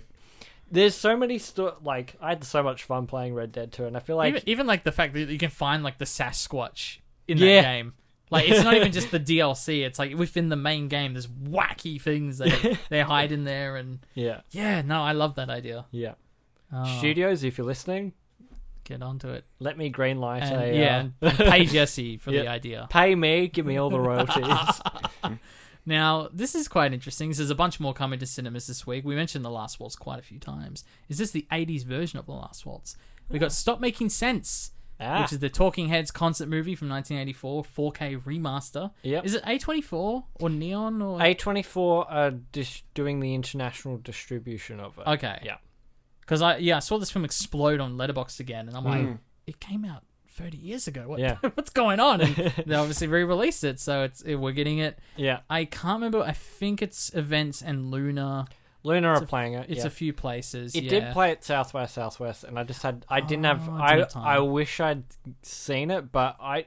There's 0.72 0.94
so 0.94 1.18
many 1.18 1.40
sto- 1.40 1.78
like 1.84 2.16
I 2.22 2.30
had 2.30 2.44
so 2.44 2.62
much 2.62 2.84
fun 2.84 3.08
playing 3.08 3.34
Red 3.34 3.52
Dead 3.52 3.72
2 3.72 3.86
and 3.86 3.98
I 3.98 4.00
feel 4.00 4.18
like 4.18 4.30
even, 4.36 4.44
even 4.50 4.68
like 4.68 4.84
the 4.84 4.92
fact 4.92 5.14
that 5.16 5.28
you 5.30 5.38
can 5.40 5.50
find 5.50 5.84
like 5.84 5.98
the 5.98 6.06
Sasquatch 6.06 7.00
in 7.28 7.38
Yeah. 7.40 7.62
that 7.62 7.68
game. 7.68 7.94
Like 8.30 8.48
it's 8.50 8.64
not 8.64 8.74
even 8.76 8.92
just 9.00 9.12
the 9.12 9.20
DLC. 9.20 9.86
It's 9.86 9.98
like 10.00 10.16
within 10.16 10.50
the 10.50 10.56
main 10.56 10.88
game, 10.88 11.14
there's 11.14 11.28
wacky 11.28 12.02
things 12.02 12.38
they 12.38 12.78
they 12.90 13.02
hide 13.02 13.32
in 13.32 13.44
there, 13.44 13.76
and 13.76 14.00
yeah, 14.14 14.42
yeah, 14.52 14.82
no, 14.82 15.02
I 15.02 15.14
love 15.14 15.36
that 15.36 15.50
idea. 15.50 15.86
yeah. 15.92 16.14
Oh, 16.72 16.86
Studios, 17.00 17.44
if 17.44 17.58
you're 17.58 17.66
listening, 17.66 18.14
get 18.84 19.02
onto 19.02 19.30
it. 19.30 19.44
let 19.60 19.76
me 19.76 19.90
green 19.90 20.20
light 20.20 20.44
And, 20.44 20.62
a 20.62 20.78
yeah, 20.78 21.00
um, 21.00 21.14
and 21.22 21.38
pay 21.38 21.66
Jesse 21.66 22.18
for 22.18 22.30
the 22.30 22.48
idea. 22.48 22.88
pay 22.92 23.16
me, 23.16 23.48
give 23.48 23.66
me 23.66 23.78
all 23.78 23.90
the 23.90 24.00
royalties. 24.00 24.46
Now, 25.86 26.30
this 26.32 26.54
is 26.54 26.68
quite 26.68 26.94
interesting. 26.94 27.32
There's 27.32 27.50
a 27.50 27.56
bunch 27.56 27.80
more 27.80 27.94
coming 27.94 28.20
to 28.20 28.26
cinemas 28.28 28.68
this 28.68 28.86
week. 28.86 29.04
We 29.04 29.16
mentioned 29.16 29.44
The 29.44 29.50
Last 29.50 29.80
Waltz 29.80 29.96
quite 29.96 30.20
a 30.20 30.22
few 30.22 30.38
times. 30.38 30.84
Is 31.08 31.18
this 31.18 31.32
the 31.32 31.48
80s 31.52 31.84
version 31.84 32.20
of 32.20 32.28
The 32.28 32.34
Last 32.34 32.66
Waltz? 32.66 32.96
We 33.30 33.40
got 33.40 33.52
Stop 33.64 33.80
Making 33.80 34.10
Sense, 34.10 34.72
ah, 35.00 35.22
which 35.22 35.32
is 35.34 35.40
the 35.40 35.50
Talking 35.50 35.88
Heads 35.90 36.12
concert 36.12 36.48
movie 36.50 36.76
from 36.76 36.90
1984, 36.90 37.64
4K 37.64 38.22
remaster. 38.24 38.92
Yep. 39.04 39.26
Is 39.26 39.34
it 39.36 39.44
A24 39.44 40.24
or 40.40 40.50
Neon 40.50 41.02
or 41.02 41.20
A24 41.20 42.06
are 42.10 42.32
dis- 42.32 42.84
doing 42.94 43.20
the 43.20 43.34
international 43.34 43.98
distribution 43.98 44.80
of 44.80 44.98
it. 44.98 45.08
Okay. 45.08 45.40
Yeah. 45.44 45.58
Because 46.22 46.42
I 46.42 46.58
yeah 46.58 46.78
I 46.78 46.80
saw 46.80 46.98
this 47.00 47.10
film 47.12 47.26
explode 47.26 47.80
on 47.80 47.98
Letterboxd 47.98 48.40
again, 48.40 48.68
and 48.68 48.78
I'm 48.78 48.84
like, 48.86 49.02
Mm. 49.02 49.18
it 49.48 49.60
came 49.60 49.84
out 49.84 50.04
30 50.32 50.58
years 50.58 50.88
ago. 50.88 51.08
What, 51.08 51.20
Yeah. 51.20 51.38
what's 51.56 51.72
going 51.72 52.00
on? 52.00 52.22
And 52.22 52.36
they 52.68 52.76
obviously 52.76 53.08
re-released 53.08 53.64
it, 53.64 53.80
so 53.80 54.04
it's 54.04 54.22
it, 54.22 54.36
we're 54.36 54.52
getting 54.54 54.78
it. 54.78 55.00
Yeah. 55.18 55.40
I 55.50 55.66
can't 55.66 55.96
remember. 55.96 56.22
I 56.22 56.32
think 56.34 56.82
it's 56.82 57.14
Events 57.16 57.62
and 57.62 57.90
Luna. 57.92 58.46
Luna 58.84 59.12
It's 59.14 59.22
are 59.22 59.24
a- 59.24 59.28
playing 59.28 59.54
it. 59.54 59.66
It's 59.70 59.80
yeah. 59.82 59.88
a 59.88 59.90
few 59.90 60.14
places. 60.14 60.74
It 60.76 60.86
yeah. 60.86 60.90
did 60.90 61.14
play 61.14 61.32
at 61.32 61.44
South 61.44 61.74
by 61.74 61.86
Southwest, 61.86 62.44
and 62.46 62.58
I 62.58 62.64
just 62.64 62.82
had 62.82 63.06
I 63.10 63.20
didn't 63.22 63.46
have 63.46 63.68
Oh, 63.70 63.74
I 63.74 63.94
I 63.94 63.98
have 63.98 64.10
time. 64.10 64.24
I 64.28 64.40
wish 64.40 64.80
I'd 64.80 65.04
seen 65.42 65.92
it, 65.92 66.12
but 66.12 66.38
I 66.42 66.66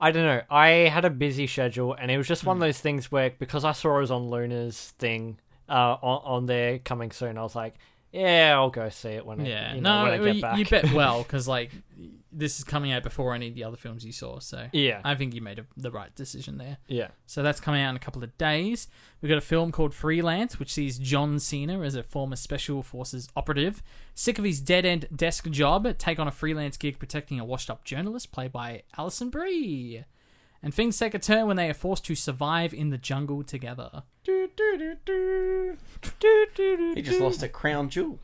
I 0.00 0.10
don't 0.10 0.24
know. 0.24 0.42
I 0.50 0.68
had 0.92 1.04
a 1.04 1.10
busy 1.10 1.46
schedule, 1.46 1.94
and 1.94 2.10
it 2.10 2.18
was 2.18 2.28
just 2.28 2.42
Hmm. 2.42 2.48
one 2.48 2.56
of 2.58 2.60
those 2.60 2.80
things 2.80 3.10
where 3.10 3.30
because 3.30 3.64
I 3.64 3.72
saw 3.72 3.96
it 3.96 4.00
was 4.00 4.10
on 4.10 4.28
Luna's 4.28 4.92
thing 4.98 5.38
uh, 5.68 5.96
on, 6.02 6.20
on 6.24 6.46
there 6.46 6.78
coming 6.80 7.10
soon, 7.10 7.38
I 7.38 7.42
was 7.42 7.56
like, 7.56 7.74
yeah, 8.14 8.52
I'll 8.56 8.70
go 8.70 8.88
see 8.88 9.10
it 9.10 9.26
when 9.26 9.40
it, 9.40 9.48
Yeah, 9.48 9.74
you 9.74 9.80
know, 9.80 9.98
no, 9.98 10.10
when 10.10 10.20
I 10.20 10.24
get 10.24 10.36
you, 10.36 10.42
back. 10.42 10.58
you 10.58 10.64
bet 10.66 10.92
well 10.92 11.22
because 11.24 11.48
like 11.48 11.70
this 12.36 12.58
is 12.58 12.64
coming 12.64 12.90
out 12.90 13.02
before 13.04 13.32
any 13.34 13.46
of 13.48 13.54
the 13.54 13.62
other 13.64 13.76
films 13.76 14.04
you 14.04 14.10
saw. 14.12 14.38
So 14.40 14.68
Yeah. 14.72 15.00
I 15.04 15.14
think 15.14 15.34
you 15.34 15.40
made 15.40 15.58
a, 15.60 15.66
the 15.76 15.90
right 15.90 16.12
decision 16.14 16.58
there. 16.58 16.78
yeah. 16.88 17.08
So 17.26 17.42
that's 17.42 17.60
coming 17.60 17.80
out 17.82 17.90
in 17.90 17.96
a 17.96 18.00
couple 18.00 18.24
of 18.24 18.36
days. 18.38 18.88
We've 19.20 19.28
got 19.28 19.38
a 19.38 19.42
film 19.42 19.70
called 19.72 19.94
Freelance, 19.94 20.58
which 20.58 20.72
sees 20.72 20.98
John 20.98 21.38
Cena 21.38 21.80
as 21.82 21.94
a 21.94 22.02
former 22.02 22.34
Special 22.36 22.82
Forces 22.82 23.28
operative, 23.36 23.82
sick 24.14 24.38
of 24.38 24.44
his 24.44 24.60
dead 24.60 24.84
end 24.84 25.06
desk 25.14 25.48
job, 25.50 25.86
take 25.98 26.18
on 26.18 26.26
a 26.26 26.32
freelance 26.32 26.76
gig 26.76 26.98
protecting 26.98 27.38
a 27.38 27.44
washed 27.44 27.70
up 27.70 27.84
journalist 27.84 28.32
played 28.32 28.50
by 28.52 28.82
Alison 28.98 29.30
Brie. 29.30 30.04
And 30.62 30.72
things 30.74 30.98
take 30.98 31.14
a 31.14 31.18
turn 31.18 31.46
when 31.46 31.56
they 31.56 31.68
are 31.70 31.74
forced 31.74 32.04
to 32.06 32.14
survive 32.14 32.72
in 32.74 32.90
the 32.90 32.98
jungle 32.98 33.44
together. 33.44 34.02
He 36.94 37.02
just 37.02 37.20
lost 37.20 37.42
a 37.42 37.48
crown 37.48 37.90
jewel. 37.90 38.18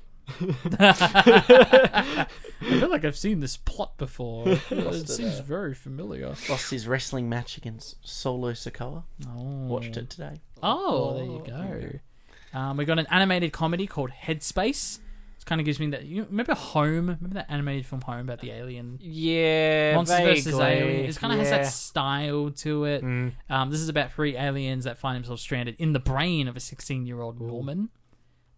I 0.78 2.26
feel 2.60 2.88
like 2.88 3.04
I've 3.04 3.16
seen 3.16 3.40
this 3.40 3.56
plot 3.56 3.98
before. 3.98 4.48
it 4.48 4.70
it, 4.70 5.08
seems 5.08 5.40
uh, 5.40 5.42
very 5.42 5.74
familiar. 5.74 6.28
Lost 6.48 6.70
his 6.70 6.86
wrestling 6.86 7.28
match 7.28 7.56
against 7.56 7.96
Solo 8.06 8.52
Sikoa. 8.52 9.02
Oh. 9.26 9.66
Watched 9.66 9.96
it 9.96 10.08
today. 10.08 10.40
Oh, 10.62 11.14
there 11.14 11.24
you 11.24 11.42
go. 11.46 12.58
Um, 12.58 12.76
we 12.76 12.84
got 12.84 12.98
an 12.98 13.06
animated 13.10 13.52
comedy 13.52 13.86
called 13.86 14.10
Headspace. 14.10 14.98
It 15.40 15.46
kind 15.46 15.60
of 15.60 15.64
gives 15.64 15.80
me 15.80 15.86
that. 15.88 16.04
You 16.04 16.24
remember 16.24 16.54
Home? 16.54 17.06
Remember 17.06 17.34
that 17.34 17.46
animated 17.50 17.86
film 17.86 18.02
Home 18.02 18.20
about 18.20 18.40
the 18.40 18.50
alien 18.50 18.98
Yeah, 19.00 19.94
monsters 19.96 20.20
versus 20.20 20.44
vaguely. 20.46 20.64
aliens? 20.66 21.16
It 21.16 21.20
kind 21.20 21.32
of 21.32 21.38
has 21.38 21.50
yeah. 21.50 21.58
that 21.58 21.66
style 21.66 22.50
to 22.50 22.84
it. 22.84 23.02
Mm. 23.02 23.32
Um, 23.48 23.70
this 23.70 23.80
is 23.80 23.88
about 23.88 24.12
three 24.12 24.36
aliens 24.36 24.84
that 24.84 24.98
find 24.98 25.16
themselves 25.16 25.40
stranded 25.42 25.76
in 25.78 25.92
the 25.94 25.98
brain 25.98 26.46
of 26.46 26.56
a 26.56 26.60
16 26.60 27.06
year 27.06 27.20
old 27.22 27.40
Norman. 27.40 27.88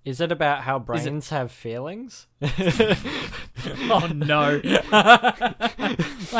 Is 0.04 0.20
it 0.20 0.32
about 0.32 0.62
how 0.62 0.78
it- 0.78 0.84
brains 0.86 1.28
have 1.30 1.52
feelings? 1.52 2.26
Oh 3.88 4.09
no! 4.12 4.60
I 4.92 5.94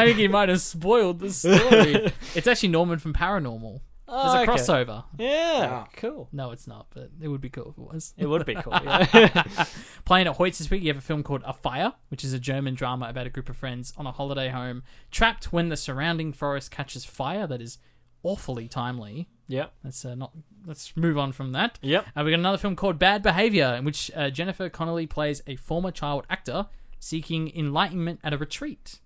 think 0.07 0.19
he 0.19 0.27
might 0.27 0.49
have 0.49 0.61
spoiled 0.61 1.21
the 1.21 1.31
story. 1.31 2.13
It's 2.35 2.47
actually 2.49 2.71
Norman 2.71 2.99
from 2.99 3.13
Paranormal. 3.13 3.81
There's 4.13 4.25
Oh, 4.35 4.39
a 4.39 4.43
okay. 4.43 4.53
crossover. 4.53 5.05
Yeah, 5.19 5.87
cool. 5.97 6.29
No, 6.33 6.51
it's 6.51 6.67
not, 6.67 6.87
but 6.95 7.11
it 7.21 7.29
would 7.29 7.41
be 7.41 7.49
cool 7.49 7.71
if 7.71 7.79
it 7.79 7.95
was. 7.95 8.15
It 8.19 8.27
would 8.27 8.45
be 8.45 8.55
cool. 8.55 8.75
Yeah. 8.85 9.45
Playing 10.05 10.27
at 10.27 10.37
Hoyts 10.37 10.59
this 10.59 10.71
week, 10.71 10.83
you 10.83 10.89
have 10.89 10.99
a 10.99 11.01
film 11.01 11.23
called 11.23 11.43
A 11.47 11.53
Fire, 11.55 11.95
which 12.09 12.23
is 12.23 12.33
a 12.33 12.39
German 12.39 12.75
drama 12.75 13.09
about 13.09 13.27
a 13.27 13.31
group 13.31 13.49
of 13.49 13.57
friends 13.57 13.93
on 13.97 14.07
a 14.07 14.13
holiday 14.13 14.51
home 14.51 14.83
trapped 15.11 15.53
when 15.53 15.71
the 15.71 15.77
surrounding 15.77 16.33
forest 16.33 16.71
catches 16.71 17.05
fire. 17.07 17.47
That 17.47 17.63
is 17.63 17.79
awfully 18.23 18.69
timely. 18.69 19.29
yep. 19.49 19.73
Let's 19.83 20.05
uh, 20.05 20.15
not. 20.15 20.33
Let's 20.67 20.97
move 20.97 21.19
on 21.19 21.33
from 21.33 21.53
that. 21.53 21.79
Yep. 21.83 22.07
Uh, 22.17 22.23
we 22.25 22.31
got 22.31 22.39
another 22.39 22.59
film 22.59 22.77
called 22.77 22.99
Bad 22.99 23.23
Behavior, 23.23 23.75
in 23.79 23.85
which 23.85 24.11
uh, 24.15 24.31
Jennifer 24.31 24.69
Connelly 24.69 25.07
plays 25.07 25.43
a 25.47 25.57
former 25.57 25.91
child 25.91 26.25
actor 26.31 26.67
seeking 27.01 27.51
enlightenment 27.57 28.21
at 28.23 28.33
a 28.33 28.39
retreat. 28.39 29.01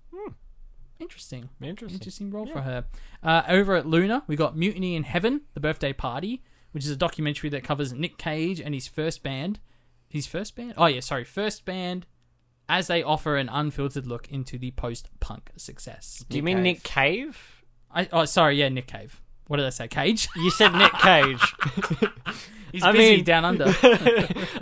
Interesting. 0.98 1.51
Interesting. 1.60 1.94
Interesting 1.94 2.31
role 2.31 2.47
for 2.47 2.62
her. 2.62 2.86
Uh, 3.23 3.43
over 3.48 3.74
at 3.74 3.86
Luna, 3.86 4.23
we 4.27 4.36
got 4.36 4.56
Mutiny 4.56 4.97
in 4.97 5.02
Heaven, 5.02 5.43
the 5.55 5.60
birthday 5.60 5.93
party, 5.93 6.43
which 6.73 6.85
is 6.85 6.90
a 6.90 6.97
documentary 6.97 7.51
that 7.51 7.64
covers 7.64 7.93
Nick 7.93 8.18
Cage 8.18 8.60
and 8.60 8.74
his 8.74 8.89
first 8.89 9.23
band. 9.23 9.60
His 10.09 10.27
first 10.27 10.56
band? 10.56 10.74
Oh, 10.77 10.86
yeah, 10.86 11.01
sorry, 11.01 11.24
first 11.24 11.64
band 11.64 12.06
as 12.68 12.86
they 12.86 13.02
offer 13.02 13.36
an 13.36 13.48
unfiltered 13.48 14.06
look 14.06 14.28
into 14.28 14.59
the 14.59 14.73
post 14.73 15.09
punk 15.20 15.51
success. 15.56 16.24
Do 16.28 16.36
you 16.36 16.43
mean 16.43 16.62
Nick 16.62 16.82
Cave? 16.82 17.62
I, 17.90 18.09
oh, 18.12 18.24
sorry, 18.24 18.56
yeah, 18.59 18.68
Nick 18.68 18.86
Cave. 18.86 19.20
What 19.47 19.59
did 19.59 19.66
I 19.66 19.70
say? 19.70 19.89
Cage? 19.89 20.28
You 20.36 20.51
said 20.51 20.73
Nick 20.73 20.93
Cage. 20.93 21.40
He's 22.73 22.82
I 22.82 22.93
busy 22.93 23.16
mean- 23.16 23.24
down 23.24 23.44
under. 23.44 23.66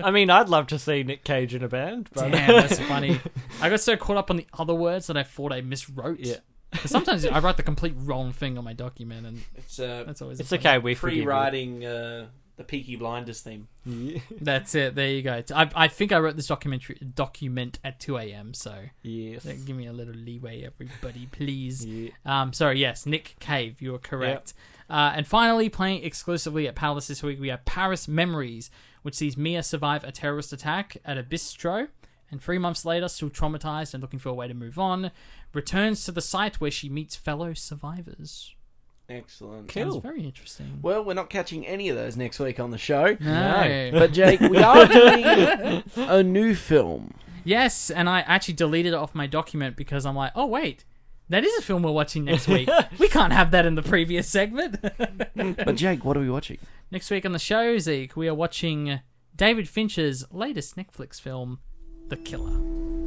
I 0.05 0.11
mean, 0.13 0.31
I'd 0.31 0.49
love 0.49 0.69
to 0.69 0.79
see 0.79 1.03
Nick 1.03 1.25
Cage 1.25 1.55
in 1.55 1.65
a 1.65 1.69
band, 1.69 2.11
but 2.15 2.31
Damn, 2.31 2.49
that's 2.49 2.79
funny. 2.81 3.19
I 3.61 3.69
got 3.71 3.81
so 3.81 3.97
caught 3.97 4.17
up 4.17 4.31
on 4.31 4.37
the 4.37 4.47
other 4.59 4.75
words 4.75 5.07
that 5.09 5.17
I 5.17 5.23
thought 5.25 5.53
I 5.53 5.63
miswrote. 5.63 6.19
Yeah. 6.21 6.37
'Cause 6.73 6.91
Sometimes 6.91 7.25
I 7.25 7.39
write 7.39 7.57
the 7.57 7.63
complete 7.63 7.95
wrong 7.97 8.33
thing 8.33 8.59
on 8.59 8.65
my 8.65 8.73
document, 8.73 9.27
and 9.27 9.43
It's 9.57 9.79
uh, 9.79 10.05
that's 10.07 10.21
always 10.23 10.41
it's 10.41 10.51
funny. 10.51 10.61
okay. 10.61 10.79
We 10.79 10.95
forgive 10.95 11.17
you. 11.19 11.23
pre-writing 11.23 11.85
uh, 11.85 12.27
the 12.57 12.65
Peaky 12.65 12.97
Blinders 12.97 13.41
theme. 13.43 13.69
That's 14.41 14.75
it. 14.75 14.95
There 14.97 15.09
you 15.09 15.23
go. 15.23 15.43
I, 15.55 15.71
I 15.75 15.89
think 15.89 16.11
I 16.13 16.19
wrote 16.19 16.35
this 16.37 16.49
documentary 16.49 16.97
document 17.15 17.79
at 17.85 18.01
two 18.01 18.17
a.m. 18.19 18.55
So 18.55 18.75
Yes. 19.03 19.45
give 19.45 19.77
me 19.77 19.87
a 19.87 19.93
little 19.93 20.15
leeway, 20.15 20.65
everybody, 20.65 21.27
please. 21.31 21.85
Yeah. 21.87 22.11
Um, 22.27 22.53
sorry, 22.53 22.81
yes, 22.81 23.07
Nick 23.07 23.37
Cave, 23.41 23.81
you 23.81 23.95
are 23.95 23.99
correct. 23.99 24.53
Uh, 24.95 25.13
and 25.17 25.27
finally, 25.27 25.69
playing 25.69 26.05
exclusively 26.05 26.69
at 26.69 26.77
Palace 26.77 27.09
this 27.09 27.21
week, 27.21 27.41
we 27.41 27.49
have 27.49 27.65
Paris 27.65 28.07
Memories, 28.07 28.71
which 29.03 29.17
sees 29.17 29.37
Mia 29.37 29.65
survive 29.65 30.05
a 30.05 30.13
terrorist 30.13 30.53
attack 30.53 30.99
at 31.05 31.19
a 31.19 31.23
bistro, 31.25 31.89
and 32.31 32.41
three 32.41 32.59
months 32.59 32.85
later, 32.85 33.09
still 33.09 33.29
traumatized 33.29 33.93
and 33.93 34.01
looking 34.01 34.21
for 34.21 34.29
a 34.29 34.35
way 34.35 34.47
to 34.47 34.55
move 34.55 34.79
on, 34.79 35.11
returns 35.53 36.05
to 36.05 36.13
the 36.13 36.21
site 36.21 36.61
where 36.61 36.71
she 36.71 36.89
meets 36.89 37.17
fellow 37.17 37.55
survivors. 37.55 38.55
Excellent. 39.09 39.69
Sounds 39.73 39.97
very 39.97 40.23
interesting. 40.23 40.79
Well, 40.81 41.05
we're 41.05 41.15
not 41.15 41.29
catching 41.29 41.67
any 41.67 41.89
of 41.89 41.97
those 41.97 42.17
next 42.17 42.39
week 42.39 42.61
on 42.61 42.71
the 42.71 42.79
show. 42.79 43.17
No. 43.19 43.91
But 43.93 44.13
Jake, 44.13 44.39
we 44.39 44.59
are 44.59 44.87
doing 44.87 45.83
a 45.97 46.23
new 46.23 46.55
film. 46.55 47.15
Yes, 47.43 47.91
and 47.91 48.09
I 48.09 48.21
actually 48.21 48.55
deleted 48.55 48.93
it 48.93 48.97
off 48.97 49.13
my 49.13 49.27
document 49.27 49.75
because 49.75 50.07
I'm 50.07 50.15
like, 50.15 50.31
oh 50.37 50.47
wait, 50.47 50.85
that 51.29 51.45
is 51.45 51.57
a 51.59 51.63
film 51.63 51.83
we're 51.83 51.93
watching 51.93 52.25
next 52.25 52.49
week. 52.49 52.69
we 52.99 53.09
can't 53.09 53.33
have 53.33 53.51
that 53.53 53.67
in 53.67 53.75
the 53.75 53.83
previous 53.83 54.29
segment. 54.29 54.77
But 55.35 55.77
Jake, 55.77 56.05
what 56.05 56.17
are 56.17 56.21
we 56.21 56.31
watching? 56.31 56.59
next 56.91 57.11
week 57.11 57.27
on 57.27 57.33
the 57.33 57.39
show, 57.39 57.77
Zeke, 57.79 58.17
we 58.17 58.29
are 58.29 58.35
watching 58.35 59.01
David 59.35 59.69
Fincher's 59.69 60.25
latest 60.31 60.77
Netflix 60.77 61.21
film, 61.21 61.59
The 62.09 62.17
Killer. 62.17 63.04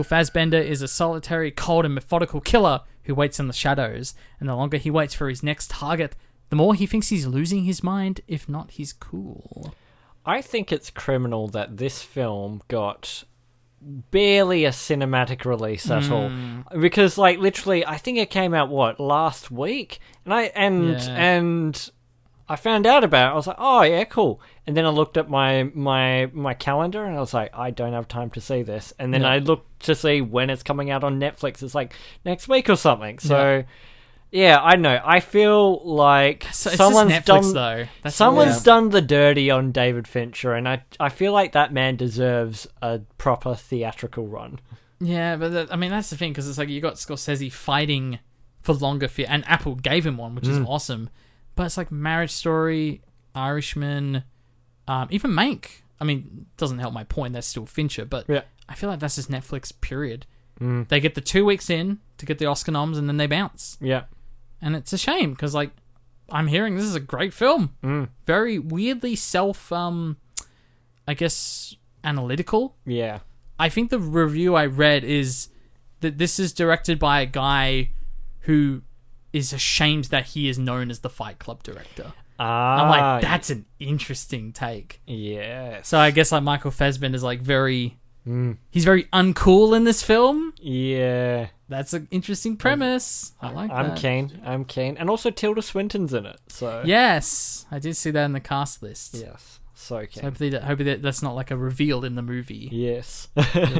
Michael 0.00 0.16
Fassbender 0.16 0.56
is 0.56 0.80
a 0.80 0.88
solitary, 0.88 1.50
cold, 1.50 1.84
and 1.84 1.94
methodical 1.94 2.40
killer 2.40 2.80
who 3.02 3.14
waits 3.14 3.38
in 3.38 3.48
the 3.48 3.52
shadows, 3.52 4.14
and 4.38 4.48
the 4.48 4.54
longer 4.54 4.78
he 4.78 4.90
waits 4.90 5.12
for 5.12 5.28
his 5.28 5.42
next 5.42 5.68
target, 5.68 6.16
the 6.48 6.56
more 6.56 6.74
he 6.74 6.86
thinks 6.86 7.08
he's 7.08 7.26
losing 7.26 7.64
his 7.64 7.82
mind, 7.82 8.22
if 8.26 8.48
not 8.48 8.70
his 8.70 8.94
cool. 8.94 9.74
I 10.24 10.40
think 10.40 10.72
it's 10.72 10.88
criminal 10.88 11.48
that 11.48 11.76
this 11.76 12.00
film 12.00 12.62
got 12.68 13.24
barely 13.82 14.64
a 14.64 14.70
cinematic 14.70 15.44
release 15.44 15.90
at 15.90 16.10
all 16.10 16.30
hmm. 16.30 16.60
because 16.80 17.18
like 17.18 17.38
literally 17.38 17.84
I 17.84 17.96
think 17.98 18.16
it 18.18 18.28
came 18.30 18.52
out 18.54 18.68
what 18.68 19.00
last 19.00 19.50
week 19.50 20.00
and 20.24 20.34
I 20.34 20.42
and 20.54 20.98
Yeah. 20.98 21.16
and 21.16 21.90
I 22.50 22.56
found 22.56 22.86
out 22.86 23.04
about 23.04 23.30
it 23.30 23.32
I 23.32 23.34
was 23.34 23.46
like 23.46 23.56
oh 23.58 23.82
yeah 23.82 24.04
cool 24.04 24.40
and 24.66 24.76
then 24.76 24.84
I 24.84 24.90
looked 24.90 25.16
at 25.16 25.30
my 25.30 25.70
my 25.74 26.26
my 26.32 26.54
calendar 26.54 27.04
and 27.04 27.16
I 27.16 27.20
was 27.20 27.32
like 27.32 27.50
I 27.54 27.70
don't 27.70 27.92
have 27.92 28.08
time 28.08 28.30
to 28.30 28.40
see 28.40 28.62
this 28.62 28.92
and 28.98 29.14
then 29.14 29.22
Yeah. 29.22 29.30
I 29.30 29.38
looked 29.38 29.84
to 29.84 29.94
see 29.94 30.20
when 30.20 30.50
it's 30.50 30.62
coming 30.62 30.90
out 30.90 31.04
on 31.04 31.20
Netflix 31.20 31.62
it's 31.62 31.74
like 31.74 31.94
next 32.24 32.48
week 32.48 32.68
or 32.68 32.76
something 32.76 33.18
so 33.18 33.64
Yeah, 34.32 34.60
I 34.62 34.76
know. 34.76 35.00
I 35.04 35.18
feel 35.20 35.84
like 35.84 36.46
So 36.52 36.70
someone's 36.70 37.12
Netflix 37.12 37.24
done 37.24 37.52
though. 37.54 37.86
That's 38.02 38.14
someone's 38.16 38.58
Yeah. 38.58 38.62
done 38.72 38.90
the 38.90 39.02
dirty 39.02 39.50
on 39.50 39.72
David 39.72 40.06
Fincher, 40.06 40.54
and 40.54 40.68
I 40.68 40.84
I 41.00 41.08
feel 41.08 41.32
like 41.32 41.50
that 41.52 41.72
man 41.72 41.96
deserves 41.96 42.68
a 42.80 43.00
proper 43.18 43.56
theatrical 43.56 44.28
run. 44.28 44.60
Yeah, 45.00 45.34
but 45.36 45.52
that, 45.52 45.72
I 45.72 45.76
mean 45.76 45.90
that's 45.90 46.10
the 46.10 46.16
thing 46.16 46.30
because 46.32 46.48
it's 46.48 46.58
like 46.58 46.68
you 46.68 46.80
got 46.80 46.94
Scorsese 46.94 47.50
fighting 47.52 48.20
for 48.62 48.74
longer 48.74 49.08
for 49.08 49.22
and 49.22 49.42
Apple 49.48 49.74
gave 49.74 50.06
him 50.06 50.16
one, 50.16 50.36
which 50.36 50.46
is 50.46 50.58
mm. 50.58 50.68
awesome. 50.68 51.10
But 51.60 51.66
it's 51.66 51.76
like 51.76 51.92
Marriage 51.92 52.30
Story, 52.30 53.02
Irishman, 53.34 54.24
um, 54.88 55.08
even 55.10 55.30
Mank. 55.32 55.82
I 56.00 56.04
mean, 56.04 56.46
doesn't 56.56 56.78
help 56.78 56.94
my 56.94 57.04
point. 57.04 57.34
That's 57.34 57.46
still 57.46 57.66
Fincher, 57.66 58.06
but 58.06 58.24
Yeah. 58.30 58.44
I 58.66 58.74
feel 58.74 58.88
like 58.88 58.98
that's 58.98 59.16
just 59.16 59.30
Netflix. 59.30 59.70
Period. 59.82 60.24
They 60.58 61.00
get 61.00 61.14
the 61.16 61.20
two 61.20 61.44
weeks 61.44 61.68
in 61.68 61.98
to 62.16 62.24
get 62.24 62.38
the 62.38 62.46
Oscar 62.46 62.72
noms, 62.72 62.96
and 62.96 63.06
then 63.10 63.18
they 63.18 63.26
bounce, 63.26 63.76
Yeah, 63.78 64.04
and 64.62 64.74
it's 64.74 64.94
a 64.94 64.96
shame 64.96 65.32
because 65.32 65.54
like 65.54 65.70
I'm 66.30 66.46
hearing 66.46 66.76
this 66.76 66.84
is 66.86 66.94
a 66.94 67.00
great 67.00 67.34
film, 67.34 68.08
very 68.24 68.58
weirdly 68.58 69.14
self, 69.14 69.70
um, 69.70 70.16
I 71.06 71.12
guess 71.12 71.76
analytical. 72.02 72.74
yeah, 72.86 73.18
I 73.58 73.68
think 73.68 73.90
the 73.90 73.98
review 73.98 74.54
I 74.54 74.64
read 74.64 75.04
is 75.04 75.48
that 76.00 76.16
this 76.16 76.38
is 76.38 76.54
directed 76.54 76.98
by 76.98 77.20
a 77.20 77.26
guy 77.26 77.90
who 78.44 78.80
is 79.32 79.52
ashamed 79.52 80.04
that 80.06 80.26
he 80.26 80.48
is 80.48 80.58
known 80.58 80.90
as 80.90 81.00
the 81.00 81.10
Fight 81.10 81.38
Club 81.38 81.62
director. 81.62 82.12
ah, 82.38 82.82
I'm 82.82 82.88
like, 82.90 83.22
that's 83.22 83.50
an 83.50 83.66
interesting 83.78 84.52
take. 84.52 85.00
Yeah. 85.06 85.82
So 85.82 85.98
I 85.98 86.10
guess 86.10 86.32
like 86.32 86.42
Michael 86.42 86.70
Fassbender 86.70 87.16
is 87.16 87.22
like 87.22 87.40
very, 87.40 87.96
Mm. 88.26 88.58
he's 88.70 88.84
very 88.84 89.04
uncool 89.04 89.74
in 89.74 89.84
this 89.84 90.02
film. 90.02 90.52
yeah. 90.60 91.48
That's 91.70 91.92
an 91.94 92.08
interesting 92.10 92.56
premise. 92.56 93.32
I 93.40 93.50
like 93.52 93.70
I'm 93.70 93.90
that. 93.90 93.98
keen. 93.98 94.40
I'm 94.44 94.64
keen, 94.64 94.96
and 94.96 95.08
also 95.08 95.30
Tilda 95.30 95.62
Swinton's 95.62 96.12
in 96.12 96.26
it. 96.26 96.36
So 96.48 96.82
Yes, 96.84 97.64
I 97.70 97.78
did 97.78 97.96
see 97.96 98.10
that 98.10 98.24
in 98.24 98.32
the 98.32 98.40
cast 98.40 98.82
list. 98.82 99.14
yes, 99.14 99.60
so 99.72 100.04
So 100.10 100.20
hopefully, 100.22 100.50
that, 100.50 100.64
hopefully 100.64 100.90
that, 100.90 101.00
that's 101.02 101.22
not 101.22 101.36
like 101.36 101.52
a 101.52 101.56
reveal 101.56 102.04
in 102.04 102.16
the 102.16 102.22
movie. 102.22 102.68
Yes. 102.72 103.28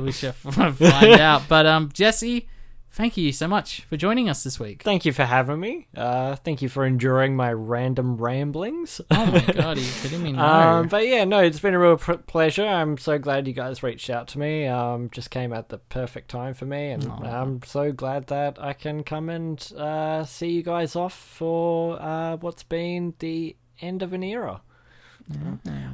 we 0.01 0.12
shall 0.12 0.33
find 0.35 1.20
out. 1.20 1.43
But 1.49 1.67
um, 1.67 1.91
Jesse, 1.93 2.49
thank 2.93 3.17
you 3.17 3.33
so 3.33 3.47
much 3.49 3.83
for 3.83 3.97
joining 3.97 4.28
us 4.28 4.43
this 4.44 4.59
week. 4.60 4.83
thank 4.83 5.05
you 5.05 5.12
for 5.12 5.25
having 5.25 5.60
me. 5.60 5.86
Uh, 5.97 6.36
thank 6.36 6.60
you 6.62 6.69
for 6.69 6.85
enduring 6.85 7.36
my 7.36 7.52
random 7.52 8.17
ramblings. 8.17 9.01
Oh 9.10 9.27
my 9.27 9.41
god, 9.41 9.77
are 9.78 9.81
you 9.81 9.91
kidding 10.02 10.23
me? 10.23 10.33
No. 10.33 10.43
Um, 10.44 10.89
but 10.89 11.07
yeah, 11.07 11.25
no, 11.25 11.41
it's 11.41 11.60
been 11.60 11.75
a 11.75 11.78
real 11.78 11.97
pr- 11.97 12.15
pleasure. 12.15 12.67
I'm 12.67 12.99
so 12.99 13.19
glad 13.19 13.47
you 13.47 13.52
guys 13.55 13.83
reached 13.83 14.10
out 14.10 14.28
to 14.28 14.39
me. 14.39 14.67
Um, 14.67 15.09
just 15.10 15.31
came 15.31 15.52
at 15.52 15.69
the 15.69 15.78
perfect 15.78 16.31
time 16.31 16.55
for 16.55 16.67
me, 16.67 16.91
and 16.91 17.05
I'm 17.05 17.62
so 17.65 17.93
glad 17.93 18.27
that 18.28 18.60
I 18.62 18.73
can 18.73 19.02
come 19.05 19.28
and 19.28 19.73
uh, 19.77 20.25
see 20.25 20.51
you 20.51 20.62
guys 20.62 20.97
off 20.97 21.15
for 21.15 22.01
uh, 22.01 22.36
what's 22.39 22.62
been 22.65 23.15
the 23.20 23.57
end 23.81 24.02
of 24.02 24.12
an 24.12 24.23
era. 24.23 24.60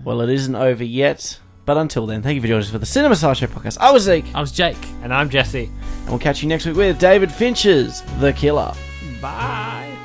Well, 0.05 0.21
it 0.23 0.31
isn't 0.31 0.55
over 0.55 0.83
yet. 0.85 1.39
But 1.67 1.77
until 1.77 2.07
then, 2.07 2.23
thank 2.23 2.37
you 2.37 2.41
for 2.41 2.47
joining 2.47 2.63
us 2.63 2.71
for 2.71 2.79
the 2.79 2.87
Cinema 2.87 3.17
Sideshow 3.17 3.47
podcast. 3.49 3.77
I 3.81 3.91
was 3.91 4.05
Zeke, 4.05 4.25
I 4.35 4.41
was 4.41 4.53
Jake. 4.53 4.79
And 5.03 5.13
I'm 5.13 5.29
Jesse. 5.29 5.65
and 6.01 6.09
we'll 6.09 6.19
catch 6.19 6.43
you 6.43 6.49
next 6.49 6.65
week 6.65 6.77
with 6.77 6.99
David 6.99 7.31
Fincher's 7.31 8.03
The 8.21 8.33
Killer. 8.33 8.73
Bye. 9.21 9.96